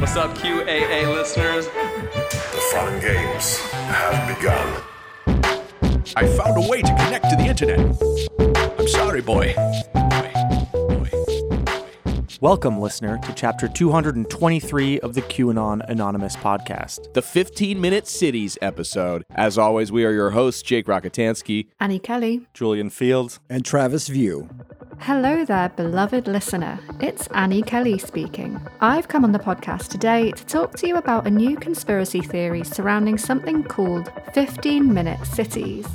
What's 0.00 0.16
up, 0.16 0.34
QAA 0.36 1.14
listeners? 1.14 1.66
The 1.66 2.60
fun 2.72 3.00
games 3.00 3.58
have 3.58 4.36
begun. 4.36 4.82
I 6.16 6.26
found 6.26 6.64
a 6.64 6.68
way 6.68 6.80
to 6.82 6.88
connect 6.88 7.28
to 7.30 7.36
the 7.36 7.44
internet. 7.44 7.78
I'm 8.78 8.88
sorry, 8.88 9.20
boy. 9.20 9.54
Welcome, 12.40 12.80
listener, 12.80 13.18
to 13.18 13.34
chapter 13.34 13.68
223 13.68 15.00
of 15.00 15.12
the 15.14 15.20
QAnon 15.20 15.86
Anonymous 15.90 16.36
podcast. 16.36 17.12
the 17.12 17.20
15 17.20 17.78
Minute 17.78 18.08
Cities 18.08 18.56
episode. 18.62 19.24
As 19.34 19.58
always, 19.58 19.92
we 19.92 20.06
are 20.06 20.12
your 20.12 20.30
hosts, 20.30 20.62
Jake 20.62 20.86
Rockatansky. 20.86 21.66
Annie 21.78 21.98
Kelly. 21.98 22.46
Julian 22.54 22.88
Fields. 22.88 23.40
and 23.50 23.62
Travis 23.64 24.08
View. 24.08 24.48
Hello 25.04 25.46
there, 25.46 25.70
beloved 25.70 26.28
listener. 26.28 26.78
It's 27.00 27.26
Annie 27.28 27.62
Kelly 27.62 27.96
speaking. 27.96 28.60
I've 28.82 29.08
come 29.08 29.24
on 29.24 29.32
the 29.32 29.38
podcast 29.38 29.88
today 29.88 30.30
to 30.32 30.44
talk 30.44 30.76
to 30.76 30.86
you 30.86 30.96
about 30.96 31.26
a 31.26 31.30
new 31.30 31.56
conspiracy 31.56 32.20
theory 32.20 32.64
surrounding 32.64 33.16
something 33.16 33.64
called 33.64 34.12
15 34.34 34.92
minute 34.92 35.24
cities. 35.24 35.86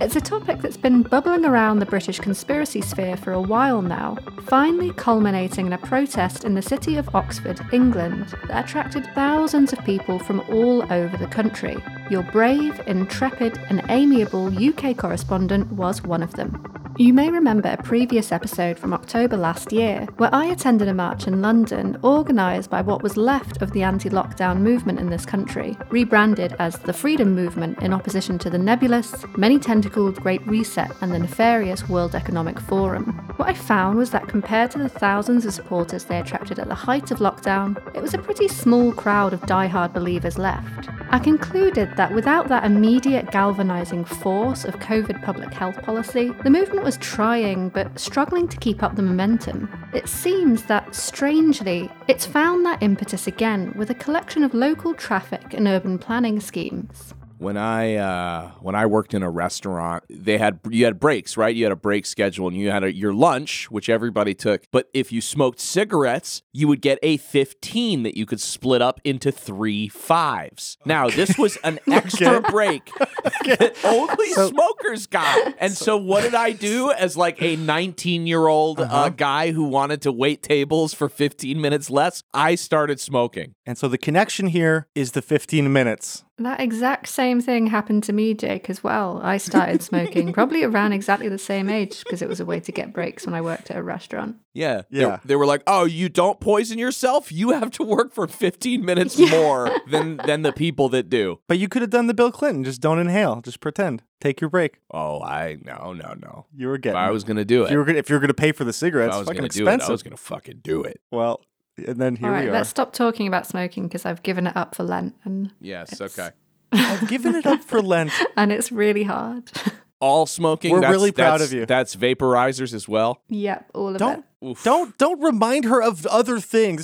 It's 0.00 0.16
a 0.16 0.20
topic 0.20 0.62
that's 0.62 0.78
been 0.78 1.02
bubbling 1.02 1.44
around 1.44 1.78
the 1.78 1.86
British 1.86 2.18
conspiracy 2.18 2.80
sphere 2.80 3.18
for 3.18 3.32
a 3.32 3.40
while 3.40 3.82
now, 3.82 4.16
finally 4.46 4.92
culminating 4.94 5.66
in 5.66 5.74
a 5.74 5.78
protest 5.78 6.44
in 6.44 6.54
the 6.54 6.62
city 6.62 6.96
of 6.96 7.14
Oxford, 7.14 7.60
England, 7.70 8.34
that 8.48 8.64
attracted 8.64 9.06
thousands 9.14 9.74
of 9.74 9.84
people 9.84 10.18
from 10.18 10.40
all 10.48 10.90
over 10.90 11.18
the 11.18 11.26
country. 11.26 11.76
Your 12.10 12.22
brave, 12.22 12.80
intrepid, 12.86 13.58
and 13.68 13.84
amiable 13.90 14.46
UK 14.46 14.96
correspondent 14.96 15.70
was 15.70 16.02
one 16.02 16.22
of 16.22 16.32
them. 16.32 16.74
You 16.96 17.12
may 17.12 17.28
remember 17.28 17.70
a 17.70 17.82
previous 17.82 18.30
episode 18.30 18.53
from 18.54 18.94
October 18.94 19.36
last 19.36 19.72
year 19.72 20.06
where 20.16 20.32
I 20.32 20.44
attended 20.44 20.86
a 20.86 20.94
march 20.94 21.26
in 21.26 21.42
London 21.42 21.98
organised 22.04 22.70
by 22.70 22.82
what 22.82 23.02
was 23.02 23.16
left 23.16 23.60
of 23.60 23.72
the 23.72 23.82
anti 23.82 24.08
lockdown 24.08 24.60
movement 24.60 25.00
in 25.00 25.10
this 25.10 25.26
country, 25.26 25.76
rebranded 25.90 26.54
as 26.60 26.78
the 26.78 26.92
Freedom 26.92 27.34
Movement 27.34 27.82
in 27.82 27.92
opposition 27.92 28.38
to 28.38 28.50
the 28.50 28.58
nebulous, 28.58 29.24
many 29.36 29.58
tentacled 29.58 30.20
Great 30.20 30.46
Reset 30.46 30.92
and 31.00 31.12
the 31.12 31.18
nefarious 31.18 31.88
World 31.88 32.14
Economic 32.14 32.60
Forum. 32.60 33.06
What 33.38 33.48
I 33.48 33.54
found 33.54 33.98
was 33.98 34.10
that 34.10 34.28
compared 34.28 34.70
to 34.70 34.78
the 34.78 34.88
thousands 34.88 35.44
of 35.44 35.52
supporters 35.52 36.04
they 36.04 36.20
attracted 36.20 36.60
at 36.60 36.68
the 36.68 36.76
height 36.76 37.10
of 37.10 37.18
lockdown, 37.18 37.76
it 37.96 38.02
was 38.02 38.14
a 38.14 38.18
pretty 38.18 38.46
small 38.46 38.92
crowd 38.92 39.32
of 39.32 39.44
die-hard 39.46 39.92
believers 39.92 40.38
left. 40.38 40.88
I 41.10 41.20
concluded 41.20 41.96
that 41.96 42.12
without 42.12 42.48
that 42.48 42.64
immediate 42.64 43.30
galvanising 43.30 44.04
force 44.04 44.64
of 44.64 44.80
COVID 44.80 45.22
public 45.22 45.52
health 45.52 45.80
policy, 45.82 46.32
the 46.42 46.50
movement 46.50 46.82
was 46.82 46.96
trying 46.96 47.68
but 47.68 47.98
struggling 48.00 48.43
to 48.48 48.56
keep 48.58 48.82
up 48.82 48.96
the 48.96 49.02
momentum. 49.02 49.68
It 49.92 50.08
seems 50.08 50.64
that, 50.64 50.94
strangely, 50.94 51.90
it's 52.08 52.26
found 52.26 52.64
that 52.66 52.82
impetus 52.82 53.26
again 53.26 53.72
with 53.76 53.90
a 53.90 53.94
collection 53.94 54.44
of 54.44 54.54
local 54.54 54.94
traffic 54.94 55.54
and 55.54 55.66
urban 55.66 55.98
planning 55.98 56.40
schemes. 56.40 57.14
When 57.44 57.58
I 57.58 57.96
uh, 57.96 58.52
when 58.60 58.74
I 58.74 58.86
worked 58.86 59.12
in 59.12 59.22
a 59.22 59.30
restaurant, 59.30 60.02
they 60.08 60.38
had 60.38 60.60
you 60.70 60.86
had 60.86 60.98
breaks, 60.98 61.36
right? 61.36 61.54
You 61.54 61.64
had 61.66 61.72
a 61.72 61.76
break 61.76 62.06
schedule, 62.06 62.48
and 62.48 62.56
you 62.56 62.70
had 62.70 62.84
a, 62.84 62.90
your 62.90 63.12
lunch, 63.12 63.70
which 63.70 63.90
everybody 63.90 64.32
took. 64.32 64.64
But 64.70 64.88
if 64.94 65.12
you 65.12 65.20
smoked 65.20 65.60
cigarettes, 65.60 66.42
you 66.54 66.68
would 66.68 66.80
get 66.80 66.98
a 67.02 67.18
fifteen 67.18 68.02
that 68.04 68.16
you 68.16 68.24
could 68.24 68.40
split 68.40 68.80
up 68.80 68.98
into 69.04 69.30
three 69.30 69.88
fives. 69.88 70.78
Now 70.86 71.10
this 71.10 71.36
was 71.36 71.58
an 71.58 71.80
extra 71.86 72.40
break 72.40 72.86
that 73.44 73.76
only 73.84 74.28
smokers 74.30 75.06
got. 75.06 75.54
And 75.58 75.74
so, 75.74 75.98
what 75.98 76.22
did 76.22 76.34
I 76.34 76.52
do 76.52 76.92
as 76.92 77.14
like 77.14 77.42
a 77.42 77.56
nineteen 77.56 78.26
year 78.26 78.46
old 78.46 78.80
uh, 78.80 79.10
guy 79.10 79.50
who 79.50 79.64
wanted 79.64 80.00
to 80.00 80.12
wait 80.12 80.42
tables 80.42 80.94
for 80.94 81.10
fifteen 81.10 81.60
minutes 81.60 81.90
less? 81.90 82.22
I 82.32 82.54
started 82.54 83.00
smoking. 83.00 83.54
And 83.66 83.78
so 83.78 83.88
the 83.88 83.98
connection 83.98 84.48
here 84.48 84.88
is 84.94 85.12
the 85.12 85.22
15 85.22 85.72
minutes. 85.72 86.24
That 86.38 86.60
exact 86.60 87.08
same 87.08 87.40
thing 87.40 87.68
happened 87.68 88.02
to 88.04 88.12
me, 88.12 88.34
Jake, 88.34 88.68
as 88.68 88.82
well. 88.82 89.20
I 89.22 89.36
started 89.36 89.82
smoking 89.90 90.32
probably 90.32 90.64
around 90.64 90.92
exactly 90.92 91.28
the 91.28 91.38
same 91.38 91.70
age 91.70 92.02
because 92.02 92.22
it 92.22 92.28
was 92.28 92.40
a 92.40 92.44
way 92.44 92.58
to 92.58 92.72
get 92.72 92.92
breaks 92.92 93.24
when 93.24 93.34
I 93.34 93.40
worked 93.40 93.70
at 93.70 93.76
a 93.76 93.82
restaurant. 93.82 94.36
Yeah. 94.52 94.82
Yeah. 94.90 95.20
They, 95.24 95.36
were 95.36 95.46
like, 95.46 95.62
"Oh, 95.66 95.84
you 95.84 96.08
don't 96.08 96.40
poison 96.40 96.76
yourself. 96.78 97.30
You 97.30 97.50
have 97.50 97.70
to 97.72 97.84
work 97.84 98.12
for 98.12 98.26
15 98.26 98.84
minutes 98.84 99.18
more 99.18 99.70
than 99.88 100.16
than 100.26 100.42
the 100.42 100.52
people 100.52 100.88
that 100.88 101.08
do." 101.08 101.38
But 101.46 101.58
you 101.58 101.68
could 101.68 101.82
have 101.82 101.90
done 101.90 102.08
the 102.08 102.14
Bill 102.14 102.32
Clinton. 102.32 102.64
Just 102.64 102.80
don't 102.80 102.98
inhale. 102.98 103.40
Just 103.40 103.60
pretend. 103.60 104.02
Take 104.20 104.40
your 104.40 104.50
break. 104.50 104.80
Oh, 104.92 105.20
I 105.20 105.58
no, 105.62 105.92
no, 105.92 106.14
no. 106.20 106.46
You 106.56 106.66
were 106.68 106.76
If 106.76 106.82
getting. 106.82 106.98
I 106.98 107.10
was 107.10 107.22
going 107.24 107.36
to 107.36 107.44
do 107.44 107.64
it, 107.64 107.70
you 107.70 107.78
were 107.78 107.84
gonna, 107.84 107.98
if 107.98 108.08
you 108.08 108.14
were 108.16 108.20
gonna 108.20 108.34
pay 108.34 108.52
for 108.52 108.64
the 108.64 108.70
if 108.70 108.76
cigarettes, 108.76 109.14
I 109.14 109.18
it's 109.18 109.20
was 109.20 109.28
fucking 109.28 109.40
going 109.40 109.50
to 109.50 109.56
do 109.58 109.64
it, 109.64 109.68
expensive. 109.68 109.88
I 109.88 109.92
was 109.92 110.02
going 110.02 110.16
to 110.16 110.22
fucking 110.22 110.60
do 110.62 110.82
it. 110.82 111.00
Well, 111.12 111.40
and 111.76 111.96
then 112.00 112.16
here 112.16 112.28
All 112.28 112.32
right, 112.34 112.44
we 112.44 112.50
are. 112.50 112.52
let's 112.52 112.68
stop 112.70 112.92
talking 112.92 113.26
about 113.26 113.46
smoking 113.46 113.84
because 113.84 114.04
I've 114.06 114.22
given 114.22 114.46
it 114.46 114.56
up 114.56 114.74
for 114.74 114.82
Lent 114.84 115.14
and 115.24 115.50
Yes, 115.60 116.00
okay. 116.00 116.30
I've 116.72 117.08
given 117.08 117.34
it 117.34 117.46
up 117.46 117.62
for 117.62 117.80
Lent. 117.80 118.12
and 118.36 118.50
it's 118.52 118.72
really 118.72 119.04
hard. 119.04 119.50
All 120.00 120.26
smoking. 120.26 120.72
We're 120.72 120.80
that's- 120.80 120.92
really 120.92 121.12
proud 121.12 121.34
that's- 121.40 121.48
of 121.50 121.52
you. 121.54 121.66
That's 121.66 121.96
vaporizers 121.96 122.74
as 122.74 122.88
well. 122.88 123.22
yep, 123.28 123.70
all 123.74 123.88
of 123.88 123.96
Don't 123.98 124.24
it. 124.42 124.46
Oof. 124.46 124.62
don't 124.64 124.98
don't 124.98 125.20
remind 125.22 125.64
her 125.64 125.80
of 125.82 126.04
other 126.06 126.38
things. 126.40 126.82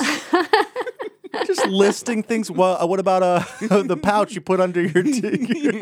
Just 1.47 1.67
listing 1.67 2.23
things. 2.23 2.51
Well, 2.51 2.77
uh, 2.83 2.87
what 2.87 2.99
about 3.01 3.23
uh 3.23 3.45
the 3.83 3.97
pouch 3.97 4.35
you 4.35 4.41
put 4.41 4.61
under 4.61 4.81
your 4.83 5.03
tea? 5.03 5.81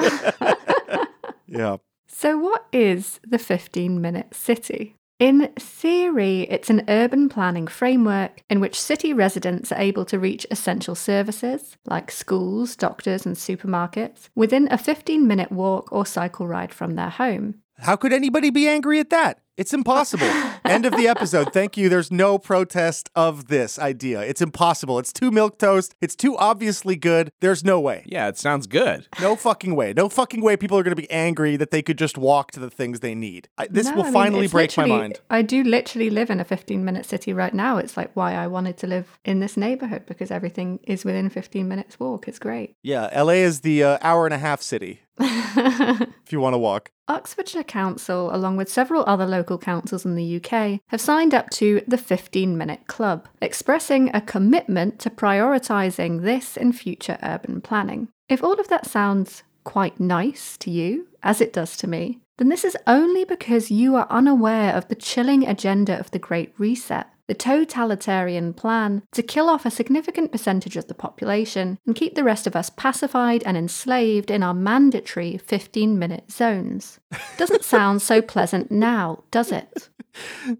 yeah. 1.47 1.77
So, 2.09 2.37
what 2.39 2.67
is 2.73 3.21
the 3.27 3.39
15 3.39 4.01
minute 4.01 4.35
city? 4.35 4.97
In 5.19 5.49
theory, 5.59 6.43
it's 6.43 6.71
an 6.71 6.84
urban 6.87 7.29
planning 7.29 7.67
framework 7.67 8.41
in 8.49 8.61
which 8.61 8.81
city 8.81 9.12
residents 9.12 9.73
are 9.73 9.81
able 9.81 10.05
to 10.05 10.19
reach 10.19 10.47
essential 10.49 10.95
services 10.95 11.77
like 11.87 12.12
schools, 12.12 12.77
doctors, 12.77 13.27
and 13.27 13.34
supermarkets 13.34 14.29
within 14.37 14.69
a 14.71 14.79
15 14.79 15.27
minute 15.27 15.51
walk 15.51 15.91
or 15.91 16.06
cycle 16.06 16.47
ride 16.47 16.73
from 16.73 16.95
their 16.95 17.11
home. 17.11 17.56
How 17.79 17.97
could 17.97 18.12
anybody 18.12 18.51
be 18.51 18.69
angry 18.69 19.01
at 19.01 19.11
that? 19.11 19.41
It's 19.59 19.75
impossible. 19.75 20.31
End 20.65 20.87
of 20.87 20.93
the 20.97 21.09
episode. 21.09 21.53
Thank 21.53 21.77
you. 21.77 21.89
There's 21.89 22.13
no 22.13 22.39
protest 22.39 23.11
of 23.17 23.49
this 23.49 23.77
idea. 23.77 24.21
It's 24.21 24.41
impossible. 24.41 25.01
It's 25.01 25.13
too 25.13 25.33
milk 25.33 25.59
toast. 25.59 25.97
It's 26.01 26.15
too 26.15 26.37
obviously 26.39 26.95
good. 26.95 27.33
There's 27.41 27.65
no 27.65 27.81
way. 27.81 28.05
Yeah, 28.07 28.29
it 28.29 28.39
sounds 28.39 28.69
good. 28.69 29.09
No 29.21 29.35
fucking 29.35 29.75
way. 29.75 29.93
No 29.93 30.09
fucking 30.09 30.43
way 30.43 30.57
people 30.57 30.79
are 30.79 30.85
going 30.85 30.95
to 30.95 31.03
be 31.03 31.11
angry 31.11 31.57
that 31.57 31.73
they 31.73 31.83
could 31.83 31.99
just 31.99 32.17
walk 32.17 32.53
to 32.53 32.61
the 32.61 32.71
things 32.71 33.01
they 33.01 33.17
need. 33.17 33.49
I, 33.59 33.67
this 33.67 33.89
No, 33.89 33.97
will 33.97 34.03
I 34.03 34.05
mean, 34.05 34.13
finally 34.13 34.47
break 34.47 34.77
my 34.77 34.87
mind. 34.87 35.21
I 35.29 35.43
do 35.43 35.65
literally 35.65 36.09
live 36.09 36.31
in 36.31 36.39
a 36.39 36.45
15 36.45 36.85
minute 36.85 37.05
city 37.05 37.33
right 37.33 37.53
now. 37.53 37.79
It's 37.79 37.97
like 37.97 38.15
why 38.15 38.35
I 38.35 38.47
wanted 38.47 38.77
to 38.79 38.87
live 38.87 39.19
in 39.25 39.41
this 39.41 39.57
neighborhood 39.57 40.07
because 40.07 40.31
everything 40.31 40.79
is 40.85 41.05
within 41.05 41.31
15 41.31 41.67
minutes 41.67 41.99
walk. 41.99 42.29
It's 42.29 42.39
great. 42.39 42.77
Yeah, 42.85 43.11
LA 43.21 43.33
is 43.33 43.63
the 43.63 43.83
uh, 43.83 43.99
hour 44.03 44.25
and 44.25 44.35
a 44.35 44.39
half 44.39 44.63
city 44.63 45.01
if 45.21 46.33
you 46.33 46.41
want 46.41 46.55
to 46.55 46.59
walk. 46.59 46.91
Oxfordshire 47.09 47.65
Council, 47.65 48.34
along 48.34 48.56
with 48.56 48.69
several 48.69 49.05
other 49.06 49.27
local 49.27 49.59
councils 49.59 50.05
in 50.05 50.15
the 50.15 50.37
UK, 50.37 50.81
have 50.89 51.01
signed 51.01 51.34
up 51.34 51.49
to 51.51 51.83
the 51.87 51.99
15 51.99 52.56
Minute 52.56 52.87
Club, 52.87 53.29
expressing 53.41 54.15
a 54.15 54.21
commitment 54.21 54.99
to 55.01 55.11
prioritising 55.11 56.23
this 56.23 56.56
in 56.56 56.73
future 56.73 57.19
urban 57.23 57.61
planning. 57.61 58.09
If 58.29 58.45
all 58.45 58.61
of 58.61 58.69
that 58.69 58.87
sounds 58.87 59.43
quite 59.65 59.99
nice 59.99 60.56
to 60.59 60.71
you, 60.71 61.09
as 61.23 61.41
it 61.41 61.53
does 61.53 61.77
to 61.79 61.87
me, 61.87 62.21
then 62.37 62.49
this 62.49 62.65
is 62.65 62.77
only 62.87 63.25
because 63.25 63.71
you 63.71 63.97
are 63.97 64.06
unaware 64.11 64.73
of 64.75 64.89
the 64.89 64.95
chilling 64.95 65.47
agenda 65.47 65.99
of 65.99 66.11
the 66.11 66.19
Great 66.19 66.55
Reset. 66.59 67.06
The 67.28 67.34
totalitarian 67.34 68.55
plan 68.55 69.03
to 69.12 69.22
kill 69.22 69.50
off 69.50 69.66
a 69.66 69.71
significant 69.71 70.33
percentage 70.33 70.78
of 70.78 70.89
the 70.89 70.94
population 70.94 71.78
and 71.87 71.94
keep 71.94 72.15
the 72.15 72.25
rest 72.25 72.47
of 72.47 72.56
us 72.56 72.71
pacified 72.71 73.43
and 73.44 73.55
enslaved 73.55 74.31
in 74.31 74.43
our 74.43 74.55
mandatory 74.55 75.37
15 75.37 75.99
minute 75.99 76.33
zones. 76.33 76.99
Doesn't 77.37 77.65
sound 77.65 78.00
so 78.00 78.22
pleasant 78.22 78.71
now, 78.71 79.25
does 79.31 79.53
it? 79.53 79.88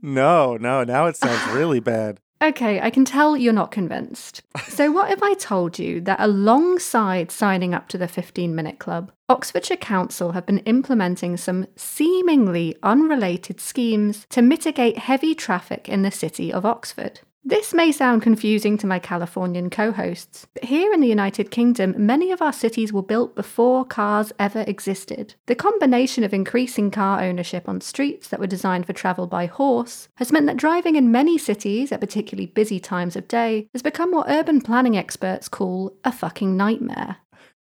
No, 0.03 0.57
no, 0.57 0.85
now 0.85 1.07
it 1.07 1.17
sounds 1.17 1.45
really 1.53 1.81
bad. 1.81 2.21
Okay, 2.41 2.81
I 2.81 2.91
can 2.91 3.05
tell 3.05 3.37
you're 3.37 3.53
not 3.53 3.71
convinced. 3.71 4.43
So, 4.69 4.93
what 4.93 5.11
if 5.11 5.23
I 5.23 5.35
told 5.35 5.79
you 5.79 6.01
that 6.03 6.21
alongside 6.21 7.33
signing 7.33 7.75
up 7.75 7.89
to 7.89 7.99
the 7.99 8.07
15 8.07 8.55
minute 8.55 8.79
club, 8.79 9.11
Oxfordshire 9.29 9.77
Council 9.77 10.33
have 10.33 10.47
been 10.47 10.59
implementing 10.59 11.37
some 11.37 11.67
seemingly 11.75 12.77
unrelated 12.83 13.61
schemes 13.61 14.25
to 14.31 14.41
mitigate 14.41 14.99
heavy 14.99 15.35
traffic 15.35 15.89
in 15.89 16.03
the 16.03 16.13
city 16.13 16.53
of 16.53 16.65
Oxford? 16.65 17.21
This 17.49 17.73
may 17.73 17.93
sound 17.93 18.21
confusing 18.21 18.77
to 18.77 18.87
my 18.87 18.99
Californian 18.99 19.71
co 19.71 19.91
hosts, 19.91 20.47
but 20.53 20.65
here 20.65 20.93
in 20.93 21.01
the 21.01 21.09
United 21.09 21.51
Kingdom, 21.51 21.95
many 21.97 22.31
of 22.31 22.43
our 22.43 22.53
cities 22.53 22.93
were 22.93 23.03
built 23.03 23.35
before 23.35 23.87
cars 23.87 24.35
ever 24.39 24.67
existed. 24.67 25.35
The 25.47 25.55
combination 25.55 26.25
of 26.25 26.35
increasing 26.35 26.91
car 26.91 27.23
ownership 27.23 27.67
on 27.67 27.81
streets 27.81 28.29
that 28.29 28.39
were 28.39 28.47
designed 28.47 28.85
for 28.85 28.93
travel 28.93 29.27
by 29.27 29.47
horse 29.47 30.11
has 30.17 30.31
meant 30.31 30.45
that 30.45 30.59
driving 30.59 30.97
in 30.97 31.11
many 31.11 31.39
cities 31.39 31.91
at 31.91 32.03
particularly 32.03 32.49
busy 32.49 32.79
times 32.79 33.17
of 33.17 33.27
day 33.29 33.67
has 33.73 33.81
become 33.81 34.13
what 34.13 34.29
urban 34.29 34.61
planning 34.61 34.99
experts 34.99 35.49
call 35.49 35.97
a 36.05 36.13
fucking 36.13 36.55
nightmare. 36.55 37.17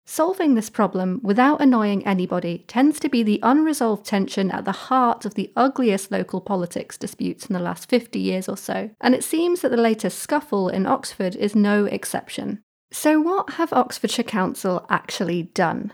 Solving 0.08 0.54
this 0.54 0.70
problem 0.70 1.18
without 1.24 1.60
annoying 1.60 2.06
anybody 2.06 2.64
tends 2.68 3.00
to 3.00 3.08
be 3.08 3.24
the 3.24 3.40
unresolved 3.42 4.06
tension 4.06 4.52
at 4.52 4.64
the 4.64 4.72
heart 4.72 5.24
of 5.24 5.34
the 5.34 5.52
ugliest 5.56 6.12
local 6.12 6.40
politics 6.40 6.96
disputes 6.96 7.46
in 7.46 7.54
the 7.54 7.60
last 7.60 7.88
50 7.88 8.20
years 8.20 8.48
or 8.48 8.56
so, 8.56 8.88
and 9.00 9.16
it 9.16 9.24
seems 9.24 9.60
that 9.60 9.72
the 9.72 9.76
latest 9.76 10.20
scuffle 10.20 10.68
in 10.68 10.86
Oxford 10.86 11.34
is 11.34 11.56
no 11.56 11.86
exception. 11.86 12.62
So, 12.92 13.20
what 13.20 13.54
have 13.54 13.72
Oxfordshire 13.72 14.24
Council 14.24 14.86
actually 14.88 15.42
done? 15.42 15.92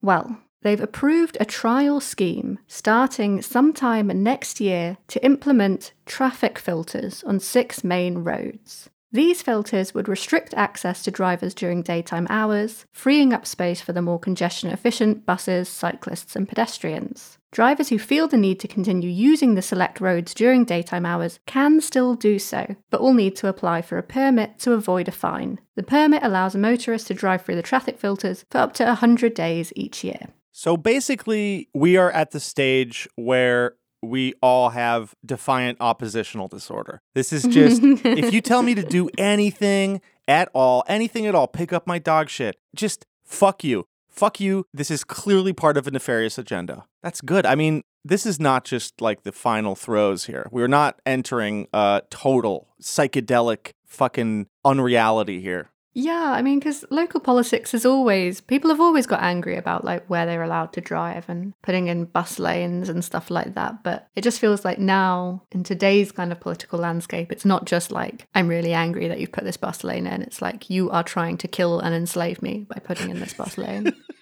Well, 0.00 0.38
they've 0.62 0.80
approved 0.80 1.36
a 1.38 1.44
trial 1.44 2.00
scheme 2.00 2.58
starting 2.66 3.42
sometime 3.42 4.06
next 4.22 4.58
year 4.58 4.96
to 5.08 5.22
implement 5.22 5.92
traffic 6.06 6.58
filters 6.58 7.22
on 7.24 7.38
six 7.38 7.84
main 7.84 8.24
roads. 8.24 8.88
These 9.12 9.42
filters 9.42 9.92
would 9.92 10.08
restrict 10.08 10.54
access 10.54 11.02
to 11.02 11.10
drivers 11.10 11.52
during 11.52 11.82
daytime 11.82 12.28
hours, 12.30 12.86
freeing 12.92 13.32
up 13.32 13.44
space 13.44 13.80
for 13.80 13.92
the 13.92 14.02
more 14.02 14.20
congestion 14.20 14.70
efficient 14.70 15.26
buses, 15.26 15.68
cyclists, 15.68 16.36
and 16.36 16.48
pedestrians. 16.48 17.36
Drivers 17.50 17.88
who 17.88 17.98
feel 17.98 18.28
the 18.28 18.36
need 18.36 18.60
to 18.60 18.68
continue 18.68 19.10
using 19.10 19.56
the 19.56 19.62
select 19.62 20.00
roads 20.00 20.32
during 20.32 20.64
daytime 20.64 21.04
hours 21.04 21.40
can 21.46 21.80
still 21.80 22.14
do 22.14 22.38
so, 22.38 22.76
but 22.90 23.00
will 23.00 23.12
need 23.12 23.34
to 23.36 23.48
apply 23.48 23.82
for 23.82 23.98
a 23.98 24.02
permit 24.04 24.60
to 24.60 24.74
avoid 24.74 25.08
a 25.08 25.12
fine. 25.12 25.58
The 25.74 25.82
permit 25.82 26.22
allows 26.22 26.54
a 26.54 26.58
motorist 26.58 27.08
to 27.08 27.14
drive 27.14 27.42
through 27.42 27.56
the 27.56 27.62
traffic 27.62 27.98
filters 27.98 28.44
for 28.48 28.58
up 28.58 28.74
to 28.74 28.84
100 28.84 29.34
days 29.34 29.72
each 29.74 30.04
year. 30.04 30.28
So 30.52 30.76
basically, 30.76 31.68
we 31.74 31.96
are 31.96 32.12
at 32.12 32.30
the 32.30 32.38
stage 32.38 33.08
where 33.16 33.74
we 34.02 34.34
all 34.42 34.70
have 34.70 35.14
defiant 35.24 35.78
oppositional 35.80 36.48
disorder. 36.48 37.00
This 37.14 37.32
is 37.32 37.44
just 37.44 37.82
if 37.82 38.32
you 38.32 38.40
tell 38.40 38.62
me 38.62 38.74
to 38.74 38.82
do 38.82 39.10
anything 39.18 40.00
at 40.26 40.48
all, 40.54 40.84
anything 40.86 41.26
at 41.26 41.34
all, 41.34 41.46
pick 41.46 41.72
up 41.72 41.86
my 41.86 41.98
dog 41.98 42.28
shit, 42.28 42.56
just 42.74 43.06
fuck 43.24 43.64
you. 43.64 43.86
Fuck 44.08 44.40
you. 44.40 44.66
This 44.74 44.90
is 44.90 45.04
clearly 45.04 45.52
part 45.52 45.76
of 45.76 45.86
a 45.86 45.90
nefarious 45.90 46.36
agenda. 46.36 46.84
That's 47.02 47.20
good. 47.20 47.46
I 47.46 47.54
mean, 47.54 47.82
this 48.04 48.26
is 48.26 48.40
not 48.40 48.64
just 48.64 49.00
like 49.00 49.22
the 49.22 49.32
final 49.32 49.74
throes 49.74 50.24
here. 50.24 50.48
We're 50.50 50.68
not 50.68 51.00
entering 51.06 51.68
a 51.72 52.02
total 52.10 52.68
psychedelic 52.82 53.72
fucking 53.86 54.48
unreality 54.64 55.40
here. 55.40 55.70
Yeah, 55.92 56.32
I 56.32 56.40
mean, 56.42 56.60
because 56.60 56.84
local 56.90 57.18
politics 57.18 57.74
is 57.74 57.84
always, 57.84 58.40
people 58.40 58.70
have 58.70 58.80
always 58.80 59.06
got 59.06 59.22
angry 59.22 59.56
about 59.56 59.84
like 59.84 60.06
where 60.06 60.24
they're 60.24 60.42
allowed 60.42 60.72
to 60.74 60.80
drive 60.80 61.28
and 61.28 61.52
putting 61.62 61.88
in 61.88 62.04
bus 62.04 62.38
lanes 62.38 62.88
and 62.88 63.04
stuff 63.04 63.28
like 63.30 63.54
that. 63.54 63.82
But 63.82 64.08
it 64.14 64.22
just 64.22 64.38
feels 64.38 64.64
like 64.64 64.78
now, 64.78 65.42
in 65.50 65.64
today's 65.64 66.12
kind 66.12 66.30
of 66.30 66.38
political 66.38 66.78
landscape, 66.78 67.32
it's 67.32 67.44
not 67.44 67.64
just 67.64 67.90
like, 67.90 68.28
I'm 68.34 68.46
really 68.46 68.72
angry 68.72 69.08
that 69.08 69.18
you've 69.18 69.32
put 69.32 69.44
this 69.44 69.56
bus 69.56 69.82
lane 69.82 70.06
in. 70.06 70.22
It's 70.22 70.40
like, 70.40 70.70
you 70.70 70.90
are 70.90 71.02
trying 71.02 71.38
to 71.38 71.48
kill 71.48 71.80
and 71.80 71.94
enslave 71.94 72.40
me 72.40 72.66
by 72.68 72.80
putting 72.80 73.10
in 73.10 73.18
this 73.18 73.34
bus 73.34 73.58
lane. 73.58 73.92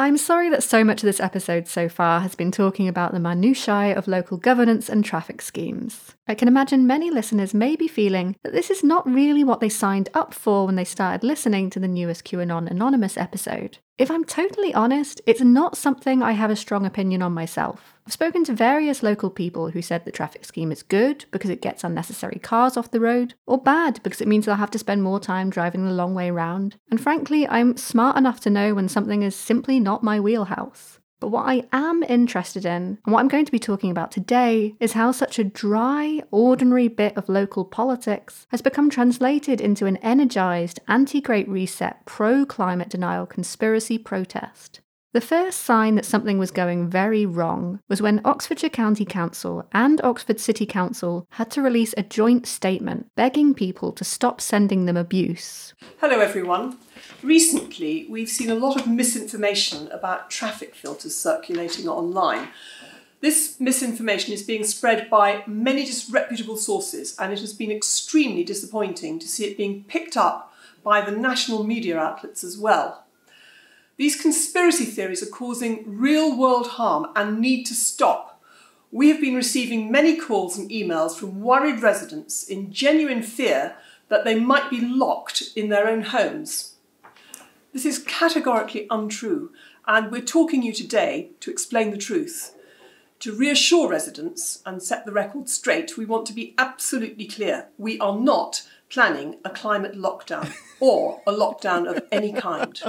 I'm 0.00 0.16
sorry 0.16 0.48
that 0.48 0.62
so 0.62 0.82
much 0.82 1.02
of 1.02 1.06
this 1.06 1.20
episode 1.20 1.68
so 1.68 1.86
far 1.86 2.20
has 2.20 2.34
been 2.34 2.50
talking 2.50 2.88
about 2.88 3.12
the 3.12 3.20
minutiae 3.20 3.94
of 3.94 4.08
local 4.08 4.38
governance 4.38 4.88
and 4.88 5.04
traffic 5.04 5.42
schemes. 5.42 6.14
I 6.26 6.34
can 6.34 6.48
imagine 6.48 6.86
many 6.86 7.10
listeners 7.10 7.52
may 7.52 7.76
be 7.76 7.86
feeling 7.86 8.34
that 8.42 8.54
this 8.54 8.70
is 8.70 8.82
not 8.82 9.06
really 9.06 9.44
what 9.44 9.60
they 9.60 9.68
signed 9.68 10.08
up 10.14 10.32
for 10.32 10.64
when 10.64 10.76
they 10.76 10.86
started 10.86 11.22
listening 11.22 11.68
to 11.68 11.78
the 11.78 11.86
newest 11.86 12.24
QAnon 12.24 12.70
Anonymous 12.70 13.18
episode. 13.18 13.76
If 13.98 14.10
I'm 14.10 14.24
totally 14.24 14.72
honest, 14.72 15.20
it's 15.26 15.42
not 15.42 15.76
something 15.76 16.22
I 16.22 16.32
have 16.32 16.50
a 16.50 16.56
strong 16.56 16.86
opinion 16.86 17.20
on 17.20 17.34
myself. 17.34 17.99
I've 18.10 18.14
spoken 18.14 18.42
to 18.46 18.52
various 18.52 19.04
local 19.04 19.30
people 19.30 19.70
who 19.70 19.80
said 19.80 20.04
the 20.04 20.10
traffic 20.10 20.44
scheme 20.44 20.72
is 20.72 20.82
good 20.82 21.26
because 21.30 21.48
it 21.48 21.62
gets 21.62 21.84
unnecessary 21.84 22.40
cars 22.40 22.76
off 22.76 22.90
the 22.90 22.98
road, 22.98 23.34
or 23.46 23.56
bad 23.56 24.02
because 24.02 24.20
it 24.20 24.26
means 24.26 24.46
they'll 24.46 24.56
have 24.56 24.72
to 24.72 24.80
spend 24.80 25.04
more 25.04 25.20
time 25.20 25.48
driving 25.48 25.84
the 25.84 25.92
long 25.92 26.12
way 26.12 26.32
round. 26.32 26.74
And 26.90 27.00
frankly, 27.00 27.46
I'm 27.46 27.76
smart 27.76 28.16
enough 28.16 28.40
to 28.40 28.50
know 28.50 28.74
when 28.74 28.88
something 28.88 29.22
is 29.22 29.36
simply 29.36 29.78
not 29.78 30.02
my 30.02 30.18
wheelhouse. 30.18 30.98
But 31.20 31.28
what 31.28 31.46
I 31.46 31.68
am 31.72 32.02
interested 32.02 32.64
in, 32.64 32.98
and 33.04 33.12
what 33.14 33.20
I'm 33.20 33.28
going 33.28 33.44
to 33.44 33.52
be 33.52 33.60
talking 33.60 33.92
about 33.92 34.10
today, 34.10 34.74
is 34.80 34.94
how 34.94 35.12
such 35.12 35.38
a 35.38 35.44
dry, 35.44 36.20
ordinary 36.32 36.88
bit 36.88 37.16
of 37.16 37.28
local 37.28 37.64
politics 37.64 38.48
has 38.50 38.60
become 38.60 38.90
translated 38.90 39.60
into 39.60 39.86
an 39.86 39.98
energised, 39.98 40.80
anti 40.88 41.20
Great 41.20 41.48
Reset, 41.48 42.04
pro 42.06 42.44
climate 42.44 42.88
denial 42.88 43.24
conspiracy 43.24 43.98
protest. 43.98 44.80
The 45.12 45.20
first 45.20 45.62
sign 45.62 45.96
that 45.96 46.04
something 46.04 46.38
was 46.38 46.52
going 46.52 46.88
very 46.88 47.26
wrong 47.26 47.80
was 47.88 48.00
when 48.00 48.20
Oxfordshire 48.24 48.70
County 48.70 49.04
Council 49.04 49.66
and 49.72 50.00
Oxford 50.04 50.38
City 50.38 50.64
Council 50.64 51.26
had 51.30 51.50
to 51.50 51.62
release 51.62 51.92
a 51.96 52.04
joint 52.04 52.46
statement 52.46 53.08
begging 53.16 53.52
people 53.52 53.90
to 53.90 54.04
stop 54.04 54.40
sending 54.40 54.84
them 54.84 54.96
abuse. 54.96 55.74
Hello, 56.00 56.20
everyone. 56.20 56.78
Recently, 57.24 58.06
we've 58.08 58.28
seen 58.28 58.50
a 58.50 58.54
lot 58.54 58.80
of 58.80 58.86
misinformation 58.86 59.88
about 59.88 60.30
traffic 60.30 60.76
filters 60.76 61.16
circulating 61.16 61.88
online. 61.88 62.46
This 63.20 63.58
misinformation 63.58 64.32
is 64.32 64.44
being 64.44 64.62
spread 64.62 65.10
by 65.10 65.42
many 65.44 65.84
disreputable 65.84 66.56
sources, 66.56 67.16
and 67.18 67.32
it 67.32 67.40
has 67.40 67.52
been 67.52 67.72
extremely 67.72 68.44
disappointing 68.44 69.18
to 69.18 69.26
see 69.26 69.44
it 69.44 69.56
being 69.56 69.82
picked 69.88 70.16
up 70.16 70.52
by 70.84 71.00
the 71.00 71.10
national 71.10 71.64
media 71.64 71.98
outlets 71.98 72.44
as 72.44 72.56
well. 72.56 73.06
These 74.00 74.16
conspiracy 74.16 74.86
theories 74.86 75.22
are 75.22 75.30
causing 75.30 75.84
real 75.86 76.34
world 76.34 76.68
harm 76.68 77.08
and 77.14 77.38
need 77.38 77.64
to 77.64 77.74
stop. 77.74 78.42
We 78.90 79.10
have 79.10 79.20
been 79.20 79.34
receiving 79.34 79.92
many 79.92 80.16
calls 80.16 80.56
and 80.56 80.70
emails 80.70 81.14
from 81.14 81.42
worried 81.42 81.82
residents 81.82 82.42
in 82.42 82.72
genuine 82.72 83.22
fear 83.22 83.76
that 84.08 84.24
they 84.24 84.40
might 84.40 84.70
be 84.70 84.80
locked 84.80 85.50
in 85.54 85.68
their 85.68 85.86
own 85.86 86.00
homes. 86.00 86.76
This 87.74 87.84
is 87.84 87.98
categorically 87.98 88.86
untrue, 88.88 89.52
and 89.86 90.10
we're 90.10 90.22
talking 90.22 90.62
to 90.62 90.68
you 90.68 90.72
today 90.72 91.32
to 91.40 91.50
explain 91.50 91.90
the 91.90 91.98
truth. 91.98 92.56
To 93.18 93.36
reassure 93.36 93.86
residents 93.86 94.62
and 94.64 94.82
set 94.82 95.04
the 95.04 95.12
record 95.12 95.50
straight, 95.50 95.98
we 95.98 96.06
want 96.06 96.24
to 96.28 96.32
be 96.32 96.54
absolutely 96.56 97.26
clear. 97.26 97.66
We 97.76 97.98
are 97.98 98.18
not 98.18 98.66
planning 98.88 99.36
a 99.44 99.50
climate 99.50 99.92
lockdown 99.92 100.54
or 100.80 101.20
a 101.26 101.32
lockdown 101.32 101.86
of 101.86 102.02
any 102.10 102.32
kind. 102.32 102.80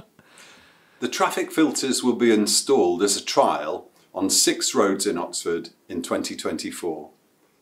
The 1.01 1.09
traffic 1.09 1.51
filters 1.51 2.03
will 2.03 2.13
be 2.13 2.31
installed 2.31 3.01
as 3.01 3.18
a 3.18 3.25
trial 3.25 3.89
on 4.13 4.30
six 4.30 4.75
roads 4.75 5.07
in 5.07 5.18
Oxford 5.18 5.69
in 5.89 6.03
2024. 6.03 7.09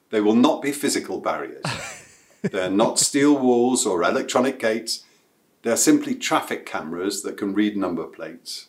They 0.09 0.19
will 0.19 0.35
not 0.35 0.61
be 0.61 0.73
physical 0.73 1.21
barriers. 1.21 1.63
They're 2.41 2.69
not 2.69 2.99
steel 2.99 3.37
walls 3.37 3.85
or 3.85 4.03
electronic 4.03 4.59
gates. 4.59 5.05
They're 5.61 5.77
simply 5.77 6.15
traffic 6.15 6.65
cameras 6.65 7.21
that 7.21 7.37
can 7.37 7.53
read 7.53 7.77
number 7.77 8.03
plates. 8.03 8.67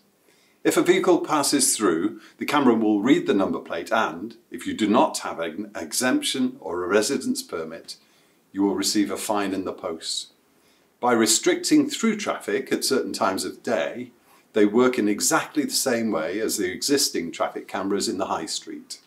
If 0.62 0.76
a 0.76 0.82
vehicle 0.82 1.18
passes 1.22 1.76
through, 1.76 2.20
the 2.38 2.46
camera 2.46 2.74
will 2.74 3.02
read 3.02 3.26
the 3.26 3.34
number 3.34 3.58
plate 3.58 3.90
and, 3.90 4.36
if 4.52 4.68
you 4.68 4.74
do 4.74 4.86
not 4.86 5.18
have 5.18 5.40
an 5.40 5.72
exemption 5.74 6.58
or 6.60 6.84
a 6.84 6.86
residence 6.86 7.42
permit, 7.42 7.96
you 8.52 8.62
will 8.62 8.76
receive 8.76 9.10
a 9.10 9.16
fine 9.16 9.52
in 9.52 9.64
the 9.64 9.72
post. 9.72 10.32
By 11.00 11.10
restricting 11.10 11.90
through 11.90 12.18
traffic 12.18 12.70
at 12.70 12.84
certain 12.84 13.12
times 13.12 13.44
of 13.44 13.64
day, 13.64 14.12
they 14.52 14.66
work 14.66 14.98
in 14.98 15.08
exactly 15.08 15.64
the 15.64 15.70
same 15.70 16.10
way 16.10 16.40
as 16.40 16.56
the 16.56 16.70
existing 16.70 17.32
traffic 17.32 17.68
cameras 17.68 18.08
in 18.08 18.18
the 18.18 18.26
high 18.26 18.46
street. 18.46 19.00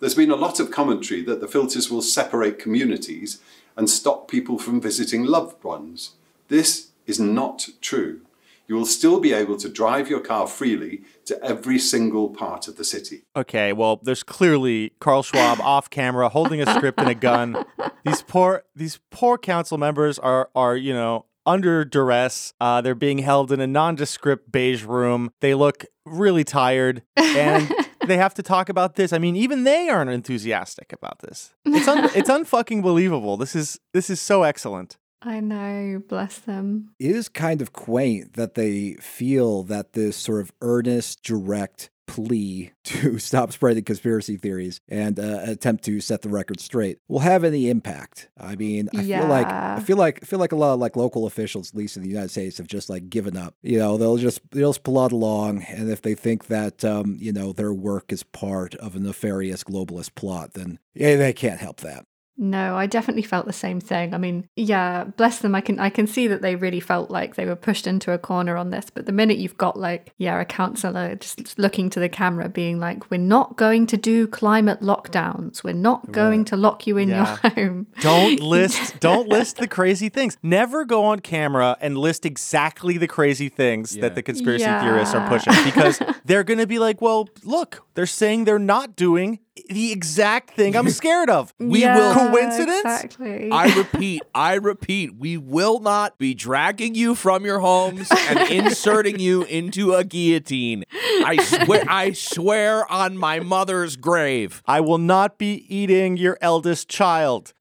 There's 0.00 0.14
been 0.14 0.30
a 0.30 0.36
lot 0.36 0.60
of 0.60 0.70
commentary 0.70 1.22
that 1.22 1.40
the 1.40 1.48
filters 1.48 1.90
will 1.90 2.02
separate 2.02 2.58
communities 2.58 3.40
and 3.76 3.88
stop 3.88 4.28
people 4.28 4.58
from 4.58 4.80
visiting 4.80 5.24
loved 5.24 5.64
ones. 5.64 6.12
This 6.48 6.90
is 7.06 7.18
not 7.18 7.68
true. 7.80 8.20
You 8.68 8.74
will 8.74 8.86
still 8.86 9.20
be 9.20 9.32
able 9.32 9.56
to 9.58 9.68
drive 9.68 10.08
your 10.10 10.20
car 10.20 10.46
freely 10.46 11.02
to 11.26 11.42
every 11.42 11.78
single 11.78 12.28
part 12.30 12.66
of 12.66 12.76
the 12.76 12.84
city. 12.84 13.22
Okay, 13.36 13.72
well, 13.72 14.00
there's 14.02 14.24
clearly 14.24 14.92
Klaus 14.98 15.26
Schwab 15.26 15.60
off 15.62 15.88
camera 15.88 16.28
holding 16.28 16.60
a 16.60 16.74
script 16.74 17.00
and 17.00 17.08
a 17.08 17.14
gun. 17.14 17.64
These 18.04 18.22
poor 18.22 18.64
these 18.74 18.98
poor 19.10 19.38
council 19.38 19.78
members 19.78 20.18
are 20.18 20.50
are, 20.54 20.76
you 20.76 20.92
know, 20.92 21.26
under 21.46 21.84
duress. 21.84 22.52
Uh, 22.60 22.80
they're 22.80 22.94
being 22.94 23.18
held 23.18 23.52
in 23.52 23.60
a 23.60 23.66
nondescript 23.66 24.50
beige 24.50 24.82
room. 24.84 25.30
They 25.40 25.54
look 25.54 25.84
really 26.04 26.44
tired 26.44 27.02
and 27.16 27.72
they 28.06 28.16
have 28.16 28.34
to 28.34 28.42
talk 28.42 28.68
about 28.68 28.96
this. 28.96 29.12
I 29.12 29.18
mean, 29.18 29.36
even 29.36 29.64
they 29.64 29.88
aren't 29.88 30.10
enthusiastic 30.10 30.92
about 30.92 31.20
this. 31.20 31.54
It's 31.64 31.88
un- 31.88 32.10
it's 32.14 32.30
unfucking 32.30 32.82
believable. 32.82 33.36
This 33.36 33.54
is 33.54 33.78
this 33.92 34.10
is 34.10 34.20
so 34.20 34.42
excellent. 34.42 34.96
I 35.22 35.40
know, 35.40 36.02
bless 36.06 36.38
them. 36.38 36.90
It 37.00 37.10
is 37.10 37.28
kind 37.28 37.60
of 37.62 37.72
quaint 37.72 38.34
that 38.34 38.54
they 38.54 38.94
feel 39.00 39.62
that 39.64 39.94
this 39.94 40.16
sort 40.16 40.42
of 40.42 40.52
earnest, 40.60 41.22
direct 41.24 41.90
plea 42.06 42.72
to 42.84 43.18
stop 43.18 43.52
spreading 43.52 43.84
conspiracy 43.84 44.36
theories 44.36 44.80
and 44.88 45.18
uh, 45.18 45.40
attempt 45.44 45.84
to 45.84 46.00
set 46.00 46.22
the 46.22 46.28
record 46.28 46.60
straight 46.60 46.98
will 47.08 47.20
have 47.20 47.44
any 47.44 47.68
impact. 47.68 48.28
I 48.38 48.56
mean, 48.56 48.88
I 48.94 49.02
feel 49.02 49.28
like 49.28 49.46
I 49.46 49.80
feel 49.80 49.96
like 49.96 50.20
I 50.22 50.26
feel 50.26 50.38
like 50.38 50.52
a 50.52 50.56
lot 50.56 50.74
of 50.74 50.80
like 50.80 50.96
local 50.96 51.26
officials, 51.26 51.70
at 51.70 51.76
least 51.76 51.96
in 51.96 52.02
the 52.02 52.08
United 52.08 52.30
States, 52.30 52.58
have 52.58 52.68
just 52.68 52.88
like 52.88 53.10
given 53.10 53.36
up. 53.36 53.54
You 53.62 53.78
know, 53.78 53.96
they'll 53.96 54.16
just 54.16 54.40
they'll 54.50 54.72
just 54.72 54.84
plod 54.84 55.12
along, 55.12 55.62
and 55.64 55.90
if 55.90 56.02
they 56.02 56.14
think 56.14 56.46
that 56.46 56.84
um, 56.84 57.16
you 57.18 57.32
know 57.32 57.52
their 57.52 57.72
work 57.72 58.12
is 58.12 58.22
part 58.22 58.74
of 58.76 58.96
a 58.96 59.00
nefarious 59.00 59.64
globalist 59.64 60.14
plot, 60.14 60.54
then 60.54 60.78
yeah, 60.94 61.16
they 61.16 61.32
can't 61.32 61.60
help 61.60 61.80
that. 61.80 62.06
No, 62.38 62.76
I 62.76 62.86
definitely 62.86 63.22
felt 63.22 63.46
the 63.46 63.52
same 63.52 63.80
thing. 63.80 64.12
I 64.12 64.18
mean, 64.18 64.46
yeah, 64.56 65.04
bless 65.04 65.38
them. 65.38 65.54
I 65.54 65.60
can 65.62 65.78
I 65.80 65.88
can 65.88 66.06
see 66.06 66.26
that 66.28 66.42
they 66.42 66.54
really 66.54 66.80
felt 66.80 67.10
like 67.10 67.34
they 67.34 67.46
were 67.46 67.56
pushed 67.56 67.86
into 67.86 68.12
a 68.12 68.18
corner 68.18 68.56
on 68.56 68.70
this. 68.70 68.86
But 68.92 69.06
the 69.06 69.12
minute 69.12 69.38
you've 69.38 69.56
got 69.56 69.78
like, 69.78 70.12
yeah, 70.18 70.38
a 70.40 70.44
counsellor 70.44 71.14
just 71.16 71.58
looking 71.58 71.88
to 71.90 72.00
the 72.00 72.08
camera, 72.10 72.48
being 72.50 72.78
like, 72.78 73.10
"We're 73.10 73.16
not 73.18 73.56
going 73.56 73.86
to 73.86 73.96
do 73.96 74.26
climate 74.26 74.80
lockdowns. 74.80 75.64
We're 75.64 75.72
not 75.72 76.12
going 76.12 76.44
to 76.46 76.56
lock 76.56 76.86
you 76.86 76.98
in 76.98 77.08
Yeah. 77.08 77.38
your 77.42 77.50
home." 77.52 77.86
Don't 78.00 78.40
list 78.56 79.00
don't 79.00 79.28
list 79.28 79.56
the 79.56 79.68
crazy 79.68 80.08
things. 80.10 80.36
Never 80.42 80.84
go 80.84 81.04
on 81.04 81.20
camera 81.20 81.78
and 81.80 81.96
list 81.96 82.26
exactly 82.26 82.98
the 82.98 83.08
crazy 83.08 83.48
things 83.48 83.96
that 83.96 84.14
the 84.14 84.22
conspiracy 84.22 84.64
theorists 84.64 85.14
are 85.14 85.26
pushing 85.28 85.54
because 85.64 86.00
they're 86.26 86.44
going 86.44 86.58
to 86.58 86.66
be 86.66 86.78
like, 86.78 87.00
"Well, 87.00 87.28
look, 87.44 87.82
they're 87.94 88.04
saying 88.06 88.44
they're 88.44 88.58
not 88.58 88.94
doing 88.94 89.38
the 89.68 89.92
exact 89.92 90.50
thing 90.54 90.76
I'm 90.76 90.88
scared 91.02 91.30
of." 91.30 91.52
We 91.58 91.80
Yeah, 91.82 91.96
will- 91.96 92.30
Coincidence? 92.30 92.80
Exactly. 92.80 93.50
I 93.50 93.74
repeat, 93.76 94.22
I 94.34 94.54
repeat, 94.54 95.16
we 95.16 95.36
will 95.36 95.80
not 95.80 96.18
be 96.18 96.34
dragging 96.34 96.94
you 96.94 97.14
from 97.14 97.44
your 97.44 97.60
homes 97.60 98.08
and 98.28 98.38
inserting 98.50 99.18
you 99.18 99.44
into 99.44 99.94
a 99.94 100.04
guillotine. 100.04 100.84
I 100.92 101.36
swear 101.42 101.84
I 101.88 102.12
swear 102.32 102.90
on 102.92 103.16
my 103.16 103.40
mother's 103.40 103.96
grave. 103.96 104.62
I 104.66 104.80
will 104.80 104.98
not 104.98 105.38
be 105.38 105.64
eating 105.74 106.16
your 106.16 106.38
eldest 106.40 106.88
child. 106.88 107.52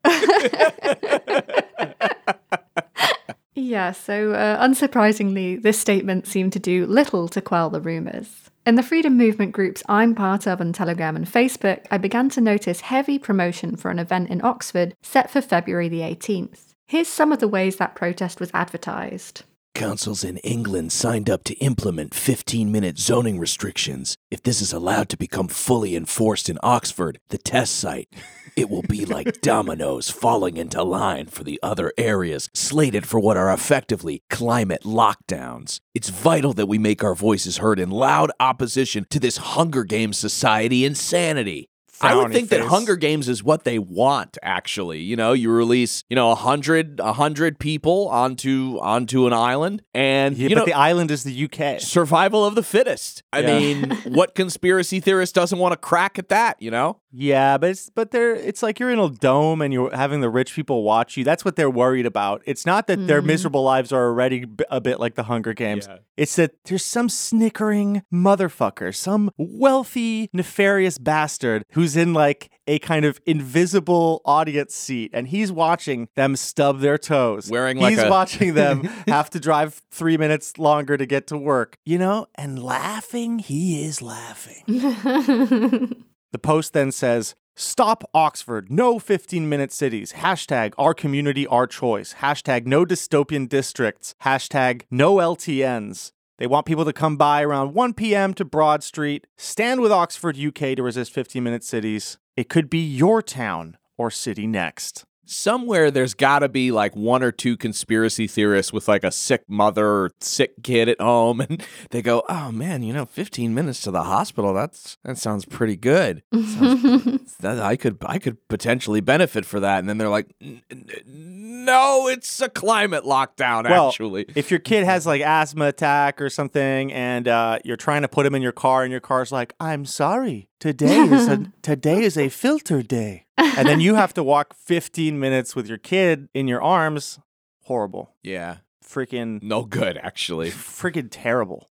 Yeah, 3.57 3.93
so 3.93 4.33
uh, 4.33 4.61
unsurprisingly, 4.67 5.61
this 5.61 5.79
statement 5.79 6.27
seemed 6.27 6.51
to 6.53 6.59
do 6.59 6.85
little 6.85 7.29
to 7.29 7.41
quell 7.41 7.69
the 7.69 7.79
rumours. 7.79 8.44
In 8.65 8.73
the 8.73 8.81
freedom 8.81 9.15
movement 9.15 9.51
groups 9.51 9.83
I'm 9.87 10.15
part 10.15 10.47
of 10.47 10.59
on 10.59 10.73
Telegram 10.73 11.15
and 11.15 11.27
Facebook, 11.27 11.85
I 11.91 11.99
began 11.99 12.29
to 12.29 12.41
notice 12.41 12.81
heavy 12.81 13.19
promotion 13.19 13.75
for 13.75 13.91
an 13.91 13.99
event 13.99 14.31
in 14.31 14.43
Oxford 14.43 14.95
set 15.03 15.29
for 15.29 15.39
February 15.39 15.87
the 15.87 15.99
18th. 15.99 16.73
Here's 16.87 17.07
some 17.07 17.31
of 17.31 17.37
the 17.37 17.47
ways 17.47 17.75
that 17.75 17.93
protest 17.93 18.39
was 18.39 18.49
advertised. 18.55 19.43
Councils 19.75 20.23
in 20.23 20.37
England 20.37 20.93
signed 20.93 21.29
up 21.29 21.43
to 21.43 21.53
implement 21.55 22.15
15 22.15 22.71
minute 22.71 22.97
zoning 22.97 23.37
restrictions. 23.37 24.17
If 24.31 24.41
this 24.41 24.61
is 24.61 24.71
allowed 24.71 25.09
to 25.09 25.17
become 25.17 25.49
fully 25.49 25.97
enforced 25.97 26.49
in 26.49 26.57
Oxford, 26.63 27.19
the 27.27 27.37
test 27.37 27.75
site, 27.75 28.07
it 28.55 28.69
will 28.69 28.83
be 28.83 29.05
like 29.05 29.41
dominoes 29.41 30.09
falling 30.09 30.55
into 30.55 30.81
line 30.81 31.27
for 31.27 31.43
the 31.43 31.59
other 31.61 31.91
areas 31.97 32.49
slated 32.53 33.05
for 33.05 33.19
what 33.19 33.35
are 33.35 33.51
effectively 33.51 34.23
climate 34.29 34.83
lockdowns. 34.83 35.81
It's 35.93 36.09
vital 36.09 36.53
that 36.53 36.67
we 36.67 36.77
make 36.77 37.03
our 37.03 37.13
voices 37.13 37.57
heard 37.57 37.77
in 37.77 37.91
loud 37.91 38.31
opposition 38.39 39.05
to 39.09 39.19
this 39.19 39.37
Hunger 39.37 39.83
Games 39.83 40.17
society 40.17 40.85
insanity. 40.85 41.67
I 42.01 42.15
would 42.15 42.31
think 42.31 42.49
that. 42.49 42.61
Hunger 42.61 42.95
Games 42.95 43.29
is 43.29 43.43
what 43.43 43.63
they 43.63 43.79
want. 43.79 44.37
Actually, 44.43 44.99
you 45.01 45.15
know, 45.15 45.33
you 45.33 45.51
release, 45.51 46.03
you 46.09 46.15
know, 46.15 46.31
a 46.31 46.35
hundred, 46.35 46.99
a 46.99 47.13
hundred 47.13 47.59
people 47.59 48.07
onto 48.09 48.77
onto 48.81 49.27
an 49.27 49.33
island, 49.33 49.81
and 49.93 50.35
Yeah, 50.37 50.49
you 50.49 50.55
but 50.55 50.61
know, 50.61 50.65
the 50.65 50.73
island 50.73 51.11
is 51.11 51.23
the 51.23 51.45
UK. 51.45 51.79
survival 51.79 52.45
of 52.45 52.55
the 52.55 52.63
fittest. 52.63 53.23
I 53.31 53.39
Yeah. 53.41 53.47
mean, 53.59 53.89
what 54.05 54.35
conspiracy 54.35 54.99
theorist 54.99 55.35
doesn't 55.35 55.59
want 55.59 55.73
to 55.73 55.77
crack 55.77 56.17
at 56.19 56.29
that? 56.29 56.61
You 56.61 56.71
know, 56.71 56.99
Yeah, 57.17 57.57
but 57.57 57.69
it's 57.69 57.89
but 57.89 58.11
they're 58.11 58.35
it's 58.35 58.61
like 58.61 58.77
you're 58.77 58.91
in 58.91 58.99
a 58.99 59.09
dome 59.09 59.61
and 59.61 59.71
you're 59.73 59.95
having 59.95 60.19
the 60.19 60.29
rich 60.29 60.53
people 60.53 60.83
watch 60.83 61.15
you. 61.15 61.23
That's 61.23 61.45
what 61.45 61.55
they're 61.55 61.69
worried 61.69 62.05
about. 62.05 62.41
It's 62.45 62.65
not 62.65 62.87
that 62.87 63.07
their 63.07 63.19
mm-hmm. 63.19 63.27
miserable 63.27 63.63
lives 63.63 63.93
are 63.93 64.07
already 64.07 64.43
b- 64.43 64.65
a 64.69 64.81
bit 64.81 64.99
like 64.99 65.15
the 65.15 65.23
Hunger 65.23 65.53
Games. 65.53 65.87
Yeah. 65.87 65.99
It's 66.17 66.35
that 66.35 66.61
there's 66.65 66.83
some 66.83 67.07
snickering 67.07 68.03
motherfucker, 68.13 68.93
some 68.93 69.31
wealthy 69.37 70.29
nefarious 70.33 70.97
bastard 70.97 71.63
who's 71.71 71.95
in 71.95 72.13
like 72.13 72.51
a 72.67 72.79
kind 72.79 73.05
of 73.05 73.21
invisible 73.25 74.21
audience 74.25 74.75
seat 74.75 75.11
and 75.13 75.29
he's 75.29 75.53
watching 75.53 76.09
them 76.15 76.35
stub 76.35 76.81
their 76.81 76.97
toes. 76.97 77.49
Wearing 77.49 77.77
like 77.77 77.91
He's 77.91 78.03
a- 78.03 78.09
watching 78.09 78.55
them 78.55 78.83
have 79.07 79.29
to 79.29 79.39
drive 79.39 79.81
3 79.91 80.17
minutes 80.17 80.57
longer 80.57 80.97
to 80.97 81.05
get 81.05 81.27
to 81.27 81.37
work, 81.37 81.77
you 81.85 81.97
know? 81.97 82.27
And 82.35 82.61
laughing, 82.61 83.39
he 83.39 83.85
is 83.85 84.01
laughing. 84.01 84.63
The 86.35 86.39
post 86.39 86.73
then 86.73 86.91
says, 86.91 87.33
Stop 87.55 88.03
Oxford, 88.13 88.69
no 88.69 88.99
15 88.99 89.47
minute 89.47 89.71
cities, 89.71 90.11
hashtag 90.11 90.73
our 90.77 90.93
community, 90.93 91.47
our 91.47 91.65
choice, 91.65 92.15
hashtag 92.15 92.65
no 92.65 92.83
dystopian 92.83 93.47
districts, 93.47 94.15
hashtag 94.21 94.81
no 94.91 95.15
LTNs. 95.15 96.11
They 96.37 96.45
want 96.45 96.65
people 96.65 96.83
to 96.83 96.91
come 96.91 97.15
by 97.15 97.41
around 97.41 97.73
1 97.73 97.93
p.m. 97.93 98.33
to 98.33 98.43
Broad 98.43 98.83
Street, 98.83 99.27
stand 99.37 99.79
with 99.79 99.93
Oxford, 99.93 100.37
UK 100.37 100.75
to 100.75 100.83
resist 100.83 101.13
15 101.13 101.41
minute 101.41 101.63
cities. 101.63 102.17
It 102.35 102.49
could 102.49 102.69
be 102.69 102.85
your 102.85 103.21
town 103.21 103.77
or 103.97 104.11
city 104.11 104.45
next. 104.45 105.05
Somewhere 105.25 105.91
there's 105.91 106.13
got 106.13 106.39
to 106.39 106.49
be 106.49 106.71
like 106.71 106.95
one 106.95 107.23
or 107.23 107.31
two 107.31 107.57
conspiracy 107.57 108.27
theorists 108.27 108.71
with 108.71 108.87
like 108.87 109.03
a 109.03 109.11
sick 109.11 109.43
mother 109.47 109.85
or 109.87 110.11
sick 110.19 110.63
kid 110.63 110.89
at 110.89 111.01
home, 111.01 111.41
and 111.49 111.63
they 111.91 112.01
go, 112.01 112.23
"Oh 112.29 112.51
man, 112.51 112.83
you 112.83 112.93
know, 112.93 113.05
15 113.05 113.53
minutes 113.53 113.81
to 113.81 113.91
the 113.91 114.03
hospital. 114.03 114.53
That's 114.53 114.97
that 115.03 115.17
sounds 115.17 115.45
pretty 115.45 115.75
good. 115.75 116.23
Sounds- 116.33 117.35
that 117.39 117.59
I 117.59 117.75
could 117.75 117.97
I 118.05 118.19
could 118.19 118.37
potentially 118.47 119.01
benefit 119.01 119.45
for 119.45 119.59
that." 119.59 119.79
And 119.79 119.89
then 119.89 119.97
they're 119.97 120.09
like, 120.09 120.33
"N- 120.41 120.61
n- 120.71 120.89
"No, 121.05 122.07
it's 122.07 122.41
a 122.41 122.49
climate 122.49 123.03
lockdown. 123.03 123.69
Well, 123.69 123.89
actually, 123.89 124.25
if 124.35 124.51
your 124.51 124.59
kid 124.59 124.83
has 124.85 125.05
like 125.05 125.21
asthma 125.21 125.65
attack 125.67 126.21
or 126.21 126.29
something 126.29 126.91
and 126.93 127.27
uh, 127.27 127.59
you're 127.65 127.77
trying 127.77 128.01
to 128.03 128.07
put 128.07 128.25
him 128.25 128.35
in 128.35 128.41
your 128.41 128.51
car 128.51 128.83
and 128.83 128.91
your 128.91 129.01
car's 129.01 129.31
like, 129.31 129.53
I'm 129.59 129.85
sorry, 129.85 130.47
today 130.59 130.99
is 131.01 131.27
a 131.27 131.51
today 131.61 132.01
is 132.03 132.17
a 132.17 132.29
filter 132.29 132.81
day. 132.81 133.25
And 133.37 133.67
then 133.67 133.79
you 133.79 133.95
have 133.95 134.13
to 134.15 134.23
walk 134.23 134.53
15 134.53 135.19
minutes 135.19 135.55
with 135.55 135.67
your 135.67 135.77
kid 135.77 136.29
in 136.33 136.47
your 136.47 136.61
arms. 136.61 137.19
Horrible. 137.63 138.13
yeah, 138.21 138.57
Freaking 138.83 139.41
no 139.41 139.63
good. 139.63 139.97
Actually, 139.97 140.51
freaking 140.51 141.07
terrible. 141.09 141.69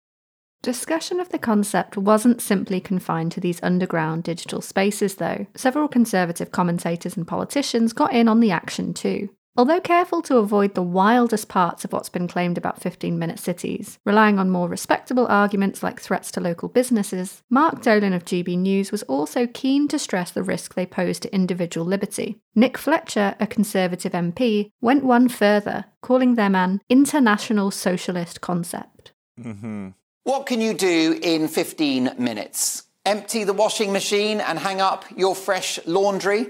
Discussion 0.62 1.20
of 1.20 1.30
the 1.30 1.40
concept 1.40 1.98
wasn't 1.98 2.40
simply 2.40 2.80
confined 2.80 3.32
to 3.32 3.40
these 3.40 3.60
underground 3.64 4.24
digital 4.24 4.62
spaces, 4.62 5.16
though. 5.16 5.48
Several 5.56 5.88
conservative 5.88 6.52
commentators 6.52 7.18
and 7.18 7.28
politicians 7.28 7.94
got 7.94 8.14
in 8.14 8.28
on 8.28 8.40
the 8.40 8.52
action 8.52 8.94
too. 8.94 9.30
Although 9.58 9.82
careful 9.82 10.22
to 10.24 10.38
avoid 10.38 10.76
the 10.76 10.82
wildest 10.82 11.50
parts 11.50 11.84
of 11.84 11.92
what's 11.92 12.08
been 12.08 12.28
claimed 12.28 12.58
about 12.58 12.82
15 12.82 13.20
minute 13.20 13.38
cities, 13.38 14.00
relying 14.06 14.40
on 14.40 14.50
more 14.50 14.70
respectable 14.70 15.28
arguments 15.28 15.84
like 15.84 16.00
threats 16.00 16.32
to 16.32 16.40
local 16.40 16.70
businesses, 16.70 17.44
Mark 17.50 17.82
Dolan 17.82 18.14
of 18.14 18.24
GB 18.24 18.58
News 18.58 18.94
was 18.94 19.04
also 19.04 19.48
keen 19.48 19.90
to 19.90 20.00
stress 20.00 20.32
the 20.32 20.42
risk 20.42 20.74
they 20.74 20.86
pose 20.86 21.20
to 21.20 21.36
individual 21.36 21.86
liberty. 21.86 22.38
Nick 22.56 22.78
Fletcher, 22.78 23.36
a 23.42 23.48
Conservative 23.48 24.14
MP, 24.14 24.72
went 24.80 25.04
one 25.04 25.28
further, 25.28 25.86
calling 26.02 26.36
them 26.36 26.56
an 26.56 26.80
international 26.90 27.72
socialist 27.72 28.40
concept. 28.40 29.12
Mm-hmm. 29.38 29.90
What 30.24 30.46
can 30.46 30.62
you 30.62 30.74
do 30.74 31.20
in 31.22 31.50
15 31.50 32.12
minutes? 32.18 32.84
Empty 33.06 33.44
the 33.44 33.54
washing 33.54 33.92
machine 33.92 34.40
and 34.40 34.60
hang 34.60 34.80
up 34.80 35.04
your 35.18 35.36
fresh 35.36 35.80
laundry? 35.86 36.48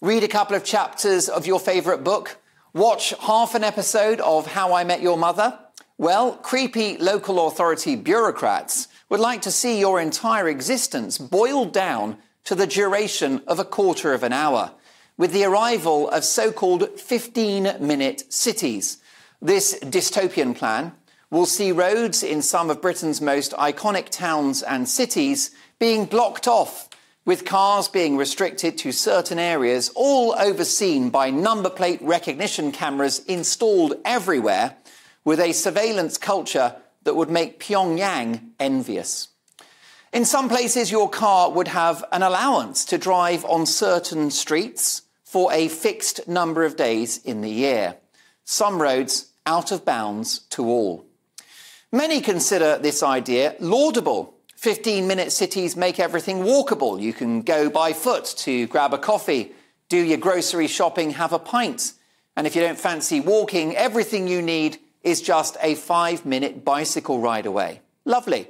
Read 0.00 0.22
a 0.22 0.28
couple 0.28 0.54
of 0.54 0.62
chapters 0.62 1.28
of 1.28 1.44
your 1.44 1.58
favourite 1.58 2.04
book? 2.04 2.38
Watch 2.72 3.12
half 3.22 3.56
an 3.56 3.64
episode 3.64 4.20
of 4.20 4.46
How 4.46 4.72
I 4.72 4.84
Met 4.84 5.02
Your 5.02 5.18
Mother? 5.18 5.58
Well, 5.96 6.36
creepy 6.36 6.96
local 6.98 7.48
authority 7.48 7.96
bureaucrats 7.96 8.86
would 9.08 9.18
like 9.18 9.42
to 9.42 9.50
see 9.50 9.80
your 9.80 10.00
entire 10.00 10.48
existence 10.48 11.18
boiled 11.18 11.72
down 11.72 12.18
to 12.44 12.54
the 12.54 12.68
duration 12.68 13.42
of 13.48 13.58
a 13.58 13.64
quarter 13.64 14.14
of 14.14 14.22
an 14.22 14.32
hour 14.32 14.70
with 15.16 15.32
the 15.32 15.42
arrival 15.42 16.08
of 16.10 16.22
so 16.22 16.52
called 16.52 17.00
15 17.00 17.78
minute 17.80 18.32
cities. 18.32 18.98
This 19.42 19.80
dystopian 19.80 20.56
plan 20.56 20.92
will 21.28 21.44
see 21.44 21.72
roads 21.72 22.22
in 22.22 22.40
some 22.40 22.70
of 22.70 22.80
Britain's 22.80 23.20
most 23.20 23.50
iconic 23.54 24.10
towns 24.10 24.62
and 24.62 24.88
cities 24.88 25.50
being 25.80 26.04
blocked 26.04 26.46
off, 26.46 26.87
with 27.28 27.44
cars 27.44 27.88
being 27.88 28.16
restricted 28.16 28.78
to 28.78 28.90
certain 28.90 29.38
areas, 29.38 29.90
all 29.94 30.34
overseen 30.38 31.10
by 31.10 31.28
number 31.28 31.68
plate 31.68 32.00
recognition 32.00 32.72
cameras 32.72 33.18
installed 33.26 33.92
everywhere, 34.02 34.74
with 35.26 35.38
a 35.38 35.52
surveillance 35.52 36.16
culture 36.16 36.74
that 37.02 37.14
would 37.14 37.28
make 37.28 37.60
Pyongyang 37.60 38.40
envious. 38.58 39.28
In 40.10 40.24
some 40.24 40.48
places, 40.48 40.90
your 40.90 41.10
car 41.10 41.50
would 41.50 41.68
have 41.68 42.02
an 42.12 42.22
allowance 42.22 42.86
to 42.86 42.96
drive 42.96 43.44
on 43.44 43.66
certain 43.66 44.30
streets 44.30 45.02
for 45.22 45.52
a 45.52 45.68
fixed 45.68 46.26
number 46.26 46.64
of 46.64 46.76
days 46.76 47.22
in 47.26 47.42
the 47.42 47.50
year. 47.50 47.96
Some 48.46 48.80
roads 48.80 49.32
out 49.44 49.70
of 49.70 49.84
bounds 49.84 50.38
to 50.48 50.64
all. 50.64 51.04
Many 51.92 52.22
consider 52.22 52.78
this 52.78 53.02
idea 53.02 53.54
laudable. 53.60 54.37
15 54.58 55.06
minute 55.06 55.30
cities 55.30 55.76
make 55.76 56.00
everything 56.00 56.38
walkable. 56.38 57.00
You 57.00 57.12
can 57.12 57.42
go 57.42 57.70
by 57.70 57.92
foot 57.92 58.24
to 58.38 58.66
grab 58.66 58.92
a 58.92 58.98
coffee, 58.98 59.52
do 59.88 59.96
your 59.96 60.18
grocery 60.18 60.66
shopping, 60.66 61.12
have 61.12 61.32
a 61.32 61.38
pint. 61.38 61.92
And 62.36 62.44
if 62.44 62.56
you 62.56 62.62
don't 62.62 62.78
fancy 62.78 63.20
walking, 63.20 63.76
everything 63.76 64.26
you 64.26 64.42
need 64.42 64.78
is 65.04 65.22
just 65.22 65.56
a 65.62 65.76
five 65.76 66.26
minute 66.26 66.64
bicycle 66.64 67.20
ride 67.20 67.46
away. 67.46 67.82
Lovely. 68.04 68.48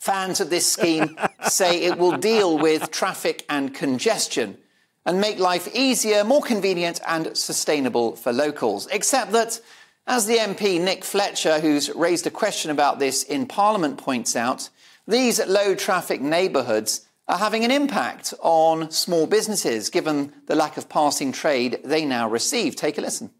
Fans 0.00 0.40
of 0.40 0.50
this 0.50 0.66
scheme 0.66 1.16
say 1.42 1.84
it 1.84 1.98
will 1.98 2.16
deal 2.16 2.58
with 2.58 2.90
traffic 2.90 3.44
and 3.48 3.72
congestion 3.72 4.58
and 5.04 5.20
make 5.20 5.38
life 5.38 5.72
easier, 5.72 6.24
more 6.24 6.42
convenient, 6.42 7.00
and 7.06 7.36
sustainable 7.36 8.16
for 8.16 8.32
locals. 8.32 8.88
Except 8.88 9.30
that, 9.30 9.60
as 10.08 10.26
the 10.26 10.38
MP 10.38 10.80
Nick 10.80 11.04
Fletcher, 11.04 11.60
who's 11.60 11.94
raised 11.94 12.26
a 12.26 12.30
question 12.30 12.72
about 12.72 12.98
this 12.98 13.22
in 13.22 13.46
Parliament, 13.46 13.98
points 13.98 14.34
out, 14.34 14.68
these 15.06 15.44
low 15.46 15.74
traffic 15.74 16.20
neighbourhoods 16.20 17.06
are 17.28 17.38
having 17.38 17.64
an 17.64 17.70
impact 17.70 18.34
on 18.40 18.90
small 18.90 19.26
businesses 19.26 19.90
given 19.90 20.32
the 20.46 20.54
lack 20.54 20.76
of 20.76 20.88
passing 20.88 21.32
trade 21.32 21.80
they 21.84 22.04
now 22.04 22.28
receive. 22.28 22.76
Take 22.76 22.98
a 22.98 23.00
listen. 23.00 23.30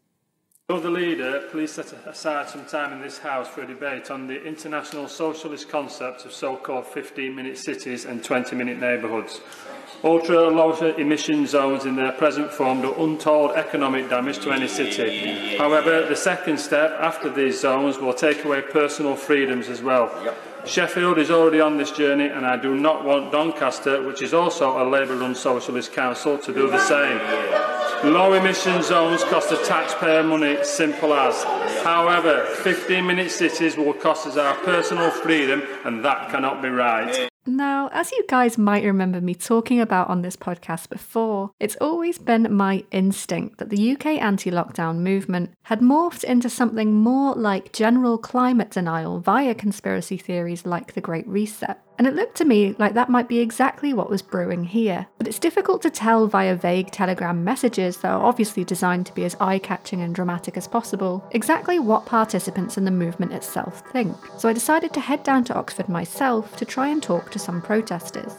Will 0.68 0.80
the 0.80 0.90
leader 0.90 1.46
please 1.52 1.70
set 1.70 1.92
aside 2.06 2.48
some 2.48 2.64
time 2.64 2.92
in 2.92 3.00
this 3.00 3.18
House 3.18 3.46
for 3.46 3.62
a 3.62 3.66
debate 3.68 4.10
on 4.10 4.26
the 4.26 4.42
international 4.44 5.06
socialist 5.06 5.68
concept 5.68 6.24
of 6.24 6.32
so-called 6.32 6.86
15-minute 6.86 7.56
cities 7.56 8.04
and 8.04 8.20
20-minute 8.20 8.80
neighbourhoods? 8.80 9.40
Ultra-low 10.02 10.72
emission 10.96 11.46
zones 11.46 11.84
in 11.84 11.94
their 11.94 12.10
present 12.10 12.50
form 12.50 12.80
do 12.80 12.92
untold 12.94 13.52
economic 13.52 14.10
damage 14.10 14.40
to 14.40 14.50
any 14.50 14.66
city. 14.66 15.56
However, 15.56 16.04
the 16.04 16.16
second 16.16 16.58
step 16.58 16.90
after 16.98 17.30
these 17.30 17.60
zones 17.60 17.98
will 17.98 18.12
take 18.12 18.44
away 18.44 18.62
personal 18.62 19.14
freedoms 19.14 19.68
as 19.68 19.82
well. 19.82 20.34
Sheffield 20.66 21.18
is 21.18 21.30
already 21.30 21.60
on 21.60 21.76
this 21.76 21.92
journey 21.92 22.26
and 22.26 22.44
I 22.44 22.56
do 22.56 22.74
not 22.74 23.04
want 23.04 23.30
Doncaster, 23.30 24.02
which 24.02 24.20
is 24.20 24.34
also 24.34 24.82
a 24.82 24.84
Labour-run 24.88 25.34
socialist 25.34 25.92
council, 25.92 26.38
to 26.38 26.52
do 26.52 26.68
the 26.68 26.80
same. 26.80 28.12
Low 28.12 28.32
emission 28.34 28.82
zones 28.82 29.22
cost 29.24 29.50
the 29.50 29.56
taxpayer 29.58 30.22
money, 30.22 30.62
simple 30.64 31.14
as. 31.14 31.44
However, 31.84 32.44
15 32.44 33.06
minute 33.06 33.30
cities 33.30 33.76
will 33.76 33.94
cost 33.94 34.26
us 34.26 34.36
our 34.36 34.54
personal 34.56 35.10
freedom, 35.10 35.62
and 35.84 36.04
that 36.04 36.30
cannot 36.30 36.60
be 36.60 36.68
right. 36.68 37.30
Now, 37.48 37.88
as 37.92 38.10
you 38.10 38.24
guys 38.28 38.58
might 38.58 38.82
remember 38.82 39.20
me 39.20 39.34
talking 39.34 39.80
about 39.80 40.08
on 40.08 40.22
this 40.22 40.36
podcast 40.36 40.88
before, 40.88 41.52
it's 41.60 41.76
always 41.80 42.18
been 42.18 42.52
my 42.52 42.84
instinct 42.90 43.58
that 43.58 43.70
the 43.70 43.92
UK 43.92 44.06
anti 44.20 44.50
lockdown 44.50 44.98
movement 44.98 45.50
had 45.62 45.80
morphed 45.80 46.24
into 46.24 46.50
something 46.50 46.92
more 46.92 47.34
like 47.34 47.72
general 47.72 48.18
climate 48.18 48.70
denial 48.70 49.20
via 49.20 49.54
conspiracy 49.54 50.16
theories 50.16 50.66
like 50.66 50.94
the 50.94 51.00
Great 51.00 51.26
Reset. 51.28 51.78
And 51.98 52.06
it 52.06 52.14
looked 52.14 52.36
to 52.36 52.44
me 52.44 52.74
like 52.78 52.94
that 52.94 53.08
might 53.08 53.28
be 53.28 53.38
exactly 53.38 53.92
what 53.92 54.10
was 54.10 54.22
brewing 54.22 54.64
here. 54.64 55.06
But 55.18 55.28
it's 55.28 55.38
difficult 55.38 55.82
to 55.82 55.90
tell 55.90 56.26
via 56.26 56.54
vague 56.54 56.90
telegram 56.90 57.44
messages 57.44 57.98
that 57.98 58.10
are 58.10 58.22
obviously 58.24 58.64
designed 58.64 59.06
to 59.06 59.14
be 59.14 59.24
as 59.24 59.36
eye 59.40 59.58
catching 59.58 60.02
and 60.02 60.14
dramatic 60.14 60.56
as 60.56 60.68
possible 60.68 61.26
exactly 61.30 61.78
what 61.78 62.06
participants 62.06 62.76
in 62.76 62.84
the 62.84 62.90
movement 62.90 63.32
itself 63.32 63.82
think. 63.90 64.16
So 64.38 64.48
I 64.48 64.52
decided 64.52 64.92
to 64.94 65.00
head 65.00 65.22
down 65.22 65.44
to 65.44 65.54
Oxford 65.54 65.88
myself 65.88 66.56
to 66.56 66.64
try 66.64 66.88
and 66.88 67.02
talk 67.02 67.30
to 67.30 67.38
some 67.38 67.62
protesters. 67.62 68.36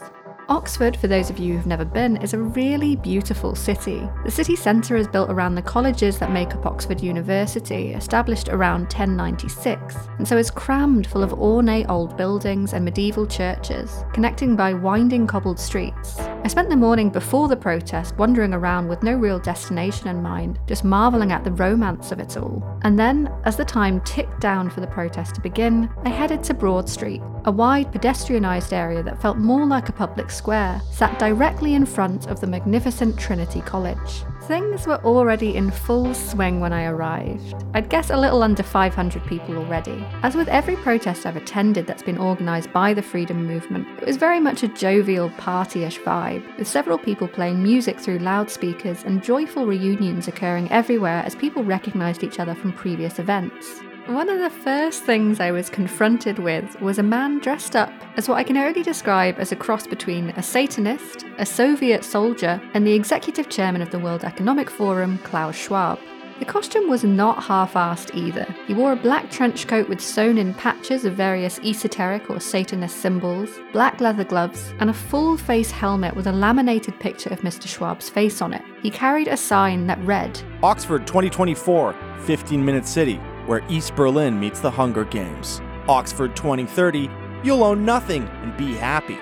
Oxford, 0.48 0.96
for 0.96 1.08
those 1.08 1.28
of 1.28 1.38
you 1.38 1.54
who've 1.54 1.66
never 1.66 1.84
been, 1.84 2.16
is 2.16 2.32
a 2.32 2.38
really 2.38 2.96
beautiful 2.96 3.54
city. 3.54 4.08
The 4.24 4.30
city 4.30 4.56
centre 4.56 4.96
is 4.96 5.06
built 5.06 5.30
around 5.30 5.54
the 5.54 5.62
colleges 5.62 6.18
that 6.18 6.32
make 6.32 6.54
up 6.54 6.64
Oxford 6.64 7.02
University, 7.02 7.92
established 7.92 8.48
around 8.48 8.84
1096, 8.84 9.94
and 10.16 10.26
so 10.26 10.38
is 10.38 10.50
crammed 10.50 11.06
full 11.06 11.22
of 11.22 11.34
ornate 11.34 11.90
old 11.90 12.16
buildings 12.16 12.72
and 12.72 12.82
medieval 12.82 13.26
churches, 13.26 14.04
connecting 14.14 14.56
by 14.56 14.72
winding 14.72 15.26
cobbled 15.26 15.60
streets. 15.60 16.18
I 16.18 16.48
spent 16.48 16.70
the 16.70 16.76
morning 16.76 17.10
before 17.10 17.48
the 17.48 17.56
protest 17.56 18.16
wandering 18.16 18.54
around 18.54 18.88
with 18.88 19.02
no 19.02 19.12
real 19.12 19.38
destination 19.38 20.08
in 20.08 20.22
mind, 20.22 20.58
just 20.66 20.82
marvelling 20.82 21.30
at 21.30 21.44
the 21.44 21.52
romance 21.52 22.10
of 22.10 22.20
it 22.20 22.38
all. 22.38 22.64
And 22.84 22.98
then, 22.98 23.30
as 23.44 23.58
the 23.58 23.66
time 23.66 24.00
ticked 24.00 24.40
down 24.40 24.70
for 24.70 24.80
the 24.80 24.86
protest 24.86 25.34
to 25.34 25.42
begin, 25.42 25.90
I 26.06 26.08
headed 26.08 26.42
to 26.44 26.54
Broad 26.54 26.88
Street, 26.88 27.20
a 27.44 27.50
wide 27.50 27.92
pedestrianised 27.92 28.72
area 28.72 29.02
that 29.02 29.20
felt 29.20 29.36
more 29.36 29.66
like 29.66 29.90
a 29.90 29.92
public 29.92 30.30
square, 30.38 30.80
sat 30.90 31.18
directly 31.18 31.74
in 31.74 31.84
front 31.84 32.28
of 32.28 32.40
the 32.40 32.46
magnificent 32.46 33.18
Trinity 33.18 33.60
College. 33.60 34.24
Things 34.44 34.86
were 34.86 35.04
already 35.04 35.56
in 35.56 35.70
full 35.70 36.14
swing 36.14 36.60
when 36.60 36.72
I 36.72 36.86
arrived. 36.86 37.54
I'd 37.74 37.90
guess 37.90 38.08
a 38.08 38.16
little 38.16 38.42
under 38.42 38.62
500 38.62 39.26
people 39.26 39.58
already. 39.58 40.02
As 40.22 40.34
with 40.34 40.48
every 40.48 40.76
protest 40.76 41.26
I've 41.26 41.36
attended 41.36 41.86
that's 41.86 42.02
been 42.02 42.18
organised 42.18 42.72
by 42.72 42.94
the 42.94 43.02
freedom 43.02 43.46
movement, 43.46 43.86
it 44.00 44.06
was 44.06 44.16
very 44.16 44.40
much 44.40 44.62
a 44.62 44.68
jovial, 44.68 45.28
partyish 45.30 46.02
vibe, 46.02 46.56
with 46.56 46.66
several 46.66 46.96
people 46.96 47.28
playing 47.28 47.62
music 47.62 47.98
through 47.98 48.20
loudspeakers 48.20 49.04
and 49.04 49.22
joyful 49.22 49.66
reunions 49.66 50.28
occurring 50.28 50.70
everywhere 50.70 51.22
as 51.26 51.34
people 51.34 51.62
recognised 51.62 52.24
each 52.24 52.40
other 52.40 52.54
from 52.54 52.72
previous 52.72 53.18
events. 53.18 53.82
One 54.08 54.30
of 54.30 54.38
the 54.38 54.48
first 54.48 55.02
things 55.02 55.38
I 55.38 55.50
was 55.50 55.68
confronted 55.68 56.38
with 56.38 56.80
was 56.80 56.98
a 56.98 57.02
man 57.02 57.40
dressed 57.40 57.76
up 57.76 57.92
as 58.16 58.26
what 58.26 58.38
I 58.38 58.42
can 58.42 58.56
only 58.56 58.82
describe 58.82 59.38
as 59.38 59.52
a 59.52 59.56
cross 59.56 59.86
between 59.86 60.30
a 60.30 60.42
Satanist, 60.42 61.26
a 61.36 61.44
Soviet 61.44 62.02
soldier, 62.02 62.58
and 62.72 62.86
the 62.86 62.94
executive 62.94 63.50
chairman 63.50 63.82
of 63.82 63.90
the 63.90 63.98
World 63.98 64.24
Economic 64.24 64.70
Forum, 64.70 65.18
Klaus 65.24 65.56
Schwab. 65.56 65.98
The 66.38 66.46
costume 66.46 66.88
was 66.88 67.04
not 67.04 67.42
half 67.42 67.74
assed 67.74 68.14
either. 68.14 68.46
He 68.66 68.72
wore 68.72 68.92
a 68.92 68.96
black 68.96 69.30
trench 69.30 69.66
coat 69.66 69.90
with 69.90 70.00
sewn 70.00 70.38
in 70.38 70.54
patches 70.54 71.04
of 71.04 71.12
various 71.12 71.58
esoteric 71.58 72.30
or 72.30 72.40
Satanist 72.40 72.96
symbols, 72.96 73.60
black 73.74 74.00
leather 74.00 74.24
gloves, 74.24 74.72
and 74.80 74.88
a 74.88 74.94
full 74.94 75.36
face 75.36 75.70
helmet 75.70 76.16
with 76.16 76.26
a 76.26 76.32
laminated 76.32 76.98
picture 76.98 77.28
of 77.28 77.42
Mr. 77.42 77.66
Schwab's 77.66 78.08
face 78.08 78.40
on 78.40 78.54
it. 78.54 78.62
He 78.82 78.90
carried 78.90 79.28
a 79.28 79.36
sign 79.36 79.86
that 79.88 80.02
read 80.02 80.40
Oxford 80.62 81.06
2024, 81.06 81.94
15 82.20 82.64
minute 82.64 82.86
city 82.86 83.20
where 83.48 83.64
East 83.68 83.96
Berlin 83.96 84.38
meets 84.38 84.60
the 84.60 84.70
Hunger 84.70 85.04
Games. 85.04 85.60
Oxford 85.88 86.36
2030, 86.36 87.10
you'll 87.42 87.64
own 87.64 87.84
nothing 87.84 88.28
and 88.42 88.56
be 88.56 88.74
happy. 88.74 89.18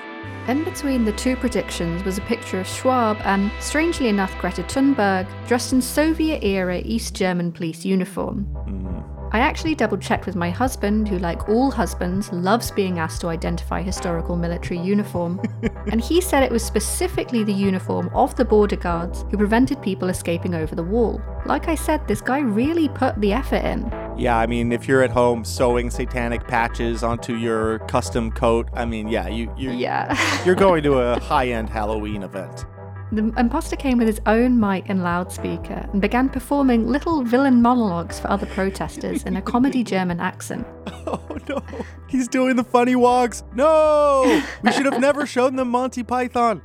In 0.49 0.65
between 0.65 1.05
the 1.05 1.12
two 1.12 1.37
predictions 1.37 2.05
was 2.05 2.19
a 2.19 2.23
picture 2.23 2.61
of 2.61 2.67
Schwab 2.67 3.19
and, 3.25 3.51
strangely 3.61 4.09
enough, 4.09 4.37
Greta 4.39 4.62
Thunberg, 4.65 5.27
dressed 5.47 5.73
in 5.73 5.81
Soviet 5.81 6.45
era 6.45 6.83
East 6.85 7.15
German 7.15 7.53
police 7.53 7.85
uniform. 7.85 8.45
Hmm. 8.45 9.16
I 9.33 9.41
actually 9.41 9.75
double 9.75 9.99
checked 9.99 10.25
with 10.27 10.37
my 10.37 10.51
husband, 10.51 11.09
who, 11.09 11.19
like 11.19 11.49
all 11.49 11.71
husbands, 11.71 12.33
loves 12.33 12.71
being 12.71 12.99
asked 12.99 13.21
to 13.23 13.29
identify 13.29 13.83
historical 13.83 14.37
military 14.37 14.79
uniform, 14.81 15.41
and 15.93 16.01
he 16.01 16.21
said 16.21 16.43
it 16.43 16.53
was 16.53 16.65
specifically 16.65 17.43
the 17.45 17.53
uniform 17.53 18.11
of 18.15 18.35
the 18.37 18.45
border 18.45 18.77
guards 18.77 19.25
who 19.31 19.37
prevented 19.37 19.83
people 19.83 20.09
escaping 20.09 20.55
over 20.55 20.75
the 20.75 20.83
wall. 20.83 21.21
Like 21.45 21.69
I 21.69 21.75
said, 21.75 22.07
this 22.07 22.21
guy 22.21 22.39
really 22.41 22.89
put 22.89 23.21
the 23.21 23.33
effort 23.33 23.65
in. 23.65 23.93
Yeah, 24.17 24.39
I 24.39 24.47
mean, 24.47 24.73
if 24.73 24.89
you're 24.89 25.03
at 25.03 25.11
home 25.11 25.45
sewing 25.45 25.91
satanic 25.91 26.47
patches 26.47 27.03
onto 27.03 27.35
your 27.35 27.81
custom 27.81 28.31
coat, 28.31 28.69
I 28.73 28.85
mean, 28.85 29.09
yeah, 29.09 29.29
you 29.29 29.53
you 29.57 29.71
Yeah. 29.73 30.17
you're 30.45 30.55
going 30.55 30.83
to 30.85 30.99
a 30.99 31.21
high-end 31.33 31.69
Halloween 31.69 32.23
event. 32.23 32.65
The 33.12 33.33
imposter 33.38 33.77
came 33.77 33.99
with 33.99 34.09
his 34.09 34.21
own 34.27 34.59
mic 34.59 34.88
and 34.88 35.05
loudspeaker 35.05 35.88
and 35.92 36.03
began 36.03 36.29
performing 36.29 36.88
little 36.88 37.23
villain 37.23 37.62
monologues 37.62 38.19
for 38.19 38.29
other 38.29 38.47
protesters 38.47 39.23
in 39.23 39.37
a 39.37 39.42
comedy 39.42 39.85
German 39.85 40.21
accent. 40.21 40.66
Oh 41.09 41.38
no, 41.49 41.62
he's 42.09 42.27
doing 42.27 42.57
the 42.57 42.64
funny 42.64 42.97
walks. 42.97 43.45
No, 43.55 44.42
we 44.64 44.73
should 44.73 44.87
have 44.87 45.01
never 45.01 45.25
shown 45.25 45.55
them 45.55 45.69
Monty 45.69 46.03
Python. 46.03 46.62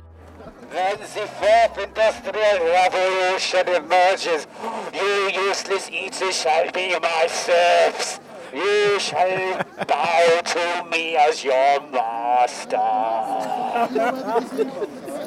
When 0.72 0.98
the 0.98 1.06
fourth 1.06 1.78
industrial 1.78 2.64
revolution 2.64 3.68
emerges, 3.68 4.48
you 4.92 5.30
useless 5.32 5.88
eaters 5.90 6.34
shall 6.40 6.72
be 6.72 6.98
my 6.98 7.28
serfs. 7.28 8.18
You 8.52 8.98
shall 8.98 9.62
bow 9.86 10.40
to 10.44 10.84
me 10.90 11.16
as 11.16 11.44
your 11.44 11.80
master. 11.92 12.78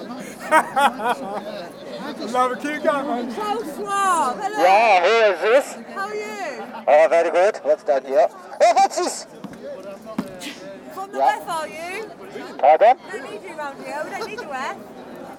Love 2.31 2.51
a 2.51 2.55
keep 2.57 2.83
going. 2.83 3.31
Klaus 3.33 3.75
Schwab, 3.75 4.37
hello. 4.37 4.63
Yeah, 4.63 5.01
who 5.01 5.13
is 5.33 5.41
this? 5.41 5.73
How 5.93 6.07
are 6.07 6.15
you? 6.15 6.63
Oh, 6.87 7.07
very 7.09 7.31
good. 7.31 7.55
What's 7.63 7.83
that 7.83 8.05
here? 8.05 8.27
Oh, 8.29 8.73
what's 8.75 8.97
this? 8.97 9.25
From 10.93 11.11
the 11.11 11.17
Yeah. 11.17 11.39
F, 11.41 11.49
are 11.49 11.67
you? 11.67 12.09
Pardon? 12.59 12.97
We 13.11 13.17
don't 13.19 13.31
need 13.31 13.43
you 13.49 13.57
around 13.57 13.83
here. 13.83 14.01
We 14.03 14.09
don't 14.11 14.27
need 14.29 14.39
your 14.41 14.53
F. 14.53 14.77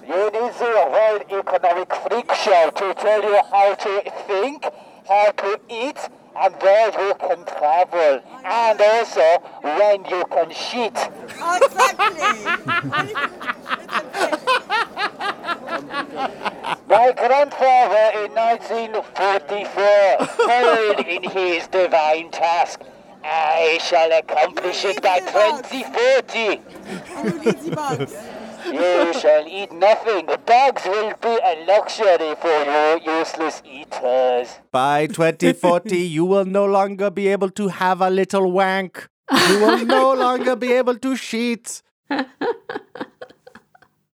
You 0.09 0.31
need 0.31 0.53
the 0.55 0.89
World 0.91 1.23
Economic 1.31 1.95
Freak 1.95 2.33
Show 2.35 2.71
to 2.75 2.95
tell 2.95 3.23
you 3.23 3.41
how 3.51 3.75
to 3.75 4.03
think, 4.27 4.65
how 5.09 5.31
to 5.31 5.61
eat, 5.69 5.99
and 6.37 6.55
where 6.61 6.91
you 7.09 7.15
can 7.15 7.45
travel, 7.45 8.21
and 8.45 8.81
also 8.81 9.39
when 9.63 10.05
you 10.05 10.25
can 10.31 10.51
shit. 10.51 10.97
My 16.89 17.13
grandfather 17.13 18.25
in 18.25 18.33
1944 18.33 20.27
told 20.47 21.01
in 21.07 21.23
his 21.31 21.67
divine 21.69 22.31
task, 22.31 22.81
I 23.23 23.79
shall 23.83 24.11
accomplish 24.19 24.85
it 24.87 25.03
by 25.03 25.21
2040. 25.21 26.61
You 28.73 29.13
shall 29.21 29.47
eat 29.47 29.73
nothing. 29.73 30.27
Dogs 30.47 30.85
will 30.87 31.13
be 31.21 31.39
a 31.45 31.65
luxury 31.67 32.35
for 32.41 32.65
you 32.65 33.01
useless 33.19 33.63
eaters. 33.65 34.49
By 34.73 35.07
2040, 35.09 35.99
you 35.99 36.25
will 36.25 36.47
no 36.47 36.65
longer 36.65 37.11
be 37.11 37.29
able 37.29 37.51
to 37.51 37.69
have 37.69 38.01
a 38.01 38.09
little 38.09 38.51
wank. 38.51 39.09
You 39.49 39.59
will 39.61 39.85
no 39.85 40.15
longer 40.15 40.57
be 40.57 40.73
able 40.73 40.97
to 40.97 41.17
sheet. 41.17 41.83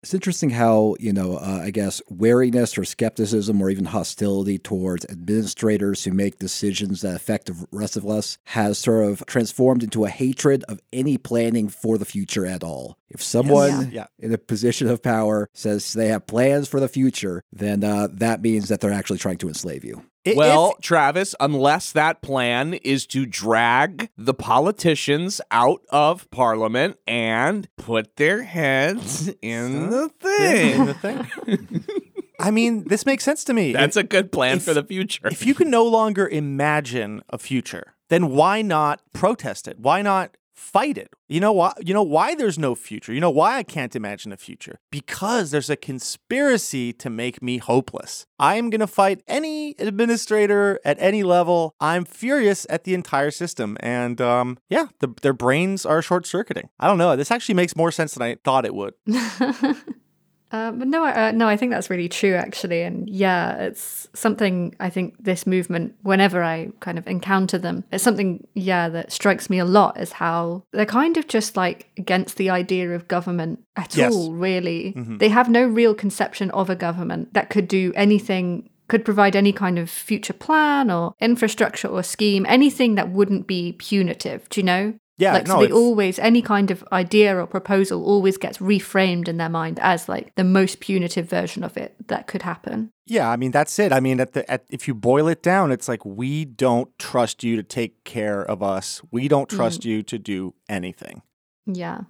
It's 0.09 0.15
interesting 0.15 0.49
how, 0.49 0.95
you 0.99 1.13
know, 1.13 1.37
uh, 1.37 1.61
I 1.65 1.69
guess 1.69 2.01
wariness 2.09 2.79
or 2.79 2.83
skepticism 2.83 3.61
or 3.61 3.69
even 3.69 3.85
hostility 3.85 4.57
towards 4.57 5.05
administrators 5.05 6.03
who 6.03 6.13
make 6.13 6.39
decisions 6.39 7.01
that 7.01 7.15
affect 7.15 7.45
the 7.45 7.67
rest 7.71 7.95
of 7.95 8.07
us 8.07 8.39
has 8.45 8.79
sort 8.79 9.05
of 9.05 9.23
transformed 9.27 9.83
into 9.83 10.05
a 10.05 10.09
hatred 10.09 10.63
of 10.63 10.79
any 10.91 11.19
planning 11.19 11.69
for 11.69 11.99
the 11.99 12.05
future 12.05 12.47
at 12.47 12.63
all. 12.63 12.97
If 13.07 13.21
someone 13.21 13.91
Yeah. 13.91 14.07
in 14.17 14.33
a 14.33 14.39
position 14.39 14.87
of 14.87 15.03
power 15.03 15.47
says 15.53 15.93
they 15.93 16.07
have 16.07 16.25
plans 16.25 16.67
for 16.67 16.79
the 16.79 16.87
future, 16.89 17.43
then 17.53 17.83
uh, 17.83 18.07
that 18.11 18.41
means 18.41 18.69
that 18.69 18.79
they're 18.79 18.91
actually 18.91 19.19
trying 19.19 19.37
to 19.37 19.47
enslave 19.47 19.85
you. 19.85 20.05
Well, 20.35 20.75
Travis, 20.81 21.33
unless 21.39 21.91
that 21.91 22.21
plan 22.21 22.73
is 22.75 23.05
to 23.07 23.25
drag 23.25 24.09
the 24.17 24.33
politicians 24.33 25.41
out 25.51 25.81
of 25.89 26.29
parliament 26.31 26.97
and 27.07 27.67
put 27.77 28.15
their 28.17 28.43
heads 28.43 29.29
in 29.41 29.89
the 29.89 30.09
thing. 30.19 30.85
the 30.85 30.93
thing. 30.93 31.85
I 32.39 32.51
mean, 32.51 32.85
this 32.87 33.05
makes 33.05 33.23
sense 33.25 33.43
to 33.45 33.53
me. 33.53 33.73
That's 33.73 33.97
a 33.97 34.03
good 34.03 34.31
plan 34.31 34.57
If- 34.57 34.63
for 34.63 34.73
the 34.73 34.83
future. 34.83 35.27
if 35.27 35.45
you 35.45 35.53
can 35.53 35.69
no 35.69 35.85
longer 35.85 36.27
imagine 36.27 37.21
a 37.29 37.37
future, 37.37 37.95
then 38.09 38.29
why 38.29 38.61
not 38.61 39.01
protest 39.13 39.67
it? 39.67 39.79
Why 39.79 40.01
not 40.01 40.37
fight 40.59 40.97
it? 40.97 41.09
You 41.27 41.39
know 41.39 41.53
why 41.53 41.73
you 41.79 41.93
know 41.93 42.03
why 42.03 42.35
there's 42.35 42.59
no 42.59 42.75
future? 42.75 43.13
You 43.13 43.21
know 43.21 43.29
why 43.29 43.57
I 43.57 43.63
can't 43.63 43.95
imagine 43.95 44.31
a 44.31 44.37
future? 44.37 44.79
Because 44.91 45.51
there's 45.51 45.69
a 45.69 45.75
conspiracy 45.75 46.91
to 46.93 47.09
make 47.09 47.41
me 47.41 47.57
hopeless. 47.57 48.25
I 48.37 48.55
am 48.55 48.69
going 48.69 48.81
to 48.81 48.87
fight 48.87 49.23
any 49.27 49.75
administrator 49.79 50.79
at 50.83 50.97
any 50.99 51.23
level. 51.23 51.75
I'm 51.79 52.05
furious 52.05 52.67
at 52.69 52.83
the 52.83 52.93
entire 52.93 53.31
system 53.31 53.77
and 53.79 54.19
um 54.19 54.57
yeah, 54.69 54.87
the, 54.99 55.07
their 55.21 55.33
brains 55.33 55.85
are 55.85 56.01
short-circuiting. 56.01 56.69
I 56.79 56.87
don't 56.87 56.97
know. 56.97 57.15
This 57.15 57.31
actually 57.31 57.55
makes 57.55 57.75
more 57.75 57.91
sense 57.91 58.13
than 58.13 58.23
I 58.23 58.35
thought 58.43 58.65
it 58.65 58.75
would. 58.75 58.93
Uh, 60.51 60.71
but 60.71 60.87
no, 60.87 61.03
I- 61.03 61.27
uh, 61.29 61.31
no, 61.31 61.47
I 61.47 61.55
think 61.57 61.71
that's 61.71 61.89
really 61.89 62.09
true, 62.09 62.33
actually. 62.35 62.81
And 62.81 63.07
yeah, 63.09 63.55
it's 63.57 64.07
something 64.13 64.75
I 64.79 64.89
think 64.89 65.15
this 65.23 65.45
movement, 65.45 65.93
whenever 66.01 66.43
I 66.43 66.69
kind 66.79 66.97
of 66.97 67.07
encounter 67.07 67.57
them, 67.57 67.83
it's 67.91 68.03
something, 68.03 68.47
yeah, 68.55 68.89
that 68.89 69.11
strikes 69.11 69.49
me 69.49 69.59
a 69.59 69.65
lot 69.65 69.99
is 69.99 70.11
how 70.13 70.63
they're 70.73 70.85
kind 70.87 71.17
of 71.17 71.27
just 71.27 71.55
like 71.55 71.89
against 71.97 72.37
the 72.37 72.49
idea 72.49 72.95
of 72.95 73.07
government 73.07 73.63
at 73.75 73.95
Yes. 73.95 74.13
all, 74.13 74.33
really. 74.33 74.93
Mhm. 74.97 75.19
They 75.19 75.29
have 75.29 75.49
no 75.49 75.65
real 75.67 75.93
conception 75.93 76.49
of 76.51 76.69
a 76.69 76.75
government 76.75 77.33
that 77.33 77.49
could 77.49 77.67
do 77.67 77.93
anything. 77.95 78.69
Could 78.87 79.05
provide 79.05 79.35
any 79.35 79.53
kind 79.53 79.77
of 79.77 79.87
future 79.87 80.33
plan 80.33 80.89
or 80.89 81.13
infrastructure 81.21 81.87
or 81.87 82.01
scheme, 82.01 82.43
anything 82.49 82.95
that 82.95 83.11
wouldn't 83.11 83.45
be 83.45 83.73
punitive, 83.73 84.49
do 84.49 84.61
you 84.61 84.65
know? 84.65 84.93
Yeah, 85.19 85.33
like 85.33 85.47
no, 85.47 85.53
so 85.55 85.59
they 85.59 85.65
it's- 85.65 85.77
always 85.77 86.17
any 86.19 86.41
kind 86.41 86.71
of 86.71 86.83
idea 86.91 87.37
or 87.37 87.45
proposal 87.45 88.03
always 88.05 88.37
gets 88.37 88.57
reframed 88.59 89.27
in 89.27 89.37
their 89.37 89.49
mind 89.49 89.77
as 89.81 90.07
like 90.09 90.33
the 90.35 90.43
most 90.43 90.79
punitive 90.79 91.29
version 91.29 91.63
of 91.63 91.75
it 91.77 91.95
that 92.07 92.25
could 92.27 92.41
happen. 92.43 92.89
Yeah, 93.05 93.29
I 93.29 93.35
mean 93.35 93.51
that's 93.51 93.77
it. 93.79 93.91
I 93.91 93.99
mean, 93.99 94.19
at 94.19 94.33
the 94.33 94.49
at, 94.49 94.63
if 94.69 94.87
you 94.87 94.93
boil 94.95 95.27
it 95.27 95.43
down, 95.43 95.71
it's 95.71 95.87
like 95.87 96.05
we 96.05 96.45
don't 96.45 96.89
trust 96.97 97.43
you 97.43 97.55
to 97.57 97.63
take 97.63 98.03
care 98.03 98.41
of 98.43 98.63
us. 98.63 99.01
We 99.11 99.27
don't 99.27 99.49
trust 99.49 99.81
Mm. 99.81 99.85
you 99.85 100.03
to 100.03 100.17
do 100.17 100.53
anything. 100.69 101.21
Yeah. 101.65 102.01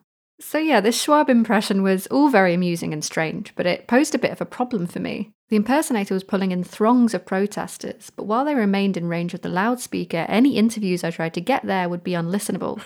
So 0.41 0.57
yeah, 0.57 0.79
this 0.79 1.01
Schwab 1.01 1.29
impression 1.29 1.83
was 1.83 2.07
all 2.07 2.29
very 2.29 2.53
amusing 2.53 2.93
and 2.93 3.03
strange, 3.03 3.53
but 3.55 3.65
it 3.65 3.87
posed 3.87 4.15
a 4.15 4.19
bit 4.19 4.31
of 4.31 4.39
a 4.39 4.45
problem 4.45 4.87
for 4.87 4.99
me. 4.99 5.31
The 5.49 5.57
impersonator 5.57 6.13
was 6.13 6.23
pulling 6.23 6.51
in 6.51 6.63
throngs 6.63 7.13
of 7.13 7.25
protesters, 7.25 8.09
but 8.15 8.25
while 8.25 8.45
they 8.45 8.55
remained 8.55 8.95
in 8.95 9.07
range 9.09 9.33
of 9.33 9.41
the 9.41 9.49
loudspeaker, 9.49 10.25
any 10.29 10.55
interviews 10.57 11.03
I 11.03 11.11
tried 11.11 11.33
to 11.33 11.41
get 11.41 11.65
there 11.65 11.89
would 11.89 12.03
be 12.03 12.11
unlistenable. 12.11 12.81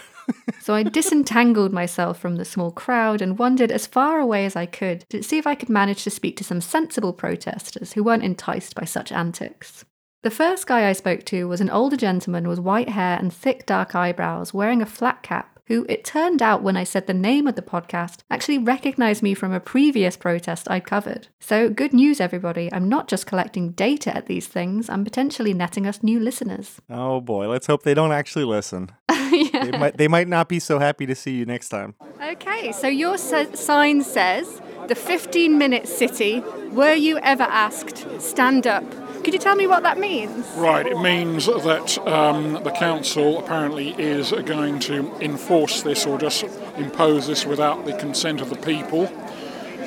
So 0.60 0.74
I 0.74 0.84
disentangled 0.84 1.74
myself 1.74 2.20
from 2.20 2.36
the 2.36 2.46
small 2.46 2.72
crowd 2.72 3.22
and 3.22 3.38
wandered 3.38 3.72
as 3.72 3.88
far 3.88 4.20
away 4.20 4.46
as 4.46 4.56
I 4.56 4.66
could 4.66 5.06
to 5.10 5.24
see 5.24 5.38
if 5.38 5.48
I 5.48 5.56
could 5.56 5.70
manage 5.70 6.04
to 6.04 6.10
speak 6.10 6.38
to 6.38 6.44
some 6.44 6.62
sensible 6.62 7.14
protesters 7.14 7.94
who 7.94 8.04
weren't 8.04 8.24
enticed 8.24 8.76
by 8.76 8.86
such 8.86 9.12
antics. 9.12 9.86
The 10.24 10.32
first 10.32 10.68
guy 10.68 10.88
I 10.88 10.94
spoke 10.94 11.26
to 11.26 11.50
was 11.50 11.60
an 11.60 11.70
older 11.70 11.98
gentleman 11.98 12.48
with 12.48 12.60
white 12.60 12.90
hair 12.90 13.18
and 13.20 13.34
thick 13.34 13.66
dark 13.66 13.94
eyebrows 13.94 14.54
wearing 14.54 14.82
a 14.82 14.86
flat 14.86 15.22
cap, 15.22 15.53
who 15.68 15.86
it 15.90 16.04
turned 16.04 16.42
out 16.42 16.62
when 16.64 16.76
I 16.78 16.84
said 16.84 17.08
the 17.08 17.14
name 17.14 17.48
of 17.48 17.56
the 17.56 17.62
podcast 17.62 18.20
actually 18.30 18.58
recognized 18.58 19.24
me 19.24 19.34
from 19.34 19.52
a 19.54 19.60
previous 19.60 20.18
protest 20.18 20.70
I'd 20.70 20.86
covered. 20.86 21.28
So, 21.40 21.70
good 21.70 21.94
news, 21.94 22.20
everybody. 22.20 22.70
I'm 22.74 22.90
not 22.90 23.08
just 23.08 23.26
collecting 23.26 23.72
data 23.72 24.16
at 24.16 24.28
these 24.28 24.48
things, 24.48 24.90
I'm 24.90 25.04
potentially 25.04 25.54
netting 25.54 25.88
us 25.88 26.04
new 26.04 26.20
listeners. 26.20 26.82
Oh 26.90 27.22
boy, 27.22 27.48
let's 27.48 27.68
hope 27.68 27.84
they 27.84 27.94
don't 27.94 28.12
actually 28.12 28.46
listen. 28.46 28.92
They 29.34 29.72
might 29.72 29.98
they 29.98 30.08
might 30.08 30.28
not 30.28 30.48
be 30.50 30.60
so 30.60 30.78
happy 30.80 31.06
to 31.06 31.16
see 31.16 31.32
you 31.32 31.46
next 31.46 31.70
time. 31.70 31.96
Okay, 32.22 32.72
so 32.72 32.88
your 32.88 33.16
s- 33.16 33.60
sign 33.60 34.04
says 34.04 34.62
the 34.88 34.96
15 34.96 35.58
minute 35.58 35.88
city. 35.88 36.42
Were 36.72 36.94
you 36.94 37.18
ever 37.20 37.44
asked 37.44 38.06
stand 38.22 38.68
up? 38.68 38.84
Could 39.24 39.34
you 39.34 39.40
tell 39.40 39.56
me 39.56 39.68
what 39.68 39.84
that 39.84 39.98
means? 39.98 40.46
Right, 40.58 40.86
it 40.86 41.00
means 41.00 41.46
that 41.46 41.98
um, 42.06 42.62
the 42.64 42.72
council 42.72 43.40
apparently 43.40 43.92
is 43.92 44.34
going 44.46 44.80
to 44.82 45.16
enforce 45.22 45.82
this 45.82 46.06
or 46.06 46.18
just 46.18 46.44
impose 46.76 47.28
this 47.28 47.46
without 47.46 47.86
the 47.86 47.94
consent 47.94 48.42
of 48.42 48.50
the 48.50 48.58
people. 48.58 49.06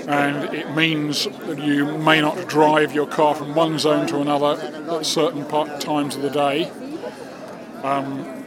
And 0.09 0.55
it 0.55 0.75
means 0.75 1.25
that 1.25 1.59
you 1.59 1.99
may 1.99 2.21
not 2.21 2.49
drive 2.49 2.95
your 2.95 3.07
car 3.07 3.35
from 3.35 3.55
one 3.55 3.79
zone 3.79 4.07
to 4.07 4.21
another 4.21 4.61
at 4.91 5.05
certain 5.05 5.45
part, 5.45 5.81
times 5.83 6.17
of 6.17 6.23
the 6.23 6.31
day. 6.31 6.71
Um, 7.83 8.45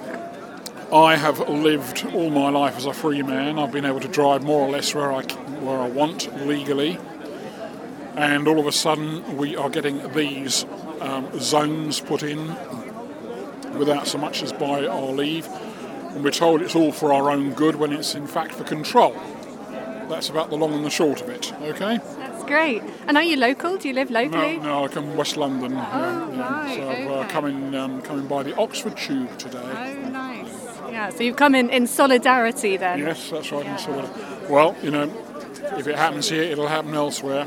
I 0.91 1.17
have 1.17 1.47
lived 1.47 2.07
all 2.15 2.31
my 2.31 2.49
life 2.49 2.77
as 2.77 2.87
a 2.87 2.93
free 2.93 3.21
man. 3.21 3.59
I've 3.59 3.71
been 3.71 3.85
able 3.85 3.99
to 3.99 4.07
drive 4.07 4.41
more 4.41 4.67
or 4.67 4.71
less 4.71 4.95
where 4.95 5.13
I, 5.13 5.21
where 5.21 5.79
I 5.79 5.87
want 5.87 6.47
legally 6.47 6.97
and 8.15 8.47
all 8.47 8.59
of 8.59 8.67
a 8.67 8.71
sudden 8.71 9.37
we 9.37 9.55
are 9.55 9.69
getting 9.69 10.11
these 10.13 10.65
um, 11.01 11.27
zones 11.39 11.99
put 11.99 12.23
in 12.23 12.47
without 13.77 14.07
so 14.07 14.17
much 14.17 14.41
as 14.43 14.51
by 14.53 14.85
our 14.85 15.11
leave, 15.11 15.47
and 15.47 16.23
we're 16.23 16.31
told 16.31 16.61
it's 16.61 16.75
all 16.75 16.91
for 16.91 17.13
our 17.13 17.29
own 17.31 17.53
good 17.53 17.75
when 17.75 17.93
it's 17.93 18.15
in 18.15 18.27
fact 18.27 18.53
for 18.53 18.63
control. 18.63 19.15
That's 20.09 20.29
about 20.29 20.49
the 20.49 20.57
long 20.57 20.73
and 20.73 20.83
the 20.83 20.89
short 20.89 21.21
of 21.21 21.29
it. 21.29 21.53
Okay. 21.61 21.97
That's 22.17 22.43
great. 22.45 22.81
And 23.07 23.15
are 23.15 23.23
you 23.23 23.37
local? 23.37 23.77
Do 23.77 23.87
you 23.87 23.93
live 23.93 24.09
locally? 24.09 24.57
No, 24.57 24.63
no, 24.63 24.85
I 24.85 24.87
come 24.87 25.05
from 25.05 25.17
West 25.17 25.37
London. 25.37 25.73
Oh, 25.73 26.33
right, 26.35 26.75
So 26.75 26.89
I've 26.89 27.11
uh, 27.11 27.27
coming 27.29 27.75
um, 27.75 28.01
coming 28.01 28.25
by 28.27 28.41
the 28.41 28.55
Oxford 28.57 28.97
Tube 28.97 29.37
today. 29.37 29.59
Oh, 29.63 30.09
nice. 30.09 30.47
Yeah, 30.91 31.09
so 31.11 31.23
you've 31.23 31.35
come 31.35 31.53
in 31.53 31.69
in 31.69 31.85
solidarity 31.85 32.75
then. 32.75 32.99
Yes, 32.99 33.29
that's 33.29 33.51
right. 33.51 33.65
and 33.65 33.79
Sort 33.79 33.99
of, 33.99 34.49
well, 34.49 34.75
you 34.81 34.89
know, 34.89 35.03
if 35.77 35.85
it 35.87 35.95
happens 35.95 36.27
here, 36.27 36.41
it'll 36.41 36.67
happen 36.67 36.95
elsewhere. 36.95 37.45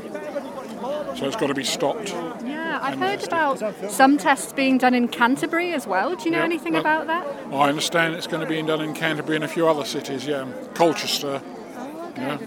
So 1.15 1.25
it's 1.27 1.35
got 1.35 1.47
to 1.47 1.53
be 1.53 1.63
stopped. 1.63 2.09
Yeah, 2.45 2.79
I've 2.81 2.97
heard 2.99 3.23
about 3.23 3.61
some 3.89 4.17
tests 4.17 4.51
being 4.53 4.77
done 4.77 4.93
in 4.93 5.07
Canterbury 5.07 5.73
as 5.73 5.87
well. 5.87 6.15
Do 6.15 6.25
you 6.25 6.31
know 6.31 6.39
Yeah, 6.39 6.43
anything 6.45 6.73
well- 6.73 6.81
about 6.81 7.07
that? 7.07 7.25
I 7.53 7.69
understand 7.69 8.15
it's 8.15 8.27
going 8.27 8.41
to 8.41 8.47
be 8.47 8.61
done 8.61 8.81
in 8.81 8.93
Canterbury 8.93 9.35
and 9.35 9.45
a 9.45 9.47
few 9.47 9.67
other 9.67 9.85
cities. 9.85 10.25
Yeah, 10.25 10.45
Colchester. 10.73 11.41
Oh, 11.77 12.11
yeah. 12.17 12.37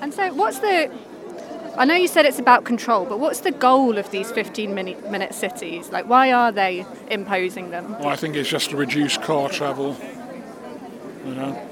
And 0.00 0.12
so, 0.14 0.32
what's 0.34 0.58
the? 0.60 0.90
I 1.76 1.84
know 1.86 1.94
you 1.94 2.06
said 2.08 2.26
it's 2.26 2.38
about 2.38 2.64
control, 2.64 3.06
but 3.06 3.18
what's 3.18 3.40
the 3.40 3.50
goal 3.50 3.96
of 3.96 4.10
these 4.10 4.30
15 4.30 4.74
minute, 4.74 5.10
minute 5.10 5.34
cities? 5.34 5.90
Like, 5.90 6.06
why 6.06 6.30
are 6.30 6.52
they 6.52 6.84
imposing 7.10 7.70
them? 7.70 7.96
I 8.00 8.14
think 8.14 8.36
it's 8.36 8.48
just 8.50 8.70
to 8.70 8.76
reduce 8.76 9.16
car 9.16 9.48
travel. 9.48 9.96
You 11.26 11.34
know, 11.34 11.68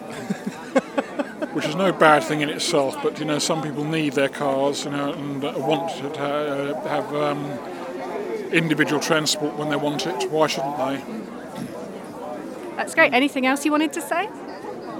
which 1.52 1.66
is 1.66 1.74
no 1.76 1.92
bad 1.92 2.22
thing 2.24 2.40
in 2.40 2.48
itself. 2.48 2.96
But 3.02 3.18
you 3.18 3.24
know, 3.24 3.38
some 3.38 3.62
people 3.62 3.84
need 3.84 4.12
their 4.14 4.28
cars, 4.28 4.84
you 4.84 4.90
know, 4.90 5.12
and 5.12 5.44
uh, 5.44 5.52
want 5.56 5.90
to 5.98 6.22
uh, 6.22 6.88
have 6.88 7.14
um, 7.14 7.44
individual 8.52 9.00
transport 9.00 9.54
when 9.56 9.68
they 9.70 9.76
want 9.76 10.06
it. 10.06 10.30
Why 10.30 10.46
shouldn't 10.46 10.76
they? 10.78 11.02
That's 12.76 12.94
great. 12.94 13.12
Anything 13.12 13.46
else 13.46 13.64
you 13.64 13.70
wanted 13.72 13.92
to 13.94 14.00
say? 14.00 14.28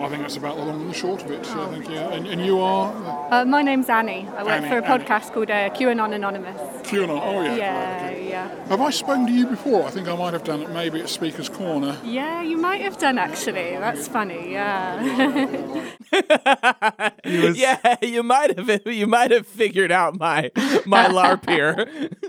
I 0.01 0.09
think 0.09 0.23
that's 0.23 0.37
about 0.39 0.57
the 0.57 0.65
long 0.65 0.81
and 0.81 0.91
the 0.91 0.95
short 0.95 1.23
of 1.23 1.31
it. 1.31 1.47
I 1.47 1.71
think, 1.73 1.89
yeah. 1.91 2.09
and, 2.15 2.27
and 2.27 2.45
you 2.45 2.59
are 2.59 2.91
Uh, 3.31 3.45
my 3.45 3.61
name's 3.61 3.89
Annie. 3.91 4.27
I 4.37 4.43
work 4.43 4.53
Annie, 4.53 4.69
for 4.69 4.79
a 4.79 4.85
Annie. 4.85 5.05
podcast 5.05 5.33
called 5.35 5.51
uh, 5.51 5.69
QAnon 5.71 6.15
Anonymous. 6.15 6.59
QAnon. 6.89 7.21
Oh 7.23 7.43
yeah. 7.43 7.57
Yeah, 7.57 8.11
yeah. 8.49 8.69
Have 8.69 8.81
I 8.81 8.91
spoken 8.91 9.27
to 9.27 9.33
you 9.33 9.47
before? 9.47 9.85
I 9.87 9.91
think 9.91 10.09
I 10.09 10.17
might 10.17 10.33
have 10.33 10.45
done 10.45 10.63
it. 10.63 10.71
Maybe 10.71 11.01
at 11.01 11.09
Speaker's 11.09 11.49
Corner. 11.49 11.97
Yeah, 12.05 12.43
you 12.43 12.57
might 12.57 12.81
have 12.81 12.99
done 12.99 13.19
actually. 13.19 13.73
That's 13.73 14.09
funny. 14.09 14.53
Yeah. 14.53 15.93
yeah, 17.25 17.97
you 18.03 18.23
might 18.23 18.59
have 18.59 18.87
you 18.87 19.07
might 19.07 19.31
have 19.31 19.47
figured 19.47 19.93
out 19.93 20.19
my 20.19 20.51
my 20.87 21.07
LARP 21.07 21.49
here. 21.49 22.11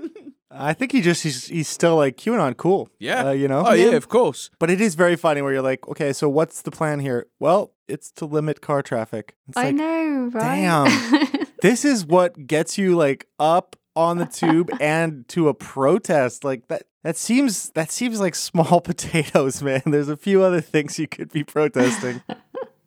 I 0.54 0.74
think 0.74 0.92
he 0.92 1.02
just 1.02 1.24
he's, 1.24 1.48
he's 1.48 1.70
still 1.70 1.96
like 1.96 2.18
QAnon 2.18 2.58
cool. 2.58 2.90
Yeah. 3.00 3.28
Uh, 3.28 3.32
you 3.32 3.48
know. 3.48 3.64
Oh, 3.66 3.74
yeah, 3.74 3.92
of 3.92 4.10
course. 4.10 4.50
But 4.60 4.70
it 4.70 4.82
is 4.82 4.96
very 4.96 5.16
funny 5.16 5.42
where 5.42 5.54
you're 5.54 5.62
like, 5.62 5.88
okay, 5.88 6.12
so 6.12 6.28
what's 6.28 6.62
the 6.62 6.72
plan 6.72 7.00
here? 7.00 7.28
Well, 7.40 7.72
it's 7.88 8.12
to 8.14 8.26
limit 8.26 8.60
car 8.60 8.82
traffic. 8.82 9.36
It's 9.48 9.58
I 9.58 9.66
like, 9.66 9.76
know, 9.76 10.30
right? 10.34 10.56
Damn. 10.62 11.48
this 11.62 11.86
is 11.86 12.06
what 12.06 12.48
gets 12.48 12.78
you 12.78 12.98
like 12.98 13.28
up 13.40 13.78
on 13.96 14.18
the 14.18 14.26
tube 14.26 14.72
and 14.80 15.28
to 15.30 15.50
a 15.50 15.54
protest 15.54 16.44
like 16.44 16.68
that. 16.68 16.84
That 17.04 17.18
seems 17.18 17.70
that 17.72 17.92
seems 17.92 18.20
like 18.20 18.36
small 18.36 18.82
potatoes, 18.82 19.62
man. 19.62 19.82
There's 19.86 20.10
a 20.10 20.18
few 20.18 20.44
other 20.44 20.62
things 20.62 21.00
you 21.00 21.08
could 21.08 21.32
be 21.32 21.44
protesting. 21.44 22.22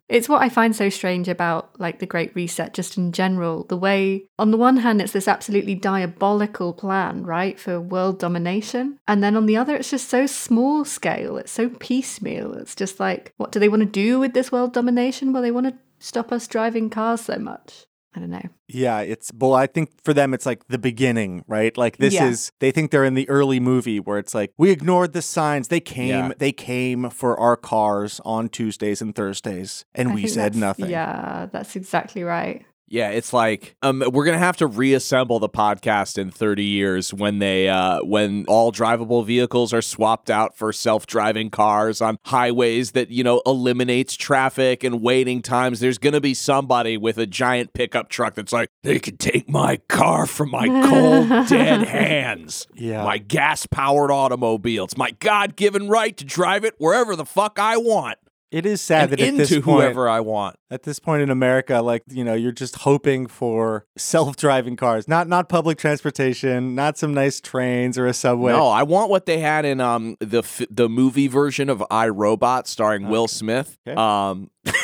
It's 0.07 0.29
what 0.29 0.43
I 0.43 0.49
find 0.49 0.75
so 0.75 0.89
strange 0.89 1.27
about 1.27 1.79
like 1.79 1.97
the 1.97 2.05
Great 2.05 2.35
Reset 2.35 2.75
just 2.75 2.95
in 2.95 3.11
general. 3.11 3.63
The 3.63 3.77
way 3.77 4.25
on 4.37 4.51
the 4.51 4.57
one 4.57 4.77
hand 4.77 5.01
it's 5.01 5.13
this 5.13 5.27
absolutely 5.27 5.73
diabolical 5.73 6.73
plan, 6.73 7.23
right, 7.23 7.59
for 7.59 7.81
world 7.81 8.19
domination, 8.19 8.99
and 9.07 9.23
then 9.23 9.35
on 9.35 9.47
the 9.47 9.57
other 9.57 9.75
it's 9.75 9.89
just 9.89 10.07
so 10.07 10.27
small 10.27 10.85
scale. 10.85 11.37
It's 11.37 11.51
so 11.51 11.69
piecemeal. 11.69 12.53
It's 12.53 12.75
just 12.75 12.99
like 12.99 13.33
what 13.37 13.51
do 13.51 13.59
they 13.59 13.69
want 13.69 13.81
to 13.81 13.87
do 13.87 14.19
with 14.19 14.33
this 14.33 14.51
world 14.51 14.73
domination? 14.73 15.33
Well, 15.33 15.41
they 15.41 15.51
want 15.51 15.67
to 15.67 15.77
stop 15.97 16.31
us 16.31 16.47
driving 16.47 16.91
cars 16.91 17.21
so 17.21 17.37
much. 17.37 17.87
I 18.15 18.19
don't 18.19 18.29
know. 18.29 18.41
Yeah, 18.67 18.99
it's 19.01 19.31
well, 19.37 19.53
I 19.53 19.67
think 19.67 19.89
for 20.03 20.13
them 20.13 20.33
it's 20.33 20.45
like 20.45 20.67
the 20.67 20.77
beginning, 20.77 21.43
right? 21.47 21.75
Like 21.77 21.97
this 21.97 22.13
Yeah. 22.13 22.27
is 22.29 22.51
they 22.59 22.71
think 22.71 22.91
they're 22.91 23.03
in 23.03 23.13
the 23.13 23.27
early 23.29 23.59
movie 23.59 23.99
where 23.99 24.17
it's 24.17 24.33
like 24.33 24.53
we 24.57 24.71
ignored 24.71 25.13
the 25.13 25.21
signs. 25.21 25.67
They 25.67 25.79
came 25.81 26.07
Yeah. 26.07 26.31
they 26.37 26.51
came 26.51 27.09
for 27.09 27.37
our 27.39 27.57
cars 27.57 28.21
on 28.23 28.47
Tuesdays 28.49 29.01
and 29.01 29.13
Thursdays 29.13 29.85
and 29.93 30.09
I 30.09 30.13
we 30.15 30.27
said 30.27 30.55
nothing. 30.55 30.89
Yeah, 30.89 31.47
that's 31.51 31.75
exactly 31.75 32.23
right. 32.23 32.65
Yeah, 32.87 33.09
it's 33.09 33.33
like 33.33 33.75
um, 33.81 34.03
we're 34.11 34.25
gonna 34.25 34.37
have 34.37 34.57
to 34.57 34.67
reassemble 34.67 35.39
the 35.39 35.49
podcast 35.49 36.19
in 36.19 36.29
30 36.29 36.63
years 36.63 37.13
when 37.13 37.39
they 37.39 37.67
uh, 37.67 38.03
when 38.03 38.45
all 38.47 38.71
drivable 38.71 39.25
vehicles 39.25 39.73
are 39.73 39.81
swapped 39.81 40.29
out 40.29 40.55
for 40.55 40.71
self-driving 40.71 41.49
cars 41.49 41.99
on 41.99 42.19
highways 42.25 42.91
that 42.91 43.09
you 43.09 43.23
know 43.23 43.41
eliminates 43.45 44.15
traffic 44.15 44.83
and 44.83 45.01
waiting 45.01 45.41
times. 45.41 45.79
There's 45.79 45.97
gonna 45.97 46.21
be 46.21 46.35
somebody 46.35 46.95
with 46.95 47.17
a 47.17 47.25
giant 47.25 47.73
pickup 47.73 48.09
truck 48.09 48.35
that's 48.35 48.53
like, 48.53 48.69
they 48.83 48.99
can 48.99 49.17
take 49.17 49.49
my 49.49 49.77
car 49.89 50.27
from 50.27 50.51
my 50.51 50.67
cold 50.67 51.47
dead 51.49 51.87
hands. 51.87 52.67
Yeah. 52.75 53.03
my 53.03 53.17
gas-powered 53.17 54.11
automobile. 54.11 54.83
It's 54.83 54.97
my 54.97 55.11
God-given 55.11 55.89
right 55.89 56.15
to 56.17 56.23
drive 56.25 56.63
it 56.63 56.75
wherever 56.77 57.15
the 57.15 57.25
fuck 57.25 57.57
I 57.57 57.77
want. 57.77 58.19
It 58.51 58.65
is 58.65 58.79
sad 58.79 59.09
that 59.09 59.19
at 59.19 59.35
this 59.35 59.51
into 59.51 59.63
point, 59.63 59.81
whoever 59.81 60.07
I 60.07 60.19
want. 60.19 60.55
At 60.71 60.83
this 60.83 60.99
point 60.99 61.21
in 61.23 61.29
America, 61.29 61.81
like 61.81 62.03
you 62.09 62.23
know, 62.23 62.33
you're 62.33 62.51
just 62.51 62.77
hoping 62.77 63.27
for 63.27 63.85
self-driving 63.97 64.75
cars, 64.75 65.07
not 65.07 65.27
not 65.27 65.49
public 65.49 65.77
transportation, 65.77 66.75
not 66.75 66.97
some 66.97 67.13
nice 67.13 67.41
trains 67.41 67.97
or 67.97 68.07
a 68.07 68.13
subway. 68.13 68.53
No, 68.53 68.67
I 68.67 68.83
want 68.83 69.09
what 69.09 69.25
they 69.25 69.39
had 69.39 69.65
in 69.65 69.81
um 69.81 70.15
the 70.19 70.39
f- 70.39 70.61
the 70.69 70.87
movie 70.87 71.27
version 71.27 71.69
of 71.69 71.83
I, 71.89 72.07
Robot 72.07 72.67
starring 72.67 73.09
Will 73.09 73.27
Smith. 73.27 73.77
Um 73.87 74.49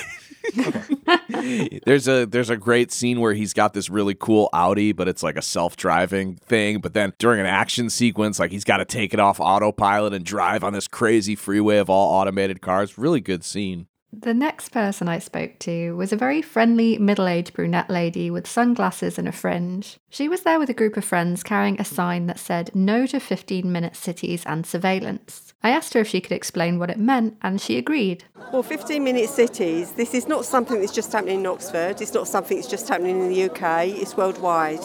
there's 1.86 2.08
a 2.08 2.26
there's 2.26 2.50
a 2.50 2.58
great 2.58 2.92
scene 2.92 3.20
where 3.20 3.34
he's 3.34 3.54
got 3.54 3.74
this 3.74 3.90
really 3.90 4.16
cool 4.16 4.50
Audi, 4.54 4.92
but 4.92 5.08
it's 5.08 5.24
like 5.24 5.38
a 5.38 5.42
self-driving 5.42 6.36
thing. 6.36 6.80
But 6.80 6.94
then 6.94 7.14
during 7.20 7.40
an 7.40 7.46
action 7.46 7.90
sequence, 7.90 8.40
like 8.40 8.52
he's 8.52 8.64
got 8.64 8.78
to 8.78 8.86
take 8.86 9.14
it 9.14 9.20
off 9.20 9.40
autopilot 9.40 10.14
and 10.14 10.26
drive 10.26 10.64
on 10.64 10.74
this 10.74 10.88
crazy 10.88 11.36
freeway 11.36 11.78
of 11.78 11.90
all 11.90 12.14
automated 12.14 12.62
cars. 12.62 12.98
Really 12.98 13.22
good 13.22 13.44
scene. 13.44 13.88
The 14.14 14.34
next 14.34 14.70
person 14.70 15.08
I 15.08 15.20
spoke 15.20 15.58
to 15.60 15.96
was 15.96 16.12
a 16.12 16.18
very 16.18 16.42
friendly 16.42 16.98
middle 16.98 17.30
aged 17.30 17.54
brunette 17.54 17.90
lady 17.90 18.30
with 18.30 18.46
sunglasses 18.46 19.18
and 19.18 19.26
a 19.26 19.32
fringe. 19.32 19.98
She 20.10 20.28
was 20.28 20.42
there 20.42 20.60
with 20.60 20.70
a 20.70 20.74
group 20.74 20.98
of 20.98 21.06
friends 21.06 21.44
carrying 21.44 21.80
a 21.80 21.86
sign 21.86 22.26
that 22.26 22.38
said 22.38 22.72
no 22.76 23.06
to 23.06 23.22
15 23.22 23.72
minute 23.72 23.96
cities 23.96 24.44
and 24.46 24.66
surveillance. 24.66 25.51
I 25.63 25.69
asked 25.69 25.93
her 25.93 26.00
if 26.00 26.08
she 26.08 26.21
could 26.21 26.32
explain 26.32 26.80
what 26.80 26.89
it 26.89 26.97
meant, 26.97 27.38
and 27.41 27.62
she 27.62 27.78
agreed. 27.78 28.24
Well, 28.52 28.63
15 28.63 29.04
minute 29.04 29.30
cities, 29.30 29.91
this 29.91 30.15
is 30.15 30.28
not 30.28 30.43
something 30.43 30.80
that's 30.80 30.91
just 30.91 31.12
happening 31.13 31.41
in 31.41 31.45
Oxford, 31.45 32.02
it's 32.02 32.13
not 32.13 32.28
something 32.28 32.58
that's 32.58 32.69
just 32.69 32.89
happening 32.89 33.21
in 33.21 33.30
the 33.30 33.43
UK, 33.43 33.88
it's 33.88 34.17
worldwide. 34.17 34.80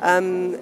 Um, 0.00 0.56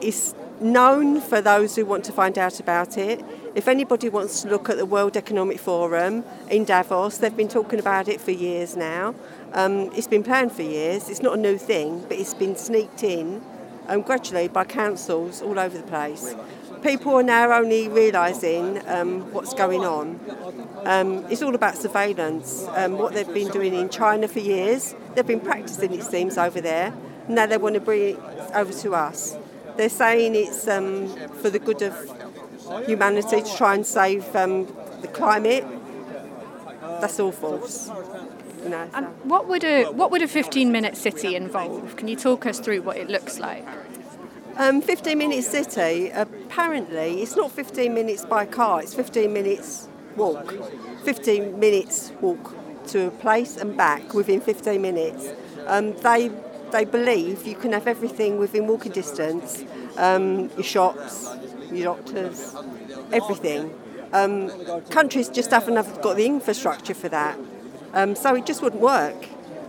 it's 0.00 0.34
known 0.60 1.20
for 1.20 1.42
those 1.42 1.76
who 1.76 1.84
want 1.84 2.04
to 2.06 2.12
find 2.12 2.38
out 2.38 2.58
about 2.58 2.96
it. 2.96 3.22
If 3.54 3.68
anybody 3.68 4.08
wants 4.08 4.42
to 4.42 4.48
look 4.48 4.70
at 4.70 4.78
the 4.78 4.86
World 4.86 5.16
Economic 5.16 5.58
Forum 5.58 6.24
in 6.50 6.64
Davos, 6.64 7.18
they've 7.18 7.36
been 7.36 7.48
talking 7.48 7.78
about 7.78 8.08
it 8.08 8.20
for 8.20 8.30
years 8.30 8.76
now. 8.76 9.14
Um, 9.52 9.90
it's 9.94 10.06
been 10.06 10.22
planned 10.22 10.52
for 10.52 10.62
years, 10.62 11.10
it's 11.10 11.20
not 11.20 11.34
a 11.34 11.40
new 11.40 11.58
thing, 11.58 12.00
but 12.08 12.18
it's 12.18 12.34
been 12.34 12.56
sneaked 12.56 13.02
in 13.02 13.42
um, 13.88 14.02
gradually 14.02 14.48
by 14.48 14.64
councils 14.64 15.42
all 15.42 15.58
over 15.58 15.76
the 15.76 15.84
place. 15.84 16.34
People 16.86 17.16
are 17.16 17.22
now 17.24 17.50
only 17.50 17.88
realising 17.88 18.80
um, 18.86 19.32
what's 19.32 19.52
going 19.54 19.84
on. 19.84 20.20
Um, 20.84 21.26
it's 21.28 21.42
all 21.42 21.56
about 21.56 21.76
surveillance. 21.76 22.64
Um, 22.76 22.92
what 22.92 23.12
they've 23.12 23.34
been 23.34 23.48
doing 23.48 23.74
in 23.74 23.88
China 23.88 24.28
for 24.28 24.38
years, 24.38 24.94
they've 25.16 25.26
been 25.26 25.40
practicing, 25.40 25.92
it 25.94 26.04
seems, 26.04 26.38
over 26.38 26.60
there. 26.60 26.94
Now 27.26 27.46
they 27.46 27.56
want 27.56 27.74
to 27.74 27.80
bring 27.80 28.14
it 28.14 28.18
over 28.54 28.72
to 28.72 28.94
us. 28.94 29.36
They're 29.76 29.88
saying 29.88 30.36
it's 30.36 30.68
um, 30.68 31.08
for 31.40 31.50
the 31.50 31.58
good 31.58 31.82
of 31.82 31.94
humanity 32.86 33.42
to 33.42 33.56
try 33.56 33.74
and 33.74 33.84
save 33.84 34.36
um, 34.36 34.66
the 35.00 35.08
climate. 35.08 35.64
That's 37.00 37.18
all 37.18 37.32
false. 37.32 37.90
You 38.62 38.68
know, 38.68 38.88
And 38.94 39.06
what 39.24 39.48
would 39.48 39.64
a 39.64 39.86
what 39.86 40.12
would 40.12 40.22
a 40.22 40.28
15 40.28 40.70
minute 40.70 40.96
city 40.96 41.34
involve? 41.34 41.96
Can 41.96 42.06
you 42.06 42.14
talk 42.14 42.46
us 42.46 42.60
through 42.60 42.82
what 42.82 42.96
it 42.96 43.08
looks 43.08 43.40
like? 43.40 43.66
Um, 44.58 44.80
15 44.80 45.18
minute 45.18 45.44
city, 45.44 46.08
apparently, 46.08 47.20
it's 47.20 47.36
not 47.36 47.52
15 47.52 47.92
minutes 47.92 48.24
by 48.24 48.46
car, 48.46 48.80
it's 48.80 48.94
15 48.94 49.30
minutes 49.30 49.86
walk. 50.16 50.54
15 51.04 51.60
minutes 51.60 52.10
walk 52.22 52.54
to 52.86 53.08
a 53.08 53.10
place 53.10 53.58
and 53.58 53.76
back 53.76 54.14
within 54.14 54.40
15 54.40 54.80
minutes. 54.80 55.28
Um, 55.66 55.92
they, 55.98 56.30
they 56.72 56.86
believe 56.86 57.46
you 57.46 57.54
can 57.54 57.72
have 57.72 57.86
everything 57.86 58.38
within 58.38 58.66
walking 58.66 58.92
distance 58.92 59.62
um, 59.98 60.50
your 60.54 60.62
shops, 60.62 61.28
your 61.70 61.96
doctors, 61.96 62.56
everything. 63.12 63.78
Um, 64.14 64.50
countries 64.88 65.28
just 65.28 65.50
haven't 65.50 65.76
have 65.76 66.00
got 66.00 66.16
the 66.16 66.24
infrastructure 66.24 66.94
for 66.94 67.10
that. 67.10 67.38
Um, 67.92 68.14
so 68.14 68.34
it 68.34 68.46
just 68.46 68.62
wouldn't 68.62 68.80
work. 68.80 69.28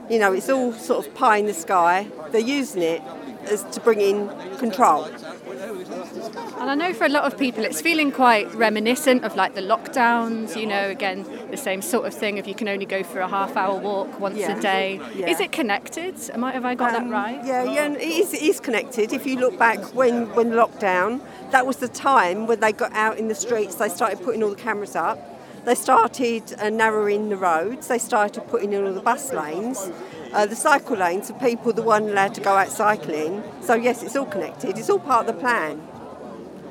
You 0.09 0.19
know, 0.19 0.31
it's 0.31 0.49
all 0.49 0.71
sort 0.71 1.05
of 1.05 1.13
pie 1.13 1.37
in 1.37 1.45
the 1.45 1.53
sky. 1.53 2.07
They're 2.31 2.39
using 2.39 2.83
it 2.83 3.01
as 3.47 3.63
to 3.75 3.79
bring 3.81 4.01
in 4.01 4.29
control. 4.57 5.05
And 5.05 6.69
I 6.69 6.75
know 6.75 6.93
for 6.93 7.05
a 7.05 7.09
lot 7.09 7.23
of 7.23 7.37
people 7.37 7.63
it's 7.63 7.81
feeling 7.81 8.11
quite 8.11 8.53
reminiscent 8.55 9.23
of 9.23 9.35
like 9.35 9.55
the 9.55 9.61
lockdowns, 9.61 10.55
you 10.59 10.65
know, 10.67 10.89
again, 10.89 11.25
the 11.51 11.57
same 11.57 11.81
sort 11.81 12.05
of 12.05 12.13
thing 12.13 12.37
if 12.37 12.47
you 12.47 12.53
can 12.55 12.67
only 12.67 12.85
go 12.85 13.03
for 13.03 13.19
a 13.19 13.27
half 13.27 13.55
hour 13.55 13.77
walk 13.79 14.19
once 14.19 14.37
Yeah. 14.37 14.57
a 14.57 14.61
day. 14.61 14.99
Yeah. 15.15 15.29
Is 15.29 15.39
it 15.39 15.51
connected? 15.51 16.15
Am 16.33 16.43
I, 16.43 16.51
have 16.51 16.65
I 16.65 16.75
got 16.75 16.93
Um, 16.95 17.09
that 17.09 17.13
right? 17.13 17.45
Yeah, 17.45 17.63
yeah, 17.63 17.91
it 17.91 18.01
is, 18.01 18.33
it 18.33 18.41
is 18.41 18.59
connected. 18.59 19.13
If 19.13 19.25
you 19.25 19.37
look 19.39 19.57
back 19.57 19.79
when, 19.95 20.33
when 20.35 20.51
lockdown, 20.51 21.21
that 21.51 21.65
was 21.65 21.77
the 21.77 21.87
time 21.87 22.47
when 22.47 22.59
they 22.59 22.71
got 22.71 22.93
out 22.93 23.17
in 23.17 23.27
the 23.27 23.35
streets, 23.35 23.75
they 23.75 23.89
started 23.89 24.21
putting 24.21 24.43
all 24.43 24.49
the 24.49 24.55
cameras 24.55 24.95
up. 24.95 25.17
They 25.65 25.75
started 25.75 26.55
uh, 26.59 26.69
narrowing 26.69 27.27
the 27.29 27.35
roads, 27.35 27.87
they 27.87 27.97
started 27.99 28.47
putting 28.47 28.71
in 28.73 28.85
all 28.85 28.93
the 28.93 29.01
bus 29.01 29.33
lanes. 29.33 29.91
Uh, 30.33 30.45
the 30.45 30.55
cycle 30.55 30.97
lanes 30.97 31.27
for 31.31 31.39
people 31.39 31.71
that 31.73 31.83
weren't 31.83 32.09
allowed 32.09 32.33
to 32.35 32.41
go 32.41 32.55
out 32.55 32.69
cycling. 32.69 33.43
So 33.61 33.75
yes, 33.75 34.03
it's 34.03 34.15
all 34.15 34.25
connected. 34.25 34.77
It's 34.77 34.89
all 34.89 34.99
part 34.99 35.27
of 35.27 35.35
the 35.35 35.39
plan. 35.39 35.81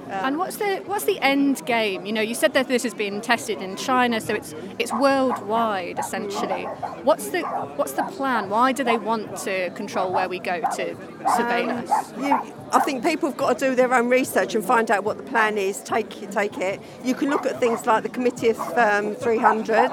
And 0.09 0.39
what's 0.39 0.57
the 0.57 0.83
what's 0.87 1.05
the 1.05 1.19
end 1.21 1.65
game? 1.67 2.07
You 2.07 2.13
know, 2.13 2.21
you 2.21 2.35
said 2.35 2.55
that 2.55 2.69
this 2.69 2.83
has 2.83 2.95
been 2.95 3.21
tested 3.21 3.61
in 3.61 3.77
China, 3.77 4.21
so 4.21 4.35
it's 4.35 4.55
it's 4.79 4.93
worldwide 4.93 5.99
essentially. 5.99 6.65
What's 7.03 7.29
the 7.29 7.43
what's 7.43 7.93
the 7.93 8.03
plan? 8.05 8.51
Why 8.51 8.73
do 8.73 8.85
they 8.85 8.99
want 8.99 9.37
to 9.39 9.71
control 9.71 10.13
where 10.13 10.29
we 10.29 10.39
go 10.39 10.61
to 10.61 10.95
surveil 10.95 11.83
us? 11.83 12.13
Um, 12.13 12.25
you, 12.25 12.55
I 12.73 12.81
think 12.81 13.05
people 13.05 13.29
have 13.29 13.39
got 13.39 13.59
to 13.59 13.69
do 13.69 13.75
their 13.75 13.93
own 13.95 14.09
research 14.09 14.55
and 14.55 14.65
find 14.65 14.91
out 14.91 15.05
what 15.05 15.17
the 15.17 15.23
plan 15.23 15.57
is. 15.57 15.81
Take 15.83 16.23
it, 16.23 16.33
take 16.33 16.59
it. 16.59 16.81
You 17.05 17.15
can 17.15 17.31
look 17.31 17.47
at 17.47 17.61
things 17.61 17.87
like 17.87 18.03
the 18.03 18.09
Committee 18.09 18.51
of 18.51 18.59
um, 18.77 19.15
300. 19.15 19.91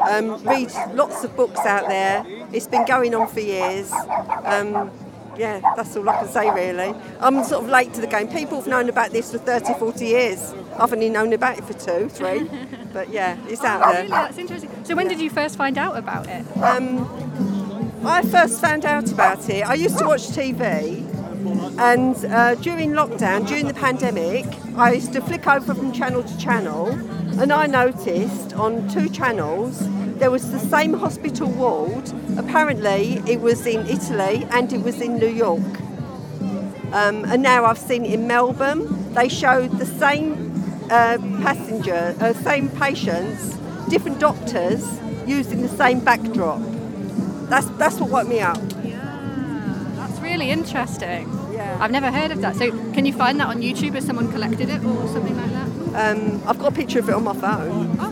Um, 0.00 0.42
read 0.44 0.72
lots 0.94 1.22
of 1.24 1.36
books 1.36 1.60
out 1.60 1.88
there. 1.88 2.24
It's 2.52 2.66
been 2.66 2.86
going 2.86 3.14
on 3.14 3.28
for 3.28 3.40
years. 3.40 3.92
Yeah, 5.36 5.60
that's 5.76 5.96
all 5.96 6.08
I 6.08 6.18
can 6.18 6.28
say 6.28 6.50
really. 6.50 6.94
I'm 7.20 7.42
sort 7.44 7.64
of 7.64 7.70
late 7.70 7.92
to 7.94 8.00
the 8.00 8.06
game. 8.06 8.28
People 8.28 8.58
have 8.58 8.66
known 8.66 8.88
about 8.88 9.10
this 9.10 9.30
for 9.32 9.38
30, 9.38 9.74
40 9.74 10.04
years. 10.06 10.54
I've 10.78 10.92
only 10.92 11.10
known 11.10 11.32
about 11.32 11.58
it 11.58 11.64
for 11.64 11.72
two, 11.74 12.08
three. 12.08 12.48
But 12.94 13.08
yeah, 13.10 13.36
it's 13.48 13.64
out 13.64 13.82
Oh, 13.84 13.92
there. 13.92 14.02
really? 14.02 14.10
That's 14.12 14.38
interesting. 14.38 14.70
So 14.84 14.94
when 14.94 15.08
did 15.08 15.20
you 15.20 15.28
first 15.28 15.56
find 15.56 15.76
out 15.78 15.96
about 15.96 16.28
it? 16.28 16.44
Um, 16.58 17.08
I 18.06 18.22
first 18.22 18.60
found 18.60 18.84
out 18.84 19.10
about 19.10 19.48
it. 19.50 19.66
I 19.68 19.74
used 19.74 19.98
to 19.98 20.06
watch 20.06 20.28
TV, 20.28 21.02
and 21.76 22.14
uh, 22.26 22.54
during 22.54 22.92
lockdown, 22.92 23.48
during 23.48 23.66
the 23.66 23.74
pandemic, 23.74 24.46
I 24.76 24.92
used 24.92 25.12
to 25.14 25.20
flick 25.22 25.44
over 25.48 25.74
from 25.74 25.90
channel 25.90 26.22
to 26.22 26.38
channel, 26.38 26.86
and 27.40 27.52
I 27.52 27.66
noticed 27.66 28.52
on 28.54 28.88
two 28.88 29.08
channels 29.08 29.82
there 30.24 30.30
was 30.30 30.50
the 30.52 30.58
same 30.58 30.94
hospital 30.94 31.46
ward. 31.50 32.10
Apparently, 32.38 33.20
it 33.26 33.42
was 33.42 33.66
in 33.66 33.86
Italy 33.86 34.46
and 34.52 34.72
it 34.72 34.80
was 34.80 35.02
in 35.02 35.18
New 35.18 35.28
York. 35.28 35.60
Um, 36.94 37.26
and 37.26 37.42
now 37.42 37.66
I've 37.66 37.76
seen 37.76 38.06
it 38.06 38.14
in 38.14 38.26
Melbourne. 38.26 39.12
They 39.12 39.28
showed 39.28 39.78
the 39.78 39.84
same 39.84 40.32
uh, 40.84 41.18
passenger, 41.42 42.16
uh, 42.20 42.32
same 42.32 42.70
patients, 42.70 43.58
different 43.90 44.18
doctors 44.18 44.82
using 45.26 45.60
the 45.60 45.68
same 45.68 46.00
backdrop. 46.00 46.62
That's 47.50 47.66
that's 47.76 48.00
what 48.00 48.08
woke 48.08 48.26
me 48.26 48.40
up. 48.40 48.56
That's 49.98 50.20
really 50.20 50.48
interesting. 50.50 51.28
Yeah. 51.52 51.76
I've 51.82 51.90
never 51.90 52.10
heard 52.10 52.30
of 52.30 52.40
that. 52.40 52.56
So 52.56 52.70
can 52.94 53.04
you 53.04 53.12
find 53.12 53.38
that 53.40 53.48
on 53.48 53.60
YouTube? 53.60 53.92
Has 53.92 54.06
someone 54.06 54.32
collected 54.32 54.70
it 54.70 54.82
or 54.82 55.06
something 55.08 55.36
like 55.36 55.50
that? 55.50 55.74
Um, 56.16 56.42
I've 56.46 56.58
got 56.58 56.72
a 56.72 56.74
picture 56.74 57.00
of 57.00 57.10
it 57.10 57.14
on 57.14 57.24
my 57.24 57.34
phone. 57.34 57.94
Oh, 58.00 58.10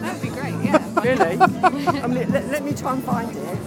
really. 0.96 1.36
I 1.40 2.06
mean, 2.06 2.30
let, 2.30 2.46
let 2.48 2.64
me 2.64 2.72
try 2.72 2.92
and 2.94 3.04
find 3.04 3.30
it. 3.34 3.58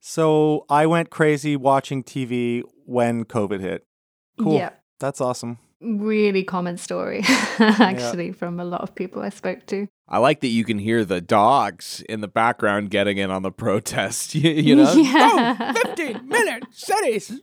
So 0.00 0.64
I 0.70 0.86
went 0.86 1.10
crazy 1.10 1.56
watching 1.56 2.02
TV 2.04 2.62
when 2.84 3.24
COVID 3.24 3.60
hit. 3.60 3.86
Cool. 4.38 4.54
Yeah. 4.54 4.70
That's 5.00 5.20
awesome. 5.20 5.58
Really 5.80 6.42
common 6.42 6.78
story, 6.78 7.22
actually, 7.58 8.32
from 8.32 8.58
a 8.58 8.64
lot 8.64 8.80
of 8.80 8.94
people 8.94 9.20
I 9.20 9.28
spoke 9.28 9.66
to. 9.66 9.86
I 10.08 10.18
like 10.18 10.40
that 10.40 10.48
you 10.48 10.64
can 10.64 10.78
hear 10.78 11.04
the 11.04 11.20
dogs 11.20 12.02
in 12.08 12.22
the 12.22 12.28
background 12.28 12.90
getting 12.90 13.18
in 13.18 13.30
on 13.30 13.42
the 13.42 13.50
protest. 13.64 14.34
You, 14.34 14.50
you 14.52 14.76
know, 14.76 14.92
Yeah. 14.94 15.72
Go 15.74 15.80
15 15.94 16.28
minute 16.28 16.64
cities. 16.70 17.40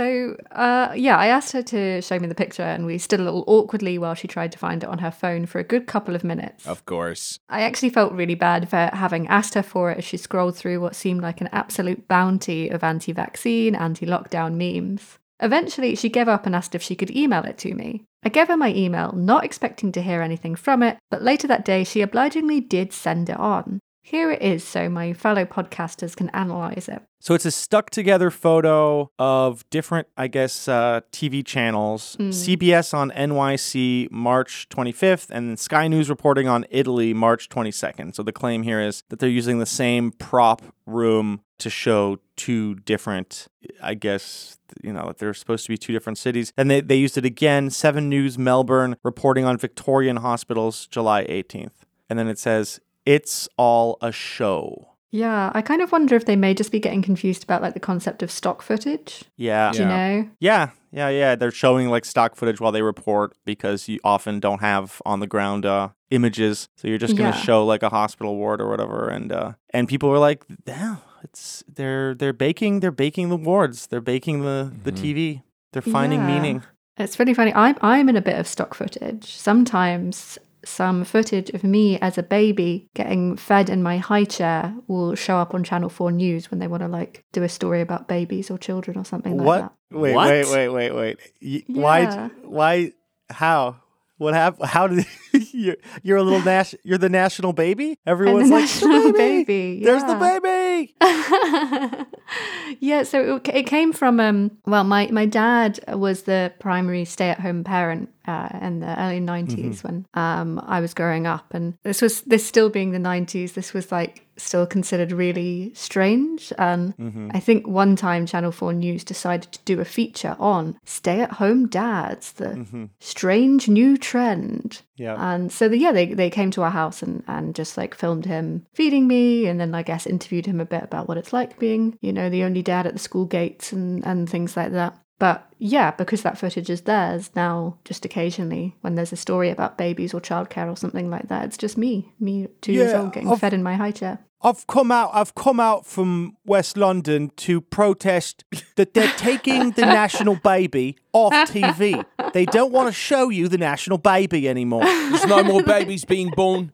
So, 0.00 0.34
uh, 0.52 0.94
yeah, 0.96 1.18
I 1.18 1.26
asked 1.26 1.52
her 1.52 1.62
to 1.62 2.00
show 2.00 2.18
me 2.18 2.26
the 2.26 2.34
picture, 2.34 2.62
and 2.62 2.86
we 2.86 2.96
stood 2.96 3.20
a 3.20 3.22
little 3.22 3.44
awkwardly 3.46 3.98
while 3.98 4.14
she 4.14 4.26
tried 4.26 4.50
to 4.52 4.58
find 4.58 4.82
it 4.82 4.88
on 4.88 4.96
her 5.00 5.10
phone 5.10 5.44
for 5.44 5.58
a 5.58 5.62
good 5.62 5.86
couple 5.86 6.14
of 6.14 6.24
minutes. 6.24 6.66
Of 6.66 6.86
course. 6.86 7.38
I 7.50 7.60
actually 7.60 7.90
felt 7.90 8.14
really 8.14 8.34
bad 8.34 8.70
for 8.70 8.88
having 8.94 9.28
asked 9.28 9.52
her 9.52 9.62
for 9.62 9.90
it 9.90 9.98
as 9.98 10.04
she 10.06 10.16
scrolled 10.16 10.56
through 10.56 10.80
what 10.80 10.96
seemed 10.96 11.20
like 11.20 11.42
an 11.42 11.50
absolute 11.52 12.08
bounty 12.08 12.70
of 12.70 12.82
anti 12.82 13.12
vaccine, 13.12 13.74
anti 13.74 14.06
lockdown 14.06 14.54
memes. 14.54 15.18
Eventually, 15.38 15.94
she 15.96 16.08
gave 16.08 16.28
up 16.28 16.46
and 16.46 16.56
asked 16.56 16.74
if 16.74 16.82
she 16.82 16.96
could 16.96 17.14
email 17.14 17.44
it 17.44 17.58
to 17.58 17.74
me. 17.74 18.04
I 18.22 18.30
gave 18.30 18.48
her 18.48 18.56
my 18.56 18.72
email, 18.72 19.12
not 19.12 19.44
expecting 19.44 19.92
to 19.92 20.02
hear 20.02 20.22
anything 20.22 20.54
from 20.54 20.82
it, 20.82 20.96
but 21.10 21.20
later 21.20 21.46
that 21.48 21.66
day 21.66 21.84
she 21.84 22.00
obligingly 22.00 22.60
did 22.60 22.94
send 22.94 23.28
it 23.28 23.38
on. 23.38 23.80
Here 24.10 24.32
it 24.32 24.42
is 24.42 24.64
so 24.64 24.88
my 24.88 25.12
fellow 25.12 25.44
podcasters 25.44 26.16
can 26.16 26.30
analyze 26.30 26.88
it. 26.88 27.00
So 27.20 27.32
it's 27.32 27.44
a 27.44 27.52
stuck 27.52 27.90
together 27.90 28.32
photo 28.32 29.08
of 29.20 29.62
different, 29.70 30.08
I 30.16 30.26
guess, 30.26 30.66
uh, 30.66 31.02
TV 31.12 31.46
channels. 31.46 32.16
Mm. 32.18 32.30
CBS 32.30 32.92
on 32.92 33.12
NYC 33.12 34.10
March 34.10 34.66
25th, 34.68 35.30
and 35.30 35.56
Sky 35.60 35.86
News 35.86 36.10
reporting 36.10 36.48
on 36.48 36.66
Italy 36.70 37.14
March 37.14 37.48
22nd. 37.50 38.16
So 38.16 38.24
the 38.24 38.32
claim 38.32 38.64
here 38.64 38.80
is 38.80 39.04
that 39.10 39.20
they're 39.20 39.28
using 39.28 39.60
the 39.60 39.64
same 39.64 40.10
prop 40.10 40.62
room 40.86 41.42
to 41.58 41.70
show 41.70 42.18
two 42.34 42.74
different, 42.80 43.46
I 43.80 43.94
guess, 43.94 44.58
you 44.82 44.92
know, 44.92 45.12
they're 45.18 45.34
supposed 45.34 45.66
to 45.66 45.68
be 45.68 45.78
two 45.78 45.92
different 45.92 46.18
cities. 46.18 46.52
And 46.56 46.68
they, 46.68 46.80
they 46.80 46.96
used 46.96 47.16
it 47.16 47.24
again. 47.24 47.70
7 47.70 48.08
News 48.08 48.36
Melbourne 48.36 48.96
reporting 49.04 49.44
on 49.44 49.56
Victorian 49.56 50.16
hospitals 50.16 50.88
July 50.88 51.24
18th. 51.26 51.84
And 52.08 52.18
then 52.18 52.26
it 52.26 52.40
says, 52.40 52.80
it's 53.06 53.48
all 53.56 53.98
a 54.00 54.12
show. 54.12 54.86
Yeah, 55.12 55.50
I 55.54 55.60
kind 55.62 55.82
of 55.82 55.90
wonder 55.90 56.14
if 56.14 56.24
they 56.26 56.36
may 56.36 56.54
just 56.54 56.70
be 56.70 56.78
getting 56.78 57.02
confused 57.02 57.42
about 57.42 57.62
like 57.62 57.74
the 57.74 57.80
concept 57.80 58.22
of 58.22 58.30
stock 58.30 58.62
footage. 58.62 59.24
Yeah. 59.36 59.72
Do 59.72 59.78
you 59.80 59.84
know? 59.86 60.30
Yeah, 60.38 60.70
yeah, 60.92 61.08
yeah. 61.08 61.34
They're 61.34 61.50
showing 61.50 61.88
like 61.88 62.04
stock 62.04 62.36
footage 62.36 62.60
while 62.60 62.70
they 62.70 62.82
report 62.82 63.36
because 63.44 63.88
you 63.88 63.98
often 64.04 64.38
don't 64.38 64.60
have 64.60 65.02
on 65.04 65.18
the 65.18 65.26
ground 65.26 65.66
uh, 65.66 65.88
images. 66.10 66.68
So 66.76 66.86
you're 66.86 66.98
just 66.98 67.16
gonna 67.16 67.30
Yeah. 67.30 67.42
show 67.42 67.66
like 67.66 67.82
a 67.82 67.88
hospital 67.88 68.36
ward 68.36 68.60
or 68.60 68.68
whatever, 68.70 69.08
and 69.08 69.32
uh, 69.32 69.52
and 69.70 69.88
people 69.88 70.10
are 70.10 70.18
like, 70.20 70.44
yeah, 70.64 70.96
it's 71.24 71.64
they're 71.66 72.14
they're 72.14 72.32
baking 72.32 72.78
they're 72.78 72.92
baking 72.92 73.30
the 73.30 73.36
wards, 73.36 73.88
they're 73.88 74.00
baking 74.00 74.42
the 74.42 74.72
the 74.84 74.92
TV, 74.92 75.42
they're 75.72 75.82
finding 75.82 76.20
Yeah. 76.20 76.26
meaning. 76.26 76.62
It's 76.98 77.18
really 77.18 77.34
funny. 77.34 77.52
I'm 77.52 77.76
I'm 77.82 78.08
in 78.08 78.14
a 78.14 78.20
bit 78.22 78.38
of 78.38 78.46
stock 78.46 78.74
footage. 78.74 79.34
Sometimes 79.34 80.38
some 80.64 81.04
footage 81.04 81.50
of 81.50 81.64
me 81.64 81.98
as 82.00 82.18
a 82.18 82.22
baby 82.22 82.88
getting 82.94 83.36
fed 83.36 83.70
in 83.70 83.82
my 83.82 83.98
high 83.98 84.24
chair 84.24 84.74
will 84.88 85.14
show 85.14 85.36
up 85.36 85.54
on 85.54 85.64
Channel 85.64 85.88
4 85.88 86.12
News 86.12 86.50
when 86.50 86.60
they 86.60 86.66
want 86.68 86.82
to 86.82 86.88
like 86.88 87.24
do 87.32 87.42
a 87.42 87.48
story 87.48 87.80
about 87.80 88.08
babies 88.08 88.50
or 88.50 88.58
children 88.58 88.98
or 88.98 89.04
something 89.04 89.36
like 89.36 89.46
what? 89.46 89.60
that. 89.60 89.72
Wait, 89.98 90.14
What? 90.14 90.28
wait, 90.28 90.46
wait, 90.50 90.68
wait, 90.68 90.94
wait. 90.94 91.18
Y- 91.42 91.64
Why? 91.68 92.00
Yeah. 92.00 92.28
Why? 92.44 92.92
How? 93.30 93.76
What 94.18 94.34
happened? 94.34 94.68
How 94.68 94.86
did 94.86 95.06
you're, 95.52 95.76
you're 96.02 96.18
a 96.18 96.22
little 96.22 96.42
nas- 96.42 96.74
You're 96.84 96.98
the 96.98 97.08
national 97.08 97.54
baby. 97.54 97.96
Everyone's 98.06 98.50
like 98.50 98.64
national 98.64 99.02
"The 99.04 99.12
baby. 99.14 99.44
baby, 99.44 99.84
There's 99.84 100.04
the 100.04 100.14
baby. 100.14 100.94
yeah, 102.80 103.02
so 103.02 103.36
it, 103.36 103.48
it 103.48 103.62
came 103.64 103.92
from 103.92 104.20
um 104.20 104.50
well 104.66 104.84
my 104.84 105.08
my 105.10 105.24
dad 105.26 105.80
was 105.88 106.24
the 106.24 106.52
primary 106.60 107.04
stay-at-home 107.06 107.64
parent 107.64 108.10
uh, 108.26 108.48
in 108.62 108.80
the 108.80 109.00
early 109.00 109.20
90s 109.20 109.82
when 109.84 110.06
um 110.14 110.60
I 110.66 110.80
was 110.80 110.94
growing 110.94 111.26
up 111.26 111.52
and 111.54 111.74
this 111.82 112.02
was 112.02 112.22
this 112.22 112.44
still 112.46 112.68
being 112.70 112.90
the 112.92 112.98
90s 112.98 113.54
this 113.54 113.72
was 113.72 113.90
like 113.90 114.26
still 114.36 114.66
considered 114.66 115.12
really 115.12 115.70
strange 115.74 116.50
and 116.58 116.96
Mhm. 116.96 117.30
I 117.34 117.40
think 117.40 117.66
one 117.66 117.94
time 117.96 118.24
Channel 118.26 118.52
4 118.52 118.72
News 118.72 119.04
decided 119.04 119.52
to 119.52 119.58
do 119.66 119.80
a 119.80 119.84
feature 119.84 120.34
on 120.38 120.78
stay-at-home 120.84 121.66
dads 121.68 122.32
the 122.32 122.46
Mhm. 122.56 122.88
strange 123.00 123.68
new 123.68 123.96
trend 123.98 124.82
Yeah. 124.96 125.16
and 125.18 125.50
so 125.52 125.68
the, 125.68 125.76
yeah, 125.78 125.92
they, 125.92 126.06
they 126.14 126.30
came 126.30 126.50
to 126.52 126.62
our 126.62 126.70
house 126.70 127.02
and, 127.02 127.22
and 127.26 127.54
just 127.54 127.76
like 127.76 127.94
filmed 127.94 128.24
him 128.26 128.64
feeding 128.74 129.06
me 129.06 129.46
and 129.46 129.58
then 129.60 129.74
I 129.74 129.82
guess 129.82 130.06
interviewed 130.06 130.46
him 130.46 130.60
a 130.60 130.64
bit 130.66 130.82
about 130.82 131.08
what 131.08 131.18
it's 131.18 131.32
like 131.32 131.58
being, 131.58 131.98
you 132.00 132.12
know, 132.12 132.28
the 132.30 132.44
only 132.44 132.62
dad 132.62 132.86
at 132.86 132.92
the 132.94 132.98
school 132.98 133.24
gates 133.26 133.72
and, 133.72 134.04
and 134.06 134.28
things 134.28 134.56
like 134.56 134.72
that. 134.72 134.94
But 135.20 135.46
yeah, 135.58 135.90
because 135.92 136.22
that 136.22 136.38
footage 136.38 136.68
is 136.70 136.80
theirs 136.80 137.30
now, 137.36 137.76
just 137.84 138.04
occasionally 138.06 138.74
when 138.80 138.94
there's 138.96 139.12
a 139.12 139.16
story 139.16 139.50
about 139.50 139.76
babies 139.78 140.14
or 140.14 140.20
childcare 140.20 140.68
or 140.68 140.76
something 140.76 141.10
like 141.10 141.28
that, 141.28 141.44
it's 141.44 141.58
just 141.58 141.76
me, 141.76 142.10
me 142.18 142.48
two 142.62 142.72
years 142.72 142.92
old 142.94 143.12
getting 143.12 143.28
I've- 143.28 143.38
fed 143.38 143.52
in 143.52 143.62
my 143.62 143.74
high 143.76 143.92
chair. 143.92 144.18
I've 144.42 144.66
come 144.66 144.90
out. 144.90 145.10
I've 145.12 145.34
come 145.34 145.60
out 145.60 145.84
from 145.84 146.38
West 146.46 146.78
London 146.78 147.30
to 147.36 147.60
protest 147.60 148.42
that 148.76 148.94
they're 148.94 149.12
taking 149.18 149.72
the 149.72 149.82
national 150.00 150.36
baby 150.36 150.96
off 151.12 151.34
TV. 151.50 152.02
They 152.32 152.46
don't 152.46 152.72
want 152.72 152.88
to 152.88 152.92
show 152.92 153.28
you 153.28 153.48
the 153.48 153.58
national 153.58 153.98
baby 153.98 154.48
anymore. 154.48 154.82
There's 154.84 155.26
no 155.26 155.44
more 155.44 155.62
babies 155.62 156.06
being 156.06 156.30
born. 156.30 156.72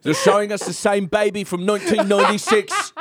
They're 0.00 0.14
showing 0.14 0.52
us 0.52 0.64
the 0.64 0.72
same 0.72 1.04
baby 1.04 1.44
from 1.44 1.66
1996. 1.66 2.92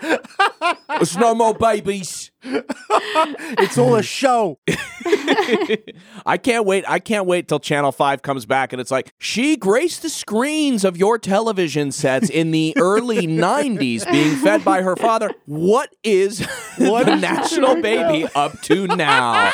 There's 0.88 1.16
no 1.18 1.34
more 1.34 1.52
babies. 1.54 2.23
it's 3.58 3.78
all 3.78 3.96
a 3.96 4.02
show. 4.02 4.58
I 6.26 6.38
can't 6.40 6.66
wait. 6.66 6.84
I 6.86 6.98
can't 6.98 7.26
wait 7.26 7.48
till 7.48 7.58
Channel 7.60 7.90
5 7.92 8.22
comes 8.22 8.44
back 8.46 8.72
and 8.72 8.80
it's 8.80 8.90
like, 8.90 9.14
she 9.18 9.56
graced 9.56 10.02
the 10.02 10.10
screens 10.10 10.84
of 10.84 10.96
your 10.96 11.18
television 11.18 11.90
sets 11.90 12.28
in 12.28 12.50
the 12.50 12.74
early 12.76 13.26
90s 13.26 14.10
being 14.10 14.36
fed 14.36 14.64
by 14.64 14.82
her 14.82 14.96
father. 14.96 15.30
What 15.46 15.94
is 16.02 16.46
What 16.78 17.06
the 17.06 17.16
national 17.16 17.80
baby 17.80 18.26
up 18.34 18.60
to 18.62 18.86
now? 18.88 19.50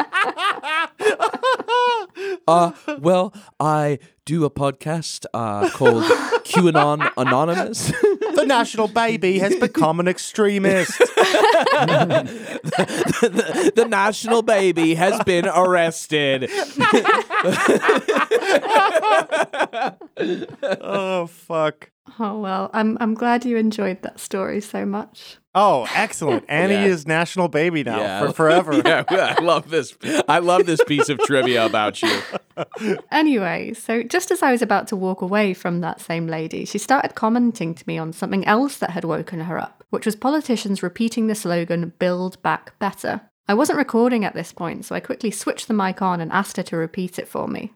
uh, 2.48 2.72
well, 2.98 3.32
I 3.58 3.98
do 4.24 4.44
a 4.44 4.50
podcast 4.50 5.26
uh, 5.34 5.68
called 5.70 6.04
QAnon 6.44 7.10
Anonymous. 7.16 7.86
the 7.90 8.44
national 8.46 8.86
baby 8.88 9.38
has 9.38 9.56
become 9.56 10.00
an 10.00 10.08
extremist. 10.08 10.98
the, 10.98 12.32
the 13.74 13.84
national 13.86 14.42
baby 14.42 14.94
has 14.94 15.22
been 15.24 15.46
arrested. 15.46 16.50
oh 20.80 21.26
fuck. 21.26 21.90
Oh 22.22 22.38
well, 22.38 22.68
I'm 22.74 22.98
I'm 23.00 23.14
glad 23.14 23.44
you 23.46 23.56
enjoyed 23.56 24.02
that 24.02 24.20
story 24.20 24.60
so 24.60 24.84
much. 24.84 25.38
Oh, 25.54 25.88
excellent. 25.94 26.44
Annie 26.48 26.74
Yeah. 26.74 26.84
is 26.84 27.06
national 27.06 27.48
baby 27.48 27.82
now 27.82 27.98
Yeah. 27.98 28.20
for 28.26 28.32
forever. 28.32 28.74
yeah, 28.84 29.04
I 29.10 29.42
love 29.42 29.70
this. 29.70 29.96
I 30.28 30.38
love 30.38 30.66
this 30.66 30.84
piece 30.84 31.08
of 31.08 31.18
trivia 31.20 31.64
about 31.66 32.02
you. 32.02 32.20
Anyway, 33.10 33.72
so 33.72 34.02
just 34.02 34.30
as 34.30 34.42
I 34.42 34.52
was 34.52 34.60
about 34.60 34.86
to 34.88 34.96
walk 34.96 35.22
away 35.22 35.54
from 35.54 35.80
that 35.80 35.98
same 36.00 36.26
lady, 36.26 36.66
she 36.66 36.76
started 36.76 37.14
commenting 37.14 37.74
to 37.74 37.84
me 37.86 37.96
on 37.96 38.12
something 38.12 38.44
else 38.46 38.76
that 38.78 38.90
had 38.90 39.04
woken 39.04 39.40
her 39.40 39.58
up, 39.58 39.82
which 39.88 40.04
was 40.04 40.14
politicians 40.14 40.82
repeating 40.82 41.26
the 41.26 41.34
slogan, 41.34 41.94
Build 41.98 42.40
Back 42.42 42.78
Better. 42.78 43.22
I 43.48 43.54
wasn't 43.54 43.78
recording 43.78 44.24
at 44.24 44.34
this 44.34 44.52
point, 44.52 44.84
so 44.84 44.94
I 44.94 45.00
quickly 45.00 45.30
switched 45.30 45.66
the 45.66 45.74
mic 45.74 46.00
on 46.02 46.20
and 46.20 46.30
asked 46.30 46.56
her 46.56 46.62
to 46.62 46.76
repeat 46.76 47.18
it 47.18 47.26
for 47.26 47.48
me. 47.48 47.72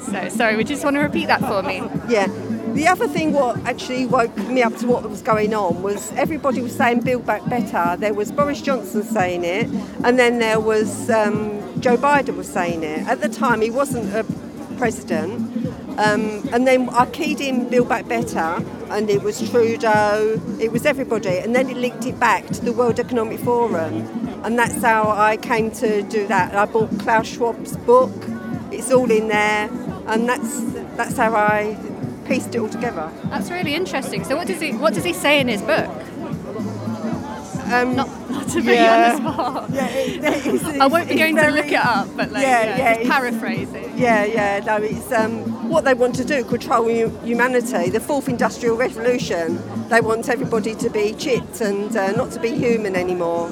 So, 0.00 0.28
sorry, 0.28 0.56
would 0.56 0.68
you 0.68 0.74
just 0.74 0.84
want 0.84 0.96
to 0.96 1.00
repeat 1.00 1.26
that 1.26 1.40
for 1.40 1.62
me? 1.62 1.82
Yeah. 2.08 2.26
The 2.74 2.86
other 2.86 3.08
thing 3.08 3.32
what 3.32 3.58
actually 3.64 4.06
woke 4.06 4.36
me 4.36 4.62
up 4.62 4.76
to 4.76 4.86
what 4.86 5.08
was 5.08 5.22
going 5.22 5.54
on 5.54 5.82
was 5.82 6.12
everybody 6.12 6.60
was 6.60 6.76
saying 6.76 7.00
Build 7.00 7.24
Back 7.26 7.44
Better. 7.48 7.96
There 7.96 8.14
was 8.14 8.30
Boris 8.30 8.60
Johnson 8.60 9.02
saying 9.02 9.44
it, 9.44 9.66
and 10.04 10.18
then 10.18 10.38
there 10.38 10.60
was 10.60 11.08
um, 11.10 11.80
Joe 11.80 11.96
Biden 11.96 12.36
was 12.36 12.48
saying 12.48 12.82
it. 12.82 13.06
At 13.06 13.20
the 13.20 13.28
time, 13.28 13.62
he 13.62 13.70
wasn't 13.70 14.14
a 14.14 14.24
president. 14.78 15.32
Um, 15.98 16.48
and 16.52 16.66
then 16.66 16.88
I 16.90 17.06
keyed 17.06 17.40
in 17.40 17.68
Build 17.68 17.88
Back 17.88 18.06
Better, 18.08 18.64
and 18.90 19.10
it 19.10 19.22
was 19.22 19.50
Trudeau, 19.50 20.40
it 20.60 20.70
was 20.70 20.86
everybody. 20.86 21.38
And 21.38 21.54
then 21.54 21.68
it 21.68 21.76
linked 21.76 22.06
it 22.06 22.18
back 22.20 22.46
to 22.46 22.64
the 22.64 22.72
World 22.72 23.00
Economic 23.00 23.40
Forum. 23.40 24.06
And 24.44 24.58
that's 24.58 24.80
how 24.82 25.10
I 25.10 25.36
came 25.36 25.70
to 25.72 26.02
do 26.02 26.26
that. 26.28 26.54
I 26.54 26.64
bought 26.66 26.96
Klaus 27.00 27.26
Schwab's 27.26 27.76
book, 27.78 28.14
it's 28.70 28.92
all 28.92 29.10
in 29.10 29.28
there, 29.28 29.68
and 30.06 30.28
that's, 30.28 30.62
that's 30.96 31.16
how 31.16 31.34
I 31.34 31.76
pieced 32.28 32.54
it 32.54 32.58
all 32.58 32.68
together. 32.68 33.10
That's 33.24 33.50
really 33.50 33.74
interesting. 33.74 34.22
So, 34.22 34.36
what 34.36 34.46
does 34.46 34.60
he 34.60 34.72
what 34.72 34.94
does 34.94 35.04
he 35.04 35.12
say 35.12 35.40
in 35.40 35.48
his 35.48 35.62
book? 35.62 35.90
Um, 37.72 37.96
not, 37.96 38.30
not 38.30 38.48
to 38.48 38.54
put 38.62 38.64
yeah. 38.64 39.16
on 39.16 39.22
the 39.24 39.32
spot. 39.32 39.70
Yeah, 39.72 39.86
it- 39.88 40.24
it's- 40.46 40.64
I 40.80 40.86
won't 40.86 41.08
be 41.08 41.14
it's 41.14 41.22
going 41.22 41.36
to 41.36 41.50
look 41.50 41.66
it 41.66 41.74
up, 41.74 42.08
but 42.16 42.32
like, 42.32 42.42
Yeah, 42.42 42.64
yeah, 42.64 42.76
yeah, 42.78 42.92
it's- 43.00 43.74
it. 43.74 43.96
Yeah, 43.96 44.24
yeah, 44.24 44.60
no, 44.64 44.76
it's 44.76 45.12
um, 45.12 45.68
what 45.68 45.84
they 45.84 45.94
want 45.94 46.14
to 46.16 46.24
do, 46.24 46.44
control 46.44 46.88
humanity. 47.24 47.90
The 47.90 48.00
fourth 48.00 48.28
industrial 48.28 48.76
revolution, 48.76 49.60
they 49.88 50.00
want 50.00 50.28
everybody 50.28 50.74
to 50.76 50.88
be 50.90 51.14
chipped 51.14 51.60
and 51.60 51.94
uh, 51.96 52.12
not 52.12 52.30
to 52.32 52.40
be 52.40 52.50
human 52.50 52.94
anymore. 52.96 53.50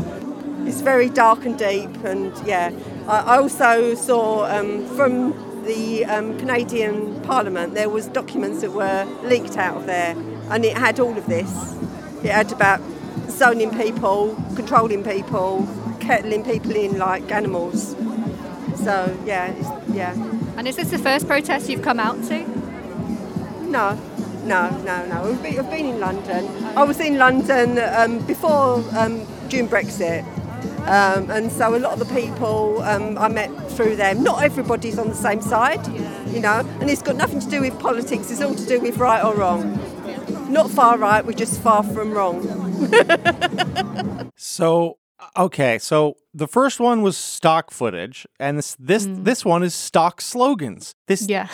It's 0.66 0.80
very 0.80 1.08
dark 1.08 1.44
and 1.44 1.56
deep, 1.58 1.94
and 2.04 2.32
yeah. 2.46 2.70
I 3.06 3.18
I 3.34 3.38
also 3.38 3.94
saw 3.94 4.44
um, 4.46 4.84
from 4.96 5.32
the 5.64 6.04
um, 6.04 6.38
Canadian 6.38 7.20
Parliament 7.22 7.74
there 7.74 7.88
was 7.88 8.06
documents 8.08 8.60
that 8.62 8.72
were 8.72 9.04
leaked 9.24 9.56
out 9.56 9.76
of 9.76 9.86
there, 9.86 10.16
and 10.50 10.64
it 10.64 10.76
had 10.76 10.98
all 11.00 11.16
of 11.16 11.26
this. 11.26 11.50
It 12.24 12.30
had 12.32 12.50
about 12.52 12.80
zoning 13.30 13.70
people, 13.76 14.34
controlling 14.54 15.04
people, 15.04 15.68
kettling 16.00 16.44
people 16.44 16.72
in 16.72 16.98
like 16.98 17.30
animals. 17.30 17.96
So 18.76 19.18
yeah, 19.24 19.46
it's, 19.52 19.94
yeah. 19.94 20.12
And 20.56 20.66
is 20.68 20.76
this 20.76 20.90
the 20.90 20.98
first 20.98 21.26
protest 21.26 21.68
you've 21.68 21.82
come 21.82 22.00
out 22.00 22.22
to? 22.24 22.46
No, 23.62 23.94
no, 24.44 24.70
no, 24.84 25.06
no. 25.06 25.30
We've 25.30 25.42
been, 25.42 25.58
I've 25.58 25.70
been 25.70 25.86
in 25.86 26.00
London. 26.00 26.46
I 26.76 26.84
was 26.84 27.00
in 27.00 27.18
London 27.18 27.78
um, 27.78 28.24
before 28.26 28.84
um, 28.96 29.26
June 29.48 29.68
Brexit. 29.68 30.24
Um, 30.86 31.30
and 31.32 31.50
so 31.50 31.74
a 31.74 31.80
lot 31.80 31.94
of 31.94 31.98
the 31.98 32.14
people 32.14 32.80
um, 32.82 33.18
I 33.18 33.26
met 33.26 33.50
through 33.72 33.96
them, 33.96 34.22
not 34.22 34.44
everybody's 34.44 35.00
on 35.00 35.08
the 35.08 35.16
same 35.16 35.42
side, 35.42 35.84
you 36.28 36.38
know, 36.38 36.60
and 36.80 36.88
it's 36.88 37.02
got 37.02 37.16
nothing 37.16 37.40
to 37.40 37.50
do 37.50 37.60
with 37.60 37.76
politics, 37.80 38.30
it's 38.30 38.40
all 38.40 38.54
to 38.54 38.66
do 38.66 38.80
with 38.80 38.96
right 38.98 39.22
or 39.24 39.34
wrong. 39.34 39.80
Not 40.48 40.70
far 40.70 40.98
right, 40.98 41.24
we're 41.24 41.32
just 41.32 41.60
far 41.60 41.82
from 41.82 42.12
wrong. 42.12 42.42
So 44.36 44.98
okay, 45.36 45.78
so 45.78 46.16
the 46.36 46.46
first 46.48 46.78
one 46.80 47.02
was 47.02 47.16
stock 47.16 47.70
footage, 47.70 48.26
and 48.38 48.58
this 48.58 48.76
this 48.78 49.06
this 49.08 49.44
one 49.44 49.62
is 49.62 49.74
stock 49.74 50.20
slogans. 50.20 50.94
This 51.08 51.28
yeah, 51.28 51.48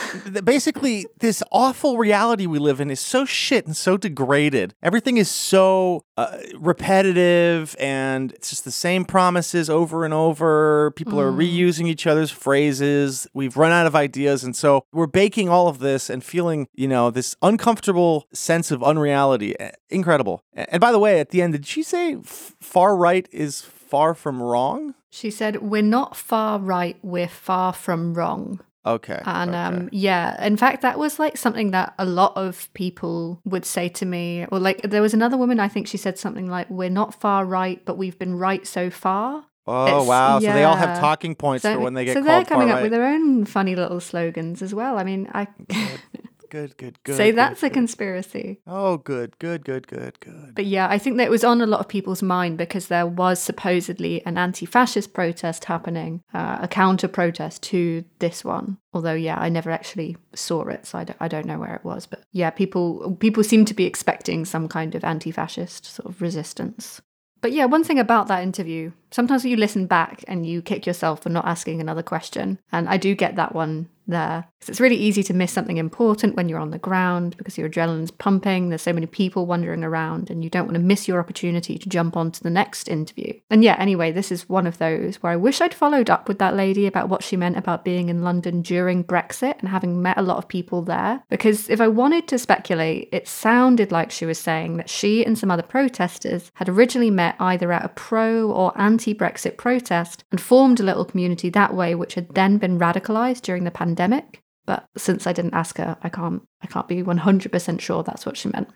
basically 0.45 1.07
this 1.21 1.43
awful 1.53 1.99
reality 1.99 2.47
we 2.47 2.59
live 2.59 2.81
in 2.81 2.91
is 2.91 3.01
so 3.01 3.25
shit 3.25 3.67
and 3.67 3.77
so 3.77 3.97
degraded. 3.97 4.75
Everything 4.83 5.19
is 5.19 5.31
so 5.31 6.05
uh, 6.17 6.39
repetitive, 6.59 7.77
and 7.79 8.33
it's 8.33 8.51
just 8.51 8.65
the 8.65 8.71
same 8.71 9.05
promises 9.05 9.71
over 9.71 10.05
and 10.05 10.13
over. 10.15 10.91
People 10.97 11.21
are 11.21 11.31
Mm. 11.33 11.39
reusing 11.39 11.87
each 11.87 12.07
other's 12.07 12.31
phrases. 12.31 13.27
We've 13.35 13.57
run 13.57 13.73
out 13.73 13.87
of 13.87 13.95
ideas, 13.95 14.45
and 14.45 14.55
so 14.57 14.85
we're 14.93 15.07
baking 15.07 15.49
all 15.49 15.69
of 15.69 15.79
this 15.79 16.11
and 16.11 16.23
feeling, 16.25 16.67
you 16.75 16.89
know, 16.89 17.11
this 17.11 17.37
uncomfortable 17.43 18.27
sense 18.33 18.71
of 18.71 18.83
unreality. 18.83 19.59
Eh, 19.61 19.71
Incredible. 19.91 20.43
And 20.55 20.81
by 20.81 20.91
the 20.93 20.99
way, 20.99 21.21
at 21.21 21.31
the 21.31 21.43
end, 21.43 21.53
did 21.53 21.67
she 21.67 21.83
say 21.83 22.15
f- 22.15 22.55
far 22.61 22.97
right 22.97 23.29
is 23.31 23.63
far 23.93 24.15
from 24.15 24.43
wrong? 24.43 24.95
She 25.11 25.31
said, 25.31 25.61
We're 25.73 25.91
not 25.99 26.17
far 26.17 26.59
right, 26.59 26.97
we're 27.03 27.29
far 27.29 27.73
from 27.75 28.15
wrong. 28.15 28.61
Okay. 28.85 29.21
And 29.25 29.55
um, 29.55 29.89
yeah, 29.93 30.45
in 30.45 30.57
fact, 30.57 30.83
that 30.83 30.99
was 30.99 31.19
like 31.19 31.37
something 31.37 31.71
that 31.71 31.95
a 31.99 32.05
lot 32.05 32.33
of 32.37 32.73
people 32.75 33.41
would 33.45 33.65
say 33.65 33.89
to 34.01 34.05
me. 34.07 34.47
Or 34.51 34.59
like, 34.59 34.83
there 34.83 35.03
was 35.03 35.15
another 35.15 35.37
woman, 35.37 35.61
I 35.61 35.69
think 35.69 35.87
she 35.87 35.99
said 35.99 36.19
something 36.19 36.49
like, 36.49 36.69
We're 36.71 36.91
not 37.03 37.21
far 37.21 37.45
right, 37.45 37.85
but 37.85 37.99
we've 37.99 38.19
been 38.19 38.35
right 38.49 38.67
so 38.67 38.91
far. 38.91 39.45
Oh 39.67 39.87
It's- 39.87 40.07
wow! 40.09 40.41
So 40.41 40.53
they 40.53 40.65
all 40.65 40.75
have 40.75 40.99
talking 40.99 41.35
points 41.37 41.63
So- 41.63 41.75
for 41.75 41.81
when 41.81 41.95
they 41.95 42.05
get 42.07 42.15
so 42.15 42.23
they're 42.23 42.45
coming 42.45 42.71
up 42.71 42.77
right. 42.77 42.83
with 42.83 42.93
their 42.93 43.07
own 43.07 43.45
funny 43.45 43.77
little 43.77 44.01
slogans 44.01 44.63
as 44.63 44.75
well. 44.75 44.99
I 44.99 45.05
mean, 45.05 45.29
I 45.33 45.47
good, 46.53 46.77
good, 46.77 47.03
good. 47.03 47.17
say 47.17 47.31
good, 47.31 47.39
that's 47.39 47.63
a 47.63 47.69
good. 47.69 47.75
conspiracy. 47.75 48.61
Oh, 48.67 48.99
good, 48.99 49.39
good, 49.39 49.65
good, 49.65 49.87
good, 49.87 50.21
good. 50.21 50.55
But 50.55 50.67
yeah, 50.67 50.87
I 50.87 50.99
think 50.99 51.17
that 51.17 51.25
it 51.25 51.31
was 51.31 51.45
on 51.45 51.63
a 51.63 51.67
lot 51.67 51.81
of 51.81 51.89
people's 51.89 52.23
mind 52.23 52.59
because 52.59 52.89
there 52.89 53.07
was 53.07 53.41
supposedly 53.41 54.25
an 54.27 54.37
anti 54.37 54.67
fascist 54.67 55.15
protest 55.15 55.65
happening, 55.65 56.23
uh, 56.35 56.59
a 56.61 56.69
counter 56.69 57.09
protest 57.09 57.63
to 57.65 58.05
this 58.19 58.45
one. 58.45 58.77
Although, 58.93 59.15
yeah, 59.15 59.39
I 59.39 59.49
never 59.49 59.71
actually 59.71 60.19
saw 60.35 60.69
it, 60.69 60.85
so 60.85 60.99
I 60.99 61.05
don't, 61.05 61.17
I 61.21 61.29
don't 61.29 61.47
know 61.47 61.59
where 61.59 61.75
it 61.75 61.85
was. 61.85 62.05
But 62.05 62.23
yeah, 62.33 62.51
people 62.51 63.17
people 63.19 63.43
seem 63.43 63.65
to 63.65 63.75
be 63.75 63.87
expecting 63.87 64.45
some 64.45 64.69
kind 64.69 64.95
of 64.95 65.05
anti 65.05 65.31
fascist 65.31 65.87
sort 65.87 66.09
of 66.11 66.21
resistance. 66.21 67.01
But 67.41 67.53
yeah, 67.53 67.65
one 67.65 67.83
thing 67.83 67.99
about 67.99 68.29
that 68.29 68.43
interview, 68.43 68.93
sometimes 69.13 69.45
you 69.45 69.57
listen 69.57 69.87
back 69.87 70.25
and 70.27 70.47
you 70.47 70.63
kick 70.63 70.87
yourself 70.87 71.23
for 71.23 71.29
not 71.29 71.47
asking 71.47 71.81
another 71.81 72.03
question. 72.03 72.59
And 72.73 72.89
I 72.89 72.97
do 72.97 73.15
get 73.15 73.37
that 73.37 73.55
one 73.55 73.89
there. 74.07 74.47
it's 74.69 74.81
really 74.81 74.97
easy 74.97 75.23
to 75.25 75.35
miss 75.35 75.53
something 75.53 75.77
important 75.77 76.37
when 76.37 76.49
you're 76.49 76.59
on 76.59 76.71
the 76.71 76.79
ground 76.79 77.37
because 77.37 77.59
your 77.59 77.69
adrenaline's 77.69 78.13
pumping, 78.13 78.69
there's 78.69 78.83
so 78.83 78.93
many 78.93 79.07
people 79.07 79.45
wandering 79.45 79.83
around, 79.83 80.31
and 80.31 80.45
you 80.45 80.51
don't 80.51 80.67
want 80.67 80.75
to 80.75 80.81
miss 80.81 81.09
your 81.09 81.19
opportunity 81.19 81.79
to 81.79 81.89
jump 81.89 82.17
on 82.17 82.31
to 82.31 82.43
the 82.43 82.51
next 82.51 82.89
interview. 82.89 83.33
And 83.51 83.65
yeah, 83.65 83.77
anyway, 83.79 84.13
this 84.13 84.31
is 84.31 84.49
one 84.49 84.67
of 84.67 84.79
those 84.79 85.17
where 85.17 85.33
I 85.33 85.37
wish 85.37 85.61
I'd 85.61 85.75
followed 85.75 86.11
up 86.11 86.29
with 86.29 86.39
that 86.39 86.55
lady 86.55 86.87
about 86.87 87.09
what 87.09 87.25
she 87.25 87.37
meant 87.37 87.57
about 87.57 87.85
being 87.85 88.09
in 88.09 88.23
London 88.23 88.63
during 88.63 89.03
Brexit 89.03 89.59
and 89.59 89.69
having 89.69 90.01
met 90.01 90.19
a 90.19 90.23
lot 90.23 90.37
of 90.37 90.47
people 90.47 90.83
there. 90.83 91.23
Because 91.29 91.69
if 91.69 91.81
I 91.81 91.89
wanted 91.89 92.29
to 92.29 92.39
speculate, 92.39 93.09
it 93.11 93.27
sounded 93.27 93.91
like 93.91 94.13
she 94.13 94.27
was 94.27 94.39
saying 94.39 94.77
that 94.77 94.91
she 94.91 95.25
and 95.27 95.37
some 95.37 95.51
other 95.51 95.63
protesters 95.63 96.53
had 96.55 96.69
originally 96.69 97.11
met 97.11 97.35
either 97.41 97.73
at 97.73 97.85
a 97.85 97.89
pro 97.89 98.51
or 98.51 98.73
anti 98.81 99.02
Brexit 99.07 99.57
protest 99.57 100.25
and 100.31 100.41
formed 100.41 100.81
a 100.81 100.85
little 100.85 101.05
community 101.05 101.51
that 101.51 101.75
way, 101.75 101.95
which 101.95 102.15
had 102.15 102.35
then 102.35 102.59
been 102.59 102.79
radicalized 102.79 103.43
during 103.43 103.65
the 103.65 103.71
pandemic. 103.71 104.41
But 104.65 104.87
since 104.97 105.27
I 105.27 105.33
didn't 105.33 105.55
ask 105.55 105.77
her, 105.79 105.97
I 106.03 106.09
can't 106.09 106.43
I 106.63 106.67
can't 106.67 106.89
be 106.89 107.03
100% 107.03 107.81
sure 107.81 108.03
that's 108.03 108.25
what 108.25 108.37
she 108.37 108.49
meant. 108.49 108.69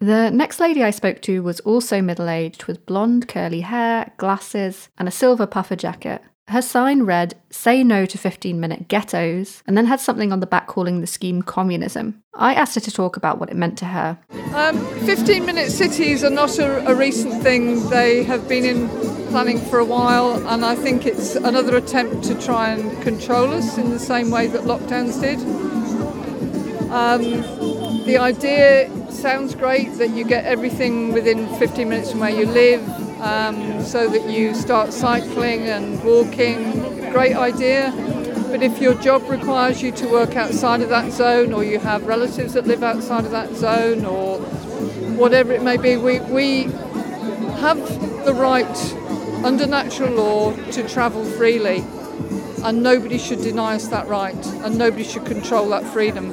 The 0.00 0.30
next 0.30 0.60
lady 0.60 0.84
I 0.84 0.90
spoke 0.90 1.22
to 1.22 1.42
was 1.42 1.60
also 1.60 2.00
middle 2.00 2.28
aged 2.28 2.64
with 2.64 2.86
blonde 2.86 3.26
curly 3.28 3.62
hair, 3.62 4.12
glasses, 4.16 4.88
and 4.98 5.08
a 5.08 5.12
silver 5.12 5.46
puffer 5.46 5.76
jacket. 5.76 6.22
Her 6.48 6.62
sign 6.62 7.02
read, 7.02 7.34
Say 7.50 7.84
no 7.84 8.06
to 8.06 8.16
15 8.16 8.58
minute 8.58 8.88
ghettos, 8.88 9.62
and 9.66 9.76
then 9.76 9.86
had 9.86 10.00
something 10.00 10.32
on 10.32 10.40
the 10.40 10.46
back 10.46 10.66
calling 10.66 11.00
the 11.00 11.06
scheme 11.06 11.42
communism. 11.42 12.22
I 12.34 12.54
asked 12.54 12.74
her 12.76 12.80
to 12.80 12.90
talk 12.90 13.16
about 13.16 13.38
what 13.38 13.50
it 13.50 13.56
meant 13.56 13.76
to 13.78 13.84
her. 13.84 14.18
Um, 14.54 14.78
15 15.04 15.44
minute 15.44 15.70
cities 15.70 16.24
are 16.24 16.30
not 16.30 16.58
a, 16.58 16.88
a 16.88 16.94
recent 16.94 17.42
thing. 17.42 17.86
They 17.90 18.22
have 18.22 18.48
been 18.48 18.64
in 18.64 18.88
planning 19.28 19.58
for 19.58 19.78
a 19.78 19.84
while, 19.84 20.46
and 20.48 20.64
I 20.64 20.74
think 20.74 21.06
it's 21.06 21.34
another 21.36 21.76
attempt 21.76 22.24
to 22.24 22.34
try 22.34 22.70
and 22.70 23.00
control 23.02 23.52
us 23.52 23.78
in 23.78 23.90
the 23.90 23.98
same 23.98 24.30
way 24.30 24.46
that 24.48 24.62
lockdowns 24.62 25.20
did. 25.20 25.38
Um, 26.90 28.04
the 28.04 28.16
idea 28.18 28.90
sounds 29.10 29.54
great 29.54 29.94
that 29.98 30.10
you 30.10 30.24
get 30.24 30.44
everything 30.44 31.12
within 31.12 31.46
15 31.58 31.88
minutes 31.88 32.10
from 32.10 32.20
where 32.20 32.30
you 32.30 32.46
live, 32.46 32.82
um, 33.20 33.82
so 33.82 34.08
that 34.08 34.30
you 34.30 34.54
start 34.54 34.92
cycling 34.92 35.68
and 35.68 36.02
walking. 36.02 36.72
Great 37.12 37.36
idea. 37.36 37.92
But 38.50 38.62
if 38.62 38.80
your 38.80 38.94
job 38.94 39.28
requires 39.28 39.82
you 39.82 39.92
to 39.92 40.08
work 40.08 40.36
outside 40.36 40.80
of 40.80 40.88
that 40.88 41.12
zone, 41.12 41.52
or 41.52 41.62
you 41.64 41.78
have 41.78 42.06
relatives 42.06 42.54
that 42.54 42.66
live 42.66 42.82
outside 42.82 43.26
of 43.26 43.30
that 43.32 43.54
zone, 43.54 44.06
or 44.06 44.38
whatever 45.18 45.52
it 45.52 45.62
may 45.62 45.76
be, 45.76 45.96
we, 45.98 46.20
we 46.20 46.62
have 47.60 47.78
the 48.24 48.32
right 48.32 48.94
under 49.44 49.66
natural 49.66 50.12
law 50.12 50.52
to 50.72 50.86
travel 50.88 51.24
freely, 51.24 51.84
and 52.64 52.82
nobody 52.82 53.18
should 53.18 53.40
deny 53.40 53.76
us 53.76 53.88
that 53.88 54.08
right, 54.08 54.46
and 54.64 54.76
nobody 54.76 55.04
should 55.04 55.24
control 55.24 55.68
that 55.68 55.84
freedom. 55.84 56.32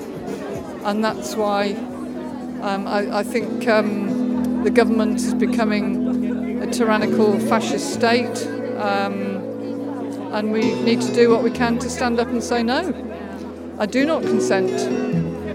And 0.84 1.03
that's 1.03 1.36
why 1.36 1.74
um, 2.62 2.88
I, 2.88 3.20
I 3.20 3.24
think 3.24 3.68
um, 3.68 4.64
the 4.64 4.70
government 4.70 5.18
is 5.18 5.34
becoming 5.34 6.62
a 6.62 6.68
tyrannical 6.68 7.39
fascist 7.39 7.93
state, 7.93 8.47
um, 8.78 9.43
and 10.34 10.51
we 10.51 10.74
need 10.82 11.01
to 11.01 11.14
do 11.14 11.30
what 11.30 11.43
we 11.43 11.51
can 11.51 11.78
to 11.80 11.89
stand 11.89 12.20
up 12.20 12.28
and 12.28 12.43
say 12.43 12.64
no. 12.64 12.93
I 13.80 13.86
do 13.86 14.06
not 14.06 14.24
consent. 14.24 14.72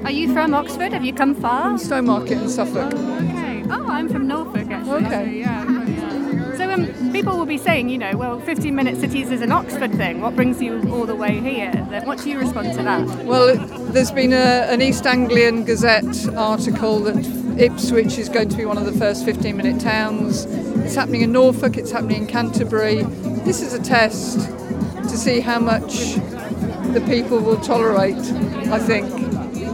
Are 0.04 0.10
you 0.10 0.32
from 0.32 0.54
Oxford? 0.54 0.92
Have 0.92 1.04
you 1.04 1.12
come 1.12 1.34
far? 1.34 1.62
From 1.62 1.78
Stowmarket 1.78 2.42
in 2.42 2.48
Suffolk. 2.48 2.94
Okay. 2.94 3.62
Oh, 3.70 3.86
I'm 3.88 4.08
from 4.08 4.26
Norfolk 4.26 4.70
actually. 4.70 5.06
Okay. 5.06 5.10
So, 5.10 5.30
yeah. 5.30 5.69
Um, 6.70 7.12
people 7.12 7.36
will 7.36 7.46
be 7.46 7.58
saying, 7.58 7.88
you 7.88 7.98
know, 7.98 8.16
well, 8.16 8.38
15 8.38 8.72
minute 8.72 8.96
cities 8.96 9.32
is 9.32 9.40
an 9.40 9.50
Oxford 9.50 9.92
thing. 9.96 10.20
What 10.20 10.36
brings 10.36 10.62
you 10.62 10.80
all 10.92 11.04
the 11.04 11.16
way 11.16 11.40
here? 11.40 11.72
What 12.04 12.18
do 12.18 12.30
you 12.30 12.38
respond 12.38 12.72
to 12.74 12.82
that? 12.84 13.24
Well, 13.24 13.56
there's 13.90 14.12
been 14.12 14.32
a, 14.32 14.68
an 14.70 14.80
East 14.80 15.04
Anglian 15.04 15.64
Gazette 15.64 16.28
article 16.36 17.00
that 17.00 17.16
Ipswich 17.58 18.18
is 18.18 18.28
going 18.28 18.50
to 18.50 18.56
be 18.56 18.64
one 18.64 18.78
of 18.78 18.84
the 18.84 18.92
first 18.92 19.24
15 19.24 19.56
minute 19.56 19.80
towns. 19.80 20.44
It's 20.44 20.94
happening 20.94 21.22
in 21.22 21.32
Norfolk, 21.32 21.76
it's 21.76 21.90
happening 21.90 22.22
in 22.22 22.26
Canterbury. 22.28 23.02
This 23.42 23.62
is 23.62 23.74
a 23.74 23.82
test 23.82 24.38
to 24.38 25.16
see 25.16 25.40
how 25.40 25.58
much 25.58 26.14
the 26.94 27.04
people 27.08 27.40
will 27.40 27.60
tolerate, 27.60 28.14
I 28.14 28.78
think. 28.78 29.10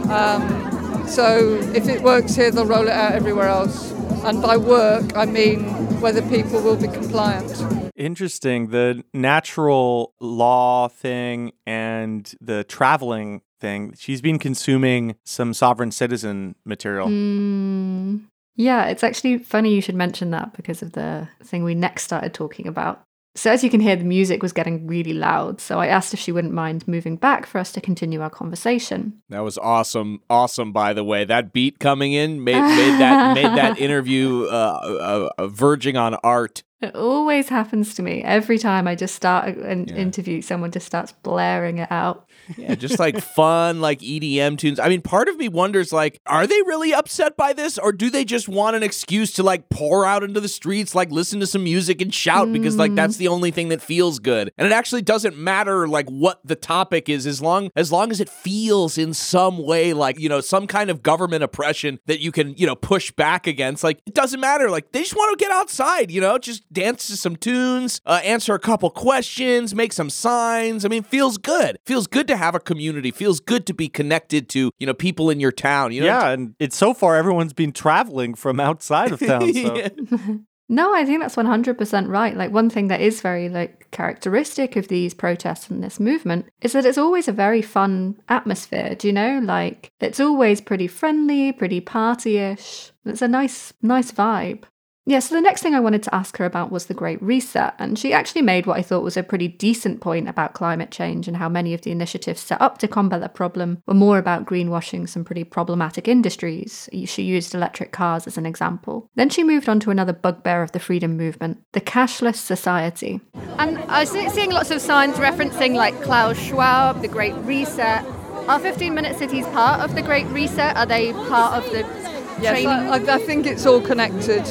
Um, 0.09 1.07
so 1.07 1.59
if 1.75 1.87
it 1.87 2.01
works 2.01 2.33
here, 2.33 2.49
they'll 2.49 2.65
roll 2.65 2.87
it 2.87 2.93
out 2.93 3.11
everywhere 3.11 3.49
else. 3.49 3.91
And 4.23 4.41
by 4.41 4.57
work, 4.57 5.15
I 5.15 5.25
mean 5.25 5.86
whether 5.99 6.21
people 6.23 6.61
will 6.61 6.75
be 6.75 6.87
compliant. 6.87 7.63
Interesting. 7.95 8.69
The 8.69 9.03
natural 9.13 10.13
law 10.19 10.87
thing 10.87 11.53
and 11.65 12.33
the 12.39 12.63
traveling 12.63 13.41
thing. 13.59 13.93
She's 13.97 14.21
been 14.21 14.39
consuming 14.39 15.15
some 15.23 15.53
sovereign 15.53 15.91
citizen 15.91 16.55
material. 16.65 17.07
Mm, 17.07 18.25
yeah, 18.55 18.85
it's 18.85 19.03
actually 19.03 19.39
funny 19.39 19.73
you 19.73 19.81
should 19.81 19.95
mention 19.95 20.31
that 20.31 20.53
because 20.53 20.81
of 20.81 20.93
the 20.93 21.27
thing 21.43 21.63
we 21.63 21.75
next 21.75 22.03
started 22.03 22.33
talking 22.33 22.67
about. 22.67 23.03
So, 23.37 23.51
as 23.51 23.63
you 23.63 23.69
can 23.69 23.79
hear, 23.79 23.95
the 23.95 24.03
music 24.03 24.41
was 24.41 24.51
getting 24.51 24.87
really 24.87 25.13
loud. 25.13 25.61
So, 25.61 25.79
I 25.79 25.87
asked 25.87 26.13
if 26.13 26.19
she 26.19 26.31
wouldn't 26.31 26.53
mind 26.53 26.87
moving 26.87 27.17
back 27.17 27.45
for 27.45 27.59
us 27.59 27.71
to 27.73 27.81
continue 27.81 28.21
our 28.21 28.29
conversation. 28.31 29.21
That 29.29 29.41
was 29.41 29.57
awesome. 29.59 30.21
Awesome, 30.29 30.71
by 30.71 30.93
the 30.93 31.03
way. 31.03 31.23
That 31.23 31.53
beat 31.53 31.77
coming 31.79 32.13
in 32.13 32.43
made, 32.43 32.59
made 32.61 32.99
that 32.99 33.35
made 33.35 33.45
that 33.45 33.77
interview 33.87 34.45
uh, 34.45 34.49
uh, 34.49 35.29
uh, 35.37 35.47
verging 35.47 35.97
on 35.97 36.15
art. 36.23 36.63
It 36.81 36.95
always 36.95 37.49
happens 37.49 37.95
to 37.95 38.03
me. 38.03 38.21
Every 38.23 38.59
time 38.59 38.87
I 38.87 38.95
just 38.95 39.15
start 39.15 39.55
an 39.57 39.85
interview, 39.85 40.41
someone 40.41 40.71
just 40.71 40.85
starts 40.85 41.11
blaring 41.11 41.79
it 41.79 41.91
out. 41.91 42.27
Yeah, 42.55 42.75
just 42.75 42.99
like 42.99 43.19
fun, 43.19 43.81
like 43.81 43.99
EDM 43.99 44.57
tunes. 44.57 44.79
I 44.79 44.89
mean, 44.89 45.01
part 45.01 45.27
of 45.27 45.37
me 45.37 45.49
wonders, 45.49 45.91
like, 45.91 46.19
are 46.25 46.47
they 46.47 46.61
really 46.63 46.93
upset 46.93 47.35
by 47.35 47.53
this, 47.53 47.77
or 47.77 47.91
do 47.91 48.09
they 48.09 48.23
just 48.23 48.47
want 48.47 48.75
an 48.75 48.83
excuse 48.83 49.33
to 49.33 49.43
like 49.43 49.69
pour 49.69 50.05
out 50.05 50.23
into 50.23 50.39
the 50.39 50.47
streets, 50.47 50.95
like 50.95 51.11
listen 51.11 51.39
to 51.39 51.47
some 51.47 51.63
music 51.63 52.01
and 52.01 52.13
shout 52.13 52.51
because 52.51 52.77
like 52.77 52.95
that's 52.95 53.17
the 53.17 53.27
only 53.27 53.51
thing 53.51 53.69
that 53.69 53.81
feels 53.81 54.19
good, 54.19 54.51
and 54.57 54.65
it 54.65 54.71
actually 54.71 55.01
doesn't 55.01 55.37
matter 55.37 55.87
like 55.87 56.07
what 56.09 56.39
the 56.45 56.55
topic 56.55 57.09
is, 57.09 57.25
as 57.27 57.41
long 57.41 57.69
as 57.75 57.91
long 57.91 58.11
as 58.11 58.21
it 58.21 58.29
feels 58.29 58.97
in 58.97 59.13
some 59.13 59.57
way 59.63 59.93
like 59.93 60.19
you 60.19 60.29
know 60.29 60.39
some 60.39 60.67
kind 60.67 60.89
of 60.89 61.03
government 61.03 61.43
oppression 61.43 61.99
that 62.05 62.19
you 62.19 62.31
can 62.31 62.53
you 62.55 62.65
know 62.65 62.75
push 62.75 63.11
back 63.11 63.47
against. 63.47 63.83
Like 63.83 63.99
it 64.05 64.13
doesn't 64.13 64.39
matter. 64.39 64.69
Like 64.69 64.91
they 64.91 65.01
just 65.01 65.15
want 65.15 65.37
to 65.37 65.43
get 65.43 65.51
outside, 65.51 66.11
you 66.11 66.21
know, 66.21 66.37
just 66.37 66.71
dance 66.71 67.07
to 67.07 67.17
some 67.17 67.35
tunes, 67.35 68.01
uh, 68.05 68.21
answer 68.23 68.53
a 68.53 68.59
couple 68.59 68.89
questions, 68.89 69.73
make 69.75 69.93
some 69.93 70.09
signs. 70.09 70.85
I 70.85 70.87
mean, 70.87 71.03
feels 71.03 71.37
good. 71.37 71.77
Feels 71.85 72.07
good 72.07 72.27
to 72.37 72.43
have 72.43 72.55
a 72.55 72.59
community. 72.59 73.11
Feels 73.11 73.39
good 73.39 73.65
to 73.67 73.73
be 73.73 73.89
connected 73.89 74.49
to 74.49 74.71
you 74.77 74.87
know 74.87 74.93
people 74.93 75.29
in 75.29 75.39
your 75.39 75.51
town. 75.51 75.91
You 75.91 76.01
know, 76.01 76.07
yeah, 76.07 76.29
and 76.29 76.55
it's 76.59 76.77
so 76.77 76.93
far 76.93 77.15
everyone's 77.15 77.53
been 77.53 77.71
traveling 77.71 78.33
from 78.35 78.59
outside 78.59 79.11
of 79.11 79.19
town. 79.19 79.53
So. 79.53 79.75
Yeah. 79.77 79.89
No, 80.69 80.93
I 80.93 81.05
think 81.05 81.21
that's 81.21 81.37
100% 81.37 82.09
right. 82.09 82.35
Like 82.35 82.51
one 82.51 82.69
thing 82.69 82.89
that 82.89 82.99
is 82.99 83.21
very 83.21 83.47
like 83.47 83.89
characteristic 83.91 84.75
of 84.75 84.89
these 84.89 85.13
protests 85.13 85.69
and 85.69 85.81
this 85.81 85.99
movement 85.99 86.47
is 86.61 86.73
that 86.73 86.85
it's 86.85 86.97
always 86.97 87.29
a 87.29 87.31
very 87.31 87.61
fun 87.61 88.17
atmosphere, 88.27 88.95
do 88.95 89.07
you 89.07 89.13
know? 89.13 89.39
Like 89.41 89.91
it's 90.01 90.19
always 90.19 90.59
pretty 90.59 90.87
friendly, 90.87 91.53
pretty 91.53 91.79
party-ish. 91.79 92.91
It's 93.05 93.21
a 93.21 93.29
nice 93.29 93.71
nice 93.81 94.11
vibe. 94.11 94.63
Yeah, 95.09 95.19
so 95.19 95.35
the 95.35 95.41
next 95.41 95.61
thing 95.61 95.73
I 95.73 95.79
wanted 95.79 96.03
to 96.03 96.13
ask 96.13 96.35
her 96.35 96.43
about 96.43 96.69
was 96.69 96.87
the 96.87 96.93
Great 96.93 97.21
Reset, 97.21 97.73
and 97.79 97.97
she 97.97 98.11
actually 98.11 98.41
made 98.41 98.65
what 98.65 98.77
I 98.77 98.81
thought 98.81 99.05
was 99.05 99.15
a 99.15 99.23
pretty 99.23 99.47
decent 99.47 100.01
point 100.01 100.27
about 100.27 100.53
climate 100.53 100.91
change 100.91 101.29
and 101.29 101.37
how 101.37 101.47
many 101.47 101.73
of 101.73 101.79
the 101.79 101.91
initiatives 101.91 102.41
set 102.41 102.61
up 102.61 102.77
to 102.79 102.89
combat 102.89 103.21
the 103.21 103.29
problem 103.29 103.81
were 103.87 103.93
more 103.93 104.17
about 104.17 104.45
greenwashing 104.45 105.07
some 105.07 105.23
pretty 105.23 105.45
problematic 105.45 106.09
industries. 106.09 106.89
She 107.05 107.23
used 107.23 107.55
electric 107.55 107.93
cars 107.93 108.27
as 108.27 108.37
an 108.37 108.45
example. 108.45 109.09
Then 109.15 109.29
she 109.29 109.45
moved 109.45 109.69
on 109.69 109.79
to 109.79 109.91
another 109.91 110.11
bugbear 110.11 110.61
of 110.61 110.73
the 110.73 110.79
freedom 110.79 111.15
movement, 111.15 111.63
the 111.71 111.79
cashless 111.79 112.35
society. 112.35 113.21
And 113.59 113.77
I 113.87 114.01
was 114.01 114.09
seeing 114.33 114.51
lots 114.51 114.71
of 114.71 114.81
signs 114.81 115.15
referencing 115.15 115.75
like 115.75 116.01
Klaus 116.01 116.37
Schwab, 116.37 117.01
the 117.01 117.07
Great 117.07 117.35
Reset. 117.45 118.03
Are 118.49 118.59
15 118.59 118.93
Minute 118.93 119.17
Cities 119.17 119.45
part 119.47 119.79
of 119.79 119.95
the 119.95 120.01
Great 120.01 120.27
Reset? 120.27 120.75
Are 120.75 120.85
they 120.85 121.13
part 121.13 121.63
of 121.63 121.71
the 121.71 122.07
Yes, 122.41 122.51
training? 122.51 122.67
I, 122.67 123.15
I 123.15 123.19
think 123.19 123.47
it's 123.47 123.65
all 123.65 123.81
connected. 123.81 124.45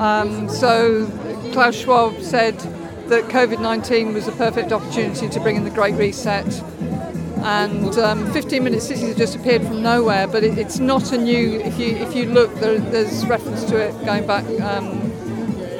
Um, 0.00 0.48
so 0.48 1.06
Klaus 1.52 1.76
Schwab 1.76 2.20
said 2.20 2.58
that 3.08 3.24
COVID-19 3.24 4.14
was 4.14 4.26
a 4.28 4.32
perfect 4.32 4.72
opportunity 4.72 5.28
to 5.28 5.40
bring 5.40 5.56
in 5.56 5.64
the 5.64 5.70
Great 5.70 5.94
Reset. 5.94 6.62
And 7.44 7.98
um, 7.98 8.32
15 8.32 8.62
Minute 8.62 8.82
Cities 8.82 9.08
have 9.08 9.16
just 9.16 9.34
appeared 9.34 9.62
from 9.62 9.82
nowhere, 9.82 10.28
but 10.28 10.44
it, 10.44 10.56
it's 10.58 10.78
not 10.78 11.12
a 11.12 11.18
new. 11.18 11.58
If 11.60 11.76
you 11.78 11.88
if 11.96 12.14
you 12.14 12.26
look, 12.26 12.54
there, 12.60 12.78
there's 12.78 13.26
reference 13.26 13.64
to 13.64 13.76
it 13.76 13.92
going 14.04 14.26
back 14.28 14.44
um, 14.60 14.86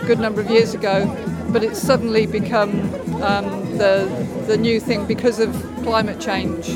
a 0.01 0.05
good 0.07 0.19
number 0.19 0.41
of 0.41 0.51
years 0.51 0.75
ago, 0.75 1.07
but 1.51 1.63
it's 1.63 1.81
suddenly 1.81 2.27
become 2.27 2.73
um, 3.23 3.79
the 3.79 4.07
the 4.49 4.57
new 4.57 4.81
thing 4.81 5.07
because 5.07 5.39
of 5.39 5.53
climate 5.85 6.21
change. 6.21 6.69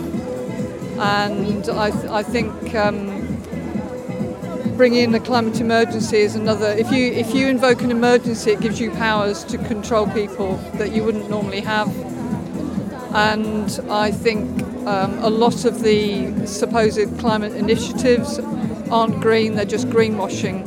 And 0.98 1.68
I, 1.68 1.90
th- 1.90 2.04
I 2.04 2.22
think 2.22 2.74
um, 2.74 3.08
bringing 4.66 5.02
in 5.02 5.14
a 5.14 5.20
climate 5.20 5.60
emergency 5.60 6.18
is 6.18 6.34
another. 6.34 6.68
If 6.72 6.90
you 6.90 7.12
if 7.12 7.34
you 7.34 7.46
invoke 7.46 7.82
an 7.82 7.90
emergency, 7.90 8.52
it 8.52 8.60
gives 8.60 8.80
you 8.80 8.90
powers 8.90 9.44
to 9.44 9.58
control 9.58 10.06
people 10.08 10.56
that 10.74 10.92
you 10.92 11.04
wouldn't 11.04 11.30
normally 11.30 11.60
have. 11.60 11.88
And 13.14 13.80
I 13.90 14.10
think 14.10 14.62
um, 14.86 15.18
a 15.20 15.30
lot 15.30 15.64
of 15.64 15.82
the 15.82 16.46
supposed 16.46 17.18
climate 17.18 17.52
initiatives 17.52 18.38
aren't 18.90 19.20
green; 19.20 19.54
they're 19.54 19.64
just 19.64 19.88
greenwashing. 19.88 20.64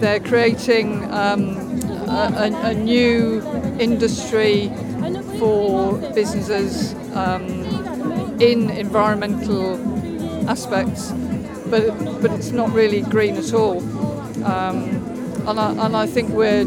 They're 0.00 0.20
creating 0.20 1.04
um, 1.12 1.56
a, 2.08 2.50
a, 2.52 2.70
a 2.70 2.74
new 2.74 3.42
industry 3.78 4.70
for 5.38 5.98
businesses 6.14 6.94
um, 7.14 7.44
in 8.40 8.70
environmental 8.70 9.78
aspects 10.48 11.12
but 11.70 12.22
but 12.22 12.30
it's 12.32 12.50
not 12.50 12.72
really 12.72 13.02
green 13.02 13.36
at 13.36 13.52
all. 13.52 13.78
Um, 14.44 14.78
and, 15.46 15.60
I, 15.60 15.86
and 15.86 15.96
I 15.96 16.06
think 16.06 16.30
we're 16.30 16.64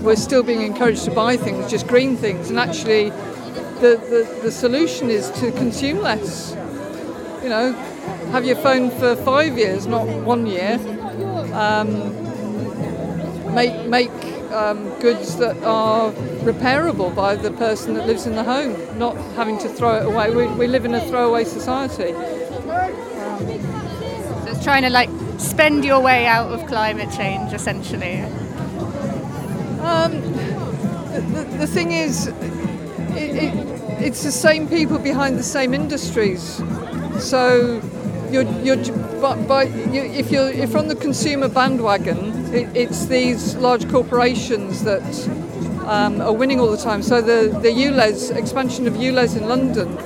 we're 0.00 0.16
still 0.16 0.42
being 0.42 0.62
encouraged 0.62 1.04
to 1.04 1.10
buy 1.10 1.36
things, 1.36 1.70
just 1.70 1.86
green 1.86 2.16
things. 2.16 2.50
And 2.50 2.58
actually, 2.58 3.10
the, 3.80 4.00
the, 4.10 4.40
the 4.42 4.52
solution 4.52 5.10
is 5.10 5.30
to 5.40 5.52
consume 5.52 6.00
less. 6.00 6.56
You 7.42 7.48
know, 7.48 7.72
have 8.32 8.44
your 8.44 8.56
phone 8.56 8.90
for 8.90 9.16
five 9.16 9.58
years, 9.58 9.86
not 9.86 10.06
one 10.06 10.46
year. 10.46 10.78
Um, 11.52 12.16
make 13.54 13.86
make 13.86 14.10
um, 14.52 14.88
goods 15.00 15.36
that 15.36 15.56
are 15.62 16.12
repairable 16.42 17.14
by 17.14 17.36
the 17.36 17.50
person 17.52 17.94
that 17.94 18.06
lives 18.06 18.26
in 18.26 18.34
the 18.34 18.44
home, 18.44 18.76
not 18.98 19.16
having 19.34 19.58
to 19.58 19.68
throw 19.68 19.96
it 19.96 20.06
away. 20.06 20.30
We, 20.34 20.46
we 20.46 20.66
live 20.66 20.84
in 20.84 20.94
a 20.94 21.00
throwaway 21.08 21.44
society. 21.44 22.14
Trying 24.62 24.82
to 24.82 24.90
like 24.90 25.10
spend 25.38 25.84
your 25.84 26.00
way 26.00 26.26
out 26.26 26.52
of 26.52 26.66
climate 26.66 27.10
change, 27.16 27.52
essentially. 27.52 28.20
Um, 29.80 30.20
the, 31.32 31.46
the, 31.58 31.66
thing 31.66 31.92
is, 31.92 32.26
it, 32.26 32.34
it, 33.16 33.54
it's 34.02 34.22
the 34.22 34.30
same 34.30 34.68
people 34.68 34.98
behind 34.98 35.38
the 35.38 35.42
same 35.42 35.72
industries. 35.72 36.62
So, 37.18 37.80
you're, 38.30 38.44
you're, 38.62 38.76
but, 39.20 39.46
but 39.48 39.70
you, 39.92 40.02
if 40.02 40.30
you're 40.30 40.50
if 40.50 40.76
on 40.76 40.88
the 40.88 40.94
consumer 40.94 41.48
bandwagon, 41.48 42.54
it, 42.54 42.68
it's 42.76 43.06
these 43.06 43.56
large 43.56 43.88
corporations 43.88 44.84
that 44.84 45.28
um, 45.86 46.20
are 46.20 46.32
winning 46.32 46.60
all 46.60 46.70
the 46.70 46.76
time. 46.76 47.02
So 47.02 47.20
the 47.20 47.58
the 47.60 47.70
ULEZ 47.70 48.36
expansion 48.36 48.86
of 48.86 48.94
ULEZ 48.94 49.38
in 49.38 49.48
London, 49.48 49.98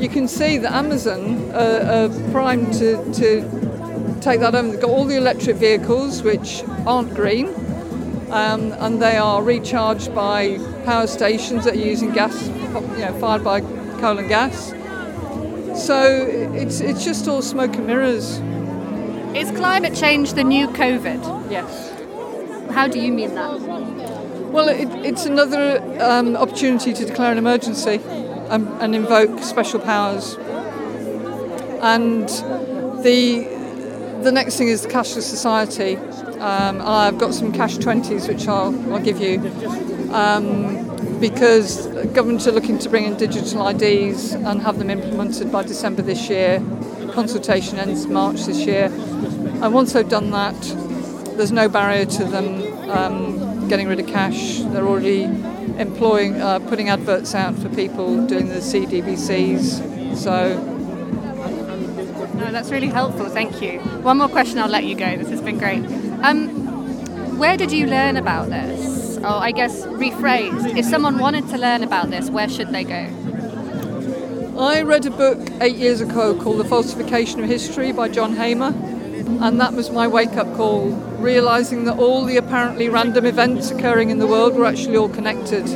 you 0.00 0.08
can 0.08 0.28
see 0.28 0.58
that 0.58 0.72
Amazon 0.72 1.50
are 1.52 2.08
primed 2.32 2.72
to, 2.74 3.12
to 3.14 3.63
take 4.24 4.40
that 4.40 4.54
over. 4.54 4.70
They've 4.70 4.80
got 4.80 4.90
all 4.90 5.04
the 5.04 5.16
electric 5.16 5.56
vehicles 5.56 6.22
which 6.22 6.64
aren't 6.86 7.14
green 7.14 7.48
um, 8.30 8.72
and 8.78 9.00
they 9.00 9.16
are 9.16 9.42
recharged 9.42 10.14
by 10.14 10.58
power 10.84 11.06
stations 11.06 11.64
that 11.64 11.74
are 11.74 11.78
using 11.78 12.10
gas, 12.10 12.48
you 12.48 12.52
know, 12.52 13.16
fired 13.20 13.44
by 13.44 13.60
coal 14.00 14.18
and 14.18 14.28
gas. 14.28 14.70
So 15.86 16.26
it's 16.54 16.80
it's 16.80 17.04
just 17.04 17.28
all 17.28 17.42
smoke 17.42 17.76
and 17.76 17.86
mirrors. 17.86 18.38
Is 19.36 19.50
climate 19.50 19.94
change 19.94 20.32
the 20.34 20.44
new 20.44 20.68
COVID? 20.68 21.50
Yes. 21.50 21.90
How 22.72 22.88
do 22.88 23.00
you 23.00 23.12
mean 23.12 23.34
that? 23.34 23.60
Well, 24.50 24.68
it, 24.68 24.88
it's 25.04 25.26
another 25.26 25.80
um, 26.00 26.36
opportunity 26.36 26.92
to 26.92 27.04
declare 27.04 27.32
an 27.32 27.38
emergency 27.38 28.00
and, 28.50 28.68
and 28.80 28.94
invoke 28.94 29.40
special 29.40 29.80
powers. 29.80 30.36
And 31.82 32.28
the 33.04 33.53
the 34.24 34.32
next 34.32 34.56
thing 34.56 34.68
is 34.68 34.82
the 34.82 34.88
cashless 34.88 35.22
society. 35.22 35.96
Um, 36.40 36.80
I've 36.80 37.18
got 37.18 37.34
some 37.34 37.52
cash 37.52 37.76
20s 37.76 38.26
which 38.26 38.48
I'll, 38.48 38.74
I'll 38.92 39.00
give 39.00 39.20
you 39.20 39.38
um, 40.12 41.20
because 41.20 41.86
governments 42.14 42.46
are 42.46 42.52
looking 42.52 42.78
to 42.78 42.88
bring 42.88 43.04
in 43.04 43.16
digital 43.16 43.68
IDs 43.68 44.32
and 44.32 44.62
have 44.62 44.78
them 44.78 44.88
implemented 44.88 45.52
by 45.52 45.62
December 45.62 46.00
this 46.00 46.30
year. 46.30 46.62
Consultation 47.12 47.78
ends 47.78 48.06
March 48.06 48.44
this 48.44 48.64
year. 48.64 48.86
And 49.62 49.74
once 49.74 49.92
they've 49.92 50.08
done 50.08 50.30
that, 50.30 50.58
there's 51.36 51.52
no 51.52 51.68
barrier 51.68 52.06
to 52.06 52.24
them 52.24 52.90
um, 52.90 53.68
getting 53.68 53.88
rid 53.88 54.00
of 54.00 54.06
cash. 54.06 54.60
They're 54.60 54.86
already 54.86 55.24
employing, 55.78 56.40
uh, 56.40 56.60
putting 56.60 56.88
adverts 56.88 57.34
out 57.34 57.56
for 57.56 57.68
people 57.68 58.26
doing 58.26 58.48
the 58.48 58.56
CDBCs. 58.56 60.16
So 60.16 60.73
No, 62.34 62.50
that's 62.50 62.70
really 62.70 62.88
helpful. 62.88 63.26
Thank 63.28 63.62
you. 63.62 63.78
One 64.02 64.18
more 64.18 64.28
question, 64.28 64.58
I'll 64.58 64.68
let 64.68 64.84
you 64.84 64.94
go. 64.94 65.16
This 65.16 65.30
has 65.30 65.40
been 65.40 65.58
great. 65.58 65.84
Um, 66.22 67.38
where 67.38 67.56
did 67.56 67.72
you 67.72 67.86
learn 67.86 68.16
about 68.16 68.48
this? 68.50 69.18
Oh, 69.22 69.38
I 69.38 69.52
guess 69.52 69.86
rephrased. 69.86 70.76
If 70.76 70.84
someone 70.84 71.18
wanted 71.18 71.48
to 71.48 71.58
learn 71.58 71.82
about 71.82 72.10
this, 72.10 72.30
where 72.30 72.48
should 72.48 72.68
they 72.70 72.84
go? 72.84 73.08
I 74.58 74.82
read 74.82 75.06
a 75.06 75.10
book 75.10 75.38
eight 75.60 75.76
years 75.76 76.00
ago 76.00 76.38
called 76.40 76.58
The 76.58 76.64
Falsification 76.64 77.42
of 77.42 77.48
History 77.48 77.90
by 77.92 78.08
John 78.08 78.34
Hamer, 78.36 78.72
and 79.44 79.60
that 79.60 79.72
was 79.72 79.90
my 79.90 80.06
wake 80.06 80.36
up 80.36 80.54
call, 80.54 80.90
realizing 81.18 81.84
that 81.84 81.98
all 81.98 82.24
the 82.24 82.36
apparently 82.36 82.88
random 82.88 83.26
events 83.26 83.70
occurring 83.70 84.10
in 84.10 84.18
the 84.18 84.26
world 84.26 84.54
were 84.54 84.66
actually 84.66 84.96
all 84.96 85.08
connected. 85.08 85.66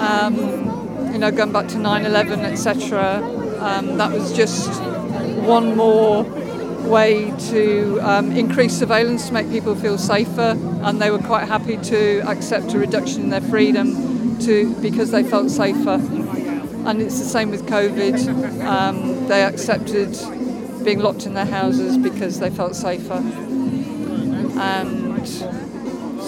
um, 0.00 0.36
you 1.12 1.18
know, 1.18 1.30
going 1.30 1.52
back 1.52 1.68
to 1.68 1.76
9/11, 1.76 2.40
etc. 2.44 3.22
Um, 3.60 3.98
that 3.98 4.10
was 4.12 4.32
just 4.32 4.70
one 5.42 5.76
more 5.76 6.24
way 6.88 7.32
to 7.50 7.98
um, 8.00 8.32
increase 8.32 8.78
surveillance 8.78 9.28
to 9.28 9.32
make 9.32 9.50
people 9.50 9.74
feel 9.74 9.98
safer, 9.98 10.56
and 10.82 11.00
they 11.00 11.10
were 11.10 11.18
quite 11.18 11.46
happy 11.46 11.76
to 11.76 12.20
accept 12.28 12.72
a 12.74 12.78
reduction 12.78 13.22
in 13.22 13.30
their 13.30 13.40
freedom 13.40 14.38
to 14.40 14.74
because 14.80 15.10
they 15.10 15.22
felt 15.22 15.50
safer. 15.50 16.00
And 16.86 17.02
it's 17.02 17.18
the 17.18 17.26
same 17.26 17.50
with 17.50 17.66
COVID. 17.66 18.64
Um, 18.64 19.28
they 19.28 19.44
accepted 19.44 20.16
being 20.84 21.00
locked 21.00 21.26
in 21.26 21.34
their 21.34 21.44
houses 21.44 21.98
because 21.98 22.40
they 22.40 22.50
felt 22.50 22.74
safer. 22.74 23.22
And 24.62 25.20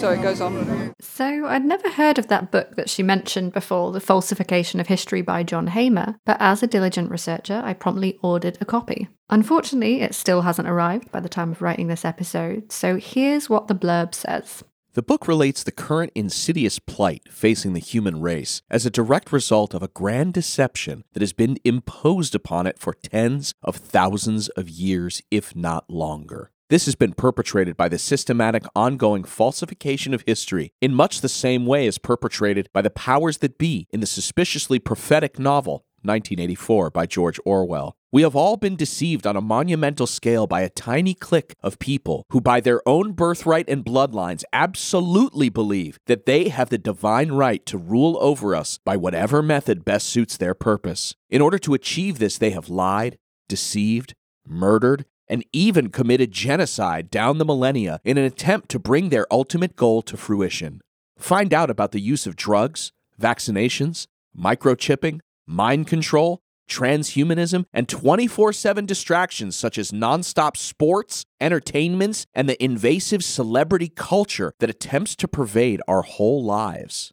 so 0.02 0.10
it 0.10 0.20
goes 0.20 0.40
on. 0.40 0.92
So 1.00 1.46
I'd 1.46 1.64
never 1.64 1.88
heard 1.88 2.18
of 2.18 2.26
that 2.26 2.50
book 2.50 2.74
that 2.74 2.90
she 2.90 3.04
mentioned 3.04 3.52
before, 3.52 3.92
The 3.92 4.00
Falsification 4.00 4.80
of 4.80 4.88
History 4.88 5.22
by 5.22 5.44
John 5.44 5.68
Hamer, 5.68 6.16
but 6.26 6.38
as 6.40 6.60
a 6.60 6.66
diligent 6.66 7.08
researcher, 7.08 7.62
I 7.64 7.74
promptly 7.74 8.18
ordered 8.20 8.58
a 8.60 8.64
copy. 8.64 9.08
Unfortunately, 9.30 10.00
it 10.00 10.16
still 10.16 10.42
hasn't 10.42 10.68
arrived 10.68 11.12
by 11.12 11.20
the 11.20 11.28
time 11.28 11.52
of 11.52 11.62
writing 11.62 11.86
this 11.86 12.04
episode, 12.04 12.72
so 12.72 12.96
here's 12.96 13.48
what 13.48 13.68
the 13.68 13.76
blurb 13.76 14.12
says. 14.12 14.64
The 14.94 15.02
book 15.02 15.28
relates 15.28 15.62
the 15.62 15.70
current 15.70 16.10
insidious 16.16 16.80
plight 16.80 17.22
facing 17.30 17.72
the 17.72 17.78
human 17.78 18.20
race 18.20 18.60
as 18.68 18.84
a 18.84 18.90
direct 18.90 19.32
result 19.32 19.72
of 19.72 19.84
a 19.84 19.88
grand 19.88 20.34
deception 20.34 21.04
that 21.12 21.22
has 21.22 21.32
been 21.32 21.58
imposed 21.64 22.34
upon 22.34 22.66
it 22.66 22.80
for 22.80 22.92
tens 22.92 23.54
of 23.62 23.76
thousands 23.76 24.48
of 24.50 24.68
years, 24.68 25.22
if 25.30 25.54
not 25.54 25.88
longer. 25.88 26.50
This 26.72 26.86
has 26.86 26.94
been 26.94 27.12
perpetrated 27.12 27.76
by 27.76 27.90
the 27.90 27.98
systematic, 27.98 28.62
ongoing 28.74 29.24
falsification 29.24 30.14
of 30.14 30.24
history 30.26 30.72
in 30.80 30.94
much 30.94 31.20
the 31.20 31.28
same 31.28 31.66
way 31.66 31.86
as 31.86 31.98
perpetrated 31.98 32.70
by 32.72 32.80
the 32.80 32.88
powers 32.88 33.36
that 33.40 33.58
be 33.58 33.86
in 33.90 34.00
the 34.00 34.06
suspiciously 34.06 34.78
prophetic 34.78 35.38
novel 35.38 35.84
1984 36.00 36.88
by 36.88 37.04
George 37.04 37.38
Orwell. 37.44 37.94
We 38.10 38.22
have 38.22 38.34
all 38.34 38.56
been 38.56 38.74
deceived 38.74 39.26
on 39.26 39.36
a 39.36 39.42
monumental 39.42 40.06
scale 40.06 40.46
by 40.46 40.62
a 40.62 40.70
tiny 40.70 41.12
clique 41.12 41.52
of 41.62 41.78
people 41.78 42.24
who, 42.30 42.40
by 42.40 42.60
their 42.60 42.80
own 42.88 43.12
birthright 43.12 43.68
and 43.68 43.84
bloodlines, 43.84 44.42
absolutely 44.54 45.50
believe 45.50 45.98
that 46.06 46.24
they 46.24 46.48
have 46.48 46.70
the 46.70 46.78
divine 46.78 47.32
right 47.32 47.66
to 47.66 47.76
rule 47.76 48.16
over 48.18 48.56
us 48.56 48.78
by 48.82 48.96
whatever 48.96 49.42
method 49.42 49.84
best 49.84 50.08
suits 50.08 50.38
their 50.38 50.54
purpose. 50.54 51.16
In 51.28 51.42
order 51.42 51.58
to 51.58 51.74
achieve 51.74 52.18
this, 52.18 52.38
they 52.38 52.52
have 52.52 52.70
lied, 52.70 53.18
deceived, 53.46 54.14
murdered, 54.46 55.04
and 55.32 55.46
even 55.50 55.88
committed 55.88 56.30
genocide 56.30 57.10
down 57.10 57.38
the 57.38 57.44
millennia 57.46 57.98
in 58.04 58.18
an 58.18 58.24
attempt 58.24 58.68
to 58.68 58.78
bring 58.78 59.08
their 59.08 59.26
ultimate 59.32 59.76
goal 59.76 60.02
to 60.02 60.14
fruition. 60.14 60.82
Find 61.16 61.54
out 61.54 61.70
about 61.70 61.92
the 61.92 62.00
use 62.00 62.26
of 62.26 62.36
drugs, 62.36 62.92
vaccinations, 63.18 64.06
microchipping, 64.38 65.20
mind 65.46 65.86
control, 65.86 66.42
transhumanism, 66.68 67.64
and 67.72 67.88
24 67.88 68.52
7 68.52 68.84
distractions 68.84 69.56
such 69.56 69.78
as 69.78 69.90
nonstop 69.90 70.54
sports, 70.54 71.24
entertainments, 71.40 72.26
and 72.34 72.46
the 72.46 72.62
invasive 72.62 73.24
celebrity 73.24 73.88
culture 73.88 74.52
that 74.60 74.68
attempts 74.68 75.16
to 75.16 75.26
pervade 75.26 75.80
our 75.88 76.02
whole 76.02 76.44
lives. 76.44 77.10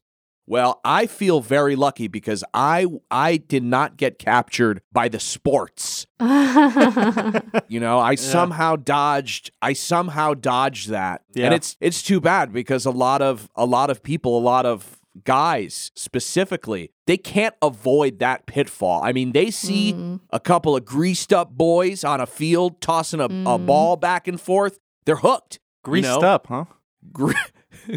Well, 0.49 0.81
I 0.83 1.05
feel 1.05 1.41
very 1.41 1.75
lucky 1.75 2.07
because 2.07 2.43
I 2.55 2.87
I 3.11 3.37
did 3.37 3.63
not 3.63 3.97
get 3.97 4.17
captured 4.17 4.81
by 4.91 5.07
the 5.07 5.19
sports. 5.19 6.07
you 6.19 7.79
know, 7.79 7.99
I 7.99 8.15
somehow 8.15 8.75
dodged 8.75 9.51
I 9.61 9.73
somehow 9.73 10.33
dodged 10.33 10.89
that. 10.89 11.21
Yeah. 11.35 11.45
And 11.45 11.53
it's 11.53 11.77
it's 11.79 12.01
too 12.01 12.19
bad 12.19 12.51
because 12.51 12.87
a 12.87 12.91
lot 12.91 13.21
of 13.21 13.47
a 13.55 13.67
lot 13.67 13.91
of 13.91 14.01
people, 14.01 14.39
a 14.39 14.41
lot 14.41 14.65
of 14.65 14.99
guys 15.23 15.91
specifically, 15.93 16.93
they 17.05 17.17
can't 17.17 17.53
avoid 17.61 18.17
that 18.17 18.47
pitfall. 18.47 19.03
I 19.03 19.13
mean, 19.13 19.33
they 19.33 19.51
see 19.51 19.93
mm. 19.93 20.19
a 20.31 20.39
couple 20.39 20.75
of 20.75 20.83
greased 20.83 21.31
up 21.31 21.51
boys 21.51 22.03
on 22.03 22.21
a 22.21 22.25
field 22.25 22.81
tossing 22.81 23.19
a, 23.19 23.25
a 23.25 23.29
mm. 23.29 23.65
ball 23.67 23.97
back 23.97 24.27
and 24.27 24.41
forth, 24.41 24.79
they're 25.05 25.17
hooked. 25.17 25.59
you 25.85 25.91
Greased 25.91 26.21
know? 26.21 26.21
up, 26.21 26.47
huh? 26.47 26.65
Gre- 27.13 27.33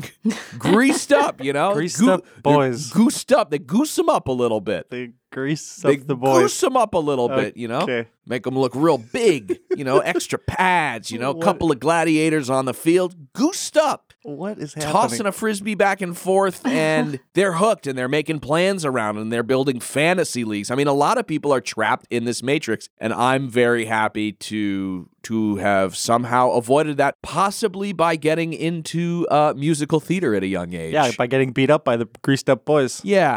greased 0.58 1.12
up, 1.12 1.42
you 1.42 1.52
know, 1.52 1.72
Greased 1.74 2.02
up 2.02 2.24
boys. 2.42 2.90
goosed 2.90 3.32
up. 3.32 3.50
They 3.50 3.58
goose 3.58 3.94
them 3.96 4.08
up 4.08 4.28
a 4.28 4.32
little 4.32 4.60
bit. 4.60 4.90
They 4.90 5.12
grease 5.30 5.76
They 5.76 5.94
up 5.96 6.06
the 6.06 6.16
boys. 6.16 6.42
goose 6.42 6.60
them 6.60 6.76
up 6.76 6.94
a 6.94 6.98
little 6.98 7.28
bit, 7.28 7.56
you 7.56 7.66
know, 7.68 8.04
make 8.26 8.42
them 8.44 8.58
look 8.58 8.74
real 8.74 8.98
big, 8.98 9.58
you 9.76 9.84
know, 9.84 9.98
extra 10.00 10.38
pads, 10.38 11.10
you 11.10 11.18
know, 11.18 11.30
a 11.30 11.40
couple 11.42 11.72
of 11.72 11.80
gladiators 11.80 12.50
on 12.50 12.66
the 12.66 12.74
field, 12.74 13.32
goosed 13.32 13.76
up, 13.78 14.12
What 14.24 14.58
is 14.58 14.74
happening? 14.74 14.92
tossing 14.92 15.26
a 15.26 15.32
frisbee 15.32 15.74
back 15.74 16.02
and 16.02 16.16
forth, 16.16 16.64
and 16.66 17.18
they're 17.34 17.54
hooked, 17.54 17.86
and 17.86 17.96
they're 17.96 18.08
making 18.08 18.40
plans 18.40 18.84
around, 18.84 19.16
and 19.16 19.32
they're 19.32 19.42
building 19.42 19.80
fantasy 19.80 20.44
leagues. 20.44 20.70
I 20.70 20.74
mean, 20.74 20.86
a 20.86 20.92
lot 20.92 21.16
of 21.18 21.26
people 21.26 21.52
are 21.52 21.60
trapped 21.62 22.06
in 22.10 22.24
this 22.24 22.42
matrix, 22.42 22.88
and 22.98 23.12
I'm 23.14 23.48
very 23.48 23.86
happy 23.86 24.32
to 24.32 25.08
to 25.24 25.56
have 25.56 25.96
somehow 25.96 26.50
avoided 26.52 26.96
that, 26.98 27.16
possibly 27.22 27.92
by 27.92 28.16
getting 28.16 28.52
into 28.52 29.26
uh, 29.30 29.54
musical 29.56 30.00
theater 30.00 30.34
at 30.34 30.42
a 30.42 30.46
young 30.46 30.72
age. 30.74 30.92
yeah, 30.92 31.10
by 31.16 31.26
getting 31.26 31.52
beat 31.52 31.70
up 31.70 31.84
by 31.84 31.96
the 31.96 32.08
greased 32.22 32.48
up 32.50 32.64
boys. 32.64 33.00
Yeah. 33.04 33.36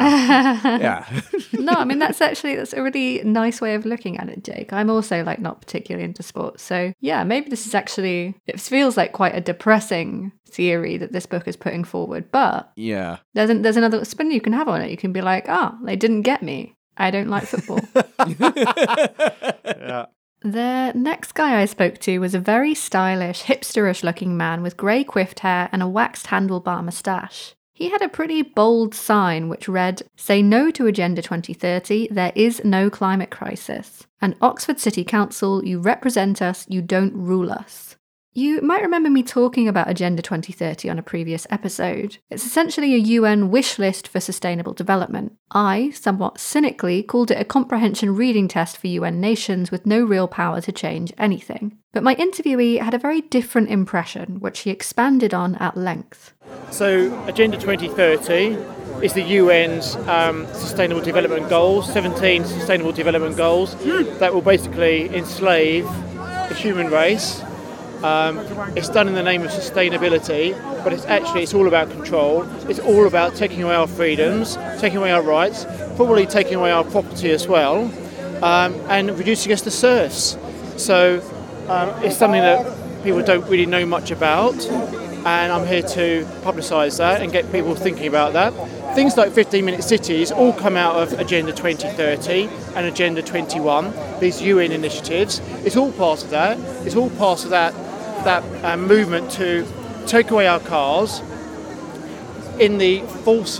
yeah. 0.79 1.21
no, 1.53 1.73
I 1.73 1.86
mean 1.86 1.99
that's 1.99 2.21
actually 2.21 2.55
that's 2.55 2.73
a 2.73 2.81
really 2.81 3.23
nice 3.23 3.61
way 3.61 3.75
of 3.75 3.86
looking 3.86 4.17
at 4.17 4.29
it, 4.29 4.43
Jake. 4.43 4.73
I'm 4.73 4.89
also 4.89 5.23
like 5.23 5.39
not 5.39 5.61
particularly 5.61 6.05
into 6.05 6.23
sports, 6.23 6.63
so 6.63 6.93
yeah, 7.01 7.23
maybe 7.23 7.49
this 7.49 7.65
is 7.67 7.75
actually 7.75 8.36
it 8.47 8.59
feels 8.59 8.97
like 8.97 9.11
quite 9.13 9.36
a 9.36 9.41
depressing 9.41 10.31
theory 10.49 10.97
that 10.97 11.11
this 11.11 11.25
book 11.25 11.47
is 11.47 11.55
putting 11.57 11.83
forward, 11.83 12.31
but 12.31 12.71
Yeah. 12.75 13.17
there's 13.33 13.49
an, 13.49 13.61
there's 13.61 13.75
another 13.77 14.05
spin 14.05 14.31
you 14.31 14.39
can 14.39 14.53
have 14.53 14.67
on 14.69 14.81
it. 14.81 14.89
You 14.89 14.95
can 14.97 15.11
be 15.11 15.21
like, 15.21 15.45
ah, 15.49 15.77
they 15.83 15.95
didn't 15.97 16.21
get 16.21 16.41
me. 16.41 16.75
I 16.97 17.11
don't 17.11 17.27
like 17.27 17.43
football. 17.43 17.81
Yeah. 19.65 20.05
The 20.45 20.91
next 20.93 21.31
guy 21.31 21.59
I 21.59 21.65
spoke 21.65 21.97
to 22.01 22.19
was 22.19 22.35
a 22.35 22.39
very 22.39 22.75
stylish, 22.75 23.41
hipsterish 23.41 24.03
looking 24.03 24.37
man 24.37 24.61
with 24.61 24.77
grey 24.77 25.03
quiffed 25.03 25.39
hair 25.39 25.69
and 25.71 25.81
a 25.81 25.87
waxed 25.87 26.27
handlebar 26.27 26.83
moustache. 26.83 27.55
He 27.73 27.89
had 27.89 28.03
a 28.03 28.09
pretty 28.09 28.43
bold 28.43 28.93
sign 28.93 29.49
which 29.49 29.67
read, 29.67 30.03
Say 30.15 30.43
no 30.43 30.69
to 30.69 30.85
Agenda 30.85 31.23
2030, 31.23 32.09
there 32.11 32.31
is 32.35 32.61
no 32.63 32.91
climate 32.91 33.31
crisis. 33.31 34.05
And 34.21 34.35
Oxford 34.39 34.79
City 34.79 35.03
Council, 35.03 35.65
you 35.65 35.79
represent 35.79 36.43
us, 36.43 36.67
you 36.69 36.83
don't 36.83 37.15
rule 37.15 37.51
us. 37.51 37.95
You 38.38 38.59
might 38.61 38.81
remember 38.81 39.09
me 39.09 39.23
talking 39.23 39.69
about 39.69 39.89
Agenda 39.89 40.21
2030 40.21 40.89
on 40.89 40.99
a 40.99 41.03
previous 41.03 41.47
episode. 41.49 42.17
It's 42.29 42.45
essentially 42.45 42.93
a 42.93 42.97
UN 42.97 43.49
wish 43.49 43.79
list 43.79 44.09
for 44.09 44.19
sustainable 44.19 44.73
development. 44.73 45.38
I, 45.51 45.91
somewhat 45.91 46.38
cynically, 46.38 47.01
called 47.01 47.31
it 47.31 47.39
a 47.39 47.45
comprehension 47.45 48.13
reading 48.13 48.49
test 48.49 48.77
for 48.77 48.88
UN 48.88 49.21
nations 49.21 49.71
with 49.71 49.86
no 49.86 50.03
real 50.03 50.27
power 50.27 50.59
to 50.59 50.73
change 50.73 51.13
anything. 51.17 51.77
But 51.93 52.03
my 52.03 52.13
interviewee 52.15 52.81
had 52.81 52.93
a 52.93 52.99
very 52.99 53.21
different 53.21 53.69
impression, 53.69 54.41
which 54.41 54.59
he 54.59 54.69
expanded 54.69 55.33
on 55.33 55.55
at 55.55 55.77
length. 55.77 56.33
So, 56.71 57.17
Agenda 57.27 57.55
2030 57.57 58.57
is 59.01 59.13
the 59.13 59.38
UN's 59.38 59.95
um, 60.09 60.45
Sustainable 60.47 61.01
Development 61.01 61.47
Goals, 61.47 61.89
17 61.93 62.43
Sustainable 62.43 62.91
Development 62.91 63.38
Goals 63.38 63.75
that 64.19 64.33
will 64.33 64.41
basically 64.41 65.05
enslave 65.15 65.86
the 65.86 66.53
human 66.53 66.88
race. 66.88 67.41
Um, 68.03 68.39
it's 68.75 68.89
done 68.89 69.07
in 69.07 69.15
the 69.15 69.23
name 69.23 69.43
of 69.43 69.51
sustainability, 69.51 70.53
but 70.83 70.93
it's 70.93 71.05
actually 71.05 71.43
it's 71.43 71.53
all 71.53 71.67
about 71.67 71.89
control. 71.89 72.43
It's 72.69 72.79
all 72.79 73.07
about 73.07 73.35
taking 73.35 73.63
away 73.63 73.75
our 73.75 73.87
freedoms, 73.87 74.57
taking 74.79 74.97
away 74.97 75.11
our 75.11 75.21
rights, 75.21 75.65
probably 75.95 76.25
taking 76.25 76.55
away 76.55 76.71
our 76.71 76.83
property 76.83 77.31
as 77.31 77.47
well, 77.47 77.91
um, 78.43 78.73
and 78.89 79.17
reducing 79.17 79.51
us 79.51 79.61
to 79.61 79.71
serfs. 79.71 80.37
So 80.77 81.21
um, 81.67 81.89
it's 82.03 82.17
something 82.17 82.41
that 82.41 83.03
people 83.03 83.21
don't 83.23 83.47
really 83.49 83.65
know 83.65 83.85
much 83.85 84.11
about, 84.11 84.55
and 84.65 85.51
I'm 85.51 85.65
here 85.65 85.81
to 85.81 86.25
publicise 86.43 86.97
that 86.97 87.21
and 87.21 87.31
get 87.31 87.51
people 87.51 87.75
thinking 87.75 88.07
about 88.07 88.33
that. 88.33 88.53
Things 88.95 89.17
like 89.17 89.33
15 89.33 89.65
minute 89.65 89.83
cities 89.83 90.31
all 90.31 90.53
come 90.53 90.77
out 90.77 90.95
of 90.95 91.19
Agenda 91.19 91.51
2030 91.51 92.47
and 92.75 92.85
Agenda 92.85 93.21
21, 93.21 93.93
these 94.21 94.41
UN 94.41 94.71
initiatives. 94.71 95.41
It's 95.65 95.75
all 95.75 95.91
part 95.91 96.23
of 96.23 96.29
that. 96.29 96.57
It's 96.85 96.95
all 96.95 97.09
part 97.09 97.43
of 97.43 97.49
that, 97.49 97.73
that 98.26 98.43
uh, 98.65 98.78
movement 98.78 99.32
to 99.32 99.65
take 100.05 100.30
away 100.32 100.47
our 100.47 100.59
cars 100.59 101.21
in 102.59 102.78
the 102.78 103.01
false, 103.23 103.59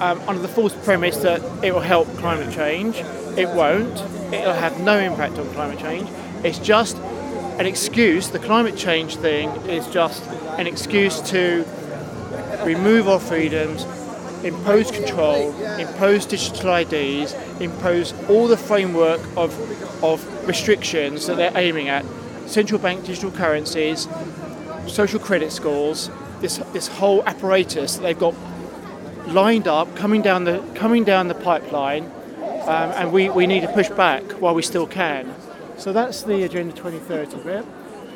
um, 0.00 0.20
under 0.26 0.40
the 0.40 0.48
false 0.48 0.74
premise 0.84 1.18
that 1.18 1.42
it 1.64 1.72
will 1.72 1.80
help 1.80 2.08
climate 2.16 2.52
change. 2.54 2.96
It 3.36 3.48
won't. 3.48 4.00
It'll 4.32 4.54
have 4.54 4.80
no 4.80 4.98
impact 4.98 5.38
on 5.38 5.48
climate 5.52 5.78
change. 5.78 6.08
It's 6.44 6.58
just 6.58 6.96
an 6.96 7.66
excuse. 7.66 8.30
The 8.30 8.38
climate 8.38 8.76
change 8.76 9.16
thing 9.16 9.50
is 9.66 9.86
just 9.88 10.24
an 10.58 10.66
excuse 10.66 11.20
to 11.30 11.64
remove 12.64 13.08
our 13.08 13.20
freedoms, 13.20 13.84
impose 14.44 14.90
control, 14.90 15.54
impose 15.78 16.26
digital 16.26 16.74
IDs, 16.74 17.34
impose 17.60 18.12
all 18.28 18.48
the 18.48 18.56
framework 18.56 19.20
of, 19.36 19.54
of 20.02 20.48
restrictions 20.48 21.26
that 21.26 21.36
they're 21.36 21.56
aiming 21.56 21.88
at. 21.88 22.04
Central 22.50 22.80
bank 22.80 23.04
digital 23.04 23.30
currencies, 23.30 24.08
social 24.88 25.20
credit 25.20 25.52
scores, 25.52 26.10
this, 26.40 26.56
this 26.72 26.88
whole 26.88 27.22
apparatus 27.24 27.94
that 27.96 28.02
they've 28.02 28.18
got 28.18 28.34
lined 29.28 29.68
up, 29.68 29.94
coming 29.94 30.20
down 30.20 30.42
the 30.42 30.58
coming 30.74 31.04
down 31.04 31.28
the 31.28 31.34
pipeline, 31.34 32.04
um, 32.62 32.90
and 32.96 33.12
we, 33.12 33.30
we 33.30 33.46
need 33.46 33.60
to 33.60 33.72
push 33.72 33.88
back 33.90 34.22
while 34.40 34.54
we 34.54 34.62
still 34.62 34.86
can. 34.86 35.32
So 35.78 35.92
that's 35.92 36.22
the 36.22 36.42
Agenda 36.42 36.74
2030 36.74 37.44
bit. 37.44 37.64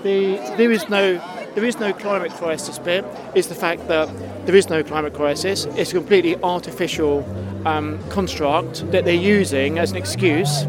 The, 0.02 0.36
there 0.56 0.72
is 0.72 0.88
no 0.88 1.18
there 1.54 1.64
is 1.64 1.78
no 1.78 1.92
climate 1.92 2.32
crisis 2.32 2.78
bit. 2.78 3.04
Is 3.34 3.48
the 3.48 3.54
fact 3.54 3.88
that 3.88 4.08
there 4.46 4.54
is 4.54 4.68
no 4.68 4.82
climate 4.82 5.14
crisis. 5.14 5.64
It's 5.76 5.90
a 5.90 5.94
completely 5.94 6.36
artificial 6.42 7.24
um, 7.66 7.98
construct 8.10 8.90
that 8.90 9.04
they're 9.04 9.14
using 9.14 9.78
as 9.78 9.90
an 9.90 9.96
excuse. 9.96 10.64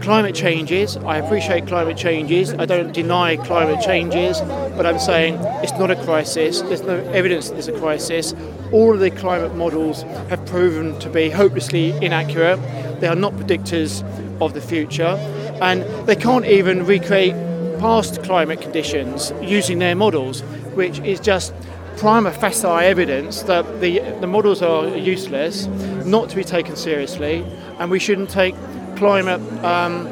Climate 0.00 0.34
changes. 0.34 0.96
I 0.96 1.18
appreciate 1.18 1.66
climate 1.66 1.96
changes. 1.96 2.54
I 2.54 2.64
don't 2.64 2.92
deny 2.92 3.36
climate 3.36 3.80
changes, 3.84 4.40
but 4.40 4.86
I'm 4.86 4.98
saying 4.98 5.34
it's 5.62 5.72
not 5.72 5.90
a 5.90 5.96
crisis. 6.04 6.62
There's 6.62 6.82
no 6.82 6.96
evidence 7.12 7.48
that 7.48 7.54
there's 7.54 7.68
a 7.68 7.78
crisis. 7.78 8.34
All 8.72 8.94
of 8.94 9.00
the 9.00 9.10
climate 9.10 9.54
models 9.54 10.02
have 10.30 10.44
proven 10.46 10.98
to 11.00 11.10
be 11.10 11.28
hopelessly 11.30 11.90
inaccurate. 12.04 12.58
They 13.00 13.08
are 13.08 13.14
not 13.14 13.34
predictors 13.34 14.02
of 14.40 14.54
the 14.54 14.60
future, 14.60 15.18
and 15.60 15.82
they 16.06 16.16
can't 16.16 16.46
even 16.46 16.86
recreate 16.86 17.34
past 17.82 18.22
climate 18.22 18.60
conditions 18.60 19.32
using 19.42 19.80
their 19.80 19.96
models, 19.96 20.42
which 20.76 21.00
is 21.00 21.18
just 21.18 21.52
prima 21.96 22.30
facie 22.30 22.64
evidence 22.64 23.42
that 23.42 23.64
the, 23.80 23.98
the 24.20 24.26
models 24.28 24.62
are 24.62 24.86
useless, 24.96 25.66
not 26.06 26.30
to 26.30 26.36
be 26.36 26.44
taken 26.44 26.76
seriously, 26.76 27.44
and 27.80 27.90
we 27.90 27.98
shouldn't 27.98 28.30
take 28.30 28.54
climate 28.94 29.40
um, 29.64 30.08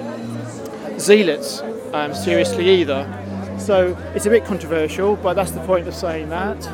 zealots 0.98 1.62
um, 1.92 2.12
seriously 2.12 2.68
either. 2.68 3.06
So 3.60 3.96
it's 4.16 4.26
a 4.26 4.30
bit 4.30 4.44
controversial, 4.44 5.14
but 5.14 5.34
that's 5.34 5.52
the 5.52 5.64
point 5.64 5.86
of 5.86 5.94
saying 5.94 6.28
that. 6.30 6.66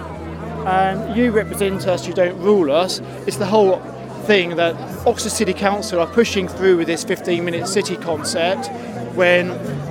And 0.66 1.14
you 1.14 1.30
represent 1.30 1.86
us, 1.86 2.06
you 2.06 2.14
don't 2.14 2.40
rule 2.40 2.72
us. 2.72 3.02
It's 3.26 3.36
the 3.36 3.44
whole 3.44 3.80
thing 4.24 4.56
that 4.56 4.74
Oxford 5.06 5.32
City 5.32 5.52
Council 5.52 6.00
are 6.00 6.06
pushing 6.06 6.48
through 6.48 6.78
with 6.78 6.86
this 6.86 7.04
15 7.04 7.44
minute 7.44 7.68
city 7.68 7.96
concept 7.96 8.70
when 9.14 9.48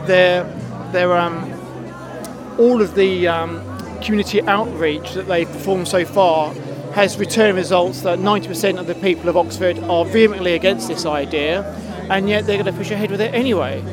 they're, 0.08 0.44
they're 0.92 1.18
um, 1.18 1.52
all 2.58 2.82
of 2.82 2.96
the 2.96 3.28
um, 3.28 3.62
community 4.02 4.42
outreach 4.44 5.14
that 5.14 5.28
they've 5.28 5.50
performed 5.50 5.88
so 5.88 6.06
far 6.06 6.54
has 6.94 7.18
returned 7.18 7.58
results 7.58 8.02
that 8.02 8.20
90% 8.20 8.80
of 8.80 8.88
the 8.88 8.96
people 8.96 9.28
of 9.28 9.36
Oxford 9.36 9.78
are 9.80 10.06
vehemently 10.06 10.54
against 10.54 10.88
this 10.88 11.06
idea, 11.06 11.64
and 12.10 12.30
yet 12.30 12.46
they're 12.46 12.56
going 12.62 12.72
to 12.72 12.78
push 12.78 12.92
ahead 12.92 13.12
with 13.12 13.20
it 13.20 13.34
anyway. 13.34 13.84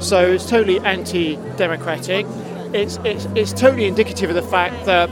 So 0.00 0.32
it's 0.32 0.48
totally 0.48 0.78
anti 0.80 1.36
democratic. 1.56 2.26
It's, 2.72 2.98
it's, 3.04 3.26
it's 3.34 3.52
totally 3.52 3.86
indicative 3.86 4.30
of 4.30 4.36
the 4.36 4.42
fact 4.42 4.86
that 4.86 5.10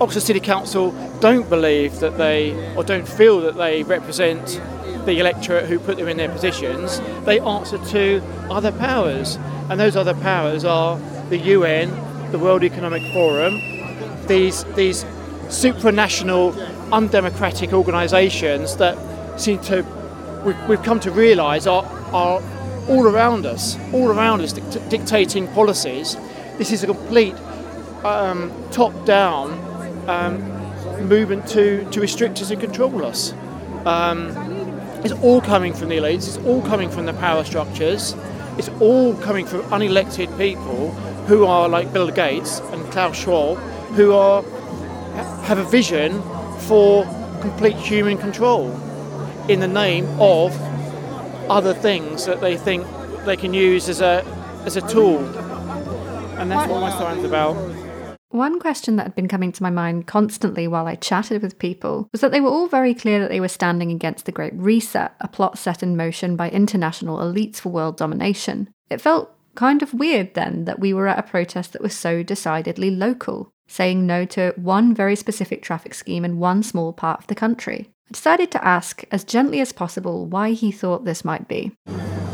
Oxford 0.00 0.20
City 0.20 0.40
Council 0.40 0.90
don't 1.20 1.48
believe 1.48 1.98
that 2.00 2.18
they, 2.18 2.74
or 2.76 2.84
don't 2.84 3.08
feel 3.08 3.40
that 3.40 3.56
they 3.56 3.82
represent 3.82 4.60
the 5.04 5.18
electorate 5.18 5.66
who 5.66 5.78
put 5.78 5.96
them 5.96 6.08
in 6.08 6.16
their 6.16 6.28
positions. 6.28 7.00
They 7.24 7.40
answer 7.40 7.78
to 7.90 8.22
other 8.50 8.72
powers, 8.72 9.36
and 9.68 9.78
those 9.78 9.96
other 9.96 10.14
powers 10.14 10.64
are 10.64 10.98
the 11.28 11.38
UN, 11.38 11.90
the 12.32 12.38
World 12.38 12.64
Economic 12.64 13.02
Forum, 13.12 13.60
these, 14.26 14.64
these 14.74 15.04
supranational, 15.48 16.54
undemocratic 16.92 17.72
organisations 17.72 18.76
that 18.76 18.96
seem 19.40 19.58
to, 19.60 19.82
we've, 20.44 20.68
we've 20.68 20.82
come 20.82 21.00
to 21.00 21.10
realise 21.10 21.66
are, 21.66 21.84
are 22.12 22.42
all 22.88 23.06
around 23.06 23.46
us, 23.46 23.76
all 23.92 24.08
around 24.08 24.40
us, 24.40 24.52
dict- 24.52 24.88
dictating 24.88 25.46
policies. 25.48 26.16
This 26.58 26.72
is 26.72 26.82
a 26.82 26.86
complete 26.86 27.34
um, 28.04 28.52
top-down 28.70 29.52
um, 30.08 31.08
movement 31.08 31.46
to, 31.48 31.88
to 31.90 32.00
restrict 32.00 32.40
us 32.40 32.50
and 32.50 32.60
control 32.60 33.04
us. 33.04 33.32
Um, 33.84 34.61
it's 35.04 35.14
all 35.22 35.40
coming 35.40 35.74
from 35.74 35.88
the 35.88 35.96
elites, 35.96 36.28
it's 36.28 36.38
all 36.38 36.62
coming 36.62 36.90
from 36.90 37.06
the 37.06 37.14
power 37.14 37.44
structures, 37.44 38.14
it's 38.58 38.68
all 38.80 39.14
coming 39.16 39.46
from 39.46 39.62
unelected 39.62 40.36
people 40.38 40.90
who 41.26 41.44
are 41.44 41.68
like 41.68 41.92
Bill 41.92 42.10
Gates 42.10 42.60
and 42.60 42.84
Klaus 42.92 43.16
Schwab, 43.16 43.58
who 43.96 44.12
are 44.12 44.42
have 45.44 45.58
a 45.58 45.64
vision 45.64 46.22
for 46.60 47.04
complete 47.40 47.76
human 47.76 48.16
control 48.16 48.70
in 49.48 49.60
the 49.60 49.68
name 49.68 50.06
of 50.20 50.56
other 51.50 51.74
things 51.74 52.24
that 52.26 52.40
they 52.40 52.56
think 52.56 52.86
they 53.24 53.36
can 53.36 53.52
use 53.52 53.88
as 53.88 54.00
a 54.00 54.24
as 54.64 54.76
a 54.76 54.80
tool. 54.88 55.18
And 56.38 56.50
that's 56.50 56.70
what 56.70 56.80
my 56.80 56.90
sign's 56.90 57.24
about. 57.24 57.56
One 58.32 58.58
question 58.58 58.96
that 58.96 59.02
had 59.02 59.14
been 59.14 59.28
coming 59.28 59.52
to 59.52 59.62
my 59.62 59.68
mind 59.68 60.06
constantly 60.06 60.66
while 60.66 60.86
I 60.86 60.94
chatted 60.94 61.42
with 61.42 61.58
people 61.58 62.08
was 62.12 62.22
that 62.22 62.32
they 62.32 62.40
were 62.40 62.48
all 62.48 62.66
very 62.66 62.94
clear 62.94 63.20
that 63.20 63.28
they 63.28 63.40
were 63.40 63.46
standing 63.46 63.90
against 63.90 64.24
the 64.24 64.32
Great 64.32 64.54
Reset, 64.54 65.12
a 65.20 65.28
plot 65.28 65.58
set 65.58 65.82
in 65.82 65.98
motion 65.98 66.34
by 66.34 66.48
international 66.48 67.18
elites 67.18 67.56
for 67.56 67.68
world 67.68 67.98
domination. 67.98 68.70
It 68.88 69.02
felt 69.02 69.34
kind 69.54 69.82
of 69.82 69.92
weird 69.92 70.32
then 70.32 70.64
that 70.64 70.80
we 70.80 70.94
were 70.94 71.08
at 71.08 71.18
a 71.18 71.22
protest 71.22 71.74
that 71.74 71.82
was 71.82 71.94
so 71.94 72.22
decidedly 72.22 72.90
local, 72.90 73.52
saying 73.68 74.06
no 74.06 74.24
to 74.24 74.54
one 74.56 74.94
very 74.94 75.14
specific 75.14 75.62
traffic 75.62 75.92
scheme 75.92 76.24
in 76.24 76.38
one 76.38 76.62
small 76.62 76.94
part 76.94 77.20
of 77.20 77.26
the 77.26 77.34
country. 77.34 77.90
I 78.08 78.12
decided 78.12 78.50
to 78.52 78.66
ask, 78.66 79.04
as 79.10 79.24
gently 79.24 79.60
as 79.60 79.74
possible, 79.74 80.24
why 80.24 80.52
he 80.52 80.72
thought 80.72 81.04
this 81.04 81.22
might 81.22 81.48
be. 81.48 81.72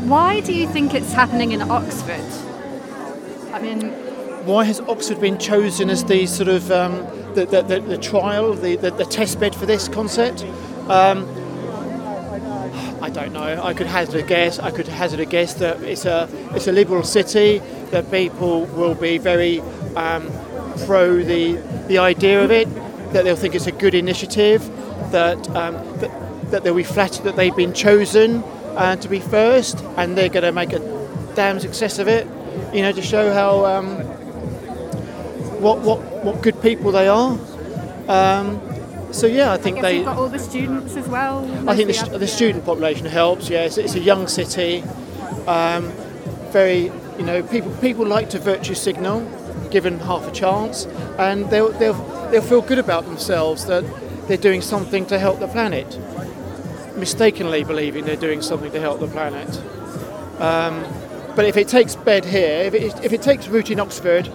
Why 0.03 0.39
do 0.39 0.53
you 0.53 0.65
think 0.65 0.93
it's 0.93 1.11
happening 1.11 1.51
in 1.51 1.61
Oxford? 1.61 2.23
I 3.51 3.59
mean, 3.61 4.08
why 4.49 4.63
has 4.63 4.79
Oxford 4.81 5.21
been 5.21 5.37
chosen 5.37 5.91
as 5.91 6.03
the 6.05 6.25
sort 6.25 6.49
of 6.49 6.71
um, 6.71 7.05
the, 7.35 7.45
the, 7.45 7.61
the, 7.61 7.79
the, 7.81 7.97
trial, 7.97 8.53
the, 8.55 8.75
the, 8.77 9.05
test 9.05 9.39
bed 9.39 9.55
for 9.55 9.67
this 9.67 9.87
concept? 9.87 10.43
Um, 10.89 11.27
I 12.99 13.11
don't 13.11 13.31
know. 13.31 13.61
I 13.63 13.73
could 13.75 13.85
hazard 13.85 14.15
a 14.15 14.27
guess. 14.27 14.57
I 14.57 14.71
could 14.71 14.87
hazard 14.87 15.19
a 15.19 15.25
guess 15.25 15.53
that 15.55 15.81
it's 15.83 16.05
a 16.05 16.27
it's 16.53 16.67
a 16.67 16.71
liberal 16.71 17.03
city 17.03 17.59
that 17.91 18.11
people 18.11 18.65
will 18.65 18.95
be 18.95 19.19
very 19.19 19.61
um, 19.95 20.29
pro 20.85 21.23
the 21.23 21.53
the 21.87 21.99
idea 21.99 22.43
of 22.43 22.51
it. 22.51 22.67
That 23.13 23.23
they'll 23.23 23.35
think 23.35 23.55
it's 23.55 23.67
a 23.67 23.71
good 23.71 23.93
initiative. 23.93 24.67
That 25.11 25.47
um, 25.55 25.75
that, 25.99 26.51
that 26.51 26.63
they'll 26.63 26.75
be 26.75 26.83
flattered 26.83 27.23
that 27.23 27.35
they've 27.35 27.55
been 27.55 27.73
chosen 27.73 28.43
uh, 28.75 28.95
to 28.97 29.07
be 29.07 29.19
first, 29.19 29.77
and 29.95 30.17
they're 30.17 30.29
going 30.29 30.43
to 30.43 30.51
make 30.51 30.73
a 30.73 30.79
damn 31.35 31.59
success 31.59 31.99
of 31.99 32.07
it. 32.07 32.27
You 32.73 32.81
know, 32.81 32.91
to 32.91 33.01
show 33.01 33.31
how 33.31 33.65
um, 33.65 34.18
what 35.59 35.79
what 35.79 35.99
what 36.23 36.41
good 36.41 36.61
people 36.61 36.91
they 36.91 37.07
are. 37.07 37.37
Um, 38.07 38.61
so 39.11 39.27
yeah, 39.27 39.51
I 39.51 39.57
think 39.57 39.79
I 39.79 39.81
they. 39.81 39.95
You've 39.97 40.05
got 40.05 40.17
all 40.17 40.29
the 40.29 40.39
students 40.39 40.95
as 40.95 41.07
well. 41.07 41.43
I 41.69 41.75
think 41.75 41.89
the, 41.89 42.17
the 42.17 42.27
student 42.27 42.65
population 42.65 43.05
helps. 43.05 43.49
Yeah, 43.49 43.65
it's, 43.65 43.77
it's 43.77 43.95
a 43.95 43.99
young 43.99 44.27
city. 44.27 44.83
Um, 45.47 45.91
very, 46.51 46.91
you 47.17 47.25
know, 47.25 47.43
people 47.43 47.71
people 47.77 48.05
like 48.05 48.29
to 48.31 48.39
virtue 48.39 48.75
signal, 48.75 49.21
given 49.71 49.99
half 49.99 50.27
a 50.27 50.31
chance, 50.31 50.85
and 51.17 51.49
they'll 51.49 51.71
they'll 51.73 52.29
they'll 52.31 52.41
feel 52.41 52.61
good 52.61 52.79
about 52.79 53.05
themselves 53.05 53.65
that 53.65 53.83
they're 54.27 54.37
doing 54.37 54.61
something 54.61 55.05
to 55.07 55.19
help 55.19 55.39
the 55.39 55.47
planet. 55.47 55.99
Mistakenly 56.95 57.63
believing 57.63 58.05
they're 58.05 58.15
doing 58.15 58.41
something 58.41 58.71
to 58.71 58.79
help 58.79 58.99
the 58.99 59.07
planet. 59.07 59.49
Um, 60.39 60.83
but 61.35 61.45
if 61.45 61.57
it 61.57 61.67
takes 61.67 61.95
bed 61.95 62.25
here, 62.25 62.61
if 62.63 62.73
it, 62.73 63.05
if 63.05 63.13
it 63.13 63.21
takes 63.21 63.47
root 63.47 63.71
in 63.71 63.79
Oxford, 63.79 64.29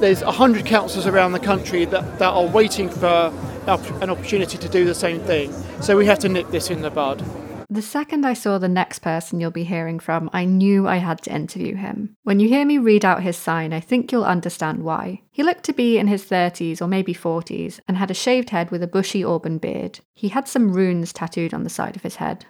there's 0.00 0.22
100 0.22 0.66
councils 0.66 1.06
around 1.06 1.32
the 1.32 1.38
country 1.38 1.84
that, 1.86 2.18
that 2.18 2.28
are 2.28 2.46
waiting 2.46 2.88
for 2.88 3.32
an 3.66 4.10
opportunity 4.10 4.58
to 4.58 4.68
do 4.68 4.84
the 4.84 4.94
same 4.94 5.20
thing. 5.20 5.52
So 5.80 5.96
we 5.96 6.06
have 6.06 6.18
to 6.20 6.28
nip 6.28 6.50
this 6.50 6.70
in 6.70 6.82
the 6.82 6.90
bud. 6.90 7.24
The 7.68 7.82
second 7.82 8.24
I 8.24 8.34
saw 8.34 8.58
the 8.58 8.68
next 8.68 9.00
person 9.00 9.40
you'll 9.40 9.50
be 9.50 9.64
hearing 9.64 9.98
from, 9.98 10.30
I 10.32 10.44
knew 10.44 10.86
I 10.86 10.98
had 10.98 11.20
to 11.22 11.34
interview 11.34 11.74
him. 11.74 12.16
When 12.22 12.38
you 12.38 12.48
hear 12.48 12.64
me 12.64 12.78
read 12.78 13.04
out 13.04 13.24
his 13.24 13.36
sign, 13.36 13.72
I 13.72 13.80
think 13.80 14.12
you'll 14.12 14.24
understand 14.24 14.84
why. 14.84 15.22
He 15.32 15.42
looked 15.42 15.64
to 15.64 15.72
be 15.72 15.98
in 15.98 16.06
his 16.06 16.24
30s 16.24 16.80
or 16.80 16.86
maybe 16.86 17.12
40s 17.12 17.80
and 17.88 17.96
had 17.96 18.10
a 18.10 18.14
shaved 18.14 18.50
head 18.50 18.70
with 18.70 18.84
a 18.84 18.86
bushy 18.86 19.24
auburn 19.24 19.58
beard. 19.58 19.98
He 20.14 20.28
had 20.28 20.46
some 20.46 20.72
runes 20.72 21.12
tattooed 21.12 21.52
on 21.52 21.64
the 21.64 21.70
side 21.70 21.96
of 21.96 22.02
his 22.02 22.16
head. 22.16 22.46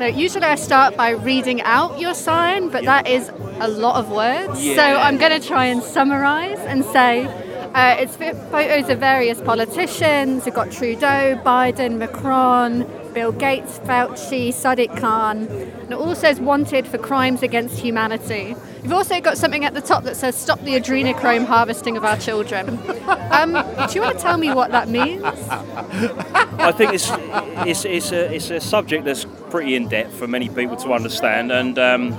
So 0.00 0.06
usually 0.06 0.46
I 0.46 0.54
start 0.54 0.96
by 0.96 1.10
reading 1.10 1.60
out 1.60 2.00
your 2.00 2.14
sign, 2.14 2.70
but 2.70 2.84
that 2.84 3.06
is 3.06 3.28
a 3.60 3.68
lot 3.68 3.96
of 3.96 4.10
words. 4.10 4.64
Yeah. 4.64 4.76
So 4.76 4.82
I'm 4.82 5.18
going 5.18 5.38
to 5.38 5.46
try 5.46 5.66
and 5.66 5.82
summarize 5.82 6.58
and 6.60 6.86
say 6.86 7.26
uh, 7.74 7.96
it's 7.98 8.16
photos 8.16 8.88
of 8.88 8.98
various 8.98 9.42
politicians. 9.42 10.46
We've 10.46 10.54
got 10.54 10.72
Trudeau, 10.72 11.38
Biden, 11.44 11.98
Macron, 11.98 12.86
Bill 13.12 13.32
Gates, 13.32 13.78
Fauci, 13.80 14.48
Sadiq 14.48 14.98
Khan. 14.98 15.46
And 15.46 15.92
it 15.92 15.94
all 15.94 16.14
says 16.14 16.40
wanted 16.40 16.86
for 16.86 16.98
crimes 16.98 17.42
against 17.42 17.78
humanity. 17.78 18.54
You've 18.82 18.92
also 18.92 19.20
got 19.20 19.36
something 19.36 19.64
at 19.64 19.74
the 19.74 19.80
top 19.80 20.04
that 20.04 20.16
says 20.16 20.36
stop 20.36 20.60
the 20.60 20.74
adrenochrome 20.74 21.44
harvesting 21.44 21.96
of 21.96 22.04
our 22.04 22.16
children. 22.16 22.78
Um, 23.30 23.52
do 23.52 23.94
you 23.94 24.02
want 24.02 24.16
to 24.16 24.22
tell 24.22 24.36
me 24.36 24.52
what 24.52 24.72
that 24.72 24.88
means? 24.88 25.22
I 25.24 26.72
think 26.72 26.92
it's, 26.92 27.08
it's, 27.10 27.84
it's, 27.84 28.12
a, 28.12 28.34
it's 28.34 28.50
a 28.50 28.60
subject 28.60 29.04
that's 29.04 29.24
pretty 29.50 29.76
in 29.76 29.88
depth 29.88 30.14
for 30.14 30.26
many 30.26 30.48
people 30.48 30.76
to 30.78 30.92
understand. 30.92 31.52
And 31.52 31.78
um, 31.78 32.12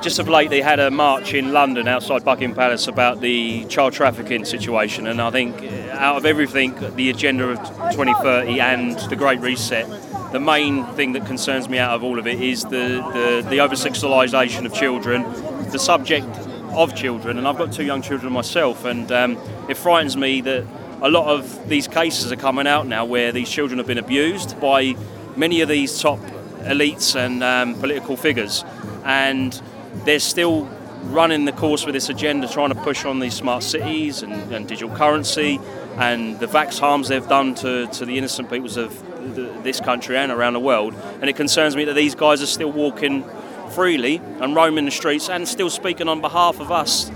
just 0.00 0.18
of 0.18 0.28
late 0.28 0.50
they 0.50 0.60
had 0.60 0.78
a 0.78 0.90
march 0.90 1.34
in 1.34 1.52
London 1.52 1.88
outside 1.88 2.24
Buckingham 2.24 2.54
Palace 2.54 2.86
about 2.86 3.20
the 3.20 3.64
child 3.66 3.92
trafficking 3.92 4.44
situation, 4.44 5.06
and 5.06 5.20
I 5.20 5.30
think 5.30 5.62
uh, 5.62 5.90
out 5.92 6.16
of 6.16 6.26
everything, 6.26 6.74
the 6.96 7.10
agenda 7.10 7.48
of 7.48 7.58
2030 7.58 8.60
and 8.60 8.98
the 9.10 9.16
Great 9.16 9.40
Reset, 9.40 9.86
the 10.32 10.40
main 10.40 10.84
thing 10.94 11.12
that 11.12 11.26
concerns 11.26 11.68
me 11.68 11.78
out 11.78 11.92
of 11.92 12.04
all 12.04 12.18
of 12.18 12.26
it 12.26 12.40
is 12.40 12.62
the, 12.64 12.68
the, 13.12 13.46
the 13.48 13.60
over 13.60 13.74
sexualisation 13.74 14.66
of 14.66 14.74
children, 14.74 15.22
the 15.70 15.78
subject 15.78 16.26
of 16.72 16.94
children, 16.94 17.38
and 17.38 17.48
I've 17.48 17.58
got 17.58 17.72
two 17.72 17.84
young 17.84 18.02
children 18.02 18.32
myself, 18.32 18.84
and 18.84 19.10
um, 19.12 19.38
it 19.68 19.76
frightens 19.76 20.16
me 20.16 20.40
that 20.42 20.66
a 21.02 21.08
lot 21.08 21.26
of 21.26 21.68
these 21.68 21.88
cases 21.88 22.32
are 22.32 22.36
coming 22.36 22.66
out 22.66 22.86
now 22.86 23.04
where 23.04 23.32
these 23.32 23.48
children 23.48 23.78
have 23.78 23.86
been 23.86 23.98
abused 23.98 24.60
by 24.60 24.94
many 25.36 25.60
of 25.60 25.68
these 25.68 26.00
top 26.00 26.18
elites 26.60 27.14
and 27.14 27.42
um, 27.42 27.74
political 27.80 28.16
figures, 28.16 28.64
and 29.04 29.60
they're 30.04 30.20
still 30.20 30.68
running 31.04 31.44
the 31.44 31.52
course 31.52 31.86
with 31.86 31.94
this 31.94 32.08
agenda, 32.08 32.48
trying 32.48 32.70
to 32.70 32.74
push 32.74 33.04
on 33.04 33.20
these 33.20 33.34
smart 33.34 33.62
cities 33.62 34.22
and, 34.22 34.32
and 34.52 34.66
digital 34.66 34.94
currency, 34.94 35.60
and 35.96 36.38
the 36.40 36.46
vax 36.46 36.78
harms 36.78 37.08
they've 37.08 37.28
done 37.28 37.54
to, 37.54 37.86
to 37.88 38.04
the 38.04 38.18
innocent 38.18 38.50
peoples 38.50 38.76
of 38.76 39.34
the, 39.34 39.42
this 39.62 39.80
country 39.80 40.16
and 40.16 40.30
around 40.32 40.54
the 40.54 40.60
world. 40.60 40.94
And 41.20 41.30
it 41.30 41.36
concerns 41.36 41.76
me 41.76 41.84
that 41.84 41.94
these 41.94 42.14
guys 42.14 42.42
are 42.42 42.46
still 42.46 42.72
walking 42.72 43.24
freely 43.70 44.20
and 44.40 44.54
roaming 44.54 44.84
the 44.84 44.90
streets 44.90 45.28
and 45.28 45.46
still 45.46 45.70
speaking 45.70 46.08
on 46.08 46.20
behalf 46.20 46.60
of 46.60 46.70
us 46.70 47.10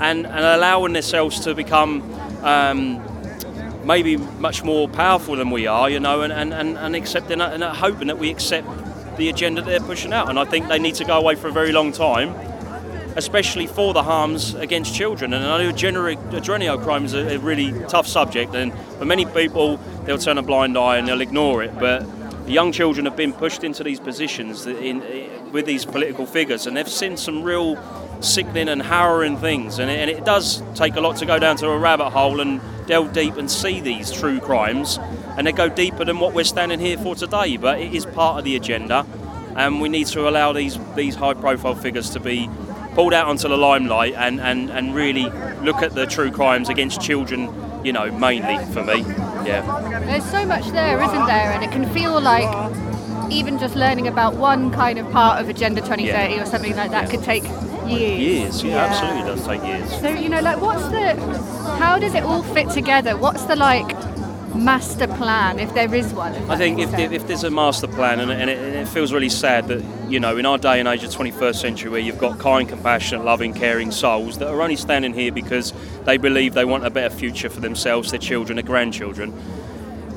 and, 0.00 0.26
and 0.26 0.44
allowing 0.44 0.92
themselves 0.92 1.40
to 1.40 1.54
become 1.54 2.02
um, 2.44 3.02
maybe 3.86 4.16
much 4.16 4.62
more 4.62 4.88
powerful 4.88 5.36
than 5.36 5.50
we 5.50 5.66
are, 5.66 5.88
you 5.88 6.00
know, 6.00 6.22
and, 6.22 6.32
and, 6.32 6.52
and, 6.52 6.76
and 6.76 6.96
accepting 6.96 7.40
and 7.40 7.62
hoping 7.62 8.08
that 8.08 8.18
we 8.18 8.30
accept 8.30 8.66
the 9.16 9.28
agenda 9.28 9.62
they're 9.62 9.80
pushing 9.80 10.12
out. 10.12 10.28
And 10.28 10.38
I 10.38 10.44
think 10.44 10.68
they 10.68 10.78
need 10.78 10.94
to 10.96 11.04
go 11.04 11.18
away 11.18 11.34
for 11.34 11.48
a 11.48 11.52
very 11.52 11.72
long 11.72 11.92
time, 11.92 12.34
especially 13.16 13.66
for 13.66 13.92
the 13.92 14.02
harms 14.02 14.54
against 14.54 14.94
children. 14.94 15.32
And 15.32 15.44
I 15.44 15.62
know 15.62 15.72
gener- 15.72 16.16
adrenochrome 16.30 17.04
is 17.04 17.14
a, 17.14 17.36
a 17.36 17.38
really 17.38 17.72
tough 17.88 18.06
subject, 18.06 18.54
and 18.54 18.72
for 18.98 19.04
many 19.04 19.24
people, 19.26 19.78
they'll 20.04 20.18
turn 20.18 20.38
a 20.38 20.42
blind 20.42 20.76
eye 20.76 20.96
and 20.98 21.06
they'll 21.06 21.20
ignore 21.20 21.62
it. 21.62 21.78
But 21.78 22.06
young 22.46 22.72
children 22.72 23.06
have 23.06 23.16
been 23.16 23.32
pushed 23.32 23.64
into 23.64 23.84
these 23.84 24.00
positions 24.00 24.66
in, 24.66 25.02
in, 25.02 25.52
with 25.52 25.66
these 25.66 25.84
political 25.84 26.26
figures, 26.26 26.66
and 26.66 26.76
they've 26.76 26.88
seen 26.88 27.16
some 27.16 27.42
real 27.42 27.76
sickening 28.20 28.68
and 28.68 28.82
harrowing 28.82 29.36
things. 29.36 29.78
And 29.78 29.90
it, 29.90 29.98
and 29.98 30.10
it 30.10 30.24
does 30.24 30.62
take 30.74 30.96
a 30.96 31.00
lot 31.00 31.16
to 31.16 31.26
go 31.26 31.38
down 31.38 31.56
to 31.58 31.68
a 31.68 31.78
rabbit 31.78 32.10
hole 32.10 32.40
and 32.40 32.60
delve 32.86 33.12
deep 33.12 33.36
and 33.36 33.50
see 33.50 33.80
these 33.80 34.12
true 34.12 34.40
crimes, 34.40 34.98
and 35.36 35.46
they 35.46 35.52
go 35.52 35.68
deeper 35.68 36.04
than 36.04 36.18
what 36.18 36.34
we're 36.34 36.44
standing 36.44 36.78
here 36.78 36.98
for 36.98 37.14
today. 37.14 37.56
But 37.56 37.80
it 37.80 37.94
is 37.94 38.06
part 38.06 38.38
of 38.38 38.44
the 38.44 38.56
agenda, 38.56 39.06
and 39.56 39.80
we 39.80 39.88
need 39.88 40.06
to 40.08 40.28
allow 40.28 40.52
these 40.52 40.78
these 40.94 41.14
high-profile 41.14 41.76
figures 41.76 42.10
to 42.10 42.20
be 42.20 42.48
pulled 42.94 43.12
out 43.12 43.26
onto 43.26 43.48
the 43.48 43.56
limelight 43.56 44.14
and, 44.14 44.40
and, 44.40 44.70
and 44.70 44.94
really 44.94 45.24
look 45.62 45.82
at 45.82 45.96
the 45.96 46.06
true 46.06 46.30
crimes 46.30 46.68
against 46.68 47.00
children. 47.00 47.52
You 47.84 47.92
know, 47.92 48.10
mainly 48.10 48.64
for 48.72 48.82
me. 48.82 49.00
Yeah. 49.44 50.00
There's 50.06 50.24
so 50.30 50.46
much 50.46 50.66
there, 50.70 51.02
isn't 51.02 51.26
there? 51.26 51.52
And 51.52 51.62
it 51.62 51.70
can 51.70 51.86
feel 51.92 52.18
like 52.18 52.48
even 53.30 53.58
just 53.58 53.76
learning 53.76 54.08
about 54.08 54.36
one 54.36 54.70
kind 54.70 54.98
of 54.98 55.10
part 55.10 55.40
of 55.40 55.50
Agenda 55.50 55.82
2030 55.82 56.40
or 56.40 56.46
something 56.46 56.74
like 56.76 56.90
that 56.92 57.10
could 57.10 57.22
take 57.22 57.44
years. 57.88 58.20
Years, 58.20 58.62
yeah, 58.64 58.70
Yeah. 58.70 58.84
absolutely 58.84 59.22
does 59.22 59.46
take 59.46 59.62
years. 59.64 60.00
So 60.00 60.08
you 60.08 60.28
know, 60.28 60.40
like, 60.40 60.60
what's 60.60 60.86
the? 60.88 61.14
How 61.78 61.98
does 61.98 62.14
it 62.14 62.22
all 62.22 62.42
fit 62.42 62.70
together? 62.70 63.16
What's 63.16 63.44
the 63.44 63.56
like 63.56 63.94
master 64.54 65.08
plan, 65.08 65.58
if 65.58 65.74
there 65.74 65.92
is 65.94 66.12
one? 66.14 66.32
I 66.48 66.56
think 66.56 66.78
if, 66.78 66.96
if, 66.96 67.10
if 67.10 67.26
there's 67.26 67.42
a 67.44 67.50
master 67.50 67.88
plan, 67.88 68.20
and, 68.20 68.30
and, 68.30 68.48
it, 68.48 68.58
and 68.58 68.76
it 68.76 68.86
feels 68.86 69.12
really 69.12 69.28
sad 69.28 69.66
that, 69.66 69.82
you 70.08 70.20
know, 70.20 70.36
in 70.36 70.46
our 70.46 70.58
day 70.58 70.78
and 70.78 70.88
age 70.88 71.02
of 71.02 71.10
21st 71.10 71.56
century, 71.56 71.90
where 71.90 72.00
you've 72.00 72.18
got 72.18 72.38
kind, 72.38 72.68
compassionate, 72.68 73.24
loving, 73.24 73.52
caring 73.52 73.90
souls 73.90 74.38
that 74.38 74.48
are 74.48 74.62
only 74.62 74.76
standing 74.76 75.12
here 75.12 75.32
because 75.32 75.72
they 76.04 76.16
believe 76.18 76.54
they 76.54 76.64
want 76.64 76.86
a 76.86 76.90
better 76.90 77.12
future 77.12 77.50
for 77.50 77.60
themselves, 77.60 78.12
their 78.12 78.20
children, 78.20 78.56
their 78.56 78.62
grandchildren. 78.64 79.32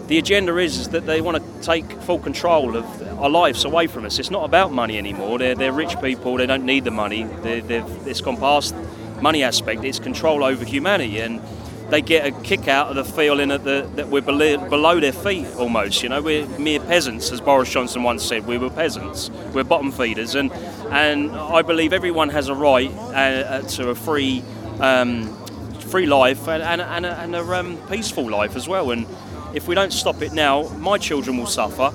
The 0.08 0.18
agenda 0.18 0.55
is, 0.58 0.78
is 0.78 0.89
that 0.89 1.05
they 1.05 1.20
want 1.22 1.38
to 1.38 1.62
take 1.62 1.89
full 2.03 2.20
control 2.20 2.78
of 2.78 3.20
our 3.20 3.30
lives 3.30 3.66
away 3.66 3.88
from 3.88 4.05
us. 4.05 4.20
It's 4.20 4.32
not 4.32 4.45
about 4.45 4.72
money 4.72 4.97
anymore. 4.97 5.38
They're, 5.38 5.55
they're 5.55 5.74
rich 5.74 5.99
people, 6.01 6.38
they 6.38 6.45
don't 6.45 6.66
need 6.66 6.86
the 6.86 6.91
money. 6.91 7.24
They've, 7.24 8.08
it's 8.08 8.22
gone 8.22 8.38
past 8.38 8.74
money 9.22 9.43
aspect, 9.43 9.84
it's 9.84 9.99
control 9.99 10.43
over 10.43 10.64
humanity. 10.64 11.20
And 11.20 11.41
they 11.89 12.01
get 12.01 12.26
a 12.26 12.32
kick 12.41 12.68
out 12.68 12.88
of 12.88 12.95
the 12.95 13.03
feeling 13.03 13.49
that, 13.49 13.64
the, 13.64 13.89
that 13.95 14.08
we're 14.08 14.22
below, 14.22 14.70
below 14.70 14.99
their 14.99 15.14
feet 15.14 15.47
almost. 15.55 16.03
You 16.03 16.10
know, 16.10 16.22
we're 16.22 16.47
mere 16.58 16.80
peasants, 16.80 17.32
as 17.32 17.41
Boris 17.41 17.70
Johnson 17.70 18.03
once 18.03 18.24
said. 18.24 18.45
We 18.45 18.58
were 18.58 18.70
peasants. 18.70 19.30
We're 19.53 19.64
bottom 19.64 19.91
feeders, 19.91 20.36
and 20.36 20.51
and 20.91 21.32
I 21.32 21.62
believe 21.62 21.93
everyone 21.93 22.30
has 22.30 22.49
a 22.49 22.55
right 22.55 22.91
uh, 22.91 23.12
uh, 23.12 23.62
to 23.62 23.89
a 23.89 23.95
free. 23.95 24.43
Um, 24.80 25.36
Free 25.88 26.05
life 26.05 26.49
and, 26.49 26.62
and, 26.62 26.82
and 26.82 27.05
a, 27.05 27.18
and 27.20 27.34
a 27.34 27.58
um, 27.58 27.78
peaceful 27.89 28.30
life 28.30 28.58
as 28.58 28.68
well. 28.68 28.91
And 28.91 29.08
if 29.58 29.68
we 29.68 29.74
don't 29.74 29.91
stop 29.91 30.22
it 30.22 30.34
now, 30.34 30.70
my 30.78 30.99
children 30.99 31.36
will 31.36 31.47
suffer 31.47 31.91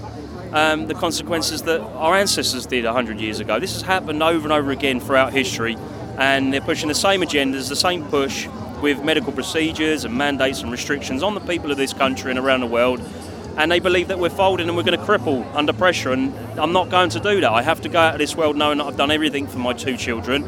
um, 0.52 0.88
the 0.88 0.94
consequences 0.94 1.62
that 1.62 1.80
our 1.80 2.16
ancestors 2.16 2.66
did 2.66 2.84
100 2.84 3.20
years 3.20 3.38
ago. 3.38 3.60
This 3.60 3.72
has 3.74 3.82
happened 3.82 4.20
over 4.20 4.44
and 4.44 4.52
over 4.52 4.72
again 4.72 4.98
throughout 4.98 5.32
history, 5.32 5.78
and 6.18 6.52
they're 6.52 6.60
pushing 6.60 6.88
the 6.88 6.94
same 6.94 7.22
agendas, 7.22 7.68
the 7.68 7.76
same 7.76 8.04
push 8.06 8.48
with 8.82 9.04
medical 9.04 9.32
procedures 9.32 10.04
and 10.04 10.12
mandates 10.12 10.60
and 10.62 10.72
restrictions 10.72 11.22
on 11.22 11.34
the 11.34 11.40
people 11.40 11.70
of 11.70 11.76
this 11.76 11.92
country 11.92 12.30
and 12.30 12.38
around 12.38 12.60
the 12.60 12.66
world. 12.66 13.00
And 13.56 13.70
they 13.70 13.78
believe 13.78 14.08
that 14.08 14.18
we're 14.18 14.28
folding 14.28 14.66
and 14.66 14.76
we're 14.76 14.82
going 14.82 14.98
to 14.98 15.06
cripple 15.06 15.46
under 15.54 15.72
pressure. 15.72 16.10
And 16.10 16.34
I'm 16.58 16.72
not 16.72 16.90
going 16.90 17.10
to 17.10 17.20
do 17.20 17.40
that. 17.42 17.52
I 17.52 17.62
have 17.62 17.80
to 17.82 17.88
go 17.88 18.00
out 18.00 18.14
of 18.14 18.18
this 18.18 18.34
world 18.34 18.56
knowing 18.56 18.78
that 18.78 18.86
I've 18.86 18.96
done 18.96 19.12
everything 19.12 19.46
for 19.46 19.58
my 19.58 19.72
two 19.72 19.96
children 19.96 20.44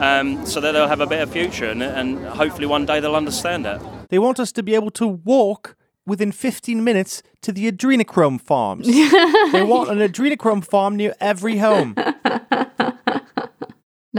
um, 0.00 0.44
so 0.44 0.60
that 0.60 0.72
they'll 0.72 0.88
have 0.88 1.00
a 1.00 1.06
better 1.06 1.30
future. 1.30 1.66
And, 1.70 1.82
and 1.82 2.18
hopefully 2.26 2.66
one 2.66 2.84
day 2.84 3.00
they'll 3.00 3.16
understand 3.16 3.64
that. 3.64 3.80
They 4.10 4.18
want 4.18 4.38
us 4.38 4.52
to 4.52 4.62
be 4.62 4.74
able 4.74 4.90
to 4.92 5.06
walk 5.06 5.76
within 6.08 6.32
15 6.32 6.82
minutes 6.82 7.22
to 7.42 7.52
the 7.52 7.70
adrenochrome 7.70 8.40
farms. 8.40 8.86
they 9.52 9.62
want 9.62 9.90
an 9.90 9.98
adrenochrome 9.98 10.64
farm 10.64 10.96
near 10.96 11.14
every 11.20 11.58
home. 11.58 11.94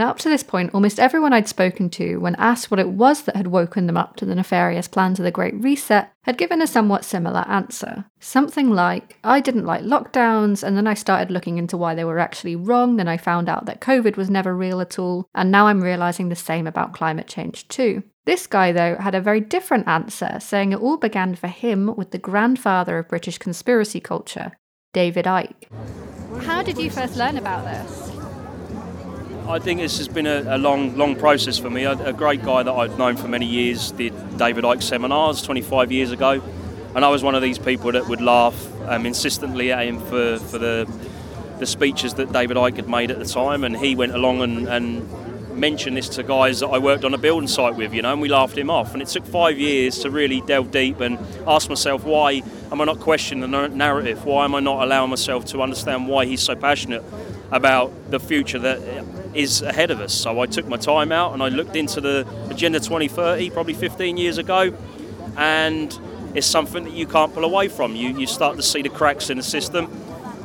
Now, 0.00 0.08
up 0.08 0.18
to 0.20 0.30
this 0.30 0.42
point, 0.42 0.70
almost 0.72 0.98
everyone 0.98 1.34
I'd 1.34 1.46
spoken 1.46 1.90
to, 1.90 2.16
when 2.20 2.34
asked 2.36 2.70
what 2.70 2.80
it 2.80 2.88
was 2.88 3.20
that 3.24 3.36
had 3.36 3.48
woken 3.48 3.86
them 3.86 3.98
up 3.98 4.16
to 4.16 4.24
the 4.24 4.34
nefarious 4.34 4.88
plans 4.88 5.18
of 5.18 5.26
the 5.26 5.30
Great 5.30 5.52
Reset, 5.62 6.10
had 6.22 6.38
given 6.38 6.62
a 6.62 6.66
somewhat 6.66 7.04
similar 7.04 7.44
answer. 7.46 8.06
Something 8.18 8.70
like, 8.70 9.18
I 9.22 9.40
didn't 9.40 9.66
like 9.66 9.82
lockdowns, 9.82 10.62
and 10.62 10.74
then 10.74 10.86
I 10.86 10.94
started 10.94 11.30
looking 11.30 11.58
into 11.58 11.76
why 11.76 11.94
they 11.94 12.04
were 12.04 12.18
actually 12.18 12.56
wrong, 12.56 12.96
then 12.96 13.08
I 13.08 13.18
found 13.18 13.50
out 13.50 13.66
that 13.66 13.82
COVID 13.82 14.16
was 14.16 14.30
never 14.30 14.56
real 14.56 14.80
at 14.80 14.98
all, 14.98 15.28
and 15.34 15.50
now 15.50 15.66
I'm 15.66 15.82
realising 15.82 16.30
the 16.30 16.34
same 16.34 16.66
about 16.66 16.94
climate 16.94 17.26
change 17.26 17.68
too. 17.68 18.02
This 18.24 18.46
guy, 18.46 18.72
though, 18.72 18.96
had 18.96 19.14
a 19.14 19.20
very 19.20 19.40
different 19.40 19.86
answer, 19.86 20.38
saying 20.40 20.72
it 20.72 20.80
all 20.80 20.96
began 20.96 21.34
for 21.34 21.48
him 21.48 21.94
with 21.94 22.12
the 22.12 22.18
grandfather 22.18 22.96
of 22.96 23.08
British 23.08 23.36
conspiracy 23.36 24.00
culture, 24.00 24.52
David 24.94 25.26
Icke. 25.26 25.68
How 26.44 26.62
did 26.62 26.78
you 26.78 26.88
first 26.88 27.18
learn 27.18 27.36
about 27.36 27.66
this? 27.66 28.09
I 29.50 29.58
think 29.58 29.80
this 29.80 29.98
has 29.98 30.06
been 30.06 30.28
a, 30.28 30.44
a 30.54 30.58
long, 30.58 30.96
long 30.96 31.16
process 31.16 31.58
for 31.58 31.68
me. 31.68 31.82
A, 31.82 31.92
a 32.06 32.12
great 32.12 32.44
guy 32.44 32.62
that 32.62 32.72
I've 32.72 32.96
known 32.96 33.16
for 33.16 33.26
many 33.26 33.46
years 33.46 33.90
did 33.90 34.12
David 34.38 34.62
Icke 34.62 34.80
seminars 34.80 35.42
25 35.42 35.90
years 35.90 36.12
ago, 36.12 36.40
and 36.94 37.04
I 37.04 37.08
was 37.08 37.24
one 37.24 37.34
of 37.34 37.42
these 37.42 37.58
people 37.58 37.90
that 37.92 38.06
would 38.06 38.20
laugh 38.20 38.54
um, 38.86 39.06
insistently 39.06 39.72
at 39.72 39.86
him 39.86 39.98
for, 39.98 40.38
for 40.38 40.58
the 40.58 40.88
the 41.58 41.66
speeches 41.66 42.14
that 42.14 42.32
David 42.32 42.56
Icke 42.56 42.76
had 42.76 42.88
made 42.88 43.10
at 43.10 43.18
the 43.18 43.24
time, 43.24 43.64
and 43.64 43.76
he 43.76 43.96
went 43.96 44.14
along 44.14 44.40
and, 44.40 44.68
and 44.68 45.58
mentioned 45.58 45.96
this 45.96 46.08
to 46.10 46.22
guys 46.22 46.60
that 46.60 46.68
I 46.68 46.78
worked 46.78 47.04
on 47.04 47.12
a 47.12 47.18
building 47.18 47.48
site 47.48 47.74
with, 47.74 47.92
you 47.92 48.00
know, 48.02 48.12
and 48.12 48.22
we 48.22 48.28
laughed 48.28 48.56
him 48.56 48.70
off. 48.70 48.94
And 48.94 49.02
it 49.02 49.08
took 49.08 49.26
five 49.26 49.58
years 49.58 49.98
to 49.98 50.10
really 50.10 50.40
delve 50.40 50.70
deep 50.70 51.00
and 51.00 51.18
ask 51.46 51.68
myself 51.68 52.04
why 52.04 52.42
am 52.72 52.80
I 52.80 52.84
not 52.84 53.00
questioning 53.00 53.50
the 53.50 53.66
narrative? 53.68 54.24
Why 54.24 54.46
am 54.46 54.54
I 54.54 54.60
not 54.60 54.82
allowing 54.82 55.10
myself 55.10 55.44
to 55.46 55.60
understand 55.60 56.08
why 56.08 56.24
he's 56.24 56.40
so 56.40 56.54
passionate 56.56 57.04
about 57.52 57.92
the 58.10 58.20
future 58.20 58.58
that 58.58 58.80
is 59.34 59.62
ahead 59.62 59.90
of 59.90 60.00
us? 60.00 60.12
So 60.12 60.40
I 60.40 60.46
took 60.46 60.66
my 60.66 60.76
time 60.76 61.12
out 61.12 61.32
and 61.32 61.42
I 61.42 61.48
looked 61.48 61.76
into 61.76 62.00
the 62.00 62.26
Agenda 62.50 62.78
2030 62.78 63.50
probably 63.50 63.74
15 63.74 64.16
years 64.16 64.38
ago, 64.38 64.72
and 65.36 65.98
it's 66.34 66.46
something 66.46 66.84
that 66.84 66.92
you 66.92 67.06
can't 67.06 67.32
pull 67.34 67.44
away 67.44 67.68
from. 67.68 67.94
You 67.96 68.10
you 68.18 68.26
start 68.26 68.56
to 68.56 68.62
see 68.62 68.82
the 68.82 68.88
cracks 68.88 69.30
in 69.30 69.36
the 69.36 69.42
system. 69.42 69.90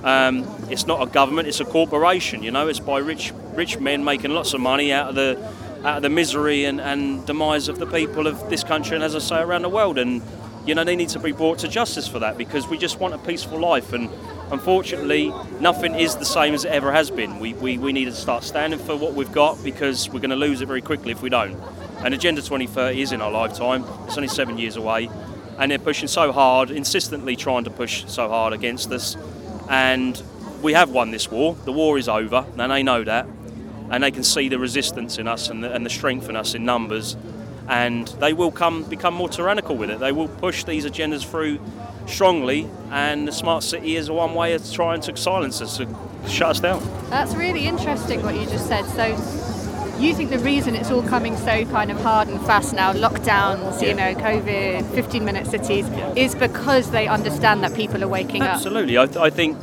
Um, 0.03 0.45
it's 0.69 0.85
not 0.85 1.01
a 1.01 1.11
government; 1.11 1.47
it's 1.47 1.59
a 1.59 1.65
corporation. 1.65 2.43
You 2.43 2.51
know, 2.51 2.67
it's 2.67 2.79
by 2.79 2.99
rich 2.99 3.33
rich 3.53 3.79
men 3.79 4.03
making 4.03 4.31
lots 4.31 4.53
of 4.53 4.61
money 4.61 4.91
out 4.91 5.09
of 5.09 5.15
the 5.15 5.37
out 5.85 5.97
of 5.97 6.01
the 6.01 6.09
misery 6.09 6.65
and, 6.65 6.81
and 6.81 7.25
demise 7.27 7.67
of 7.67 7.77
the 7.77 7.85
people 7.85 8.25
of 8.25 8.49
this 8.49 8.63
country 8.63 8.95
and, 8.95 9.03
as 9.03 9.15
I 9.15 9.19
say, 9.19 9.39
around 9.39 9.61
the 9.61 9.69
world. 9.69 9.99
And 9.99 10.21
you 10.65 10.75
know, 10.75 10.83
they 10.83 10.95
need 10.95 11.09
to 11.09 11.19
be 11.19 11.31
brought 11.31 11.59
to 11.59 11.67
justice 11.67 12.07
for 12.07 12.19
that 12.19 12.37
because 12.37 12.67
we 12.67 12.77
just 12.77 12.99
want 12.99 13.13
a 13.13 13.17
peaceful 13.17 13.59
life. 13.59 13.93
And 13.93 14.09
unfortunately, 14.51 15.33
nothing 15.59 15.95
is 15.95 16.15
the 16.15 16.25
same 16.25 16.53
as 16.53 16.65
it 16.65 16.71
ever 16.71 16.91
has 16.91 17.11
been. 17.11 17.39
We, 17.39 17.53
we, 17.53 17.77
we 17.77 17.93
need 17.93 18.05
to 18.05 18.13
start 18.13 18.43
standing 18.43 18.79
for 18.79 18.95
what 18.95 19.13
we've 19.13 19.31
got 19.31 19.63
because 19.63 20.09
we're 20.09 20.19
going 20.19 20.31
to 20.31 20.35
lose 20.35 20.61
it 20.61 20.65
very 20.65 20.81
quickly 20.81 21.11
if 21.11 21.21
we 21.21 21.29
don't. 21.29 21.59
And 21.99 22.13
Agenda 22.13 22.41
2030 22.41 23.01
is 23.01 23.11
in 23.11 23.21
our 23.21 23.31
lifetime. 23.31 23.85
It's 24.05 24.17
only 24.17 24.27
seven 24.27 24.57
years 24.57 24.75
away. 24.75 25.09
And 25.57 25.71
they're 25.71 25.79
pushing 25.79 26.07
so 26.07 26.31
hard, 26.31 26.71
insistently 26.71 27.35
trying 27.35 27.63
to 27.63 27.69
push 27.69 28.05
so 28.07 28.27
hard 28.27 28.53
against 28.53 28.91
us. 28.91 29.15
And 29.69 30.21
we 30.61 30.73
have 30.73 30.89
won 30.89 31.11
this 31.11 31.31
war. 31.31 31.55
The 31.65 31.71
war 31.71 31.97
is 31.97 32.09
over, 32.09 32.45
and 32.57 32.71
they 32.71 32.83
know 32.83 33.03
that. 33.03 33.27
and 33.89 34.03
they 34.03 34.11
can 34.11 34.23
see 34.23 34.49
the 34.49 34.59
resistance 34.59 35.17
in 35.17 35.27
us 35.27 35.49
and 35.49 35.63
the, 35.63 35.71
and 35.71 35.85
the 35.85 35.89
strength 35.89 36.29
in 36.29 36.35
us 36.35 36.55
in 36.55 36.65
numbers, 36.65 37.15
and 37.67 38.07
they 38.19 38.33
will 38.33 38.51
come 38.51 38.83
become 38.83 39.13
more 39.13 39.29
tyrannical 39.29 39.75
with 39.75 39.89
it. 39.89 39.99
They 39.99 40.11
will 40.11 40.27
push 40.27 40.63
these 40.63 40.85
agendas 40.85 41.25
through 41.25 41.59
strongly, 42.07 42.69
and 42.91 43.27
the 43.27 43.31
smart 43.31 43.63
city 43.63 43.95
is 43.95 44.09
one 44.09 44.33
way 44.33 44.53
of 44.53 44.71
trying 44.71 45.01
to 45.01 45.17
silence 45.17 45.61
us, 45.61 45.77
to 45.77 45.87
shut 46.27 46.49
us 46.49 46.59
down. 46.59 46.83
That's 47.09 47.33
really 47.35 47.65
interesting 47.67 48.21
what 48.23 48.35
you 48.35 48.45
just 48.45 48.67
said. 48.67 48.85
So, 48.85 49.05
you 49.99 50.13
think 50.13 50.29
the 50.29 50.39
reason 50.39 50.75
it's 50.75 50.91
all 50.91 51.03
coming 51.03 51.37
so 51.37 51.65
kind 51.65 51.89
of 51.89 51.99
hard 52.01 52.27
and 52.27 52.39
fast 52.45 52.73
now, 52.73 52.93
lockdowns, 52.93 53.81
you 53.81 53.93
know, 53.93 54.13
COVID, 54.15 54.93
15 54.93 55.25
minute 55.25 55.47
cities, 55.47 55.87
is 56.15 56.35
because 56.35 56.91
they 56.91 57.07
understand 57.07 57.63
that 57.63 57.73
people 57.73 58.03
are 58.03 58.07
waking 58.07 58.41
up? 58.41 58.55
Absolutely. 58.55 58.97
I, 58.97 59.03
I 59.03 59.29
think 59.29 59.57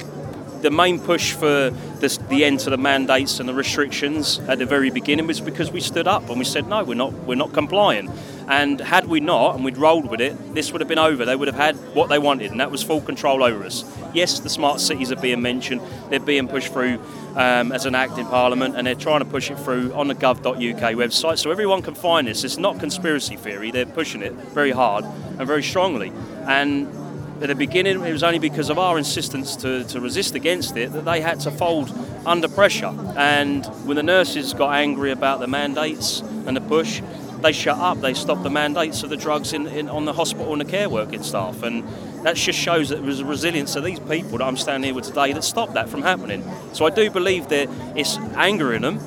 the 0.63 0.71
main 0.71 0.99
push 1.01 1.33
for 1.33 1.71
this, 1.99 2.17
the 2.29 2.45
end 2.45 2.61
to 2.61 2.71
the 2.71 2.77
mandates 2.77 3.41
and 3.41 3.49
the 3.49 3.55
restrictions 3.55 4.39
at 4.49 4.59
the 4.59 4.67
very 4.67 4.91
beginning 4.91 5.27
was 5.27 5.41
because 5.41 5.71
we 5.71 5.81
stood 5.81 6.07
up 6.07 6.29
and 6.31 6.39
we 6.39 6.45
said 6.45 6.69
no, 6.69 6.85
we're 6.85 6.95
not, 6.95 7.13
we're 7.13 7.35
not 7.35 7.53
complying. 7.53 8.11
And 8.49 8.81
had 8.81 9.07
we 9.07 9.21
not, 9.21 9.55
and 9.55 9.65
we'd 9.65 9.77
rolled 9.77 10.11
with 10.11 10.21
it, 10.21 10.55
this 10.55 10.73
would 10.73 10.81
have 10.81 10.89
been 10.89 10.99
over. 10.99 11.25
They 11.25 11.37
would 11.37 11.49
have 11.49 11.57
had 11.57 11.77
what 11.95 12.09
they 12.09 12.19
wanted, 12.19 12.51
and 12.51 12.61
that 12.61 12.71
was 12.71 12.83
full 12.83 13.01
control 13.01 13.43
over 13.43 13.65
us. 13.65 13.85
Yes, 14.15 14.41
the 14.41 14.51
smart 14.51 14.81
cities 14.81 15.13
are 15.13 15.17
being 15.17 15.41
mentioned; 15.41 15.81
they're 16.11 16.21
being 16.21 16.49
pushed 16.49 16.73
through 16.73 16.99
um, 17.37 17.73
as 17.73 17.87
an 17.87 17.95
act 17.95 18.19
in 18.19 18.27
Parliament, 18.27 18.77
and 18.77 18.87
they're 18.87 18.95
trying 18.95 19.21
to 19.21 19.25
push 19.25 19.51
it 19.51 19.59
through 19.61 19.93
on 19.95 20.09
the 20.09 20.15
gov.uk 20.15 20.57
website, 20.57 21.39
so 21.39 21.51
everyone 21.51 21.83
can 21.83 21.95
find 21.95 22.27
this. 22.27 22.43
It's 22.43 22.59
not 22.59 22.81
conspiracy 22.81 23.37
theory; 23.37 23.71
they're 23.71 23.87
pushing 23.87 24.23
it 24.23 24.33
very 24.33 24.73
hard 24.73 25.05
and 25.05 25.47
very 25.47 25.63
strongly. 25.63 26.13
And 26.47 26.89
at 27.43 27.49
the 27.49 27.55
beginning, 27.57 28.05
it 28.05 28.13
was 28.13 28.23
only 28.23 28.39
because 28.39 28.71
of 28.71 28.79
our 28.79 28.97
insistence 28.97 29.57
to, 29.57 29.83
to 29.85 30.01
resist 30.01 30.37
against 30.37 30.77
it 30.77 30.93
that 30.93 31.05
they 31.05 31.21
had 31.21 31.41
to 31.41 31.51
fold 31.51 31.93
under 32.25 32.47
pressure. 32.49 32.95
And 33.17 33.67
when 33.85 33.97
the 33.97 34.03
nurses 34.03 34.55
got 34.55 34.75
angry 34.75 35.11
about 35.11 35.41
the 35.41 35.49
mandates 35.49 36.21
and 36.21 36.57
the 36.57 36.61
push, 36.61 37.03
they 37.41 37.51
shut 37.51 37.79
up. 37.79 38.01
They 38.01 38.15
stopped 38.15 38.45
the 38.45 38.51
mandates 38.51 39.03
of 39.03 39.11
the 39.11 39.17
drugs 39.17 39.53
in, 39.53 39.67
in 39.67 39.89
on 39.89 40.05
the 40.05 40.13
hospital 40.13 40.53
and 40.53 40.61
the 40.61 40.65
care 40.65 40.89
working 40.89 41.25
staff. 41.25 41.65
And 41.65 41.83
that 42.25 42.37
just 42.37 42.61
shows 42.61 42.91
that 42.91 42.97
there 42.97 43.05
was 43.05 43.19
a 43.19 43.25
resilience 43.25 43.75
of 43.75 43.83
these 43.83 43.99
people 43.99 44.39
that 44.39 44.43
I'm 44.45 44.57
standing 44.57 44.89
here 44.89 44.95
with 44.95 45.07
today 45.07 45.33
that 45.33 45.43
stopped 45.43 45.75
that 45.75 45.89
from 45.89 46.03
happening. 46.03 46.49
So 46.73 46.87
I 46.87 46.91
do 46.91 47.11
believe 47.11 47.49
that 47.49 47.69
it's 47.97 48.19
angering 48.37 48.83
them 48.83 49.01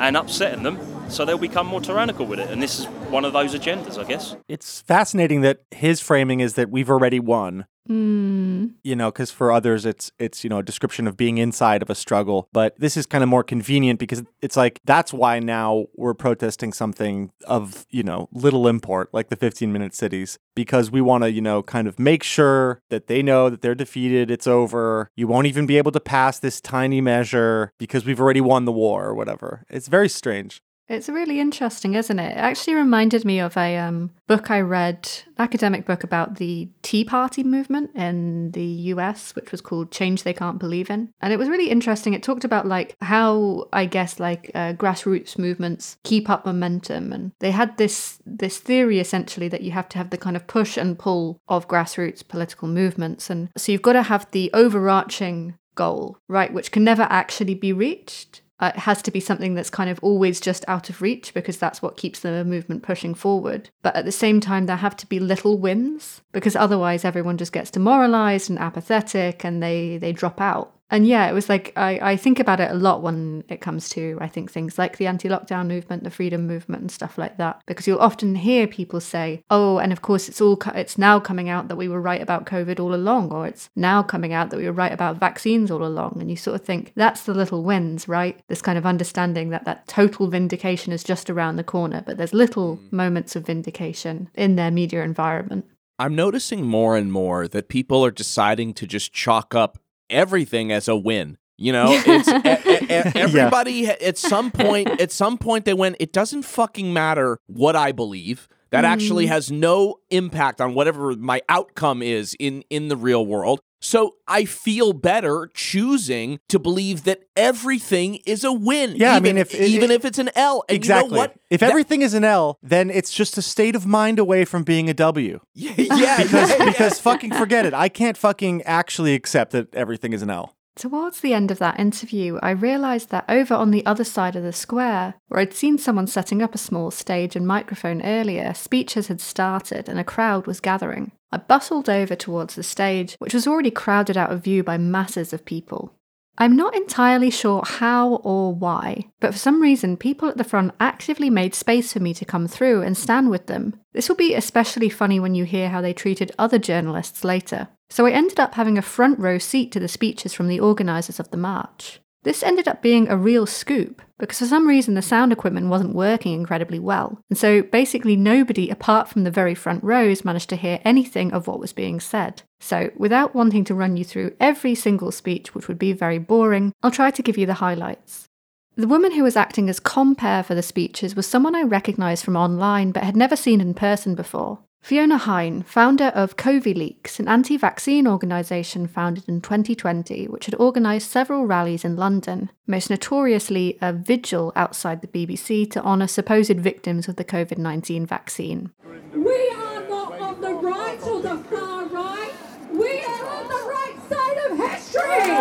and 0.00 0.16
upsetting 0.16 0.64
them, 0.64 0.78
so 1.08 1.24
they'll 1.24 1.38
become 1.38 1.66
more 1.66 1.80
tyrannical 1.80 2.26
with 2.26 2.38
it. 2.38 2.50
And 2.50 2.62
this 2.62 2.78
is 2.78 2.86
one 3.10 3.24
of 3.24 3.32
those 3.32 3.54
agendas, 3.54 3.98
I 3.98 4.04
guess. 4.04 4.36
It's 4.48 4.80
fascinating 4.82 5.40
that 5.42 5.62
his 5.70 6.00
framing 6.00 6.40
is 6.40 6.54
that 6.54 6.70
we've 6.70 6.90
already 6.90 7.20
won. 7.20 7.66
Mm. 7.88 8.74
You 8.84 8.94
know, 8.94 9.10
because 9.10 9.30
for 9.30 9.50
others, 9.50 9.86
it's 9.86 10.12
it's 10.18 10.44
you 10.44 10.50
know 10.50 10.58
a 10.58 10.62
description 10.62 11.06
of 11.06 11.16
being 11.16 11.38
inside 11.38 11.80
of 11.80 11.88
a 11.88 11.94
struggle. 11.94 12.48
But 12.52 12.78
this 12.78 12.96
is 12.96 13.06
kind 13.06 13.24
of 13.24 13.30
more 13.30 13.42
convenient 13.42 13.98
because 13.98 14.22
it's 14.42 14.56
like 14.56 14.80
that's 14.84 15.12
why 15.12 15.38
now 15.38 15.86
we're 15.96 16.14
protesting 16.14 16.72
something 16.74 17.32
of 17.46 17.86
you 17.88 18.02
know 18.02 18.28
little 18.30 18.68
import, 18.68 19.08
like 19.12 19.28
the 19.28 19.36
15 19.36 19.72
minute 19.72 19.94
cities, 19.94 20.38
because 20.54 20.90
we 20.90 21.00
want 21.00 21.24
to 21.24 21.32
you 21.32 21.40
know 21.40 21.62
kind 21.62 21.88
of 21.88 21.98
make 21.98 22.22
sure 22.22 22.82
that 22.90 23.06
they 23.06 23.22
know 23.22 23.48
that 23.48 23.62
they're 23.62 23.74
defeated, 23.74 24.30
it's 24.30 24.46
over. 24.46 25.10
You 25.16 25.26
won't 25.26 25.46
even 25.46 25.64
be 25.64 25.78
able 25.78 25.92
to 25.92 26.00
pass 26.00 26.38
this 26.38 26.60
tiny 26.60 27.00
measure 27.00 27.72
because 27.78 28.04
we've 28.04 28.20
already 28.20 28.42
won 28.42 28.66
the 28.66 28.72
war 28.72 29.06
or 29.06 29.14
whatever. 29.14 29.64
It's 29.70 29.88
very 29.88 30.10
strange. 30.10 30.60
It's 30.88 31.08
really 31.10 31.38
interesting, 31.38 31.94
isn't 31.94 32.18
it? 32.18 32.32
It 32.32 32.40
actually 32.40 32.74
reminded 32.74 33.24
me 33.24 33.40
of 33.40 33.56
a 33.58 33.76
um, 33.76 34.10
book 34.26 34.50
I 34.50 34.60
read, 34.62 35.08
academic 35.38 35.84
book 35.84 36.02
about 36.02 36.36
the 36.36 36.70
Tea 36.80 37.04
Party 37.04 37.44
movement 37.44 37.90
in 37.94 38.52
the 38.52 38.64
US, 38.64 39.34
which 39.36 39.52
was 39.52 39.60
called 39.60 39.92
Change 39.92 40.22
They 40.22 40.32
Can't 40.32 40.58
Believe 40.58 40.88
in. 40.88 41.10
And 41.20 41.32
it 41.32 41.38
was 41.38 41.50
really 41.50 41.68
interesting. 41.68 42.14
It 42.14 42.22
talked 42.22 42.44
about 42.44 42.66
like 42.66 42.96
how 43.02 43.68
I 43.70 43.84
guess 43.84 44.18
like 44.18 44.50
uh, 44.54 44.72
grassroots 44.72 45.36
movements 45.36 45.98
keep 46.04 46.30
up 46.30 46.46
momentum, 46.46 47.12
and 47.12 47.32
they 47.40 47.50
had 47.50 47.76
this 47.76 48.18
this 48.24 48.58
theory 48.58 48.98
essentially 48.98 49.48
that 49.48 49.62
you 49.62 49.72
have 49.72 49.90
to 49.90 49.98
have 49.98 50.08
the 50.08 50.16
kind 50.16 50.36
of 50.36 50.46
push 50.46 50.78
and 50.78 50.98
pull 50.98 51.38
of 51.48 51.68
grassroots 51.68 52.26
political 52.26 52.66
movements, 52.66 53.28
and 53.28 53.50
so 53.58 53.72
you've 53.72 53.82
got 53.82 53.92
to 53.92 54.04
have 54.04 54.30
the 54.30 54.50
overarching 54.54 55.54
goal, 55.74 56.18
right, 56.28 56.52
which 56.52 56.72
can 56.72 56.82
never 56.82 57.06
actually 57.10 57.54
be 57.54 57.72
reached 57.72 58.40
uh, 58.60 58.72
it 58.74 58.80
has 58.80 59.02
to 59.02 59.10
be 59.10 59.20
something 59.20 59.54
that's 59.54 59.70
kind 59.70 59.88
of 59.88 59.98
always 60.02 60.40
just 60.40 60.64
out 60.68 60.90
of 60.90 61.00
reach 61.00 61.32
because 61.32 61.58
that's 61.58 61.80
what 61.80 61.96
keeps 61.96 62.20
the 62.20 62.44
movement 62.44 62.82
pushing 62.82 63.14
forward. 63.14 63.70
But 63.82 63.94
at 63.96 64.04
the 64.04 64.12
same 64.12 64.40
time, 64.40 64.66
there 64.66 64.76
have 64.76 64.96
to 64.96 65.06
be 65.06 65.20
little 65.20 65.58
wins 65.58 66.22
because 66.32 66.56
otherwise 66.56 67.04
everyone 67.04 67.38
just 67.38 67.52
gets 67.52 67.70
demoralized 67.70 68.50
and 68.50 68.58
apathetic 68.58 69.44
and 69.44 69.62
they, 69.62 69.98
they 69.98 70.12
drop 70.12 70.40
out. 70.40 70.77
And 70.90 71.06
yeah, 71.06 71.28
it 71.28 71.34
was 71.34 71.48
like 71.48 71.72
I, 71.76 71.98
I 72.12 72.16
think 72.16 72.40
about 72.40 72.60
it 72.60 72.70
a 72.70 72.74
lot 72.74 73.02
when 73.02 73.44
it 73.48 73.60
comes 73.60 73.88
to 73.90 74.18
I 74.20 74.28
think 74.28 74.50
things 74.50 74.78
like 74.78 74.96
the 74.96 75.06
anti-lockdown 75.06 75.66
movement, 75.68 76.04
the 76.04 76.10
freedom 76.10 76.46
movement, 76.46 76.82
and 76.82 76.90
stuff 76.90 77.18
like 77.18 77.36
that. 77.36 77.60
Because 77.66 77.86
you'll 77.86 77.98
often 77.98 78.34
hear 78.34 78.66
people 78.66 79.00
say, 79.00 79.42
"Oh, 79.50 79.78
and 79.78 79.92
of 79.92 80.02
course 80.02 80.28
it's 80.28 80.40
all 80.40 80.56
co- 80.56 80.72
it's 80.72 80.96
now 80.98 81.20
coming 81.20 81.48
out 81.48 81.68
that 81.68 81.76
we 81.76 81.88
were 81.88 82.00
right 82.00 82.22
about 82.22 82.46
COVID 82.46 82.80
all 82.80 82.94
along, 82.94 83.32
or 83.32 83.46
it's 83.46 83.68
now 83.76 84.02
coming 84.02 84.32
out 84.32 84.50
that 84.50 84.58
we 84.58 84.66
were 84.66 84.72
right 84.72 84.92
about 84.92 85.20
vaccines 85.20 85.70
all 85.70 85.84
along." 85.84 86.18
And 86.20 86.30
you 86.30 86.36
sort 86.36 86.60
of 86.60 86.66
think 86.66 86.92
that's 86.96 87.24
the 87.24 87.34
little 87.34 87.62
wins, 87.62 88.08
right? 88.08 88.40
This 88.48 88.62
kind 88.62 88.78
of 88.78 88.86
understanding 88.86 89.50
that 89.50 89.64
that 89.64 89.86
total 89.88 90.28
vindication 90.28 90.92
is 90.92 91.04
just 91.04 91.28
around 91.28 91.56
the 91.56 91.64
corner, 91.64 92.02
but 92.06 92.16
there's 92.16 92.32
little 92.32 92.76
mm. 92.78 92.92
moments 92.92 93.36
of 93.36 93.46
vindication 93.46 94.30
in 94.34 94.56
their 94.56 94.70
media 94.70 95.02
environment. 95.02 95.66
I'm 95.98 96.14
noticing 96.14 96.64
more 96.64 96.96
and 96.96 97.10
more 97.10 97.48
that 97.48 97.68
people 97.68 98.04
are 98.04 98.12
deciding 98.12 98.72
to 98.74 98.86
just 98.86 99.12
chalk 99.12 99.52
up 99.54 99.78
everything 100.10 100.72
as 100.72 100.88
a 100.88 100.96
win. 100.96 101.38
You 101.56 101.72
know, 101.72 101.86
it's 102.06 102.28
e- 102.28 102.84
e- 102.84 103.20
everybody 103.20 103.86
at 103.88 104.16
some 104.16 104.50
point 104.50 104.88
at 105.00 105.10
some 105.10 105.38
point 105.38 105.64
they 105.64 105.74
went 105.74 105.96
it 106.00 106.12
doesn't 106.12 106.42
fucking 106.42 106.92
matter 106.92 107.38
what 107.46 107.74
I 107.76 107.92
believe. 107.92 108.48
That 108.70 108.84
actually 108.84 109.24
Mm. 109.24 109.28
has 109.30 109.50
no 109.50 109.96
impact 110.10 110.60
on 110.60 110.74
whatever 110.74 111.16
my 111.16 111.40
outcome 111.48 112.02
is 112.02 112.36
in 112.38 112.62
in 112.70 112.88
the 112.88 112.96
real 112.96 113.24
world. 113.26 113.60
So 113.80 114.16
I 114.26 114.44
feel 114.44 114.92
better 114.92 115.48
choosing 115.54 116.40
to 116.48 116.58
believe 116.58 117.04
that 117.04 117.20
everything 117.36 118.16
is 118.26 118.42
a 118.44 118.52
win. 118.52 118.96
Yeah, 118.96 119.12
I 119.12 119.16
even, 119.18 119.22
mean, 119.22 119.38
if 119.38 119.54
it- 119.54 119.68
even 119.68 119.90
if 119.90 120.04
it's 120.04 120.18
an 120.18 120.30
L. 120.34 120.64
And 120.68 120.76
exactly. 120.76 121.10
You 121.10 121.14
know 121.14 121.18
what? 121.20 121.34
If 121.50 121.60
That- 121.60 121.70
everything 121.70 122.02
is 122.02 122.14
an 122.14 122.24
L, 122.24 122.58
then 122.62 122.90
it's 122.90 123.12
just 123.12 123.38
a 123.38 123.42
state 123.42 123.76
of 123.76 123.86
mind 123.86 124.18
away 124.18 124.44
from 124.44 124.64
being 124.64 124.90
a 124.90 124.94
W. 124.94 125.40
yeah, 125.54 125.72
yeah, 125.78 126.22
because 126.22 126.50
yeah, 126.50 126.64
because 126.64 126.98
fucking 126.98 127.32
forget 127.34 127.64
it. 127.66 127.74
I 127.74 127.88
can't 127.88 128.16
fucking 128.16 128.62
actually 128.62 129.14
accept 129.14 129.52
that 129.52 129.72
everything 129.74 130.12
is 130.12 130.22
an 130.22 130.30
L. 130.30 130.54
Towards 130.78 131.18
the 131.18 131.34
end 131.34 131.50
of 131.50 131.58
that 131.58 131.80
interview, 131.80 132.38
I 132.40 132.50
realised 132.50 133.10
that 133.10 133.24
over 133.28 133.52
on 133.52 133.72
the 133.72 133.84
other 133.84 134.04
side 134.04 134.36
of 134.36 134.44
the 134.44 134.52
square, 134.52 135.14
where 135.26 135.40
I'd 135.40 135.52
seen 135.52 135.76
someone 135.76 136.06
setting 136.06 136.40
up 136.40 136.54
a 136.54 136.58
small 136.58 136.92
stage 136.92 137.34
and 137.34 137.44
microphone 137.44 138.00
earlier, 138.02 138.54
speeches 138.54 139.08
had 139.08 139.20
started 139.20 139.88
and 139.88 139.98
a 139.98 140.04
crowd 140.04 140.46
was 140.46 140.60
gathering. 140.60 141.10
I 141.32 141.38
bustled 141.38 141.88
over 141.88 142.14
towards 142.14 142.54
the 142.54 142.62
stage, 142.62 143.16
which 143.18 143.34
was 143.34 143.48
already 143.48 143.72
crowded 143.72 144.16
out 144.16 144.30
of 144.30 144.44
view 144.44 144.62
by 144.62 144.78
masses 144.78 145.32
of 145.32 145.44
people. 145.44 145.97
I'm 146.40 146.54
not 146.54 146.76
entirely 146.76 147.30
sure 147.30 147.64
how 147.66 148.14
or 148.22 148.54
why, 148.54 149.10
but 149.18 149.32
for 149.32 149.38
some 149.38 149.60
reason, 149.60 149.96
people 149.96 150.28
at 150.28 150.36
the 150.36 150.44
front 150.44 150.72
actively 150.78 151.30
made 151.30 151.52
space 151.52 151.92
for 151.92 151.98
me 151.98 152.14
to 152.14 152.24
come 152.24 152.46
through 152.46 152.82
and 152.82 152.96
stand 152.96 153.28
with 153.28 153.46
them. 153.46 153.74
This 153.92 154.08
will 154.08 154.16
be 154.16 154.34
especially 154.34 154.88
funny 154.88 155.18
when 155.18 155.34
you 155.34 155.44
hear 155.44 155.68
how 155.68 155.80
they 155.80 155.92
treated 155.92 156.30
other 156.38 156.58
journalists 156.58 157.24
later. 157.24 157.66
So 157.90 158.06
I 158.06 158.12
ended 158.12 158.38
up 158.38 158.54
having 158.54 158.78
a 158.78 158.82
front 158.82 159.18
row 159.18 159.38
seat 159.38 159.72
to 159.72 159.80
the 159.80 159.88
speeches 159.88 160.32
from 160.32 160.46
the 160.46 160.60
organisers 160.60 161.18
of 161.18 161.28
the 161.32 161.36
march. 161.36 162.00
This 162.24 162.42
ended 162.42 162.66
up 162.66 162.82
being 162.82 163.08
a 163.08 163.16
real 163.16 163.46
scoop 163.46 164.02
because 164.18 164.38
for 164.40 164.46
some 164.46 164.66
reason 164.66 164.94
the 164.94 165.02
sound 165.02 165.32
equipment 165.32 165.68
wasn't 165.68 165.94
working 165.94 166.34
incredibly 166.34 166.78
well. 166.78 167.20
And 167.30 167.38
so 167.38 167.62
basically 167.62 168.16
nobody 168.16 168.68
apart 168.70 169.08
from 169.08 169.24
the 169.24 169.30
very 169.30 169.54
front 169.54 169.84
rows 169.84 170.24
managed 170.24 170.48
to 170.50 170.56
hear 170.56 170.80
anything 170.84 171.32
of 171.32 171.46
what 171.46 171.60
was 171.60 171.72
being 171.72 172.00
said. 172.00 172.42
So 172.60 172.90
without 172.96 173.34
wanting 173.34 173.64
to 173.64 173.74
run 173.74 173.96
you 173.96 174.04
through 174.04 174.34
every 174.40 174.74
single 174.74 175.12
speech, 175.12 175.54
which 175.54 175.68
would 175.68 175.78
be 175.78 175.92
very 175.92 176.18
boring, 176.18 176.72
I'll 176.82 176.90
try 176.90 177.10
to 177.10 177.22
give 177.22 177.38
you 177.38 177.46
the 177.46 177.54
highlights. 177.54 178.28
The 178.76 178.88
woman 178.88 179.12
who 179.12 179.24
was 179.24 179.36
acting 179.36 179.68
as 179.68 179.80
compere 179.80 180.42
for 180.42 180.54
the 180.54 180.62
speeches 180.62 181.16
was 181.16 181.26
someone 181.26 181.54
I 181.54 181.62
recognised 181.62 182.24
from 182.24 182.36
online 182.36 182.92
but 182.92 183.02
had 183.02 183.16
never 183.16 183.34
seen 183.36 183.60
in 183.60 183.74
person 183.74 184.14
before. 184.14 184.60
Fiona 184.80 185.18
Hine, 185.18 185.62
founder 185.64 186.06
of 186.14 186.36
CoviLeaks, 186.36 187.18
an 187.18 187.28
anti 187.28 187.56
vaccine 187.58 188.06
organisation 188.06 188.86
founded 188.86 189.28
in 189.28 189.40
2020, 189.40 190.28
which 190.28 190.46
had 190.46 190.54
organised 190.54 191.10
several 191.10 191.46
rallies 191.46 191.84
in 191.84 191.96
London, 191.96 192.50
most 192.66 192.88
notoriously 192.88 193.76
a 193.82 193.92
vigil 193.92 194.52
outside 194.56 195.02
the 195.02 195.08
BBC 195.08 195.70
to 195.72 195.82
honour 195.82 196.06
supposed 196.06 196.58
victims 196.58 197.06
of 197.08 197.16
the 197.16 197.24
COVID 197.24 197.58
19 197.58 198.06
vaccine. 198.06 198.70
We 199.12 199.50
are 199.56 199.86
not 199.88 200.12
on 200.20 200.40
the 200.40 200.54
right 200.54 201.02
or 201.02 201.20
the 201.20 201.36
far 201.36 201.84
right. 201.86 202.32
We 202.72 203.02
are 203.02 203.26
on 203.26 203.48
the 203.48 203.62
right 203.68 203.96
side 204.08 204.38
of 204.46 204.56
history. 204.58 205.34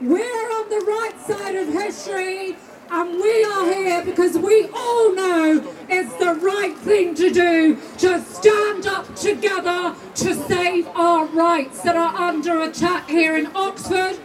We're 0.00 0.52
on 0.52 0.68
the 0.68 0.84
right 0.86 1.20
side 1.26 1.56
of 1.56 1.68
history, 1.68 2.56
and 2.90 3.20
we 3.20 3.44
are 3.44 3.72
here 3.72 4.04
because 4.04 4.38
we 4.38 4.68
all 4.74 5.14
know 5.14 5.74
it's 5.88 6.14
the 6.16 6.34
right 6.34 6.76
thing 6.78 7.14
to 7.14 7.30
do 7.30 7.76
to 7.98 8.22
stand 8.22 8.86
up 8.86 9.14
together 9.14 9.94
to 10.14 10.34
save 10.34 10.86
our 10.88 11.26
rights 11.26 11.82
that 11.82 11.96
are 11.96 12.14
under 12.16 12.62
attack 12.62 13.08
here 13.08 13.36
in 13.36 13.46
Oxford 13.54 14.18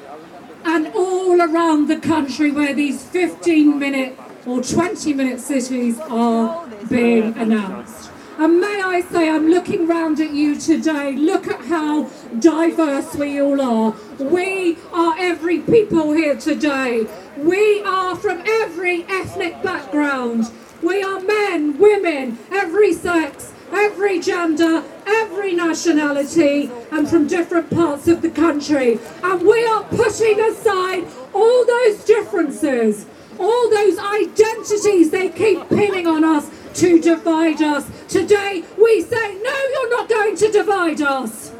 and 0.64 0.88
all 0.96 1.42
around 1.42 1.88
the 1.88 2.00
country 2.00 2.52
where 2.52 2.74
these 2.74 3.04
15 3.04 3.78
minute 3.78 4.18
or 4.46 4.62
20 4.62 5.14
minute 5.14 5.40
cities 5.40 6.00
are 6.00 6.66
being 6.90 7.38
announced. 7.38 8.13
And 8.44 8.60
may 8.60 8.82
I 8.84 9.00
say, 9.00 9.30
I'm 9.30 9.48
looking 9.48 9.88
round 9.88 10.20
at 10.20 10.34
you 10.34 10.60
today. 10.60 11.14
Look 11.14 11.48
at 11.48 11.62
how 11.62 12.10
diverse 12.40 13.16
we 13.16 13.40
all 13.40 13.62
are. 13.62 13.96
We 14.20 14.78
are 14.92 15.16
every 15.18 15.60
people 15.60 16.12
here 16.12 16.36
today. 16.36 17.08
We 17.38 17.82
are 17.84 18.18
from 18.18 18.44
every 18.46 19.06
ethnic 19.06 19.64
background. 19.64 20.52
We 20.82 21.02
are 21.02 21.22
men, 21.22 21.78
women, 21.78 22.38
every 22.52 22.92
sex, 22.92 23.54
every 23.72 24.20
gender, 24.20 24.84
every 25.08 25.54
nationality, 25.56 26.70
and 26.92 27.08
from 27.08 27.28
different 27.28 27.70
parts 27.70 28.10
of 28.10 28.22
the 28.22 28.30
country. 28.30 29.00
And 29.24 29.42
we 29.42 29.66
are 29.66 29.86
putting 29.86 30.42
aside 30.42 31.06
all 31.34 31.66
those 31.66 32.04
differences, 32.04 33.06
all 33.40 33.70
those 33.70 33.98
identities 33.98 35.12
they 35.12 35.30
keep 35.30 35.70
pinning 35.70 36.08
on 36.08 36.26
us 36.26 36.50
to 36.76 37.00
divide 37.02 37.62
us. 37.62 37.90
Today 38.08 38.64
we 38.82 39.02
say, 39.02 39.36
no, 39.42 39.56
you're 39.72 39.90
not 39.90 40.10
going 40.10 40.36
to 40.38 40.52
divide 40.52 41.02
us. 41.02 41.52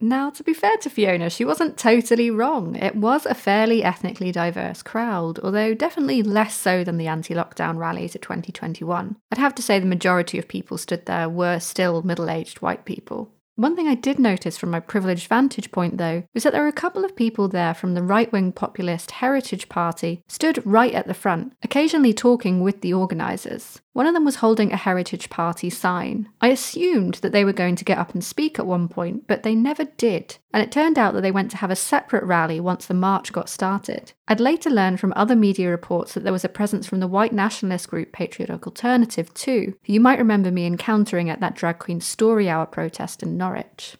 Now, 0.00 0.30
to 0.30 0.44
be 0.44 0.54
fair 0.54 0.76
to 0.78 0.90
Fiona, 0.90 1.28
she 1.28 1.44
wasn't 1.44 1.76
totally 1.76 2.30
wrong. 2.30 2.76
It 2.76 2.94
was 2.94 3.26
a 3.26 3.34
fairly 3.34 3.82
ethnically 3.82 4.30
diverse 4.30 4.82
crowd, 4.82 5.40
although 5.40 5.74
definitely 5.74 6.22
less 6.22 6.54
so 6.54 6.84
than 6.84 6.98
the 6.98 7.08
anti 7.08 7.34
lockdown 7.34 7.78
rallies 7.78 8.14
of 8.14 8.20
2021. 8.20 9.16
I'd 9.32 9.38
have 9.38 9.54
to 9.56 9.62
say 9.62 9.78
the 9.78 9.86
majority 9.86 10.38
of 10.38 10.46
people 10.46 10.78
stood 10.78 11.06
there 11.06 11.28
were 11.28 11.58
still 11.58 12.02
middle 12.02 12.30
aged 12.30 12.62
white 12.62 12.84
people. 12.84 13.32
One 13.58 13.74
thing 13.74 13.88
I 13.88 13.96
did 13.96 14.20
notice 14.20 14.56
from 14.56 14.70
my 14.70 14.78
privileged 14.78 15.26
vantage 15.26 15.72
point, 15.72 15.98
though, 15.98 16.22
was 16.32 16.44
that 16.44 16.52
there 16.52 16.62
were 16.62 16.68
a 16.68 16.72
couple 16.72 17.04
of 17.04 17.16
people 17.16 17.48
there 17.48 17.74
from 17.74 17.94
the 17.94 18.04
right 18.04 18.30
wing 18.30 18.52
populist 18.52 19.10
Heritage 19.10 19.68
Party 19.68 20.22
stood 20.28 20.64
right 20.64 20.94
at 20.94 21.08
the 21.08 21.12
front, 21.12 21.54
occasionally 21.64 22.14
talking 22.14 22.60
with 22.60 22.82
the 22.82 22.94
organisers. 22.94 23.80
One 23.92 24.06
of 24.06 24.14
them 24.14 24.24
was 24.24 24.36
holding 24.36 24.72
a 24.72 24.76
Heritage 24.76 25.28
Party 25.28 25.70
sign. 25.70 26.28
I 26.40 26.48
assumed 26.48 27.14
that 27.14 27.32
they 27.32 27.44
were 27.44 27.52
going 27.52 27.74
to 27.76 27.84
get 27.84 27.98
up 27.98 28.14
and 28.14 28.22
speak 28.22 28.58
at 28.58 28.66
one 28.66 28.86
point, 28.88 29.26
but 29.26 29.42
they 29.42 29.54
never 29.54 29.84
did, 29.84 30.38
and 30.52 30.62
it 30.62 30.70
turned 30.70 30.98
out 30.98 31.14
that 31.14 31.22
they 31.22 31.30
went 31.30 31.50
to 31.52 31.56
have 31.56 31.70
a 31.70 31.76
separate 31.76 32.24
rally 32.24 32.60
once 32.60 32.86
the 32.86 32.94
march 32.94 33.32
got 33.32 33.48
started. 33.48 34.12
I'd 34.28 34.40
later 34.40 34.70
learned 34.70 35.00
from 35.00 35.12
other 35.16 35.34
media 35.34 35.68
reports 35.70 36.14
that 36.14 36.22
there 36.22 36.32
was 36.32 36.44
a 36.44 36.48
presence 36.48 36.86
from 36.86 37.00
the 37.00 37.08
white 37.08 37.32
nationalist 37.32 37.88
group 37.88 38.12
Patriotic 38.12 38.66
Alternative 38.66 39.32
too, 39.34 39.74
who 39.84 39.92
you 39.92 40.00
might 40.00 40.18
remember 40.18 40.50
me 40.50 40.66
encountering 40.66 41.28
at 41.28 41.40
that 41.40 41.56
Drag 41.56 41.78
Queen 41.78 42.00
Story 42.00 42.48
Hour 42.48 42.66
protest 42.66 43.22
in 43.22 43.36
Norwich. 43.36 43.96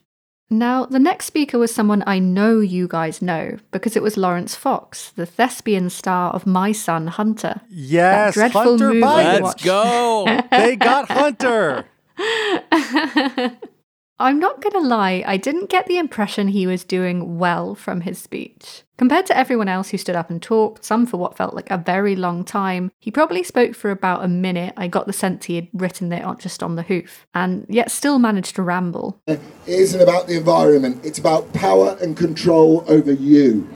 Now, 0.51 0.87
the 0.87 0.99
next 0.99 1.27
speaker 1.27 1.59
was 1.59 1.75
someone 1.75 2.03
I 2.07 2.19
know 2.19 2.61
you 2.61 2.89
guys 2.89 3.21
know 3.21 3.59
because 3.71 3.97
it 3.97 4.03
was 4.03 4.17
Laurence 4.17 4.55
Fox, 4.55 5.11
the 5.11 5.27
thespian 5.27 5.91
star 5.91 6.33
of 6.33 6.47
My 6.47 6.73
Son 6.73 7.07
Hunter. 7.09 7.61
Yes, 7.69 8.35
that 8.35 8.53
dreadful 8.53 8.63
Hunter 8.63 8.89
movie 8.89 9.01
Biden. 9.03 9.43
Let's 9.43 9.63
go. 9.63 10.25
they 10.51 10.77
got 10.77 11.11
Hunter. 11.11 11.85
I'm 14.21 14.41
not 14.41 14.61
going 14.61 14.73
to 14.73 14.81
lie, 14.81 15.23
I 15.25 15.37
didn't 15.37 15.71
get 15.71 15.87
the 15.87 15.97
impression 15.97 16.49
he 16.49 16.67
was 16.67 16.83
doing 16.83 17.39
well 17.39 17.77
from 17.77 18.01
his 18.01 18.19
speech. 18.19 18.83
Compared 18.97 19.27
to 19.27 19.37
everyone 19.37 19.69
else 19.69 19.91
who 19.91 19.97
stood 19.97 20.17
up 20.17 20.29
and 20.29 20.43
talked, 20.43 20.85
some 20.85 21.07
for 21.07 21.19
what 21.19 21.37
felt 21.37 21.55
like 21.55 21.71
a 21.71 21.79
very 21.79 22.17
long 22.17 22.45
time, 22.45 22.91
he 22.99 23.13
probably 23.13 23.45
spoke 23.45 23.77
for 23.77 23.93
about 23.93 24.25
a 24.25 24.29
minute. 24.29 24.75
I 24.77 24.89
got 24.89 25.07
the 25.07 25.13
sense 25.13 25.45
he 25.45 25.55
had 25.55 25.69
written 25.73 26.13
it 26.13 26.25
on- 26.25 26.37
just 26.39 26.65
on 26.65 26.75
the 26.75 26.83
hoof, 26.83 27.29
and 27.33 27.65
yet 27.69 27.93
still 27.93 28.19
managed 28.19 28.57
to 28.57 28.63
ramble. 28.63 29.21
It 29.29 29.39
isn't 29.69 30.01
about 30.01 30.27
the 30.27 30.37
environment, 30.37 31.01
it's 31.05 31.21
about 31.21 31.53
power 31.53 31.97
and 32.03 32.17
control 32.17 32.85
over 32.89 33.13
you. 33.13 33.69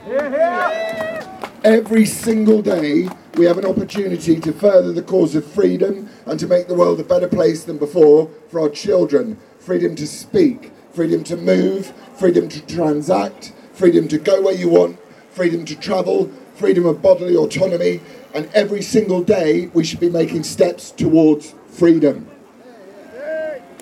Every 1.63 2.05
single 2.05 2.61
day, 2.61 3.07
we 3.37 3.45
have 3.45 3.57
an 3.57 3.65
opportunity 3.65 4.37
to 4.41 4.51
further 4.51 4.91
the 4.91 5.01
cause 5.01 5.35
of 5.35 5.45
freedom 5.45 6.09
and 6.25 6.37
to 6.37 6.47
make 6.47 6.67
the 6.67 6.75
world 6.75 6.99
a 6.99 7.03
better 7.05 7.29
place 7.29 7.63
than 7.63 7.77
before 7.77 8.29
for 8.49 8.59
our 8.59 8.67
children. 8.67 9.37
Freedom 9.63 9.95
to 9.95 10.05
speak, 10.05 10.73
freedom 10.91 11.23
to 11.23 11.37
move, 11.37 11.93
freedom 12.17 12.49
to 12.49 12.59
transact, 12.65 13.53
freedom 13.71 14.09
to 14.09 14.17
go 14.17 14.41
where 14.41 14.53
you 14.53 14.67
want, 14.67 14.99
freedom 15.31 15.63
to 15.63 15.75
travel, 15.79 16.29
freedom 16.55 16.85
of 16.85 17.01
bodily 17.01 17.33
autonomy, 17.33 18.01
and 18.33 18.49
every 18.53 18.81
single 18.81 19.23
day 19.23 19.67
we 19.67 19.85
should 19.85 20.01
be 20.01 20.09
making 20.09 20.43
steps 20.43 20.91
towards 20.91 21.55
freedom. 21.69 22.29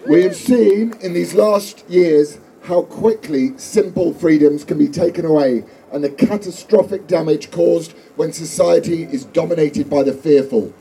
We 0.07 0.21
have 0.21 0.35
seen 0.35 0.93
in 1.01 1.13
these 1.13 1.33
last 1.33 1.83
years 1.89 2.37
how 2.65 2.83
quickly 2.83 3.57
simple 3.57 4.13
freedoms 4.13 4.63
can 4.63 4.77
be 4.77 4.87
taken 4.87 5.25
away 5.25 5.63
and 5.91 6.03
the 6.03 6.11
catastrophic 6.11 7.07
damage 7.07 7.49
caused 7.49 7.93
when 8.17 8.33
society 8.33 9.05
is 9.05 9.25
dominated 9.25 9.89
by 9.89 10.03
the 10.03 10.13
fearful. 10.13 10.73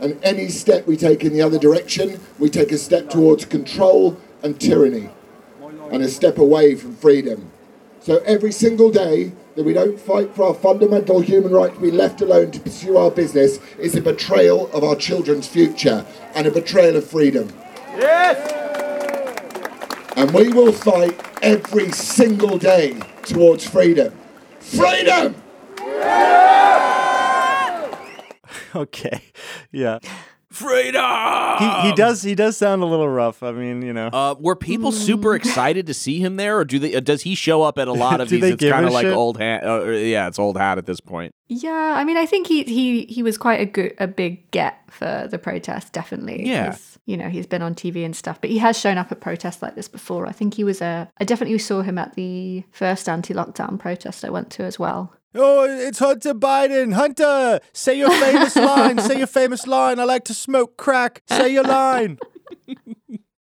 And 0.00 0.18
any 0.22 0.48
step 0.48 0.86
we 0.86 0.96
take 0.96 1.24
in 1.24 1.32
the 1.32 1.42
other 1.42 1.58
direction, 1.58 2.20
we 2.38 2.48
take 2.48 2.72
a 2.72 2.78
step 2.78 3.10
towards 3.10 3.44
control 3.44 4.18
and 4.42 4.58
tyranny 4.58 5.10
and 5.92 6.02
a 6.02 6.08
step 6.08 6.38
away 6.38 6.74
from 6.74 6.96
freedom. 6.96 7.50
So 8.00 8.18
every 8.18 8.52
single 8.52 8.90
day 8.90 9.32
that 9.56 9.64
we 9.64 9.74
don't 9.74 10.00
fight 10.00 10.34
for 10.34 10.44
our 10.44 10.54
fundamental 10.54 11.20
human 11.20 11.52
right 11.52 11.74
to 11.74 11.80
be 11.80 11.90
left 11.90 12.22
alone 12.22 12.50
to 12.52 12.60
pursue 12.60 12.96
our 12.96 13.10
business 13.10 13.58
is 13.78 13.94
a 13.94 14.00
betrayal 14.00 14.70
of 14.72 14.82
our 14.84 14.96
children's 14.96 15.46
future 15.46 16.06
and 16.34 16.46
a 16.46 16.50
betrayal 16.50 16.96
of 16.96 17.06
freedom. 17.06 17.52
Yes! 17.96 18.56
And 20.16 20.30
we 20.32 20.48
will 20.48 20.72
fight 20.72 21.20
every 21.42 21.90
single 21.92 22.56
day 22.56 22.98
towards 23.24 23.68
freedom. 23.68 24.18
Freedom! 24.60 25.34
okay, 28.74 29.22
yeah. 29.72 29.98
Freedom. 30.52 31.04
He, 31.60 31.88
he 31.90 31.92
does 31.94 32.22
he 32.22 32.34
does 32.34 32.56
sound 32.56 32.82
a 32.82 32.84
little 32.84 33.08
rough. 33.08 33.40
I 33.44 33.52
mean, 33.52 33.82
you 33.82 33.92
know. 33.92 34.08
Uh, 34.08 34.34
were 34.40 34.56
people 34.56 34.90
super 34.90 35.36
excited 35.36 35.86
to 35.86 35.94
see 35.94 36.18
him 36.18 36.34
there, 36.34 36.58
or 36.58 36.64
do 36.64 36.80
they? 36.80 36.92
Uh, 36.96 36.98
does 36.98 37.22
he 37.22 37.36
show 37.36 37.62
up 37.62 37.78
at 37.78 37.86
a 37.86 37.92
lot 37.92 38.20
of 38.20 38.26
Do 38.28 38.34
these? 38.34 38.40
they 38.42 38.52
It's 38.54 38.60
give 38.60 38.72
kind 38.72 38.84
a 38.84 38.88
of 38.88 38.92
like 38.92 39.04
shit? 39.06 39.12
old 39.14 39.38
hat. 39.38 39.64
Uh, 39.64 39.84
yeah, 39.90 40.26
it's 40.26 40.40
old 40.40 40.58
hat 40.58 40.76
at 40.76 40.86
this 40.86 40.98
point. 40.98 41.32
Yeah, 41.46 41.94
I 41.96 42.02
mean, 42.02 42.16
I 42.16 42.26
think 42.26 42.48
he 42.48 42.64
he 42.64 43.04
he 43.04 43.22
was 43.22 43.38
quite 43.38 43.60
a 43.60 43.64
good 43.66 43.94
a 43.98 44.08
big 44.08 44.50
get 44.50 44.76
for 44.90 45.28
the 45.30 45.38
protest, 45.38 45.92
definitely. 45.92 46.48
Yeah. 46.48 46.70
'cause, 46.70 46.98
You 47.06 47.16
know, 47.16 47.28
he's 47.28 47.46
been 47.46 47.62
on 47.62 47.76
TV 47.76 48.04
and 48.04 48.14
stuff, 48.16 48.40
but 48.40 48.50
he 48.50 48.58
has 48.58 48.76
shown 48.78 48.98
up 48.98 49.12
at 49.12 49.20
protests 49.20 49.62
like 49.62 49.76
this 49.76 49.86
before. 49.88 50.26
I 50.26 50.32
think 50.32 50.54
he 50.54 50.64
was 50.64 50.80
a. 50.80 51.08
I 51.20 51.24
definitely 51.24 51.58
saw 51.58 51.82
him 51.82 51.96
at 51.96 52.14
the 52.16 52.64
first 52.72 53.08
anti-lockdown 53.08 53.78
protest 53.78 54.24
I 54.24 54.30
went 54.30 54.50
to 54.50 54.64
as 54.64 54.80
well. 54.80 55.14
Oh, 55.34 55.64
it's 55.64 56.00
Hunter 56.00 56.34
Biden. 56.34 56.92
Hunter, 56.92 57.60
say 57.72 57.98
your 57.98 58.10
famous 58.10 58.56
line. 58.70 58.98
Say 58.98 59.18
your 59.18 59.26
famous 59.26 59.66
line. 59.66 60.00
I 60.00 60.04
like 60.04 60.24
to 60.24 60.34
smoke 60.34 60.76
crack. 60.76 61.22
Say 61.28 61.52
your 61.52 61.64
line. 61.64 62.18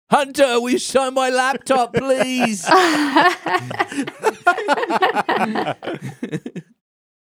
Hunter, 0.10 0.62
will 0.62 0.70
you 0.70 0.80
sign 0.80 1.14
my 1.14 1.30
laptop, 1.30 1.94
please? 1.94 2.66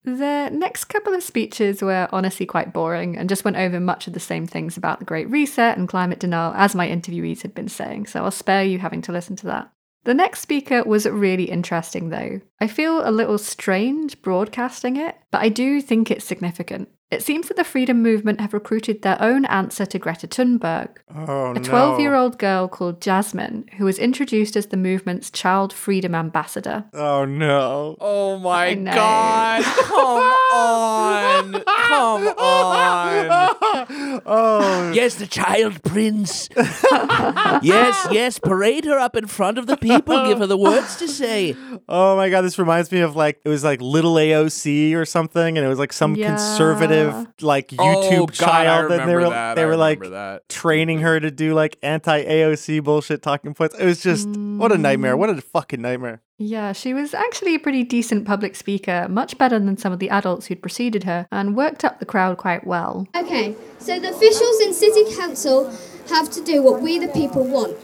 The 0.07 0.51
next 0.53 0.85
couple 0.85 1.15
of 1.15 1.23
speeches 1.25 1.83
were 1.83 2.09
honestly 2.13 2.47
quite 2.47 2.73
boring 2.73 3.17
and 3.17 3.29
just 3.29 3.45
went 3.45 3.57
over 3.57 3.81
much 3.81 4.07
of 4.07 4.13
the 4.13 4.21
same 4.21 4.47
things 4.47 4.77
about 4.77 5.01
the 5.01 5.05
Great 5.05 5.29
Reset 5.29 5.77
and 5.77 5.89
climate 5.89 6.21
denial 6.21 6.55
as 6.55 6.77
my 6.77 6.87
interviewees 6.87 7.43
had 7.43 7.57
been 7.57 7.67
saying, 7.67 8.07
so 8.07 8.23
I'll 8.23 8.31
spare 8.31 8.63
you 8.63 8.79
having 8.79 9.03
to 9.03 9.11
listen 9.11 9.35
to 9.35 9.47
that. 9.47 9.69
The 10.07 10.15
next 10.15 10.39
speaker 10.39 10.85
was 10.85 11.05
really 11.05 11.51
interesting 11.51 12.11
though. 12.11 12.41
I 12.61 12.69
feel 12.69 13.07
a 13.07 13.11
little 13.11 13.39
strange 13.39 14.23
broadcasting 14.23 14.97
it, 14.97 15.17
but 15.33 15.43
I 15.43 15.49
do 15.49 15.81
think 15.81 16.13
it's 16.13 16.25
significant. 16.25 16.89
It 17.09 17.23
seems 17.23 17.47
that 17.47 17.57
the 17.57 17.63
freedom 17.63 18.03
movement 18.03 18.41
have 18.41 18.53
recruited 18.53 19.03
their 19.03 19.17
own 19.23 19.45
answer 19.45 19.87
to 19.87 19.97
Greta 19.99 20.27
Thunberg, 20.27 20.89
Oh 21.15 21.53
a 21.55 21.61
12 21.61 22.01
year 22.01 22.17
old 22.17 22.37
girl 22.37 22.67
called 22.67 23.01
Jasmine, 23.01 23.67
who 23.79 23.85
was 23.85 24.01
introduced 24.01 24.57
as 24.57 24.67
the 24.67 24.77
movement's 24.77 25.31
child 25.31 25.73
freedom 25.73 26.17
ambassador. 26.17 26.85
Oh 26.93 27.25
no. 27.25 27.97
Oh 28.01 28.41
my 28.41 28.75
god. 28.75 29.63
Come 29.63 30.23
on. 30.53 31.63
Come 31.65 32.29
on. 32.39 33.57
Oh. 34.29 34.91
Yes, 34.93 35.17
the 35.17 35.27
child 35.27 35.83
prince. 35.85 36.49
yes, 36.57 38.07
yes, 38.11 38.39
parade 38.39 38.85
her 38.85 38.99
up 38.99 39.15
in 39.17 39.27
front 39.27 39.59
of 39.59 39.67
the 39.67 39.77
people, 39.77 40.27
give 40.27 40.39
her 40.39 40.47
the 40.47 40.57
words 40.57 40.97
to 40.97 41.07
say. 41.09 41.55
Oh 41.89 42.17
my 42.17 42.31
god, 42.31 42.43
this 42.43 42.59
reminds 42.59 42.91
me 42.91 43.01
of 43.01 43.15
like 43.15 43.41
it 43.45 43.49
was 43.49 43.63
like 43.63 43.81
little 43.81 44.15
AOC 44.15 44.95
or 44.95 45.05
something, 45.05 45.57
and 45.57 45.65
it 45.65 45.69
was 45.69 45.79
like 45.79 45.93
some 45.93 46.17
Yeah. 46.17 46.29
conservative 46.29 46.96
like 47.41 47.73
Oh, 47.79 47.85
YouTube 47.85 48.27
God, 48.27 48.33
child, 48.35 48.93
and 48.93 49.09
they 49.09 49.15
were 49.15 49.29
that. 49.31 49.55
they 49.55 49.63
I 49.63 49.67
were 49.67 49.77
like 49.77 50.01
that. 50.01 50.49
training 50.49 51.01
her 51.01 51.21
to 51.21 51.31
do 51.31 51.55
like 51.55 51.79
anti 51.83 52.25
AOC 52.25 52.83
bullshit 52.83 53.23
talking 53.23 53.55
points. 53.55 53.77
It 53.79 53.85
was 53.85 54.03
just 54.03 54.29
what 54.29 54.73
a 54.73 54.79
nightmare. 54.79 55.17
What 55.17 55.31
a 55.31 55.35
mm. 55.35 55.43
fucking 55.43 55.81
nightmare. 55.81 56.23
Yeah, 56.39 56.73
she 56.73 56.93
was 56.93 57.15
actually 57.15 57.55
a 57.55 57.59
pretty 57.59 57.83
decent 57.83 58.27
public 58.27 58.57
speaker, 58.57 59.07
much 59.09 59.39
better 59.39 59.59
than 59.59 59.79
some 59.79 59.93
of 59.93 60.01
the 60.01 60.11
adults 60.11 60.47
who'd 60.47 60.61
preceded 60.61 61.05
her, 61.05 61.27
and 61.33 61.57
worked 61.57 61.85
up 61.85 61.99
the 61.99 62.05
crowd 62.05 62.37
quite 62.37 62.67
well. 62.67 63.07
Okay, 63.17 63.55
so 63.79 63.99
the 63.99 64.11
officials 64.11 64.61
in 64.61 64.75
City 64.75 65.17
Council 65.17 65.73
have 66.11 66.31
to 66.31 66.45
do 66.45 66.63
what 66.63 66.83
we 66.83 66.99
the 66.99 67.09
people 67.09 67.45
want. 67.45 67.77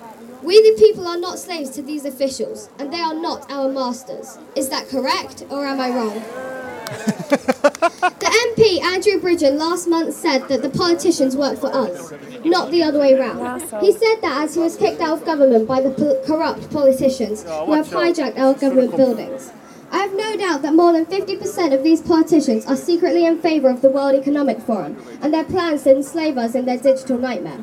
We 0.42 0.60
the 0.60 0.76
people 0.76 1.06
are 1.06 1.18
not 1.18 1.38
slaves 1.38 1.70
to 1.70 1.82
these 1.82 2.04
officials, 2.04 2.68
and 2.78 2.92
they 2.92 3.00
are 3.00 3.14
not 3.14 3.50
our 3.50 3.70
masters. 3.70 4.38
Is 4.56 4.68
that 4.70 4.88
correct, 4.88 5.44
or 5.50 5.64
am 5.64 5.80
I 5.80 5.90
wrong? 5.90 6.61
The 6.92 8.54
MP, 8.54 8.82
Andrew 8.82 9.20
Bridgen, 9.20 9.58
last 9.58 9.88
month 9.88 10.14
said 10.14 10.48
that 10.48 10.62
the 10.62 10.70
politicians 10.70 11.36
work 11.36 11.58
for 11.58 11.74
us, 11.74 12.12
not 12.44 12.70
the 12.70 12.82
other 12.82 12.98
way 12.98 13.14
round. 13.14 13.62
He 13.80 13.92
said 13.92 14.20
that 14.22 14.42
as 14.44 14.54
he 14.54 14.60
was 14.60 14.76
kicked 14.76 15.00
out 15.00 15.18
of 15.18 15.24
government 15.24 15.66
by 15.66 15.80
the 15.80 15.90
pol- 15.90 16.20
corrupt 16.26 16.70
politicians 16.70 17.42
who 17.42 17.72
have 17.72 17.88
hijacked 17.88 18.38
our 18.38 18.54
government 18.54 18.96
buildings. 18.96 19.52
I 19.90 19.98
have 19.98 20.14
no 20.14 20.36
doubt 20.38 20.62
that 20.62 20.74
more 20.74 20.92
than 20.94 21.04
50% 21.04 21.74
of 21.74 21.82
these 21.82 22.00
politicians 22.00 22.64
are 22.64 22.76
secretly 22.76 23.26
in 23.26 23.38
favour 23.40 23.68
of 23.68 23.82
the 23.82 23.90
World 23.90 24.14
Economic 24.14 24.58
Forum 24.60 24.96
and 25.20 25.34
their 25.34 25.44
plans 25.44 25.82
to 25.82 25.94
enslave 25.94 26.38
us 26.38 26.54
in 26.54 26.64
their 26.64 26.78
digital 26.78 27.18
nightmare. 27.18 27.62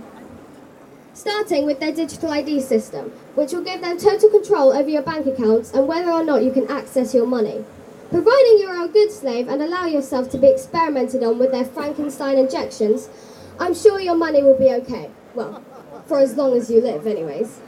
Starting 1.15 1.65
with 1.65 1.79
their 1.79 1.91
digital 1.91 2.29
ID 2.29 2.61
system, 2.61 3.11
which 3.33 3.51
will 3.51 3.63
give 3.63 3.81
them 3.81 3.97
total 3.97 4.29
control 4.29 4.71
over 4.71 4.87
your 4.87 5.01
bank 5.01 5.25
accounts 5.25 5.73
and 5.73 5.87
whether 5.87 6.11
or 6.11 6.23
not 6.23 6.43
you 6.43 6.51
can 6.51 6.69
access 6.69 7.15
your 7.15 7.25
money. 7.25 7.65
Providing 8.09 8.57
you 8.57 8.67
are 8.67 8.85
a 8.85 8.87
good 8.87 9.11
slave 9.11 9.47
and 9.47 9.61
allow 9.61 9.85
yourself 9.85 10.29
to 10.31 10.37
be 10.37 10.47
experimented 10.47 11.23
on 11.23 11.37
with 11.37 11.51
their 11.51 11.65
Frankenstein 11.65 12.37
injections, 12.37 13.07
I'm 13.59 13.75
sure 13.75 13.99
your 13.99 14.15
money 14.15 14.41
will 14.41 14.57
be 14.57 14.71
okay. 14.71 15.11
Well, 15.35 15.63
for 16.07 16.19
as 16.19 16.35
long 16.35 16.57
as 16.57 16.71
you 16.71 16.81
live, 16.81 17.05
anyways. 17.05 17.59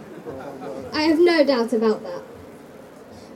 I 0.94 1.04
have 1.04 1.20
no 1.20 1.44
doubt 1.44 1.74
about 1.74 2.02
that. 2.04 2.24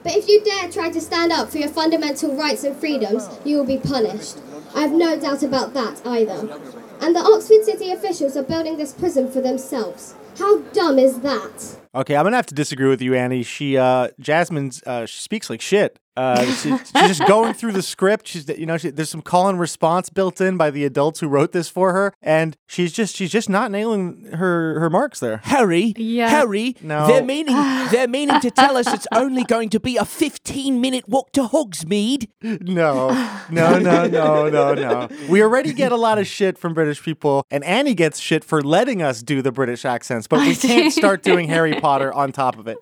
But 0.03 0.15
if 0.15 0.27
you 0.27 0.43
dare 0.43 0.69
try 0.69 0.89
to 0.89 1.01
stand 1.01 1.31
up 1.31 1.49
for 1.49 1.57
your 1.57 1.69
fundamental 1.69 2.35
rights 2.35 2.63
and 2.63 2.75
freedoms, 2.75 3.29
you 3.43 3.57
will 3.57 3.65
be 3.65 3.77
punished. 3.77 4.37
I 4.75 4.81
have 4.81 4.91
no 4.91 5.19
doubt 5.19 5.43
about 5.43 5.73
that 5.73 6.05
either. 6.05 6.59
And 7.01 7.15
the 7.15 7.19
Oxford 7.19 7.63
City 7.65 7.91
officials 7.91 8.35
are 8.35 8.43
building 8.43 8.77
this 8.77 8.93
prison 8.93 9.31
for 9.31 9.41
themselves. 9.41 10.15
How 10.37 10.59
dumb 10.73 10.99
is 10.99 11.19
that? 11.21 11.77
Okay, 11.95 12.15
I'm 12.15 12.25
gonna 12.25 12.35
have 12.35 12.45
to 12.47 12.55
disagree 12.55 12.89
with 12.89 13.01
you, 13.01 13.15
Annie. 13.15 13.43
She, 13.43 13.77
uh, 13.77 14.09
Jasmine's, 14.19 14.83
uh, 14.85 15.05
she 15.05 15.21
speaks 15.21 15.49
like 15.49 15.61
shit. 15.61 15.97
Uh, 16.17 16.45
she, 16.45 16.69
she's 16.69 16.91
just 16.93 17.27
going 17.27 17.53
through 17.53 17.73
the 17.73 17.81
script. 17.81 18.25
She's, 18.25 18.47
you 18.47 18.65
know, 18.65 18.77
she, 18.77 18.89
there's 18.89 19.09
some 19.09 19.21
call 19.21 19.49
and 19.49 19.59
response 19.59 20.09
built 20.09 20.39
in 20.39 20.55
by 20.55 20.71
the 20.71 20.85
adults 20.85 21.19
who 21.19 21.27
wrote 21.27 21.51
this 21.51 21.67
for 21.67 21.91
her, 21.91 22.13
and 22.21 22.55
she's 22.69 22.93
just, 22.93 23.17
she's 23.17 23.29
just 23.29 23.49
not 23.49 23.69
nailing 23.69 24.29
her 24.31 24.79
her 24.79 24.89
marks 24.89 25.19
there. 25.19 25.41
Harry, 25.43 25.93
Yeah. 25.97 26.29
Harry, 26.29 26.77
No. 26.81 27.05
they're 27.05 27.21
meaning 27.21 27.55
they're 27.91 28.07
meaning 28.07 28.39
to 28.39 28.49
tell 28.49 28.77
us 28.77 28.87
it's 28.93 29.07
only 29.13 29.43
going 29.43 29.67
to 29.71 29.79
be 29.81 29.97
a 29.97 30.05
15 30.05 30.79
minute 30.79 31.07
walk 31.09 31.33
to 31.33 31.41
Hogsmeade. 31.47 32.27
No, 32.41 33.09
no, 33.51 33.77
no, 33.79 34.07
no, 34.07 34.49
no, 34.49 34.73
no. 34.73 35.09
We 35.27 35.41
already 35.43 35.73
get 35.73 35.91
a 35.91 35.97
lot 35.97 36.17
of 36.17 36.27
shit 36.27 36.57
from 36.57 36.73
British 36.73 37.03
people, 37.03 37.45
and 37.51 37.61
Annie 37.65 37.93
gets 37.93 38.19
shit 38.19 38.45
for 38.45 38.61
letting 38.61 39.01
us 39.01 39.21
do 39.21 39.41
the 39.41 39.51
British 39.51 39.83
accents, 39.83 40.27
but 40.27 40.39
we 40.39 40.55
can't 40.55 40.93
start 40.93 41.23
doing 41.23 41.49
Harry 41.49 41.73
Potter 41.73 41.84
on 42.13 42.31
top 42.31 42.57
of 42.57 42.67
it. 42.67 42.77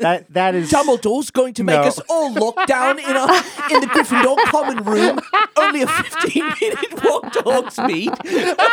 That 0.00 0.26
that 0.34 0.54
is 0.54 0.70
Dumbledore's 0.70 1.30
going 1.30 1.54
to 1.54 1.64
make 1.64 1.76
No. 1.80 1.82
us 1.88 1.98
all 2.08 2.32
lock 2.32 2.66
down 2.66 2.98
in 2.98 3.04
a 3.16 3.24
in 3.72 3.80
the 3.80 3.88
Gryffindor 3.92 4.36
common 4.50 4.84
room. 4.84 5.18
Only 5.56 5.82
a 5.82 5.86
15 5.86 6.44
minute 6.60 7.04
walk 7.04 7.32
to 7.32 7.40
Hogsmeade. 7.42 8.56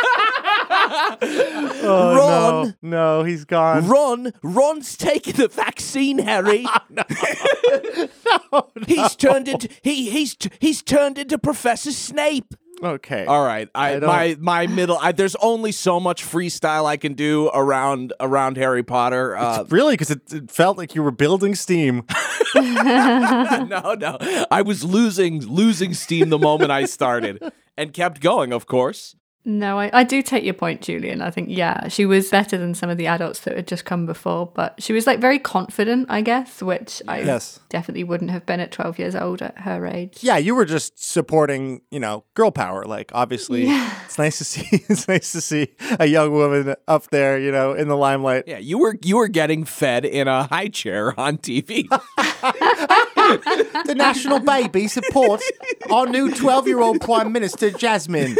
Oh, 1.86 2.14
Ron. 2.16 2.74
No, 2.82 3.18
no, 3.18 3.24
he's 3.24 3.44
gone. 3.44 3.86
Ron, 3.88 4.32
Ron's 4.42 4.96
taken 4.96 5.34
the 5.36 5.48
vaccine, 5.48 6.18
Harry. 6.18 6.66
he's 8.86 9.16
turned 9.16 9.48
into 9.48 9.68
he 9.82 10.10
he's 10.10 10.36
he's 10.60 10.82
turned 10.82 11.18
into 11.18 11.38
Professor 11.38 11.92
Snape. 11.92 12.54
Okay. 12.82 13.24
All 13.24 13.44
right. 13.44 13.68
I, 13.74 13.96
I 13.96 13.98
my 14.00 14.36
my 14.40 14.66
middle. 14.66 14.98
I, 15.00 15.12
there's 15.12 15.36
only 15.36 15.72
so 15.72 16.00
much 16.00 16.24
freestyle 16.24 16.86
I 16.86 16.96
can 16.96 17.14
do 17.14 17.50
around 17.54 18.12
around 18.20 18.56
Harry 18.56 18.82
Potter. 18.82 19.36
Uh, 19.36 19.64
really, 19.68 19.94
because 19.94 20.10
it, 20.10 20.32
it 20.32 20.50
felt 20.50 20.76
like 20.76 20.94
you 20.94 21.02
were 21.02 21.10
building 21.10 21.54
steam. 21.54 22.04
no, 22.54 23.94
no. 23.98 24.18
I 24.50 24.62
was 24.62 24.84
losing 24.84 25.40
losing 25.46 25.94
steam 25.94 26.28
the 26.28 26.38
moment 26.38 26.70
I 26.70 26.84
started, 26.84 27.42
and 27.76 27.92
kept 27.92 28.20
going. 28.20 28.52
Of 28.52 28.66
course. 28.66 29.16
No, 29.46 29.78
I, 29.78 29.90
I 29.92 30.04
do 30.04 30.22
take 30.22 30.42
your 30.42 30.54
point, 30.54 30.80
Julian. 30.80 31.20
I 31.20 31.30
think, 31.30 31.48
yeah, 31.50 31.88
she 31.88 32.06
was 32.06 32.30
better 32.30 32.56
than 32.56 32.74
some 32.74 32.88
of 32.88 32.96
the 32.96 33.06
adults 33.06 33.40
that 33.40 33.54
had 33.54 33.66
just 33.66 33.84
come 33.84 34.06
before, 34.06 34.46
but 34.54 34.82
she 34.82 34.94
was 34.94 35.06
like 35.06 35.20
very 35.20 35.38
confident, 35.38 36.06
I 36.08 36.22
guess, 36.22 36.62
which 36.62 37.02
I 37.06 37.20
Yes. 37.20 37.60
definitely 37.68 38.04
wouldn't 38.04 38.30
have 38.30 38.46
been 38.46 38.60
at 38.60 38.72
12 38.72 38.98
years 38.98 39.14
old 39.14 39.42
at 39.42 39.58
her 39.58 39.86
age. 39.86 40.18
Yeah, 40.22 40.38
you 40.38 40.54
were 40.54 40.64
just 40.64 40.98
supporting, 41.02 41.82
you 41.90 42.00
know, 42.00 42.24
girl 42.32 42.50
power. 42.50 42.84
Like, 42.84 43.10
obviously, 43.14 43.64
Yeah. 43.66 43.92
it's 44.06 44.16
nice 44.18 44.38
to 44.38 44.44
see. 44.44 44.64
It's 44.88 45.08
nice 45.08 45.32
to 45.32 45.40
see 45.42 45.68
a 46.00 46.06
young 46.06 46.32
woman 46.32 46.74
up 46.88 47.10
there, 47.10 47.38
you 47.38 47.50
know, 47.52 47.72
in 47.74 47.88
the 47.88 47.96
limelight. 47.96 48.44
Yeah, 48.46 48.58
you 48.58 48.78
were 48.78 48.96
you 49.02 49.16
were 49.16 49.28
getting 49.28 49.64
fed 49.64 50.04
in 50.06 50.26
a 50.28 50.44
high 50.44 50.68
chair 50.68 51.18
on 51.20 51.36
TV. 51.38 51.86
the 52.52 53.94
national 53.96 54.40
baby 54.40 54.86
supports 54.88 55.50
our 55.90 56.06
new 56.06 56.32
twelve-year-old 56.34 57.00
prime 57.00 57.32
minister, 57.32 57.70
Jasmine. 57.70 58.36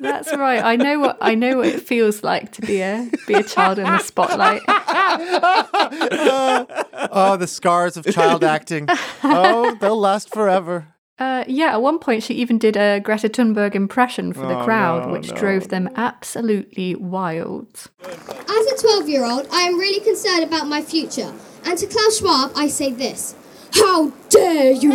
That's 0.00 0.32
right. 0.36 0.62
I 0.62 0.76
know 0.76 0.98
what 1.00 1.18
I 1.20 1.34
know 1.34 1.58
what 1.58 1.66
it 1.66 1.82
feels 1.82 2.22
like 2.22 2.52
to 2.52 2.62
be 2.62 2.80
a 2.80 3.08
be 3.26 3.34
a 3.34 3.42
child 3.42 3.78
in 3.78 3.84
the 3.84 3.98
spotlight. 3.98 4.62
oh, 7.12 7.36
the 7.38 7.46
scars 7.46 7.96
of 7.96 8.06
child 8.06 8.44
acting. 8.44 8.88
Oh, 9.22 9.76
they'll 9.80 9.98
last 10.00 10.30
forever. 10.30 10.88
Uh, 11.18 11.44
yeah, 11.46 11.72
at 11.72 11.82
one 11.82 11.98
point 11.98 12.22
she 12.22 12.34
even 12.34 12.58
did 12.58 12.76
a 12.76 12.98
Greta 12.98 13.28
Thunberg 13.28 13.74
impression 13.76 14.32
for 14.32 14.46
the 14.46 14.58
Oh, 14.58 14.64
crowd, 14.64 15.06
no, 15.06 15.12
which 15.12 15.30
no. 15.30 15.36
drove 15.36 15.68
them 15.68 15.88
absolutely 15.94 16.94
wild. 16.96 17.90
As 18.02 18.66
a 18.72 18.76
12 18.80 19.08
year 19.08 19.24
old, 19.24 19.46
I 19.52 19.62
am 19.62 19.78
really 19.78 20.00
concerned 20.00 20.42
about 20.42 20.66
my 20.66 20.82
future. 20.82 21.32
And 21.64 21.78
to 21.78 21.86
Klaus 21.86 22.18
Schwab, 22.18 22.50
I 22.56 22.66
say 22.66 22.90
this 22.90 23.36
How 23.74 24.12
dare 24.28 24.72
you! 24.72 24.92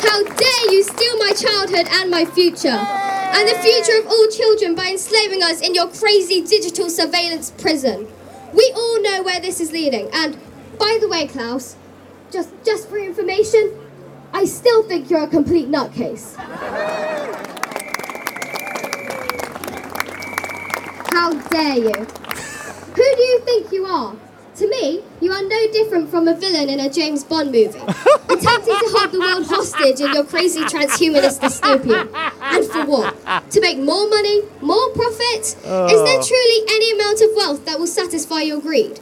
How 0.00 0.22
dare 0.24 0.72
you 0.72 0.82
steal 0.82 1.18
my 1.18 1.32
childhood 1.32 1.86
and 1.90 2.10
my 2.10 2.24
future! 2.24 2.68
And 2.68 3.48
the 3.48 3.54
future 3.62 3.98
of 4.00 4.06
all 4.08 4.26
children 4.28 4.74
by 4.74 4.88
enslaving 4.88 5.42
us 5.42 5.60
in 5.60 5.74
your 5.74 5.88
crazy 5.88 6.42
digital 6.44 6.90
surveillance 6.90 7.50
prison. 7.52 8.08
We 8.52 8.72
all 8.74 9.00
know 9.02 9.22
where 9.22 9.40
this 9.40 9.60
is 9.60 9.72
leading. 9.72 10.10
And 10.12 10.36
by 10.78 10.98
the 11.00 11.08
way, 11.08 11.28
Klaus, 11.28 11.76
just 12.32 12.50
just 12.64 12.88
for 12.88 12.98
information, 12.98 13.78
I 14.32 14.44
still 14.44 14.82
think 14.82 15.08
you're 15.10 15.22
a 15.22 15.28
complete 15.28 15.70
nutcase. 15.70 16.34
How 21.12 21.32
dare 21.48 21.78
you? 21.78 22.06
Who 22.94 23.16
do 23.16 23.22
you 23.22 23.40
think 23.40 23.72
you 23.72 23.84
are? 23.86 24.14
To 24.56 24.68
me, 24.68 25.02
you 25.20 25.32
are 25.32 25.42
no 25.42 25.72
different 25.72 26.10
from 26.10 26.28
a 26.28 26.34
villain 26.34 26.68
in 26.68 26.80
a 26.80 26.90
James 26.90 27.24
Bond 27.24 27.50
movie, 27.52 27.78
attempting 27.78 28.74
to 28.82 28.88
hold 28.92 29.12
the 29.12 29.20
world 29.20 29.46
hostage 29.46 30.00
in 30.00 30.12
your 30.12 30.24
crazy 30.24 30.60
transhumanist 30.60 31.40
dystopia. 31.40 32.08
And 32.42 32.66
for 32.66 32.84
what? 32.84 33.50
To 33.52 33.60
make 33.60 33.78
more 33.78 34.08
money, 34.08 34.42
more 34.60 34.90
profit? 34.90 35.40
Is 35.46 35.54
there 35.62 36.18
Oh. 36.18 36.22
truly 36.26 36.60
any 36.76 36.92
amount 36.92 37.20
of 37.22 37.30
wealth 37.36 37.64
that 37.64 37.78
will 37.78 37.86
satisfy 37.86 38.40
your 38.42 38.60
greed? 38.60 39.00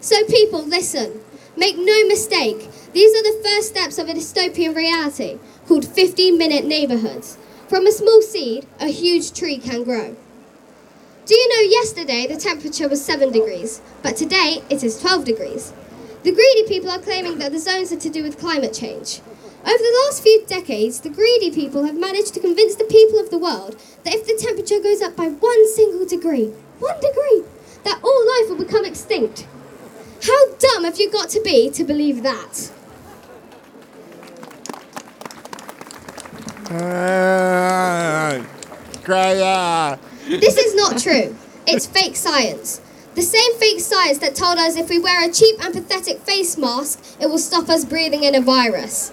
So, 0.00 0.22
people, 0.26 0.62
listen. 0.62 1.20
Make 1.56 1.76
no 1.78 2.06
mistake, 2.06 2.68
these 2.92 3.14
are 3.16 3.22
the 3.22 3.40
first 3.48 3.68
steps 3.68 3.98
of 3.98 4.08
a 4.08 4.12
dystopian 4.14 4.74
reality 4.76 5.38
called 5.66 5.86
15 5.86 6.36
minute 6.36 6.64
neighborhoods. 6.66 7.38
From 7.68 7.86
a 7.86 7.92
small 7.92 8.22
seed, 8.22 8.66
a 8.80 8.88
huge 8.88 9.32
tree 9.32 9.58
can 9.58 9.82
grow. 9.82 10.14
Do 11.26 11.34
you 11.34 11.48
know 11.48 11.70
yesterday 11.70 12.26
the 12.26 12.36
temperature 12.36 12.86
was 12.86 13.02
7 13.02 13.32
degrees, 13.32 13.80
but 14.02 14.14
today 14.14 14.62
it 14.68 14.84
is 14.84 15.00
12 15.00 15.24
degrees? 15.24 15.72
The 16.22 16.32
greedy 16.32 16.68
people 16.68 16.90
are 16.90 16.98
claiming 16.98 17.38
that 17.38 17.50
the 17.50 17.58
zones 17.58 17.92
are 17.92 18.00
to 18.00 18.10
do 18.10 18.22
with 18.22 18.38
climate 18.38 18.74
change. 18.74 19.22
Over 19.64 19.78
the 19.78 20.02
last 20.04 20.22
few 20.22 20.44
decades, 20.46 21.00
the 21.00 21.08
greedy 21.08 21.50
people 21.50 21.84
have 21.84 21.98
managed 21.98 22.34
to 22.34 22.40
convince 22.40 22.74
the 22.74 22.84
people 22.84 23.18
of 23.18 23.30
the 23.30 23.38
world 23.38 23.80
that 24.04 24.12
if 24.12 24.26
the 24.26 24.36
temperature 24.38 24.80
goes 24.80 25.00
up 25.00 25.16
by 25.16 25.28
one 25.28 25.74
single 25.74 26.04
degree, 26.04 26.52
one 26.78 27.00
degree, 27.00 27.44
that 27.84 28.00
all 28.02 28.26
life 28.26 28.50
will 28.50 28.62
become 28.62 28.84
extinct. 28.84 29.46
How 30.22 30.52
dumb 30.58 30.84
have 30.84 31.00
you 31.00 31.10
got 31.10 31.30
to 31.30 31.40
be 31.40 31.70
to 31.70 31.84
believe 31.84 32.22
that? 32.22 32.70
This 40.26 40.56
is 40.56 40.74
not 40.74 40.98
true. 40.98 41.36
It's 41.66 41.86
fake 41.86 42.16
science. 42.16 42.80
The 43.14 43.22
same 43.22 43.54
fake 43.58 43.80
science 43.80 44.18
that 44.18 44.34
told 44.34 44.58
us 44.58 44.76
if 44.76 44.88
we 44.88 44.98
wear 44.98 45.28
a 45.28 45.32
cheap 45.32 45.62
and 45.64 45.72
pathetic 45.72 46.18
face 46.18 46.56
mask, 46.58 47.00
it 47.20 47.26
will 47.26 47.38
stop 47.38 47.68
us 47.68 47.84
breathing 47.84 48.24
in 48.24 48.34
a 48.34 48.40
virus. 48.40 49.12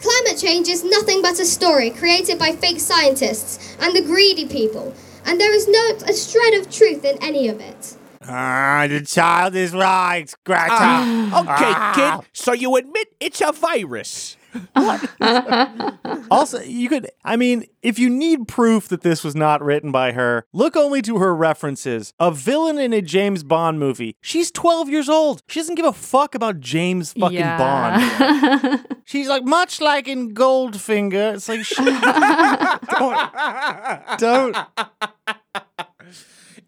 Climate 0.00 0.38
change 0.40 0.68
is 0.68 0.84
nothing 0.84 1.22
but 1.22 1.40
a 1.40 1.44
story 1.44 1.90
created 1.90 2.38
by 2.38 2.52
fake 2.52 2.78
scientists 2.78 3.76
and 3.80 3.94
the 3.96 4.00
greedy 4.02 4.46
people, 4.46 4.94
and 5.26 5.40
there 5.40 5.52
is 5.52 5.66
not 5.66 6.08
a 6.08 6.14
shred 6.14 6.54
of 6.54 6.70
truth 6.70 7.04
in 7.04 7.18
any 7.22 7.48
of 7.48 7.60
it. 7.60 7.96
Ah, 8.30 8.86
the 8.88 9.00
child 9.00 9.56
is 9.56 9.72
right, 9.74 10.32
Greta. 10.44 10.68
Ah, 10.70 11.40
okay, 11.40 11.72
Ah. 11.74 11.92
kid. 12.20 12.28
So 12.32 12.52
you 12.52 12.76
admit 12.76 13.08
it's 13.18 13.40
a 13.40 13.50
virus? 13.52 14.36
also, 16.30 16.60
you 16.60 16.88
could, 16.88 17.10
I 17.24 17.36
mean, 17.36 17.66
if 17.82 17.98
you 17.98 18.08
need 18.08 18.48
proof 18.48 18.88
that 18.88 19.02
this 19.02 19.22
was 19.22 19.34
not 19.34 19.62
written 19.62 19.92
by 19.92 20.12
her, 20.12 20.46
look 20.52 20.76
only 20.76 21.02
to 21.02 21.18
her 21.18 21.34
references. 21.34 22.12
A 22.18 22.30
villain 22.30 22.78
in 22.78 22.92
a 22.92 23.02
James 23.02 23.42
Bond 23.42 23.78
movie. 23.78 24.16
She's 24.20 24.50
12 24.50 24.88
years 24.88 25.08
old. 25.08 25.42
She 25.48 25.60
doesn't 25.60 25.74
give 25.74 25.86
a 25.86 25.92
fuck 25.92 26.34
about 26.34 26.60
James 26.60 27.12
fucking 27.12 27.40
Bond. 27.40 28.86
She's 29.04 29.28
like, 29.28 29.44
much 29.44 29.80
like 29.80 30.08
in 30.08 30.34
Goldfinger. 30.34 31.34
It's 31.34 31.48
like, 31.48 31.66
don't, 34.18 34.20
don't. 34.20 34.56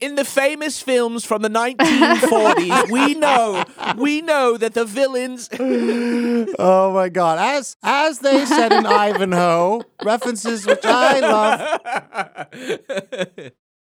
In 0.00 0.14
the 0.14 0.24
famous 0.24 0.80
films 0.80 1.26
from 1.26 1.42
the 1.42 1.50
1940s, 1.50 2.90
we 2.96 3.14
know 3.14 3.62
we 3.98 4.22
know 4.22 4.56
that 4.56 4.72
the 4.72 4.86
villains. 4.86 5.50
oh 5.58 6.92
my 6.94 7.10
god! 7.10 7.38
As 7.38 7.76
as 7.82 8.20
they 8.20 8.46
said 8.46 8.72
in 8.72 8.86
Ivanhoe, 9.06 9.82
references 10.02 10.66
which 10.66 10.84
I 10.84 11.20
love. 11.20 11.80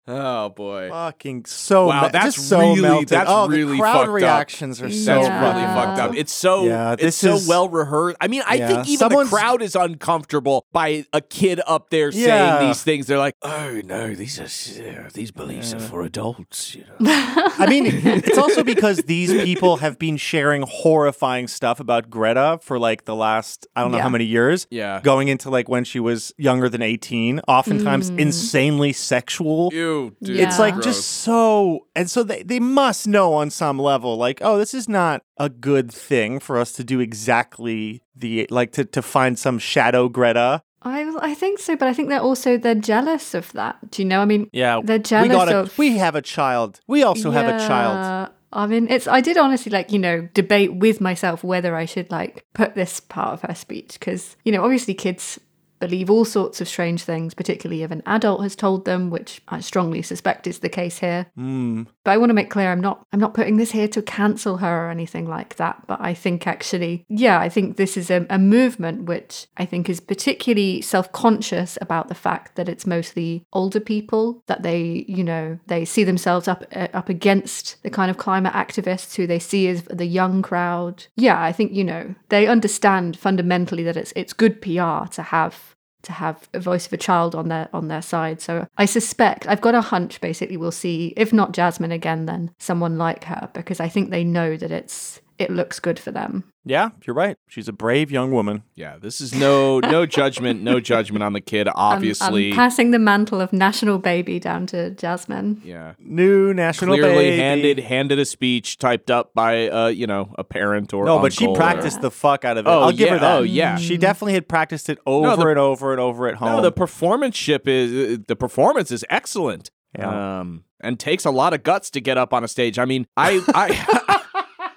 Oh 0.09 0.49
boy! 0.49 0.87
Fucking 0.89 1.45
so 1.45 1.87
wow, 1.87 2.03
me- 2.03 2.09
that's 2.13 2.35
just 2.35 2.47
so 2.49 2.59
really 2.59 2.81
melted. 2.81 3.09
that's 3.09 3.29
Oh, 3.29 3.47
the 3.47 3.57
really 3.57 3.77
crowd 3.77 3.93
fucked 4.05 4.09
reactions 4.11 4.79
up. 4.79 4.85
are 4.85 4.89
That's 4.89 5.03
so 5.05 5.15
really 5.19 5.27
fucked 5.29 5.99
up. 5.99 6.09
up. 6.11 6.15
It's 6.15 6.31
so 6.31 6.65
Yeah, 6.65 6.93
it's 6.93 7.01
this 7.03 7.15
so 7.17 7.35
is- 7.35 7.47
well 7.47 7.67
rehearsed. 7.67 8.15
I 8.21 8.27
mean, 8.27 8.41
I 8.47 8.55
Yeah, 8.55 8.67
think 8.67 8.87
even 8.87 8.97
someone's- 8.99 9.29
the 9.29 9.35
crowd 9.35 9.61
is 9.61 9.75
uncomfortable 9.75 10.65
by 10.71 11.05
a 11.11 11.19
kid 11.19 11.59
up 11.67 11.89
there 11.89 12.09
Yeah. 12.11 12.57
saying 12.59 12.67
these 12.69 12.83
things. 12.83 13.07
They're 13.07 13.17
like, 13.17 13.33
Oh 13.41 13.81
no, 13.83 14.13
these 14.15 14.39
are 14.39 14.45
uh, 14.45 15.09
these 15.13 15.31
beliefs 15.31 15.73
are 15.73 15.79
for 15.79 16.03
adults. 16.03 16.73
You 16.75 16.85
know. 16.99 17.11
I 17.59 17.65
mean, 17.69 17.85
it's 17.87 18.37
also 18.43 18.63
because 18.63 18.99
these 18.99 19.33
people 19.43 19.77
have 19.77 19.99
been 19.99 20.15
sharing 20.17 20.61
horrifying 20.61 21.47
stuff 21.47 21.79
about 21.81 22.09
Greta 22.09 22.59
for 22.61 22.79
like 22.79 23.03
the 23.05 23.15
last 23.15 23.67
I 23.75 23.81
don't 23.81 23.91
know 23.91 23.97
Yeah. 23.97 24.03
how 24.03 24.09
many 24.09 24.25
years. 24.25 24.67
Yeah. 24.69 25.01
Going 25.03 25.27
into 25.27 25.49
like 25.49 25.67
when 25.67 25.83
she 25.83 25.99
was 25.99 26.33
younger 26.37 26.69
than 26.69 26.81
18, 26.81 27.41
oftentimes 27.47 28.09
Mm. 28.11 28.19
insanely 28.19 28.93
sexual. 28.93 29.69
Ew, 29.73 29.96
dude. 30.21 30.39
It's 30.39 30.59
like 30.59 30.75
Gross. 30.75 30.85
just 30.85 31.03
so 31.25 31.87
and 31.95 32.09
so 32.09 32.23
they, 32.23 32.43
they 32.43 32.59
must 32.59 33.07
know 33.07 33.33
on 33.33 33.49
some 33.49 33.79
level, 33.79 34.17
like, 34.17 34.39
oh, 34.41 34.57
this 34.57 34.73
is 34.73 34.87
not 34.89 35.21
a 35.37 35.49
good 35.49 35.91
thing 35.91 36.39
for 36.39 36.57
us 36.57 36.71
to 36.73 36.83
do 36.83 36.99
exactly 36.99 38.01
the 38.15 38.47
like 38.49 38.71
to, 38.73 38.85
to 38.85 39.01
find 39.01 39.37
some 39.37 39.59
shadow 39.59 40.09
Greta. 40.09 40.61
I, 40.83 41.11
I 41.31 41.33
think 41.33 41.59
so, 41.59 41.75
but 41.75 41.87
I 41.87 41.93
think 41.93 42.09
they're 42.09 42.21
also 42.21 42.57
they're 42.57 42.75
jealous 42.75 43.33
of 43.33 43.51
that. 43.53 43.75
Do 43.91 44.01
you 44.01 44.07
know? 44.07 44.21
I 44.21 44.25
mean, 44.25 44.49
Yeah. 44.53 44.79
they're 44.83 44.99
jealous 44.99 45.27
we 45.29 45.35
got 45.35 45.49
a, 45.51 45.57
of. 45.59 45.77
we 45.77 45.97
have 45.97 46.15
a 46.15 46.21
child. 46.21 46.79
We 46.87 47.03
also 47.03 47.31
have 47.31 47.47
a 47.47 47.59
child. 47.67 48.29
I 48.53 48.65
mean, 48.65 48.87
it's. 48.89 49.07
I 49.07 49.19
did 49.19 49.37
honestly 49.37 49.71
like 49.71 49.91
you 49.91 49.99
know 49.99 50.29
debate 50.33 50.75
with 50.75 51.01
myself 51.01 51.43
whether 51.43 51.75
I 51.75 51.85
should 51.85 52.09
like 52.09 52.45
put 52.53 52.75
this 52.75 53.01
part 53.01 53.33
of 53.33 53.41
her 53.41 53.55
speech 53.55 53.97
because 53.99 54.37
you 54.45 54.51
know 54.53 54.63
obviously 54.63 54.93
kids 54.93 55.39
believe 55.79 56.09
all 56.09 56.25
sorts 56.25 56.61
of 56.61 56.67
strange 56.67 57.03
things, 57.03 57.33
particularly 57.33 57.83
if 57.83 57.91
an 57.91 58.03
adult 58.05 58.41
has 58.43 58.55
told 58.55 58.85
them, 58.85 59.09
which 59.09 59.41
I 59.47 59.59
strongly 59.59 60.01
suspect 60.01 60.47
is 60.47 60.59
the 60.59 60.69
case 60.69 60.99
here. 60.99 61.27
Mm. 61.37 61.87
But 62.07 62.13
I 62.13 62.17
want 62.19 62.29
to 62.29 62.35
make 62.35 62.49
clear 62.49 62.71
I'm 62.71 62.79
not 62.79 63.05
I'm 63.11 63.19
not 63.19 63.33
putting 63.33 63.57
this 63.57 63.71
here 63.71 63.89
to 63.89 64.01
cancel 64.01 64.55
her 64.59 64.85
or 64.85 64.89
anything 64.89 65.27
like 65.27 65.57
that. 65.57 65.83
But 65.87 65.99
I 65.99 66.13
think 66.13 66.47
actually, 66.47 67.03
yeah, 67.09 67.37
I 67.37 67.49
think 67.49 67.75
this 67.75 67.97
is 67.97 68.09
a, 68.09 68.25
a 68.29 68.39
movement 68.39 69.03
which 69.03 69.47
I 69.57 69.65
think 69.65 69.89
is 69.89 69.99
particularly 69.99 70.79
self-conscious 70.79 71.77
about 71.81 72.07
the 72.07 72.15
fact 72.15 72.55
that 72.55 72.69
it's 72.69 72.87
mostly 72.87 73.43
older 73.51 73.81
people 73.81 74.41
that 74.47 74.63
they, 74.63 75.03
you 75.09 75.21
know, 75.21 75.59
they 75.67 75.83
see 75.83 76.05
themselves 76.05 76.47
up 76.47 76.63
uh, 76.73 76.87
up 76.93 77.09
against 77.09 77.83
the 77.83 77.89
kind 77.89 78.09
of 78.09 78.15
climate 78.15 78.53
activists 78.53 79.17
who 79.17 79.27
they 79.27 79.37
see 79.37 79.67
as 79.67 79.83
the 79.83 80.05
young 80.05 80.41
crowd. 80.41 81.07
Yeah, 81.17 81.43
I 81.43 81.51
think 81.51 81.73
you 81.73 81.83
know 81.83 82.15
they 82.29 82.47
understand 82.47 83.19
fundamentally 83.19 83.83
that 83.83 83.97
it's 83.97 84.13
it's 84.15 84.31
good 84.31 84.61
PR 84.61 85.11
to 85.11 85.23
have 85.23 85.75
to 86.03 86.11
have 86.11 86.47
a 86.53 86.59
voice 86.59 86.85
of 86.85 86.93
a 86.93 86.97
child 86.97 87.35
on 87.35 87.49
their 87.49 87.69
on 87.73 87.87
their 87.87 88.01
side. 88.01 88.41
So 88.41 88.67
I 88.77 88.85
suspect 88.85 89.47
I've 89.47 89.61
got 89.61 89.75
a 89.75 89.81
hunch 89.81 90.21
basically 90.21 90.57
we'll 90.57 90.71
see 90.71 91.13
if 91.17 91.33
not 91.33 91.53
Jasmine 91.53 91.91
again 91.91 92.25
then 92.25 92.51
someone 92.59 92.97
like 92.97 93.25
her 93.25 93.49
because 93.53 93.79
I 93.79 93.89
think 93.89 94.09
they 94.09 94.23
know 94.23 94.57
that 94.57 94.71
it's 94.71 95.21
it 95.37 95.51
looks 95.51 95.79
good 95.79 95.99
for 95.99 96.11
them. 96.11 96.43
Yeah, 96.69 96.89
you're 97.05 97.15
right. 97.15 97.37
She's 97.47 97.67
a 97.67 97.73
brave 97.73 98.11
young 98.11 98.31
woman. 98.31 98.63
Yeah, 98.75 98.97
this 99.01 99.21
is 99.21 99.33
no 99.33 99.79
no 99.79 100.05
judgment, 100.19 100.61
no 100.61 100.79
judgment 100.79 101.23
on 101.23 101.33
the 101.33 101.41
kid. 101.41 101.67
I'm- 101.67 101.75
Obviously, 101.97 102.49
I'm, 102.51 102.55
passing 102.55 102.91
the 102.91 102.99
mantle 102.99 103.39
of 103.41 103.51
national 103.53 103.97
baby 103.99 104.39
down 104.39 104.67
to 104.67 104.91
Jasmine. 104.91 105.61
yeah. 105.63 105.93
New 105.99 106.53
national 106.53 106.95
Clearly 106.97 107.15
baby. 107.31 107.37
handed 107.37 107.79
handed 107.79 108.19
a 108.19 108.25
speech 108.25 108.77
typed 108.77 109.09
up 109.09 109.33
by 109.33 109.69
uh 109.69 109.87
you 109.87 110.05
know 110.07 110.33
a 110.37 110.43
parent 110.43 110.93
or 110.93 111.05
No, 111.05 111.19
but 111.19 111.33
she 111.33 111.45
uncle 111.45 111.55
or- 111.55 111.57
practiced 111.57 112.01
the 112.01 112.11
fuck 112.11 112.45
out 112.45 112.57
of 112.57 112.65
it. 112.67 112.69
Oh, 112.69 112.81
I'll 112.83 112.91
give 112.91 113.07
yeah. 113.07 113.13
her 113.13 113.19
that. 113.19 113.37
Oh, 113.37 113.41
yeah. 113.43 113.77
She 113.77 113.97
definitely 113.97 114.33
had 114.33 114.47
practiced 114.47 114.89
it 114.89 114.99
over 115.05 115.35
the- 115.35 115.47
and 115.47 115.59
over 115.59 115.91
and 115.91 116.01
over 116.01 116.27
at 116.27 116.35
home. 116.35 116.49
No, 116.57 116.61
the 116.61 116.71
performanceship 116.71 117.67
is 117.67 118.19
the 118.27 118.35
performance 118.35 118.91
is 118.91 119.05
excellent. 119.09 119.71
Yeah. 119.97 120.39
Um, 120.41 120.63
and 120.81 120.99
takes 120.99 121.25
a 121.25 121.31
lot 121.31 121.53
of 121.53 121.63
guts 121.63 121.89
to 121.91 121.99
get 122.01 122.17
up 122.19 122.33
on 122.33 122.43
a 122.43 122.47
stage. 122.47 122.77
I 122.77 122.85
mean, 122.85 123.07
I 123.17 123.41
I. 123.55 124.03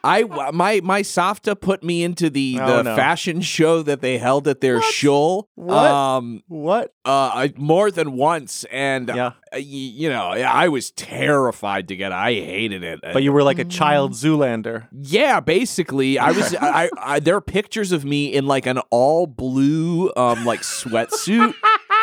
I 0.02 0.22
my 0.52 0.80
my 0.82 1.02
Safta 1.02 1.54
put 1.60 1.82
me 1.82 2.02
into 2.02 2.30
the 2.30 2.58
Oh, 2.60 2.76
the 2.78 2.82
no. 2.84 2.96
fashion 2.96 3.40
show 3.40 3.82
that 3.82 4.00
they 4.00 4.18
held 4.18 4.48
at 4.48 4.60
their 4.60 4.80
shul. 4.82 5.48
What? 5.54 5.86
Um, 5.90 6.42
what? 6.48 6.94
Uh, 7.04 7.30
I, 7.34 7.52
more 7.56 7.90
than 7.90 8.12
once, 8.12 8.64
and 8.70 9.08
Yeah. 9.08 9.26
uh, 9.26 9.32
y- 9.54 9.60
you 9.60 10.08
know, 10.10 10.28
I 10.28 10.68
was 10.68 10.90
terrified 10.92 11.88
to 11.88 11.96
get. 11.96 12.12
I 12.12 12.32
hated 12.34 12.84
it. 12.84 13.00
but 13.02 13.22
you 13.22 13.32
were 13.32 13.42
like 13.42 13.58
a 13.58 13.64
child 13.64 14.12
Zoolander. 14.12 14.86
Yeah, 14.92 15.40
basically, 15.40 16.18
I 16.18 16.30
was. 16.32 16.54
I, 16.60 16.88
I 16.98 17.20
there 17.20 17.36
are 17.36 17.40
pictures 17.40 17.92
of 17.92 18.04
me 18.04 18.26
in 18.32 18.46
like 18.46 18.66
an 18.66 18.78
all 18.90 19.26
blue, 19.26 20.12
um, 20.16 20.44
like 20.44 20.60
sweatsuit, 20.60 21.54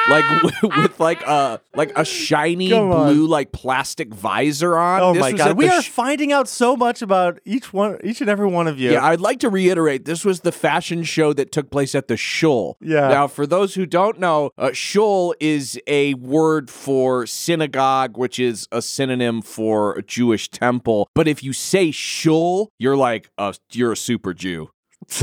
like 0.10 0.44
with, 0.44 0.56
with 0.78 1.00
like 1.00 1.22
a 1.24 1.60
like 1.76 1.92
a 1.98 2.04
shiny 2.06 2.70
blue 2.70 3.28
like 3.28 3.52
plastic 3.52 4.14
visor 4.14 4.78
on. 4.78 5.02
Oh 5.02 5.14
This 5.14 5.22
my 5.22 5.32
god, 5.34 5.58
we 5.58 5.68
the 5.68 5.74
are 5.74 5.82
sh- 5.82 5.90
finding 5.90 6.32
out 6.32 6.48
so 6.48 6.76
much 6.76 7.02
about 7.02 7.40
each 7.46 7.74
one, 7.74 7.98
each 8.04 8.22
and 8.22 8.30
every 8.30 8.48
one 8.48 8.68
of 8.68 8.80
you. 8.80 8.92
yeah, 8.92 9.06
I'd 9.06 9.22
like 9.22 9.40
to 9.42 9.50
reiterate 9.50 10.06
this 10.06 10.24
was 10.26 10.42
the 10.42 10.52
fashion 10.52 11.04
show 11.04 11.34
that 11.34 11.52
took 11.52 11.70
place 11.70 11.94
at 11.96 12.08
the 12.08 12.18
shul. 12.18 12.78
Yeah. 12.82 13.08
Now, 13.10 13.28
for 13.28 13.46
those 13.48 13.76
who 13.76 13.86
don't 13.86 14.20
know, 14.20 14.52
uh, 14.58 14.72
shul 14.74 15.34
is 15.40 15.80
a 15.88 16.14
word 16.16 16.70
for 16.70 17.26
synagogue, 17.26 18.18
which 18.18 18.40
is 18.40 18.68
a 18.72 18.82
synonym 18.82 19.42
for 19.42 19.94
a 19.94 20.02
Jewish 20.04 20.50
temple. 20.50 21.10
But 21.14 21.28
if 21.28 21.44
you 21.44 21.54
say 21.54 21.92
shul, 21.92 22.72
you're 22.80 22.98
like 22.98 23.30
a, 23.38 23.56
you're 23.72 23.92
a 23.94 23.98
super 23.98 24.34
Jew. 24.34 24.70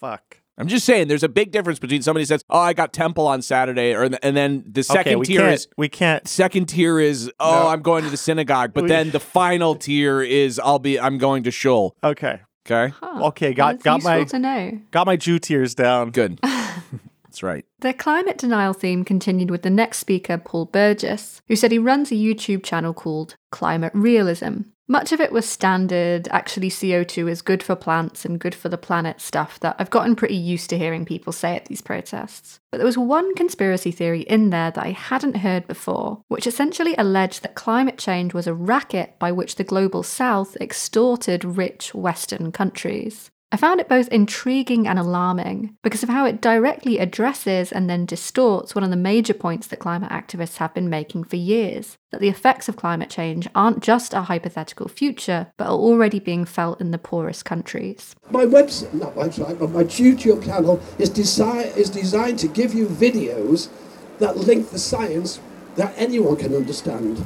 Fuck. 0.00 0.35
I'm 0.58 0.68
just 0.68 0.86
saying, 0.86 1.08
there's 1.08 1.22
a 1.22 1.28
big 1.28 1.50
difference 1.52 1.78
between 1.78 2.00
somebody 2.02 2.24
says, 2.24 2.42
"Oh, 2.48 2.58
I 2.58 2.72
got 2.72 2.92
temple 2.92 3.26
on 3.26 3.42
Saturday," 3.42 3.92
or 3.94 4.04
and 4.04 4.36
then 4.36 4.64
the 4.66 4.82
second 4.82 5.18
we 5.18 5.26
tier 5.26 5.40
can't- 5.40 5.54
is 5.54 5.68
we 5.76 5.88
can't. 5.88 6.26
second 6.26 6.66
tier 6.66 6.98
is, 6.98 7.30
"Oh, 7.38 7.62
No. 7.64 7.68
I'm 7.68 7.82
going 7.82 8.04
to 8.04 8.10
the 8.10 8.16
synagogue," 8.16 8.72
but 8.72 8.84
We- 8.84 8.88
then 8.88 9.10
the 9.10 9.20
final 9.40 9.74
tier 9.74 10.22
is, 10.22 10.58
"I'll 10.58 10.78
be, 10.78 10.98
I'm 10.98 11.18
going 11.18 11.42
to 11.42 11.50
shul." 11.50 11.94
Okay. 12.02 12.40
Okay. 12.68 12.92
Okay, 13.02 13.54
got 13.54 13.74
That's 13.74 13.82
got 13.84 14.02
my 14.02 14.24
to 14.24 14.38
know. 14.38 14.80
got 14.90 15.06
my 15.06 15.14
Jew 15.16 15.38
tears 15.38 15.74
down. 15.74 16.10
Good. 16.10 16.40
That's 17.22 17.42
right. 17.42 17.64
The 17.80 17.92
climate 17.92 18.38
denial 18.38 18.72
theme 18.72 19.04
continued 19.04 19.50
with 19.50 19.62
the 19.62 19.70
next 19.70 19.98
speaker, 19.98 20.38
Paul 20.38 20.64
Burgess, 20.64 21.42
who 21.48 21.54
said 21.54 21.70
he 21.70 21.78
runs 21.78 22.10
a 22.10 22.14
YouTube 22.14 22.64
channel 22.64 22.94
called 22.94 23.36
Climate 23.52 23.92
Realism. 23.94 24.62
Much 24.88 25.10
of 25.10 25.20
it 25.20 25.32
was 25.32 25.48
standard, 25.48 26.28
actually, 26.30 26.70
CO2 26.70 27.28
is 27.28 27.42
good 27.42 27.60
for 27.60 27.74
plants 27.74 28.24
and 28.24 28.38
good 28.38 28.54
for 28.54 28.68
the 28.68 28.78
planet 28.78 29.20
stuff 29.20 29.58
that 29.58 29.74
I've 29.80 29.90
gotten 29.90 30.14
pretty 30.14 30.36
used 30.36 30.70
to 30.70 30.78
hearing 30.78 31.04
people 31.04 31.32
say 31.32 31.56
at 31.56 31.64
these 31.64 31.80
protests. 31.80 32.60
But 32.70 32.78
there 32.78 32.86
was 32.86 32.96
one 32.96 33.34
conspiracy 33.34 33.90
theory 33.90 34.20
in 34.22 34.50
there 34.50 34.70
that 34.70 34.84
I 34.84 34.92
hadn't 34.92 35.38
heard 35.38 35.66
before, 35.66 36.22
which 36.28 36.46
essentially 36.46 36.94
alleged 36.96 37.42
that 37.42 37.56
climate 37.56 37.98
change 37.98 38.32
was 38.32 38.46
a 38.46 38.54
racket 38.54 39.18
by 39.18 39.32
which 39.32 39.56
the 39.56 39.64
global 39.64 40.04
south 40.04 40.56
extorted 40.60 41.44
rich 41.44 41.92
Western 41.92 42.52
countries. 42.52 43.32
I 43.56 43.58
found 43.58 43.80
it 43.80 43.88
both 43.88 44.08
intriguing 44.08 44.86
and 44.86 44.98
alarming 44.98 45.78
because 45.82 46.02
of 46.02 46.10
how 46.10 46.26
it 46.26 46.42
directly 46.42 46.98
addresses 46.98 47.72
and 47.72 47.88
then 47.88 48.04
distorts 48.04 48.74
one 48.74 48.84
of 48.84 48.90
the 48.90 48.96
major 48.96 49.32
points 49.32 49.66
that 49.68 49.78
climate 49.78 50.10
activists 50.10 50.58
have 50.58 50.74
been 50.74 50.90
making 50.90 51.24
for 51.24 51.36
years 51.36 51.96
that 52.12 52.20
the 52.20 52.28
effects 52.28 52.68
of 52.68 52.76
climate 52.76 53.08
change 53.08 53.48
aren't 53.54 53.82
just 53.82 54.12
a 54.12 54.20
hypothetical 54.20 54.88
future, 54.88 55.46
but 55.56 55.68
are 55.68 55.70
already 55.70 56.20
being 56.20 56.44
felt 56.44 56.82
in 56.82 56.90
the 56.90 56.98
poorest 56.98 57.46
countries. 57.46 58.14
My 58.28 58.44
website, 58.44 58.92
not 58.92 59.14
website, 59.14 59.58
but 59.58 59.70
my 59.70 59.84
YouTube 59.84 60.44
channel 60.44 60.78
is, 60.98 61.08
desi- 61.08 61.74
is 61.78 61.88
designed 61.88 62.38
to 62.40 62.48
give 62.48 62.74
you 62.74 62.86
videos 62.86 63.70
that 64.18 64.36
link 64.36 64.68
the 64.68 64.78
science 64.78 65.40
that 65.76 65.94
anyone 65.96 66.36
can 66.36 66.54
understand. 66.54 67.24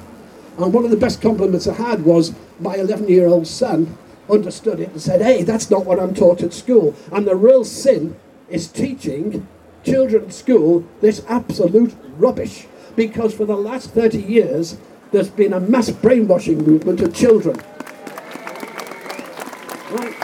And 0.59 0.73
one 0.73 0.85
of 0.85 0.93
the 0.93 0.97
best 0.97 1.20
compliments 1.20 1.66
I 1.66 1.74
had 1.74 2.05
was 2.05 2.32
my 2.61 2.77
11 2.77 3.09
year 3.09 3.27
old 3.27 3.48
son 3.48 3.98
understood 4.31 4.81
it 4.81 4.90
and 4.90 5.01
said, 5.01 5.20
hey, 5.20 5.43
that's 5.43 5.70
not 5.70 5.85
what 5.85 5.98
I'm 5.98 6.15
taught 6.15 6.43
at 6.43 6.52
school. 6.52 6.94
And 7.12 7.27
the 7.27 7.36
real 7.36 7.65
sin 7.65 8.16
is 8.48 8.69
teaching 8.69 9.47
children 9.85 10.27
at 10.27 10.32
school 10.32 10.85
this 11.01 11.24
absolute 11.28 11.94
rubbish. 12.16 12.66
Because 12.97 13.35
for 13.35 13.44
the 13.44 13.57
last 13.57 13.90
30 13.90 14.20
years, 14.20 14.77
there's 15.12 15.31
been 15.31 15.52
a 15.52 15.61
mass 15.61 15.90
brainwashing 15.90 16.65
movement 16.65 17.01
of 17.01 17.15
children. 17.15 17.57
Right. 19.90 20.15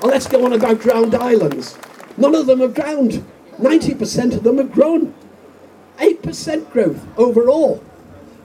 And 0.00 0.10
let's 0.10 0.28
go 0.28 0.44
on 0.44 0.52
about 0.52 0.80
drowned 0.80 1.14
islands. 1.14 1.76
None 2.16 2.34
of 2.34 2.46
them 2.46 2.60
have 2.60 2.74
drowned. 2.74 3.24
90% 3.58 4.36
of 4.36 4.42
them 4.44 4.58
have 4.58 4.72
grown. 4.72 5.14
8% 5.98 6.70
growth 6.70 7.04
overall. 7.16 7.82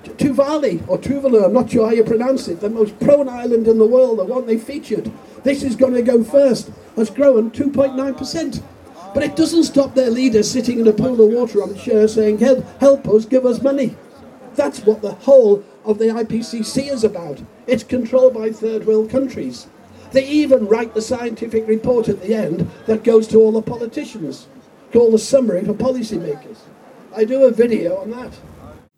Tuvalu, 0.03 0.87
or 0.87 0.97
Tuvalu, 0.97 1.45
I'm 1.45 1.53
not 1.53 1.71
sure 1.71 1.87
how 1.87 1.93
you 1.93 2.03
pronounce 2.03 2.47
it, 2.47 2.59
the 2.59 2.69
most 2.69 2.99
prone 2.99 3.29
island 3.29 3.67
in 3.67 3.77
the 3.77 3.85
world, 3.85 4.19
the 4.19 4.25
one 4.25 4.45
they 4.45 4.57
featured. 4.57 5.11
This 5.43 5.63
is 5.63 5.75
going 5.75 5.93
to 5.93 6.01
go 6.01 6.23
first. 6.23 6.71
Has 6.95 7.09
grown 7.09 7.51
2.9%. 7.51 8.63
But 9.13 9.23
it 9.23 9.35
doesn't 9.35 9.63
stop 9.63 9.93
their 9.93 10.09
leaders 10.09 10.49
sitting 10.49 10.79
in 10.79 10.87
a 10.87 10.93
pool 10.93 11.21
of 11.21 11.31
water, 11.33 11.61
I'm 11.61 11.77
sure, 11.77 12.07
saying, 12.07 12.39
help, 12.39 12.65
help 12.79 13.07
us, 13.07 13.25
give 13.25 13.45
us 13.45 13.61
money. 13.61 13.95
That's 14.55 14.81
what 14.81 15.01
the 15.01 15.13
whole 15.13 15.63
of 15.85 15.97
the 15.99 16.05
IPCC 16.05 16.91
is 16.91 17.03
about. 17.03 17.41
It's 17.67 17.83
controlled 17.83 18.33
by 18.33 18.51
third 18.51 18.85
world 18.85 19.09
countries. 19.09 19.67
They 20.11 20.27
even 20.27 20.67
write 20.67 20.93
the 20.93 21.01
scientific 21.01 21.67
report 21.67 22.07
at 22.07 22.21
the 22.21 22.35
end 22.35 22.69
that 22.85 23.03
goes 23.03 23.27
to 23.29 23.39
all 23.39 23.51
the 23.51 23.61
politicians, 23.61 24.47
called 24.91 25.13
the 25.13 25.19
summary 25.19 25.63
for 25.63 25.73
policymakers. 25.73 26.57
I 27.15 27.25
do 27.25 27.43
a 27.43 27.51
video 27.51 27.97
on 27.97 28.11
that. 28.11 28.31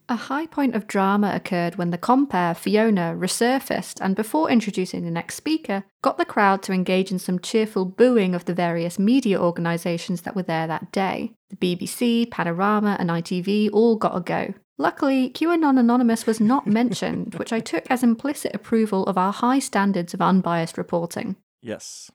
A 0.08 0.16
high 0.16 0.46
point 0.46 0.76
of 0.76 0.86
drama 0.86 1.32
occurred 1.34 1.78
when 1.78 1.90
the 1.90 1.98
compere, 1.98 2.54
Fiona, 2.54 3.16
resurfaced 3.18 4.00
and, 4.00 4.16
before 4.16 4.52
introducing 4.52 5.04
the 5.04 5.10
next 5.10 5.34
speaker, 5.34 5.84
got 6.04 6.20
the 6.20 6.26
crowd 6.26 6.62
to 6.64 6.74
engage 6.74 7.12
in 7.12 7.18
some 7.18 7.40
cheerful 7.40 7.86
booing 7.86 8.36
of 8.36 8.46
the 8.46 8.54
various 8.54 9.00
media 9.00 9.42
organisations 9.42 10.22
that 10.22 10.36
were 10.36 10.44
there 10.44 10.68
that 10.68 10.92
day. 10.92 11.32
The 11.50 11.56
BBC, 11.56 12.30
Panorama, 12.30 12.98
and 13.00 13.10
ITV 13.10 13.72
all 13.74 13.96
got 13.96 14.16
a 14.16 14.22
go. 14.22 14.54
Luckily, 14.78 15.32
QAnon 15.32 15.80
Anonymous 15.80 16.28
was 16.28 16.40
not 16.40 16.68
mentioned, 16.82 17.34
which 17.36 17.52
I 17.52 17.60
took 17.60 17.90
as 17.90 18.04
implicit 18.04 18.54
approval 18.54 19.06
of 19.06 19.18
our 19.18 19.34
high 19.34 19.60
standards 19.60 20.14
of 20.14 20.22
unbiased 20.22 20.78
reporting. 20.78 21.36
Yes. 21.62 22.12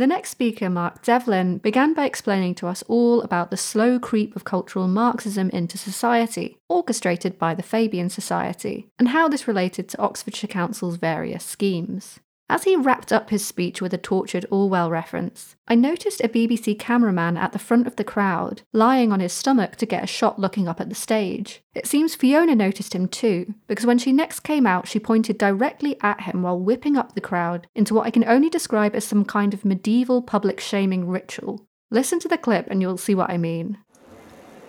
The 0.00 0.06
next 0.06 0.30
speaker, 0.30 0.70
Mark 0.70 1.02
Devlin, 1.02 1.58
began 1.58 1.92
by 1.92 2.06
explaining 2.06 2.54
to 2.54 2.66
us 2.66 2.82
all 2.88 3.20
about 3.20 3.50
the 3.50 3.58
slow 3.58 3.98
creep 3.98 4.34
of 4.34 4.44
cultural 4.44 4.88
Marxism 4.88 5.50
into 5.50 5.76
society, 5.76 6.56
orchestrated 6.70 7.38
by 7.38 7.54
the 7.54 7.62
Fabian 7.62 8.08
Society, 8.08 8.88
and 8.98 9.08
how 9.08 9.28
this 9.28 9.46
related 9.46 9.90
to 9.90 10.00
Oxfordshire 10.00 10.48
Council's 10.48 10.96
various 10.96 11.44
schemes. 11.44 12.18
As 12.50 12.64
he 12.64 12.74
wrapped 12.74 13.12
up 13.12 13.30
his 13.30 13.46
speech 13.46 13.80
with 13.80 13.94
a 13.94 13.96
tortured 13.96 14.44
Orwell 14.50 14.90
reference, 14.90 15.54
I 15.68 15.76
noticed 15.76 16.20
a 16.20 16.28
BBC 16.28 16.76
cameraman 16.76 17.36
at 17.36 17.52
the 17.52 17.60
front 17.60 17.86
of 17.86 17.94
the 17.94 18.02
crowd, 18.02 18.62
lying 18.72 19.12
on 19.12 19.20
his 19.20 19.32
stomach 19.32 19.76
to 19.76 19.86
get 19.86 20.02
a 20.02 20.08
shot 20.08 20.36
looking 20.36 20.66
up 20.66 20.80
at 20.80 20.88
the 20.88 20.96
stage. 20.96 21.62
It 21.76 21.86
seems 21.86 22.16
Fiona 22.16 22.56
noticed 22.56 22.92
him 22.92 23.06
too, 23.06 23.54
because 23.68 23.86
when 23.86 23.98
she 23.98 24.10
next 24.10 24.40
came 24.40 24.66
out, 24.66 24.88
she 24.88 24.98
pointed 24.98 25.38
directly 25.38 25.96
at 26.00 26.22
him 26.22 26.42
while 26.42 26.58
whipping 26.58 26.96
up 26.96 27.14
the 27.14 27.20
crowd 27.20 27.68
into 27.76 27.94
what 27.94 28.04
I 28.04 28.10
can 28.10 28.24
only 28.24 28.50
describe 28.50 28.96
as 28.96 29.04
some 29.04 29.24
kind 29.24 29.54
of 29.54 29.64
medieval 29.64 30.20
public 30.20 30.58
shaming 30.58 31.06
ritual. 31.06 31.68
Listen 31.88 32.18
to 32.18 32.26
the 32.26 32.36
clip 32.36 32.66
and 32.68 32.82
you'll 32.82 32.98
see 32.98 33.14
what 33.14 33.30
I 33.30 33.36
mean. 33.36 33.78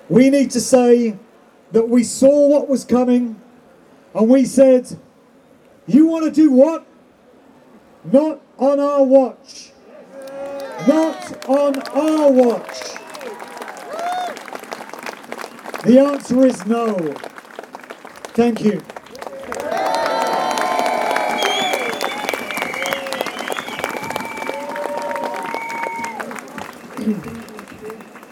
We 0.07 0.29
need 0.29 0.51
to 0.51 0.61
say 0.61 1.17
that 1.71 1.89
we 1.89 2.03
saw 2.03 2.47
what 2.47 2.69
was 2.69 2.85
coming 2.85 3.41
and 4.13 4.29
we 4.29 4.45
said, 4.45 4.99
You 5.87 6.05
want 6.05 6.25
to 6.25 6.31
do 6.31 6.51
what? 6.51 6.85
Not 8.03 8.41
on 8.57 8.79
our 8.79 9.03
watch. 9.03 9.71
Not 10.87 11.47
on 11.47 11.79
our 11.89 12.31
watch. 12.31 12.79
The 15.83 15.99
answer 15.99 16.45
is 16.47 16.65
no. 16.65 16.95
Thank 18.33 18.61
you. 18.61 18.81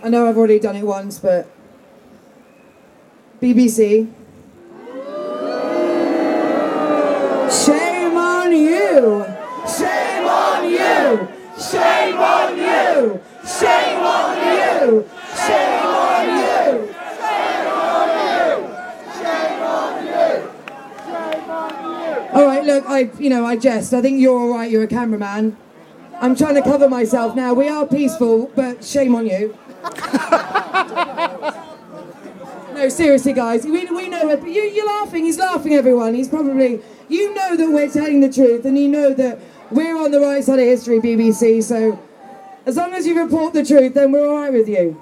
I 0.01 0.09
know 0.09 0.27
I've 0.27 0.37
already 0.37 0.57
done 0.59 0.75
it 0.77 0.83
once, 0.85 1.19
but 1.19 1.47
BBC. 3.39 4.07
Shame 7.51 8.17
on 8.17 8.51
you! 8.51 9.28
Shame 11.59 12.15
on 12.17 12.57
you! 12.57 13.19
Shame 13.45 13.99
on 13.99 14.37
you! 14.37 15.05
Shame 15.35 15.83
on 15.83 16.39
you! 16.39 16.87
Shame 17.19 17.67
on 17.67 18.07
you! 18.15 18.71
Shame 19.19 19.59
on 19.61 20.07
you! 20.07 20.47
Shame 21.03 21.49
on 21.49 21.99
you! 21.99 22.15
All 22.33 22.45
right, 22.45 22.63
look, 22.63 22.85
I, 22.87 23.11
you 23.19 23.29
know, 23.29 23.45
I 23.45 23.57
jest. 23.57 23.93
I 23.93 24.01
think 24.01 24.21
you're 24.21 24.39
all 24.39 24.47
right. 24.47 24.71
You're 24.71 24.83
a 24.83 24.87
cameraman. 24.87 25.57
I'm 26.21 26.33
trying 26.33 26.55
to 26.55 26.61
cover 26.61 26.87
myself 26.87 27.35
now. 27.35 27.53
We 27.53 27.67
are 27.67 27.85
peaceful, 27.85 28.49
but 28.55 28.81
shame 28.81 29.13
on 29.15 29.27
you. 29.27 29.57
no, 32.73 32.87
seriously, 32.87 33.33
guys. 33.33 33.65
We, 33.65 33.83
we 33.85 34.07
know 34.07 34.29
it. 34.29 34.41
You, 34.43 34.61
you're 34.61 34.87
laughing. 34.87 35.25
He's 35.25 35.37
laughing, 35.37 35.73
everyone. 35.73 36.15
He's 36.15 36.29
probably. 36.29 36.79
You 37.09 37.33
know 37.33 37.57
that 37.57 37.69
we're 37.69 37.89
telling 37.89 38.21
the 38.21 38.31
truth, 38.31 38.63
and 38.65 38.77
you 38.77 38.87
know 38.87 39.13
that 39.13 39.41
we're 39.71 39.97
on 39.97 40.11
the 40.11 40.19
right 40.19 40.43
side 40.43 40.59
of 40.59 40.65
history, 40.65 40.99
BBC. 40.99 41.63
So, 41.63 41.99
as 42.65 42.77
long 42.77 42.93
as 42.93 43.05
you 43.05 43.19
report 43.21 43.53
the 43.53 43.65
truth, 43.65 43.93
then 43.93 44.11
we're 44.11 44.27
all 44.27 44.41
right 44.41 44.53
with 44.53 44.67
you. 44.67 45.01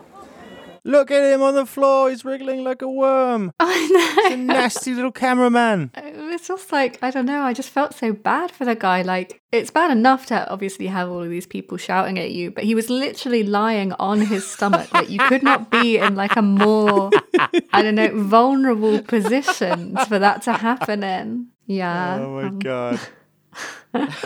Look 0.87 1.11
at 1.11 1.21
him 1.21 1.41
on 1.41 1.53
the 1.53 1.65
floor. 1.65 2.09
He's 2.09 2.23
wriggling 2.23 2.63
like 2.63 2.81
a 2.81 2.89
worm. 2.89 3.51
I 3.59 3.87
know. 3.89 4.29
He's 4.29 4.33
a 4.33 4.37
nasty 4.37 4.93
little 4.93 5.11
cameraman. 5.11 5.91
It's 6.37 6.49
just 6.49 6.71
like, 6.71 6.99
I 7.01 7.09
don't 7.09 7.25
know, 7.25 7.41
I 7.41 7.53
just 7.53 7.71
felt 7.71 7.95
so 7.95 8.13
bad 8.13 8.51
for 8.51 8.63
the 8.63 8.75
guy. 8.75 9.01
Like, 9.01 9.41
it's 9.51 9.71
bad 9.71 9.89
enough 9.89 10.27
to 10.27 10.47
obviously 10.51 10.85
have 10.85 11.09
all 11.09 11.23
of 11.23 11.31
these 11.31 11.47
people 11.47 11.79
shouting 11.79 12.19
at 12.19 12.29
you, 12.29 12.51
but 12.51 12.63
he 12.63 12.75
was 12.75 12.91
literally 12.91 13.41
lying 13.41 13.91
on 13.93 14.21
his 14.21 14.45
stomach. 14.45 14.93
Like, 14.93 15.09
you 15.09 15.17
could 15.17 15.41
not 15.41 15.71
be 15.71 15.97
in 15.97 16.15
like 16.15 16.35
a 16.35 16.43
more, 16.43 17.09
I 17.73 17.81
don't 17.81 17.95
know, 17.95 18.11
vulnerable 18.21 19.01
position 19.01 19.97
for 20.05 20.19
that 20.19 20.43
to 20.43 20.53
happen 20.53 21.01
in. 21.01 21.47
Yeah. 21.65 22.19
Oh 22.19 22.35
my 22.35 22.47
um, 22.49 22.59
god. 22.59 22.99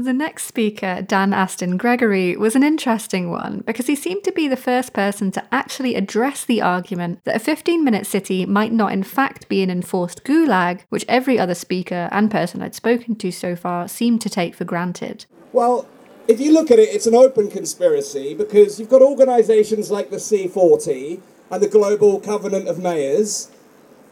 The 0.00 0.12
next 0.12 0.44
speaker, 0.44 1.02
Dan 1.02 1.32
Astin 1.32 1.76
Gregory, 1.76 2.36
was 2.36 2.54
an 2.54 2.62
interesting 2.62 3.32
one 3.32 3.64
because 3.66 3.88
he 3.88 3.96
seemed 3.96 4.22
to 4.22 4.30
be 4.30 4.46
the 4.46 4.56
first 4.56 4.92
person 4.92 5.32
to 5.32 5.42
actually 5.50 5.96
address 5.96 6.44
the 6.44 6.62
argument 6.62 7.24
that 7.24 7.34
a 7.34 7.40
15 7.40 7.82
minute 7.82 8.06
city 8.06 8.46
might 8.46 8.70
not, 8.70 8.92
in 8.92 9.02
fact, 9.02 9.48
be 9.48 9.60
an 9.60 9.70
enforced 9.70 10.22
gulag, 10.22 10.82
which 10.88 11.04
every 11.08 11.36
other 11.36 11.56
speaker 11.56 12.08
and 12.12 12.30
person 12.30 12.62
I'd 12.62 12.76
spoken 12.76 13.16
to 13.16 13.32
so 13.32 13.56
far 13.56 13.88
seemed 13.88 14.20
to 14.20 14.30
take 14.30 14.54
for 14.54 14.64
granted. 14.64 15.26
Well, 15.52 15.88
if 16.28 16.40
you 16.40 16.52
look 16.52 16.70
at 16.70 16.78
it, 16.78 16.90
it's 16.90 17.08
an 17.08 17.16
open 17.16 17.50
conspiracy 17.50 18.34
because 18.34 18.78
you've 18.78 18.88
got 18.88 19.02
organisations 19.02 19.90
like 19.90 20.10
the 20.10 20.18
C40 20.18 21.20
and 21.50 21.60
the 21.60 21.68
Global 21.68 22.20
Covenant 22.20 22.68
of 22.68 22.78
Mayors 22.78 23.50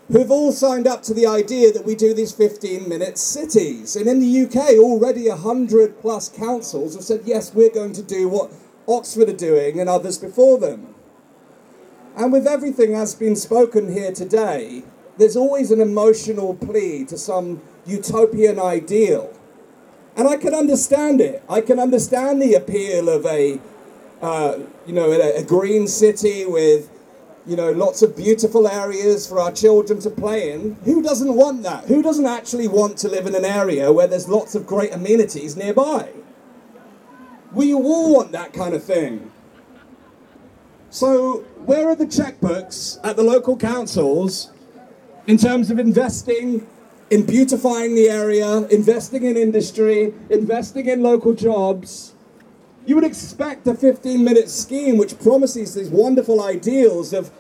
who've 0.09 0.31
all 0.31 0.53
signed 0.53 0.87
up 0.87 1.03
to 1.03 1.15
the 1.15 1.27
idea 1.27 1.73
that 1.73 1.85
we 1.85 1.95
do 1.95 2.15
these 2.15 2.33
15 2.33 2.89
minute 2.89 3.19
cities. 3.19 3.97
And 3.97 4.07
in 4.07 4.21
the 4.21 4.43
UK, 4.47 4.79
already 4.79 5.29
100 5.29 6.01
plus 6.01 6.29
councils 6.29 6.95
have 6.95 7.05
said, 7.05 7.23
yes, 7.25 7.53
we're 7.53 7.71
going 7.71 7.93
to 7.95 8.03
do 8.03 8.29
what 8.29 8.53
Oxford 8.87 9.29
are 9.29 9.37
doing 9.37 9.81
and 9.81 9.89
others 9.89 10.19
before 10.19 10.59
them. 10.59 10.95
And 12.17 12.33
with 12.33 12.47
everything 12.47 12.93
that's 12.93 13.15
been 13.15 13.37
spoken 13.37 13.93
here 13.93 14.13
today, 14.13 14.85
there's 15.19 15.37
always 15.37 15.71
an 15.71 15.81
emotional 15.81 16.55
plea 16.55 17.05
to 17.07 17.19
some 17.19 17.61
utopian 17.85 18.59
ideal. 18.59 19.33
And 20.17 20.27
I 20.29 20.37
can 20.37 20.55
understand 20.55 21.21
it. 21.21 21.43
I 21.49 21.61
can 21.61 21.79
understand 21.79 22.41
the 22.41 22.55
appeal 22.55 23.09
of 23.09 23.27
a, 23.27 23.61
uh, 24.23 24.61
you 24.87 24.95
know, 24.95 25.11
a, 25.13 25.41
a 25.41 25.43
green 25.43 25.89
city 25.89 26.47
with 26.47 26.91
you 27.47 27.55
know, 27.55 27.71
lots 27.71 28.03
of 28.03 28.17
beautiful 28.17 28.67
areas 28.67 29.27
for 29.27 29.39
our 29.39 29.53
children 29.53 30.01
to 30.01 30.11
play 30.11 30.53
in. 30.53 30.77
Who 30.85 31.01
doesn't 31.03 31.35
want 31.35 31.63
that? 31.63 31.85
Who 31.85 32.03
doesn't 32.03 32.27
actually 32.27 32.67
want 32.67 32.99
to 32.99 33.09
live 33.09 33.27
in 33.27 33.35
an 33.37 33.45
area 33.45 33.93
where 33.93 34.09
there's 34.09 34.29
lots 34.29 34.55
of 34.55 34.67
great 34.67 34.93
amenities 34.93 35.57
nearby? 35.57 36.11
We 37.53 37.73
all 37.73 38.13
want 38.13 38.33
that 38.33 38.53
kind 38.53 38.75
of 38.75 38.83
thing. 38.83 39.31
So, 40.91 41.45
where 41.65 41.89
are 41.89 41.95
the 41.95 42.07
checkbooks 42.07 42.99
at 43.05 43.17
the 43.17 43.23
local 43.23 43.57
councils 43.57 44.51
in 45.27 45.37
terms 45.37 45.71
of 45.71 45.79
investing 45.79 46.67
in 47.11 47.25
beautifying 47.25 47.95
the 47.95 48.09
area, 48.09 48.67
investing 48.69 49.23
in 49.23 49.37
industry, 49.37 50.15
investing 50.31 50.87
in 50.87 51.03
local 51.03 51.35
jobs? 51.35 52.16
You 52.87 52.95
would 52.95 53.05
expect 53.05 53.67
a 53.67 53.75
15 53.75 54.25
minute 54.25 54.49
scheme 54.49 54.97
which 54.97 55.19
promises 55.19 55.75
these 55.75 55.91
wonderful 55.91 56.41
ideals 56.41 57.13
of 57.13 57.31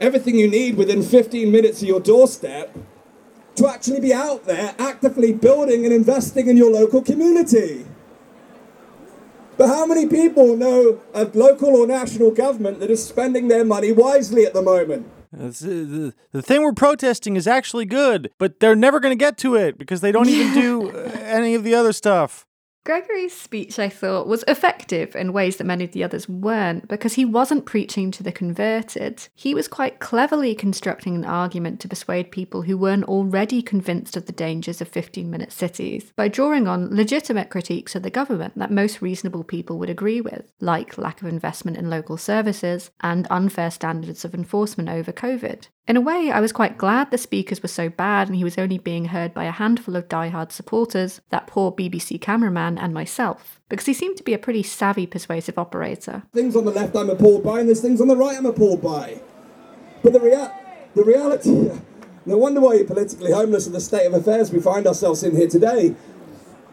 everything 0.00 0.36
you 0.36 0.48
need 0.48 0.76
within 0.76 1.02
15 1.02 1.50
minutes 1.50 1.82
of 1.82 1.88
your 1.88 2.00
doorstep 2.00 2.76
to 3.54 3.68
actually 3.68 4.00
be 4.00 4.12
out 4.12 4.44
there 4.44 4.74
actively 4.78 5.32
building 5.32 5.84
and 5.84 5.94
investing 5.94 6.48
in 6.48 6.56
your 6.56 6.70
local 6.70 7.02
community. 7.02 7.86
But 9.56 9.68
how 9.68 9.86
many 9.86 10.06
people 10.06 10.56
know 10.56 11.00
a 11.12 11.24
local 11.24 11.74
or 11.74 11.86
national 11.86 12.30
government 12.30 12.78
that 12.78 12.90
is 12.90 13.04
spending 13.04 13.48
their 13.48 13.64
money 13.64 13.90
wisely 13.90 14.46
at 14.46 14.54
the 14.54 14.62
moment? 14.62 15.10
Uh, 15.36 15.48
the, 15.48 16.14
thing 16.40 16.62
we're 16.62 16.72
protesting 16.72 17.36
is 17.36 17.46
actually 17.46 17.84
good, 17.84 18.30
but 18.38 18.60
they're 18.60 18.76
never 18.76 18.98
going 18.98 19.12
to 19.12 19.18
get 19.18 19.36
to 19.38 19.56
it 19.56 19.76
because 19.76 20.00
they 20.00 20.10
don't 20.10 20.28
even 20.28 20.54
do 20.54 20.90
uh, 20.90 21.10
any 21.22 21.54
of 21.54 21.64
the 21.64 21.74
other 21.74 21.92
stuff. 21.92 22.46
Gregory's 22.88 23.36
speech, 23.36 23.78
I 23.78 23.90
thought, 23.90 24.26
was 24.26 24.44
effective 24.48 25.14
in 25.14 25.34
ways 25.34 25.58
that 25.58 25.64
many 25.64 25.84
of 25.84 25.92
the 25.92 26.02
others 26.02 26.26
weren't 26.26 26.88
because 26.88 27.12
he 27.12 27.24
wasn't 27.26 27.66
preaching 27.66 28.10
to 28.12 28.22
the 28.22 28.32
converted. 28.32 29.28
He 29.34 29.54
was 29.54 29.68
quite 29.68 29.98
cleverly 29.98 30.54
constructing 30.54 31.14
an 31.14 31.26
argument 31.26 31.80
to 31.80 31.88
persuade 31.88 32.30
people 32.30 32.62
who 32.62 32.78
weren't 32.78 33.04
already 33.04 33.60
convinced 33.60 34.16
of 34.16 34.24
the 34.24 34.32
dangers 34.32 34.80
of 34.80 34.88
15 34.88 35.30
minute 35.30 35.52
cities 35.52 36.14
by 36.16 36.28
drawing 36.28 36.66
on 36.66 36.96
legitimate 36.96 37.50
critiques 37.50 37.94
of 37.94 38.04
the 38.04 38.08
government 38.08 38.56
that 38.56 38.70
most 38.70 39.02
reasonable 39.02 39.44
people 39.44 39.78
would 39.78 39.90
agree 39.90 40.22
with, 40.22 40.50
like 40.58 40.96
lack 40.96 41.20
of 41.20 41.28
investment 41.28 41.76
in 41.76 41.90
local 41.90 42.16
services 42.16 42.90
and 43.02 43.26
unfair 43.28 43.70
standards 43.70 44.24
of 44.24 44.34
enforcement 44.34 44.88
over 44.88 45.12
COVID. 45.12 45.68
In 45.88 45.96
a 45.96 46.02
way, 46.02 46.30
I 46.30 46.40
was 46.40 46.52
quite 46.52 46.76
glad 46.76 47.10
the 47.10 47.16
speakers 47.16 47.62
were 47.62 47.68
so 47.68 47.88
bad 47.88 48.28
and 48.28 48.36
he 48.36 48.44
was 48.44 48.58
only 48.58 48.76
being 48.76 49.06
heard 49.06 49.32
by 49.32 49.44
a 49.44 49.50
handful 49.50 49.96
of 49.96 50.06
die-hard 50.06 50.52
supporters, 50.52 51.22
that 51.30 51.46
poor 51.46 51.72
BBC 51.72 52.20
cameraman, 52.20 52.76
and 52.76 52.92
myself, 52.92 53.58
because 53.70 53.86
he 53.86 53.94
seemed 53.94 54.18
to 54.18 54.22
be 54.22 54.34
a 54.34 54.38
pretty 54.38 54.62
savvy 54.62 55.06
persuasive 55.06 55.56
operator. 55.56 56.24
Things 56.34 56.54
on 56.54 56.66
the 56.66 56.72
left 56.72 56.94
I'm 56.94 57.08
appalled 57.08 57.42
by, 57.42 57.60
and 57.60 57.68
there's 57.70 57.80
things 57.80 58.02
on 58.02 58.08
the 58.08 58.18
right 58.18 58.36
I'm 58.36 58.44
appalled 58.44 58.82
by. 58.82 59.22
But 60.02 60.12
the, 60.12 60.20
rea- 60.20 60.52
the 60.94 61.04
reality, 61.04 61.70
no 62.26 62.36
wonder 62.36 62.60
why 62.60 62.74
you're 62.74 62.84
politically 62.84 63.32
homeless 63.32 63.66
in 63.66 63.72
the 63.72 63.80
state 63.80 64.04
of 64.04 64.12
affairs 64.12 64.52
we 64.52 64.60
find 64.60 64.86
ourselves 64.86 65.22
in 65.22 65.34
here 65.34 65.48
today. 65.48 65.94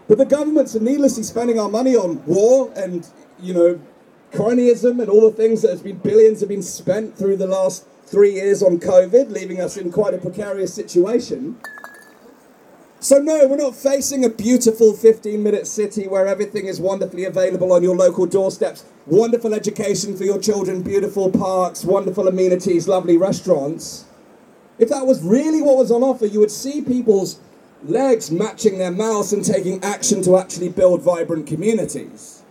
But 0.09 0.17
the 0.17 0.25
governments 0.25 0.75
are 0.75 0.81
needlessly 0.81 1.23
spending 1.23 1.57
our 1.57 1.69
money 1.69 1.95
on 1.95 2.21
war 2.25 2.69
and, 2.75 3.07
you 3.39 3.53
know, 3.53 3.79
cronyism 4.33 4.99
and 4.99 5.09
all 5.09 5.21
the 5.21 5.37
things 5.37 5.61
that 5.61 5.71
has 5.71 5.81
been 5.81 5.99
billions 5.99 6.41
have 6.41 6.49
been 6.49 6.61
spent 6.61 7.17
through 7.17 7.37
the 7.37 7.47
last 7.47 7.85
three 8.05 8.33
years 8.33 8.61
on 8.61 8.79
COVID, 8.79 9.31
leaving 9.31 9.59
us 9.59 9.77
in 9.77 9.91
quite 9.91 10.13
a 10.13 10.17
precarious 10.17 10.73
situation. 10.73 11.57
So, 12.99 13.19
no, 13.19 13.47
we're 13.47 13.57
not 13.57 13.75
facing 13.75 14.25
a 14.25 14.29
beautiful 14.29 14.93
15 14.93 15.43
minute 15.43 15.67
city 15.67 16.07
where 16.07 16.25
everything 16.25 16.65
is 16.65 16.79
wonderfully 16.79 17.25
available 17.25 17.71
on 17.71 17.83
your 17.83 17.95
local 17.95 18.25
doorsteps. 18.25 18.83
Wonderful 19.05 19.53
education 19.53 20.17
for 20.17 20.23
your 20.23 20.39
children, 20.39 20.81
beautiful 20.81 21.29
parks, 21.29 21.85
wonderful 21.85 22.27
amenities, 22.27 22.87
lovely 22.87 23.15
restaurants. 23.15 24.05
If 24.79 24.89
that 24.89 25.05
was 25.05 25.21
really 25.21 25.61
what 25.61 25.77
was 25.77 25.91
on 25.91 26.01
offer, 26.01 26.25
you 26.25 26.39
would 26.39 26.51
see 26.51 26.81
people's 26.81 27.39
legs 27.83 28.31
matching 28.31 28.79
their 28.79 28.91
mouths 28.91 29.31
and 29.31 29.45
taking 29.45 29.83
action 29.83 30.23
to 30.23 30.37
actually 30.37 30.69
build 30.69 31.01
vibrant 31.01 31.45
communities. 31.45 32.41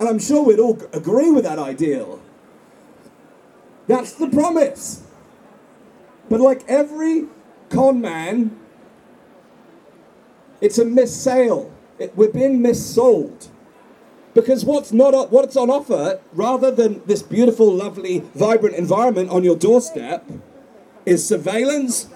And 0.00 0.08
I'm 0.08 0.18
sure 0.18 0.44
we'd 0.44 0.58
all 0.58 0.80
agree 0.92 1.30
with 1.30 1.44
that 1.44 1.58
ideal. 1.58 2.20
That's 3.86 4.12
the 4.12 4.28
promise. 4.28 5.02
But 6.28 6.40
like 6.40 6.64
every 6.68 7.26
con 7.70 8.00
man, 8.00 8.58
it's 10.60 10.78
a 10.78 10.84
missale. 10.84 11.72
It, 11.98 12.16
we're 12.16 12.32
being 12.32 12.60
missold. 12.60 13.48
Because 14.34 14.64
what's 14.66 14.92
not 14.92 15.30
what's 15.30 15.56
on 15.56 15.70
offer, 15.70 16.20
rather 16.34 16.70
than 16.70 17.02
this 17.06 17.22
beautiful, 17.22 17.72
lovely, 17.72 18.20
vibrant 18.34 18.76
environment 18.76 19.30
on 19.30 19.44
your 19.44 19.56
doorstep, 19.56 20.28
is 21.06 21.26
surveillance, 21.26 22.08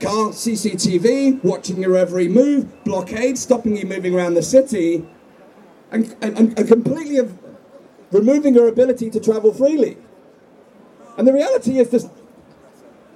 car 0.00 0.30
CCTV, 0.30 1.44
watching 1.44 1.80
your 1.80 1.96
every 1.96 2.26
move, 2.26 2.82
blockade, 2.84 3.38
stopping 3.38 3.76
you 3.76 3.86
moving 3.86 4.14
around 4.14 4.34
the 4.34 4.42
city, 4.42 5.06
and, 5.92 6.16
and, 6.20 6.58
and 6.58 6.66
completely 6.66 7.20
removing 8.10 8.54
your 8.54 8.66
ability 8.66 9.10
to 9.10 9.20
travel 9.20 9.52
freely. 9.52 9.96
And 11.20 11.28
the 11.28 11.34
reality 11.34 11.78
is 11.78 11.90
this 11.90 12.08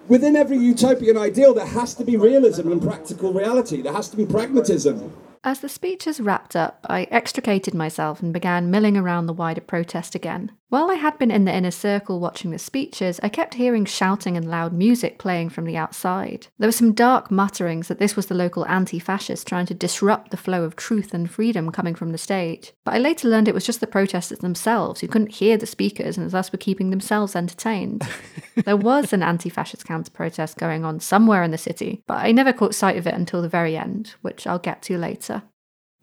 within 0.08 0.36
every 0.36 0.58
utopian 0.58 1.16
ideal 1.16 1.54
there 1.54 1.64
has 1.64 1.94
to 1.94 2.04
be 2.04 2.18
realism 2.18 2.70
and 2.70 2.82
practical 2.82 3.32
reality. 3.32 3.80
There 3.80 3.94
has 3.94 4.10
to 4.10 4.16
be 4.18 4.26
pragmatism. 4.26 5.10
As 5.42 5.60
the 5.60 5.70
speeches 5.70 6.20
wrapped 6.20 6.54
up, 6.54 6.84
I 6.86 7.04
extricated 7.04 7.72
myself 7.72 8.20
and 8.20 8.30
began 8.30 8.70
milling 8.70 8.98
around 8.98 9.24
the 9.24 9.32
wider 9.32 9.62
protest 9.62 10.14
again. 10.14 10.52
While 10.74 10.90
I 10.90 10.96
had 10.96 11.16
been 11.20 11.30
in 11.30 11.44
the 11.44 11.54
inner 11.54 11.70
circle 11.70 12.18
watching 12.18 12.50
the 12.50 12.58
speeches, 12.58 13.20
I 13.22 13.28
kept 13.28 13.54
hearing 13.54 13.84
shouting 13.84 14.36
and 14.36 14.50
loud 14.50 14.72
music 14.72 15.20
playing 15.20 15.50
from 15.50 15.66
the 15.66 15.76
outside. 15.76 16.48
There 16.58 16.66
were 16.66 16.72
some 16.72 16.94
dark 16.94 17.30
mutterings 17.30 17.86
that 17.86 18.00
this 18.00 18.16
was 18.16 18.26
the 18.26 18.34
local 18.34 18.66
anti 18.66 18.98
fascists 18.98 19.44
trying 19.44 19.66
to 19.66 19.74
disrupt 19.74 20.32
the 20.32 20.36
flow 20.36 20.64
of 20.64 20.74
truth 20.74 21.14
and 21.14 21.30
freedom 21.30 21.70
coming 21.70 21.94
from 21.94 22.10
the 22.10 22.18
stage. 22.18 22.72
But 22.82 22.94
I 22.94 22.98
later 22.98 23.28
learned 23.28 23.46
it 23.46 23.54
was 23.54 23.64
just 23.64 23.78
the 23.78 23.86
protesters 23.86 24.40
themselves 24.40 25.00
who 25.00 25.06
couldn't 25.06 25.36
hear 25.36 25.56
the 25.56 25.64
speakers 25.64 26.18
and 26.18 26.28
thus 26.28 26.50
were 26.50 26.58
keeping 26.58 26.90
themselves 26.90 27.36
entertained. 27.36 28.02
there 28.64 28.76
was 28.76 29.12
an 29.12 29.22
anti 29.22 29.50
fascist 29.50 29.84
counter 29.84 30.10
protest 30.10 30.58
going 30.58 30.84
on 30.84 30.98
somewhere 30.98 31.44
in 31.44 31.52
the 31.52 31.56
city, 31.56 32.02
but 32.08 32.14
I 32.14 32.32
never 32.32 32.52
caught 32.52 32.74
sight 32.74 32.96
of 32.96 33.06
it 33.06 33.14
until 33.14 33.42
the 33.42 33.48
very 33.48 33.76
end, 33.76 34.14
which 34.22 34.44
I'll 34.44 34.58
get 34.58 34.82
to 34.82 34.98
later. 34.98 35.44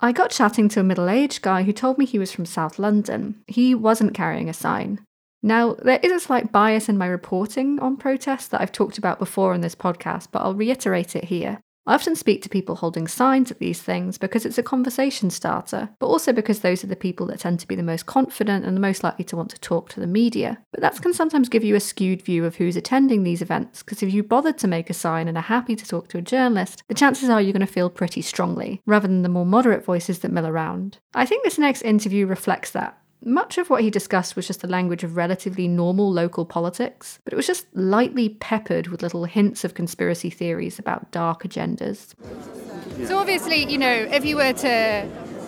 I 0.03 0.11
got 0.11 0.31
chatting 0.31 0.67
to 0.69 0.79
a 0.79 0.83
middle 0.83 1.09
aged 1.09 1.43
guy 1.43 1.61
who 1.61 1.71
told 1.71 1.99
me 1.99 2.05
he 2.05 2.17
was 2.17 2.31
from 2.31 2.47
South 2.47 2.79
London. 2.79 3.43
He 3.45 3.75
wasn't 3.75 4.15
carrying 4.15 4.49
a 4.49 4.53
sign. 4.53 5.05
Now, 5.43 5.75
there 5.75 5.99
is 6.01 6.11
a 6.11 6.19
slight 6.19 6.51
bias 6.51 6.89
in 6.89 6.97
my 6.97 7.05
reporting 7.05 7.79
on 7.79 7.97
protests 7.97 8.47
that 8.47 8.61
I've 8.61 8.71
talked 8.71 8.97
about 8.97 9.19
before 9.19 9.53
on 9.53 9.61
this 9.61 9.75
podcast, 9.75 10.29
but 10.31 10.39
I'll 10.39 10.55
reiterate 10.55 11.15
it 11.15 11.25
here. 11.25 11.61
I 11.87 11.95
often 11.95 12.15
speak 12.15 12.43
to 12.43 12.49
people 12.49 12.75
holding 12.75 13.07
signs 13.07 13.49
at 13.49 13.57
these 13.57 13.81
things 13.81 14.19
because 14.19 14.45
it's 14.45 14.59
a 14.59 14.63
conversation 14.63 15.31
starter, 15.31 15.89
but 15.99 16.07
also 16.07 16.31
because 16.31 16.59
those 16.59 16.83
are 16.83 16.87
the 16.87 16.95
people 16.95 17.25
that 17.27 17.39
tend 17.39 17.59
to 17.59 17.67
be 17.67 17.75
the 17.75 17.81
most 17.81 18.05
confident 18.05 18.65
and 18.65 18.77
the 18.77 18.81
most 18.81 19.03
likely 19.03 19.25
to 19.25 19.35
want 19.35 19.49
to 19.49 19.59
talk 19.59 19.89
to 19.89 19.99
the 19.99 20.05
media. 20.05 20.59
But 20.71 20.81
that 20.81 21.01
can 21.01 21.13
sometimes 21.13 21.49
give 21.49 21.63
you 21.63 21.75
a 21.75 21.79
skewed 21.79 22.21
view 22.21 22.45
of 22.45 22.57
who's 22.57 22.75
attending 22.75 23.23
these 23.23 23.41
events, 23.41 23.81
because 23.81 24.03
if 24.03 24.13
you 24.13 24.21
bothered 24.21 24.59
to 24.59 24.67
make 24.67 24.91
a 24.91 24.93
sign 24.93 25.27
and 25.27 25.37
are 25.37 25.41
happy 25.41 25.75
to 25.75 25.87
talk 25.87 26.07
to 26.09 26.19
a 26.19 26.21
journalist, 26.21 26.83
the 26.87 26.93
chances 26.93 27.29
are 27.29 27.41
you're 27.41 27.51
going 27.51 27.65
to 27.65 27.73
feel 27.73 27.89
pretty 27.89 28.21
strongly, 28.21 28.81
rather 28.85 29.07
than 29.07 29.23
the 29.23 29.29
more 29.29 29.45
moderate 29.45 29.83
voices 29.83 30.19
that 30.19 30.31
mill 30.31 30.45
around. 30.45 30.99
I 31.15 31.25
think 31.25 31.43
this 31.43 31.57
next 31.57 31.81
interview 31.81 32.27
reflects 32.27 32.71
that. 32.71 33.00
Much 33.23 33.59
of 33.59 33.69
what 33.69 33.83
he 33.83 33.91
discussed 33.91 34.35
was 34.35 34.47
just 34.47 34.61
the 34.61 34.67
language 34.67 35.03
of 35.03 35.15
relatively 35.15 35.67
normal 35.67 36.11
local 36.11 36.43
politics, 36.43 37.19
but 37.23 37.31
it 37.33 37.35
was 37.35 37.45
just 37.45 37.67
lightly 37.75 38.29
peppered 38.29 38.87
with 38.87 39.03
little 39.03 39.25
hints 39.25 39.63
of 39.63 39.75
conspiracy 39.75 40.31
theories 40.31 40.79
about 40.79 41.11
dark 41.11 41.43
agendas. 41.43 42.15
So 43.05 43.19
obviously, 43.19 43.71
you 43.71 43.77
know, 43.77 43.91
if 43.91 44.25
you 44.25 44.37
were 44.37 44.53
to 44.53 44.69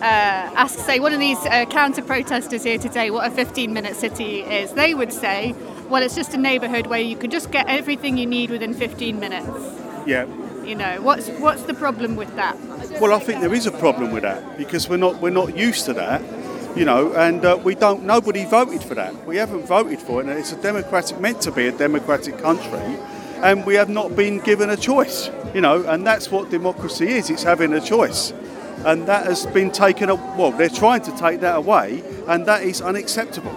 ask, 0.00 0.78
say, 0.78 1.00
one 1.00 1.12
of 1.12 1.18
these 1.18 1.38
uh, 1.46 1.64
counter 1.66 2.02
protesters 2.02 2.62
here 2.62 2.78
today 2.78 3.10
what 3.10 3.26
a 3.26 3.34
15-minute 3.34 3.96
city 3.96 4.42
is, 4.42 4.72
they 4.74 4.94
would 4.94 5.12
say, 5.12 5.52
well, 5.88 6.02
it's 6.02 6.14
just 6.14 6.32
a 6.32 6.38
neighbourhood 6.38 6.86
where 6.86 7.00
you 7.00 7.16
can 7.16 7.30
just 7.30 7.50
get 7.50 7.66
everything 7.68 8.16
you 8.16 8.26
need 8.26 8.50
within 8.50 8.72
15 8.72 9.18
minutes. 9.18 9.48
Yeah. 10.06 10.26
You 10.64 10.76
know, 10.76 11.02
what's 11.02 11.28
what's 11.28 11.62
the 11.64 11.74
problem 11.74 12.16
with 12.16 12.34
that? 12.36 12.58
Well, 12.98 13.12
I 13.12 13.18
think 13.18 13.42
there 13.42 13.52
is 13.52 13.66
a 13.66 13.70
problem 13.70 14.12
with 14.12 14.22
that 14.22 14.56
because 14.56 14.88
we're 14.88 14.96
not 14.96 15.20
we're 15.20 15.28
not 15.28 15.54
used 15.54 15.84
to 15.86 15.92
that, 15.92 16.22
you 16.76 16.84
know, 16.84 17.12
and 17.12 17.44
uh, 17.44 17.58
we 17.62 17.74
don't. 17.74 18.04
Nobody 18.04 18.44
voted 18.44 18.82
for 18.82 18.94
that. 18.94 19.26
We 19.26 19.36
haven't 19.36 19.66
voted 19.66 20.00
for 20.00 20.20
it, 20.20 20.26
and 20.26 20.38
it's 20.38 20.52
a 20.52 20.60
democratic 20.60 21.20
meant 21.20 21.40
to 21.42 21.52
be 21.52 21.68
a 21.68 21.72
democratic 21.72 22.38
country, 22.38 22.98
and 23.42 23.64
we 23.64 23.74
have 23.74 23.88
not 23.88 24.16
been 24.16 24.40
given 24.40 24.70
a 24.70 24.76
choice, 24.76 25.30
you 25.54 25.60
know, 25.60 25.84
and 25.86 26.06
that's 26.06 26.30
what 26.30 26.50
democracy 26.50 27.08
is. 27.08 27.30
It's 27.30 27.44
having 27.44 27.72
a 27.72 27.80
choice, 27.80 28.32
and 28.84 29.06
that 29.06 29.26
has 29.26 29.46
been 29.46 29.70
taken. 29.70 30.08
Well, 30.08 30.50
they're 30.50 30.68
trying 30.68 31.02
to 31.02 31.16
take 31.16 31.40
that 31.40 31.56
away, 31.56 32.02
and 32.26 32.46
that 32.46 32.62
is 32.62 32.82
unacceptable. 32.82 33.56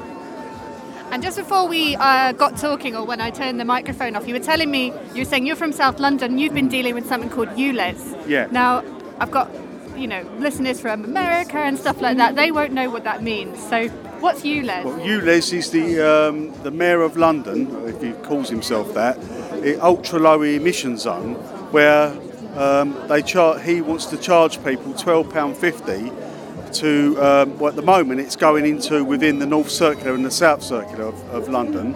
And 1.10 1.23
just 1.23 1.38
before 1.38 1.68
we 1.68 1.95
uh, 1.95 2.34
got 2.34 2.57
talking, 2.57 2.95
or 2.95 3.06
when 3.06 3.22
I 3.22 3.30
turned 3.30 3.61
the 3.61 3.65
microphone 3.65 4.15
off, 4.18 4.27
you 4.27 4.34
were 4.34 4.41
telling 4.41 4.69
me 4.69 4.88
you 5.14 5.22
were 5.22 5.26
saying 5.26 5.45
you're 5.48 5.56
from 5.56 5.72
South 5.72 5.99
London. 5.99 6.38
You've 6.38 6.53
been 6.53 6.68
dealing 6.68 6.94
with 6.95 7.07
something 7.07 7.30
called 7.30 7.48
ULEZ. 7.49 8.27
Yeah. 8.27 8.48
Now, 8.52 8.84
I've 9.19 9.31
got 9.31 9.49
you 9.98 10.07
know 10.07 10.22
listeners 10.38 10.80
from 10.80 11.03
America 11.03 11.57
and 11.57 11.78
stuff 11.78 12.02
like 12.02 12.18
that. 12.18 12.36
They 12.36 12.52
won't 12.52 12.74
know 12.74 12.90
what 12.90 13.03
that 13.03 13.24
means. 13.24 13.60
So, 13.69 13.88
what's 14.19 14.41
ULEZ? 14.41 14.86
Well, 14.86 14.99
ULEZ 14.99 15.53
is 15.53 15.72
the 15.72 15.99
um, 16.02 16.53
the 16.64 16.72
mayor 16.72 17.02
of 17.02 17.18
London, 17.18 17.68
if 17.88 18.02
he 18.02 18.11
calls 18.28 18.49
himself 18.49 18.94
that, 18.94 19.18
ultra 19.82 20.19
low 20.19 20.41
emission 20.41 20.98
zone, 20.98 21.36
where 21.72 22.07
um, 22.56 22.95
they 23.07 23.22
char- 23.22 23.60
he 23.60 23.82
wants 23.82 24.06
to 24.07 24.18
charge 24.18 24.64
people 24.64 24.94
twelve 24.94 25.30
pound 25.32 25.57
fifty 25.57 26.11
to. 26.73 27.18
Um, 27.22 27.60
well, 27.60 27.69
at 27.69 27.76
the 27.76 27.81
moment, 27.81 28.19
it's 28.19 28.35
going 28.35 28.65
into 28.65 29.03
within 29.03 29.39
the 29.39 29.45
North 29.45 29.69
Circular 29.69 30.14
and 30.14 30.26
the 30.26 30.31
South 30.31 30.64
Circular 30.64 31.06
of, 31.06 31.30
of 31.30 31.49
London, 31.49 31.94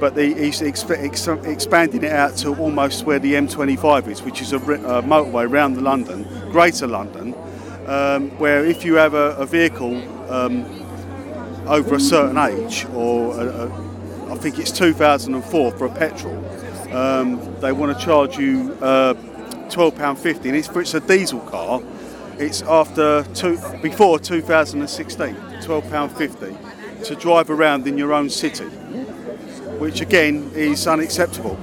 but 0.00 0.14
the, 0.14 0.34
he's 0.34 0.60
exp- 0.60 0.98
ex- 0.98 1.28
expanding 1.46 2.04
it 2.04 2.12
out 2.12 2.36
to 2.38 2.54
almost 2.56 3.04
where 3.04 3.18
the 3.18 3.34
M25 3.34 4.08
is, 4.08 4.22
which 4.22 4.40
is 4.40 4.52
a, 4.52 4.56
a 4.56 5.02
motorway 5.02 5.48
around 5.48 5.74
the 5.74 5.82
London, 5.82 6.24
Greater 6.50 6.86
London, 6.86 7.34
um, 7.86 8.30
where 8.38 8.64
if 8.64 8.84
you 8.84 8.94
have 8.94 9.14
a, 9.14 9.36
a 9.36 9.46
vehicle. 9.46 9.96
Um, 10.30 10.80
over 11.66 11.94
a 11.94 12.00
certain 12.00 12.36
age, 12.36 12.86
or 12.92 13.34
I 14.30 14.36
think 14.36 14.58
it's 14.58 14.70
2004 14.70 15.72
for 15.72 15.86
a 15.86 15.94
petrol, 15.94 16.36
um, 16.94 17.40
they 17.60 17.72
want 17.72 17.98
to 17.98 18.04
charge 18.04 18.38
you 18.38 18.76
uh, 18.80 19.14
£12.50. 19.68 20.44
And 20.44 20.56
it's, 20.56 20.68
it's 20.68 20.94
a 20.94 21.00
diesel 21.00 21.40
car, 21.40 21.80
it's 22.38 22.62
after 22.62 23.24
two, 23.34 23.58
before 23.82 24.18
2016, 24.18 25.34
£12.50 25.34 27.04
to 27.04 27.14
drive 27.14 27.50
around 27.50 27.86
in 27.86 27.96
your 27.96 28.12
own 28.12 28.30
city, 28.30 28.64
which 29.78 30.00
again 30.00 30.50
is 30.54 30.86
unacceptable. 30.86 31.56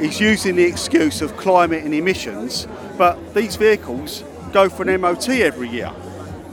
He's 0.00 0.20
using 0.20 0.56
the 0.56 0.64
excuse 0.64 1.22
of 1.22 1.36
climate 1.36 1.84
and 1.84 1.94
emissions, 1.94 2.66
but 2.96 3.34
these 3.34 3.56
vehicles 3.56 4.24
go 4.52 4.68
for 4.68 4.88
an 4.88 5.00
MOT 5.00 5.28
every 5.28 5.68
year 5.68 5.90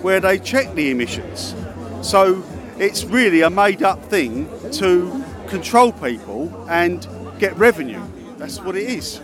where 0.02 0.20
they 0.20 0.38
check 0.38 0.74
the 0.76 0.92
emissions. 0.92 1.56
So 2.02 2.44
it's 2.78 3.06
really 3.06 3.42
a 3.42 3.50
made 3.50 3.82
up 3.82 4.04
thing 4.06 4.48
to 4.74 5.24
control 5.48 5.92
people 5.92 6.68
and 6.70 7.08
get 7.40 7.56
revenue. 7.58 8.04
That's 8.38 8.62
what 8.62 8.76
it 8.76 8.90
is. 8.90 9.22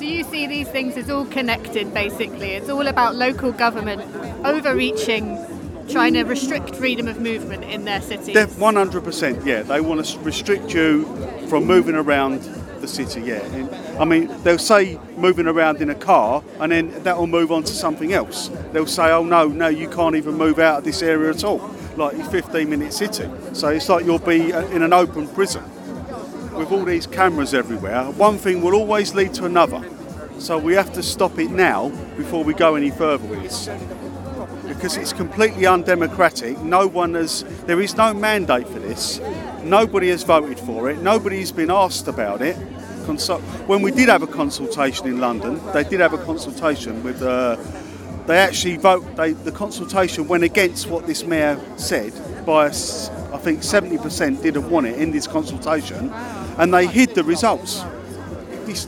So 0.00 0.06
you 0.06 0.24
see 0.24 0.46
these 0.46 0.66
things 0.66 0.96
as 0.96 1.10
all 1.10 1.26
connected, 1.26 1.92
basically. 1.92 2.52
It's 2.52 2.70
all 2.70 2.86
about 2.86 3.16
local 3.16 3.52
government 3.52 4.00
overreaching, 4.46 5.36
trying 5.90 6.14
to 6.14 6.22
restrict 6.22 6.74
freedom 6.74 7.06
of 7.06 7.20
movement 7.20 7.64
in 7.64 7.84
their 7.84 8.00
city. 8.00 8.32
100%, 8.32 9.44
yeah. 9.44 9.60
They 9.60 9.82
want 9.82 10.02
to 10.02 10.18
restrict 10.20 10.72
you 10.72 11.04
from 11.48 11.66
moving 11.66 11.96
around 11.96 12.40
the 12.80 12.88
city, 12.88 13.20
yeah. 13.20 13.44
And, 13.52 14.00
I 14.00 14.06
mean, 14.06 14.34
they'll 14.42 14.56
say 14.56 14.98
moving 15.18 15.46
around 15.46 15.82
in 15.82 15.90
a 15.90 15.94
car 15.94 16.42
and 16.60 16.72
then 16.72 17.02
that'll 17.02 17.26
move 17.26 17.52
on 17.52 17.62
to 17.64 17.72
something 17.74 18.14
else. 18.14 18.48
They'll 18.72 18.86
say, 18.86 19.10
oh 19.10 19.22
no, 19.22 19.48
no, 19.48 19.68
you 19.68 19.86
can't 19.90 20.16
even 20.16 20.32
move 20.36 20.60
out 20.60 20.78
of 20.78 20.84
this 20.84 21.02
area 21.02 21.28
at 21.28 21.44
all. 21.44 21.58
Like 21.96 22.16
your 22.16 22.24
15 22.24 22.70
minute 22.70 22.94
city. 22.94 23.28
So 23.52 23.68
it's 23.68 23.90
like 23.90 24.06
you'll 24.06 24.18
be 24.18 24.50
uh, 24.50 24.64
in 24.68 24.80
an 24.80 24.94
open 24.94 25.28
prison 25.28 25.62
with 26.60 26.70
all 26.72 26.84
these 26.84 27.06
cameras 27.06 27.54
everywhere. 27.54 28.04
One 28.10 28.36
thing 28.36 28.60
will 28.60 28.74
always 28.74 29.14
lead 29.14 29.32
to 29.34 29.46
another. 29.46 29.82
So 30.38 30.58
we 30.58 30.74
have 30.74 30.92
to 30.92 31.02
stop 31.02 31.38
it 31.38 31.50
now 31.50 31.88
before 32.18 32.44
we 32.44 32.52
go 32.52 32.74
any 32.74 32.90
further 32.90 33.26
with 33.26 33.42
this. 33.42 33.70
Because 34.68 34.98
it's 34.98 35.14
completely 35.14 35.66
undemocratic. 35.66 36.58
No 36.58 36.86
one 36.86 37.14
has, 37.14 37.44
there 37.64 37.80
is 37.80 37.96
no 37.96 38.12
mandate 38.12 38.68
for 38.68 38.78
this. 38.78 39.20
Nobody 39.64 40.10
has 40.10 40.22
voted 40.22 40.60
for 40.60 40.90
it. 40.90 41.00
Nobody's 41.00 41.50
been 41.50 41.70
asked 41.70 42.08
about 42.08 42.42
it. 42.42 42.58
Consult- 43.06 43.40
when 43.66 43.80
we 43.80 43.90
did 43.90 44.10
have 44.10 44.22
a 44.22 44.26
consultation 44.26 45.06
in 45.06 45.18
London, 45.18 45.58
they 45.72 45.82
did 45.82 46.00
have 46.00 46.12
a 46.12 46.22
consultation 46.24 47.02
with. 47.02 47.22
Uh, 47.22 47.56
they 48.26 48.36
actually 48.38 48.76
vote. 48.76 49.16
They, 49.16 49.32
the 49.32 49.50
consultation 49.50 50.28
went 50.28 50.44
against 50.44 50.88
what 50.88 51.06
this 51.06 51.24
mayor 51.24 51.58
said 51.76 52.12
by, 52.44 52.66
I 52.66 53.38
think, 53.38 53.60
70% 53.60 54.42
didn't 54.42 54.68
want 54.70 54.86
it 54.86 54.98
in 54.98 55.10
this 55.10 55.26
consultation, 55.26 56.10
and 56.60 56.74
they 56.74 56.86
hid 56.86 57.14
the 57.14 57.24
results. 57.24 57.82
It's, 58.66 58.84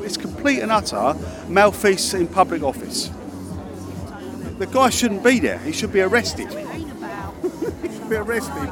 it's 0.00 0.16
complete 0.16 0.58
and 0.58 0.72
utter 0.72 1.16
malfeasance 1.48 2.14
in 2.14 2.26
public 2.26 2.62
office. 2.62 3.10
The 4.58 4.66
guy 4.66 4.90
shouldn't 4.90 5.22
be 5.22 5.38
there. 5.38 5.58
He 5.60 5.70
should 5.70 5.92
be 5.92 6.00
arrested. 6.00 6.48
he 6.50 7.88
should 7.94 8.10
be 8.10 8.16
arrested. 8.16 8.68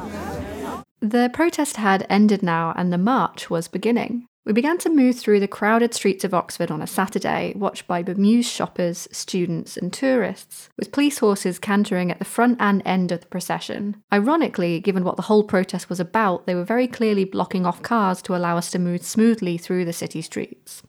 The 0.99 1.31
protest 1.33 1.77
had 1.77 2.05
ended 2.09 2.43
now 2.43 2.73
and 2.75 2.91
the 2.91 2.97
march 2.97 3.49
was 3.49 3.69
beginning. 3.69 4.27
We 4.43 4.53
began 4.53 4.79
to 4.79 4.89
move 4.89 5.19
through 5.19 5.39
the 5.39 5.47
crowded 5.47 5.93
streets 5.93 6.23
of 6.23 6.33
Oxford 6.33 6.71
on 6.71 6.81
a 6.81 6.87
Saturday, 6.87 7.53
watched 7.55 7.85
by 7.85 8.01
bemused 8.01 8.49
shoppers, 8.49 9.07
students, 9.11 9.77
and 9.77 9.93
tourists, 9.93 10.67
with 10.77 10.91
police 10.91 11.19
horses 11.19 11.59
cantering 11.59 12.09
at 12.09 12.17
the 12.17 12.25
front 12.25 12.57
and 12.59 12.81
end 12.83 13.11
of 13.11 13.21
the 13.21 13.27
procession. 13.27 14.01
Ironically, 14.11 14.79
given 14.79 15.03
what 15.03 15.15
the 15.15 15.23
whole 15.23 15.43
protest 15.43 15.89
was 15.89 15.99
about, 15.99 16.47
they 16.47 16.55
were 16.55 16.63
very 16.63 16.87
clearly 16.87 17.23
blocking 17.23 17.67
off 17.67 17.83
cars 17.83 18.19
to 18.23 18.35
allow 18.35 18.57
us 18.57 18.71
to 18.71 18.79
move 18.79 19.03
smoothly 19.03 19.59
through 19.59 19.85
the 19.85 19.93
city 19.93 20.23
streets. 20.23 20.81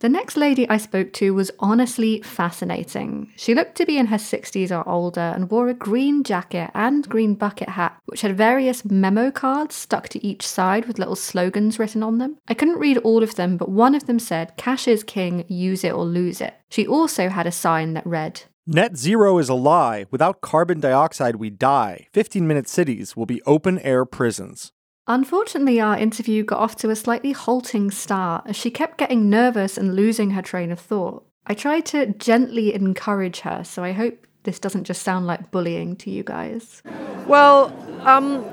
The 0.00 0.08
next 0.08 0.38
lady 0.38 0.66
I 0.70 0.78
spoke 0.78 1.12
to 1.14 1.34
was 1.34 1.50
honestly 1.58 2.22
fascinating. 2.22 3.30
She 3.36 3.54
looked 3.54 3.74
to 3.74 3.84
be 3.84 3.98
in 3.98 4.06
her 4.06 4.16
60s 4.16 4.70
or 4.70 4.88
older 4.88 5.20
and 5.20 5.50
wore 5.50 5.68
a 5.68 5.74
green 5.74 6.24
jacket 6.24 6.70
and 6.72 7.06
green 7.06 7.34
bucket 7.34 7.68
hat, 7.68 8.00
which 8.06 8.22
had 8.22 8.34
various 8.34 8.82
memo 8.82 9.30
cards 9.30 9.74
stuck 9.74 10.08
to 10.08 10.26
each 10.26 10.46
side 10.46 10.86
with 10.86 10.98
little 10.98 11.16
slogans 11.16 11.78
written 11.78 12.02
on 12.02 12.16
them. 12.16 12.38
I 12.48 12.54
couldn't 12.54 12.78
read 12.78 12.96
all 12.96 13.22
of 13.22 13.34
them, 13.34 13.58
but 13.58 13.68
one 13.68 13.94
of 13.94 14.06
them 14.06 14.18
said, 14.18 14.56
Cash 14.56 14.88
is 14.88 15.04
king, 15.04 15.44
use 15.48 15.84
it 15.84 15.92
or 15.92 16.06
lose 16.06 16.40
it. 16.40 16.54
She 16.70 16.86
also 16.86 17.28
had 17.28 17.46
a 17.46 17.52
sign 17.52 17.92
that 17.92 18.06
read, 18.06 18.44
Net 18.66 18.96
zero 18.96 19.36
is 19.36 19.50
a 19.50 19.54
lie. 19.54 20.06
Without 20.10 20.40
carbon 20.40 20.80
dioxide, 20.80 21.36
we 21.36 21.50
die. 21.50 22.06
15 22.14 22.46
minute 22.46 22.68
cities 22.68 23.16
will 23.16 23.26
be 23.26 23.42
open 23.42 23.78
air 23.80 24.06
prisons. 24.06 24.72
Unfortunately, 25.10 25.80
our 25.80 25.98
interview 25.98 26.44
got 26.44 26.60
off 26.60 26.76
to 26.76 26.88
a 26.88 26.94
slightly 26.94 27.32
halting 27.32 27.90
start 27.90 28.44
as 28.46 28.54
she 28.54 28.70
kept 28.70 28.96
getting 28.96 29.28
nervous 29.28 29.76
and 29.76 29.96
losing 29.96 30.30
her 30.30 30.40
train 30.40 30.70
of 30.70 30.78
thought. 30.78 31.26
I 31.48 31.54
tried 31.54 31.84
to 31.86 32.06
gently 32.12 32.72
encourage 32.72 33.40
her, 33.40 33.64
so 33.64 33.82
I 33.82 33.90
hope 33.90 34.24
this 34.44 34.60
doesn't 34.60 34.84
just 34.84 35.02
sound 35.02 35.26
like 35.26 35.50
bullying 35.50 35.96
to 35.96 36.10
you 36.12 36.22
guys. 36.22 36.80
Well, 37.26 37.74
um, 38.02 38.44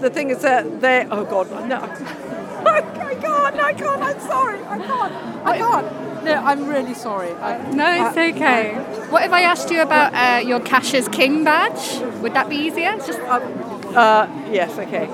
the 0.00 0.10
thing 0.10 0.28
is 0.28 0.42
that 0.42 0.82
they. 0.82 1.06
Oh 1.10 1.24
God, 1.24 1.50
no. 1.66 1.78
I 2.66 3.14
can't. 3.14 3.56
I 3.56 3.72
can't. 3.72 4.02
I'm 4.02 4.20
sorry. 4.20 4.58
I 4.58 4.78
can't. 4.78 5.46
I 5.46 5.56
can't. 5.58 6.24
No, 6.24 6.34
I'm 6.34 6.66
really 6.66 6.94
sorry. 6.94 7.32
I, 7.32 7.70
No, 7.72 8.08
it's 8.08 8.16
I- 8.16 8.28
okay. 8.30 8.74
What 9.08 9.24
if 9.24 9.32
I 9.32 9.40
asked 9.40 9.70
you 9.70 9.80
about 9.80 10.12
uh, 10.12 10.46
your 10.46 10.60
Cash 10.60 10.92
is 10.92 11.08
King 11.08 11.44
badge? 11.44 11.98
Would 12.20 12.34
that 12.34 12.50
be 12.50 12.56
easier? 12.56 12.92
Just 12.96 13.20
Uh, 13.94 14.28
yes, 14.50 14.76
okay. 14.78 15.06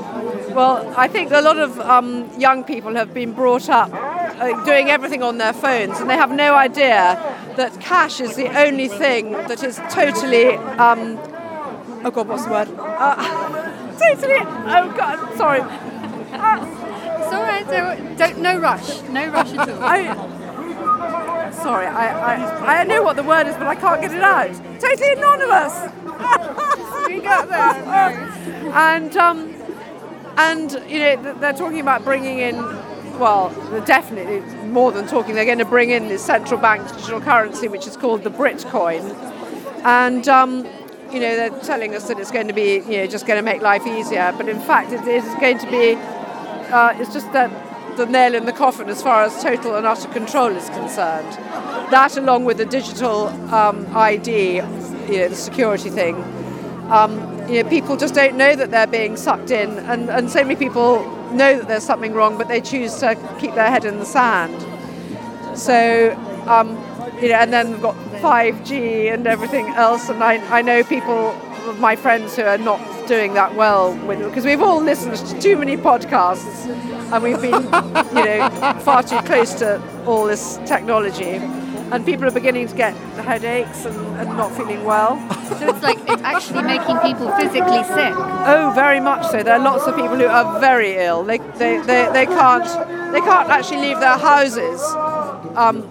Well, 0.54 0.92
I 0.96 1.06
think 1.06 1.30
a 1.32 1.40
lot 1.40 1.58
of 1.58 1.78
um, 1.80 2.30
young 2.38 2.64
people 2.64 2.94
have 2.94 3.12
been 3.12 3.32
brought 3.32 3.68
up 3.68 3.92
uh, 3.92 4.64
doing 4.64 4.88
everything 4.88 5.22
on 5.22 5.38
their 5.38 5.52
phones, 5.52 6.00
and 6.00 6.08
they 6.08 6.16
have 6.16 6.32
no 6.32 6.54
idea 6.54 7.18
that 7.56 7.78
cash 7.80 8.20
is 8.20 8.36
the 8.36 8.48
only 8.58 8.88
thing 8.88 9.32
that 9.32 9.62
is 9.62 9.76
totally. 9.90 10.54
Um, 10.56 11.18
oh 12.04 12.10
God, 12.10 12.28
what's 12.28 12.46
the 12.46 12.50
word? 12.50 12.68
Uh, 12.78 13.16
totally. 13.98 14.38
Oh 14.38 14.94
God, 14.96 15.36
sorry. 15.36 15.60
it's 15.60 17.32
all 17.34 17.42
right. 17.42 17.66
Don't, 17.66 18.16
don't, 18.16 18.38
no 18.38 18.58
rush. 18.58 19.02
No 19.02 19.28
rush 19.28 19.52
at 19.52 19.68
all. 19.68 19.82
I, 19.82 20.14
sorry, 21.52 21.86
I, 21.86 22.34
I, 22.34 22.80
I 22.80 22.84
know 22.84 23.02
what 23.02 23.16
the 23.16 23.22
word 23.22 23.46
is, 23.46 23.54
but 23.56 23.66
I 23.66 23.74
can't 23.74 24.00
get 24.00 24.12
it 24.12 24.22
out. 24.22 24.52
Totally 24.80 25.12
anonymous. 25.12 25.74
we 27.06 27.20
got 27.20 27.48
there. 27.48 28.70
And 28.72 29.16
um, 29.16 29.54
and 30.36 30.72
you 30.88 30.98
know 30.98 31.34
they're 31.34 31.52
talking 31.52 31.80
about 31.80 32.04
bringing 32.04 32.38
in. 32.38 32.56
Well, 33.18 33.50
they're 33.70 33.84
definitely 33.84 34.40
more 34.68 34.92
than 34.92 35.06
talking. 35.06 35.34
They're 35.34 35.44
going 35.44 35.58
to 35.58 35.64
bring 35.64 35.90
in 35.90 36.08
this 36.08 36.24
central 36.24 36.58
bank 36.58 36.88
digital 36.88 37.20
currency, 37.20 37.68
which 37.68 37.86
is 37.86 37.96
called 37.96 38.24
the 38.24 38.30
Britcoin, 38.30 39.14
and 39.84 40.26
um, 40.28 40.64
you 41.12 41.20
know 41.20 41.36
they're 41.36 41.60
telling 41.60 41.94
us 41.94 42.08
that 42.08 42.18
it's 42.18 42.30
going 42.30 42.48
to 42.48 42.54
be 42.54 42.76
you 42.76 42.98
know 42.98 43.06
just 43.06 43.26
going 43.26 43.38
to 43.38 43.42
make 43.42 43.62
life 43.62 43.86
easier. 43.86 44.32
But 44.36 44.48
in 44.48 44.60
fact, 44.60 44.92
it 44.92 45.06
is 45.06 45.24
going 45.40 45.58
to 45.58 45.70
be. 45.70 45.94
Uh, 46.72 46.94
it's 46.98 47.12
just 47.12 47.30
that 47.32 47.50
the 47.96 48.06
nail 48.06 48.34
in 48.34 48.46
the 48.46 48.52
coffin 48.52 48.88
as 48.88 49.02
far 49.02 49.22
as 49.22 49.42
total 49.42 49.76
and 49.76 49.86
utter 49.86 50.08
control 50.08 50.48
is 50.48 50.68
concerned. 50.70 51.32
That, 51.90 52.16
along 52.16 52.44
with 52.44 52.58
the 52.58 52.64
digital 52.64 53.28
um, 53.52 53.86
ID, 53.96 54.56
you 54.56 54.60
know, 54.60 55.28
the 55.28 55.36
security 55.36 55.90
thing, 55.90 56.16
um, 56.90 57.18
you 57.48 57.62
know, 57.62 57.68
people 57.68 57.96
just 57.96 58.14
don't 58.14 58.36
know 58.36 58.54
that 58.54 58.70
they're 58.70 58.86
being 58.86 59.16
sucked 59.16 59.50
in, 59.50 59.70
and, 59.80 60.08
and 60.10 60.30
so 60.30 60.42
many 60.42 60.56
people 60.56 61.04
know 61.32 61.58
that 61.58 61.68
there's 61.68 61.84
something 61.84 62.12
wrong, 62.12 62.36
but 62.38 62.48
they 62.48 62.60
choose 62.60 62.96
to 62.98 63.16
keep 63.40 63.54
their 63.54 63.70
head 63.70 63.84
in 63.84 63.98
the 63.98 64.06
sand. 64.06 64.54
So, 65.58 66.12
um, 66.46 66.70
you 67.20 67.28
know, 67.28 67.36
and 67.36 67.52
then 67.52 67.72
we've 67.72 67.82
got 67.82 67.96
5G 68.22 69.12
and 69.12 69.26
everything 69.26 69.66
else, 69.68 70.08
and 70.08 70.22
I, 70.22 70.34
I 70.58 70.62
know 70.62 70.82
people, 70.84 71.32
my 71.78 71.96
friends 71.96 72.36
who 72.36 72.42
are 72.42 72.58
not 72.58 72.80
doing 73.10 73.34
that 73.34 73.56
well, 73.56 73.92
because 74.06 74.44
we've 74.44 74.62
all 74.62 74.80
listened 74.80 75.16
to 75.16 75.40
too 75.40 75.56
many 75.56 75.76
podcasts, 75.76 76.66
and 77.12 77.24
we've 77.24 77.40
been, 77.40 77.64
you 78.16 78.24
know, 78.24 78.80
far 78.84 79.02
too 79.02 79.18
close 79.22 79.52
to 79.54 79.82
all 80.06 80.26
this 80.26 80.58
technology. 80.64 81.40
And 81.90 82.06
people 82.06 82.24
are 82.26 82.30
beginning 82.30 82.68
to 82.68 82.76
get 82.76 82.94
headaches 83.24 83.84
and, 83.84 83.96
and 84.20 84.28
not 84.36 84.52
feeling 84.52 84.84
well. 84.84 85.16
So 85.48 85.68
it's 85.70 85.82
like 85.82 85.98
it's 86.08 86.22
actually 86.22 86.62
making 86.62 86.98
people 86.98 87.32
physically 87.32 87.82
sick. 87.82 88.14
Oh, 88.46 88.70
very 88.76 89.00
much 89.00 89.26
so. 89.26 89.42
There 89.42 89.54
are 89.54 89.58
lots 89.58 89.88
of 89.88 89.96
people 89.96 90.16
who 90.16 90.26
are 90.26 90.60
very 90.60 90.94
ill. 90.94 91.24
They, 91.24 91.38
they, 91.58 91.78
they, 91.78 92.08
they 92.12 92.26
can't 92.26 92.64
they 93.12 93.20
can't 93.20 93.48
actually 93.48 93.80
leave 93.88 93.98
their 93.98 94.18
houses. 94.18 94.80
Um, 95.56 95.82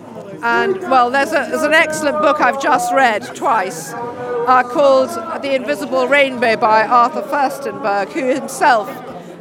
and 0.41 0.79
well, 0.83 1.11
there's, 1.11 1.33
a, 1.33 1.47
there's 1.49 1.63
an 1.63 1.73
excellent 1.73 2.21
book 2.21 2.39
I've 2.39 2.61
just 2.61 2.93
read 2.93 3.23
twice 3.35 3.93
uh, 4.49 4.63
called 4.63 5.09
The 5.43 5.53
Invisible 5.53 6.07
Rainbow 6.07 6.57
by 6.57 6.83
Arthur 6.83 7.21
Firstenberg, 7.21 8.11
who 8.11 8.33
himself 8.33 8.89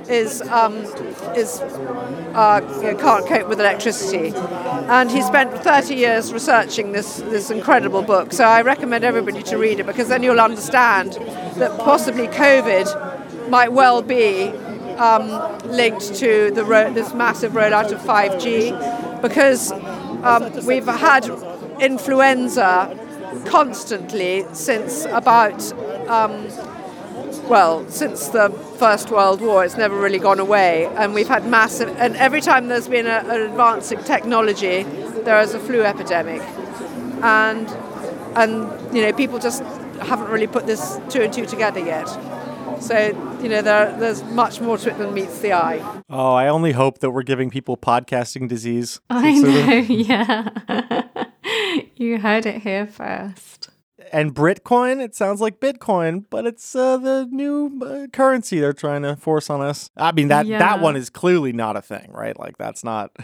is 0.06 0.42
um, 0.42 0.76
is 1.34 1.60
uh, 2.34 2.60
can't 3.00 3.26
cope 3.26 3.48
with 3.48 3.58
electricity, 3.58 4.34
and 4.36 5.10
he 5.10 5.22
spent 5.22 5.50
30 5.64 5.94
years 5.94 6.30
researching 6.30 6.92
this 6.92 7.16
this 7.20 7.50
incredible 7.50 8.02
book. 8.02 8.34
So 8.34 8.44
I 8.44 8.60
recommend 8.60 9.02
everybody 9.02 9.42
to 9.44 9.56
read 9.56 9.80
it 9.80 9.86
because 9.86 10.08
then 10.08 10.22
you'll 10.22 10.40
understand 10.40 11.14
that 11.56 11.78
possibly 11.78 12.26
COVID 12.28 13.48
might 13.48 13.72
well 13.72 14.02
be 14.02 14.48
um, 14.98 15.28
linked 15.68 16.16
to 16.16 16.50
the 16.50 16.64
ro- 16.66 16.92
this 16.92 17.14
massive 17.14 17.52
rollout 17.52 17.92
of 17.92 18.00
5G, 18.00 19.22
because 19.22 19.72
um, 19.72 20.66
we've 20.66 20.86
had 20.86 21.24
influenza 21.80 23.07
constantly 23.46 24.44
since 24.52 25.04
about. 25.06 25.72
Um, 26.08 26.48
well, 27.48 27.88
since 27.88 28.28
the 28.28 28.50
First 28.78 29.10
World 29.10 29.40
War, 29.40 29.64
it's 29.64 29.76
never 29.76 29.98
really 29.98 30.18
gone 30.18 30.38
away, 30.38 30.84
and 30.96 31.14
we've 31.14 31.28
had 31.28 31.46
massive. 31.46 31.88
And 31.98 32.14
every 32.16 32.40
time 32.42 32.68
there's 32.68 32.88
been 32.88 33.06
a, 33.06 33.22
an 33.26 33.40
in 33.92 34.04
technology, 34.04 34.82
there 35.24 35.40
is 35.40 35.54
a 35.54 35.58
flu 35.60 35.82
epidemic, 35.82 36.42
and 37.22 37.68
and 38.36 38.94
you 38.94 39.02
know 39.02 39.12
people 39.12 39.38
just 39.38 39.62
haven't 40.02 40.28
really 40.28 40.46
put 40.46 40.66
this 40.66 41.00
two 41.08 41.22
and 41.22 41.32
two 41.32 41.46
together 41.46 41.80
yet. 41.80 42.06
So, 42.80 42.96
you 43.42 43.48
know, 43.48 43.60
there, 43.60 43.96
there's 43.98 44.22
much 44.22 44.60
more 44.60 44.78
to 44.78 44.90
it 44.90 44.98
than 44.98 45.12
meets 45.12 45.40
the 45.40 45.52
eye. 45.52 45.80
Oh, 46.08 46.32
I 46.34 46.46
only 46.46 46.70
hope 46.72 46.98
that 47.00 47.10
we're 47.10 47.24
giving 47.24 47.50
people 47.50 47.76
podcasting 47.76 48.46
disease. 48.48 49.00
I 49.10 49.40
Sort 49.40 49.48
of- 49.48 49.66
know, 49.66 49.74
yeah. 49.88 51.24
you 51.96 52.18
heard 52.18 52.46
it 52.46 52.62
here 52.62 52.86
first. 52.86 53.70
And 54.12 54.34
Britcoin, 54.34 55.02
it 55.04 55.14
sounds 55.14 55.40
like 55.40 55.60
Bitcoin, 55.60 56.24
but 56.30 56.46
it's 56.46 56.74
uh, 56.74 56.96
the 56.96 57.28
new 57.30 57.78
uh, 57.84 58.06
currency 58.12 58.58
they're 58.60 58.72
trying 58.72 59.02
to 59.02 59.16
force 59.16 59.50
on 59.50 59.60
us. 59.60 59.90
I 59.96 60.12
mean 60.12 60.28
that 60.28 60.46
Yeah. 60.46 60.58
that 60.60 60.80
one 60.80 60.96
is 60.96 61.10
clearly 61.10 61.52
not 61.52 61.76
a 61.76 61.82
thing, 61.82 62.10
right? 62.12 62.38
Like 62.38 62.56
that's 62.56 62.82
not 62.84 63.14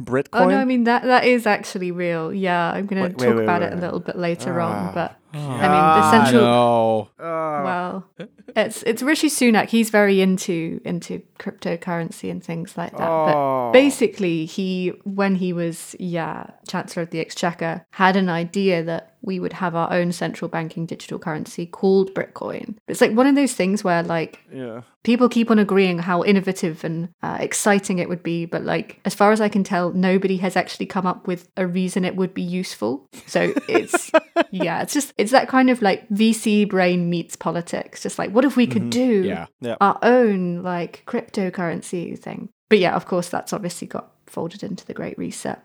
Britcoin. 0.00 0.28
Oh 0.32 0.48
no, 0.48 0.56
I 0.56 0.64
mean 0.64 0.84
that 0.84 1.04
that 1.04 1.24
is 1.24 1.46
actually 1.46 1.92
real. 1.92 2.32
Yeah, 2.32 2.72
I'm 2.72 2.86
going 2.86 3.02
to 3.02 3.08
wait, 3.10 3.18
talk 3.18 3.36
wait, 3.36 3.42
about 3.44 3.60
wait. 3.60 3.68
it 3.68 3.72
a 3.74 3.76
little 3.76 4.00
bit 4.00 4.16
later 4.16 4.60
Ah. 4.60 4.88
on, 4.88 4.94
but 4.94 5.16
I 5.34 5.68
mean 5.68 6.00
the 6.00 6.10
central 6.10 6.42
no. 6.42 7.08
Oh. 7.18 7.62
well, 7.64 8.28
it's 8.54 8.82
it's 8.82 9.02
Rishi 9.02 9.28
Sunak. 9.28 9.68
He's 9.68 9.90
very 9.90 10.20
into 10.20 10.80
into 10.84 11.22
cryptocurrency 11.38 12.30
and 12.30 12.42
things 12.42 12.76
like 12.76 12.92
that. 12.92 13.08
Oh. 13.08 13.26
But 13.26 13.72
basically, 13.72 14.44
he 14.44 14.88
when 15.04 15.36
he 15.36 15.52
was 15.52 15.96
yeah 15.98 16.50
Chancellor 16.68 17.04
of 17.04 17.10
the 17.10 17.20
Exchequer 17.20 17.86
had 17.90 18.16
an 18.16 18.28
idea 18.28 18.82
that 18.82 19.11
we 19.22 19.38
would 19.40 19.52
have 19.54 19.74
our 19.74 19.92
own 19.92 20.12
central 20.12 20.48
banking 20.48 20.84
digital 20.86 21.18
currency 21.18 21.64
called 21.66 22.12
Britcoin. 22.14 22.76
It's 22.88 23.00
like 23.00 23.12
one 23.12 23.26
of 23.26 23.34
those 23.34 23.54
things 23.54 23.82
where 23.84 24.02
like 24.02 24.40
yeah. 24.52 24.82
people 25.04 25.28
keep 25.28 25.50
on 25.50 25.58
agreeing 25.58 26.00
how 26.00 26.22
innovative 26.24 26.84
and 26.84 27.08
uh, 27.22 27.38
exciting 27.40 27.98
it 27.98 28.08
would 28.08 28.22
be, 28.22 28.46
but 28.46 28.64
like 28.64 29.00
as 29.04 29.14
far 29.14 29.32
as 29.32 29.40
I 29.40 29.48
can 29.48 29.64
tell, 29.64 29.92
nobody 29.92 30.36
has 30.38 30.56
actually 30.56 30.86
come 30.86 31.06
up 31.06 31.26
with 31.26 31.48
a 31.56 31.66
reason 31.66 32.04
it 32.04 32.16
would 32.16 32.34
be 32.34 32.42
useful. 32.42 33.06
So 33.26 33.52
it's 33.68 34.10
yeah, 34.50 34.82
it's 34.82 34.92
just 34.92 35.12
it's 35.16 35.32
that 35.32 35.48
kind 35.48 35.70
of 35.70 35.82
like 35.82 36.08
VC 36.08 36.68
brain 36.68 37.08
meets 37.08 37.36
politics. 37.36 38.02
Just 38.02 38.18
like 38.18 38.30
what 38.30 38.44
if 38.44 38.56
we 38.56 38.66
could 38.66 38.82
Mhm. 38.82 38.90
do 38.90 39.22
Yeah. 39.22 39.46
Yeah. 39.60 39.76
our 39.80 39.98
own 40.02 40.62
like 40.62 41.04
cryptocurrency 41.06 42.18
thing? 42.18 42.48
But 42.68 42.78
yeah, 42.78 42.94
of 42.96 43.06
course, 43.06 43.28
that's 43.28 43.52
obviously 43.52 43.86
got 43.86 44.10
folded 44.26 44.62
into 44.62 44.84
the 44.86 44.94
Great 44.94 45.18
Reset. 45.18 45.62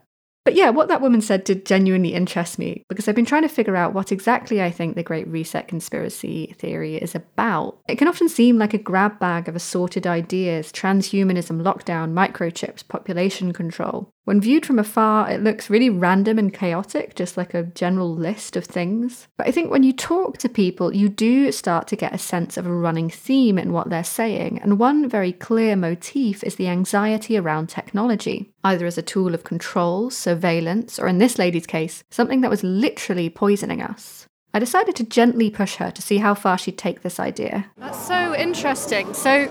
But 0.48 0.56
yeah, 0.56 0.70
what 0.70 0.88
that 0.88 1.02
woman 1.02 1.20
said 1.20 1.44
did 1.44 1.66
genuinely 1.66 2.14
interest 2.14 2.58
me 2.58 2.86
because 2.88 3.10
I've 3.10 3.16
been 3.16 3.26
trying 3.26 3.42
to 3.42 3.50
figure 3.50 3.76
out 3.76 3.94
what 3.94 4.14
exactly 4.14 4.64
I 4.64 4.72
think 4.72 4.96
the 4.96 5.04
Great 5.04 5.28
Reset 5.28 5.68
conspiracy 5.68 6.56
theory 6.58 6.96
is 6.96 7.14
about. 7.16 7.80
It 7.90 7.98
can 7.98 8.08
often 8.08 8.30
seem 8.30 8.58
like 8.58 8.74
a 8.74 8.78
grab 8.78 9.20
bag 9.20 9.50
of 9.50 9.58
assorted 9.58 10.08
ideas 10.08 10.72
transhumanism, 10.72 11.62
lockdown, 11.64 12.14
microchips, 12.14 12.88
population 12.88 13.52
control. 13.52 14.10
When 14.28 14.42
viewed 14.42 14.66
from 14.66 14.78
afar, 14.78 15.32
it 15.32 15.42
looks 15.42 15.70
really 15.70 15.90
random 15.90 16.38
and 16.38 16.54
chaotic, 16.54 17.16
just 17.16 17.38
like 17.38 17.54
a 17.54 17.64
general 17.64 18.14
list 18.14 18.58
of 18.58 18.66
things. 18.66 19.30
But 19.38 19.48
I 19.48 19.52
think 19.52 19.72
when 19.72 19.84
you 19.84 19.94
talk 19.94 20.38
to 20.40 20.50
people, 20.50 20.94
you 20.94 21.08
do 21.08 21.50
start 21.54 21.88
to 21.88 21.96
get 21.96 22.14
a 22.14 22.18
sense 22.18 22.58
of 22.58 22.66
a 22.66 22.74
running 22.74 23.10
theme 23.10 23.58
in 23.58 23.72
what 23.72 23.90
they're 23.90 24.04
saying. 24.04 24.60
And 24.62 24.80
one 24.80 25.08
very 25.08 25.32
clear 25.32 25.78
motif 25.78 26.44
is 26.44 26.56
the 26.56 26.68
anxiety 26.68 27.38
around 27.38 27.70
technology, 27.70 28.52
either 28.66 28.86
as 28.86 28.98
a 28.98 29.02
tool 29.02 29.34
of 29.34 29.46
control, 29.46 30.10
surveillance, 30.10 31.00
or 31.00 31.08
in 31.08 31.20
this 31.20 31.40
lady's 31.40 31.66
case, 31.66 32.04
something 32.12 32.42
that 32.42 32.52
was 32.52 32.66
literally 32.66 33.30
poisoning 33.30 33.82
us. 33.82 34.28
I 34.54 34.60
decided 34.60 34.98
to 34.98 35.06
gently 35.06 35.50
push 35.50 35.76
her 35.76 35.90
to 35.90 36.02
see 36.02 36.18
how 36.18 36.34
far 36.34 36.58
she'd 36.58 36.78
take 36.78 37.02
this 37.02 37.18
idea. 37.18 37.72
That's 37.78 38.06
so 38.06 38.36
interesting. 38.36 39.14
So, 39.14 39.48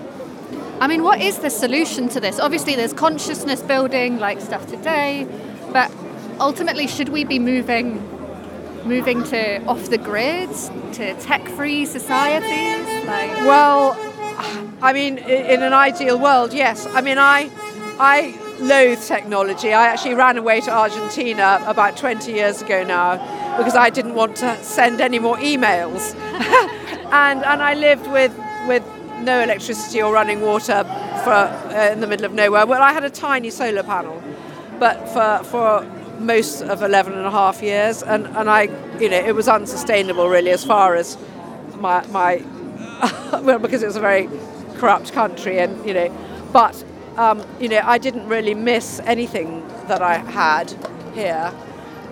I 0.79 0.87
mean, 0.87 1.01
what 1.01 1.19
is 1.21 1.39
the 1.39 1.49
solution 1.49 2.07
to 2.09 2.19
this? 2.19 2.39
Obviously, 2.39 2.75
there's 2.75 2.93
consciousness 2.93 3.61
building, 3.61 4.19
like 4.19 4.39
stuff 4.39 4.67
today, 4.67 5.27
but 5.73 5.91
ultimately, 6.39 6.85
should 6.85 7.09
we 7.09 7.23
be 7.23 7.39
moving, 7.39 7.95
moving 8.85 9.23
to 9.25 9.63
off 9.65 9.89
the 9.89 9.97
grid, 9.97 10.49
to 10.93 11.13
tech-free 11.15 11.85
societies? 11.85 13.07
Like, 13.07 13.31
Well, 13.45 13.97
I 14.81 14.93
mean, 14.93 15.17
in 15.17 15.63
an 15.63 15.73
ideal 15.73 16.19
world, 16.19 16.53
yes. 16.53 16.85
I 16.85 17.01
mean, 17.01 17.17
I, 17.17 17.49
I 17.99 18.37
loathe 18.59 19.01
technology. 19.01 19.73
I 19.73 19.87
actually 19.87 20.13
ran 20.13 20.37
away 20.37 20.61
to 20.61 20.71
Argentina 20.71 21.63
about 21.65 21.97
20 21.97 22.31
years 22.31 22.61
ago 22.61 22.83
now 22.83 23.17
because 23.57 23.75
I 23.75 23.89
didn't 23.89 24.13
want 24.13 24.35
to 24.37 24.55
send 24.63 25.01
any 25.01 25.17
more 25.17 25.37
emails, 25.37 26.13
and 27.11 27.43
and 27.43 27.63
I 27.63 27.73
lived 27.73 28.05
with 28.11 28.37
with 28.67 28.83
no 29.23 29.41
electricity 29.41 30.01
or 30.01 30.13
running 30.13 30.41
water 30.41 30.83
for 31.23 31.33
uh, 31.33 31.89
in 31.91 31.99
the 31.99 32.07
middle 32.07 32.25
of 32.25 32.33
nowhere. 32.33 32.65
Well, 32.65 32.81
I 32.81 32.93
had 32.93 33.03
a 33.03 33.09
tiny 33.09 33.49
solar 33.49 33.83
panel, 33.83 34.21
but 34.79 35.07
for 35.09 35.43
for 35.43 35.85
most 36.19 36.61
of 36.63 36.81
11 36.81 37.13
and 37.13 37.27
a 37.27 37.29
half 37.29 37.61
years 37.61 38.01
and, 38.01 38.25
and 38.35 38.49
I 38.49 38.63
you 38.99 39.07
know 39.07 39.19
it 39.19 39.35
was 39.35 39.47
unsustainable 39.47 40.27
really 40.27 40.49
as 40.49 40.65
far 40.65 40.95
as 40.95 41.15
my 41.75 42.03
my 42.07 42.41
well, 43.41 43.59
because 43.59 43.83
it 43.83 43.85
was 43.85 43.95
a 43.95 44.01
very 44.01 44.29
corrupt 44.77 45.13
country, 45.13 45.59
and 45.59 45.85
you 45.85 45.93
know, 45.93 46.49
but 46.51 46.83
um, 47.17 47.43
you 47.59 47.69
know, 47.69 47.81
I 47.83 47.97
didn't 47.97 48.27
really 48.27 48.53
miss 48.53 48.99
anything 49.01 49.67
that 49.87 50.01
I 50.01 50.17
had 50.17 50.73
here, 51.13 51.53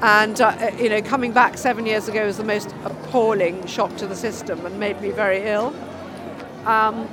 and 0.01 0.39
uh, 0.39 0.71
you 0.77 0.89
know, 0.89 1.01
coming 1.01 1.31
back 1.31 1.57
seven 1.57 1.85
years 1.85 2.07
ago 2.07 2.25
was 2.25 2.37
the 2.37 2.43
most 2.43 2.73
appalling 2.83 3.65
shock 3.65 3.95
to 3.97 4.07
the 4.07 4.15
system 4.15 4.65
and 4.65 4.79
made 4.79 5.01
me 5.01 5.11
very 5.11 5.43
ill. 5.43 5.73
Um, 6.65 7.07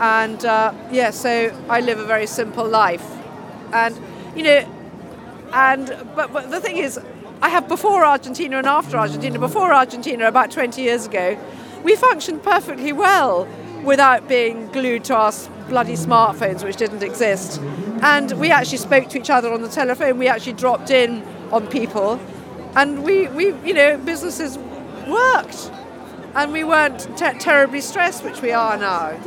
and 0.00 0.44
uh, 0.44 0.72
yeah, 0.90 1.10
so 1.10 1.54
I 1.68 1.80
live 1.80 1.98
a 1.98 2.06
very 2.06 2.26
simple 2.26 2.66
life, 2.66 3.04
and 3.72 3.98
you 4.34 4.42
know, 4.42 4.66
and 5.52 5.86
but, 6.16 6.32
but 6.32 6.50
the 6.50 6.60
thing 6.60 6.78
is, 6.78 6.98
I 7.42 7.48
have 7.48 7.68
before 7.68 8.04
Argentina 8.04 8.58
and 8.58 8.66
after 8.66 8.96
Argentina. 8.96 9.38
Before 9.38 9.72
Argentina, 9.72 10.26
about 10.26 10.50
20 10.50 10.80
years 10.82 11.06
ago, 11.06 11.38
we 11.82 11.96
functioned 11.96 12.42
perfectly 12.42 12.92
well 12.92 13.46
without 13.84 14.28
being 14.28 14.66
glued 14.68 15.04
to 15.04 15.14
our 15.14 15.32
bloody 15.68 15.94
smartphones, 15.94 16.64
which 16.64 16.76
didn't 16.76 17.02
exist. 17.02 17.60
And 18.02 18.32
we 18.32 18.50
actually 18.50 18.78
spoke 18.78 19.08
to 19.10 19.18
each 19.18 19.30
other 19.30 19.52
on 19.52 19.62
the 19.62 19.68
telephone. 19.68 20.18
We 20.18 20.28
actually 20.28 20.54
dropped 20.54 20.90
in 20.90 21.22
on 21.50 21.66
people, 21.66 22.20
and 22.74 23.02
we, 23.02 23.28
we 23.28 23.54
you 23.64 23.74
know, 23.74 23.96
businesses 23.98 24.58
worked. 25.06 25.70
And 26.34 26.52
we 26.52 26.62
weren't 26.64 27.00
te- 27.16 27.38
terribly 27.38 27.80
stressed, 27.80 28.22
which 28.24 28.40
we 28.40 28.52
are 28.52 28.76
now. 28.76 29.20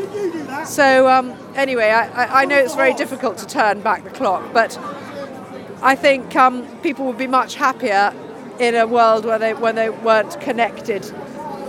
So 0.66 1.08
um, 1.10 1.34
anyway, 1.56 1.90
I, 1.90 2.42
I- 2.42 2.46
know 2.46 2.58
it's 2.58 2.76
very 2.76 2.94
difficult 2.94 3.38
to 3.40 3.48
turn 3.48 3.82
back 3.82 4.04
the 4.04 4.10
clock, 4.10 4.54
but 4.54 4.78
I 5.82 5.96
think 5.96 6.36
um, 6.36 6.66
people 6.82 7.06
would 7.06 7.18
be 7.18 7.28
much 7.28 7.56
happier 7.56 8.14
in 8.60 8.76
a 8.76 8.88
world 8.88 9.26
where 9.26 9.40
they 9.40 9.54
when 9.54 9.76
they 9.76 9.90
weren't 9.90 10.40
connected 10.40 11.02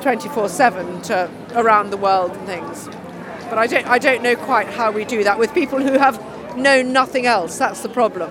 24/7 0.02 1.02
to 1.04 1.30
around 1.58 1.90
the 1.90 1.96
world 1.96 2.30
and 2.32 2.46
things. 2.46 2.88
But 3.48 3.58
I 3.58 3.66
don't 3.66 3.86
I 3.86 3.98
don't 3.98 4.22
know 4.22 4.36
quite 4.36 4.68
how 4.68 4.92
we 4.92 5.04
do 5.04 5.24
that 5.24 5.38
with 5.38 5.52
people 5.54 5.80
who 5.80 5.98
have 5.98 6.22
known 6.56 6.92
nothing 6.92 7.26
else. 7.26 7.58
That's 7.58 7.80
the 7.80 7.88
problem. 7.88 8.30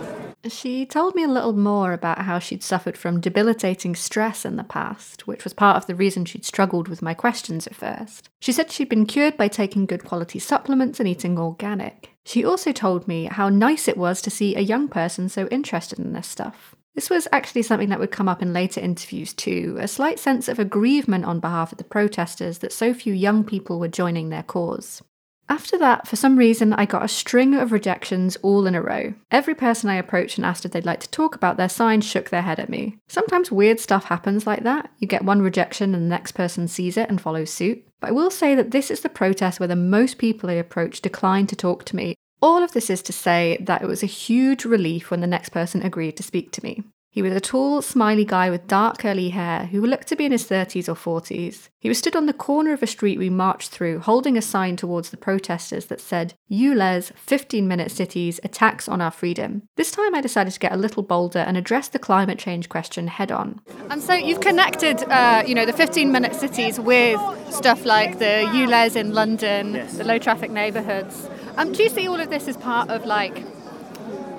She 0.49 0.85
told 0.85 1.15
me 1.15 1.23
a 1.23 1.29
little 1.29 1.53
more 1.53 1.93
about 1.93 2.23
how 2.23 2.37
she'd 2.37 2.63
suffered 2.63 2.97
from 2.97 3.21
debilitating 3.21 3.95
stress 3.95 4.43
in 4.43 4.57
the 4.57 4.63
past, 4.63 5.25
which 5.25 5.45
was 5.45 5.53
part 5.53 5.77
of 5.77 5.85
the 5.85 5.95
reason 5.95 6.25
she'd 6.25 6.43
struggled 6.45 6.89
with 6.89 7.01
my 7.01 7.13
questions 7.13 7.65
at 7.65 7.75
first. 7.75 8.29
She 8.41 8.51
said 8.51 8.69
she'd 8.69 8.89
been 8.89 9.05
cured 9.05 9.37
by 9.37 9.47
taking 9.47 9.85
good 9.85 10.03
quality 10.03 10.39
supplements 10.39 10.99
and 10.99 11.07
eating 11.07 11.39
organic. 11.39 12.09
She 12.25 12.43
also 12.43 12.73
told 12.73 13.07
me 13.07 13.25
how 13.25 13.47
nice 13.47 13.87
it 13.87 13.97
was 13.97 14.21
to 14.21 14.29
see 14.29 14.55
a 14.55 14.61
young 14.61 14.89
person 14.89 15.29
so 15.29 15.47
interested 15.47 15.97
in 15.97 16.11
this 16.11 16.27
stuff. 16.27 16.75
This 16.93 17.09
was 17.09 17.27
actually 17.31 17.63
something 17.63 17.89
that 17.89 17.99
would 17.99 18.11
come 18.11 18.29
up 18.29 18.41
in 18.41 18.53
later 18.53 18.81
interviews 18.81 19.33
too 19.33 19.77
a 19.79 19.87
slight 19.87 20.19
sense 20.19 20.47
of 20.47 20.59
aggrievement 20.59 21.25
on 21.25 21.39
behalf 21.39 21.71
of 21.71 21.77
the 21.77 21.83
protesters 21.83 22.59
that 22.59 22.73
so 22.73 22.93
few 22.93 23.13
young 23.13 23.43
people 23.43 23.79
were 23.79 23.87
joining 23.87 24.29
their 24.29 24.43
cause. 24.43 25.01
After 25.49 25.77
that, 25.77 26.07
for 26.07 26.15
some 26.15 26.37
reason, 26.37 26.73
I 26.73 26.85
got 26.85 27.03
a 27.03 27.07
string 27.07 27.53
of 27.53 27.71
rejections 27.71 28.37
all 28.37 28.65
in 28.65 28.75
a 28.75 28.81
row. 28.81 29.13
Every 29.29 29.53
person 29.53 29.89
I 29.89 29.95
approached 29.95 30.37
and 30.37 30.45
asked 30.45 30.65
if 30.65 30.71
they'd 30.71 30.85
like 30.85 31.01
to 31.01 31.09
talk 31.09 31.35
about 31.35 31.57
their 31.57 31.69
sign 31.69 32.01
shook 32.01 32.29
their 32.29 32.41
head 32.41 32.59
at 32.59 32.69
me. 32.69 32.97
Sometimes 33.07 33.51
weird 33.51 33.79
stuff 33.79 34.05
happens 34.05 34.47
like 34.47 34.63
that. 34.63 34.89
You 34.99 35.07
get 35.07 35.25
one 35.25 35.41
rejection 35.41 35.93
and 35.93 36.05
the 36.05 36.09
next 36.09 36.31
person 36.31 36.67
sees 36.67 36.97
it 36.97 37.09
and 37.09 37.19
follows 37.19 37.51
suit. 37.51 37.85
But 37.99 38.09
I 38.09 38.13
will 38.13 38.31
say 38.31 38.55
that 38.55 38.71
this 38.71 38.89
is 38.89 39.01
the 39.01 39.09
protest 39.09 39.59
where 39.59 39.67
the 39.67 39.75
most 39.75 40.17
people 40.17 40.49
I 40.49 40.53
approached 40.53 41.03
declined 41.03 41.49
to 41.49 41.55
talk 41.55 41.83
to 41.85 41.95
me. 41.95 42.15
All 42.41 42.63
of 42.63 42.73
this 42.73 42.89
is 42.89 43.01
to 43.03 43.13
say 43.13 43.57
that 43.61 43.81
it 43.81 43.87
was 43.87 44.03
a 44.03 44.07
huge 44.07 44.65
relief 44.65 45.11
when 45.11 45.21
the 45.21 45.27
next 45.27 45.49
person 45.49 45.81
agreed 45.81 46.17
to 46.17 46.23
speak 46.23 46.51
to 46.53 46.63
me. 46.63 46.83
He 47.13 47.21
was 47.21 47.33
a 47.33 47.39
tall, 47.39 47.83
smiley 47.83 48.25
guy 48.25 48.49
with 48.49 48.65
dark 48.65 48.97
curly 48.97 49.29
hair 49.29 49.67
who 49.67 49.85
looked 49.85 50.07
to 50.07 50.15
be 50.15 50.25
in 50.25 50.31
his 50.31 50.45
30s 50.49 50.89
or 50.89 50.95
40s. 50.95 51.69
He 51.79 51.87
was 51.87 51.99
stood 51.99 52.15
on 52.15 52.25
the 52.25 52.33
corner 52.33 52.73
of 52.73 52.81
a 52.81 52.87
street 52.87 53.19
we 53.19 53.29
marched 53.29 53.69
through, 53.69 53.99
holding 53.99 54.35
a 54.35 54.41
sign 54.41 54.77
towards 54.77 55.11
the 55.11 55.17
protesters 55.17 55.85
that 55.85 56.01
said, 56.01 56.33
ULEZ 56.49 57.13
15 57.15 57.67
minute 57.67 57.91
cities, 57.91 58.39
attacks 58.43 58.89
on 58.89 58.99
our 58.99 59.11
freedom. 59.11 59.61
This 59.75 59.91
time 59.91 60.15
I 60.15 60.21
decided 60.21 60.53
to 60.53 60.59
get 60.59 60.71
a 60.71 60.75
little 60.75 61.03
bolder 61.03 61.37
and 61.37 61.55
address 61.55 61.87
the 61.87 61.99
climate 61.99 62.39
change 62.39 62.67
question 62.67 63.05
head 63.05 63.31
on. 63.31 63.61
And 63.91 64.01
so 64.01 64.15
you've 64.15 64.41
connected, 64.41 65.03
uh, 65.03 65.43
you 65.45 65.53
know, 65.53 65.67
the 65.67 65.73
15-minute 65.73 66.33
cities 66.33 66.79
with 66.79 67.21
stuff 67.51 67.85
like 67.85 68.17
the 68.17 68.49
ULEZ 68.55 68.95
in 68.95 69.13
London, 69.13 69.73
the 69.97 70.03
low-traffic 70.03 70.49
neighbourhoods. 70.49 71.29
Um, 71.57 71.73
do 71.73 71.83
you 71.83 71.89
see 71.89 72.07
all 72.07 72.19
of 72.19 72.31
this 72.31 72.47
as 72.47 72.57
part 72.57 72.89
of 72.89 73.05
like? 73.05 73.52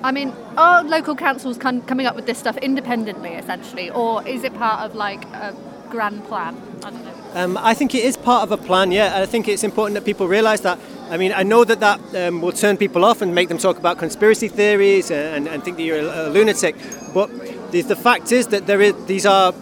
I 0.05 0.11
mean, 0.11 0.33
are 0.55 0.83
local 0.83 1.15
councils 1.15 1.57
con- 1.57 1.81
coming 1.81 2.05
up 2.05 2.15
with 2.15 2.27
this 2.27 2.37
stuff 2.37 2.57
independently, 2.57 3.31
essentially, 3.31 3.89
or 3.89 4.25
is 4.27 4.43
it 4.43 4.53
part 4.53 4.81
of 4.81 4.93
like 4.93 5.25
a 5.33 5.55
grand 5.89 6.23
plan? 6.25 6.55
I 6.83 6.91
don't 6.91 7.03
know. 7.03 7.13
Um, 7.33 7.57
I 7.57 7.73
think 7.73 7.95
it 7.95 8.03
is 8.03 8.15
part 8.15 8.43
of 8.43 8.51
a 8.51 8.63
plan, 8.63 8.91
yeah. 8.91 9.19
I 9.19 9.25
think 9.25 9.47
it's 9.47 9.63
important 9.63 9.95
that 9.95 10.05
people 10.05 10.27
realise 10.27 10.59
that. 10.59 10.77
I 11.09 11.17
mean, 11.17 11.33
I 11.33 11.41
know 11.41 11.63
that 11.63 11.79
that 11.79 11.99
um, 12.15 12.43
will 12.43 12.51
turn 12.51 12.77
people 12.77 13.03
off 13.03 13.23
and 13.23 13.33
make 13.33 13.49
them 13.49 13.57
talk 13.57 13.79
about 13.79 13.97
conspiracy 13.97 14.47
theories 14.47 15.09
and, 15.09 15.47
and 15.47 15.63
think 15.63 15.77
that 15.77 15.83
you're 15.83 15.97
a, 15.97 16.27
a 16.27 16.29
lunatic. 16.29 16.75
But 17.11 17.31
the, 17.71 17.81
the 17.81 17.95
fact 17.95 18.31
is 18.31 18.47
that 18.47 18.67
there 18.67 18.81
is, 18.81 18.93
these 19.07 19.25
are 19.25 19.55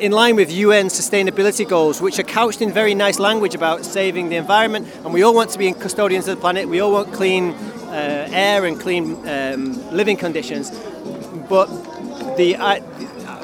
in 0.00 0.12
line 0.12 0.36
with 0.36 0.50
UN 0.50 0.86
sustainability 0.86 1.68
goals, 1.68 2.00
which 2.00 2.18
are 2.18 2.22
couched 2.24 2.62
in 2.62 2.72
very 2.72 2.94
nice 2.94 3.18
language 3.18 3.54
about 3.54 3.84
saving 3.84 4.30
the 4.30 4.36
environment. 4.36 4.88
And 5.04 5.12
we 5.12 5.22
all 5.22 5.34
want 5.34 5.50
to 5.50 5.58
be 5.58 5.70
custodians 5.74 6.28
of 6.28 6.36
the 6.36 6.40
planet. 6.40 6.66
We 6.66 6.80
all 6.80 6.92
want 6.92 7.12
clean 7.12 7.54
uh, 7.92 8.28
air 8.32 8.64
and 8.64 8.80
clean 8.80 9.28
um, 9.28 9.94
living 9.94 10.16
conditions. 10.16 10.70
But 11.48 11.66
the 12.36 12.56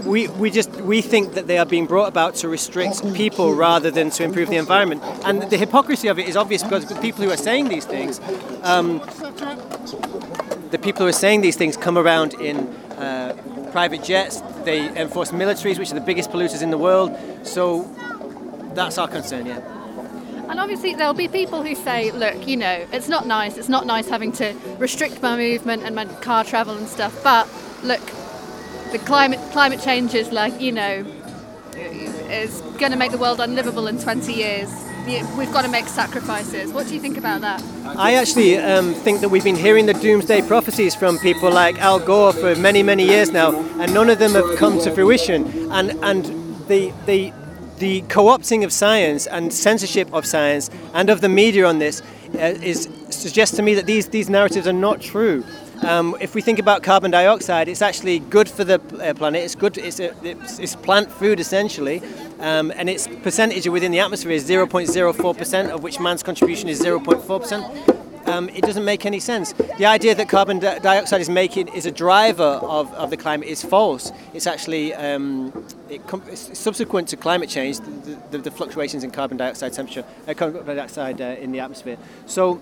we, 0.04 0.28
we 0.28 0.50
just 0.50 0.70
we 0.76 1.02
think 1.02 1.34
that 1.34 1.46
they 1.46 1.58
are 1.58 1.66
being 1.66 1.86
brought 1.86 2.08
about 2.08 2.34
to 2.36 2.48
restrict 2.48 3.14
people 3.14 3.54
rather 3.54 3.90
than 3.90 4.10
to 4.10 4.24
improve 4.24 4.48
the 4.48 4.56
environment. 4.56 5.02
And 5.24 5.42
the 5.42 5.58
hypocrisy 5.58 6.08
of 6.08 6.18
it 6.18 6.28
is 6.28 6.36
obvious 6.36 6.62
because 6.62 6.86
the 6.86 7.00
people 7.00 7.24
who 7.24 7.30
are 7.30 7.36
saying 7.36 7.68
these 7.68 7.84
things, 7.84 8.20
um, 8.62 8.98
the 10.70 10.78
people 10.80 11.02
who 11.02 11.08
are 11.08 11.12
saying 11.12 11.42
these 11.42 11.56
things 11.56 11.76
come 11.76 11.98
around 11.98 12.34
in 12.34 12.56
uh, 12.96 13.36
private 13.72 14.02
jets. 14.02 14.40
They 14.64 14.88
enforce 15.00 15.30
militaries, 15.30 15.78
which 15.78 15.90
are 15.90 15.94
the 15.94 16.00
biggest 16.00 16.30
polluters 16.30 16.62
in 16.62 16.70
the 16.70 16.78
world. 16.78 17.16
So 17.42 17.82
that's 18.74 18.98
our 18.98 19.08
concern, 19.08 19.46
yeah. 19.46 19.77
And 20.48 20.58
obviously, 20.58 20.94
there'll 20.94 21.14
be 21.14 21.28
people 21.28 21.62
who 21.62 21.74
say, 21.74 22.10
look, 22.10 22.46
you 22.48 22.56
know, 22.56 22.86
it's 22.92 23.08
not 23.08 23.26
nice. 23.26 23.58
It's 23.58 23.68
not 23.68 23.86
nice 23.86 24.08
having 24.08 24.32
to 24.32 24.54
restrict 24.78 25.20
my 25.22 25.36
movement 25.36 25.82
and 25.82 25.94
my 25.94 26.06
car 26.06 26.44
travel 26.44 26.76
and 26.76 26.88
stuff. 26.88 27.22
But 27.22 27.48
look, 27.82 28.00
the 28.92 28.98
climate 28.98 29.40
climate 29.52 29.80
change 29.82 30.14
is 30.14 30.32
like 30.32 30.60
you 30.60 30.72
know 30.72 31.04
is 31.76 32.60
going 32.78 32.92
to 32.92 32.98
make 32.98 33.10
the 33.12 33.18
world 33.18 33.40
unlivable 33.40 33.86
in 33.86 33.98
20 33.98 34.32
years. 34.32 34.70
We've 35.06 35.52
got 35.52 35.62
to 35.62 35.70
make 35.70 35.86
sacrifices. 35.86 36.70
What 36.70 36.86
do 36.86 36.94
you 36.94 37.00
think 37.00 37.16
about 37.16 37.40
that? 37.40 37.62
I 37.96 38.14
actually 38.14 38.58
um, 38.58 38.92
think 38.92 39.20
that 39.20 39.30
we've 39.30 39.44
been 39.44 39.56
hearing 39.56 39.86
the 39.86 39.94
doomsday 39.94 40.42
prophecies 40.42 40.94
from 40.94 41.18
people 41.18 41.50
like 41.50 41.78
Al 41.78 41.98
Gore 41.98 42.34
for 42.34 42.54
many, 42.56 42.82
many 42.82 43.04
years 43.04 43.30
now, 43.30 43.58
and 43.80 43.94
none 43.94 44.10
of 44.10 44.18
them 44.18 44.32
have 44.32 44.56
come 44.58 44.78
to 44.80 44.90
fruition. 44.90 45.70
And 45.72 45.92
and 46.02 46.24
the 46.68 46.92
the 47.06 47.32
the 47.78 48.02
co-opting 48.02 48.64
of 48.64 48.72
science 48.72 49.26
and 49.26 49.52
censorship 49.52 50.12
of 50.12 50.26
science 50.26 50.70
and 50.94 51.10
of 51.10 51.20
the 51.20 51.28
media 51.28 51.66
on 51.66 51.78
this 51.78 52.02
uh, 52.34 52.54
is 52.62 52.88
suggests 53.10 53.56
to 53.56 53.62
me 53.62 53.74
that 53.74 53.86
these 53.86 54.08
these 54.08 54.28
narratives 54.28 54.66
are 54.66 54.72
not 54.72 55.00
true. 55.00 55.44
Um, 55.82 56.16
if 56.20 56.34
we 56.34 56.42
think 56.42 56.58
about 56.58 56.82
carbon 56.82 57.10
dioxide, 57.12 57.68
it's 57.68 57.82
actually 57.82 58.18
good 58.18 58.48
for 58.48 58.64
the 58.64 58.80
uh, 59.00 59.14
planet. 59.14 59.44
It's 59.44 59.54
good. 59.54 59.78
It's, 59.78 60.00
a, 60.00 60.12
it's, 60.26 60.58
it's 60.58 60.74
plant 60.74 61.10
food 61.10 61.38
essentially, 61.38 62.02
um, 62.40 62.72
and 62.74 62.90
its 62.90 63.06
percentage 63.06 63.68
within 63.68 63.92
the 63.92 64.00
atmosphere 64.00 64.32
is 64.32 64.48
0.04 64.48 65.38
percent, 65.38 65.70
of 65.70 65.82
which 65.84 66.00
man's 66.00 66.22
contribution 66.22 66.68
is 66.68 66.80
0.4 66.80 67.40
percent. 67.40 68.07
Um, 68.28 68.50
it 68.50 68.62
doesn't 68.62 68.84
make 68.84 69.06
any 69.06 69.20
sense. 69.20 69.52
The 69.78 69.86
idea 69.86 70.14
that 70.14 70.28
carbon 70.28 70.58
di- 70.58 70.78
dioxide 70.80 71.20
is 71.22 71.30
making 71.30 71.68
is 71.68 71.86
a 71.86 71.90
driver 71.90 72.60
of, 72.62 72.92
of 72.94 73.08
the 73.08 73.16
climate 73.16 73.48
is 73.48 73.62
false. 73.64 74.12
It's 74.34 74.46
actually 74.46 74.92
um, 74.94 75.66
it 75.88 76.06
com- 76.06 76.22
it's 76.28 76.58
subsequent 76.58 77.08
to 77.08 77.16
climate 77.16 77.48
change, 77.48 77.78
the, 77.78 78.18
the, 78.30 78.38
the, 78.38 78.50
fluctuations 78.50 79.02
in 79.02 79.10
carbon 79.10 79.38
dioxide 79.38 79.72
temperature, 79.72 80.04
uh, 80.26 80.34
carbon 80.34 80.76
dioxide 80.76 81.20
uh, 81.22 81.36
in 81.40 81.52
the 81.52 81.60
atmosphere. 81.60 81.96
So 82.26 82.60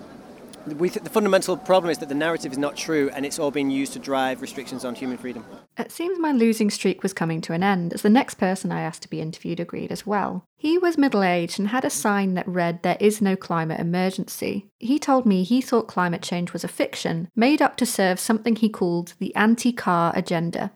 th- 0.75 0.93
the 1.03 1.09
fundamental 1.09 1.57
problem 1.57 1.91
is 1.91 1.97
that 1.99 2.09
the 2.09 2.15
narrative 2.15 2.51
is 2.51 2.57
not 2.57 2.75
true 2.75 3.09
and 3.13 3.25
it's 3.25 3.39
all 3.39 3.51
being 3.51 3.69
used 3.69 3.93
to 3.93 3.99
drive 3.99 4.41
restrictions 4.41 4.83
on 4.85 4.95
human 4.95 5.17
freedom. 5.17 5.45
It 5.77 5.91
seems 5.91 6.19
my 6.19 6.31
losing 6.31 6.69
streak 6.69 7.03
was 7.03 7.13
coming 7.13 7.41
to 7.41 7.53
an 7.53 7.63
end, 7.63 7.93
as 7.93 8.01
the 8.01 8.09
next 8.09 8.35
person 8.35 8.71
I 8.71 8.81
asked 8.81 9.01
to 9.03 9.09
be 9.09 9.21
interviewed 9.21 9.59
agreed 9.59 9.91
as 9.91 10.05
well. 10.05 10.45
He 10.55 10.77
was 10.77 10.97
middle 10.97 11.23
aged 11.23 11.59
and 11.59 11.69
had 11.69 11.85
a 11.85 11.89
sign 11.89 12.33
that 12.33 12.47
read, 12.47 12.81
There 12.81 12.97
is 12.99 13.21
no 13.21 13.35
climate 13.35 13.79
emergency. 13.79 14.67
He 14.79 14.99
told 14.99 15.25
me 15.25 15.43
he 15.43 15.61
thought 15.61 15.87
climate 15.87 16.21
change 16.21 16.53
was 16.53 16.63
a 16.63 16.67
fiction, 16.67 17.29
made 17.35 17.61
up 17.61 17.77
to 17.77 17.85
serve 17.85 18.19
something 18.19 18.55
he 18.55 18.69
called 18.69 19.13
the 19.19 19.35
anti 19.35 19.71
car 19.71 20.11
agenda. 20.15 20.71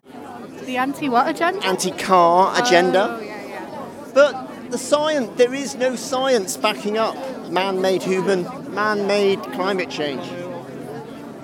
The 0.66 0.78
anti 0.78 1.10
what 1.10 1.28
agenda? 1.28 1.66
Anti 1.66 1.92
car 1.92 2.54
oh, 2.56 2.64
agenda. 2.64 3.18
Oh, 3.20 3.24
yeah, 3.24 3.48
yeah. 3.48 4.12
But 4.14 4.72
the 4.72 4.78
science, 4.78 5.32
there 5.36 5.54
is 5.54 5.76
no 5.76 5.96
science 5.96 6.56
backing 6.56 6.98
up 6.98 7.16
man-made 7.50 8.04
human, 8.04 8.46
man-made 8.72 9.42
climate 9.54 9.90
change. 9.90 10.24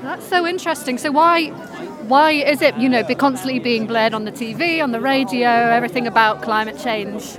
That's 0.02 0.26
so 0.28 0.46
interesting. 0.46 0.98
So 0.98 1.12
why, 1.12 1.50
why 2.08 2.32
is 2.32 2.62
it 2.62 2.78
you 2.78 2.88
know 2.88 3.04
be 3.04 3.16
constantly 3.16 3.60
being 3.60 3.88
blared 3.88 4.14
on 4.14 4.26
the 4.26 4.32
TV, 4.32 4.82
on 4.82 4.92
the 4.92 5.02
radio, 5.02 5.50
everything 5.50 6.08
about 6.08 6.42
climate 6.42 6.80
change? 6.80 7.38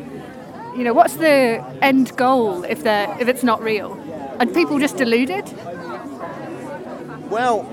You 0.77 0.85
know, 0.85 0.93
what's 0.93 1.17
the 1.17 1.65
end 1.83 2.17
goal 2.17 2.65
if 2.65 2.85
they 2.85 3.07
if 3.21 3.29
it's 3.29 3.43
not 3.43 3.63
real? 3.63 3.93
Are 4.39 4.47
people 4.47 4.79
just 4.79 4.97
deluded? 4.97 5.45
Well, 7.31 7.65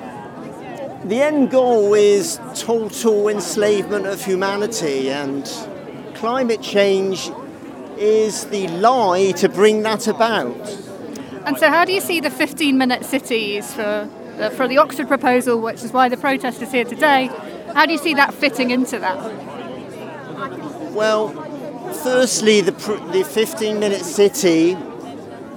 the 1.05 1.21
end 1.21 1.51
goal 1.51 1.93
is 1.93 2.39
total 2.55 3.27
enslavement 3.27 4.07
of 4.07 4.23
humanity, 4.23 5.11
and 5.11 5.45
climate 6.15 6.61
change 6.61 7.29
is 7.97 8.45
the 8.45 8.67
lie 8.67 9.31
to 9.33 9.49
bring 9.49 9.83
that 9.83 10.07
about. 10.07 10.84
And 11.45 11.57
so, 11.57 11.69
how 11.69 11.85
do 11.85 11.93
you 11.93 12.01
see 12.01 12.19
the 12.19 12.31
15 12.31 12.77
minute 12.77 13.05
cities 13.05 13.71
for, 13.73 14.09
uh, 14.39 14.49
for 14.51 14.67
the 14.67 14.79
Oxford 14.79 15.07
proposal, 15.07 15.61
which 15.61 15.83
is 15.83 15.93
why 15.93 16.09
the 16.09 16.17
protest 16.17 16.61
is 16.61 16.71
here 16.71 16.85
today? 16.85 17.29
How 17.73 17.85
do 17.85 17.91
you 17.91 17.99
see 17.99 18.15
that 18.15 18.33
fitting 18.33 18.71
into 18.71 18.97
that? 18.97 19.17
Well, 20.93 21.29
firstly, 22.03 22.61
the, 22.61 22.71
the 23.11 23.23
15 23.23 23.79
minute 23.79 24.01
city 24.01 24.75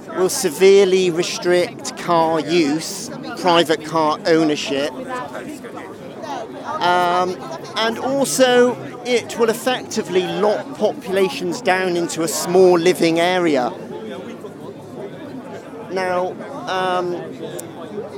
will 0.09 0.29
severely 0.29 1.09
restrict 1.09 1.97
car 1.97 2.39
use, 2.39 3.09
private 3.39 3.83
car 3.83 4.19
ownership, 4.27 4.91
um, 6.81 7.35
and 7.77 7.97
also 7.97 8.75
it 9.05 9.39
will 9.39 9.49
effectively 9.49 10.23
lock 10.23 10.77
populations 10.77 11.61
down 11.61 11.97
into 11.97 12.21
a 12.21 12.27
small 12.27 12.77
living 12.77 13.19
area. 13.19 13.73
Now, 15.91 16.33
um, 16.67 17.15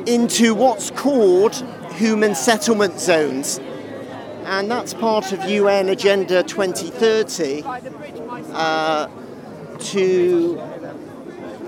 into 0.06 0.54
what's 0.54 0.92
called 0.92 1.56
human 1.94 2.36
settlement 2.36 3.00
zones. 3.00 3.60
And 4.46 4.70
that's 4.70 4.94
part 4.94 5.32
of 5.32 5.50
UN 5.50 5.90
Agenda 5.90 6.44
2030 6.44 7.64
uh, 8.54 9.08
to 9.80 10.62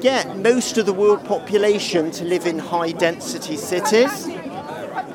get 0.01 0.38
most 0.38 0.77
of 0.77 0.85
the 0.85 0.93
world 0.93 1.23
population 1.23 2.11
to 2.11 2.25
live 2.25 2.45
in 2.45 2.59
high 2.59 2.91
density 2.91 3.55
cities 3.55 4.27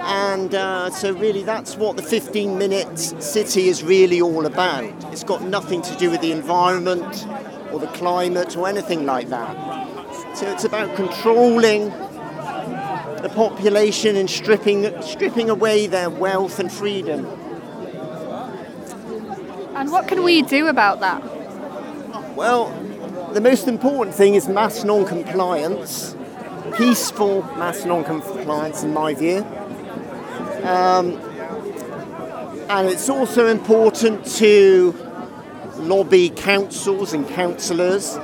and 0.09 0.55
uh, 0.55 0.89
so, 0.89 1.13
really, 1.13 1.43
that's 1.43 1.77
what 1.77 1.97
the 1.99 2.03
15 2.03 2.57
minute 2.57 2.99
city 2.99 3.69
is 3.69 3.85
really 3.85 4.23
all 4.23 4.47
about. 4.47 4.85
It's 5.13 5.23
got 5.23 5.43
nothing 5.43 5.83
to 5.83 5.95
do 5.97 6.11
with 6.11 6.23
the 6.23 6.33
environment 6.33 7.27
or 7.71 7.79
the 7.79 7.89
climate 7.89 8.57
or 8.57 8.67
anything 8.69 9.05
like 9.05 9.29
that. 9.29 9.55
So, 10.39 10.49
it's 10.53 10.63
about 10.63 10.95
controlling 10.95 11.87
the 11.89 13.29
population 13.35 14.15
and 14.15 14.31
stripping, 14.31 15.03
stripping 15.03 15.51
away 15.51 15.89
their 15.89 16.09
wealth 16.09 16.61
and 16.61 16.71
freedom. 16.71 17.27
And 19.75 19.91
what 19.91 20.07
can 20.07 20.23
we 20.23 20.43
do 20.43 20.69
about 20.69 21.01
that? 21.01 21.25
Well, 22.37 22.71
the 23.33 23.41
most 23.41 23.67
important 23.67 24.15
thing 24.15 24.37
is 24.37 24.47
mass 24.47 24.85
non 24.85 25.07
compliance, 25.07 26.15
peaceful 26.77 27.43
mass 27.57 27.85
non 27.85 28.05
compliance, 28.05 28.85
in 28.85 28.93
my 28.93 29.15
view. 29.15 29.39
Um, 30.63 31.15
and 32.71 32.89
it's 32.89 33.09
also 33.09 33.49
important 33.49 34.25
to 34.37 34.95
lobby 35.79 36.31
councils 36.31 37.13
and 37.13 37.29
councillors 37.29 38.17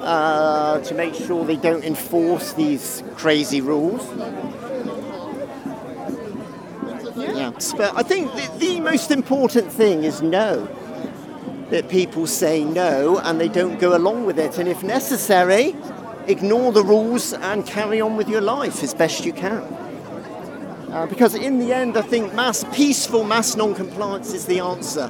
uh, 0.00 0.80
to 0.80 0.94
make 0.94 1.14
sure 1.14 1.44
they 1.44 1.56
don't 1.56 1.84
enforce 1.84 2.52
these 2.54 3.02
crazy 3.16 3.60
rules. 3.60 4.06
Yeah. 7.16 7.52
But 7.76 7.96
I 7.96 8.02
think 8.02 8.32
the, 8.34 8.50
the 8.58 8.80
most 8.80 9.10
important 9.10 9.72
thing 9.72 10.04
is 10.04 10.22
no. 10.22 10.68
That 11.70 11.88
people 11.88 12.26
say 12.26 12.64
no 12.64 13.18
and 13.18 13.40
they 13.40 13.48
don't 13.48 13.78
go 13.78 13.96
along 13.96 14.26
with 14.26 14.38
it. 14.38 14.58
And 14.58 14.68
if 14.68 14.82
necessary, 14.82 15.76
ignore 16.26 16.72
the 16.72 16.82
rules 16.82 17.32
and 17.32 17.64
carry 17.64 18.00
on 18.00 18.16
with 18.16 18.28
your 18.28 18.40
life 18.40 18.82
as 18.82 18.92
best 18.92 19.24
you 19.24 19.32
can. 19.32 19.62
Uh, 20.90 21.06
because 21.06 21.36
in 21.36 21.60
the 21.60 21.72
end, 21.72 21.96
I 21.96 22.02
think 22.02 22.34
mass 22.34 22.64
peaceful 22.72 23.22
mass 23.22 23.54
non-compliance 23.54 24.32
is 24.32 24.46
the 24.46 24.58
answer 24.58 25.08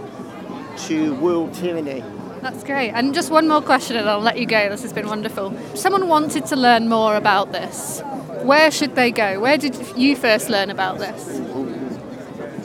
to 0.89 1.15
world 1.15 1.55
tyranny. 1.55 2.05
That's 2.43 2.65
great. 2.65 2.91
And 2.91 3.15
just 3.15 3.31
one 3.31 3.49
more 3.49 3.61
question, 3.61 3.97
and 3.97 4.09
I'll 4.09 4.21
let 4.21 4.39
you 4.39 4.47
go. 4.47 4.69
This 4.71 4.83
has 4.83 4.93
been 4.93 5.07
wonderful. 5.09 5.55
If 5.73 5.79
someone 5.79 6.09
wanted 6.09 6.47
to 6.47 6.57
learn 6.57 6.89
more 6.89 7.17
about 7.17 7.53
this, 7.53 8.01
where 8.43 8.71
should 8.71 8.95
they 8.95 9.11
go? 9.11 9.39
Where 9.41 9.59
did 9.59 9.77
you 9.97 10.17
first 10.17 10.49
learn 10.49 10.71
about 10.71 10.99
this? 10.99 11.39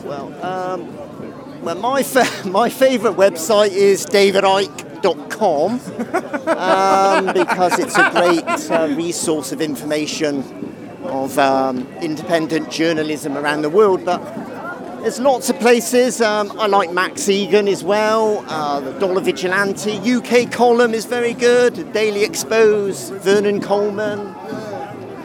Well, 0.04 0.34
um, 0.46 1.62
well, 1.62 1.76
my 1.76 2.04
fa- 2.14 2.48
my 2.48 2.70
favourite 2.70 3.18
website 3.18 3.72
is 3.72 4.06
dailyeconomist.com 4.06 5.72
um, 6.48 7.26
because 7.34 7.80
it's 7.80 7.98
a 7.98 8.10
great 8.12 8.72
uh, 8.72 8.88
resource 8.96 9.52
of 9.52 9.62
information 9.62 10.44
of 11.04 11.38
um, 11.38 11.88
independent 12.02 12.72
journalism 12.72 13.38
around 13.38 13.62
the 13.62 13.70
world. 13.70 14.06
But 14.06 14.22
there's 15.06 15.19
lots 15.19 15.52
of 15.52 15.60
places. 15.60 16.19
Um, 16.19 16.52
I 16.60 16.65
like 16.65 16.91
Max 16.91 17.27
Igan 17.27 17.69
as 17.69 17.84
well. 17.84 18.44
Uh, 18.48 18.80
the 18.80 18.91
Dollar 18.94 19.22
Vigilante 19.22 19.99
UK 19.99 20.52
column 20.52 20.95
is 20.95 21.06
very 21.06 21.36
good. 21.36 21.94
Daily 21.94 22.23
Expose, 22.23 23.11
Vernon 23.11 23.61
Coleman. 23.61 24.34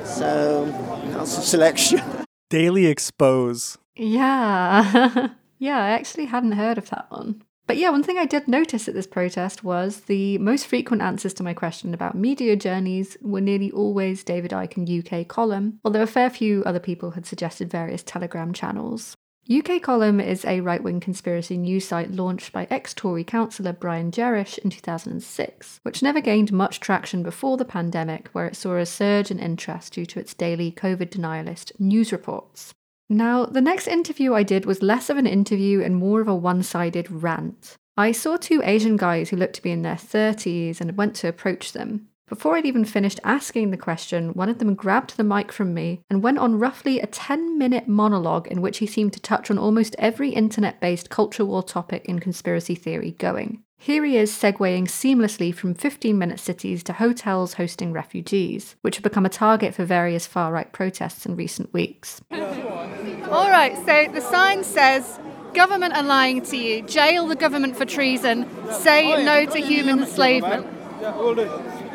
So 0.05 0.67
that's 1.13 1.39
a 1.39 1.41
selection. 1.41 2.03
Daily 2.51 2.89
Expose. 2.89 3.79
Yeah. 3.97 5.29
yeah, 5.59 5.79
I 5.79 5.89
actually 5.93 6.27
hadn't 6.27 6.53
heard 6.53 6.77
of 6.77 6.91
that 6.91 7.11
one. 7.11 7.43
But 7.67 7.79
yeah, 7.79 7.89
one 7.89 8.03
thing 8.03 8.19
I 8.19 8.27
did 8.27 8.49
notice 8.49 8.87
at 8.87 8.93
this 8.93 9.07
protest 9.07 9.65
was 9.65 10.01
the 10.01 10.37
most 10.39 10.67
frequent 10.67 11.01
answers 11.01 11.33
to 11.35 11.43
my 11.43 11.55
question 11.55 11.95
about 11.95 12.15
media 12.15 12.55
journeys 12.55 13.17
were 13.23 13.41
nearly 13.41 13.71
always 13.71 14.25
David 14.25 14.51
Icke 14.51 14.77
and 14.77 14.91
UK 14.91 15.27
column, 15.27 15.81
although 15.87 16.03
a 16.03 16.07
fair 16.07 16.29
few 16.29 16.63
other 16.65 16.81
people 16.81 17.13
had 17.13 17.25
suggested 17.25 17.71
various 17.71 18.03
Telegram 18.03 18.53
channels. 18.53 19.17
UK 19.49 19.81
Column 19.83 20.21
is 20.21 20.45
a 20.45 20.61
right 20.61 20.83
wing 20.83 21.01
conspiracy 21.01 21.57
news 21.57 21.87
site 21.89 22.11
launched 22.11 22.53
by 22.53 22.67
ex 22.71 22.93
Tory 22.93 23.25
councillor 23.25 23.73
Brian 23.73 24.11
Gerrish 24.11 24.59
in 24.59 24.71
2006, 24.71 25.81
which 25.83 26.03
never 26.03 26.21
gained 26.21 26.53
much 26.53 26.79
traction 26.79 27.23
before 27.23 27.57
the 27.57 27.65
pandemic, 27.65 28.29
where 28.29 28.47
it 28.47 28.55
saw 28.55 28.77
a 28.77 28.85
surge 28.85 29.31
in 29.31 29.39
interest 29.39 29.95
due 29.95 30.07
to 30.07 30.21
its 30.21 30.35
daily 30.35 30.71
COVID 30.71 31.09
denialist 31.09 31.73
news 31.81 32.13
reports. 32.13 32.75
Now, 33.09 33.45
the 33.45 33.61
next 33.61 33.89
interview 33.89 34.35
I 34.35 34.45
did 34.45 34.67
was 34.67 34.83
less 34.83 35.11
of 35.11 35.17
an 35.17 35.27
interview 35.27 35.83
and 35.83 35.97
more 35.97 36.21
of 36.21 36.29
a 36.29 36.35
one 36.35 36.63
sided 36.63 37.11
rant. 37.11 37.77
I 37.97 38.13
saw 38.13 38.37
two 38.37 38.63
Asian 38.65 38.97
guys 38.97 39.31
who 39.31 39.37
looked 39.37 39.57
to 39.57 39.63
be 39.63 39.73
in 39.73 39.83
their 39.83 39.97
30s 39.97 40.81
and 40.81 40.97
went 40.97 41.17
to 41.17 41.29
approach 41.29 41.73
them. 41.73 42.10
Before 42.31 42.57
I'd 42.57 42.65
even 42.65 42.85
finished 42.85 43.19
asking 43.25 43.73
the 43.73 43.77
question, 43.77 44.35
one 44.35 44.49
of 44.49 44.61
them 44.61 44.77
grabbed 44.77 45.17
the 45.17 45.25
mic 45.25 45.51
from 45.51 45.75
me 45.75 46.03
and 46.09 46.23
went 46.23 46.39
on 46.39 46.61
roughly 46.61 47.01
a 47.01 47.07
10 47.09 47.59
minute 47.59 47.89
monologue 47.89 48.47
in 48.47 48.63
which 48.63 48.79
he 48.79 48.87
seemed 48.87 49.13
to 49.15 49.21
touch 49.21 49.51
on 49.51 49.59
almost 49.59 49.97
every 49.99 50.31
internet 50.31 50.81
based 50.81 51.11
culture 51.11 51.45
war 51.45 51.65
topic 51.65 52.05
in 52.05 52.21
conspiracy 52.21 52.77
theory 52.77 53.17
going. 53.19 53.65
Here 53.79 54.05
he 54.05 54.17
is 54.17 54.31
segueing 54.31 54.85
seamlessly 54.85 55.53
from 55.53 55.75
15 55.75 56.17
minute 56.17 56.39
cities 56.39 56.85
to 56.85 56.93
hotels 56.93 57.55
hosting 57.55 57.93
refugees, 57.93 58.77
which 58.83 58.95
have 58.95 59.03
become 59.03 59.27
a 59.27 59.31
target 59.31 59.75
for 59.75 59.85
various 59.85 60.29
far 60.29 60.53
right 60.53 60.73
protests 60.73 61.27
in 61.27 61.35
recent 61.35 61.73
weeks. 61.73 62.21
All 62.31 63.51
right, 63.51 63.75
so 63.85 64.07
the 64.13 64.21
sign 64.21 64.63
says 64.63 65.19
government 65.53 65.97
are 65.97 66.05
lying 66.05 66.43
to 66.43 66.57
you, 66.57 66.83
jail 66.83 67.27
the 67.27 67.35
government 67.35 67.77
for 67.77 67.85
treason, 67.85 68.49
say 68.71 69.25
no 69.25 69.47
to 69.47 69.59
human 69.59 69.99
enslavement. 69.99 70.69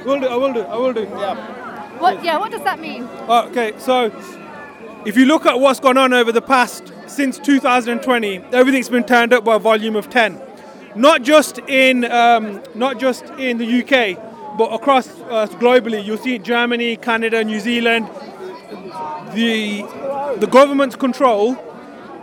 Will 0.06 0.19
do. 0.19 0.27
I 0.27 0.36
will 0.36 0.53
do. 0.53 0.61
I 0.61 0.76
will 0.76 0.94
do. 0.94 1.02
Yeah. 1.02 1.99
What? 1.99 2.23
Yeah. 2.23 2.38
What 2.38 2.52
does 2.52 2.64
that 2.64 2.80
mean? 2.80 3.03
Okay, 3.27 3.73
so 3.80 4.11
if 5.06 5.18
you 5.18 5.26
look 5.26 5.45
at 5.45 5.60
what's 5.60 5.80
gone 5.80 5.98
on 5.98 6.14
over 6.14 6.32
the 6.32 6.41
past 6.41 6.94
since 7.07 7.40
2020, 7.40 8.38
everything's 8.52 8.90
been 8.90 9.03
turned 9.03 9.34
up 9.34 9.44
by 9.44 9.56
a 9.56 9.60
volume 9.60 9.95
of 9.95 10.10
10. 10.10 10.40
Not 10.95 11.23
just 11.23 11.60
in 11.68 12.06
um, 12.06 12.61
not 12.76 12.99
just 12.99 13.26
in 13.38 13.57
the 13.57 13.82
UK, 13.82 14.57
but 14.57 14.73
across 14.73 15.07
uh, 15.22 15.48
globally. 15.60 16.06
You'll 16.06 16.18
see 16.18 16.38
Germany, 16.38 16.98
Canada, 16.98 17.44
New 17.44 17.60
Zealand. 17.60 18.07
The 19.34 19.82
the 20.38 20.48
government's 20.48 20.95
control. 20.95 21.56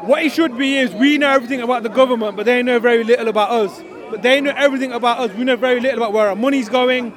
What 0.02 0.22
it 0.24 0.32
should 0.32 0.56
be 0.56 0.76
is 0.78 0.92
we 0.94 1.18
know 1.18 1.30
everything 1.30 1.60
about 1.60 1.82
the 1.82 1.88
government, 1.88 2.36
but 2.36 2.46
they 2.46 2.62
know 2.62 2.78
very 2.78 3.04
little 3.04 3.28
about 3.28 3.50
us. 3.50 3.82
But 4.10 4.22
they 4.22 4.40
know 4.40 4.52
everything 4.56 4.92
about 4.92 5.18
us. 5.18 5.36
We 5.36 5.44
know 5.44 5.56
very 5.56 5.80
little 5.80 5.98
about 5.98 6.12
where 6.12 6.28
our 6.28 6.36
money's 6.36 6.68
going, 6.68 7.12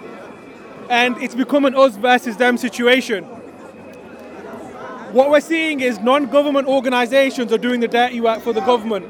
and 0.89 1.17
it's 1.17 1.35
become 1.35 1.65
an 1.65 1.75
us 1.75 1.95
versus 1.95 2.37
them 2.37 2.57
situation. 2.57 3.23
What 5.11 5.29
we're 5.29 5.41
seeing 5.41 5.79
is 5.79 5.99
non 5.99 6.25
government 6.25 6.67
organisations 6.67 7.51
are 7.53 7.57
doing 7.57 7.79
the 7.79 7.87
dirty 7.87 8.19
work 8.19 8.41
for 8.41 8.53
the 8.53 8.61
government. 8.61 9.05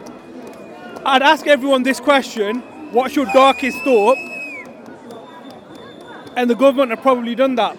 I'd 1.05 1.21
ask 1.21 1.47
everyone 1.47 1.83
this 1.83 1.99
question 1.99 2.61
what's 2.91 3.15
your 3.15 3.25
darkest 3.25 3.77
thought? 3.79 4.17
And 6.37 6.49
the 6.49 6.55
government 6.55 6.91
have 6.91 7.01
probably 7.01 7.33
done 7.35 7.55
that. 7.55 7.75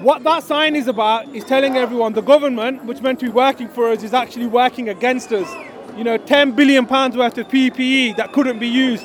What 0.00 0.22
that 0.24 0.42
sign 0.42 0.76
is 0.76 0.86
about 0.86 1.34
is 1.34 1.44
telling 1.44 1.76
everyone 1.76 2.12
the 2.12 2.20
government, 2.20 2.84
which 2.84 3.00
meant 3.00 3.20
to 3.20 3.26
be 3.26 3.32
working 3.32 3.68
for 3.68 3.88
us, 3.88 4.02
is 4.02 4.12
actually 4.12 4.46
working 4.46 4.88
against 4.88 5.32
us. 5.32 5.48
You 5.96 6.04
know, 6.04 6.18
10 6.18 6.52
billion 6.52 6.86
pounds 6.86 7.16
worth 7.16 7.38
of 7.38 7.48
PPE 7.48 8.16
that 8.16 8.32
couldn't 8.32 8.58
be 8.58 8.68
used. 8.68 9.04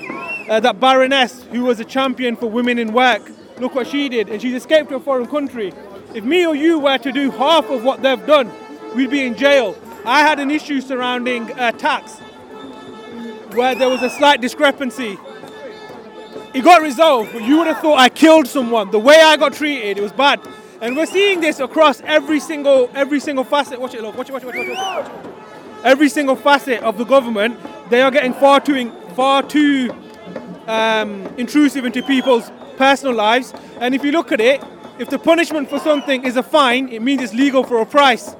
Uh, 0.49 0.59
that 0.59 0.79
Baroness, 0.79 1.43
who 1.51 1.63
was 1.63 1.79
a 1.79 1.85
champion 1.85 2.35
for 2.35 2.47
women 2.47 2.79
in 2.79 2.91
work, 2.91 3.21
look 3.59 3.75
what 3.75 3.87
she 3.87 4.09
did, 4.09 4.29
and 4.29 4.41
she's 4.41 4.55
escaped 4.55 4.89
to 4.89 4.95
a 4.95 4.99
foreign 4.99 5.27
country. 5.27 5.73
If 6.13 6.23
me 6.23 6.45
or 6.45 6.55
you 6.55 6.79
were 6.79 6.97
to 6.97 7.11
do 7.11 7.31
half 7.31 7.69
of 7.69 7.83
what 7.83 8.01
they've 8.01 8.25
done, 8.25 8.51
we'd 8.95 9.11
be 9.11 9.25
in 9.25 9.35
jail. 9.35 9.75
I 10.05 10.21
had 10.21 10.39
an 10.39 10.49
issue 10.49 10.81
surrounding 10.81 11.51
uh, 11.59 11.71
tax 11.73 12.19
where 13.53 13.75
there 13.75 13.89
was 13.89 14.01
a 14.01 14.09
slight 14.09 14.41
discrepancy. 14.41 15.17
It 16.53 16.63
got 16.63 16.81
resolved, 16.81 17.33
but 17.33 17.43
you 17.43 17.57
would 17.57 17.67
have 17.67 17.79
thought 17.79 17.99
I 17.99 18.09
killed 18.09 18.47
someone. 18.47 18.89
The 18.91 18.99
way 18.99 19.15
I 19.21 19.37
got 19.37 19.53
treated, 19.53 19.97
it 19.97 20.01
was 20.01 20.11
bad. 20.11 20.39
And 20.81 20.95
we're 20.95 21.05
seeing 21.05 21.41
this 21.41 21.59
across 21.59 22.01
every 22.01 22.39
single 22.39 22.89
every 22.95 23.19
single 23.19 23.43
facet. 23.43 23.79
Watch 23.79 23.93
it, 23.93 24.01
look. 24.01 24.17
Watch 24.17 24.29
it, 24.29 24.33
watch 24.33 24.43
it, 24.43 24.47
watch 24.47 24.55
it, 24.55 24.69
watch 24.69 25.05
it. 25.05 25.31
Every 25.83 26.09
single 26.09 26.35
facet 26.35 26.81
of 26.81 26.97
the 26.97 27.03
government, 27.03 27.59
they 27.89 28.01
are 28.01 28.11
getting 28.11 28.33
far 28.33 28.59
too 28.61 28.91
far 29.15 29.43
too 29.43 29.93
um, 30.67 31.27
intrusive 31.37 31.85
into 31.85 32.01
people's 32.01 32.49
personal 32.79 33.13
lives. 33.13 33.53
And 33.81 33.93
if 33.93 34.05
you 34.05 34.11
look 34.11 34.31
at 34.31 34.39
it, 34.39 34.63
if 34.97 35.09
the 35.09 35.19
punishment 35.19 35.69
for 35.69 35.79
something 35.79 36.23
is 36.23 36.37
a 36.37 36.43
fine, 36.43 36.87
it 36.89 37.01
means 37.01 37.21
it's 37.21 37.33
legal 37.33 37.63
for 37.63 37.81
a 37.81 37.85
price. 37.85 38.35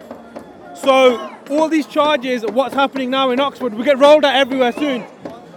So 0.82 1.36
all 1.50 1.68
these 1.68 1.86
charges 1.86 2.46
what's 2.46 2.74
happening 2.74 3.10
now 3.10 3.32
in 3.32 3.40
Oxford, 3.42 3.74
we 3.74 3.84
get 3.84 4.00
rolled 4.00 4.24
out 4.24 4.36
everywhere 4.36 4.72
soon. 4.72 5.04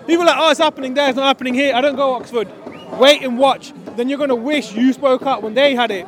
People 0.06 0.24
are 0.24 0.26
like, 0.26 0.36
oh, 0.36 0.50
it's 0.50 0.58
happening 0.58 0.94
there, 0.94 1.08
it's 1.08 1.16
not 1.16 1.26
happening 1.26 1.54
here. 1.54 1.74
I 1.76 1.80
don't 1.80 1.94
go 1.94 2.14
Oxford. 2.14 2.48
Wait 2.98 3.22
and 3.22 3.38
watch. 3.38 3.72
Then 3.96 4.08
you're 4.08 4.18
going 4.18 4.30
to 4.30 4.34
wish 4.34 4.74
you 4.74 4.92
spoke 4.92 5.22
up 5.22 5.42
when 5.42 5.54
they 5.54 5.76
had 5.76 5.92
it. 5.92 6.06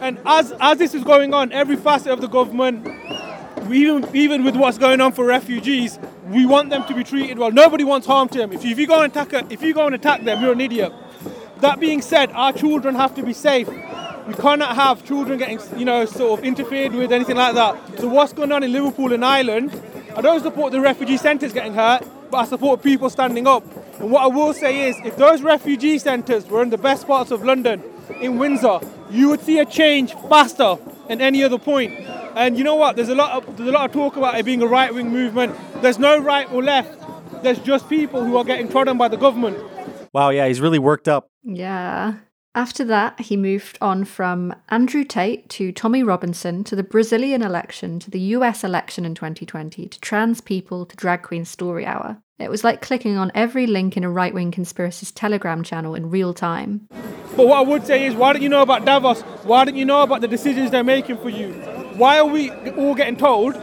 And 0.00 0.18
as, 0.24 0.54
as 0.60 0.78
this 0.78 0.94
is 0.94 1.04
going 1.04 1.34
on, 1.34 1.52
every 1.52 1.76
facet 1.76 2.10
of 2.10 2.22
the 2.22 2.26
government, 2.26 2.88
even, 3.70 4.08
even 4.16 4.44
with 4.44 4.56
what's 4.56 4.78
going 4.78 5.02
on 5.02 5.12
for 5.12 5.26
refugees, 5.26 5.98
we 6.28 6.46
want 6.46 6.70
them 6.70 6.86
to 6.86 6.94
be 6.94 7.04
treated 7.04 7.38
well. 7.38 7.52
Nobody 7.52 7.84
wants 7.84 8.06
harm 8.06 8.30
to 8.30 8.38
them. 8.38 8.52
If 8.52 8.64
you, 8.64 8.70
if 8.70 8.78
you 8.78 8.86
go 8.86 9.02
and 9.02 9.14
attack, 9.14 9.52
if 9.52 9.60
you 9.62 9.74
go 9.74 9.84
and 9.84 9.94
attack 9.94 10.24
them, 10.24 10.40
you're 10.40 10.52
an 10.52 10.60
idiot. 10.60 10.92
That 11.60 11.78
being 11.78 12.02
said, 12.02 12.30
our 12.32 12.52
children 12.52 12.94
have 12.94 13.14
to 13.16 13.22
be 13.22 13.32
safe. 13.32 13.68
We 13.68 14.34
cannot 14.34 14.74
have 14.76 15.04
children 15.04 15.38
getting, 15.38 15.60
you 15.78 15.84
know, 15.84 16.04
sort 16.04 16.38
of 16.38 16.44
interfered 16.44 16.92
with, 16.92 17.12
anything 17.12 17.36
like 17.36 17.54
that. 17.54 17.98
So 17.98 18.08
what's 18.08 18.32
going 18.32 18.52
on 18.52 18.62
in 18.62 18.72
Liverpool 18.72 19.12
and 19.12 19.24
Ireland? 19.24 19.80
I 20.16 20.20
don't 20.20 20.42
support 20.42 20.72
the 20.72 20.80
refugee 20.80 21.16
centres 21.16 21.52
getting 21.52 21.74
hurt, 21.74 22.04
but 22.30 22.38
I 22.38 22.44
support 22.44 22.82
people 22.82 23.10
standing 23.10 23.46
up. 23.46 23.64
And 24.00 24.10
what 24.10 24.22
I 24.22 24.26
will 24.26 24.54
say 24.54 24.88
is, 24.88 24.96
if 25.04 25.16
those 25.16 25.42
refugee 25.42 25.98
centres 25.98 26.46
were 26.46 26.62
in 26.62 26.70
the 26.70 26.78
best 26.78 27.06
parts 27.06 27.30
of 27.30 27.44
London, 27.44 27.82
in 28.20 28.38
Windsor, 28.38 28.80
you 29.10 29.28
would 29.28 29.40
see 29.40 29.58
a 29.58 29.66
change 29.66 30.14
faster 30.28 30.76
than 31.08 31.20
any 31.20 31.42
other 31.42 31.58
point. 31.58 31.92
And 32.36 32.56
you 32.56 32.64
know 32.64 32.76
what? 32.76 32.96
There's 32.96 33.08
a 33.08 33.14
lot 33.14 33.32
of 33.32 33.56
there's 33.56 33.68
a 33.68 33.72
lot 33.72 33.84
of 33.86 33.92
talk 33.92 34.16
about 34.16 34.38
it 34.38 34.44
being 34.44 34.62
a 34.62 34.66
right-wing 34.66 35.10
movement. 35.10 35.56
There's 35.82 35.98
no 35.98 36.18
right 36.18 36.50
or 36.52 36.62
left. 36.62 36.96
There's 37.42 37.58
just 37.58 37.88
people 37.88 38.24
who 38.24 38.36
are 38.36 38.44
getting 38.44 38.68
trodden 38.68 38.98
by 38.98 39.08
the 39.08 39.16
government. 39.16 39.58
Wow, 40.12 40.30
yeah, 40.30 40.46
he's 40.46 40.60
really 40.60 40.78
worked 40.78 41.08
up. 41.08 41.29
Yeah. 41.42 42.14
After 42.54 42.84
that, 42.84 43.20
he 43.20 43.36
moved 43.36 43.78
on 43.80 44.04
from 44.04 44.52
Andrew 44.70 45.04
Tate 45.04 45.48
to 45.50 45.70
Tommy 45.70 46.02
Robinson 46.02 46.64
to 46.64 46.74
the 46.74 46.82
Brazilian 46.82 47.42
election 47.42 48.00
to 48.00 48.10
the 48.10 48.18
US 48.36 48.64
election 48.64 49.04
in 49.04 49.14
2020 49.14 49.86
to 49.86 50.00
trans 50.00 50.40
people 50.40 50.84
to 50.84 50.96
Drag 50.96 51.22
Queen 51.22 51.44
Story 51.44 51.86
Hour. 51.86 52.20
It 52.40 52.50
was 52.50 52.64
like 52.64 52.80
clicking 52.80 53.16
on 53.16 53.30
every 53.34 53.66
link 53.66 53.96
in 53.96 54.02
a 54.02 54.10
right 54.10 54.34
wing 54.34 54.50
conspiracist 54.50 55.12
Telegram 55.14 55.62
channel 55.62 55.94
in 55.94 56.10
real 56.10 56.34
time. 56.34 56.88
But 57.36 57.46
what 57.46 57.58
I 57.58 57.62
would 57.62 57.86
say 57.86 58.06
is, 58.06 58.14
why 58.14 58.32
don't 58.32 58.42
you 58.42 58.48
know 58.48 58.62
about 58.62 58.84
Davos? 58.84 59.20
Why 59.44 59.64
don't 59.64 59.76
you 59.76 59.84
know 59.84 60.02
about 60.02 60.22
the 60.22 60.28
decisions 60.28 60.72
they're 60.72 60.82
making 60.82 61.18
for 61.18 61.28
you? 61.28 61.52
Why 61.94 62.18
are 62.18 62.26
we 62.26 62.50
all 62.50 62.94
getting 62.94 63.16
told 63.16 63.54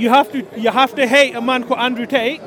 you 0.00 0.08
have 0.08 0.32
to 0.32 0.46
you 0.58 0.70
have 0.70 0.94
to 0.94 1.06
hate 1.06 1.34
a 1.34 1.40
man 1.40 1.64
called 1.64 1.80
Andrew 1.80 2.06
Tate, 2.06 2.40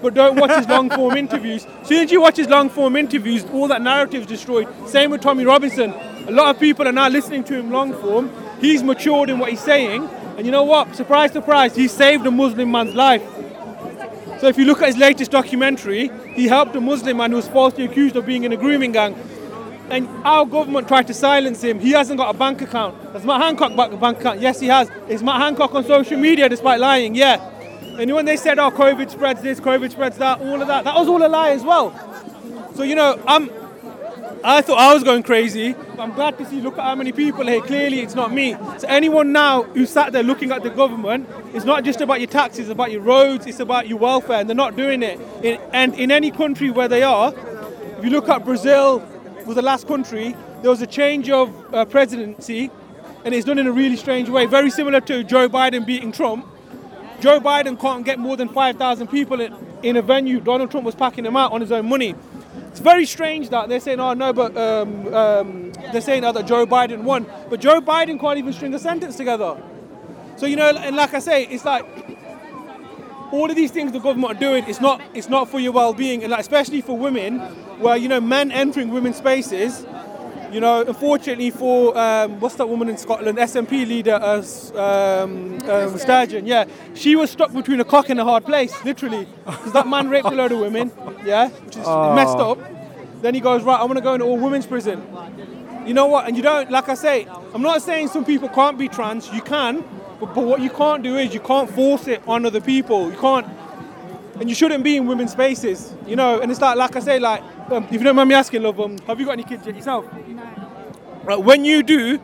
but 0.00 0.14
don't 0.14 0.36
watch 0.36 0.56
his 0.56 0.68
long 0.68 0.90
form 0.90 1.16
interviews? 1.16 1.66
As 1.82 1.88
soon 1.88 2.04
as 2.04 2.12
you 2.12 2.20
watch 2.20 2.36
his 2.36 2.48
long 2.48 2.70
form 2.70 2.96
interviews, 2.96 3.44
all 3.52 3.68
that 3.68 3.82
narrative 3.82 4.22
is 4.22 4.26
destroyed. 4.26 4.68
Same 4.88 5.10
with 5.10 5.20
Tommy 5.20 5.44
Robinson. 5.44 5.92
A 6.26 6.30
lot 6.30 6.54
of 6.54 6.60
people 6.60 6.86
are 6.86 6.92
now 6.92 7.08
listening 7.08 7.44
to 7.44 7.58
him 7.58 7.70
long 7.70 7.92
form. 7.94 8.30
He's 8.60 8.82
matured 8.82 9.30
in 9.30 9.38
what 9.38 9.50
he's 9.50 9.62
saying, 9.62 10.08
and 10.36 10.44
you 10.46 10.52
know 10.52 10.64
what? 10.64 10.94
Surprise, 10.94 11.32
surprise, 11.32 11.74
he 11.74 11.88
saved 11.88 12.26
a 12.26 12.30
Muslim 12.30 12.70
man's 12.70 12.94
life. 12.94 13.22
So 14.40 14.46
if 14.46 14.56
you 14.56 14.66
look 14.66 14.82
at 14.82 14.86
his 14.86 14.96
latest 14.96 15.30
documentary, 15.32 16.10
he 16.34 16.46
helped 16.46 16.76
a 16.76 16.80
Muslim 16.80 17.16
man 17.16 17.30
who 17.30 17.36
was 17.36 17.48
falsely 17.48 17.84
accused 17.84 18.14
of 18.14 18.24
being 18.24 18.44
in 18.44 18.52
a 18.52 18.56
grooming 18.56 18.92
gang. 18.92 19.16
And 19.90 20.06
our 20.24 20.44
government 20.44 20.86
tried 20.86 21.06
to 21.06 21.14
silence 21.14 21.62
him. 21.62 21.80
He 21.80 21.92
hasn't 21.92 22.18
got 22.18 22.34
a 22.34 22.38
bank 22.38 22.60
account. 22.60 22.94
Has 23.14 23.24
Matt 23.24 23.40
Hancock 23.40 23.74
got 23.74 23.92
a 23.92 23.96
bank 23.96 24.20
account? 24.20 24.40
Yes, 24.40 24.60
he 24.60 24.66
has. 24.68 24.90
Is 25.08 25.22
Matt 25.22 25.40
Hancock 25.40 25.74
on 25.74 25.82
social 25.84 26.18
media 26.18 26.48
despite 26.48 26.78
lying? 26.78 27.14
Yeah. 27.14 27.38
And 27.98 28.14
when 28.14 28.24
they 28.24 28.36
said, 28.36 28.58
oh, 28.58 28.70
COVID 28.70 29.10
spreads 29.10 29.42
this, 29.42 29.58
COVID 29.60 29.90
spreads 29.90 30.18
that, 30.18 30.40
all 30.40 30.62
of 30.62 30.68
that, 30.68 30.84
that 30.84 30.94
was 30.94 31.08
all 31.08 31.24
a 31.24 31.28
lie 31.28 31.50
as 31.50 31.64
well. 31.64 31.92
So 32.74 32.84
you 32.84 32.94
know, 32.94 33.20
I'm. 33.26 33.50
I 34.44 34.62
thought 34.62 34.78
I 34.78 34.94
was 34.94 35.02
going 35.02 35.24
crazy. 35.24 35.74
I'm 35.98 36.12
glad 36.12 36.38
to 36.38 36.46
see. 36.46 36.60
Look 36.60 36.78
at 36.78 36.84
how 36.84 36.94
many 36.94 37.10
people 37.10 37.44
here. 37.44 37.60
Clearly, 37.60 38.00
it's 38.00 38.14
not 38.14 38.32
me. 38.32 38.54
So 38.78 38.86
anyone 38.86 39.32
now 39.32 39.64
who 39.64 39.84
sat 39.84 40.12
there 40.12 40.22
looking 40.22 40.52
at 40.52 40.62
the 40.62 40.70
government, 40.70 41.28
it's 41.52 41.64
not 41.64 41.82
just 41.82 42.00
about 42.00 42.20
your 42.20 42.28
taxes, 42.28 42.60
it's 42.60 42.70
about 42.70 42.92
your 42.92 43.00
roads, 43.00 43.46
it's 43.46 43.58
about 43.58 43.88
your 43.88 43.98
welfare, 43.98 44.38
and 44.38 44.48
they're 44.48 44.54
not 44.54 44.76
doing 44.76 45.02
it. 45.02 45.18
In, 45.42 45.60
and 45.72 45.92
in 45.94 46.12
any 46.12 46.30
country 46.30 46.70
where 46.70 46.86
they 46.86 47.02
are, 47.02 47.34
if 47.98 48.04
you 48.04 48.10
look 48.10 48.28
at 48.28 48.44
Brazil, 48.44 49.02
was 49.48 49.56
the 49.56 49.62
last 49.62 49.88
country. 49.88 50.36
There 50.60 50.70
was 50.70 50.82
a 50.82 50.86
change 50.86 51.30
of 51.30 51.74
uh, 51.74 51.84
presidency, 51.86 52.70
and 53.24 53.34
it's 53.34 53.46
done 53.46 53.58
in 53.58 53.66
a 53.66 53.72
really 53.72 53.96
strange 53.96 54.28
way, 54.28 54.46
very 54.46 54.70
similar 54.70 55.00
to 55.00 55.24
Joe 55.24 55.48
Biden 55.48 55.84
beating 55.84 56.12
Trump. 56.12 56.46
Joe 57.20 57.40
Biden 57.40 57.78
can't 57.80 58.04
get 58.04 58.18
more 58.18 58.36
than 58.36 58.48
5,000 58.48 59.08
people 59.08 59.40
in, 59.40 59.96
a 59.96 60.02
venue. 60.02 60.40
Donald 60.40 60.70
Trump 60.70 60.86
was 60.86 60.94
packing 60.94 61.24
them 61.24 61.36
out 61.36 61.52
on 61.52 61.60
his 61.60 61.72
own 61.72 61.88
money. 61.88 62.14
It's 62.68 62.80
very 62.80 63.06
strange 63.06 63.48
that 63.50 63.68
they're 63.68 63.80
saying, 63.80 63.98
oh 63.98 64.14
no, 64.14 64.32
but 64.32 64.56
um, 64.56 65.12
um, 65.12 65.72
they're 65.92 66.00
saying 66.00 66.22
that 66.22 66.46
Joe 66.46 66.66
Biden 66.66 67.02
won. 67.02 67.26
But 67.50 67.60
Joe 67.60 67.80
Biden 67.80 68.20
can't 68.20 68.38
even 68.38 68.52
string 68.52 68.72
a 68.74 68.78
sentence 68.78 69.16
together. 69.16 69.60
So, 70.36 70.46
you 70.46 70.54
know, 70.54 70.68
and 70.70 70.94
like 70.94 71.14
I 71.14 71.18
say, 71.18 71.46
it's 71.46 71.64
like 71.64 71.84
all 73.32 73.50
of 73.50 73.56
these 73.56 73.72
things 73.72 73.90
the 73.92 73.98
government 73.98 74.36
are 74.36 74.40
doing, 74.40 74.64
it's 74.68 74.80
not, 74.80 75.02
it's 75.12 75.28
not 75.28 75.48
for 75.48 75.58
your 75.58 75.72
well 75.72 75.92
being, 75.92 76.22
and 76.22 76.30
like, 76.30 76.40
especially 76.40 76.80
for 76.80 76.96
women, 76.96 77.40
where, 77.80 77.96
you 77.96 78.08
know, 78.08 78.20
men 78.20 78.52
entering 78.52 78.90
women's 78.90 79.16
spaces 79.16 79.84
you 80.52 80.60
know, 80.60 80.82
unfortunately 80.82 81.50
for 81.50 81.96
um, 81.98 82.40
what's 82.40 82.54
that 82.56 82.68
woman 82.68 82.88
in 82.88 82.96
Scotland, 82.96 83.38
SNP 83.38 83.86
leader, 83.86 84.14
uh, 84.14 85.22
um, 85.22 85.58
um, 85.68 85.98
Sturgeon, 85.98 86.46
yeah, 86.46 86.64
she 86.94 87.16
was 87.16 87.30
stuck 87.30 87.52
between 87.52 87.80
a 87.80 87.84
cock 87.84 88.08
and 88.08 88.18
a 88.20 88.24
hard 88.24 88.44
place, 88.44 88.72
literally, 88.84 89.26
because 89.44 89.72
that 89.72 89.86
man 89.86 90.08
raped 90.08 90.26
a 90.26 90.30
load 90.34 90.52
of 90.52 90.58
women, 90.60 90.90
yeah, 91.24 91.48
which 91.48 91.76
is 91.76 91.84
Oh. 91.86 92.14
messed 92.14 92.38
up. 92.38 92.58
Then 93.22 93.34
he 93.34 93.40
goes, 93.40 93.62
right, 93.62 93.78
I 93.80 93.84
want 93.84 93.96
to 93.96 94.00
go 94.02 94.14
into 94.14 94.26
all 94.26 94.38
women's 94.38 94.66
prison. 94.66 95.02
You 95.86 95.94
know 95.94 96.06
what? 96.06 96.26
And 96.28 96.36
you 96.36 96.42
don't, 96.42 96.70
like 96.70 96.88
I 96.88 96.94
say, 96.94 97.26
I'm 97.54 97.62
not 97.62 97.82
saying 97.82 98.08
some 98.08 98.24
people 98.24 98.48
can't 98.48 98.78
be 98.78 98.88
trans. 98.88 99.30
You 99.32 99.40
can, 99.42 99.82
but, 100.20 100.34
but 100.34 100.44
what 100.44 100.60
you 100.60 100.70
can't 100.70 101.02
do 101.02 101.16
is 101.16 101.34
you 101.34 101.40
can't 101.40 101.68
force 101.70 102.06
it 102.06 102.22
on 102.28 102.46
other 102.46 102.60
people. 102.60 103.10
You 103.10 103.16
can't, 103.18 103.46
and 104.38 104.48
you 104.48 104.54
shouldn't 104.54 104.84
be 104.84 104.96
in 104.96 105.06
women's 105.06 105.32
spaces. 105.32 105.94
You 106.06 106.14
know, 106.16 106.40
and 106.40 106.50
it's 106.50 106.60
like, 106.60 106.76
like 106.76 106.94
I 106.94 107.00
say, 107.00 107.18
like, 107.18 107.42
um, 107.70 107.84
if 107.84 107.92
you 107.92 107.98
don't 108.00 108.14
mind 108.16 108.28
me 108.28 108.34
asking, 108.34 108.62
love, 108.62 108.78
um, 108.80 108.98
have 109.06 109.18
you 109.18 109.26
got 109.26 109.32
any 109.32 109.42
kids 109.44 109.66
yet 109.66 109.74
yourself? 109.74 110.06
Right, 111.28 111.44
when 111.44 111.66
you 111.66 111.82
do, 111.82 112.18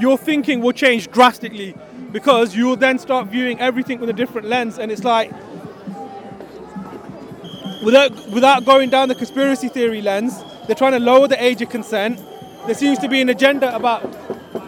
your 0.00 0.18
thinking 0.18 0.60
will 0.60 0.72
change 0.72 1.12
drastically 1.12 1.76
because 2.10 2.56
you 2.56 2.66
will 2.66 2.74
then 2.74 2.98
start 2.98 3.28
viewing 3.28 3.60
everything 3.60 4.00
with 4.00 4.10
a 4.10 4.12
different 4.12 4.48
lens, 4.48 4.80
and 4.80 4.90
it's 4.90 5.04
like 5.04 5.30
without 7.84 8.10
without 8.30 8.64
going 8.64 8.90
down 8.90 9.06
the 9.06 9.14
conspiracy 9.14 9.68
theory 9.68 10.02
lens, 10.02 10.42
they're 10.66 10.74
trying 10.74 10.90
to 10.90 10.98
lower 10.98 11.28
the 11.28 11.40
age 11.40 11.62
of 11.62 11.68
consent. 11.68 12.20
There 12.66 12.74
seems 12.74 12.98
to 12.98 13.08
be 13.08 13.20
an 13.20 13.28
agenda 13.28 13.72
about 13.76 14.02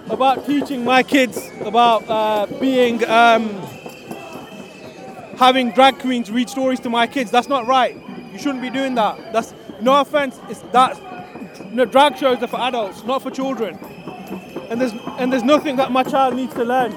about 0.08 0.46
teaching 0.46 0.84
my 0.84 1.02
kids 1.02 1.50
about 1.62 2.08
uh, 2.08 2.46
being 2.60 3.04
um, 3.10 3.48
having 5.36 5.72
drag 5.72 5.98
queens 5.98 6.30
read 6.30 6.48
stories 6.48 6.78
to 6.78 6.90
my 6.90 7.08
kids. 7.08 7.32
That's 7.32 7.48
not 7.48 7.66
right. 7.66 7.96
You 8.32 8.38
shouldn't 8.38 8.62
be 8.62 8.70
doing 8.70 8.94
that. 8.94 9.32
That's 9.32 9.52
no 9.80 10.00
offense. 10.00 10.38
It's 10.48 10.60
that 10.70 10.96
no, 11.72 11.84
drag 11.84 12.16
shows 12.16 12.42
are 12.42 12.46
for 12.46 12.60
adults, 12.60 13.04
not 13.04 13.22
for 13.22 13.30
children. 13.30 13.78
And 14.68 14.80
there's 14.80 14.92
and 15.18 15.32
there's 15.32 15.42
nothing 15.42 15.76
that 15.76 15.90
my 15.90 16.02
child 16.02 16.34
needs 16.34 16.54
to 16.54 16.64
learn. 16.64 16.92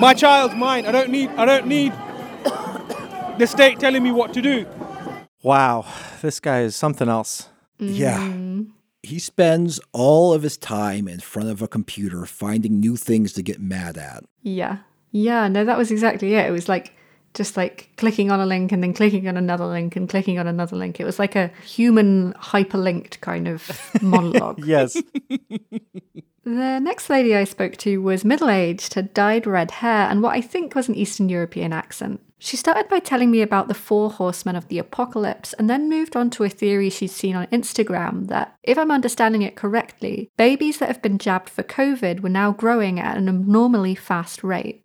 My 0.00 0.14
child's 0.14 0.54
mine. 0.54 0.86
I 0.86 0.92
don't 0.92 1.10
need 1.10 1.30
I 1.30 1.44
don't 1.44 1.66
need 1.66 1.92
the 3.38 3.46
state 3.46 3.80
telling 3.80 4.02
me 4.02 4.12
what 4.12 4.34
to 4.34 4.42
do. 4.42 4.66
Wow, 5.42 5.86
this 6.22 6.40
guy 6.40 6.60
is 6.60 6.76
something 6.76 7.08
else. 7.08 7.48
Yeah. 7.78 8.18
Mm-hmm. 8.18 8.62
He 9.02 9.18
spends 9.18 9.80
all 9.92 10.32
of 10.32 10.42
his 10.42 10.56
time 10.56 11.06
in 11.08 11.20
front 11.20 11.50
of 11.50 11.60
a 11.60 11.68
computer 11.68 12.24
finding 12.24 12.80
new 12.80 12.96
things 12.96 13.34
to 13.34 13.42
get 13.42 13.60
mad 13.60 13.98
at. 13.98 14.24
Yeah. 14.42 14.78
Yeah, 15.10 15.46
no, 15.48 15.64
that 15.64 15.78
was 15.78 15.90
exactly 15.90 16.34
it. 16.34 16.46
It 16.46 16.50
was 16.50 16.68
like 16.68 16.94
just 17.34 17.56
like 17.56 17.90
clicking 17.96 18.30
on 18.30 18.40
a 18.40 18.46
link 18.46 18.72
and 18.72 18.82
then 18.82 18.94
clicking 18.94 19.28
on 19.28 19.36
another 19.36 19.66
link 19.66 19.96
and 19.96 20.08
clicking 20.08 20.38
on 20.38 20.46
another 20.46 20.76
link. 20.76 21.00
It 21.00 21.04
was 21.04 21.18
like 21.18 21.36
a 21.36 21.48
human 21.64 22.32
hyperlinked 22.34 23.20
kind 23.20 23.48
of 23.48 23.70
monologue. 24.02 24.64
yes. 24.64 24.96
The 26.44 26.78
next 26.78 27.08
lady 27.08 27.34
I 27.34 27.44
spoke 27.44 27.78
to 27.78 28.02
was 28.02 28.22
middle 28.22 28.50
aged, 28.50 28.92
had 28.92 29.14
dyed 29.14 29.46
red 29.46 29.70
hair, 29.70 30.10
and 30.10 30.22
what 30.22 30.36
I 30.36 30.42
think 30.42 30.74
was 30.74 30.90
an 30.90 30.94
Eastern 30.94 31.30
European 31.30 31.72
accent. 31.72 32.20
She 32.38 32.58
started 32.58 32.90
by 32.90 32.98
telling 32.98 33.30
me 33.30 33.40
about 33.40 33.68
the 33.68 33.72
four 33.72 34.10
horsemen 34.10 34.54
of 34.54 34.68
the 34.68 34.78
apocalypse 34.78 35.54
and 35.54 35.70
then 35.70 35.88
moved 35.88 36.14
on 36.14 36.28
to 36.30 36.44
a 36.44 36.50
theory 36.50 36.90
she'd 36.90 37.08
seen 37.08 37.34
on 37.34 37.46
Instagram 37.46 38.26
that, 38.26 38.54
if 38.62 38.76
I'm 38.76 38.90
understanding 38.90 39.40
it 39.40 39.56
correctly, 39.56 40.30
babies 40.36 40.76
that 40.78 40.88
have 40.88 41.00
been 41.00 41.16
jabbed 41.16 41.48
for 41.48 41.62
COVID 41.62 42.20
were 42.20 42.28
now 42.28 42.52
growing 42.52 43.00
at 43.00 43.16
an 43.16 43.30
abnormally 43.30 43.94
fast 43.94 44.44
rate. 44.44 44.84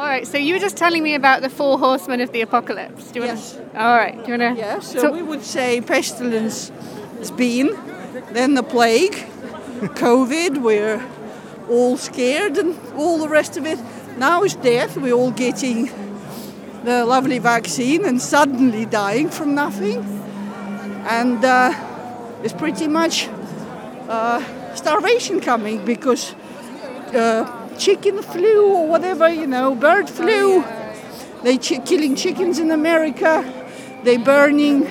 All 0.00 0.06
right, 0.06 0.26
so 0.26 0.38
you 0.38 0.54
were 0.54 0.60
just 0.60 0.78
telling 0.78 1.02
me 1.02 1.14
about 1.14 1.42
the 1.42 1.50
four 1.50 1.78
horsemen 1.78 2.22
of 2.22 2.32
the 2.32 2.40
apocalypse. 2.40 3.10
Do 3.10 3.20
you 3.20 3.26
Yes. 3.26 3.56
want 3.56 3.74
to? 3.74 3.84
All 3.84 3.96
right, 3.98 4.14
do 4.24 4.32
you 4.32 4.38
want 4.38 4.56
to? 4.56 4.58
Yeah, 4.58 4.78
so, 4.78 5.10
we 5.12 5.20
would 5.20 5.44
say 5.44 5.82
pestilence 5.82 6.72
has 7.18 7.30
been, 7.30 7.76
then 8.32 8.54
the 8.54 8.62
plague, 8.62 9.26
COVID, 9.96 10.56
we're 10.62 11.04
all 11.68 11.98
scared, 11.98 12.56
and 12.56 12.78
all 12.96 13.18
the 13.18 13.28
rest 13.28 13.58
of 13.58 13.66
it. 13.66 13.78
Now 14.16 14.42
it's 14.42 14.54
death, 14.54 14.96
we're 14.96 15.12
all 15.12 15.32
getting 15.32 15.90
the 16.82 17.04
lovely 17.04 17.38
vaccine 17.38 18.06
and 18.06 18.22
suddenly 18.22 18.86
dying 18.86 19.28
from 19.28 19.54
nothing. 19.54 19.98
And 21.10 21.44
uh, 21.44 21.74
it's 22.42 22.54
pretty 22.54 22.88
much 22.88 23.28
uh, 24.08 24.42
starvation 24.74 25.42
coming 25.42 25.84
because 25.84 26.34
uh, 27.14 27.59
chicken 27.80 28.22
flu 28.22 28.74
or 28.74 28.86
whatever, 28.86 29.28
you 29.30 29.46
know, 29.46 29.74
bird 29.74 30.08
flu. 30.08 30.62
They 31.42 31.56
chi- 31.56 31.78
killing 31.78 32.14
chickens 32.14 32.58
in 32.58 32.70
America. 32.70 33.42
They 34.04 34.18
burning 34.18 34.86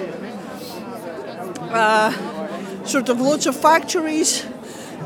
uh, 1.72 2.86
sort 2.86 3.10
of 3.10 3.22
lots 3.22 3.45
of 3.45 3.56
factories. 3.56 4.44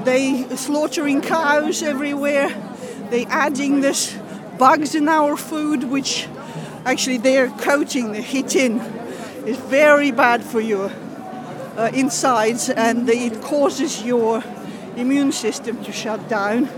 They 0.05 0.47
slaughtering 0.55 1.21
cows 1.21 1.83
everywhere. 1.83 2.49
They 3.09 3.25
adding 3.25 3.81
this 3.81 4.17
bugs 4.57 4.95
in 4.95 5.09
our 5.09 5.35
food, 5.35 5.83
which 5.83 6.27
actually 6.85 7.17
they're 7.17 7.49
coating 7.49 8.13
the 8.13 8.23
chitin. 8.23 8.79
It's 9.45 9.59
very 9.59 10.11
bad 10.11 10.41
for 10.41 10.61
your 10.61 10.89
uh, 11.75 11.91
insides, 11.93 12.69
and 12.69 13.09
it 13.09 13.41
causes 13.41 14.03
your 14.03 14.41
immune 14.95 15.33
system 15.33 15.83
to 15.83 15.91
shut 15.91 16.29
down. 16.29 16.69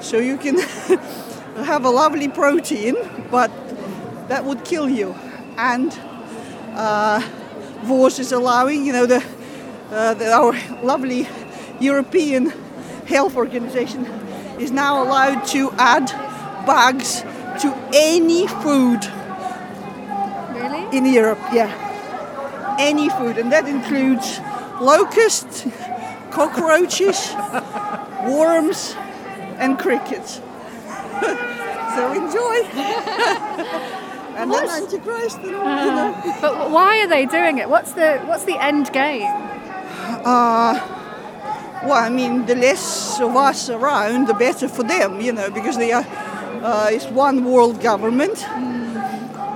So 0.00 0.18
you 0.18 0.36
can 0.36 0.58
have 1.64 1.84
a 1.84 1.90
lovely 1.90 2.28
protein, 2.28 2.96
but 3.30 3.50
that 4.28 4.44
would 4.44 4.64
kill 4.64 4.88
you. 4.88 5.14
And 5.56 5.98
uh, 6.74 7.20
VOS 7.82 8.18
is 8.18 8.32
allowing, 8.32 8.84
you 8.84 8.92
know, 8.92 9.06
the, 9.06 9.24
uh, 9.90 10.14
the 10.14 10.32
our 10.32 10.54
lovely 10.82 11.28
European 11.80 12.52
Health 13.06 13.36
Organization 13.36 14.04
is 14.58 14.70
now 14.70 15.02
allowed 15.02 15.46
to 15.48 15.70
add 15.72 16.06
bugs 16.66 17.22
to 17.62 17.74
any 17.94 18.46
food 18.46 19.00
Really? 20.52 20.96
in 20.96 21.06
Europe. 21.06 21.38
Yeah, 21.52 22.76
any 22.78 23.08
food, 23.08 23.38
and 23.38 23.52
that 23.52 23.68
includes 23.68 24.40
locusts, 24.80 25.66
cockroaches, 26.30 27.34
worms, 28.28 28.94
and 29.58 29.78
crickets. 29.78 30.34
so 31.96 32.12
enjoy. 32.12 32.56
and 34.36 34.52
then 34.52 34.68
Antichrist. 34.68 35.38
And, 35.38 35.46
you 35.46 35.52
know. 35.52 36.36
But 36.40 36.70
why 36.70 37.00
are 37.02 37.08
they 37.08 37.26
doing 37.26 37.58
it? 37.58 37.68
What's 37.68 37.92
the 37.92 38.18
what's 38.26 38.44
the 38.44 38.62
end 38.62 38.92
game? 38.92 39.26
Uh, 40.24 40.74
well, 41.84 41.92
I 41.92 42.08
mean, 42.08 42.46
the 42.46 42.54
less 42.54 43.20
of 43.20 43.36
us 43.36 43.70
around, 43.70 44.28
the 44.28 44.34
better 44.34 44.68
for 44.68 44.82
them, 44.82 45.20
you 45.20 45.32
know, 45.32 45.50
because 45.50 45.76
they 45.76 45.92
are. 45.92 46.06
Uh, 46.62 46.88
it's 46.90 47.06
one 47.06 47.44
world 47.44 47.80
government. 47.80 48.44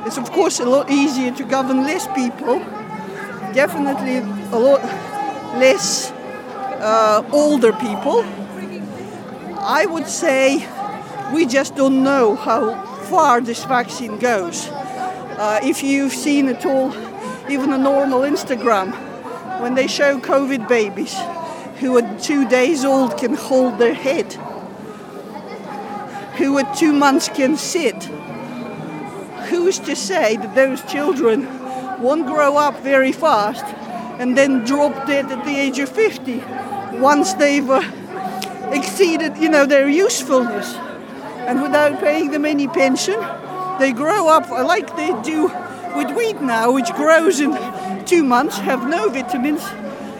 It's 0.07 0.17
of 0.17 0.31
course 0.33 0.61
a 0.61 0.65
lot 0.65 0.91
easier 0.91 1.33
to 1.33 1.45
govern 1.45 1.85
less 1.85 2.07
people. 2.15 2.59
Definitely 3.53 4.19
a 4.53 4.59
lot 4.59 4.83
less 5.59 6.13
uh, 6.81 7.23
older 7.33 7.73
people. 7.73 8.25
I 9.63 9.85
would 9.85 10.07
say 10.07 10.67
we 11.35 11.45
just 11.45 11.77
don't 11.77 12.03
know 12.03 12.35
how 12.35 12.83
far 13.11 13.43
this 13.43 13.65
vaccine 13.65 14.19
goes. 14.19 14.69
Uh, 14.69 15.61
if 15.63 15.83
you've 15.83 16.15
seen 16.15 16.49
at 16.49 16.65
all, 16.65 16.95
even 17.51 17.73
a 17.75 17.79
normal 17.79 18.21
Instagram, 18.21 18.91
when 19.61 19.75
they 19.75 19.87
show 19.87 20.19
COVID 20.19 20.67
babies 20.67 21.15
who 21.81 21.99
at 21.99 22.23
two 22.23 22.49
days 22.49 22.87
old 22.87 23.19
can 23.19 23.35
hold 23.35 23.79
their 23.79 23.93
head, 23.95 24.33
who 26.39 26.59
at 26.59 26.75
two 26.75 26.93
months 26.95 27.29
can 27.29 27.57
sit, 27.59 28.05
who's 29.51 29.79
to 29.79 29.95
say 29.95 30.37
that 30.37 30.55
those 30.55 30.83
children 30.85 31.45
won't 32.01 32.27
grow 32.27 32.57
up 32.57 32.79
very 32.81 33.13
fast 33.13 33.65
and 34.19 34.39
then 34.39 34.65
drop 34.65 35.07
dead 35.07 35.31
at 35.31 35.45
the 35.45 35.55
age 35.55 35.79
of 35.79 35.89
50 35.91 36.39
once 36.99 37.35
they've 37.35 37.69
uh, 37.69 37.83
exceeded, 38.73 39.37
you 39.39 39.49
know, 39.49 39.67
their 39.67 39.89
usefulness. 39.89 40.75
And 41.47 41.63
without 41.63 42.01
paying 42.01 42.31
them 42.31 42.45
any 42.45 42.69
pension, 42.69 43.19
they 43.79 43.93
grow 43.93 44.29
up 44.29 44.51
like 44.51 44.97
they 44.97 45.11
do 45.23 45.45
with 45.97 46.15
wheat 46.17 46.41
now, 46.41 46.73
which 46.73 46.93
grows 46.93 47.41
in 47.41 47.57
two 48.05 48.23
months, 48.23 48.59
have 48.59 48.89
no 48.89 49.09
vitamins, 49.09 49.65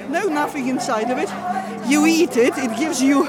no 0.09 0.25
nothing 0.25 0.69
inside 0.69 1.11
of 1.11 1.19
it. 1.19 1.29
You 1.89 2.07
eat 2.07 2.37
it, 2.37 2.57
it 2.57 2.77
gives 2.79 3.03
you 3.03 3.25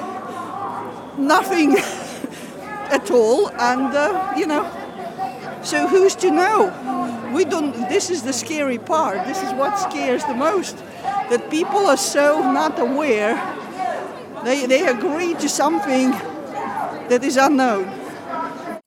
nothing 1.18 1.77
at 2.91 3.11
all, 3.11 3.49
and 3.49 3.93
uh, 3.95 4.34
you 4.38 4.48
know. 4.48 4.69
So 5.64 5.88
who's 5.88 6.15
to 6.15 6.31
know? 6.31 7.31
We 7.34 7.45
don't. 7.45 7.73
This 7.89 8.10
is 8.10 8.23
the 8.23 8.34
scary 8.34 8.77
part. 8.77 9.26
This 9.27 9.41
is 9.43 9.53
what 9.53 9.77
scares 9.77 10.23
the 10.26 10.34
most. 10.34 10.77
That 11.30 11.49
people 11.49 11.85
are 11.85 11.98
so 11.98 12.41
not 12.52 12.80
aware. 12.80 13.35
They 14.43 14.65
they 14.65 14.88
agree 14.88 15.34
to 15.35 15.49
something 15.49 16.11
that 16.11 17.23
is 17.23 17.38
unknown. 17.38 18.01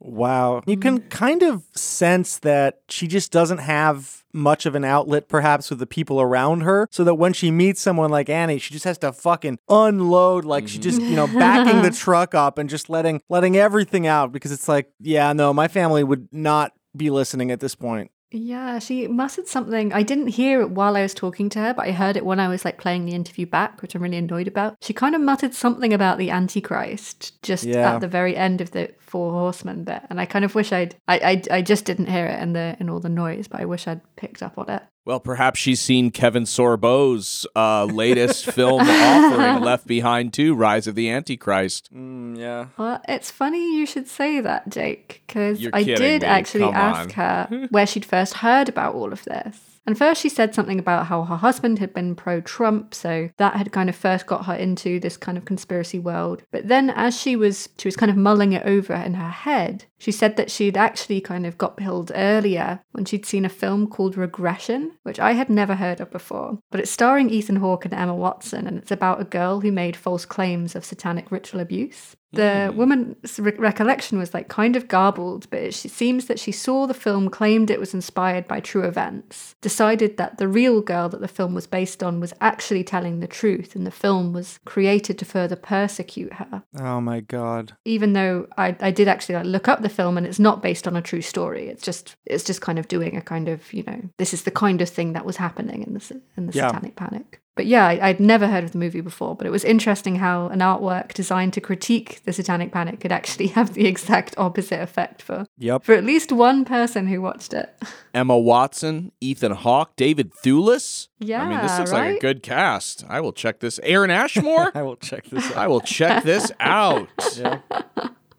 Wow. 0.00 0.62
You 0.66 0.76
can 0.76 1.00
kind 1.08 1.42
of 1.42 1.64
sense 1.74 2.38
that 2.38 2.80
she 2.88 3.08
just 3.08 3.32
doesn't 3.32 3.58
have 3.58 4.22
much 4.32 4.66
of 4.66 4.74
an 4.74 4.84
outlet, 4.84 5.28
perhaps, 5.28 5.70
with 5.70 5.78
the 5.78 5.86
people 5.86 6.20
around 6.20 6.60
her. 6.60 6.88
So 6.90 7.04
that 7.04 7.14
when 7.14 7.32
she 7.32 7.50
meets 7.50 7.80
someone 7.80 8.10
like 8.10 8.28
Annie, 8.28 8.58
she 8.58 8.72
just 8.72 8.84
has 8.84 8.98
to 8.98 9.12
fucking 9.12 9.58
unload, 9.68 10.44
like 10.44 10.68
she 10.68 10.78
just, 10.78 11.00
you 11.00 11.16
know, 11.16 11.26
mm-hmm. 11.26 11.38
backing 11.38 11.82
the 11.82 11.90
truck 11.96 12.34
up 12.34 12.58
and 12.58 12.68
just 12.68 12.90
letting 12.90 13.22
letting 13.28 13.56
everything 13.56 14.06
out 14.06 14.30
because 14.30 14.52
it's 14.52 14.68
like, 14.68 14.90
yeah, 15.00 15.32
no, 15.32 15.52
my 15.52 15.68
family 15.68 16.04
would 16.04 16.28
not 16.30 16.72
be 16.96 17.10
listening 17.10 17.50
at 17.50 17.60
this 17.60 17.74
point. 17.74 18.10
Yeah, 18.36 18.80
she 18.80 19.06
muttered 19.06 19.46
something. 19.46 19.92
I 19.92 20.02
didn't 20.02 20.26
hear 20.26 20.60
it 20.60 20.70
while 20.70 20.96
I 20.96 21.02
was 21.02 21.14
talking 21.14 21.48
to 21.50 21.60
her, 21.60 21.72
but 21.72 21.86
I 21.86 21.92
heard 21.92 22.16
it 22.16 22.26
when 22.26 22.40
I 22.40 22.48
was 22.48 22.64
like 22.64 22.78
playing 22.78 23.04
the 23.06 23.12
interview 23.14 23.46
back, 23.46 23.80
which 23.80 23.94
I'm 23.94 24.02
really 24.02 24.16
annoyed 24.16 24.48
about. 24.48 24.76
She 24.80 24.92
kind 24.92 25.14
of 25.14 25.20
muttered 25.20 25.54
something 25.54 25.92
about 25.92 26.18
the 26.18 26.30
Antichrist 26.30 27.40
just 27.42 27.62
Yeah. 27.62 27.94
at 27.94 28.00
the 28.00 28.08
very 28.08 28.36
end 28.36 28.60
of 28.60 28.72
the 28.72 28.92
Four 28.98 29.30
Horsemen 29.30 29.84
bit, 29.84 30.02
and 30.10 30.20
I 30.20 30.26
kind 30.26 30.44
of 30.44 30.56
wish 30.56 30.72
I'd. 30.72 30.96
I, 31.06 31.42
I 31.50 31.58
I 31.58 31.62
just 31.62 31.84
didn't 31.84 32.06
hear 32.06 32.26
it 32.26 32.42
in 32.42 32.54
the 32.54 32.76
in 32.80 32.90
all 32.90 32.98
the 32.98 33.08
noise, 33.08 33.46
but 33.46 33.60
I 33.60 33.66
wish 33.66 33.86
I'd 33.86 34.00
picked 34.16 34.42
up 34.42 34.58
on 34.58 34.68
it. 34.68 34.82
Well, 35.06 35.20
perhaps 35.20 35.60
she's 35.60 35.80
seen 35.82 36.10
Kevin 36.10 36.44
Sorbo's 36.44 37.46
uh, 37.54 37.84
latest 37.84 38.46
film 38.52 38.80
offering, 38.80 39.60
Left 39.62 39.86
Behind 39.86 40.32
2, 40.32 40.54
Rise 40.54 40.86
of 40.86 40.94
the 40.94 41.10
Antichrist. 41.10 41.94
Mm, 41.94 42.38
yeah. 42.38 42.66
Well, 42.78 43.02
it's 43.06 43.30
funny 43.30 43.76
you 43.76 43.84
should 43.84 44.08
say 44.08 44.40
that, 44.40 44.70
Jake, 44.70 45.22
because 45.26 45.66
I 45.74 45.82
did 45.82 46.22
me. 46.22 46.26
actually 46.28 46.60
Come 46.64 46.74
ask 46.74 47.18
on. 47.18 47.48
her 47.50 47.66
where 47.70 47.86
she'd 47.86 48.06
first 48.06 48.34
heard 48.34 48.70
about 48.70 48.94
all 48.94 49.12
of 49.12 49.24
this. 49.24 49.73
And 49.86 49.98
first, 49.98 50.20
she 50.20 50.28
said 50.28 50.54
something 50.54 50.78
about 50.78 51.06
how 51.06 51.24
her 51.24 51.36
husband 51.36 51.78
had 51.78 51.92
been 51.92 52.14
pro 52.14 52.40
Trump, 52.40 52.94
so 52.94 53.28
that 53.36 53.56
had 53.56 53.72
kind 53.72 53.90
of 53.90 53.96
first 53.96 54.26
got 54.26 54.46
her 54.46 54.54
into 54.54 54.98
this 54.98 55.16
kind 55.16 55.36
of 55.36 55.44
conspiracy 55.44 55.98
world. 55.98 56.42
But 56.50 56.68
then, 56.68 56.90
as 56.90 57.18
she 57.18 57.36
was, 57.36 57.68
she 57.78 57.88
was 57.88 57.96
kind 57.96 58.10
of 58.10 58.16
mulling 58.16 58.52
it 58.52 58.64
over 58.64 58.94
in 58.94 59.14
her 59.14 59.28
head. 59.28 59.84
She 59.98 60.12
said 60.12 60.36
that 60.36 60.50
she'd 60.50 60.76
actually 60.76 61.20
kind 61.20 61.46
of 61.46 61.58
got 61.58 61.76
pilled 61.76 62.12
earlier 62.14 62.80
when 62.92 63.04
she'd 63.04 63.26
seen 63.26 63.44
a 63.44 63.50
film 63.50 63.86
called 63.86 64.16
Regression, 64.16 64.92
which 65.02 65.20
I 65.20 65.32
had 65.32 65.50
never 65.50 65.74
heard 65.74 66.00
of 66.00 66.10
before. 66.10 66.58
But 66.70 66.80
it's 66.80 66.90
starring 66.90 67.30
Ethan 67.30 67.56
Hawke 67.56 67.84
and 67.84 67.94
Emma 67.94 68.14
Watson, 68.14 68.66
and 68.66 68.78
it's 68.78 68.90
about 68.90 69.20
a 69.20 69.24
girl 69.24 69.60
who 69.60 69.72
made 69.72 69.96
false 69.96 70.24
claims 70.24 70.74
of 70.74 70.84
satanic 70.84 71.30
ritual 71.30 71.60
abuse. 71.60 72.16
The 72.34 72.68
hmm. 72.70 72.76
woman's 72.76 73.38
re- 73.38 73.52
recollection 73.58 74.18
was 74.18 74.34
like 74.34 74.48
kind 74.48 74.76
of 74.76 74.88
garbled, 74.88 75.48
but 75.50 75.60
it 75.60 75.74
seems 75.74 76.26
that 76.26 76.38
she 76.38 76.52
saw 76.52 76.86
the 76.86 76.94
film, 76.94 77.28
claimed 77.28 77.70
it 77.70 77.80
was 77.80 77.94
inspired 77.94 78.46
by 78.48 78.60
true 78.60 78.82
events, 78.82 79.54
decided 79.60 80.16
that 80.16 80.38
the 80.38 80.48
real 80.48 80.80
girl 80.80 81.08
that 81.08 81.20
the 81.20 81.28
film 81.28 81.54
was 81.54 81.66
based 81.66 82.02
on 82.02 82.20
was 82.20 82.32
actually 82.40 82.84
telling 82.84 83.20
the 83.20 83.26
truth, 83.26 83.74
and 83.74 83.86
the 83.86 83.90
film 83.90 84.32
was 84.32 84.58
created 84.64 85.18
to 85.18 85.24
further 85.24 85.56
persecute 85.56 86.34
her. 86.34 86.62
Oh 86.78 87.00
my 87.00 87.20
god. 87.20 87.76
Even 87.84 88.12
though 88.12 88.46
I, 88.56 88.76
I 88.80 88.90
did 88.90 89.08
actually 89.08 89.36
like 89.36 89.46
look 89.46 89.68
up 89.68 89.82
the 89.82 89.88
film 89.88 90.16
and 90.16 90.26
it's 90.26 90.38
not 90.38 90.62
based 90.62 90.86
on 90.86 90.96
a 90.96 91.02
true 91.02 91.22
story. 91.22 91.68
It's 91.68 91.82
just 91.82 92.16
it's 92.26 92.44
just 92.44 92.60
kind 92.60 92.78
of 92.78 92.88
doing 92.88 93.16
a 93.16 93.22
kind 93.22 93.48
of 93.48 93.72
you 93.72 93.82
know 93.84 94.00
this 94.18 94.34
is 94.34 94.42
the 94.42 94.50
kind 94.50 94.80
of 94.80 94.88
thing 94.88 95.12
that 95.12 95.24
was 95.24 95.36
happening 95.36 95.82
in 95.82 95.94
the 95.94 96.20
in 96.36 96.46
the 96.46 96.52
Yeah. 96.52 96.68
Satanic 96.68 96.96
Panic. 96.96 97.40
But 97.56 97.66
yeah, 97.66 97.86
I, 97.86 98.08
I'd 98.08 98.18
never 98.18 98.48
heard 98.48 98.64
of 98.64 98.72
the 98.72 98.78
movie 98.78 99.00
before, 99.00 99.36
but 99.36 99.46
it 99.46 99.50
was 99.50 99.62
interesting 99.64 100.16
how 100.16 100.48
an 100.48 100.58
artwork 100.58 101.12
designed 101.14 101.52
to 101.52 101.60
critique 101.60 102.20
the 102.24 102.32
Satanic 102.32 102.72
Panic 102.72 102.98
could 103.00 103.12
actually 103.12 103.46
have 103.58 103.74
the 103.74 103.86
exact 103.86 104.34
opposite 104.36 104.80
effect 104.80 105.22
for 105.22 105.46
Yep. 105.58 105.84
for 105.84 105.94
at 105.94 106.04
least 106.04 106.32
one 106.32 106.64
person 106.64 107.06
who 107.06 107.20
watched 107.22 107.54
it. 107.54 107.72
Emma 108.14 108.36
Watson, 108.36 109.12
Ethan 109.20 109.52
Hawke, 109.52 109.94
David 109.96 110.32
Thewlis. 110.44 111.08
Yeah, 111.20 111.42
I 111.44 111.48
mean, 111.48 111.58
this 111.62 111.70
Yeah, 111.70 111.78
looks 111.78 111.92
like 111.92 112.16
a 112.16 112.20
good 112.20 112.42
cast. 112.42 113.04
I 113.08 113.20
will 113.20 113.32
check 113.32 113.60
this. 113.60 113.78
Aaron 113.84 114.10
Ashmore. 114.10 114.72
I 114.76 114.82
will 114.82 114.96
check 114.96 115.24
this 115.26 115.50
out. 115.52 115.56
I 115.56 115.68
will 115.68 115.80
check 115.80 116.24
this 116.24 116.50
out. 116.60 117.08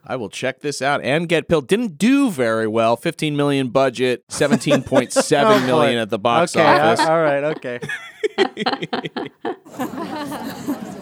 I 0.07 0.15
will 0.17 0.29
check 0.29 0.59
this 0.59 0.81
out 0.83 1.01
and 1.01 1.27
get 1.27 1.47
pilled. 1.47 1.67
Didn't 1.67 1.97
do 1.97 2.29
very 2.29 2.67
well. 2.67 2.95
15 2.95 3.35
million 3.35 3.69
budget, 3.69 4.23
17.7 4.27 5.43
Oh, 5.43 5.65
million 5.65 5.97
at 5.99 6.09
the 6.09 6.19
box 6.19 6.55
okay, 6.55 6.63
office. 6.63 6.99
all 7.05 7.21
right, 7.21 7.43
okay. 7.43 7.79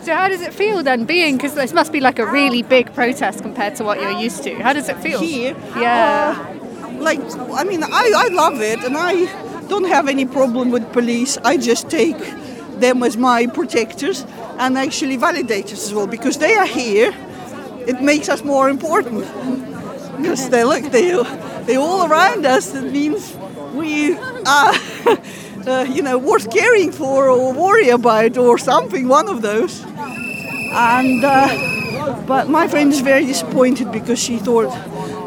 So 0.03 0.13
how 0.13 0.27
does 0.27 0.41
it 0.41 0.53
feel 0.53 0.83
then, 0.83 1.05
being 1.05 1.37
because 1.37 1.53
this 1.55 1.71
must 1.71 1.93
be 1.93 2.01
like 2.01 2.19
a 2.19 2.25
really 2.25 2.61
big 2.61 2.93
protest 2.93 3.41
compared 3.41 3.77
to 3.77 3.85
what 3.85 4.01
you're 4.01 4.11
used 4.11 4.43
to? 4.43 4.55
How 4.55 4.73
does 4.73 4.89
it 4.89 4.97
feel? 4.97 5.21
Here? 5.21 5.55
Yeah. 5.77 6.35
Uh, 6.37 6.63
like 7.03 7.19
i 7.51 7.63
mean 7.63 7.83
I, 7.83 8.11
I 8.15 8.27
love 8.33 8.61
it 8.61 8.83
and 8.83 8.97
i 8.97 9.25
don't 9.67 9.87
have 9.87 10.07
any 10.07 10.25
problem 10.25 10.71
with 10.71 10.91
police 10.93 11.37
i 11.43 11.57
just 11.57 11.89
take 11.89 12.17
them 12.79 13.03
as 13.03 13.17
my 13.17 13.47
protectors 13.47 14.25
and 14.57 14.77
actually 14.77 15.17
validators 15.17 15.73
as 15.73 15.93
well 15.93 16.07
because 16.07 16.37
they 16.37 16.53
are 16.55 16.65
here 16.65 17.13
it 17.87 18.01
makes 18.01 18.29
us 18.29 18.43
more 18.43 18.69
important 18.69 19.25
because 20.17 20.49
they 20.49 20.63
look 20.63 20.83
they 20.91 21.11
they 21.65 21.75
all 21.75 22.09
around 22.09 22.45
us 22.45 22.73
it 22.73 22.91
means 22.91 23.35
we 23.73 24.15
are 24.45 24.73
uh, 25.67 25.85
you 25.89 26.01
know 26.01 26.17
worth 26.17 26.49
caring 26.51 26.91
for 26.91 27.29
or 27.29 27.53
worry 27.53 27.89
about 27.89 28.37
or 28.37 28.57
something 28.57 29.07
one 29.07 29.27
of 29.27 29.41
those. 29.41 29.83
And 30.75 31.23
uh, 31.23 32.25
but 32.25 32.49
my 32.49 32.67
friend 32.67 32.91
is 32.91 33.01
very 33.01 33.25
disappointed 33.25 33.91
because 33.91 34.19
she 34.19 34.37
thought 34.37 34.71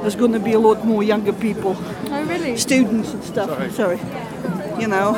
there's 0.02 0.16
going 0.16 0.32
to 0.32 0.40
be 0.40 0.52
a 0.52 0.58
lot 0.58 0.84
more 0.84 1.02
younger 1.02 1.32
people. 1.32 1.76
Oh 1.78 2.24
really? 2.24 2.56
students 2.56 3.12
and 3.12 3.22
stuff 3.24 3.72
sorry, 3.72 4.00
you 4.80 4.88
know 4.88 5.14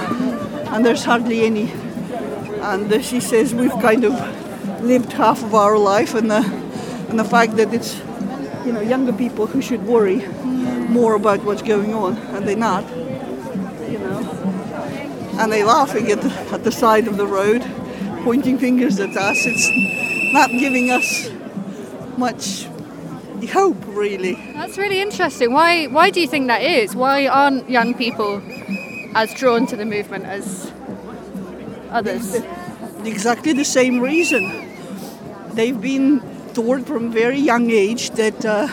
and 0.70 0.84
there's 0.84 1.04
hardly 1.04 1.44
any. 1.44 1.70
And 2.60 2.92
uh, 2.92 3.00
she 3.00 3.20
says 3.20 3.54
we've 3.54 3.78
kind 3.80 4.04
of 4.04 4.12
lived 4.82 5.12
half 5.12 5.42
of 5.42 5.54
our 5.54 5.78
life 5.78 6.14
and 6.14 6.30
the, 6.30 6.44
and 7.08 7.18
the 7.18 7.24
fact 7.24 7.56
that 7.56 7.72
it's 7.72 7.98
you 8.64 8.72
know 8.72 8.80
younger 8.80 9.12
people 9.12 9.46
who 9.46 9.62
should 9.62 9.84
worry 9.86 10.26
more 10.88 11.14
about 11.14 11.42
what's 11.44 11.62
going 11.62 11.94
on 11.94 12.16
and 12.34 12.46
they're 12.46 12.56
not. 12.56 12.84
you 12.90 12.96
know 12.96 12.97
and 15.38 15.52
they're 15.52 15.64
laughing 15.64 16.10
at 16.10 16.20
the, 16.20 16.32
at 16.52 16.64
the 16.64 16.72
side 16.72 17.06
of 17.06 17.16
the 17.16 17.26
road 17.26 17.62
pointing 18.24 18.58
fingers 18.58 18.98
at 19.00 19.16
us 19.16 19.46
it's 19.46 19.68
not 20.32 20.50
giving 20.50 20.90
us 20.90 21.30
much 22.16 22.68
hope 23.46 23.76
really 23.86 24.34
That's 24.54 24.76
really 24.76 25.00
interesting. 25.00 25.52
Why 25.52 25.86
why 25.86 26.10
do 26.10 26.20
you 26.20 26.28
think 26.28 26.48
that 26.48 26.62
is? 26.62 26.94
Why 26.94 27.26
aren't 27.26 27.70
young 27.70 27.94
people 27.94 28.42
as 29.14 29.32
drawn 29.34 29.66
to 29.66 29.76
the 29.76 29.84
movement 29.84 30.24
as 30.24 30.70
others? 31.90 32.34
exactly 33.04 33.52
the 33.52 33.64
same 33.64 34.00
reason. 34.00 34.44
They've 35.52 35.80
been 35.80 36.20
taught 36.52 36.86
from 36.86 37.12
very 37.12 37.38
young 37.38 37.70
age 37.70 38.10
that 38.10 38.44
uh, 38.44 38.68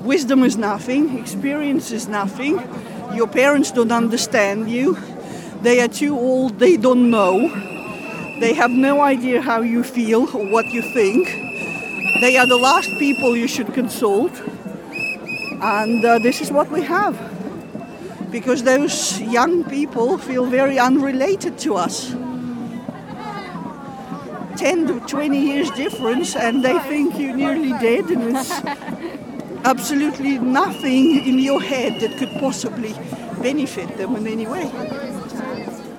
wisdom 0.00 0.42
is 0.44 0.56
nothing, 0.56 1.18
experience 1.18 1.90
is 1.90 2.08
nothing. 2.08 2.62
Your 3.14 3.26
parents 3.26 3.72
don't 3.72 3.92
understand 3.92 4.70
you. 4.70 4.96
They 5.62 5.80
are 5.80 5.88
too 5.88 6.16
old, 6.16 6.58
they 6.60 6.76
don't 6.76 7.10
know. 7.10 7.48
They 8.38 8.54
have 8.54 8.70
no 8.70 9.00
idea 9.00 9.42
how 9.42 9.62
you 9.62 9.82
feel 9.82 10.28
or 10.36 10.46
what 10.46 10.66
you 10.66 10.82
think. 10.82 11.26
They 12.20 12.36
are 12.36 12.46
the 12.46 12.56
last 12.56 12.90
people 12.98 13.36
you 13.36 13.48
should 13.48 13.74
consult. 13.74 14.32
And 15.60 16.04
uh, 16.04 16.20
this 16.20 16.40
is 16.40 16.52
what 16.52 16.70
we 16.70 16.82
have. 16.82 17.16
Because 18.30 18.62
those 18.62 19.20
young 19.20 19.64
people 19.64 20.16
feel 20.18 20.46
very 20.46 20.78
unrelated 20.78 21.58
to 21.58 21.74
us. 21.74 22.14
10 24.56 24.86
to 24.86 25.00
20 25.00 25.38
years 25.38 25.70
difference 25.70 26.36
and 26.36 26.64
they 26.64 26.78
think 26.80 27.18
you're 27.18 27.36
nearly 27.36 27.70
dead 27.70 28.10
and 28.10 28.36
it's 28.36 28.50
absolutely 29.64 30.38
nothing 30.38 31.26
in 31.26 31.38
your 31.38 31.60
head 31.60 32.00
that 32.00 32.16
could 32.18 32.30
possibly 32.40 32.92
benefit 33.40 33.96
them 33.96 34.16
in 34.16 34.26
any 34.26 34.46
way. 34.46 35.17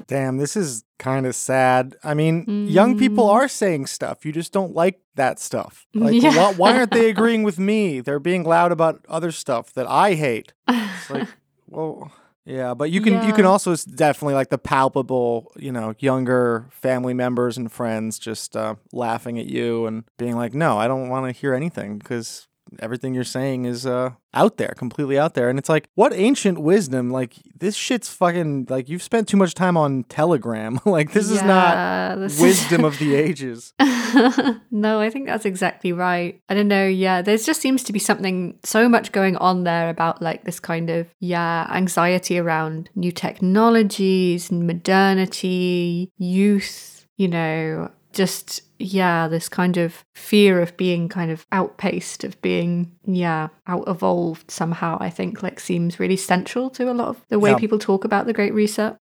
Damn, 0.10 0.38
this 0.38 0.58
is 0.58 0.84
kind 0.98 1.26
of 1.26 1.36
sad. 1.36 1.96
I 2.04 2.14
mean, 2.16 2.68
young 2.68 2.98
people 2.98 3.30
are 3.30 3.48
saying 3.48 3.86
stuff. 3.86 4.26
You 4.26 4.32
just 4.34 4.52
don't 4.52 4.74
like 4.76 5.00
that 5.16 5.40
stuff. 5.40 5.86
Like, 5.96 6.22
Yeah. 6.22 6.36
why, 6.36 6.52
why 6.52 6.78
aren't 6.78 6.92
they 6.92 7.10
agreeing 7.16 7.44
with 7.44 7.60
me? 7.60 8.02
They're 8.02 8.20
being 8.20 8.44
loud 8.44 8.72
about 8.74 9.06
other 9.08 9.32
stuff 9.32 9.72
that 9.74 9.88
I 9.88 10.16
hate. 10.16 10.52
It's 10.68 11.10
like, 11.10 11.28
well, 11.68 12.12
Yeah, 12.44 12.74
but 12.74 12.90
you 12.90 13.00
can 13.02 13.22
you 13.28 13.34
can 13.34 13.46
also 13.46 13.76
definitely 13.76 14.34
like 14.34 14.50
the 14.50 14.58
palpable, 14.58 15.52
you 15.56 15.72
know, 15.72 15.94
younger 16.00 16.66
family 16.72 17.14
members 17.14 17.58
and 17.58 17.72
friends 17.72 18.18
just 18.18 18.56
uh, 18.58 18.76
laughing 18.92 19.38
at 19.38 19.46
you 19.46 19.86
and 19.86 20.04
being 20.18 20.36
like, 20.36 20.56
"No, 20.56 20.80
I 20.80 20.88
don't 20.88 21.10
want 21.10 21.28
to 21.28 21.40
hear 21.40 21.54
anything 21.54 22.00
because 22.00 22.48
everything 22.80 23.14
you're 23.16 23.24
saying 23.24 23.66
is 23.66 23.86
uh, 23.86 24.12
out 24.34 24.58
there, 24.58 24.74
completely 24.78 25.18
out 25.18 25.34
there." 25.34 25.50
And 25.50 25.58
it's 25.58 25.70
like, 25.70 25.88
what 25.96 26.14
ancient 26.14 26.60
wisdom? 26.60 27.10
Like 27.10 27.36
this 27.58 27.76
shit's 27.76 28.10
fucking 28.10 28.68
like 28.70 28.90
you've 28.90 29.04
spent 29.04 29.28
too 29.28 29.38
much 29.38 29.54
time 29.54 29.76
on 29.78 30.04
Telegram. 30.04 30.80
like 30.86 31.14
this 31.14 31.30
is 31.30 31.42
not 31.44 32.16
this 32.20 32.36
is- 32.36 32.42
wisdom 32.42 32.86
of 32.86 32.98
the 33.00 33.16
ages. 33.28 33.74
no, 34.72 35.00
I 35.00 35.10
think 35.10 35.28
that's 35.28 35.46
exactly 35.46 35.94
right. 35.94 36.42
I 36.50 36.54
don't 36.54 36.68
know. 36.68 36.88
Yeah, 36.88 37.22
there 37.22 37.38
just 37.38 37.62
seems 37.62 37.84
to 37.84 37.94
be 37.94 38.00
something 38.00 38.58
so 38.64 38.90
much 38.90 39.12
going 39.12 39.36
on 39.38 39.64
there 39.64 39.90
about 39.90 40.22
like 40.22 40.44
this 40.46 40.60
kind 40.60 40.90
of, 40.90 41.08
yeah, 41.20 41.68
anxiety 41.72 42.40
around 42.40 42.90
new 42.96 43.12
technologies, 43.12 44.52
modernity, 44.52 46.12
youth, 46.18 47.08
you 47.18 47.28
know, 47.28 47.92
just, 48.14 48.62
yeah, 48.80 49.28
this 49.28 49.50
kind 49.50 49.76
of 49.78 50.04
fear 50.16 50.62
of 50.62 50.76
being 50.78 51.10
kind 51.10 51.30
of 51.32 51.46
outpaced, 51.52 52.24
of 52.24 52.42
being, 52.42 52.92
yeah, 53.06 53.50
out 53.68 53.84
evolved 53.88 54.50
somehow, 54.50 54.98
I 55.02 55.10
think 55.10 55.44
like 55.44 55.60
seems 55.60 56.00
really 56.00 56.16
central 56.16 56.70
to 56.72 56.90
a 56.90 56.94
lot 56.94 57.10
of 57.10 57.22
the 57.28 57.40
way 57.40 57.52
Yeah. 57.52 57.58
people 57.58 57.78
talk 57.78 58.06
about 58.06 58.26
the 58.26 58.34
Great 58.34 58.54
Reset. 58.54 58.96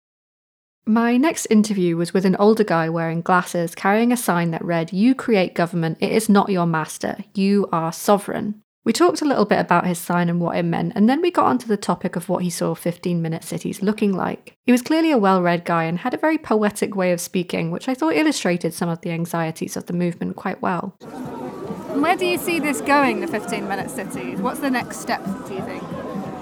My 0.85 1.17
next 1.17 1.47
interview 1.47 1.97
was 1.97 2.13
with 2.13 2.25
an 2.25 2.37
older 2.37 2.63
guy 2.63 2.89
wearing 2.89 3.21
glasses 3.21 3.75
carrying 3.75 4.11
a 4.11 4.17
sign 4.17 4.51
that 4.51 4.63
read, 4.65 4.93
You 4.93 5.13
create 5.13 5.53
government, 5.53 5.97
it 6.01 6.11
is 6.11 6.27
not 6.29 6.49
your 6.49 6.65
master, 6.65 7.17
you 7.33 7.67
are 7.71 7.91
sovereign. 7.91 8.63
We 8.87 8.93
talked 8.93 9.21
a 9.21 9.25
little 9.25 9.43
bit 9.43 9.59
about 9.59 9.85
his 9.85 9.99
sign 9.99 10.29
and 10.29 10.39
what 10.39 10.55
it 10.55 10.63
meant, 10.63 10.93
and 10.95 11.09
then 11.09 11.19
we 11.19 11.29
got 11.29 11.47
onto 11.47 11.67
the 11.67 11.75
topic 11.75 12.15
of 12.15 12.29
what 12.29 12.41
he 12.41 12.49
saw 12.49 12.73
15 12.73 13.21
minute 13.21 13.43
cities 13.43 13.81
looking 13.81 14.13
like. 14.13 14.55
He 14.65 14.71
was 14.71 14.81
clearly 14.81 15.11
a 15.11 15.17
well 15.17 15.41
read 15.41 15.65
guy 15.65 15.83
and 15.83 15.97
had 15.99 16.13
a 16.13 16.17
very 16.17 16.37
poetic 16.37 16.95
way 16.95 17.11
of 17.11 17.19
speaking, 17.19 17.69
which 17.69 17.89
I 17.89 17.93
thought 17.93 18.15
illustrated 18.15 18.73
some 18.73 18.87
of 18.87 19.01
the 19.01 19.11
anxieties 19.11 19.75
of 19.75 19.87
the 19.87 19.93
movement 19.93 20.37
quite 20.37 20.61
well. 20.61 20.95
And 21.01 22.01
where 22.01 22.15
do 22.15 22.25
you 22.25 22.37
see 22.37 22.61
this 22.61 22.79
going, 22.79 23.19
the 23.19 23.27
15 23.27 23.67
minute 23.67 23.89
cities? 23.89 24.39
What's 24.39 24.61
the 24.61 24.71
next 24.71 25.01
step, 25.01 25.21
do 25.49 25.55
you 25.55 25.61
think? 25.63 25.83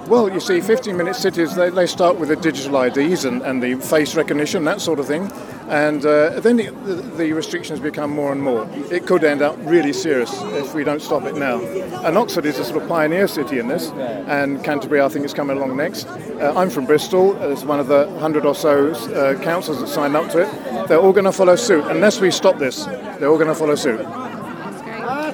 Well, 0.07 0.31
you 0.31 0.39
see, 0.39 0.61
15 0.61 0.95
minute 0.95 1.15
cities, 1.15 1.55
they, 1.55 1.71
they 1.71 1.87
start 1.87 2.19
with 2.19 2.29
the 2.29 2.35
digital 2.35 2.79
IDs 2.79 3.25
and, 3.25 3.41
and 3.41 3.63
the 3.63 3.73
face 3.73 4.13
recognition, 4.13 4.65
that 4.65 4.81
sort 4.81 4.99
of 4.99 5.07
thing. 5.07 5.31
And 5.67 6.05
uh, 6.05 6.39
then 6.41 6.57
the, 6.57 6.69
the, 6.69 6.93
the 6.95 7.33
restrictions 7.33 7.79
become 7.79 8.11
more 8.11 8.31
and 8.31 8.41
more. 8.41 8.69
It 8.91 9.07
could 9.07 9.23
end 9.23 9.41
up 9.41 9.55
really 9.61 9.93
serious 9.93 10.31
if 10.43 10.75
we 10.75 10.83
don't 10.83 11.01
stop 11.01 11.23
it 11.23 11.35
now. 11.35 11.59
And 12.05 12.17
Oxford 12.17 12.45
is 12.45 12.59
a 12.59 12.65
sort 12.65 12.83
of 12.83 12.87
pioneer 12.87 13.27
city 13.27 13.57
in 13.57 13.67
this, 13.67 13.89
and 14.27 14.63
Canterbury, 14.63 15.01
I 15.01 15.09
think, 15.09 15.25
is 15.25 15.33
coming 15.33 15.57
along 15.57 15.75
next. 15.75 16.07
Uh, 16.07 16.53
I'm 16.55 16.69
from 16.69 16.85
Bristol, 16.85 17.35
as 17.37 17.65
one 17.65 17.79
of 17.79 17.87
the 17.87 18.09
hundred 18.19 18.45
or 18.45 18.53
so 18.53 18.91
uh, 18.91 19.41
councils 19.41 19.79
that 19.79 19.87
signed 19.87 20.15
up 20.15 20.31
to 20.31 20.41
it. 20.41 20.87
They're 20.87 20.99
all 20.99 21.13
going 21.13 21.25
to 21.25 21.31
follow 21.31 21.55
suit. 21.55 21.83
Unless 21.85 22.21
we 22.21 22.29
stop 22.29 22.59
this, 22.59 22.85
they're 22.85 23.29
all 23.29 23.37
going 23.37 23.47
to 23.47 23.55
follow 23.55 23.75
suit. 23.75 24.05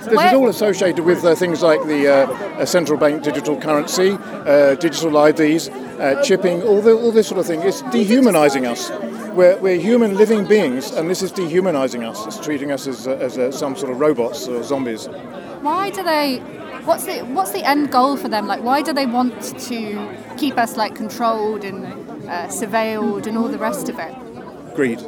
This 0.05 0.13
is 0.13 0.33
all 0.33 0.49
associated 0.49 1.05
with 1.05 1.23
uh, 1.23 1.35
things 1.35 1.61
like 1.61 1.85
the 1.85 2.07
uh, 2.07 2.31
uh, 2.31 2.65
central 2.65 2.97
bank 2.97 3.23
digital 3.23 3.55
currency, 3.59 4.17
uh, 4.19 4.75
digital 4.75 5.23
IDs, 5.25 5.69
uh, 5.69 6.21
chipping, 6.23 6.63
all, 6.63 6.81
the, 6.81 6.93
all 6.93 7.11
this 7.11 7.27
sort 7.27 7.39
of 7.39 7.45
thing. 7.45 7.61
It's 7.61 7.83
dehumanizing 7.83 8.65
us. 8.65 8.89
We're, 9.33 9.57
we're 9.59 9.79
human 9.79 10.17
living 10.17 10.45
beings, 10.45 10.91
and 10.91 11.09
this 11.09 11.21
is 11.21 11.31
dehumanizing 11.31 12.03
us. 12.03 12.25
It's 12.27 12.39
treating 12.39 12.71
us 12.71 12.85
as, 12.85 13.07
as 13.07 13.37
uh, 13.37 13.51
some 13.51 13.75
sort 13.75 13.91
of 13.91 13.99
robots 13.99 14.47
or 14.47 14.61
zombies. 14.61 15.07
Why 15.61 15.89
do 15.89 16.03
they? 16.03 16.39
What's 16.83 17.05
the 17.05 17.19
what's 17.21 17.51
the 17.51 17.63
end 17.63 17.91
goal 17.91 18.17
for 18.17 18.27
them? 18.27 18.47
Like, 18.47 18.61
why 18.63 18.81
do 18.81 18.91
they 18.91 19.05
want 19.05 19.41
to 19.41 20.17
keep 20.37 20.57
us 20.57 20.75
like 20.75 20.95
controlled 20.95 21.63
and 21.63 21.85
uh, 22.27 22.47
surveilled 22.47 23.27
and 23.27 23.37
all 23.37 23.47
the 23.47 23.57
rest 23.57 23.87
of 23.87 23.99
it? 23.99 24.13
Greed. 24.75 24.99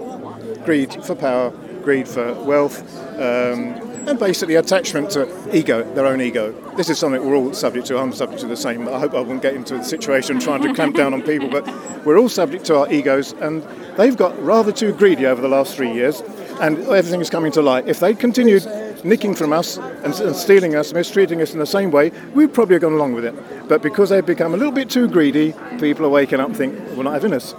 Greed 0.64 1.04
for 1.04 1.16
power, 1.16 1.50
greed 1.84 2.08
for 2.08 2.34
wealth, 2.46 2.82
um, 3.20 3.83
and 4.08 4.20
basically 4.20 4.56
attachment 4.56 5.10
to 5.12 5.28
ego, 5.56 5.84
their 5.94 6.06
own 6.06 6.22
ego. 6.22 6.52
This 6.76 6.90
is 6.90 7.00
something 7.00 7.26
we're 7.26 7.36
all 7.36 7.54
subject 7.54 7.88
to. 7.88 7.98
I'm 7.98 8.14
subject 8.14 8.42
to 8.42 8.48
the 8.48 8.58
same. 8.58 8.88
I 8.88 9.00
hope 9.00 9.14
I 9.14 9.22
won't 9.22 9.42
get 9.42 9.54
into 9.54 9.76
a 9.76 9.84
situation 9.84 10.40
trying 10.40 10.62
to 10.64 10.74
clamp 10.74 10.96
down 10.96 11.14
on 11.14 11.22
people, 11.22 11.50
but 11.50 11.66
we're 12.06 12.18
all 12.18 12.30
subject 12.30 12.66
to 12.66 12.78
our 12.78 12.92
egos, 12.92 13.34
and 13.34 13.64
they've 13.98 14.18
got 14.18 14.42
rather 14.44 14.72
too 14.72 14.94
greedy 14.94 15.26
over 15.26 15.42
the 15.42 15.48
last 15.48 15.76
three 15.76 15.92
years, 15.92 16.22
and 16.62 16.80
everything 16.80 17.22
is 17.22 17.30
coming 17.30 17.52
to 17.54 17.62
light. 17.62 17.88
If 17.88 18.00
they 18.00 18.14
continued 18.14 18.66
nicking 19.04 19.36
from 19.36 19.54
us 19.54 19.78
and, 19.78 20.14
and 20.14 20.36
stealing 20.36 20.76
us, 20.76 20.94
mistreating 20.94 21.42
us 21.42 21.54
in 21.54 21.60
the 21.60 21.66
same 21.66 21.92
way, 21.92 22.12
we'd 22.34 22.54
probably 22.54 22.76
have 22.76 22.82
gone 22.82 22.94
along 22.94 23.14
with 23.14 23.26
it. 23.26 23.68
But 23.68 23.82
because 23.82 24.10
they've 24.10 24.26
become 24.26 24.54
a 24.54 24.58
little 24.58 24.72
bit 24.72 24.90
too 24.90 25.08
greedy, 25.08 25.54
people 25.80 26.06
are 26.06 26.10
waking 26.10 26.40
up 26.40 26.48
and 26.48 26.58
think, 26.58 26.76
we're 26.96 27.04
not 27.04 27.14
having 27.14 27.32
this. 27.32 27.56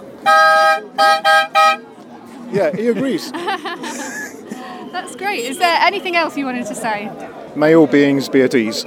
Yeah, 2.53 2.71
he 2.75 2.89
agrees. 2.89 3.33
That's 4.95 5.17
great. 5.17 5.45
Is 5.45 5.59
there 5.59 5.77
anything 5.81 6.15
else 6.15 6.37
you 6.37 6.47
wanted 6.47 6.67
to 6.67 6.75
say? 6.77 7.11
May 7.57 7.75
all 7.75 7.89
beings 7.89 8.29
be 8.29 8.43
at 8.43 8.55
ease. 8.55 8.85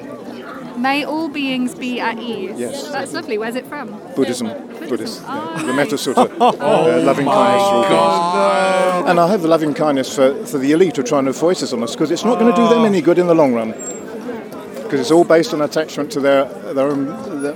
May 0.77 1.03
all 1.03 1.27
beings 1.27 1.75
be 1.75 1.99
at 1.99 2.17
ease. 2.17 2.57
Yes. 2.57 2.88
That's 2.91 3.11
lovely. 3.11 3.38
Where's 3.38 3.55
it 3.55 3.65
from? 3.65 3.89
Buddhism, 4.15 4.47
Buddhist, 4.88 5.21
Oh, 5.27 5.55
yeah. 5.57 5.63
the 5.63 5.73
Metta 5.73 5.95
Sutta, 5.95 6.29
uh, 6.39 7.03
loving 7.03 7.25
kindness 7.25 7.63
for 7.63 7.75
all 7.75 8.93
beings. 8.93 9.09
And 9.09 9.19
I 9.19 9.27
have 9.27 9.41
the 9.41 9.49
loving 9.49 9.73
kindness 9.73 10.15
for, 10.15 10.45
for 10.45 10.57
the 10.59 10.71
elite 10.71 10.95
who 10.95 11.01
are 11.01 11.05
trying 11.05 11.25
to 11.25 11.34
voice 11.34 11.59
this 11.59 11.73
on 11.73 11.84
us 11.84 11.93
because 11.93 12.09
it's 12.11 12.23
not 12.23 12.39
going 12.39 12.53
to 12.55 12.61
do 12.61 12.69
them 12.69 12.85
any 12.85 13.01
good 13.01 13.17
in 13.19 13.27
the 13.27 13.35
long 13.35 13.53
run. 13.53 13.71
Because 14.84 15.01
it's 15.01 15.11
all 15.11 15.25
based 15.25 15.53
on 15.53 15.61
attachment 15.61 16.09
to 16.13 16.21
their 16.21 16.45
their 16.73 16.88
own 16.88 17.07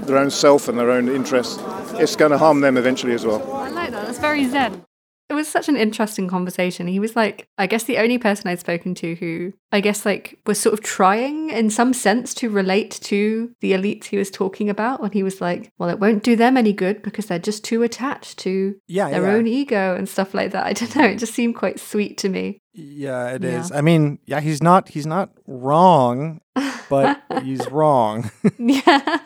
their 0.05 0.17
own 0.17 0.29
self 0.29 0.67
and 0.67 0.77
their 0.77 0.91
own 0.91 1.07
interests. 1.07 1.57
It's 1.93 2.17
going 2.17 2.31
to 2.31 2.37
harm 2.37 2.59
them 2.59 2.75
eventually 2.75 3.13
as 3.13 3.25
well. 3.25 3.41
I 3.53 3.69
like 3.69 3.91
that. 3.91 4.05
That's 4.07 4.19
very 4.19 4.45
zen. 4.49 4.83
It 5.31 5.35
was 5.35 5.47
such 5.47 5.69
an 5.69 5.77
interesting 5.77 6.27
conversation. 6.27 6.87
He 6.87 6.99
was 6.99 7.15
like, 7.15 7.47
I 7.57 7.65
guess 7.65 7.85
the 7.85 7.97
only 7.99 8.17
person 8.17 8.49
I'd 8.49 8.59
spoken 8.59 8.93
to 8.95 9.15
who, 9.15 9.53
I 9.71 9.79
guess, 9.79 10.05
like, 10.05 10.37
was 10.45 10.59
sort 10.59 10.73
of 10.73 10.81
trying 10.81 11.49
in 11.51 11.69
some 11.69 11.93
sense 11.93 12.33
to 12.33 12.49
relate 12.49 12.91
to 13.03 13.49
the 13.61 13.71
elites 13.71 14.05
he 14.05 14.17
was 14.17 14.29
talking 14.29 14.69
about. 14.69 14.99
And 14.99 15.13
he 15.13 15.23
was 15.23 15.39
like, 15.39 15.71
well, 15.79 15.87
it 15.89 15.99
won't 15.99 16.21
do 16.23 16.35
them 16.35 16.57
any 16.57 16.73
good 16.73 17.01
because 17.01 17.27
they're 17.27 17.39
just 17.39 17.63
too 17.63 17.81
attached 17.81 18.39
to 18.39 18.75
Yeah, 18.89 19.09
their 19.09 19.23
yeah. 19.23 19.35
own 19.35 19.47
ego 19.47 19.95
and 19.95 20.09
stuff 20.09 20.33
like 20.33 20.51
that. 20.51 20.65
I 20.71 20.73
don't 20.73 20.95
know. 20.97 21.05
It 21.05 21.19
just 21.19 21.33
seemed 21.33 21.55
quite 21.55 21.79
sweet 21.79 22.17
to 22.17 22.27
me. 22.29 22.59
Yeah, 22.73 23.29
it 23.29 23.43
Yeah. 23.43 23.61
is. 23.61 23.71
I 23.71 23.79
mean, 23.79 24.19
yeah, 24.25 24.41
he's 24.41 24.61
not 24.61 24.89
he's 24.89 25.05
not 25.07 25.29
wrong, 25.47 26.41
but 26.89 27.21
he's 27.43 27.65
wrong. 27.71 28.29
yeah. 28.59 29.19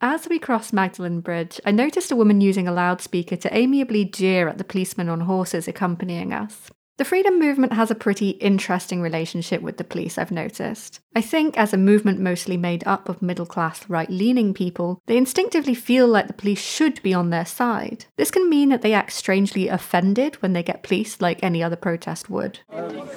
As 0.00 0.28
we 0.28 0.38
crossed 0.38 0.72
Magdalen 0.72 1.20
Bridge, 1.20 1.60
I 1.66 1.72
noticed 1.72 2.12
a 2.12 2.16
woman 2.16 2.40
using 2.40 2.68
a 2.68 2.72
loudspeaker 2.72 3.34
to 3.34 3.56
amiably 3.56 4.04
jeer 4.04 4.46
at 4.46 4.56
the 4.56 4.62
policemen 4.62 5.08
on 5.08 5.22
horses 5.22 5.66
accompanying 5.66 6.32
us. 6.32 6.70
The 6.98 7.04
freedom 7.04 7.38
movement 7.38 7.74
has 7.74 7.92
a 7.92 7.94
pretty 7.94 8.30
interesting 8.30 9.00
relationship 9.00 9.62
with 9.62 9.76
the 9.76 9.84
police, 9.84 10.18
I've 10.18 10.32
noticed. 10.32 10.98
I 11.14 11.20
think, 11.20 11.56
as 11.56 11.72
a 11.72 11.76
movement 11.76 12.18
mostly 12.18 12.56
made 12.56 12.82
up 12.88 13.08
of 13.08 13.22
middle 13.22 13.46
class, 13.46 13.88
right 13.88 14.10
leaning 14.10 14.52
people, 14.52 15.00
they 15.06 15.16
instinctively 15.16 15.76
feel 15.76 16.08
like 16.08 16.26
the 16.26 16.32
police 16.32 16.60
should 16.60 17.00
be 17.04 17.14
on 17.14 17.30
their 17.30 17.46
side. 17.46 18.06
This 18.16 18.32
can 18.32 18.50
mean 18.50 18.70
that 18.70 18.82
they 18.82 18.94
act 18.94 19.12
strangely 19.12 19.68
offended 19.68 20.42
when 20.42 20.54
they 20.54 20.62
get 20.64 20.82
policed, 20.82 21.22
like 21.22 21.38
any 21.40 21.62
other 21.62 21.76
protest 21.76 22.28
would. 22.30 22.58
And 22.72 22.96
of 22.98 23.12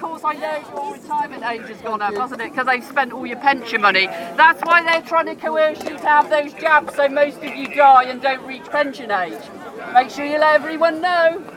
course, 0.00 0.24
I 0.24 0.32
know 0.32 0.64
your 0.74 0.94
retirement 0.94 1.44
age 1.44 1.68
has 1.68 1.80
gone 1.80 2.02
up, 2.02 2.14
hasn't 2.14 2.40
it? 2.40 2.50
Because 2.50 2.66
they've 2.66 2.82
spent 2.82 3.12
all 3.12 3.24
your 3.24 3.38
pension 3.38 3.80
money. 3.80 4.06
That's 4.06 4.60
why 4.62 4.82
they're 4.82 5.02
trying 5.02 5.26
to 5.26 5.36
coerce 5.36 5.78
you 5.84 5.90
to 5.90 6.08
have 6.08 6.28
those 6.28 6.54
jabs 6.54 6.96
so 6.96 7.08
most 7.08 7.36
of 7.36 7.54
you 7.54 7.72
die 7.72 8.04
and 8.04 8.20
don't 8.20 8.44
reach 8.44 8.64
pension 8.64 9.12
age. 9.12 9.38
Make 9.92 10.10
sure 10.10 10.24
you 10.24 10.38
let 10.38 10.56
everyone 10.56 11.00
know. 11.00 11.53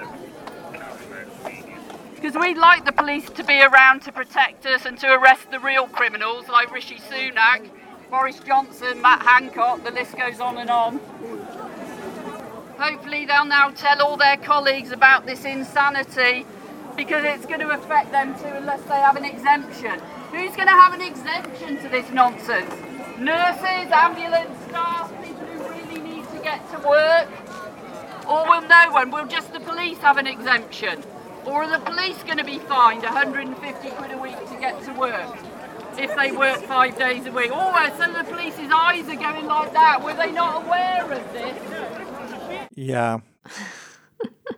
Because 2.17 2.35
we'd 2.35 2.57
like 2.57 2.83
the 2.83 2.91
police 2.91 3.29
to 3.29 3.43
be 3.43 3.61
around 3.61 4.01
to 4.01 4.11
protect 4.11 4.65
us 4.65 4.87
and 4.87 4.97
to 4.97 5.13
arrest 5.13 5.51
the 5.51 5.59
real 5.59 5.85
criminals 5.85 6.47
like 6.47 6.73
Rishi 6.73 6.95
Sunak, 6.95 7.69
Boris 8.09 8.39
Johnson, 8.39 8.99
Matt 9.03 9.21
Hancock, 9.21 9.83
the 9.83 9.91
list 9.91 10.17
goes 10.17 10.39
on 10.39 10.57
and 10.57 10.67
on. 10.71 10.97
Hopefully, 12.79 13.27
they'll 13.27 13.45
now 13.45 13.69
tell 13.69 14.01
all 14.01 14.17
their 14.17 14.35
colleagues 14.37 14.91
about 14.91 15.27
this 15.27 15.45
insanity 15.45 16.47
because 16.95 17.23
it's 17.23 17.45
going 17.45 17.59
to 17.59 17.69
affect 17.69 18.11
them 18.11 18.33
too 18.39 18.47
unless 18.47 18.81
they 18.85 18.95
have 18.95 19.15
an 19.15 19.23
exemption. 19.23 19.99
Who's 20.31 20.55
going 20.55 20.69
to 20.69 20.73
have 20.73 20.93
an 20.93 21.01
exemption 21.01 21.77
to 21.83 21.87
this 21.87 22.09
nonsense? 22.09 22.73
Nurses, 23.19 23.91
ambulance 23.91 24.59
staff, 24.69 25.11
people 25.23 25.45
who 25.45 25.69
really 25.69 26.01
need 26.01 26.27
to 26.29 26.39
get 26.39 26.67
to 26.71 26.79
work? 26.79 27.29
Or 28.27 28.49
will 28.49 28.67
no 28.67 28.91
one? 28.91 29.11
Will 29.11 29.27
just 29.27 29.53
the 29.53 29.59
police 29.59 29.99
have 29.99 30.17
an 30.17 30.25
exemption? 30.25 31.03
Or 31.47 31.63
are 31.63 31.79
the 31.79 31.83
police 31.85 32.21
going 32.23 32.39
to 32.39 32.43
be 32.43 32.59
fined 32.59 33.03
150 33.03 33.89
quid 33.91 34.11
a 34.11 34.17
week 34.17 34.37
to 34.49 34.59
get 34.59 34.83
to 34.83 34.91
work 34.91 35.37
if 35.97 36.13
they 36.17 36.33
work 36.33 36.61
five 36.63 36.97
days 36.99 37.25
a 37.25 37.31
week? 37.31 37.51
Oh, 37.53 37.93
some 37.97 38.13
of 38.13 38.25
the 38.25 38.31
police's 38.33 38.69
eyes 38.69 39.07
are 39.07 39.15
going 39.15 39.45
like 39.45 39.71
that. 39.71 40.03
Were 40.03 40.13
they 40.13 40.33
not 40.33 40.65
aware 40.65 41.09
of 41.09 41.31
this? 41.31 42.69
Yeah. 42.75 43.19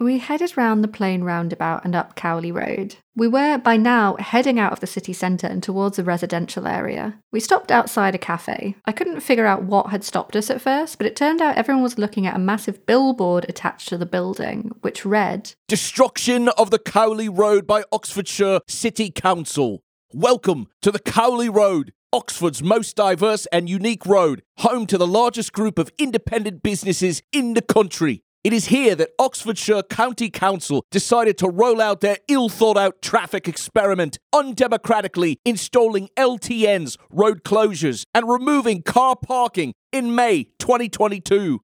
We 0.00 0.18
headed 0.18 0.56
round 0.56 0.84
the 0.84 0.88
plain 0.88 1.24
roundabout 1.24 1.84
and 1.84 1.96
up 1.96 2.14
Cowley 2.14 2.52
Road. 2.52 2.96
We 3.16 3.26
were, 3.26 3.58
by 3.58 3.76
now, 3.76 4.14
heading 4.20 4.60
out 4.60 4.72
of 4.72 4.78
the 4.78 4.86
city 4.86 5.12
centre 5.12 5.48
and 5.48 5.60
towards 5.60 5.98
a 5.98 6.04
residential 6.04 6.68
area. 6.68 7.18
We 7.32 7.40
stopped 7.40 7.72
outside 7.72 8.14
a 8.14 8.18
cafe. 8.18 8.76
I 8.84 8.92
couldn't 8.92 9.20
figure 9.20 9.46
out 9.46 9.64
what 9.64 9.90
had 9.90 10.04
stopped 10.04 10.36
us 10.36 10.50
at 10.50 10.60
first, 10.60 10.98
but 10.98 11.06
it 11.08 11.16
turned 11.16 11.42
out 11.42 11.56
everyone 11.56 11.82
was 11.82 11.98
looking 11.98 12.28
at 12.28 12.36
a 12.36 12.38
massive 12.38 12.86
billboard 12.86 13.44
attached 13.48 13.88
to 13.88 13.98
the 13.98 14.06
building, 14.06 14.70
which 14.82 15.04
read 15.04 15.52
Destruction 15.66 16.48
of 16.50 16.70
the 16.70 16.78
Cowley 16.78 17.28
Road 17.28 17.66
by 17.66 17.82
Oxfordshire 17.90 18.60
City 18.68 19.10
Council. 19.10 19.82
Welcome 20.14 20.68
to 20.82 20.92
the 20.92 21.00
Cowley 21.00 21.48
Road, 21.48 21.92
Oxford's 22.12 22.62
most 22.62 22.94
diverse 22.94 23.46
and 23.46 23.68
unique 23.68 24.06
road, 24.06 24.42
home 24.58 24.86
to 24.86 24.96
the 24.96 25.08
largest 25.08 25.52
group 25.52 25.76
of 25.76 25.90
independent 25.98 26.62
businesses 26.62 27.20
in 27.32 27.54
the 27.54 27.62
country. 27.62 28.22
It 28.44 28.52
is 28.52 28.66
here 28.66 28.94
that 28.94 29.10
Oxfordshire 29.18 29.82
County 29.82 30.30
Council 30.30 30.84
decided 30.92 31.36
to 31.38 31.48
roll 31.48 31.80
out 31.80 32.00
their 32.00 32.18
ill 32.28 32.48
thought 32.48 32.76
out 32.76 33.02
traffic 33.02 33.48
experiment, 33.48 34.16
undemocratically 34.32 35.38
installing 35.44 36.08
LTNs, 36.16 36.96
road 37.10 37.42
closures, 37.42 38.04
and 38.14 38.28
removing 38.28 38.82
car 38.82 39.16
parking 39.16 39.74
in 39.92 40.14
May 40.14 40.44
2022. 40.60 41.60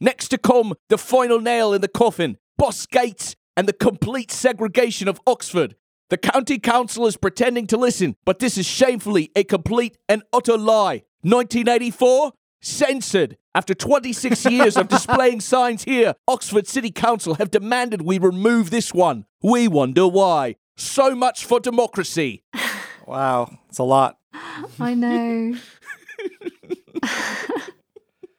Next 0.00 0.28
to 0.28 0.38
come, 0.38 0.74
the 0.88 0.98
final 0.98 1.40
nail 1.40 1.72
in 1.72 1.80
the 1.80 1.88
coffin, 1.88 2.38
boss 2.58 2.86
gates, 2.86 3.36
and 3.56 3.68
the 3.68 3.72
complete 3.72 4.32
segregation 4.32 5.06
of 5.06 5.20
Oxford. 5.28 5.76
The 6.10 6.18
county 6.18 6.58
council 6.58 7.06
is 7.06 7.16
pretending 7.16 7.68
to 7.68 7.76
listen, 7.76 8.16
but 8.24 8.40
this 8.40 8.58
is 8.58 8.66
shamefully 8.66 9.30
a 9.36 9.44
complete 9.44 9.96
and 10.08 10.24
utter 10.32 10.58
lie. 10.58 11.04
1984? 11.22 12.32
Censored. 12.60 13.36
After 13.54 13.74
26 13.74 14.44
years 14.50 14.76
of 14.76 14.88
displaying 14.88 15.40
signs 15.40 15.84
here, 15.84 16.14
Oxford 16.28 16.66
City 16.66 16.90
Council 16.90 17.34
have 17.34 17.50
demanded 17.50 18.02
we 18.02 18.18
remove 18.18 18.70
this 18.70 18.92
one. 18.92 19.24
We 19.42 19.68
wonder 19.68 20.06
why. 20.06 20.56
So 20.76 21.14
much 21.14 21.44
for 21.44 21.60
democracy. 21.60 22.42
Wow, 23.06 23.58
it's 23.68 23.78
a 23.78 23.84
lot. 23.84 24.18
I 24.80 24.94
know. 24.94 25.54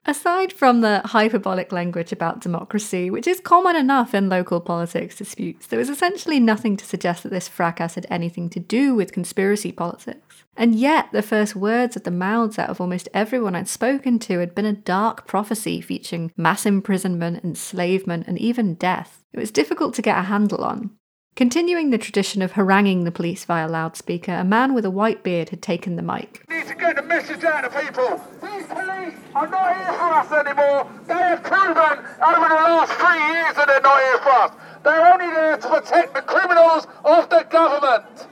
Aside 0.06 0.52
from 0.52 0.81
the 0.81 1.02
hyperbolic 1.06 1.72
language 1.72 2.11
about 2.11 2.41
democracy, 2.41 3.10
which 3.10 3.27
is 3.27 3.39
common 3.39 3.77
enough 3.77 4.14
in 4.14 4.27
local 4.27 4.60
politics 4.60 5.15
disputes, 5.15 5.68
there 5.68 5.80
was 5.80 5.89
essentially 5.89 6.41
nothing 6.41 6.76
to 6.76 6.85
suggest 6.85 7.23
that 7.23 7.30
this 7.30 7.48
fracas 7.48 7.95
had 7.95 8.06
anything 8.10 8.49
to 8.49 8.60
do 8.60 8.94
with 8.94 9.14
conspiracy 9.14 9.72
politics. 9.72 10.27
And 10.59 10.73
yet, 10.73 11.11
the 11.11 11.21
first 11.21 11.55
words 11.55 11.95
of 11.95 12.03
the 12.03 12.09
mouths 12.09 12.57
out 12.57 12.71
of 12.71 12.81
almost 12.81 13.07
everyone 13.13 13.53
I'd 13.53 13.67
spoken 13.67 14.17
to 14.19 14.39
had 14.39 14.55
been 14.55 14.65
a 14.65 14.73
dark 14.73 15.27
prophecy 15.27 15.81
featuring 15.81 16.31
mass 16.35 16.65
imprisonment, 16.65 17.43
enslavement, 17.43 18.25
and 18.27 18.39
even 18.39 18.73
death. 18.73 19.23
It 19.31 19.39
was 19.39 19.51
difficult 19.51 19.93
to 19.93 20.01
get 20.01 20.17
a 20.17 20.23
handle 20.23 20.63
on. 20.63 20.97
Continuing 21.35 21.91
the 21.91 21.99
tradition 21.99 22.41
of 22.41 22.53
haranguing 22.53 23.03
the 23.03 23.11
police 23.11 23.45
via 23.45 23.67
loudspeaker, 23.67 24.31
a 24.31 24.43
man 24.43 24.73
with 24.73 24.84
a 24.84 24.89
white 24.89 25.21
beard 25.21 25.49
had 25.49 25.61
taken 25.61 25.95
the 25.95 26.01
mic. 26.01 26.43
We 26.49 26.57
need 26.57 26.67
to 26.69 26.73
get 26.73 26.95
the 26.95 27.03
message 27.03 27.43
out 27.43 27.61
to 27.61 27.69
people. 27.79 28.19
These 28.41 28.65
police 28.65 29.13
are 29.35 29.47
not 29.47 29.75
here 29.77 29.93
for 29.93 30.13
us 30.15 30.31
anymore. 30.31 30.89
They 31.07 31.13
have 31.13 31.43
proven 31.43 31.99
over 32.25 32.47
the 32.49 32.55
last 32.55 32.93
three 32.93 33.21
years 33.31 33.55
that 33.55 33.67
they're 33.67 33.81
not 33.81 33.99
here 34.01 34.17
for 34.17 34.31
us. 34.31 34.51
They're 34.84 35.13
only 35.13 35.27
there 35.27 35.57
to 35.57 35.69
protect 35.69 36.15
the 36.15 36.21
criminals 36.23 36.88
of 37.05 37.29
the 37.29 37.43
government. 37.43 38.27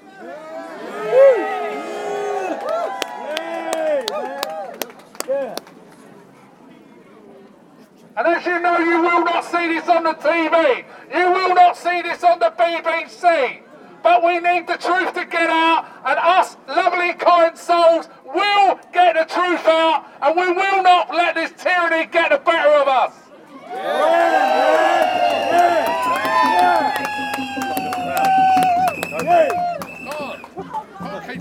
And 8.17 8.27
as 8.27 8.45
you 8.45 8.59
know, 8.59 8.77
you 8.77 9.01
will 9.01 9.25
not 9.25 9.43
see 9.43 9.67
this 9.67 9.89
on 9.89 10.03
the 10.03 10.13
TV. 10.13 10.85
You 11.13 11.31
will 11.31 11.53
not 11.53 11.75
see 11.75 12.01
this 12.01 12.23
on 12.23 12.39
the 12.39 12.53
BBC. 12.57 13.61
But 14.01 14.23
we 14.23 14.39
need 14.39 14.67
the 14.67 14.77
truth 14.77 15.13
to 15.15 15.25
get 15.25 15.49
out, 15.49 15.85
and 16.05 16.17
us 16.19 16.55
lovely, 16.67 17.13
kind 17.13 17.57
souls 17.57 18.07
will 18.23 18.79
get 18.93 19.15
the 19.15 19.25
truth 19.25 19.65
out, 19.65 20.05
and 20.21 20.35
we 20.37 20.51
will 20.53 20.83
not 20.83 21.09
let 21.09 21.33
this 21.35 21.51
tyranny 21.57 22.05
get 22.05 22.29
the 22.29 22.37
better 22.37 22.69
of 22.69 22.87
us. 22.87 23.13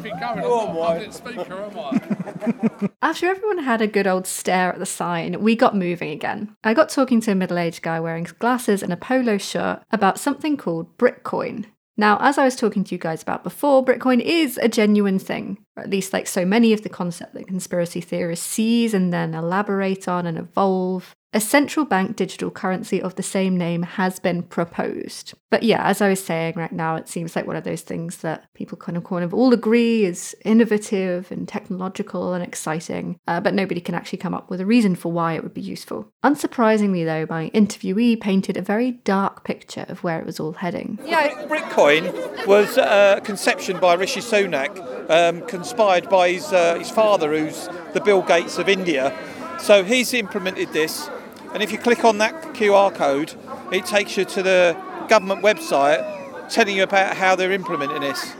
Keep 0.04 0.16
it 0.16 0.20
going. 0.20 0.38
I'm 0.38 0.44
not 0.44 0.68
a 0.68 0.72
public 0.74 1.12
speaker, 1.14 1.62
am 1.62 1.78
I? 1.78 2.88
After 3.02 3.26
everyone 3.26 3.64
had 3.64 3.80
a 3.80 3.86
good 3.86 4.06
old 4.06 4.26
stare 4.26 4.70
at 4.70 4.78
the 4.78 4.84
sign, 4.84 5.40
we 5.40 5.56
got 5.56 5.74
moving 5.74 6.10
again. 6.10 6.54
I 6.62 6.74
got 6.74 6.90
talking 6.90 7.22
to 7.22 7.32
a 7.32 7.34
middle 7.34 7.58
aged 7.58 7.80
guy 7.80 7.98
wearing 8.00 8.26
glasses 8.38 8.82
and 8.82 8.92
a 8.92 8.98
polo 8.98 9.38
shirt 9.38 9.82
about 9.90 10.20
something 10.20 10.58
called 10.58 10.98
Britcoin. 10.98 11.64
Now, 11.96 12.18
as 12.20 12.36
I 12.36 12.44
was 12.44 12.56
talking 12.56 12.84
to 12.84 12.94
you 12.94 12.98
guys 12.98 13.22
about 13.22 13.44
before, 13.44 13.84
Britcoin 13.84 14.20
is 14.20 14.58
a 14.58 14.68
genuine 14.68 15.18
thing, 15.18 15.64
or 15.76 15.84
at 15.84 15.90
least 15.90 16.12
like 16.12 16.26
so 16.26 16.44
many 16.44 16.72
of 16.72 16.82
the 16.82 16.88
concepts 16.90 17.32
that 17.32 17.46
conspiracy 17.46 18.00
theorists 18.02 18.44
seize 18.44 18.92
and 18.92 19.12
then 19.12 19.32
elaborate 19.32 20.06
on 20.06 20.26
and 20.26 20.36
evolve. 20.36 21.14
A 21.34 21.40
central 21.40 21.84
bank 21.84 22.14
digital 22.14 22.48
currency 22.48 23.02
of 23.02 23.16
the 23.16 23.22
same 23.22 23.58
name 23.58 23.82
has 23.82 24.20
been 24.20 24.44
proposed. 24.44 25.34
But 25.50 25.64
yeah, 25.64 25.84
as 25.84 26.00
I 26.00 26.08
was 26.08 26.24
saying 26.24 26.54
right 26.56 26.70
now, 26.70 26.94
it 26.94 27.08
seems 27.08 27.34
like 27.34 27.44
one 27.44 27.56
of 27.56 27.64
those 27.64 27.82
things 27.82 28.18
that 28.18 28.44
people 28.54 28.78
kind 28.78 28.96
of 28.96 29.02
kind 29.02 29.24
of 29.24 29.34
all 29.34 29.52
agree 29.52 30.04
is 30.04 30.36
innovative 30.44 31.32
and 31.32 31.48
technological 31.48 32.34
and 32.34 32.44
exciting, 32.44 33.18
uh, 33.26 33.40
but 33.40 33.52
nobody 33.52 33.80
can 33.80 33.96
actually 33.96 34.18
come 34.18 34.32
up 34.32 34.48
with 34.48 34.60
a 34.60 34.66
reason 34.66 34.94
for 34.94 35.10
why 35.10 35.32
it 35.32 35.42
would 35.42 35.52
be 35.52 35.60
useful. 35.60 36.08
Unsurprisingly, 36.24 37.04
though, 37.04 37.26
my 37.28 37.50
interviewee 37.50 38.20
painted 38.20 38.56
a 38.56 38.62
very 38.62 38.92
dark 38.92 39.42
picture 39.42 39.86
of 39.88 40.04
where 40.04 40.20
it 40.20 40.26
was 40.26 40.38
all 40.38 40.52
heading. 40.52 41.00
Yeah, 41.04 41.46
Britcoin 41.48 42.46
was 42.46 42.76
a 42.76 43.20
conception 43.24 43.80
by 43.80 43.94
Rishi 43.94 44.20
Sunak, 44.20 45.10
um, 45.10 45.44
conspired 45.48 46.08
by 46.08 46.30
his, 46.30 46.52
uh, 46.52 46.76
his 46.76 46.90
father, 46.90 47.36
who's 47.36 47.68
the 47.92 48.00
Bill 48.00 48.22
Gates 48.22 48.58
of 48.58 48.68
India. 48.68 49.12
So 49.58 49.82
he's 49.82 50.12
implemented 50.12 50.72
this, 50.72 51.08
and 51.54 51.62
if 51.62 51.72
you 51.72 51.78
click 51.78 52.04
on 52.04 52.18
that 52.18 52.34
QR 52.54 52.92
code, 52.92 53.32
it 53.72 53.86
takes 53.86 54.16
you 54.16 54.24
to 54.24 54.42
the 54.42 54.76
government 55.08 55.42
website 55.42 56.50
telling 56.50 56.76
you 56.76 56.82
about 56.82 57.16
how 57.16 57.36
they're 57.36 57.52
implementing 57.52 58.00
this. 58.00 58.34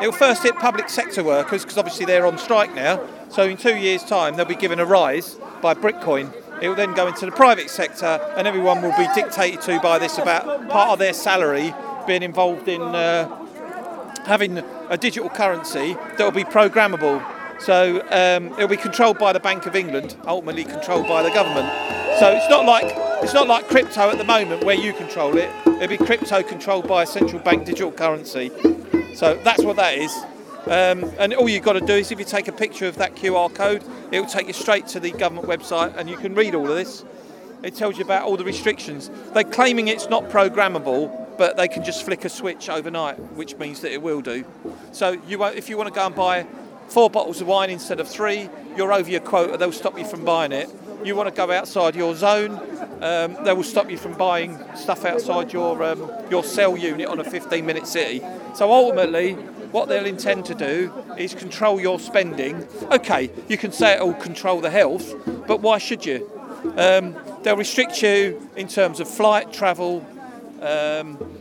It'll 0.00 0.12
first 0.12 0.42
hit 0.42 0.54
public 0.56 0.88
sector 0.88 1.24
workers 1.24 1.62
because 1.62 1.78
obviously 1.78 2.04
they're 2.04 2.26
on 2.26 2.36
strike 2.36 2.74
now. 2.74 3.06
So 3.30 3.44
in 3.44 3.56
two 3.56 3.76
years' 3.76 4.04
time, 4.04 4.36
they'll 4.36 4.44
be 4.44 4.54
given 4.54 4.80
a 4.80 4.84
rise 4.84 5.36
by 5.62 5.74
Britcoin. 5.74 6.32
It 6.60 6.68
will 6.68 6.76
then 6.76 6.94
go 6.94 7.06
into 7.06 7.26
the 7.26 7.32
private 7.32 7.70
sector, 7.70 8.20
and 8.36 8.46
everyone 8.46 8.82
will 8.82 8.96
be 8.96 9.06
dictated 9.14 9.60
to 9.62 9.80
by 9.80 9.98
this 9.98 10.18
about 10.18 10.68
part 10.68 10.90
of 10.90 10.98
their 10.98 11.12
salary 11.12 11.72
being 12.06 12.22
involved 12.22 12.66
in 12.66 12.82
uh, 12.82 13.28
having 14.26 14.58
a 14.88 14.96
digital 14.96 15.28
currency 15.28 15.94
that 15.94 16.20
will 16.20 16.32
be 16.32 16.44
programmable. 16.44 17.24
So 17.60 18.00
um, 18.10 18.52
it'll 18.52 18.68
be 18.68 18.76
controlled 18.76 19.18
by 19.18 19.32
the 19.32 19.40
Bank 19.40 19.66
of 19.66 19.74
England, 19.74 20.16
ultimately 20.26 20.64
controlled 20.64 21.08
by 21.08 21.22
the 21.22 21.30
government. 21.30 21.68
So 22.18 22.30
it's 22.32 22.48
not 22.48 22.64
like 22.64 22.94
it's 23.22 23.34
not 23.34 23.48
like 23.48 23.68
crypto 23.68 24.10
at 24.10 24.18
the 24.18 24.24
moment 24.24 24.64
where 24.64 24.76
you 24.76 24.92
control 24.92 25.36
it. 25.36 25.50
It'll 25.66 25.88
be 25.88 25.98
crypto 25.98 26.42
controlled 26.42 26.86
by 26.86 27.02
a 27.02 27.06
central 27.06 27.42
bank 27.42 27.66
digital 27.66 27.90
currency. 27.90 28.50
So 29.14 29.34
that's 29.42 29.64
what 29.64 29.76
that 29.76 29.98
is. 29.98 30.14
Um, 30.66 31.10
and 31.18 31.34
all 31.34 31.48
you've 31.48 31.64
got 31.64 31.72
to 31.72 31.80
do 31.80 31.94
is 31.94 32.12
if 32.12 32.18
you 32.18 32.24
take 32.24 32.46
a 32.46 32.52
picture 32.52 32.86
of 32.86 32.96
that 32.96 33.16
QR 33.16 33.52
code, 33.52 33.82
it 34.12 34.20
will 34.20 34.28
take 34.28 34.46
you 34.46 34.52
straight 34.52 34.86
to 34.88 35.00
the 35.00 35.10
government 35.10 35.48
website 35.48 35.96
and 35.96 36.08
you 36.08 36.16
can 36.16 36.34
read 36.34 36.54
all 36.54 36.68
of 36.68 36.76
this. 36.76 37.04
It 37.62 37.74
tells 37.74 37.98
you 37.98 38.04
about 38.04 38.24
all 38.24 38.36
the 38.36 38.44
restrictions. 38.44 39.10
They're 39.32 39.42
claiming 39.42 39.88
it's 39.88 40.08
not 40.08 40.28
programmable, 40.28 41.36
but 41.38 41.56
they 41.56 41.68
can 41.68 41.84
just 41.84 42.04
flick 42.04 42.24
a 42.24 42.28
switch 42.28 42.68
overnight, 42.68 43.18
which 43.34 43.56
means 43.56 43.80
that 43.80 43.92
it 43.92 44.02
will 44.02 44.20
do. 44.20 44.44
So 44.92 45.20
you 45.26 45.42
if 45.44 45.68
you 45.68 45.76
want 45.76 45.88
to 45.88 45.94
go 45.94 46.06
and 46.06 46.14
buy 46.14 46.46
four 46.88 47.10
bottles 47.10 47.40
of 47.40 47.46
wine 47.46 47.70
instead 47.70 48.00
of 48.00 48.08
three, 48.08 48.48
you're 48.76 48.92
over 48.92 49.08
your 49.10 49.20
quota, 49.20 49.56
they'll 49.56 49.72
stop 49.72 49.98
you 49.98 50.04
from 50.04 50.24
buying 50.24 50.52
it. 50.52 50.68
You 51.04 51.14
want 51.14 51.28
to 51.28 51.34
go 51.34 51.50
outside 51.52 51.94
your 51.94 52.14
zone, 52.14 52.60
um, 53.02 53.36
they 53.44 53.52
will 53.52 53.62
stop 53.62 53.90
you 53.90 53.96
from 53.96 54.14
buying 54.14 54.58
stuff 54.74 55.04
outside 55.04 55.52
your 55.52 55.82
um, 55.84 56.10
your 56.30 56.42
cell 56.42 56.76
unit 56.76 57.06
on 57.06 57.20
a 57.20 57.24
15-minute 57.24 57.86
city. 57.86 58.20
So 58.54 58.72
ultimately, 58.72 59.34
what 59.70 59.88
they'll 59.88 60.06
intend 60.06 60.46
to 60.46 60.54
do 60.54 60.92
is 61.16 61.34
control 61.34 61.80
your 61.80 62.00
spending. 62.00 62.66
Okay, 62.90 63.30
you 63.48 63.56
can 63.56 63.70
say 63.70 63.94
it'll 63.94 64.14
control 64.14 64.60
the 64.60 64.70
health, 64.70 65.14
but 65.46 65.60
why 65.60 65.78
should 65.78 66.04
you? 66.04 66.28
Um, 66.76 67.16
they'll 67.42 67.56
restrict 67.56 68.02
you 68.02 68.48
in 68.56 68.66
terms 68.66 68.98
of 68.98 69.08
flight, 69.08 69.52
travel, 69.52 70.04
um, 70.60 71.37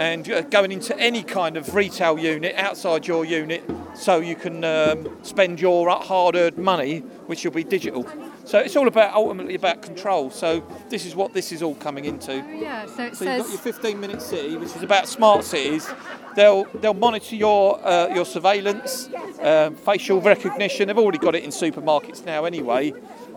and 0.00 0.50
going 0.50 0.72
into 0.72 0.98
any 0.98 1.22
kind 1.22 1.58
of 1.58 1.74
retail 1.74 2.18
unit 2.18 2.54
outside 2.56 3.06
your 3.06 3.26
unit. 3.26 3.62
so 3.92 4.18
you 4.20 4.34
can 4.34 4.64
um, 4.64 5.06
spend 5.22 5.60
your 5.60 5.90
hard-earned 5.90 6.56
money, 6.56 7.00
which 7.26 7.44
will 7.44 7.52
be 7.52 7.64
digital. 7.64 8.08
So 8.46 8.58
it's 8.58 8.76
all 8.76 8.88
about 8.88 9.12
ultimately 9.12 9.54
about 9.54 9.82
control. 9.82 10.30
So 10.30 10.64
this 10.88 11.04
is 11.04 11.14
what 11.14 11.34
this 11.34 11.52
is 11.52 11.62
all 11.62 11.74
coming 11.74 12.06
into. 12.06 12.36
Yeah, 12.36 12.86
so 12.86 13.04
it 13.04 13.16
So 13.16 13.24
you've 13.26 13.42
got 13.42 13.50
your 13.50 13.58
15 13.58 14.00
minute 14.00 14.22
city, 14.22 14.56
which 14.56 14.74
is 14.74 14.82
about 14.82 15.06
smart 15.06 15.44
cities. 15.44 15.86
They'll 16.34 16.64
they'll 16.80 16.94
monitor 16.94 17.36
your 17.36 17.86
uh, 17.86 18.08
your 18.14 18.24
surveillance, 18.24 19.10
um, 19.42 19.76
facial 19.76 20.22
recognition. 20.22 20.88
They've 20.88 20.96
already 20.96 21.18
got 21.18 21.34
it 21.34 21.44
in 21.44 21.50
supermarkets 21.50 22.24
now 22.24 22.46
anyway, 22.46 22.94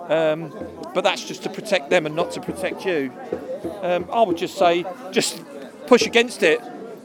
um, 0.07 0.53
but 0.93 1.03
that's 1.03 1.25
just 1.25 1.43
to 1.43 1.49
protect 1.49 1.89
them 1.89 2.05
and 2.05 2.15
not 2.15 2.31
to 2.31 2.39
protect 2.41 2.85
you. 2.85 3.11
Um, 3.81 4.07
I 4.11 4.21
would 4.21 4.37
just 4.37 4.57
say 4.57 4.85
just 5.11 5.41
push 5.87 6.05
against 6.05 6.43
it. 6.43 6.59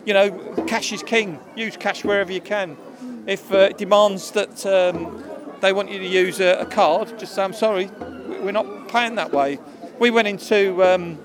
You 0.05 0.15
know, 0.15 0.31
cash 0.67 0.93
is 0.93 1.03
king. 1.03 1.39
Use 1.57 1.77
cash 1.77 2.05
wherever 2.05 2.33
you 2.33 2.41
can. 2.41 2.77
If 3.27 3.53
uh, 3.53 3.59
it 3.71 3.79
demands 3.79 4.31
that 4.33 4.65
um, 4.67 5.23
they 5.61 5.73
want 5.73 5.91
you 5.91 5.99
to 5.99 6.07
use 6.07 6.41
a, 6.41 6.61
a 6.61 6.67
card, 6.67 7.19
just 7.19 7.35
say 7.35 7.43
I'm 7.43 7.53
sorry, 7.53 7.87
we- 8.29 8.39
we're 8.41 8.53
not 8.53 8.89
paying 8.89 9.17
that 9.17 9.33
way. 9.33 9.59
We 9.99 10.11
went 10.11 10.29
into 10.29 10.83
um, 10.85 11.19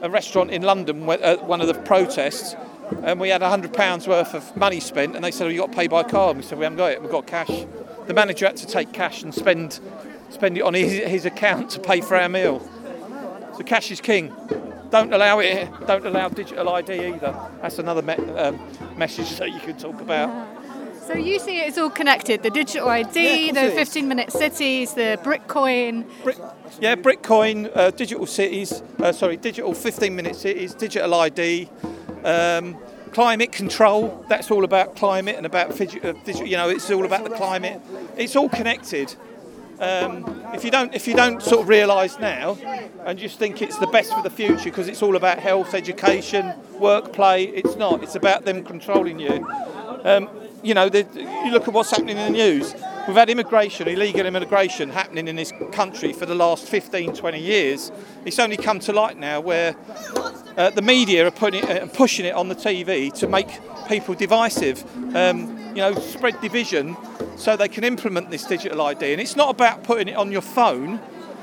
a 0.00 0.08
restaurant 0.10 0.50
in 0.50 0.62
London 0.62 1.08
at 1.08 1.44
one 1.44 1.60
of 1.60 1.66
the 1.68 1.74
protests, 1.74 2.56
and 3.02 3.20
we 3.20 3.28
had 3.28 3.42
hundred 3.42 3.74
pounds 3.74 4.08
worth 4.08 4.34
of 4.34 4.56
money 4.56 4.80
spent, 4.80 5.14
and 5.14 5.24
they 5.24 5.30
said, 5.30 5.46
"Oh, 5.46 5.50
you've 5.50 5.60
got 5.60 5.70
to 5.72 5.76
pay 5.76 5.86
by 5.86 6.02
card." 6.02 6.36
We 6.36 6.42
said, 6.42 6.58
"We 6.58 6.64
haven't 6.64 6.78
got 6.78 6.92
it. 6.92 7.02
We've 7.02 7.10
got 7.10 7.26
cash." 7.26 7.66
The 8.06 8.14
manager 8.14 8.46
had 8.46 8.56
to 8.56 8.66
take 8.66 8.92
cash 8.92 9.22
and 9.22 9.32
spend 9.32 9.78
spend 10.30 10.56
it 10.56 10.62
on 10.62 10.74
his, 10.74 10.92
his 11.06 11.24
account 11.26 11.70
to 11.70 11.80
pay 11.80 12.00
for 12.00 12.16
our 12.16 12.28
meal. 12.28 12.60
So 13.56 13.62
cash 13.64 13.90
is 13.90 14.00
king. 14.00 14.32
Don't 14.90 15.12
allow 15.12 15.38
it. 15.38 15.68
Don't 15.86 16.04
allow 16.04 16.28
digital 16.28 16.68
ID 16.68 17.14
either. 17.14 17.34
That's 17.62 17.78
another 17.78 18.02
me- 18.02 18.14
um, 18.36 18.58
message 18.96 19.36
that 19.38 19.52
you 19.52 19.60
could 19.60 19.78
talk 19.78 20.00
about. 20.00 20.48
So 21.06 21.14
you 21.16 21.38
see 21.38 21.58
it's 21.60 21.78
all 21.78 21.90
connected 21.90 22.42
the 22.42 22.50
digital 22.50 22.88
ID, 22.88 23.14
Yeah, 23.14 23.32
the 23.32 23.48
of 23.48 23.54
course 23.54 23.64
it 23.64 23.80
is. 23.82 23.88
15 23.88 24.08
minute 24.08 24.32
cities, 24.32 24.94
the 24.94 25.18
Britcoin. 25.22 26.04
Yeah, 26.80 26.94
Britcoin, 26.94 27.70
uh, 27.74 27.90
digital 27.90 28.26
cities, 28.26 28.82
uh, 29.02 29.10
sorry, 29.12 29.36
digital 29.36 29.74
15 29.74 30.14
minute 30.14 30.36
cities, 30.36 30.74
digital 30.74 31.12
ID, 31.14 31.68
um, 32.24 32.76
climate 33.12 33.50
control. 33.50 34.24
That's 34.28 34.50
all 34.52 34.62
about 34.62 34.94
climate 34.94 35.34
and 35.36 35.46
about, 35.46 35.80
uh, 35.80 35.84
you 36.44 36.56
know, 36.56 36.68
it's 36.68 36.88
all 36.90 37.04
about 37.04 37.24
the 37.24 37.30
climate. 37.30 37.80
It's 38.16 38.36
all 38.36 38.48
connected. 38.48 39.16
Um, 39.80 40.44
if 40.52 40.64
you 40.64 40.70
don't, 40.70 40.94
if 40.94 41.08
you 41.08 41.14
don't 41.14 41.42
sort 41.42 41.62
of 41.62 41.68
realise 41.68 42.18
now, 42.18 42.58
and 43.06 43.18
just 43.18 43.38
think 43.38 43.62
it's 43.62 43.78
the 43.78 43.86
best 43.86 44.12
for 44.12 44.22
the 44.22 44.30
future 44.30 44.64
because 44.64 44.88
it's 44.88 45.02
all 45.02 45.16
about 45.16 45.38
health, 45.38 45.74
education, 45.74 46.52
work, 46.78 47.12
play. 47.12 47.44
It's 47.44 47.76
not. 47.76 48.02
It's 48.02 48.14
about 48.14 48.44
them 48.44 48.62
controlling 48.62 49.18
you. 49.18 49.46
Um, 50.04 50.28
you 50.62 50.74
know, 50.74 50.88
the, 50.90 51.06
you 51.44 51.50
look 51.50 51.66
at 51.66 51.72
what's 51.72 51.90
happening 51.90 52.18
in 52.18 52.32
the 52.32 52.38
news. 52.38 52.74
We've 53.06 53.16
had 53.16 53.30
immigration, 53.30 53.88
illegal 53.88 54.26
immigration 54.26 54.90
happening 54.90 55.26
in 55.26 55.34
this 55.34 55.52
country 55.72 56.12
for 56.12 56.26
the 56.26 56.34
last 56.34 56.68
15, 56.68 57.14
20 57.14 57.40
years. 57.40 57.90
It's 58.26 58.38
only 58.38 58.58
come 58.58 58.78
to 58.80 58.92
light 58.92 59.16
now 59.16 59.40
where 59.40 59.74
uh, 60.56 60.70
the 60.70 60.82
media 60.82 61.26
are 61.26 61.30
putting 61.30 61.64
it, 61.64 61.82
uh, 61.82 61.86
pushing 61.86 62.26
it 62.26 62.34
on 62.34 62.48
the 62.48 62.54
TV 62.54 63.12
to 63.14 63.26
make 63.26 63.48
people 63.88 64.14
divisive, 64.14 64.84
um, 65.16 65.58
you 65.68 65.76
know, 65.76 65.94
spread 65.94 66.38
division 66.42 66.94
so 67.36 67.56
they 67.56 67.68
can 67.68 67.84
implement 67.84 68.30
this 68.30 68.44
digital 68.44 68.82
ID. 68.82 69.12
And 69.12 69.20
it's 69.20 69.36
not 69.36 69.48
about 69.48 69.82
putting 69.82 70.08
it 70.08 70.16
on 70.16 70.30
your 70.30 70.42
phone 70.42 71.00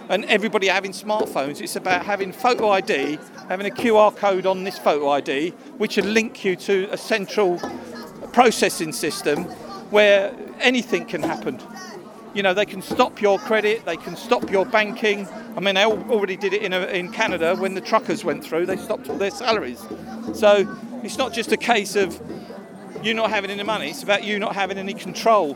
and 0.09 0.25
everybody 0.25 0.67
having 0.67 0.91
smartphones. 0.91 1.59
It's 1.59 1.75
about 1.75 2.05
having 2.05 2.31
photo 2.31 2.69
ID, 2.69 3.17
having 3.49 3.65
a 3.65 3.71
QR 3.71 4.15
code 4.15 4.45
on 4.45 4.63
this 4.63 4.77
photo 4.77 5.09
ID, 5.09 5.49
which 5.79 5.97
will 5.97 6.05
link 6.05 6.45
you 6.45 6.55
to 6.55 6.87
a 6.91 6.97
central 6.97 7.59
processing 8.31 8.93
system 8.93 9.47
where 9.89 10.33
anything 10.59 11.05
can 11.05 11.23
happen. 11.23 11.59
You 12.33 12.43
know, 12.43 12.53
they 12.53 12.65
can 12.65 12.81
stop 12.81 13.21
your 13.21 13.39
credit, 13.39 13.85
they 13.85 13.97
can 13.97 14.15
stop 14.15 14.51
your 14.51 14.65
banking. 14.65 15.27
I 15.55 15.59
mean, 15.59 15.75
they 15.75 15.85
already 15.85 16.37
did 16.37 16.53
it 16.53 16.61
in, 16.61 16.73
a, 16.73 16.81
in 16.87 17.11
Canada 17.11 17.55
when 17.55 17.73
the 17.73 17.81
truckers 17.81 18.23
went 18.23 18.43
through, 18.43 18.67
they 18.67 18.77
stopped 18.77 19.09
all 19.09 19.17
their 19.17 19.31
salaries. 19.31 19.83
So 20.33 20.77
it's 21.03 21.17
not 21.17 21.33
just 21.33 21.51
a 21.51 21.57
case 21.57 21.95
of 21.95 22.21
you 23.03 23.13
not 23.13 23.29
having 23.29 23.49
any 23.49 23.63
money, 23.63 23.89
it's 23.89 24.03
about 24.03 24.23
you 24.23 24.39
not 24.39 24.53
having 24.53 24.77
any 24.77 24.93
control. 24.93 25.55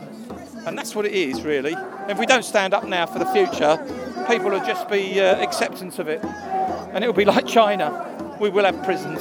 And 0.66 0.78
that's 0.78 0.94
what 0.94 1.04
it 1.04 1.12
is, 1.12 1.42
really. 1.42 1.76
If 2.08 2.18
we 2.18 2.26
don't 2.26 2.44
stand 2.44 2.74
up 2.74 2.84
now 2.84 3.06
for 3.06 3.18
the 3.18 3.26
future, 3.26 3.76
people 4.28 4.50
will 4.50 4.64
just 4.64 4.88
be 4.88 5.20
uh, 5.20 5.42
acceptance 5.42 5.98
of 5.98 6.08
it. 6.08 6.24
And 6.24 7.04
it'll 7.04 7.14
be 7.14 7.24
like 7.24 7.46
China. 7.46 8.36
We 8.40 8.48
will 8.48 8.64
have 8.64 8.82
prisons. 8.84 9.20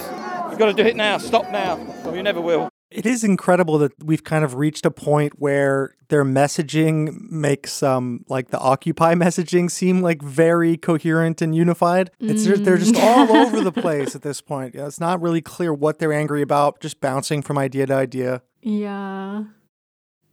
We've 0.49 0.57
got 0.57 0.65
to 0.65 0.73
do 0.73 0.83
it 0.83 0.95
now, 0.95 1.17
stop 1.17 1.51
now, 1.51 1.77
or 2.05 2.15
you 2.15 2.23
never 2.23 2.41
will. 2.41 2.70
It 2.91 3.05
is 3.05 3.23
incredible 3.23 3.77
that 3.80 3.91
we've 4.03 4.23
kind 4.23 4.43
of 4.43 4.55
reached 4.55 4.85
a 4.85 4.91
point 4.91 5.39
where 5.39 5.95
their 6.09 6.26
messaging 6.26 7.30
makes 7.31 7.81
um 7.81 8.26
like 8.27 8.49
the 8.49 8.59
Occupy 8.59 9.13
messaging 9.26 9.72
seem 9.72 10.01
like 10.01 10.22
very 10.22 10.76
coherent 10.77 11.41
and 11.41 11.55
unified. 11.55 12.11
It's 12.19 12.43
just, 12.43 12.63
they're 12.65 12.77
just 12.77 12.95
Mm. 12.95 13.03
all 13.03 13.38
over 13.38 13.61
the 13.61 13.72
place 13.72 14.15
at 14.15 14.22
this 14.22 14.41
point. 14.41 14.76
It's 14.76 14.99
not 14.99 15.22
really 15.22 15.41
clear 15.41 15.73
what 15.73 15.99
they're 15.99 16.11
angry 16.13 16.41
about, 16.41 16.81
just 16.81 16.99
bouncing 16.99 17.41
from 17.41 17.57
idea 17.57 17.85
to 17.88 17.93
idea. 17.93 18.41
Yeah. 18.61 19.45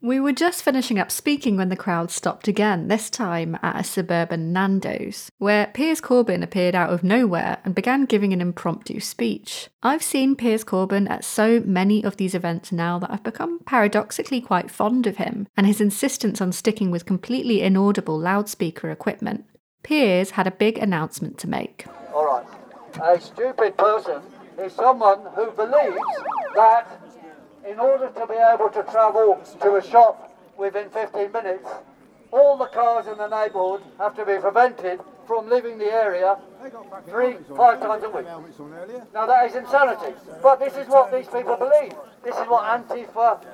We 0.01 0.21
were 0.21 0.33
just 0.33 0.63
finishing 0.63 1.01
up 1.01 1.11
speaking 1.11 1.57
when 1.57 1.71
the 1.71 1.77
crowd 1.77 2.13
stopped 2.13 2.47
again, 2.47 2.87
this 2.87 3.11
time 3.11 3.59
at 3.65 3.81
a 3.81 3.83
suburban 3.83 4.53
Nando's, 4.53 5.29
where 5.39 5.67
Piers 5.75 6.01
Corbyn 6.01 6.41
appeared 6.41 6.77
out 6.77 6.91
of 6.91 7.03
nowhere 7.03 7.59
and 7.65 7.75
began 7.75 8.05
giving 8.05 8.33
an 8.33 8.41
impromptu 8.41 9.01
speech. 9.01 9.69
I've 9.83 10.05
seen 10.05 10.37
Piers 10.37 10.63
Corbyn 10.63 11.11
at 11.11 11.25
so 11.25 11.61
many 11.67 12.05
of 12.05 12.17
these 12.17 12.37
events 12.37 12.71
now 12.71 13.01
that 13.01 13.11
I've 13.11 13.25
become 13.25 13.59
paradoxically 13.67 14.41
quite 14.41 14.71
fond 14.71 15.09
of 15.09 15.17
him 15.17 15.49
and 15.57 15.67
his 15.67 15.81
insistence 15.81 16.41
on 16.41 16.53
sticking 16.53 16.93
with 16.93 17.05
completely 17.05 17.61
inaudible 17.61 18.21
loudspeaker 18.21 18.93
equipment. 18.93 19.47
Piers 19.83 20.31
had 20.31 20.47
a 20.47 20.53
big 20.53 20.79
announcement 20.79 21.39
to 21.39 21.49
make. 21.49 21.87
All 22.15 22.25
right. 22.25 22.47
A 23.03 23.21
stupid 23.21 23.77
person 23.77 24.23
is 24.61 24.73
someone 24.75 25.19
who 25.35 25.51
believes 25.51 25.97
that 26.55 27.01
in 27.69 27.79
order 27.79 28.09
to 28.09 28.27
be 28.27 28.35
able 28.35 28.71
to 28.71 28.83
travel 28.91 29.41
to 29.61 29.77
a 29.77 29.83
shop 29.83 30.33
within 30.57 30.89
15 30.91 31.31
minutes, 31.33 31.69
all 32.31 32.57
the 32.57 32.67
cars 32.67 33.07
in 33.07 33.17
the 33.19 33.29
neighbourhood 33.29 33.83
have 33.99 34.17
to 34.17 34.25
be 34.25 34.39
prevented 34.39 35.01
from 35.27 35.49
leaving 35.51 35.77
the 35.77 35.85
area 35.85 36.39
three, 37.09 37.37
five 37.57 37.81
times 37.81 38.03
a 38.05 38.09
week. 38.09 38.25
Now 39.13 39.27
that 39.27 39.51
is 39.51 39.55
insanity. 39.55 40.15
But 40.43 40.59
this 40.59 40.75
is 40.77 40.89
what 40.89 41.13
these 41.13 41.27
people 41.27 41.57
believe. 41.57 41.93
This 42.25 42.35
is 42.35 42.47
what 42.49 42.65
Antifa, 42.65 43.45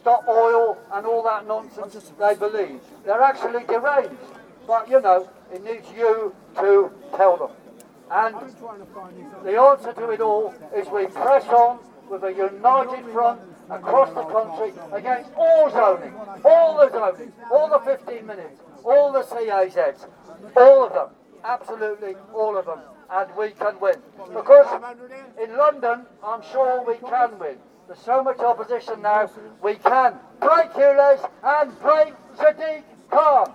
Stop 0.00 0.26
Oil 0.28 0.76
and 0.92 1.06
all 1.06 1.22
that 1.22 1.46
nonsense 1.46 2.12
they 2.18 2.34
believe. 2.34 2.80
They're 3.04 3.22
actually 3.22 3.64
deranged. 3.64 4.20
But 4.66 4.88
you 4.88 5.00
know, 5.00 5.28
it 5.52 5.62
needs 5.62 5.86
you 5.96 6.34
to 6.56 6.90
tell 7.16 7.36
them. 7.36 7.50
And 8.10 8.34
the 9.44 9.58
answer 9.58 9.92
to 9.92 10.10
it 10.10 10.20
all 10.20 10.54
is 10.76 10.88
we 10.88 11.06
press 11.06 11.46
on 11.48 11.78
with 12.10 12.24
a 12.24 12.32
united 12.32 13.04
front 13.12 13.40
across 13.70 14.08
the 14.10 14.24
country 14.24 14.72
against 14.92 15.30
all 15.36 15.70
zoning, 15.70 16.12
all 16.44 16.76
the 16.76 16.90
zoning, 16.90 17.32
all 17.50 17.68
the 17.68 17.78
15 17.80 18.26
minutes, 18.26 18.60
all 18.84 19.12
the 19.12 19.22
CAZs, 19.22 20.06
all 20.56 20.84
of 20.84 20.92
them, 20.92 21.08
absolutely 21.44 22.14
all 22.34 22.56
of 22.56 22.66
them, 22.66 22.80
and 23.10 23.30
we 23.36 23.50
can 23.50 23.78
win. 23.80 23.96
Because 24.28 24.82
in 25.42 25.56
London, 25.56 26.06
I'm 26.22 26.42
sure 26.52 26.84
we 26.86 26.96
can 27.08 27.38
win. 27.38 27.56
There's 27.86 28.00
so 28.00 28.22
much 28.22 28.38
opposition 28.38 29.02
now, 29.02 29.30
we 29.62 29.74
can 29.74 30.14
break 30.40 30.70
ULEZ 30.72 31.28
and 31.42 31.80
break 31.80 32.14
Sadiq 32.36 32.82
Khan. 33.10 33.52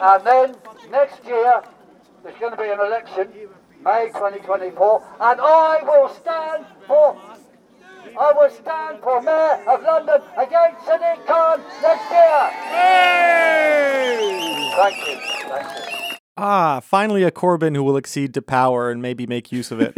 And 0.00 0.26
then 0.26 0.56
next 0.90 1.24
year, 1.24 1.62
there's 2.22 2.38
going 2.38 2.52
to 2.52 2.58
be 2.58 2.68
an 2.68 2.80
election, 2.80 3.28
May 3.86 4.08
2024, 4.08 5.02
and 5.20 5.40
I 5.40 5.80
will 5.84 6.08
stand 6.08 6.66
for, 6.88 7.16
I 8.18 8.32
will 8.32 8.50
stand 8.50 9.00
for 9.00 9.22
Mayor 9.22 9.62
of 9.68 9.80
London 9.84 10.20
against 10.36 10.84
Sadiq 10.84 11.24
Khan 11.24 11.62
next 11.80 12.10
year. 12.10 12.50
Thank 14.74 15.06
you. 15.06 15.16
Thank 15.48 15.78
you. 15.78 15.84
Ah, 16.36 16.80
finally 16.80 17.22
a 17.22 17.30
Corbyn 17.30 17.76
who 17.76 17.84
will 17.84 17.96
accede 17.96 18.34
to 18.34 18.42
power 18.42 18.90
and 18.90 19.00
maybe 19.00 19.24
make 19.24 19.52
use 19.52 19.70
of 19.70 19.80
it. 19.80 19.94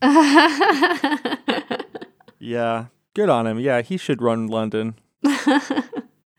yeah, 2.38 2.86
good 3.12 3.28
on 3.28 3.48
him. 3.48 3.58
Yeah, 3.58 3.82
he 3.82 3.96
should 3.96 4.22
run 4.22 4.46
London. 4.46 4.94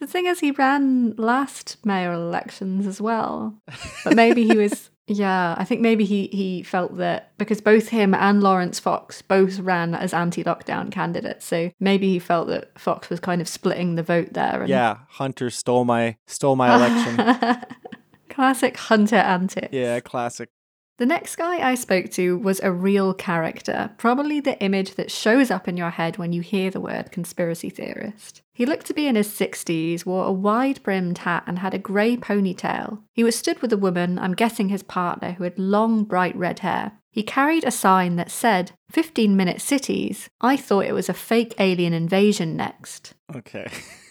The 0.03 0.07
thing 0.07 0.25
is, 0.25 0.41
he 0.41 0.51
ran 0.51 1.15
last 1.15 1.77
mayoral 1.85 2.27
elections 2.27 2.87
as 2.87 2.99
well. 2.99 3.55
But 4.03 4.17
maybe 4.17 4.45
he 4.45 4.57
was, 4.57 4.89
yeah, 5.07 5.55
I 5.57 5.65
think 5.65 5.81
maybe 5.81 6.05
he, 6.05 6.27
he 6.27 6.63
felt 6.63 6.97
that 6.97 7.37
because 7.37 7.59
both 7.59 7.89
him 7.89 8.13
and 8.13 8.41
Laurence 8.41 8.79
Fox 8.79 9.21
both 9.21 9.59
ran 9.59 9.93
as 9.95 10.13
anti 10.13 10.43
lockdown 10.43 10.91
candidates. 10.91 11.45
So 11.45 11.71
maybe 11.79 12.09
he 12.09 12.19
felt 12.19 12.47
that 12.47 12.77
Fox 12.79 13.09
was 13.09 13.19
kind 13.19 13.41
of 13.41 13.47
splitting 13.47 13.95
the 13.95 14.03
vote 14.03 14.33
there. 14.33 14.61
And 14.61 14.69
Yeah, 14.69 14.99
Hunter 15.09 15.49
stole 15.49 15.83
my 15.83 16.15
stole 16.27 16.55
my 16.55 16.73
election. 16.75 17.65
Classic 18.29 18.75
Hunter 18.77 19.17
antics. 19.17 19.69
yeah, 19.71 19.99
classic. 19.99 20.49
The 20.97 21.07
next 21.07 21.37
guy 21.37 21.67
I 21.67 21.73
spoke 21.73 22.11
to 22.11 22.37
was 22.37 22.59
a 22.61 22.71
real 22.71 23.15
character, 23.15 23.91
probably 23.97 24.39
the 24.39 24.59
image 24.61 24.93
that 24.93 25.09
shows 25.09 25.49
up 25.49 25.67
in 25.67 25.75
your 25.75 25.89
head 25.89 26.17
when 26.17 26.33
you 26.33 26.41
hear 26.41 26.69
the 26.69 26.79
word 26.79 27.11
conspiracy 27.11 27.71
theorist. 27.71 28.43
He 28.53 28.67
looked 28.67 28.85
to 28.87 28.93
be 28.93 29.07
in 29.07 29.15
his 29.15 29.27
60s, 29.27 30.05
wore 30.05 30.25
a 30.25 30.31
wide 30.31 30.83
brimmed 30.83 31.19
hat, 31.19 31.45
and 31.47 31.59
had 31.59 31.73
a 31.73 31.79
grey 31.79 32.15
ponytail. 32.15 32.99
He 33.11 33.23
was 33.23 33.35
stood 33.35 33.59
with 33.63 33.73
a 33.73 33.77
woman, 33.77 34.19
I'm 34.19 34.35
guessing 34.35 34.69
his 34.69 34.83
partner, 34.83 35.31
who 35.31 35.45
had 35.45 35.57
long, 35.57 36.03
bright 36.03 36.35
red 36.35 36.59
hair. 36.59 36.91
He 37.09 37.23
carried 37.23 37.63
a 37.63 37.71
sign 37.71 38.15
that 38.17 38.29
said, 38.29 38.73
15 38.91 39.35
minute 39.35 39.61
cities. 39.61 40.29
I 40.41 40.57
thought 40.57 40.85
it 40.85 40.93
was 40.93 41.09
a 41.09 41.13
fake 41.13 41.55
alien 41.57 41.93
invasion 41.93 42.55
next. 42.55 43.13
Okay. 43.35 43.67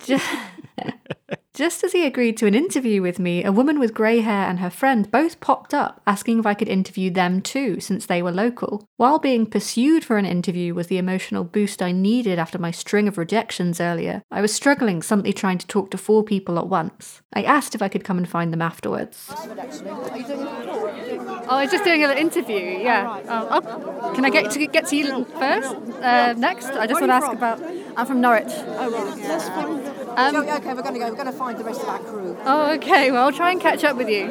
Ju- 0.00 0.18
Just 1.54 1.84
as 1.84 1.92
he 1.92 2.04
agreed 2.04 2.36
to 2.38 2.48
an 2.48 2.54
interview 2.54 3.00
with 3.00 3.20
me, 3.20 3.44
a 3.44 3.52
woman 3.52 3.78
with 3.78 3.94
grey 3.94 4.22
hair 4.22 4.48
and 4.48 4.58
her 4.58 4.70
friend 4.70 5.08
both 5.12 5.38
popped 5.38 5.72
up 5.72 6.02
asking 6.04 6.40
if 6.40 6.46
I 6.46 6.54
could 6.54 6.68
interview 6.68 7.12
them 7.12 7.40
too, 7.40 7.78
since 7.78 8.06
they 8.06 8.22
were 8.22 8.32
local. 8.32 8.88
While 8.96 9.20
being 9.20 9.46
pursued 9.46 10.04
for 10.04 10.18
an 10.18 10.26
interview 10.26 10.74
was 10.74 10.88
the 10.88 10.98
emotional 10.98 11.44
boost 11.44 11.80
I 11.80 11.92
needed 11.92 12.40
after 12.40 12.58
my 12.58 12.72
string 12.72 13.06
of 13.06 13.18
rejections 13.18 13.80
earlier, 13.80 14.22
I 14.32 14.40
was 14.40 14.52
struggling 14.52 15.00
simply 15.00 15.32
trying 15.32 15.58
to 15.58 15.66
talk 15.68 15.92
to 15.92 15.98
four 15.98 16.24
people 16.24 16.58
at 16.58 16.66
once. 16.66 17.22
I 17.32 17.44
asked 17.44 17.76
if 17.76 17.82
I 17.82 17.88
could 17.88 18.02
come 18.02 18.18
and 18.18 18.28
find 18.28 18.52
them 18.52 18.62
afterwards. 18.62 19.30
Oh, 21.46 21.56
I 21.56 21.62
was 21.62 21.70
just 21.70 21.84
doing 21.84 22.02
an 22.02 22.16
interview. 22.16 22.78
Yeah. 22.78 23.20
Oh, 23.28 23.48
oh, 23.50 24.12
can 24.14 24.24
I 24.24 24.30
get 24.30 24.50
to 24.52 24.66
get 24.66 24.86
to 24.88 24.96
you 24.96 25.24
first? 25.24 25.74
Uh, 25.74 26.34
next, 26.34 26.66
I 26.70 26.86
just 26.86 27.00
want 27.00 27.10
to 27.10 27.14
ask 27.14 27.26
you 27.26 27.32
about. 27.32 27.60
I'm 27.96 28.06
from 28.06 28.20
Norwich. 28.20 28.48
Oh, 28.48 28.90
right. 28.90 29.22
That's 29.22 29.48
fine. 29.48 29.94
Um, 30.16 30.36
okay, 30.36 30.74
we're 30.74 30.82
going 30.82 30.94
to 30.94 31.00
go. 31.00 31.08
We're 31.10 31.16
going 31.16 31.26
to 31.26 31.32
find 31.32 31.58
the 31.58 31.64
rest 31.64 31.82
of 31.82 31.88
our 31.88 31.98
crew. 31.98 32.36
Oh, 32.44 32.72
okay. 32.74 33.10
Well, 33.10 33.24
I'll 33.24 33.32
try 33.32 33.50
and 33.50 33.60
catch 33.60 33.84
up 33.84 33.96
with 33.96 34.08
you. 34.08 34.24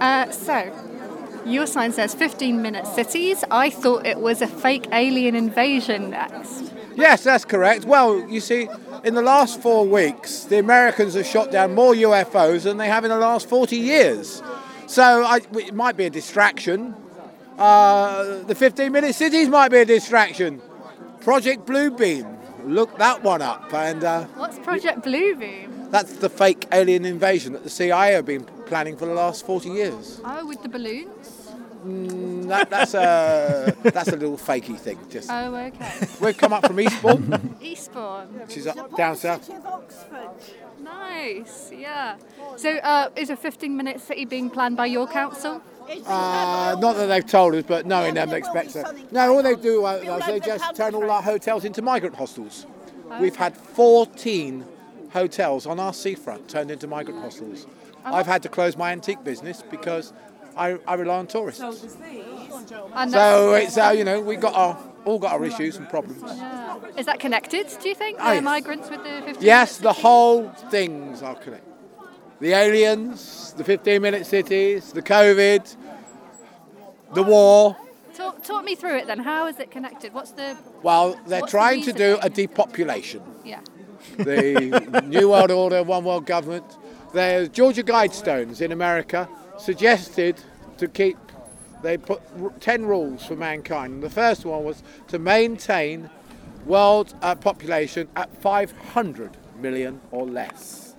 Uh, 0.00 0.30
so, 0.30 0.72
your 1.46 1.66
sign 1.66 1.92
says 1.92 2.14
15 2.14 2.60
minute 2.62 2.86
cities. 2.86 3.44
I 3.50 3.70
thought 3.70 4.06
it 4.06 4.18
was 4.18 4.42
a 4.42 4.46
fake 4.46 4.86
alien 4.92 5.34
invasion 5.34 6.10
next. 6.10 6.72
Yes, 6.96 7.22
that's 7.22 7.44
correct. 7.44 7.84
Well, 7.84 8.28
you 8.28 8.40
see, 8.40 8.68
in 9.04 9.14
the 9.14 9.22
last 9.22 9.62
four 9.62 9.86
weeks, 9.86 10.44
the 10.44 10.58
Americans 10.58 11.14
have 11.14 11.26
shot 11.26 11.52
down 11.52 11.74
more 11.74 11.94
UFOs 11.94 12.64
than 12.64 12.76
they 12.76 12.88
have 12.88 13.04
in 13.04 13.10
the 13.10 13.18
last 13.18 13.48
40 13.48 13.76
years. 13.76 14.42
So 14.88 15.22
I, 15.22 15.40
it 15.52 15.74
might 15.74 15.96
be 15.96 16.06
a 16.06 16.10
distraction. 16.10 16.94
Uh, 17.58 18.42
the 18.44 18.54
15 18.54 18.90
minute 18.90 19.14
cities 19.14 19.48
might 19.48 19.70
be 19.70 19.78
a 19.78 19.84
distraction. 19.84 20.62
Project 21.20 21.66
Bluebeam, 21.66 22.38
look 22.64 22.96
that 22.98 23.22
one 23.22 23.42
up. 23.42 23.72
And 23.74 24.02
uh, 24.02 24.24
What's 24.36 24.58
Project 24.58 25.00
Bluebeam? 25.04 25.90
that's 25.90 26.14
the 26.14 26.30
fake 26.30 26.66
alien 26.72 27.04
invasion 27.04 27.52
that 27.52 27.64
the 27.64 27.70
CIA 27.70 28.12
have 28.12 28.24
been 28.26 28.44
planning 28.66 28.96
for 28.96 29.04
the 29.06 29.12
last 29.14 29.44
40 29.44 29.68
years. 29.68 30.20
Oh, 30.24 30.46
with 30.46 30.62
the 30.62 30.68
balloons? 30.70 31.50
Mm, 31.84 32.48
that, 32.48 32.70
that's, 32.70 32.94
a, 32.94 33.74
that's 33.82 34.08
a 34.08 34.16
little 34.16 34.36
fakey 34.38 34.78
thing. 34.78 34.98
Just 35.10 35.30
Oh, 35.30 35.54
okay. 35.54 35.92
We've 36.20 36.36
come 36.36 36.52
up 36.52 36.66
from 36.66 36.80
Eastbourne. 36.80 37.56
Eastbourne. 37.60 38.26
which 38.40 38.56
is 38.56 38.66
up 38.66 38.96
down 38.96 39.16
south. 39.16 39.50
Nice, 40.88 41.72
yeah. 41.72 42.16
So, 42.56 42.76
uh, 42.78 43.10
is 43.16 43.30
a 43.30 43.36
15 43.36 43.76
minute 43.76 44.00
city 44.00 44.24
being 44.24 44.50
planned 44.50 44.76
by 44.76 44.86
your 44.86 45.06
council? 45.06 45.62
Uh, 46.06 46.76
not 46.80 46.96
that 46.96 47.06
they've 47.06 47.26
told 47.26 47.54
us, 47.54 47.64
but 47.66 47.86
knowing 47.86 48.14
them, 48.14 48.30
expect 48.32 48.72
so. 48.72 48.84
No, 49.10 49.34
all 49.34 49.42
they 49.42 49.54
do 49.54 49.84
uh, 49.84 49.94
is 49.94 50.26
they 50.26 50.40
just 50.40 50.74
turn 50.76 50.94
all 50.94 51.10
our 51.10 51.22
hotels 51.22 51.64
into 51.64 51.80
migrant 51.82 52.14
hostels. 52.14 52.66
We've 53.20 53.36
had 53.36 53.56
14 53.56 54.64
hotels 55.12 55.66
on 55.66 55.80
our 55.80 55.94
seafront 55.94 56.48
turned 56.48 56.70
into 56.70 56.86
migrant 56.86 57.20
hostels. 57.20 57.66
I've 58.04 58.26
had 58.26 58.42
to 58.42 58.48
close 58.48 58.76
my 58.76 58.92
antique 58.92 59.24
business 59.24 59.62
because 59.70 60.12
I, 60.56 60.78
I 60.86 60.94
rely 60.94 61.18
on 61.18 61.26
tourists. 61.26 61.60
And 61.60 63.10
So 63.10 63.54
it's 63.54 63.78
uh, 63.78 63.94
you 63.96 64.04
know 64.04 64.20
we 64.20 64.36
got 64.36 64.54
our 64.54 64.78
all 65.04 65.18
got 65.18 65.32
our 65.32 65.44
issues 65.44 65.76
and 65.76 65.88
problems. 65.88 66.22
Yeah. 66.24 66.78
Is 66.96 67.06
that 67.06 67.20
connected, 67.20 67.66
do 67.82 67.88
you 67.88 67.94
think? 67.94 68.18
Oh, 68.20 68.28
the 68.28 68.34
yes. 68.36 68.44
migrants 68.44 68.90
with 68.90 69.02
the 69.02 69.22
15 69.24 69.44
Yes, 69.44 69.78
the 69.78 69.92
whole 69.92 70.48
things 70.70 71.22
are 71.22 71.34
connected. 71.34 71.72
The 72.40 72.52
aliens, 72.52 73.52
the 73.56 73.64
15 73.64 74.00
minute 74.00 74.26
cities, 74.26 74.92
the 74.92 75.02
COVID, 75.02 75.76
the 77.14 77.22
war. 77.22 77.76
Talk, 78.14 78.42
talk 78.42 78.64
me 78.64 78.74
through 78.74 78.96
it 78.98 79.06
then. 79.06 79.18
How 79.18 79.46
is 79.46 79.58
it 79.58 79.70
connected? 79.70 80.12
What's 80.12 80.32
the. 80.32 80.56
Well, 80.82 81.18
they're 81.26 81.40
What's 81.40 81.52
the 81.52 81.58
trying 81.58 81.82
to 81.82 81.92
do 81.92 82.18
a 82.22 82.30
depopulation. 82.30 83.22
Yeah. 83.44 83.60
The 84.16 85.02
New 85.06 85.30
World 85.30 85.50
Order, 85.50 85.82
One 85.82 86.04
World 86.04 86.26
Government. 86.26 86.64
The 87.12 87.48
Georgia 87.52 87.82
Guidestones 87.82 88.60
in 88.60 88.70
America 88.72 89.28
suggested 89.58 90.40
to 90.76 90.88
keep, 90.88 91.16
they 91.82 91.96
put 91.96 92.20
r- 92.42 92.52
10 92.60 92.86
rules 92.86 93.24
for 93.24 93.36
mankind. 93.36 93.94
And 93.94 94.02
the 94.02 94.10
first 94.10 94.44
one 94.44 94.64
was 94.64 94.82
to 95.08 95.18
maintain 95.18 96.10
world 96.66 97.14
uh, 97.22 97.34
population 97.34 98.08
at 98.16 98.34
500 98.42 99.36
million 99.60 100.00
or 100.10 100.26
less. 100.26 100.94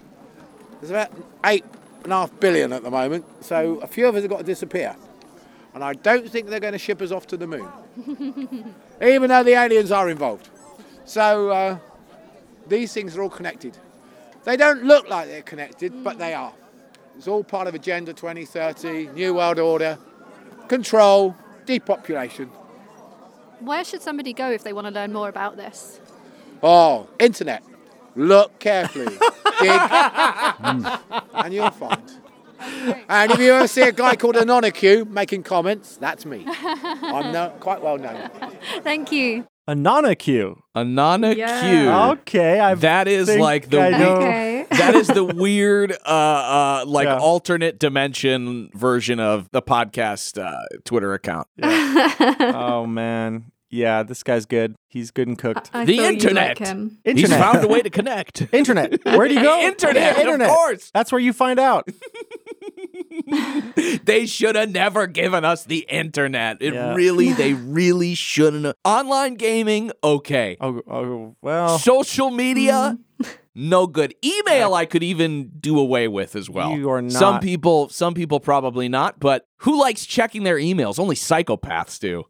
There's 0.79 0.91
about 0.91 1.11
eight 1.45 1.65
and 2.03 2.13
a 2.13 2.15
half 2.15 2.39
billion 2.39 2.71
at 2.73 2.83
the 2.83 2.91
moment, 2.91 3.25
so 3.43 3.77
a 3.79 3.87
few 3.87 4.07
of 4.07 4.15
us 4.15 4.21
have 4.21 4.31
got 4.31 4.39
to 4.39 4.43
disappear. 4.43 4.95
And 5.73 5.83
I 5.83 5.93
don't 5.93 6.27
think 6.27 6.47
they're 6.47 6.59
going 6.59 6.73
to 6.73 6.79
ship 6.79 7.01
us 7.01 7.11
off 7.11 7.27
to 7.27 7.37
the 7.37 7.45
moon, 7.47 7.67
even 9.01 9.29
though 9.29 9.43
the 9.43 9.53
aliens 9.53 9.91
are 9.91 10.09
involved. 10.09 10.49
So 11.05 11.49
uh, 11.49 11.77
these 12.67 12.93
things 12.93 13.15
are 13.17 13.21
all 13.21 13.29
connected. 13.29 13.77
They 14.45 14.57
don't 14.57 14.83
look 14.83 15.09
like 15.09 15.27
they're 15.27 15.41
connected, 15.41 16.03
but 16.03 16.17
they 16.17 16.33
are. 16.33 16.53
It's 17.17 17.27
all 17.27 17.43
part 17.43 17.67
of 17.67 17.75
Agenda 17.75 18.13
2030, 18.13 19.09
New 19.13 19.33
World 19.33 19.59
Order, 19.59 19.97
control, 20.69 21.35
depopulation. 21.65 22.49
Where 23.59 23.83
should 23.83 24.01
somebody 24.01 24.31
go 24.33 24.49
if 24.49 24.63
they 24.63 24.71
want 24.71 24.87
to 24.87 24.93
learn 24.93 25.11
more 25.11 25.27
about 25.27 25.57
this? 25.57 25.99
Oh, 26.63 27.07
internet. 27.19 27.63
Look 28.15 28.59
carefully. 28.59 29.05
Dig. 29.61 29.79
and 31.33 31.53
you'll 31.53 31.69
find. 31.71 32.01
And 33.07 33.31
if 33.31 33.39
you 33.39 33.53
ever 33.53 33.67
see 33.67 33.81
a 33.81 33.91
guy 33.91 34.15
called 34.15 34.35
Anonicu 34.35 35.09
making 35.09 35.43
comments, 35.43 35.97
that's 35.97 36.25
me. 36.25 36.45
I'm 36.47 37.31
no, 37.31 37.53
quite 37.59 37.81
well 37.81 37.97
known. 37.97 38.29
Thank 38.83 39.11
you. 39.11 39.47
Anonacue. 39.67 40.57
Anonacue. 40.75 41.37
Yeah. 41.37 42.09
Okay, 42.11 42.59
I 42.59 42.75
that 42.75 43.07
is 43.07 43.27
think 43.27 43.41
like 43.41 43.69
the 43.69 43.81
I 43.81 43.89
know. 43.91 44.15
Okay. 44.15 44.58
That 44.79 44.95
is 44.95 45.07
the 45.07 45.23
weird 45.23 45.91
uh 45.91 45.95
uh 46.05 46.83
like 46.87 47.05
Yeah. 47.05 47.17
alternate 47.19 47.77
dimension 47.79 48.69
version 48.73 49.19
of 49.19 49.49
the 49.51 49.61
podcast 49.61 50.41
uh 50.43 50.57
Twitter 50.85 51.13
account. 51.13 51.47
oh 51.61 52.85
man. 52.87 53.51
Yeah, 53.71 54.01
this 54.01 54.23
guy's 54.23 54.47
good. 54.47 54.73
He's 54.87 55.11
good 55.11 55.27
and 55.27 55.37
cooked. 55.37 55.69
I 55.73 55.85
the 55.85 55.99
internet. 55.99 56.59
like 56.59 56.67
him. 56.67 56.97
He's 57.05 57.29
found 57.29 57.63
a 57.63 57.67
way 57.67 57.83
to 57.83 57.91
connect. 57.91 58.47
Internet. 58.51 59.05
Where 59.05 59.27
do 59.27 59.35
you 59.35 59.43
go? 59.43 59.59
Internet, 59.61 60.17
Yeah, 60.17 60.33
of 60.33 60.41
course. 60.49 60.89
That's 60.91 61.11
where 61.11 61.21
you 61.21 61.33
find 61.33 61.59
out. 61.59 61.87
they 64.03 64.25
should 64.25 64.55
have 64.55 64.71
never 64.71 65.05
given 65.05 65.45
us 65.45 65.65
the 65.65 65.85
internet. 65.89 66.57
It 66.61 66.73
Yeah. 66.73 66.95
really, 66.95 67.31
they 67.33 67.53
really 67.53 68.15
shouldn't. 68.15 68.65
have. 68.65 68.75
Online 68.83 69.35
gaming, 69.35 69.91
okay. 70.03 70.57
Oh, 70.59 70.81
oh 70.87 71.35
well. 71.41 71.77
Social 71.77 72.31
media, 72.31 72.97
no 73.55 73.87
good. 73.87 74.13
Email, 74.23 74.73
I 74.73 74.85
could 74.85 75.03
even 75.03 75.49
do 75.59 75.79
away 75.79 76.07
with 76.07 76.35
as 76.35 76.49
well. 76.49 76.71
You 76.77 76.89
are 76.89 77.01
not. 77.01 77.11
Some 77.11 77.39
people, 77.39 77.89
some 77.89 78.13
people 78.13 78.39
probably 78.39 78.87
not. 78.89 79.19
But 79.19 79.45
who 79.59 79.79
likes 79.79 80.05
checking 80.05 80.43
their 80.43 80.57
emails? 80.57 80.99
Only 80.99 81.15
psychopaths 81.15 81.99
do. 81.99 82.25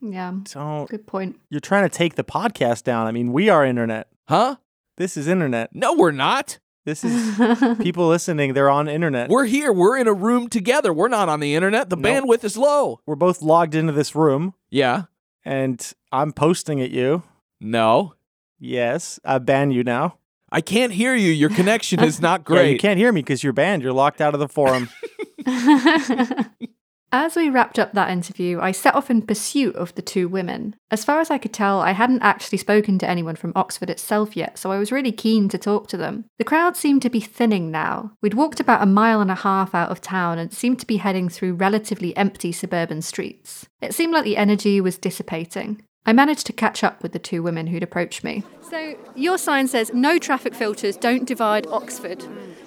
Yeah. 0.00 0.32
Don't. 0.52 0.88
Good 0.88 1.06
point. 1.06 1.40
You're 1.50 1.60
trying 1.60 1.88
to 1.88 1.88
take 1.88 2.14
the 2.14 2.24
podcast 2.24 2.84
down. 2.84 3.06
I 3.06 3.12
mean, 3.12 3.32
we 3.32 3.48
are 3.48 3.64
internet. 3.64 4.08
Huh? 4.28 4.56
This 4.96 5.16
is 5.16 5.26
internet. 5.28 5.74
No, 5.74 5.94
we're 5.94 6.10
not. 6.12 6.58
This 6.84 7.04
is 7.04 7.36
people 7.82 8.08
listening. 8.08 8.54
They're 8.54 8.70
on 8.70 8.88
internet. 8.88 9.28
We're 9.28 9.44
here. 9.46 9.72
We're 9.72 9.96
in 9.98 10.06
a 10.08 10.12
room 10.12 10.48
together. 10.48 10.92
We're 10.92 11.08
not 11.08 11.28
on 11.28 11.40
the 11.40 11.54
internet. 11.54 11.90
The 11.90 11.96
Nope. 11.96 12.24
bandwidth 12.24 12.44
is 12.44 12.56
low. 12.56 13.00
We're 13.06 13.14
both 13.16 13.42
logged 13.42 13.74
into 13.74 13.92
this 13.92 14.14
room, 14.14 14.54
Yeah. 14.70 15.04
and 15.44 15.92
I'm 16.12 16.32
posting 16.32 16.80
at 16.80 16.90
you. 16.90 17.22
No. 17.60 18.14
Yes, 18.58 19.20
I 19.24 19.38
ban 19.38 19.70
you 19.70 19.84
now. 19.84 20.18
I 20.50 20.60
can't 20.60 20.92
hear 20.92 21.14
you. 21.14 21.30
Your 21.30 21.50
connection 21.50 22.02
is 22.02 22.20
not 22.20 22.40
Yeah, 22.48 22.54
great. 22.56 22.72
you 22.72 22.78
can't 22.78 22.98
hear 22.98 23.12
me 23.12 23.20
because 23.22 23.42
you're 23.44 23.52
banned. 23.52 23.82
You're 23.82 23.92
locked 23.92 24.20
out 24.20 24.34
of 24.34 24.40
the 24.40 24.48
forum. 24.48 24.88
As 27.10 27.36
we 27.36 27.48
wrapped 27.48 27.78
up 27.78 27.94
that 27.94 28.10
interview, 28.10 28.60
I 28.60 28.70
set 28.70 28.94
off 28.94 29.08
in 29.08 29.22
pursuit 29.22 29.74
of 29.76 29.94
the 29.94 30.02
two 30.02 30.28
women. 30.28 30.76
As 30.90 31.06
far 31.06 31.20
as 31.20 31.30
I 31.30 31.38
could 31.38 31.54
tell, 31.54 31.80
I 31.80 31.92
hadn't 31.92 32.20
actually 32.20 32.58
spoken 32.58 32.98
to 32.98 33.08
anyone 33.08 33.34
from 33.34 33.54
Oxford 33.56 33.88
itself 33.88 34.36
yet, 34.36 34.58
so 34.58 34.70
I 34.72 34.78
was 34.78 34.92
really 34.92 35.10
keen 35.12 35.48
to 35.48 35.56
talk 35.56 35.88
to 35.88 35.96
them. 35.96 36.26
The 36.36 36.44
crowd 36.44 36.76
seemed 36.76 37.00
to 37.02 37.08
be 37.08 37.20
thinning 37.20 37.70
now. 37.70 38.12
We'd 38.20 38.34
walked 38.34 38.60
about 38.60 38.82
a 38.82 38.86
mile 38.86 39.22
and 39.22 39.30
a 39.30 39.36
half 39.36 39.74
out 39.74 39.90
of 39.90 40.02
town 40.02 40.38
and 40.38 40.52
seemed 40.52 40.80
to 40.80 40.86
be 40.86 40.98
heading 40.98 41.30
through 41.30 41.54
relatively 41.54 42.14
empty 42.14 42.52
suburban 42.52 43.00
streets. 43.00 43.66
It 43.80 43.94
seemed 43.94 44.12
like 44.12 44.24
the 44.24 44.36
energy 44.36 44.78
was 44.78 44.98
dissipating. 44.98 45.82
I 46.06 46.12
managed 46.12 46.46
to 46.46 46.52
catch 46.52 46.82
up 46.82 47.02
with 47.02 47.12
the 47.12 47.18
two 47.18 47.42
women 47.42 47.66
who'd 47.66 47.82
approached 47.82 48.24
me. 48.24 48.42
So 48.62 48.96
your 49.14 49.36
sign 49.36 49.68
says 49.68 49.90
no 49.92 50.18
traffic 50.18 50.54
filters, 50.54 50.96
don't 50.96 51.26
divide 51.26 51.66
Oxford. 51.66 52.24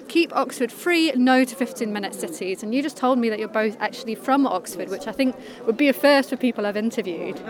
Keep 0.08 0.34
Oxford 0.36 0.70
free, 0.70 1.10
no 1.12 1.44
to 1.44 1.54
15 1.54 1.92
minute 1.92 2.14
cities. 2.14 2.62
And 2.62 2.74
you 2.74 2.82
just 2.82 2.96
told 2.96 3.18
me 3.18 3.28
that 3.30 3.38
you're 3.38 3.48
both 3.48 3.76
actually 3.80 4.14
from 4.14 4.46
Oxford, 4.46 4.90
which 4.90 5.06
I 5.06 5.12
think 5.12 5.34
would 5.66 5.76
be 5.76 5.88
a 5.88 5.92
first 5.92 6.28
for 6.30 6.36
people 6.36 6.66
I've 6.66 6.76
interviewed. 6.76 7.40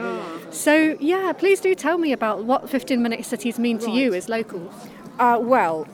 So, 0.51 0.97
yeah, 1.01 1.33
please 1.33 1.61
do 1.61 1.75
tell 1.75 1.99
me 1.99 2.12
about 2.12 2.44
what 2.44 2.70
15 2.70 3.02
minute 3.02 3.25
cities 3.25 3.59
mean 3.59 3.78
to 3.78 3.91
you 3.91 4.15
as 4.15 4.28
locals. 4.28 4.73
Uh, 5.19 5.39
well, 5.43 5.86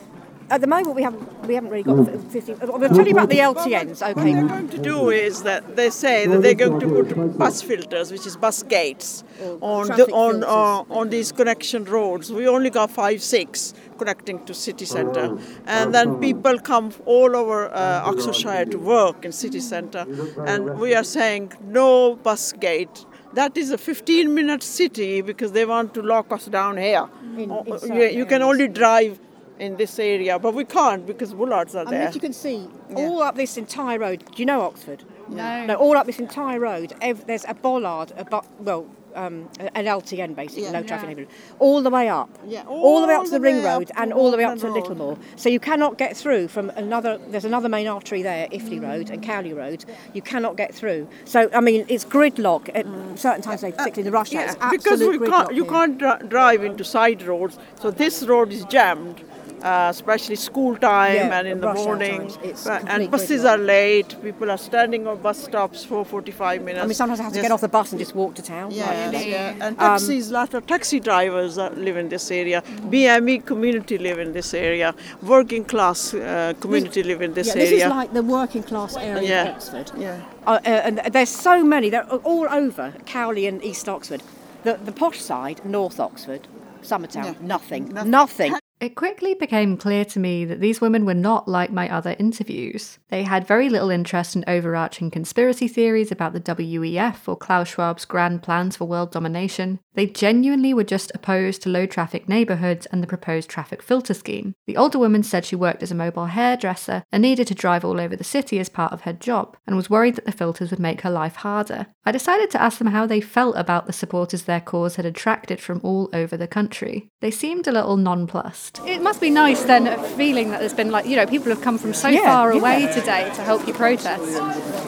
at 0.51 0.61
the 0.61 0.67
moment 0.67 0.95
we 0.97 1.03
haven't 1.03 1.47
we 1.49 1.55
haven't 1.55 1.71
really 1.71 1.83
got 1.83 2.05
15. 2.33 2.59
I'll 2.63 2.79
tell 2.89 3.07
you 3.07 3.13
about 3.13 3.29
the 3.31 3.39
LTNs. 3.39 4.03
Okay. 4.03 4.13
What 4.15 4.25
they're 4.25 4.49
going 4.49 4.69
to 4.69 4.79
do 4.79 5.11
is 5.11 5.43
that 5.45 5.77
they 5.77 5.91
say 5.91 6.27
that 6.27 6.43
they're 6.43 6.55
going 6.55 6.81
to 6.81 6.89
put 6.89 7.39
bus 7.39 7.63
filters, 7.63 8.11
which 8.13 8.27
is 8.27 8.37
bus 8.37 8.63
gates, 8.63 9.25
on 9.61 9.87
the, 9.89 10.07
on 10.13 10.45
uh, 10.45 10.99
on 10.99 11.11
these 11.11 11.33
connection 11.33 11.85
roads. 11.85 12.31
We 12.33 12.47
only 12.49 12.71
got 12.71 12.91
five, 12.91 13.23
six 13.23 13.75
connecting 13.99 14.45
to 14.47 14.55
city 14.55 14.85
centre, 14.85 15.37
and 15.67 15.95
then 15.95 16.19
people 16.21 16.59
come 16.61 16.93
all 17.07 17.35
over 17.37 17.69
uh, 17.75 18.03
Oxfordshire 18.11 18.67
to 18.67 18.79
work 18.79 19.25
in 19.25 19.33
city 19.33 19.61
centre, 19.61 20.07
and 20.47 20.79
we 20.79 20.95
are 20.95 21.05
saying 21.05 21.53
no 21.65 22.17
bus 22.17 22.53
gate. 22.53 23.05
That 23.35 23.57
is 23.59 23.71
a 23.71 23.77
15 23.79 24.35
minute 24.35 24.63
city 24.63 25.21
because 25.21 25.53
they 25.53 25.67
want 25.67 25.93
to 25.95 26.03
lock 26.03 26.33
us 26.33 26.47
down 26.47 26.77
here. 26.79 27.07
In- 27.37 27.51
Oh, 27.51 27.63
in 27.83 27.95
you, 27.95 28.05
you 28.21 28.27
can 28.27 28.43
only 28.43 28.69
drive 28.69 29.19
in 29.59 29.77
this 29.77 29.99
area, 29.99 30.39
but 30.39 30.55
we 30.55 30.65
can't 30.65 31.07
because 31.07 31.35
bullards 31.35 31.75
are 31.75 31.81
I 31.81 31.85
mean, 31.85 31.91
there. 31.93 32.09
as 32.09 32.15
you 32.15 32.21
can 32.21 32.33
see, 32.33 32.67
all 32.95 33.23
up 33.23 33.35
this 33.37 33.57
entire 33.57 33.99
road. 33.99 34.25
Do 34.35 34.43
you 34.43 34.47
know 34.47 34.63
Oxford? 34.63 35.05
No. 35.29 35.67
No, 35.67 35.75
all 35.75 35.97
up 35.97 36.07
this 36.07 36.19
entire 36.19 36.61
road. 36.61 36.93
Ev- 37.01 37.27
there's 37.27 37.45
a 37.47 37.55
bollard, 37.55 38.13
a 38.17 38.25
bu- 38.25 38.41
well, 38.61 38.87
um, 39.15 39.49
an 39.75 39.87
LTN 39.87 40.35
basically, 40.35 40.63
Yeah. 40.65 40.71
low 40.71 40.83
traffic 40.83 41.05
Yeah. 41.09 41.15
neighbourhood, 41.17 41.35
all 41.59 41.83
the 41.83 41.91
way 41.91 42.09
up. 42.09 42.31
Yeah, 42.47 42.63
all 42.67 43.01
the 43.03 43.09
way 43.09 43.15
up 43.15 43.25
to 43.25 43.31
the 43.31 43.39
the 43.39 43.43
ring 43.43 43.63
road 43.63 43.91
and 43.97 44.13
all 44.13 44.31
the 44.31 44.37
way 44.37 44.45
up 44.45 44.59
to 44.59 44.67
Littlemore. 44.71 45.19
So 45.37 45.49
you 45.49 45.61
cannot 45.61 45.99
get 45.99 46.17
through 46.17 46.49
from 46.49 46.71
another. 46.77 47.19
There's 47.29 47.45
another 47.45 47.69
main 47.69 47.89
artery 47.89 48.23
there, 48.23 48.49
Iffley 48.53 48.81
Road 48.81 49.11
and 49.11 49.23
Cowley 49.23 49.53
Road. 49.53 49.85
You 50.15 50.23
cannot 50.23 50.57
get 50.57 50.75
through. 50.75 51.09
So 51.25 51.51
I 51.53 51.61
mean, 51.61 51.85
it's 51.89 52.05
gridlock 52.05 52.71
at 52.75 52.87
certain 53.19 53.43
times, 53.43 53.63
like, 53.63 53.77
particularly 53.77 54.07
in 54.07 54.13
the 54.13 54.17
rush 54.19 54.35
hour. 54.35 54.45
It's 54.45 54.57
Yeah, 54.61 54.71
because 54.71 55.01
we 55.01 55.19
can't, 55.19 55.55
you 55.55 55.65
here. 55.65 55.73
can't 55.73 55.99
dri- 55.99 56.29
drive 56.29 56.63
into 56.65 56.85
side 56.85 57.21
roads, 57.23 57.59
so 57.81 57.91
this 57.91 58.23
road 58.23 58.53
is 58.53 58.65
jammed. 58.67 59.23
Uh, 59.63 59.89
especially 59.91 60.37
school 60.37 60.77
time 60.77 61.15
Yeah, 61.17 61.39
and 61.39 61.49
in 61.49 61.61
the 61.61 61.75
morning, 61.75 62.19
times, 62.21 62.39
it's 62.43 62.65
Right, 62.67 62.85
and 62.87 63.11
buses 63.11 63.45
are 63.45 63.59
late. 63.59 64.15
People 64.23 64.51
are 64.51 64.59
standing 64.59 65.07
on 65.07 65.17
bus 65.21 65.43
stops 65.45 65.85
for 65.85 66.05
45 66.05 66.63
minutes. 66.63 66.85
I 66.85 66.87
mean, 66.87 66.95
sometimes 66.95 67.21
I 67.21 67.25
have 67.25 67.33
to 67.33 67.39
Yes. 67.39 67.43
get 67.47 67.53
off 67.53 67.61
the 67.61 67.69
bus 67.69 67.91
and 67.93 67.99
just 67.99 68.15
walk 68.15 68.35
to 68.37 68.43
town. 68.43 68.71
Yeah, 68.71 68.87
like 68.87 69.27
yeah, 69.27 69.35
yeah. 69.37 69.53
And 69.67 69.77
Um, 69.81 69.99
taxis, 69.99 70.31
lot 70.31 70.55
of 70.55 70.67
taxi 70.67 71.01
drivers 71.01 71.59
uh, 71.59 71.71
live 71.77 71.97
in 71.97 72.09
this 72.09 72.31
area. 72.31 72.63
BME 72.91 73.45
community 73.45 73.99
live 73.99 74.19
in 74.21 74.33
this 74.33 74.55
area. 74.55 74.95
Working 75.23 75.65
class 75.65 76.15
uh, 76.15 76.55
community 76.61 77.03
live 77.03 77.21
in 77.23 77.33
this 77.35 77.49
yeah, 77.49 77.55
area. 77.55 77.71
This 77.71 77.83
is 77.83 77.89
like 77.91 78.13
the 78.13 78.23
working 78.23 78.63
class 78.63 78.97
area 78.97 79.23
Yeah, 79.23 79.43
of 79.49 79.55
Oxford. 79.57 79.91
yeah. 79.99 80.21
Uh, 80.47 80.51
uh, 80.65 80.87
and 80.87 81.01
there's 81.13 81.31
so 81.31 81.65
many. 81.65 81.91
They're 81.91 82.07
all 82.25 82.47
over 82.51 82.93
Cowley 83.07 83.47
and 83.49 83.63
East 83.65 83.89
Oxford. 83.89 84.23
The, 84.63 84.79
the 84.85 84.93
posh 84.93 85.21
side, 85.21 85.61
North 85.65 85.99
Oxford, 86.01 86.47
Summertown, 86.83 87.41
nothing. 87.41 87.93
Nothing. 88.05 88.55
It 88.81 88.95
quickly 88.95 89.35
became 89.35 89.77
clear 89.77 90.05
to 90.05 90.21
me 90.21 90.45
that 90.45 90.61
these 90.61 90.81
women 90.81 91.05
were 91.05 91.13
not 91.13 91.49
like 91.49 91.73
my 91.73 91.93
other 91.93 92.15
interviews. 92.17 93.01
They 93.09 93.25
had 93.25 93.45
very 93.45 93.69
little 93.69 93.91
interest 93.91 94.37
in 94.37 94.45
overarching 94.47 95.11
conspiracy 95.11 95.67
theories 95.67 96.13
about 96.13 96.33
the 96.33 96.41
WEF 96.41 97.27
or 97.27 97.37
Klaus 97.37 97.69
Schwab's 97.69 98.05
grand 98.05 98.45
plans 98.45 98.77
for 98.77 98.85
world 98.85 99.11
domination. 99.11 99.81
They 99.95 100.07
genuinely 100.07 100.73
were 100.73 100.85
just 100.85 101.11
opposed 101.13 101.63
to 101.63 101.69
low 101.71 101.87
traffic 101.87 102.29
neighbourhoods 102.29 102.87
and 102.87 103.03
the 103.03 103.09
proposed 103.09 103.51
traffic 103.51 103.83
filter 103.83 104.15
scheme. 104.15 104.55
The 104.69 104.77
older 104.77 105.01
woman 105.01 105.25
said 105.25 105.45
she 105.45 105.57
worked 105.57 105.83
as 105.83 105.91
a 105.91 105.97
mobile 105.97 106.27
hairdresser 106.27 107.03
and 107.11 107.21
needed 107.21 107.49
to 107.49 107.57
drive 107.57 107.85
all 107.85 107.99
over 108.01 108.15
the 108.15 108.23
city 108.23 108.61
as 108.61 108.69
part 108.69 108.93
of 108.93 109.01
her 109.01 109.13
job, 109.13 109.57
and 109.67 109.75
was 109.75 109.91
worried 109.91 110.15
that 110.15 110.25
the 110.25 110.31
filters 110.31 110.71
would 110.71 110.79
make 110.79 111.01
her 111.01 111.11
life 111.11 111.37
harder. 111.37 111.89
I 112.07 112.13
decided 112.13 112.49
to 112.53 112.63
ask 112.63 112.79
them 112.79 112.87
how 112.87 113.07
they 113.07 113.21
felt 113.21 113.57
about 113.57 113.87
the 113.87 113.93
supporters 113.93 114.45
their 114.45 114.61
cause 114.61 114.95
had 114.95 115.05
attracted 115.05 115.61
from 115.61 115.81
all 115.83 116.09
over 116.13 116.37
the 116.37 116.47
country. 116.47 117.09
They 117.21 117.33
seemed 117.33 117.67
a 117.67 117.73
little 117.73 117.97
nonplussed. 117.97 118.68
It 118.87 119.03
must 119.03 119.21
be 119.21 119.31
nice 119.31 119.63
then, 119.65 119.99
feeling 120.17 120.51
that 120.51 120.61
there's 120.61 120.75
been 120.75 120.91
like, 120.91 121.07
you 121.07 121.17
know, 121.17 121.27
people 121.27 121.49
have 121.51 121.61
come 121.63 121.79
from 121.79 121.93
so 121.95 122.09
Yeah, 122.09 122.23
far 122.25 122.53
yeah. 122.53 122.59
away 122.61 122.93
today 122.93 123.31
to 123.35 123.43
help 123.43 123.67
you 123.67 123.75
protest. 123.75 124.37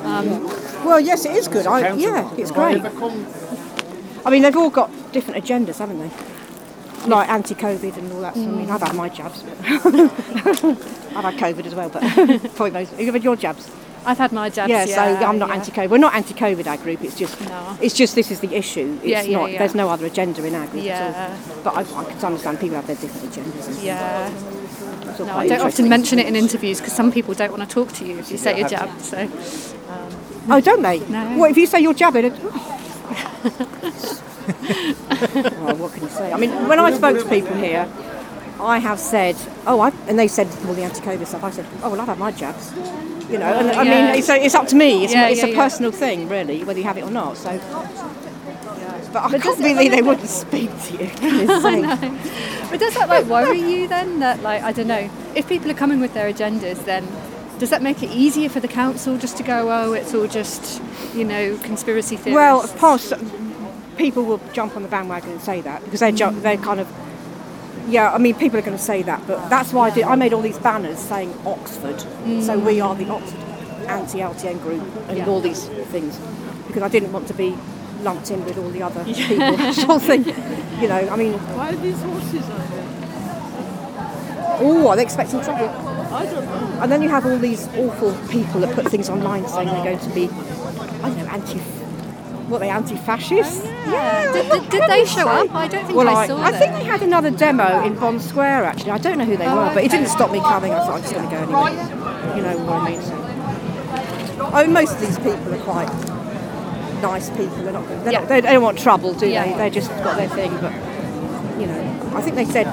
Um, 0.05 0.45
Well, 0.85 1.01
yes, 1.01 1.25
it 1.25 1.33
is 1.33 1.49
good. 1.49 1.67
I, 1.67 1.95
yeah, 1.95 2.31
it's 2.37 2.51
great. 2.51 2.83
I 4.25 4.31
mean, 4.31 4.43
they've 4.43 4.57
all 4.57 4.71
got 4.71 4.91
different 5.13 5.45
agendas, 5.45 5.79
haven't 5.79 5.99
they? 5.99 6.11
Like 7.07 7.29
anti-COVID 7.29 7.97
and 7.97 8.13
all 8.13 8.21
that. 8.21 8.35
So, 8.35 8.43
I 8.43 8.47
mean, 8.47 8.71
I've 8.71 8.83
had 8.83 8.95
my 8.95 9.09
jabs. 9.09 9.43
I've 9.65 11.25
had 11.25 11.35
COVID 11.39 11.65
as 11.67 11.75
well, 11.75 11.89
but 11.89 12.03
probably 12.55 12.71
most. 12.71 12.99
You've 12.99 13.15
had 13.15 13.25
your 13.25 13.37
jabs. 13.37 13.71
I've 14.07 14.19
had 14.19 14.33
my 14.33 14.49
jabs. 14.51 14.71
Yeah, 14.71 14.85
so 14.87 14.93
yeah, 15.21 15.29
I'm 15.29 15.39
not 15.39 15.49
yeah. 15.51 15.57
anti-COVID. 15.57 15.91
We're 15.91 15.99
not 15.99 16.15
anti-COVID 16.15 16.67
our 16.67 16.77
group. 16.79 17.03
It's 17.05 17.15
just, 17.19 17.37
it's 17.83 17.95
just 17.95 18.15
this 18.15 18.31
is 18.31 18.41
the 18.41 18.55
issue. 18.55 18.97
It's 19.03 19.07
Yeah, 19.07 19.23
yeah, 19.23 19.39
not. 19.39 19.53
yeah. 19.53 19.59
There's 19.59 19.75
no 19.75 19.89
other 19.91 20.07
agenda 20.07 20.45
in 20.45 20.55
our 20.55 20.67
group 20.69 20.85
Yeah. 20.85 20.99
at 20.99 21.31
all. 21.57 21.63
But 21.63 21.75
I, 21.77 21.81
I 22.01 22.05
can 22.05 22.25
understand 22.25 22.61
people 22.61 22.77
have 22.77 22.87
their 22.87 22.97
different 22.97 23.31
agendas. 23.33 23.83
Yeah. 23.85 24.31
No, 25.19 25.37
I 25.37 25.47
don't 25.49 25.61
often 25.61 25.89
mention 25.89 26.19
it 26.19 26.27
in 26.27 26.35
interviews 26.35 26.79
because 26.81 26.95
some 26.95 27.13
people 27.13 27.35
don't 27.35 27.51
want 27.51 27.63
to 27.63 27.69
talk 27.69 27.93
to 27.95 28.07
you 28.07 28.19
if 28.19 28.31
you 28.31 28.39
say 28.39 28.59
your 28.59 28.69
jab. 28.69 28.89
jabbed. 28.89 29.03
So, 29.03 29.19
um, 29.19 30.09
Oh, 30.49 30.61
don't 30.61 30.81
they? 30.83 31.01
No. 31.01 31.37
What 31.37 31.51
if 31.51 31.59
you 31.59 31.67
say 31.67 31.81
you're 31.81 31.93
jabbing? 31.93 32.25
It, 32.27 32.33
well, 35.61 35.77
what 35.77 35.93
can 35.93 36.03
you 36.05 36.09
say? 36.09 36.33
I 36.33 36.37
mean, 36.39 36.51
when 36.69 36.79
I 36.79 36.91
spoke 36.97 37.19
to 37.23 37.29
people 37.29 37.55
here, 37.57 37.87
I 38.59 38.79
have 38.79 38.99
said, 38.99 39.37
oh, 39.67 39.81
I, 39.81 39.91
and 40.09 40.19
they 40.19 40.29
said 40.29 40.47
all 40.67 40.73
the 40.75 40.83
anti-COVID 40.85 41.27
stuff. 41.27 41.45
I 41.45 41.51
said, 41.51 41.67
oh, 41.83 41.91
well, 41.91 42.01
I've 42.01 42.09
had 42.09 42.19
my 42.19 42.33
jabs. 42.33 42.73
You 43.31 43.39
know, 43.39 43.47
and 43.59 43.71
I 43.71 43.85
mean, 43.85 44.19
it's, 44.19 44.29
it's 44.29 44.55
up 44.55 44.67
to 44.69 44.77
me. 44.77 45.05
It's, 45.05 45.13
Yeah, 45.13 45.29
it's 45.29 45.41
yeah, 45.43 45.49
a 45.49 45.55
personal 45.55 45.93
thing, 45.93 46.29
really, 46.29 46.65
whether 46.65 46.79
you 46.81 46.85
have 46.85 46.99
it 46.99 47.05
or 47.05 47.11
not. 47.11 47.37
So, 47.37 47.51
but 49.13 49.23
I 49.25 49.31
But 49.31 49.41
can't 49.43 49.59
it- 49.61 49.63
believe 49.75 49.91
they 49.93 50.03
wouldn't 50.03 50.29
speak 50.29 50.71
to 50.87 50.93
you. 50.95 51.11
But 52.71 52.79
does 52.79 52.95
that 52.95 53.09
like 53.09 53.27
worry 53.27 53.59
you 53.59 53.89
then? 53.89 54.21
That 54.21 54.43
like 54.43 54.63
I 54.63 54.71
don't 54.71 54.87
know, 54.87 55.11
if 55.35 55.49
people 55.49 55.69
are 55.73 55.75
coming 55.75 55.99
with 56.01 56.15
their 56.15 56.33
agendas, 56.33 56.85
then 56.85 57.05
does 57.59 57.71
that 57.71 57.83
make 57.83 58.01
it 58.03 58.11
easier 58.11 58.49
for 58.49 58.61
the 58.61 58.69
council 58.69 59.19
just 59.19 59.37
to 59.39 59.43
go, 59.43 59.71
oh, 59.73 59.93
it's 59.93 60.15
all 60.15 60.29
just 60.29 60.81
you 61.15 61.25
know 61.25 61.57
conspiracy 61.65 62.17
theories? 62.17 62.37
Well, 62.37 62.63
of 62.63 62.77
course, 62.79 63.13
people 63.97 64.23
will 64.23 64.41
jump 64.53 64.77
on 64.77 64.83
the 64.83 64.89
bandwagon 64.89 65.31
and 65.31 65.41
say 65.41 65.61
that 65.63 65.83
because 65.85 65.99
they 66.01 66.13
jump, 66.13 66.43
they're 66.43 66.57
kind 66.59 66.79
of. 66.81 66.87
Yeah, 67.89 68.13
I 68.13 68.19
mean, 68.19 68.35
people 68.35 68.59
are 68.59 68.63
going 68.63 68.77
to 68.77 68.83
say 68.83 69.03
that, 69.03 69.27
but 69.27 69.49
that's 69.49 69.73
why 69.73 69.89
I 69.89 69.91
did. 69.95 70.05
I 70.05 70.15
made 70.15 70.33
all 70.33 70.43
these 70.43 70.59
banners 70.59 70.99
saying 70.99 71.35
Oxford, 71.45 72.01
so 72.43 72.59
we 72.59 72.81
are 72.81 72.95
the 72.95 73.09
Oxford 73.11 73.39
anti-LTN 73.89 74.61
group 74.63 74.83
and 75.09 75.19
Yeah. 75.19 75.27
all 75.29 75.41
these 75.41 75.65
things, 75.67 76.17
because 76.69 76.83
I 76.83 76.89
didn't 76.89 77.13
want 77.13 77.27
to 77.29 77.35
be 77.35 77.57
lumped 78.03 78.31
in 78.31 78.45
with 78.45 78.57
all 78.59 78.69
the 78.71 78.83
other 78.83 79.03
people. 79.05 79.73
sort 79.73 80.03
thing. 80.03 80.25
You 80.81 80.89
know, 80.89 81.09
I 81.11 81.17
mean, 81.17 81.33
Why 81.57 81.71
are 81.71 81.77
these 81.77 82.01
horses 82.01 82.49
on 82.49 82.71
there? 82.71 82.87
oh, 84.63 84.89
are 84.89 84.97
they 84.97 85.03
expecting 85.03 85.41
trouble? 85.41 85.69
I 85.69 86.25
don't 86.25 86.45
know. 86.45 86.79
And 86.83 86.93
then 86.93 87.03
you 87.03 87.09
have 87.09 87.27
all 87.27 87.39
these 87.39 87.67
awful 87.77 88.13
people 88.29 88.61
that 88.61 88.75
put 88.75 88.87
things 88.89 89.09
online 89.09 89.47
saying 89.49 89.69
they're 89.69 89.85
going 89.85 89.99
to 89.99 90.11
be, 90.11 90.29
I 90.29 91.09
don't 91.09 91.19
know, 91.19 91.27
anti, 91.27 91.61
what 92.51 92.59
they, 92.61 92.69
anti-fascist? 92.71 93.63
Oh, 93.65 93.91
yeah. 93.91 94.33
Did, 94.33 94.51
did, 94.51 94.71
did 94.71 94.91
they 94.91 95.05
show 95.07 95.27
up? 95.29 95.55
I 95.55 95.69
don't 95.69 95.85
think 95.87 95.97
well, 95.97 96.09
I 96.09 96.23
I, 96.23 96.27
saw 96.27 96.37
I 96.41 96.51
them. 96.51 96.61
think 96.61 96.73
they 96.75 96.85
had 96.85 97.03
another 97.03 97.31
demo 97.31 97.83
in 97.85 97.95
Bonn 97.95 98.21
Square. 98.21 98.65
Actually, 98.65 98.91
I 98.93 98.99
don't 98.99 99.19
know 99.19 99.25
who 99.25 99.37
they 99.37 99.47
Oh, 99.47 99.57
were, 99.69 99.75
but 99.75 99.85
it 99.85 99.91
didn't 99.91 100.09
stop 100.09 100.31
me 100.31 100.41
coming. 100.41 100.73
I 100.73 100.79
thought 100.85 100.97
I'm 100.97 101.03
just 101.03 101.15
going 101.15 101.29
to 101.29 101.35
go 101.35 101.43
anyway. 101.43 102.37
You 102.37 102.43
know 102.43 102.59
what 102.67 102.83
I 102.83 102.91
mean? 102.91 103.03
So, 103.03 104.47
I 104.53 104.63
mean, 104.65 104.73
most 104.73 104.93
of 104.95 105.01
these 105.01 105.17
people 105.19 105.55
are 105.55 105.59
quite 105.59 105.89
nice 107.03 107.31
people. 107.31 107.57
They're 107.63 107.73
not. 107.73 107.89
They're 107.89 108.13
Yeah. 108.13 108.21
not 108.21 108.29
they 108.29 108.41
don't 108.41 108.63
want 108.63 108.79
trouble, 108.79 109.15
do 109.15 109.27
Yeah. 109.29 109.45
they? 109.47 109.55
They 109.59 109.71
just 109.71 109.91
got 110.05 110.17
their 110.17 110.29
thing. 110.29 110.51
But 110.61 110.73
you 111.61 111.67
know, 111.67 112.11
I 112.15 112.21
think 112.23 112.37
they 112.37 112.45
said 112.45 112.67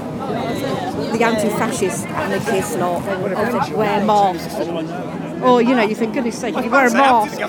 the 1.13 1.23
anti-fascist 1.23 2.05
anarchists 2.07 2.75
lot 2.75 3.03
obviously 3.07 3.75
wear 3.75 4.03
masks. 4.05 4.53
And, 4.55 4.89
or 5.43 5.61
you 5.61 5.75
know, 5.75 5.83
you 5.83 5.95
think, 5.95 6.13
goodness 6.13 6.39
sake, 6.39 6.55
if 6.55 6.65
you 6.65 6.71
wear 6.71 6.87
a 6.87 6.93
mask, 6.93 7.39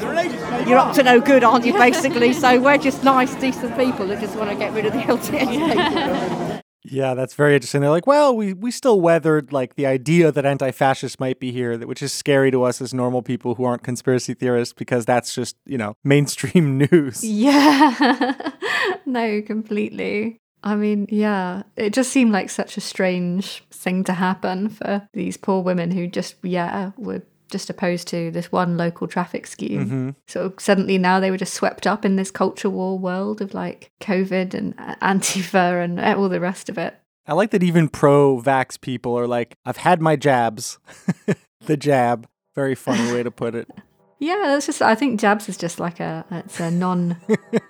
you're 0.68 0.78
up 0.78 0.94
to 0.94 1.02
no 1.02 1.20
good, 1.20 1.44
aren't 1.44 1.64
you? 1.64 1.72
Basically, 1.72 2.32
so 2.32 2.60
we're 2.60 2.78
just 2.78 3.04
nice, 3.04 3.34
decent 3.36 3.76
people 3.76 4.06
that 4.08 4.20
just 4.20 4.36
want 4.36 4.50
to 4.50 4.56
get 4.56 4.72
rid 4.72 4.86
of 4.86 4.92
the 4.92 4.98
LTN. 5.02 6.62
Yeah, 6.90 7.14
that's 7.14 7.34
very 7.34 7.54
interesting. 7.54 7.80
They're 7.80 7.90
like, 7.90 8.06
well, 8.06 8.34
we, 8.34 8.52
we 8.52 8.70
still 8.70 9.00
weathered 9.00 9.52
like 9.52 9.74
the 9.74 9.86
idea 9.86 10.32
that 10.32 10.46
anti-fascists 10.46 11.20
might 11.20 11.38
be 11.38 11.52
here, 11.52 11.78
which 11.78 12.02
is 12.02 12.12
scary 12.12 12.50
to 12.50 12.62
us 12.62 12.80
as 12.80 12.94
normal 12.94 13.22
people 13.22 13.56
who 13.56 13.64
aren't 13.64 13.82
conspiracy 13.82 14.34
theorists 14.34 14.72
because 14.72 15.04
that's 15.04 15.34
just 15.34 15.56
you 15.66 15.78
know 15.78 15.94
mainstream 16.04 16.78
news. 16.90 17.22
Yeah. 17.24 18.52
no, 19.06 19.42
completely. 19.42 20.40
I 20.62 20.74
mean, 20.74 21.06
yeah, 21.08 21.62
it 21.76 21.92
just 21.92 22.10
seemed 22.10 22.32
like 22.32 22.50
such 22.50 22.76
a 22.76 22.80
strange 22.80 23.62
thing 23.70 24.02
to 24.04 24.12
happen 24.12 24.68
for 24.68 25.08
these 25.12 25.36
poor 25.36 25.62
women 25.62 25.92
who 25.92 26.08
just, 26.08 26.34
yeah, 26.42 26.90
were 26.96 27.22
just 27.50 27.70
opposed 27.70 28.08
to 28.08 28.30
this 28.30 28.52
one 28.52 28.76
local 28.76 29.06
traffic 29.06 29.46
scheme. 29.46 29.90
Mhm. 29.90 30.14
So 30.26 30.52
suddenly 30.58 30.98
now 30.98 31.20
they 31.20 31.30
were 31.30 31.36
just 31.36 31.54
swept 31.54 31.86
up 31.86 32.04
in 32.04 32.16
this 32.16 32.30
culture 32.30 32.70
war 32.70 32.98
world 32.98 33.40
of 33.40 33.54
like 33.54 33.90
COVID 34.00 34.54
and 34.54 34.74
uh, 34.78 34.94
Antifa 35.02 35.82
and 35.84 36.00
all 36.00 36.28
the 36.28 36.40
rest 36.40 36.68
of 36.68 36.78
it. 36.78 36.94
I 37.26 37.34
like 37.34 37.50
that 37.50 37.62
even 37.62 37.88
pro 37.88 38.40
vax 38.40 38.80
people 38.80 39.18
are 39.18 39.26
like, 39.26 39.56
I've 39.66 39.76
had 39.78 40.00
my 40.00 40.16
jabs. 40.16 40.78
the 41.66 41.76
jab. 41.76 42.26
Very 42.54 42.74
funny 42.74 43.12
way 43.12 43.22
to 43.22 43.30
put 43.30 43.54
it. 43.54 43.68
Yeah, 44.20 44.42
that's 44.46 44.66
just. 44.66 44.82
I 44.82 44.96
think 44.96 45.20
jabs 45.20 45.48
is 45.48 45.56
just 45.56 45.78
like 45.78 46.00
a. 46.00 46.24
It's 46.32 46.58
a 46.58 46.72
non. 46.72 47.18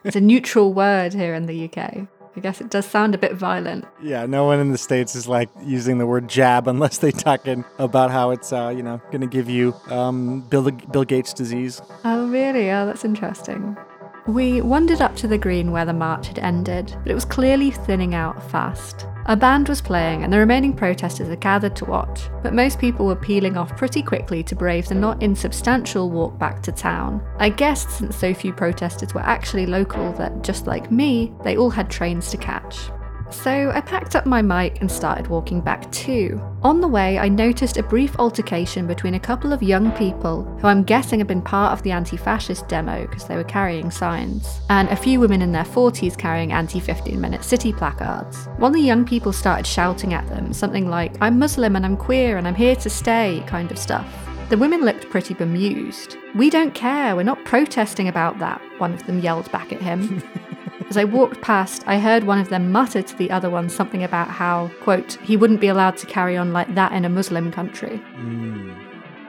it's 0.03 0.17
a 0.17 0.21
neutral 0.23 0.73
word 0.73 1.13
here 1.13 1.35
in 1.35 1.45
the 1.45 1.65
UK. 1.71 2.09
I 2.37 2.41
guess 2.41 2.61
it 2.61 2.71
does 2.71 2.87
sound 2.87 3.15
a 3.15 3.19
bit 3.19 3.35
violent. 3.35 3.85
Yeah, 4.03 4.27
no 4.27 4.45
one 4.45 4.61
in 4.61 4.73
the 4.73 4.79
States 4.79 5.15
is 5.15 5.27
like 5.27 5.49
using 5.63 5.99
the 5.99 6.07
word 6.07 6.29
jab 6.29 6.69
unless 6.69 6.99
they 6.99 7.11
talking 7.11 7.65
about 7.79 8.11
how 8.11 8.31
it's, 8.31 8.53
uh, 8.53 8.73
you 8.75 8.83
know, 8.83 9.01
going 9.11 9.23
to 9.23 9.27
give 9.27 9.49
you 9.49 9.75
um, 9.91 10.43
Bill, 10.43 10.71
Bill 10.71 11.05
Gates 11.05 11.33
disease. 11.33 11.83
Oh, 12.05 12.29
really? 12.29 12.71
Oh, 12.71 12.87
that's 12.87 13.05
interesting. 13.05 13.77
We 14.27 14.61
wandered 14.61 15.01
up 15.01 15.17
to 15.17 15.27
the 15.29 15.39
green 15.39 15.73
where 15.73 15.87
the 15.87 15.93
march 15.95 16.29
had 16.29 16.39
ended, 16.39 16.95
but 17.03 17.11
it 17.11 17.15
was 17.15 17.25
clearly 17.25 17.71
thinning 17.71 18.15
out 18.15 18.51
fast. 18.51 19.07
A 19.31 19.37
band 19.37 19.69
was 19.69 19.83
playing, 19.83 20.25
and 20.25 20.33
the 20.33 20.39
remaining 20.39 20.73
protesters 20.73 21.29
had 21.29 21.41
gathered 21.41 21.77
to 21.77 21.85
watch, 21.85 22.31
but 22.43 22.55
most 22.55 22.79
people 22.79 23.05
were 23.05 23.15
peeling 23.15 23.59
off 23.59 23.77
pretty 23.77 24.03
quickly 24.03 24.43
to 24.45 24.57
brave 24.57 24.89
the 24.89 24.95
not 24.95 25.23
insubstantial 25.23 26.09
walk 26.09 26.39
back 26.39 26.63
to 26.63 26.73
town. 26.73 27.23
I 27.39 27.51
guessed 27.51 27.91
since 27.91 28.17
so 28.17 28.33
few 28.33 28.55
protesters 28.55 29.13
were 29.13 29.21
actually 29.21 29.67
local 29.67 30.15
that, 30.15 30.43
just 30.43 30.67
like 30.67 30.91
me, 30.91 31.35
they 31.45 31.59
all 31.59 31.69
had 31.69 31.91
trains 31.91 32.31
to 32.31 32.39
catch. 32.39 32.89
So 33.31 33.71
I 33.75 33.81
packed 33.81 34.17
up 34.17 34.27
my 34.27 34.43
mic 34.43 34.81
and 34.81 34.91
started 34.91 35.27
walking 35.27 35.61
back 35.61 35.91
too. 35.93 36.41
On 36.63 36.81
the 36.81 36.89
way, 36.89 37.19
I 37.19 37.29
noticed 37.29 37.77
a 37.77 37.83
brief 37.83 38.19
altercation 38.19 38.87
between 38.87 39.15
a 39.15 39.21
couple 39.21 39.53
of 39.53 39.63
young 39.63 39.93
people 39.93 40.45
who 40.61 40.67
I'm 40.67 40.83
guessing 40.83 41.21
had 41.21 41.29
been 41.29 41.43
part 41.43 41.73
of 41.73 41.83
the 41.83 41.93
anti 41.93 42.17
fascist 42.17 42.69
demo 42.69 43.07
because 43.07 43.27
they 43.27 43.37
were 43.37 43.45
carrying 43.45 43.91
signs, 43.91 44.61
and 44.71 44.89
a 44.89 44.97
few 44.97 45.21
women 45.21 45.43
in 45.43 45.53
their 45.53 45.65
40s 45.65 46.17
carrying 46.17 46.53
anti 46.53 46.81
15 46.81 47.21
minute 47.21 47.45
city 47.45 47.73
placards. 47.73 48.47
One 48.57 48.73
of 48.73 48.77
the 48.77 48.83
young 48.83 49.05
people 49.05 49.33
started 49.33 49.67
shouting 49.67 50.15
at 50.15 50.27
them 50.29 50.53
something 50.53 50.89
like, 50.89 51.15
I'm 51.21 51.39
Muslim 51.39 51.77
and 51.77 51.85
I'm 51.85 51.97
queer 51.97 52.39
and 52.39 52.49
I'm 52.49 52.55
here 52.55 52.77
to 52.77 52.91
stay, 52.91 53.45
kind 53.47 53.71
of 53.71 53.79
stuff. 53.79 54.07
The 54.49 54.57
women 54.57 54.81
looked 54.81 55.11
pretty 55.11 55.35
bemused. 55.35 56.17
We 56.35 56.49
don't 56.49 56.75
care, 56.75 57.15
we're 57.15 57.23
not 57.23 57.45
protesting 57.45 58.09
about 58.09 58.39
that, 58.39 58.63
one 58.79 58.95
of 58.95 59.05
them 59.07 59.21
yelled 59.21 59.53
back 59.53 59.73
at 59.73 59.83
him. 59.83 60.23
As 60.89 60.97
I 60.97 61.05
walked 61.05 61.43
past, 61.43 61.85
I 61.87 61.99
heard 61.99 62.25
one 62.25 62.39
of 62.39 62.49
them 62.49 62.73
mutter 62.73 63.03
to 63.03 63.17
the 63.17 63.31
other 63.31 63.51
one 63.51 63.69
something 63.69 64.03
about 64.03 64.29
how, 64.29 64.71
quote, 64.81 65.19
he 65.23 65.37
wouldn't 65.37 65.61
be 65.61 65.69
allowed 65.69 65.99
to 65.99 66.07
carry 66.07 66.37
on 66.37 66.55
like 66.55 66.75
that 66.75 66.93
in 66.93 67.05
a 67.05 67.11
Muslim 67.11 67.53
country. 67.53 67.99
Hmm. 68.15 68.73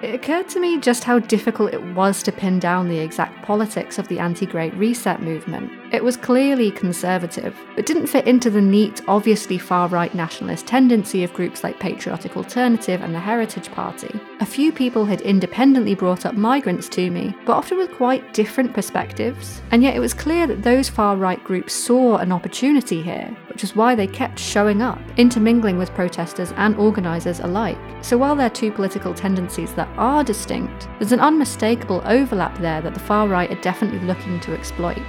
It 0.02 0.16
occurred 0.16 0.48
to 0.50 0.62
me 0.62 0.80
just 0.80 1.04
how 1.04 1.20
difficult 1.20 1.74
it 1.74 1.84
was 1.94 2.24
to 2.24 2.32
pin 2.32 2.60
down 2.60 2.88
the 2.88 3.00
exact 3.00 3.44
politics 3.44 4.00
of 4.00 4.08
the 4.08 4.20
anti 4.20 4.46
Great 4.46 4.74
Reset 4.76 5.22
movement. 5.22 5.70
It 5.92 6.04
was 6.04 6.18
clearly 6.18 6.70
conservative, 6.70 7.58
but 7.76 7.88
didn't 7.88 8.08
fit 8.08 8.28
into 8.28 8.52
the 8.52 8.62
neat, 8.62 9.02
obviously 9.08 9.58
far 9.58 9.88
right 9.88 10.14
nationalist 10.14 10.68
tendency 10.68 11.24
of 11.24 11.34
groups 11.34 11.64
like 11.64 11.80
Patriotic 11.80 12.38
Alternative 12.38 13.02
and 13.02 13.16
the 13.16 13.20
Heritage 13.20 13.72
Party. 13.72 14.20
A 14.40 14.46
few 14.46 14.72
people 14.72 15.06
had 15.06 15.22
independently 15.22 15.96
brought 15.96 16.28
up 16.28 16.36
migrants 16.36 16.90
to 16.90 17.10
me, 17.10 17.36
but 17.44 17.54
often 17.54 17.80
with 17.80 17.92
quite 17.92 18.34
different 18.34 18.72
perspectives, 18.72 19.64
and 19.72 19.82
yet 19.82 19.96
it 19.96 20.00
was 20.00 20.14
clear 20.14 20.46
that 20.46 20.62
those 20.62 20.90
far 20.90 21.16
right 21.16 21.44
groups 21.44 21.74
saw 21.74 22.18
an 22.18 22.32
opportunity 22.32 23.02
here, 23.02 23.36
which 23.48 23.64
is 23.64 23.76
why 23.76 23.96
they 23.96 24.06
kept 24.06 24.38
showing 24.38 24.84
up, 24.84 25.00
intermingling 25.18 25.80
with 25.80 25.96
protesters 25.96 26.54
and 26.58 26.76
organisers 26.76 27.40
alike. 27.40 27.80
So 28.02 28.16
while 28.16 28.36
there 28.36 28.46
are 28.46 28.52
two 28.52 28.72
political 28.72 29.16
tendencies 29.16 29.74
that 29.74 29.90
are 29.98 30.24
distinct, 30.24 30.88
there's 31.00 31.14
an 31.14 31.20
unmistakable 31.20 32.04
overlap 32.06 32.56
there 32.60 32.82
that 32.82 32.94
the 32.94 33.00
far 33.00 33.28
right 33.28 33.52
are 33.52 33.62
definitely 33.62 34.02
looking 34.02 34.40
to 34.42 34.54
exploit. 34.54 35.02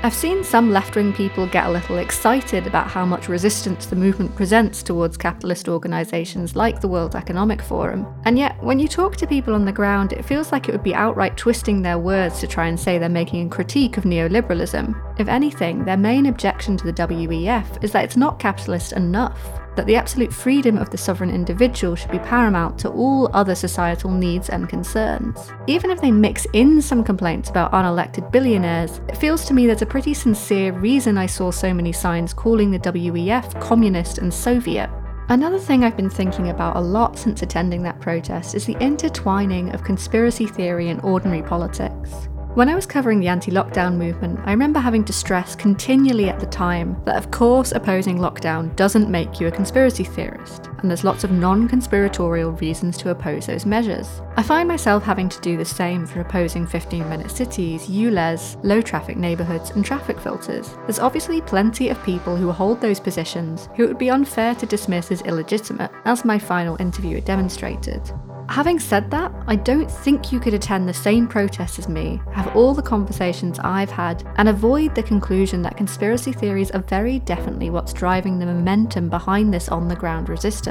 I've 0.00 0.14
seen 0.14 0.44
some 0.44 0.70
left 0.70 0.94
wing 0.94 1.12
people 1.12 1.48
get 1.48 1.66
a 1.66 1.70
little 1.70 1.98
excited 1.98 2.68
about 2.68 2.86
how 2.86 3.04
much 3.04 3.28
resistance 3.28 3.86
the 3.86 3.96
movement 3.96 4.34
presents 4.36 4.80
towards 4.80 5.16
capitalist 5.16 5.68
organisations 5.68 6.54
like 6.54 6.80
the 6.80 6.86
World 6.86 7.16
Economic 7.16 7.60
Forum, 7.60 8.06
and 8.24 8.38
yet 8.38 8.62
when 8.62 8.78
you 8.78 8.86
talk 8.86 9.16
to 9.16 9.26
people 9.26 9.54
on 9.54 9.64
the 9.64 9.72
ground, 9.72 10.12
it 10.12 10.24
feels 10.24 10.52
like 10.52 10.68
it 10.68 10.72
would 10.72 10.84
be 10.84 10.94
outright 10.94 11.36
twisting 11.36 11.82
their 11.82 11.98
words 11.98 12.38
to 12.38 12.46
try 12.46 12.68
and 12.68 12.78
say 12.78 12.96
they're 12.96 13.08
making 13.08 13.48
a 13.48 13.50
critique 13.50 13.96
of 13.96 14.04
neoliberalism. 14.04 15.18
If 15.18 15.26
anything, 15.26 15.84
their 15.84 15.96
main 15.96 16.26
objection 16.26 16.76
to 16.76 16.84
the 16.84 16.92
WEF 16.92 17.82
is 17.82 17.90
that 17.90 18.04
it's 18.04 18.16
not 18.16 18.38
capitalist 18.38 18.92
enough 18.92 19.60
that 19.78 19.86
the 19.86 19.94
absolute 19.94 20.34
freedom 20.34 20.76
of 20.76 20.90
the 20.90 20.98
sovereign 20.98 21.30
individual 21.30 21.94
should 21.94 22.10
be 22.10 22.18
paramount 22.18 22.76
to 22.76 22.88
all 22.88 23.30
other 23.32 23.54
societal 23.54 24.10
needs 24.10 24.48
and 24.50 24.68
concerns. 24.68 25.52
Even 25.68 25.88
if 25.92 26.00
they 26.00 26.10
mix 26.10 26.48
in 26.52 26.82
some 26.82 27.04
complaints 27.04 27.48
about 27.48 27.70
unelected 27.70 28.32
billionaires, 28.32 29.00
it 29.08 29.16
feels 29.16 29.44
to 29.44 29.54
me 29.54 29.68
there's 29.68 29.80
a 29.80 29.86
pretty 29.86 30.12
sincere 30.12 30.72
reason 30.72 31.16
I 31.16 31.26
saw 31.26 31.52
so 31.52 31.72
many 31.72 31.92
signs 31.92 32.34
calling 32.34 32.72
the 32.72 32.80
WEF 32.80 33.60
communist 33.60 34.18
and 34.18 34.34
Soviet. 34.34 34.90
Another 35.28 35.60
thing 35.60 35.84
I've 35.84 35.96
been 35.96 36.10
thinking 36.10 36.48
about 36.48 36.74
a 36.74 36.80
lot 36.80 37.16
since 37.16 37.42
attending 37.42 37.84
that 37.84 38.00
protest 38.00 38.56
is 38.56 38.66
the 38.66 38.76
intertwining 38.82 39.72
of 39.74 39.84
conspiracy 39.84 40.46
theory 40.46 40.88
and 40.88 41.00
ordinary 41.02 41.42
politics. 41.42 42.28
When 42.58 42.68
I 42.68 42.74
was 42.74 42.86
covering 42.86 43.20
the 43.20 43.28
anti 43.28 43.52
lockdown 43.52 43.98
movement, 43.98 44.40
I 44.44 44.50
remember 44.50 44.80
having 44.80 45.04
to 45.04 45.12
stress 45.12 45.54
continually 45.54 46.28
at 46.28 46.40
the 46.40 46.46
time 46.46 47.00
that, 47.04 47.14
of 47.14 47.30
course, 47.30 47.70
opposing 47.70 48.18
lockdown 48.18 48.74
doesn't 48.74 49.08
make 49.08 49.38
you 49.38 49.46
a 49.46 49.52
conspiracy 49.52 50.02
theorist, 50.02 50.68
and 50.78 50.90
there's 50.90 51.04
lots 51.04 51.24
of 51.24 51.30
non 51.30 51.68
conspiratorial 51.68 52.52
reasons 52.52 52.96
to 52.98 53.10
oppose 53.10 53.46
those 53.46 53.66
measures. 53.66 54.20
I 54.36 54.42
find 54.42 54.68
myself 54.68 55.02
having 55.02 55.28
to 55.28 55.40
do 55.40 55.56
the 55.56 55.64
same 55.64 56.06
for 56.06 56.20
opposing 56.20 56.66
15 56.66 57.08
minute 57.08 57.30
cities, 57.30 57.86
ULEZ, 57.88 58.62
low 58.64 58.80
traffic 58.80 59.16
neighbourhoods, 59.16 59.70
and 59.70 59.84
traffic 59.84 60.18
filters. 60.18 60.74
There's 60.86 60.98
obviously 60.98 61.40
plenty 61.40 61.88
of 61.88 62.02
people 62.04 62.36
who 62.36 62.52
hold 62.52 62.80
those 62.80 63.00
positions 63.00 63.68
who 63.76 63.84
it 63.84 63.88
would 63.88 63.98
be 63.98 64.10
unfair 64.10 64.54
to 64.56 64.66
dismiss 64.66 65.10
as 65.10 65.22
illegitimate, 65.22 65.90
as 66.04 66.24
my 66.24 66.38
final 66.38 66.80
interview 66.80 67.20
demonstrated. 67.20 68.12
Having 68.48 68.78
said 68.78 69.10
that, 69.10 69.30
I 69.46 69.56
don't 69.56 69.90
think 69.90 70.32
you 70.32 70.40
could 70.40 70.54
attend 70.54 70.88
the 70.88 70.94
same 70.94 71.28
protest 71.28 71.78
as 71.78 71.86
me, 71.86 72.18
have 72.32 72.56
all 72.56 72.72
the 72.72 72.82
conversations 72.82 73.58
I've 73.58 73.90
had, 73.90 74.26
and 74.36 74.48
avoid 74.48 74.94
the 74.94 75.02
conclusion 75.02 75.60
that 75.62 75.76
conspiracy 75.76 76.32
theories 76.32 76.70
are 76.70 76.80
very 76.80 77.18
definitely 77.18 77.68
what's 77.68 77.92
driving 77.92 78.38
the 78.38 78.46
momentum 78.46 79.10
behind 79.10 79.52
this 79.52 79.68
on 79.68 79.86
the 79.86 79.94
ground 79.94 80.30
resistance. 80.30 80.67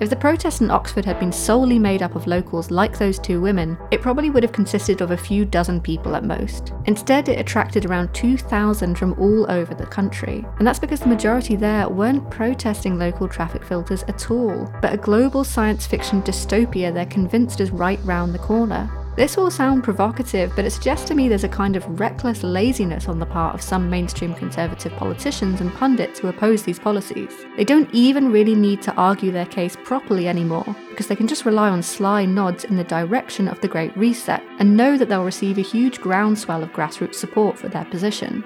If 0.00 0.10
the 0.10 0.16
protest 0.16 0.60
in 0.60 0.70
Oxford 0.70 1.04
had 1.04 1.18
been 1.18 1.32
solely 1.32 1.78
made 1.78 2.02
up 2.02 2.14
of 2.14 2.26
locals 2.26 2.70
like 2.70 2.98
those 2.98 3.18
two 3.18 3.40
women, 3.40 3.78
it 3.90 4.02
probably 4.02 4.30
would 4.30 4.42
have 4.42 4.52
consisted 4.52 5.00
of 5.00 5.10
a 5.10 5.16
few 5.16 5.44
dozen 5.44 5.80
people 5.80 6.14
at 6.14 6.24
most. 6.24 6.72
Instead, 6.86 7.28
it 7.28 7.38
attracted 7.38 7.84
around 7.86 8.12
2,000 8.12 8.98
from 8.98 9.18
all 9.18 9.50
over 9.50 9.74
the 9.74 9.86
country, 9.86 10.44
and 10.58 10.66
that's 10.66 10.78
because 10.78 11.00
the 11.00 11.06
majority 11.06 11.56
there 11.56 11.88
weren't 11.88 12.30
protesting 12.30 12.98
local 12.98 13.28
traffic 13.28 13.64
filters 13.64 14.02
at 14.08 14.30
all, 14.30 14.72
but 14.82 14.92
a 14.92 14.96
global 14.96 15.44
science 15.44 15.86
fiction 15.86 16.22
dystopia 16.22 16.92
they're 16.92 17.06
convinced 17.06 17.60
is 17.60 17.70
right 17.70 18.00
round 18.04 18.34
the 18.34 18.38
corner. 18.38 18.90
This 19.14 19.36
will 19.36 19.50
sound 19.50 19.84
provocative, 19.84 20.56
but 20.56 20.64
it 20.64 20.70
suggests 20.70 21.06
to 21.08 21.14
me 21.14 21.28
there's 21.28 21.44
a 21.44 21.48
kind 21.48 21.76
of 21.76 22.00
reckless 22.00 22.42
laziness 22.42 23.08
on 23.08 23.18
the 23.18 23.26
part 23.26 23.54
of 23.54 23.60
some 23.60 23.90
mainstream 23.90 24.32
conservative 24.32 24.92
politicians 24.92 25.60
and 25.60 25.72
pundits 25.74 26.18
who 26.18 26.28
oppose 26.28 26.62
these 26.62 26.78
policies. 26.78 27.30
They 27.58 27.64
don't 27.64 27.92
even 27.92 28.32
really 28.32 28.54
need 28.54 28.80
to 28.82 28.94
argue 28.94 29.30
their 29.30 29.44
case 29.44 29.76
properly 29.84 30.28
anymore, 30.28 30.74
because 30.88 31.08
they 31.08 31.16
can 31.16 31.28
just 31.28 31.44
rely 31.44 31.68
on 31.68 31.82
sly 31.82 32.24
nods 32.24 32.64
in 32.64 32.76
the 32.76 32.84
direction 32.84 33.48
of 33.48 33.60
the 33.60 33.68
Great 33.68 33.94
Reset 33.98 34.42
and 34.58 34.78
know 34.78 34.96
that 34.96 35.10
they'll 35.10 35.24
receive 35.24 35.58
a 35.58 35.62
huge 35.62 36.00
groundswell 36.00 36.62
of 36.62 36.72
grassroots 36.72 37.16
support 37.16 37.58
for 37.58 37.68
their 37.68 37.84
position. 37.84 38.42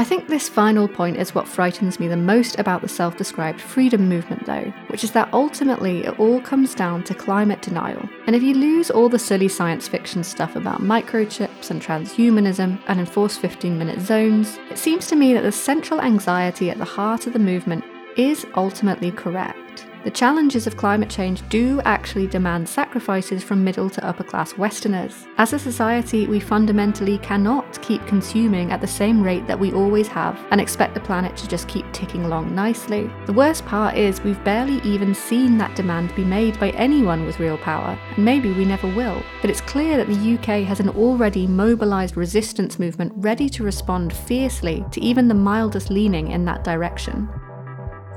I 0.00 0.04
think 0.04 0.28
this 0.28 0.48
final 0.48 0.88
point 0.88 1.18
is 1.18 1.34
what 1.34 1.46
frightens 1.46 2.00
me 2.00 2.08
the 2.08 2.16
most 2.16 2.58
about 2.58 2.80
the 2.80 2.88
self 2.88 3.18
described 3.18 3.60
freedom 3.60 4.08
movement, 4.08 4.46
though, 4.46 4.72
which 4.86 5.04
is 5.04 5.12
that 5.12 5.28
ultimately 5.34 6.06
it 6.06 6.18
all 6.18 6.40
comes 6.40 6.74
down 6.74 7.04
to 7.04 7.14
climate 7.14 7.60
denial. 7.60 8.08
And 8.26 8.34
if 8.34 8.42
you 8.42 8.54
lose 8.54 8.90
all 8.90 9.10
the 9.10 9.18
silly 9.18 9.46
science 9.46 9.88
fiction 9.88 10.24
stuff 10.24 10.56
about 10.56 10.80
microchips 10.80 11.70
and 11.70 11.82
transhumanism 11.82 12.80
and 12.88 12.98
enforced 12.98 13.40
15 13.40 13.76
minute 13.78 14.00
zones, 14.00 14.58
it 14.70 14.78
seems 14.78 15.06
to 15.08 15.16
me 15.16 15.34
that 15.34 15.42
the 15.42 15.52
central 15.52 16.00
anxiety 16.00 16.70
at 16.70 16.78
the 16.78 16.84
heart 16.86 17.26
of 17.26 17.34
the 17.34 17.38
movement 17.38 17.84
is 18.16 18.46
ultimately 18.54 19.10
correct. 19.10 19.84
The 20.02 20.10
challenges 20.10 20.66
of 20.66 20.78
climate 20.78 21.10
change 21.10 21.46
do 21.50 21.78
actually 21.84 22.26
demand 22.26 22.66
sacrifices 22.66 23.44
from 23.44 23.62
middle 23.62 23.90
to 23.90 24.06
upper 24.06 24.24
class 24.24 24.56
Westerners. 24.56 25.26
As 25.36 25.52
a 25.52 25.58
society, 25.58 26.26
we 26.26 26.40
fundamentally 26.40 27.18
cannot 27.18 27.82
keep 27.82 28.06
consuming 28.06 28.72
at 28.72 28.80
the 28.80 28.86
same 28.86 29.22
rate 29.22 29.46
that 29.46 29.60
we 29.60 29.74
always 29.74 30.08
have 30.08 30.40
and 30.52 30.58
expect 30.58 30.94
the 30.94 31.00
planet 31.00 31.36
to 31.36 31.48
just 31.48 31.68
keep 31.68 31.84
ticking 31.92 32.24
along 32.24 32.54
nicely. 32.54 33.10
The 33.26 33.34
worst 33.34 33.66
part 33.66 33.94
is 33.94 34.22
we've 34.22 34.42
barely 34.42 34.80
even 34.88 35.14
seen 35.14 35.58
that 35.58 35.76
demand 35.76 36.14
be 36.14 36.24
made 36.24 36.58
by 36.58 36.70
anyone 36.70 37.26
with 37.26 37.38
real 37.38 37.58
power, 37.58 37.98
and 38.16 38.24
maybe 38.24 38.54
we 38.54 38.64
never 38.64 38.88
will. 38.94 39.22
But 39.42 39.50
it's 39.50 39.60
clear 39.60 39.98
that 39.98 40.08
the 40.08 40.34
UK 40.34 40.66
has 40.66 40.80
an 40.80 40.88
already 40.88 41.46
mobilised 41.46 42.16
resistance 42.16 42.78
movement 42.78 43.12
ready 43.16 43.50
to 43.50 43.64
respond 43.64 44.14
fiercely 44.14 44.82
to 44.92 45.00
even 45.02 45.28
the 45.28 45.34
mildest 45.34 45.90
leaning 45.90 46.30
in 46.30 46.46
that 46.46 46.64
direction. 46.64 47.28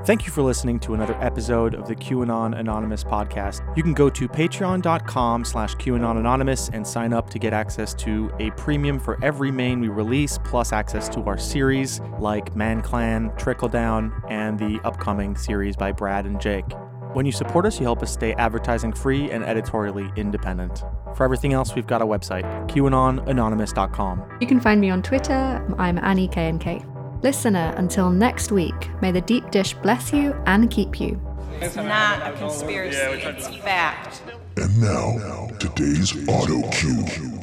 Thank 0.04 0.26
you 0.26 0.32
for 0.32 0.42
listening 0.42 0.78
to 0.80 0.92
another 0.92 1.16
episode 1.22 1.74
of 1.74 1.88
the 1.88 1.96
QAnon 1.96 2.58
Anonymous 2.58 3.02
podcast. 3.02 3.62
You 3.74 3.82
can 3.82 3.94
go 3.94 4.10
to 4.10 4.28
patreon.com 4.28 5.46
slash 5.46 5.74
QAnon 5.76 6.18
Anonymous 6.18 6.68
and 6.68 6.86
sign 6.86 7.14
up 7.14 7.30
to 7.30 7.38
get 7.38 7.54
access 7.54 7.94
to 7.94 8.30
a 8.38 8.50
premium 8.50 9.00
for 9.00 9.18
every 9.24 9.50
main 9.50 9.80
we 9.80 9.88
release, 9.88 10.38
plus 10.44 10.74
access 10.74 11.08
to 11.08 11.22
our 11.22 11.38
series 11.38 12.02
like 12.20 12.54
Manclan, 12.54 13.34
Trickle 13.38 13.70
Down, 13.70 14.12
and 14.28 14.58
the 14.58 14.78
upcoming 14.84 15.36
series 15.38 15.74
by 15.74 15.90
Brad 15.90 16.26
and 16.26 16.38
Jake. 16.38 16.70
When 17.14 17.24
you 17.24 17.32
support 17.32 17.64
us, 17.64 17.78
you 17.78 17.84
help 17.84 18.02
us 18.02 18.12
stay 18.12 18.34
advertising 18.34 18.92
free 18.92 19.30
and 19.30 19.42
editorially 19.42 20.10
independent. 20.16 20.84
For 21.16 21.24
everything 21.24 21.54
else, 21.54 21.74
we've 21.74 21.86
got 21.86 22.02
a 22.02 22.06
website, 22.06 22.44
QAnonAnonymous.com. 22.68 24.36
You 24.38 24.46
can 24.46 24.60
find 24.60 24.82
me 24.82 24.90
on 24.90 25.02
Twitter. 25.02 25.64
I'm 25.78 25.96
Annie 25.96 26.28
K&K. 26.28 26.84
Listener, 27.24 27.72
until 27.78 28.10
next 28.10 28.52
week, 28.52 28.90
may 29.00 29.10
the 29.10 29.22
deep 29.22 29.50
dish 29.50 29.72
bless 29.72 30.12
you 30.12 30.36
and 30.44 30.70
keep 30.70 31.00
you. 31.00 31.18
It's 31.58 31.74
not 31.74 32.20
a 32.20 32.36
conspiracy, 32.36 32.98
it's 32.98 33.46
fact. 33.64 34.20
And 34.58 34.78
now, 34.78 35.48
today's 35.58 36.12
auto 36.28 36.68
cue. 36.68 37.40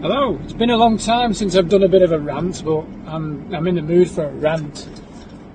Hello, 0.00 0.40
it's 0.42 0.54
been 0.54 0.70
a 0.70 0.76
long 0.78 0.96
time 0.96 1.34
since 1.34 1.54
I've 1.54 1.68
done 1.68 1.82
a 1.82 1.88
bit 1.88 2.00
of 2.00 2.12
a 2.12 2.18
rant, 2.18 2.64
but 2.64 2.86
I'm, 3.06 3.54
I'm 3.54 3.66
in 3.66 3.74
the 3.74 3.82
mood 3.82 4.10
for 4.10 4.24
a 4.24 4.32
rant. 4.32 4.88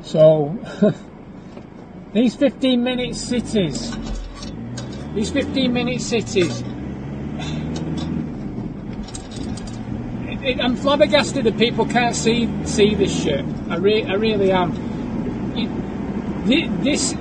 So, 0.03 0.55
these 2.13 2.35
15 2.35 2.83
minute 2.83 3.15
cities, 3.15 3.97
these 5.15 5.31
15 5.31 5.73
minute 5.73 6.01
cities, 6.01 6.63
it, 10.43 10.59
I'm 10.59 10.75
flabbergasted 10.75 11.45
that 11.45 11.57
people 11.57 11.85
can't 11.85 12.15
see 12.15 12.49
see 12.65 12.95
this 12.95 13.23
shit. 13.23 13.45
I, 13.69 13.75
re, 13.77 14.03
I 14.03 14.13
really 14.13 14.51
am. 14.51 14.71
It, 15.55 16.83
this, 16.83 17.13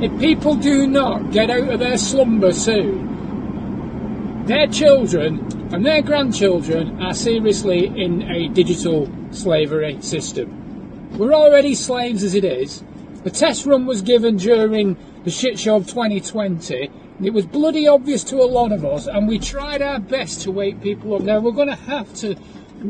if 0.00 0.18
people 0.20 0.54
do 0.54 0.86
not 0.86 1.32
get 1.32 1.50
out 1.50 1.68
of 1.68 1.80
their 1.80 1.98
slumber 1.98 2.52
soon, 2.52 4.44
their 4.46 4.68
children 4.68 5.40
and 5.72 5.84
their 5.84 6.00
grandchildren 6.02 7.02
are 7.02 7.14
seriously 7.14 7.86
in 7.86 8.22
a 8.22 8.48
digital 8.48 9.10
slavery 9.32 10.00
system. 10.00 11.18
We're 11.18 11.34
already 11.34 11.74
slaves 11.74 12.22
as 12.22 12.34
it 12.34 12.44
is. 12.44 12.84
The 13.24 13.30
test 13.30 13.66
run 13.66 13.86
was 13.86 14.02
given 14.02 14.36
during 14.36 14.96
the 15.24 15.30
shit 15.30 15.58
show 15.58 15.76
of 15.76 15.88
2020. 15.88 16.90
It 17.22 17.32
was 17.32 17.46
bloody 17.46 17.88
obvious 17.88 18.22
to 18.24 18.36
a 18.36 18.44
lot 18.44 18.72
of 18.72 18.84
us, 18.84 19.06
and 19.06 19.26
we 19.26 19.38
tried 19.38 19.80
our 19.80 19.98
best 19.98 20.42
to 20.42 20.50
wake 20.50 20.82
people 20.82 21.14
up. 21.14 21.22
Now, 21.22 21.40
we're 21.40 21.52
going 21.52 21.68
to 21.68 21.74
have 21.74 22.12
to 22.16 22.36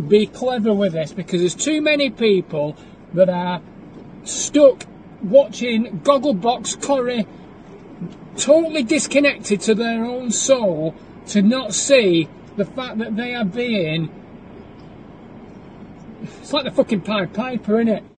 be 0.08 0.26
clever 0.26 0.74
with 0.74 0.94
this 0.94 1.12
because 1.12 1.40
there's 1.40 1.54
too 1.54 1.80
many 1.80 2.10
people 2.10 2.76
that 3.14 3.28
are 3.28 3.62
stuck 4.24 4.84
watching 5.22 6.00
Gogglebox 6.00 6.82
Curry, 6.82 7.26
totally 8.36 8.82
disconnected 8.82 9.60
to 9.62 9.74
their 9.74 10.04
own 10.04 10.32
soul, 10.32 10.94
to 11.28 11.40
not 11.40 11.72
see 11.72 12.28
the 12.56 12.64
fact 12.64 12.98
that 12.98 13.16
they 13.16 13.34
are 13.34 13.44
being. 13.44 14.10
It's 16.22 16.52
like 16.52 16.64
the 16.64 16.72
fucking 16.72 17.02
Pied 17.02 17.32
Piper, 17.32 17.74
innit? 17.74 18.02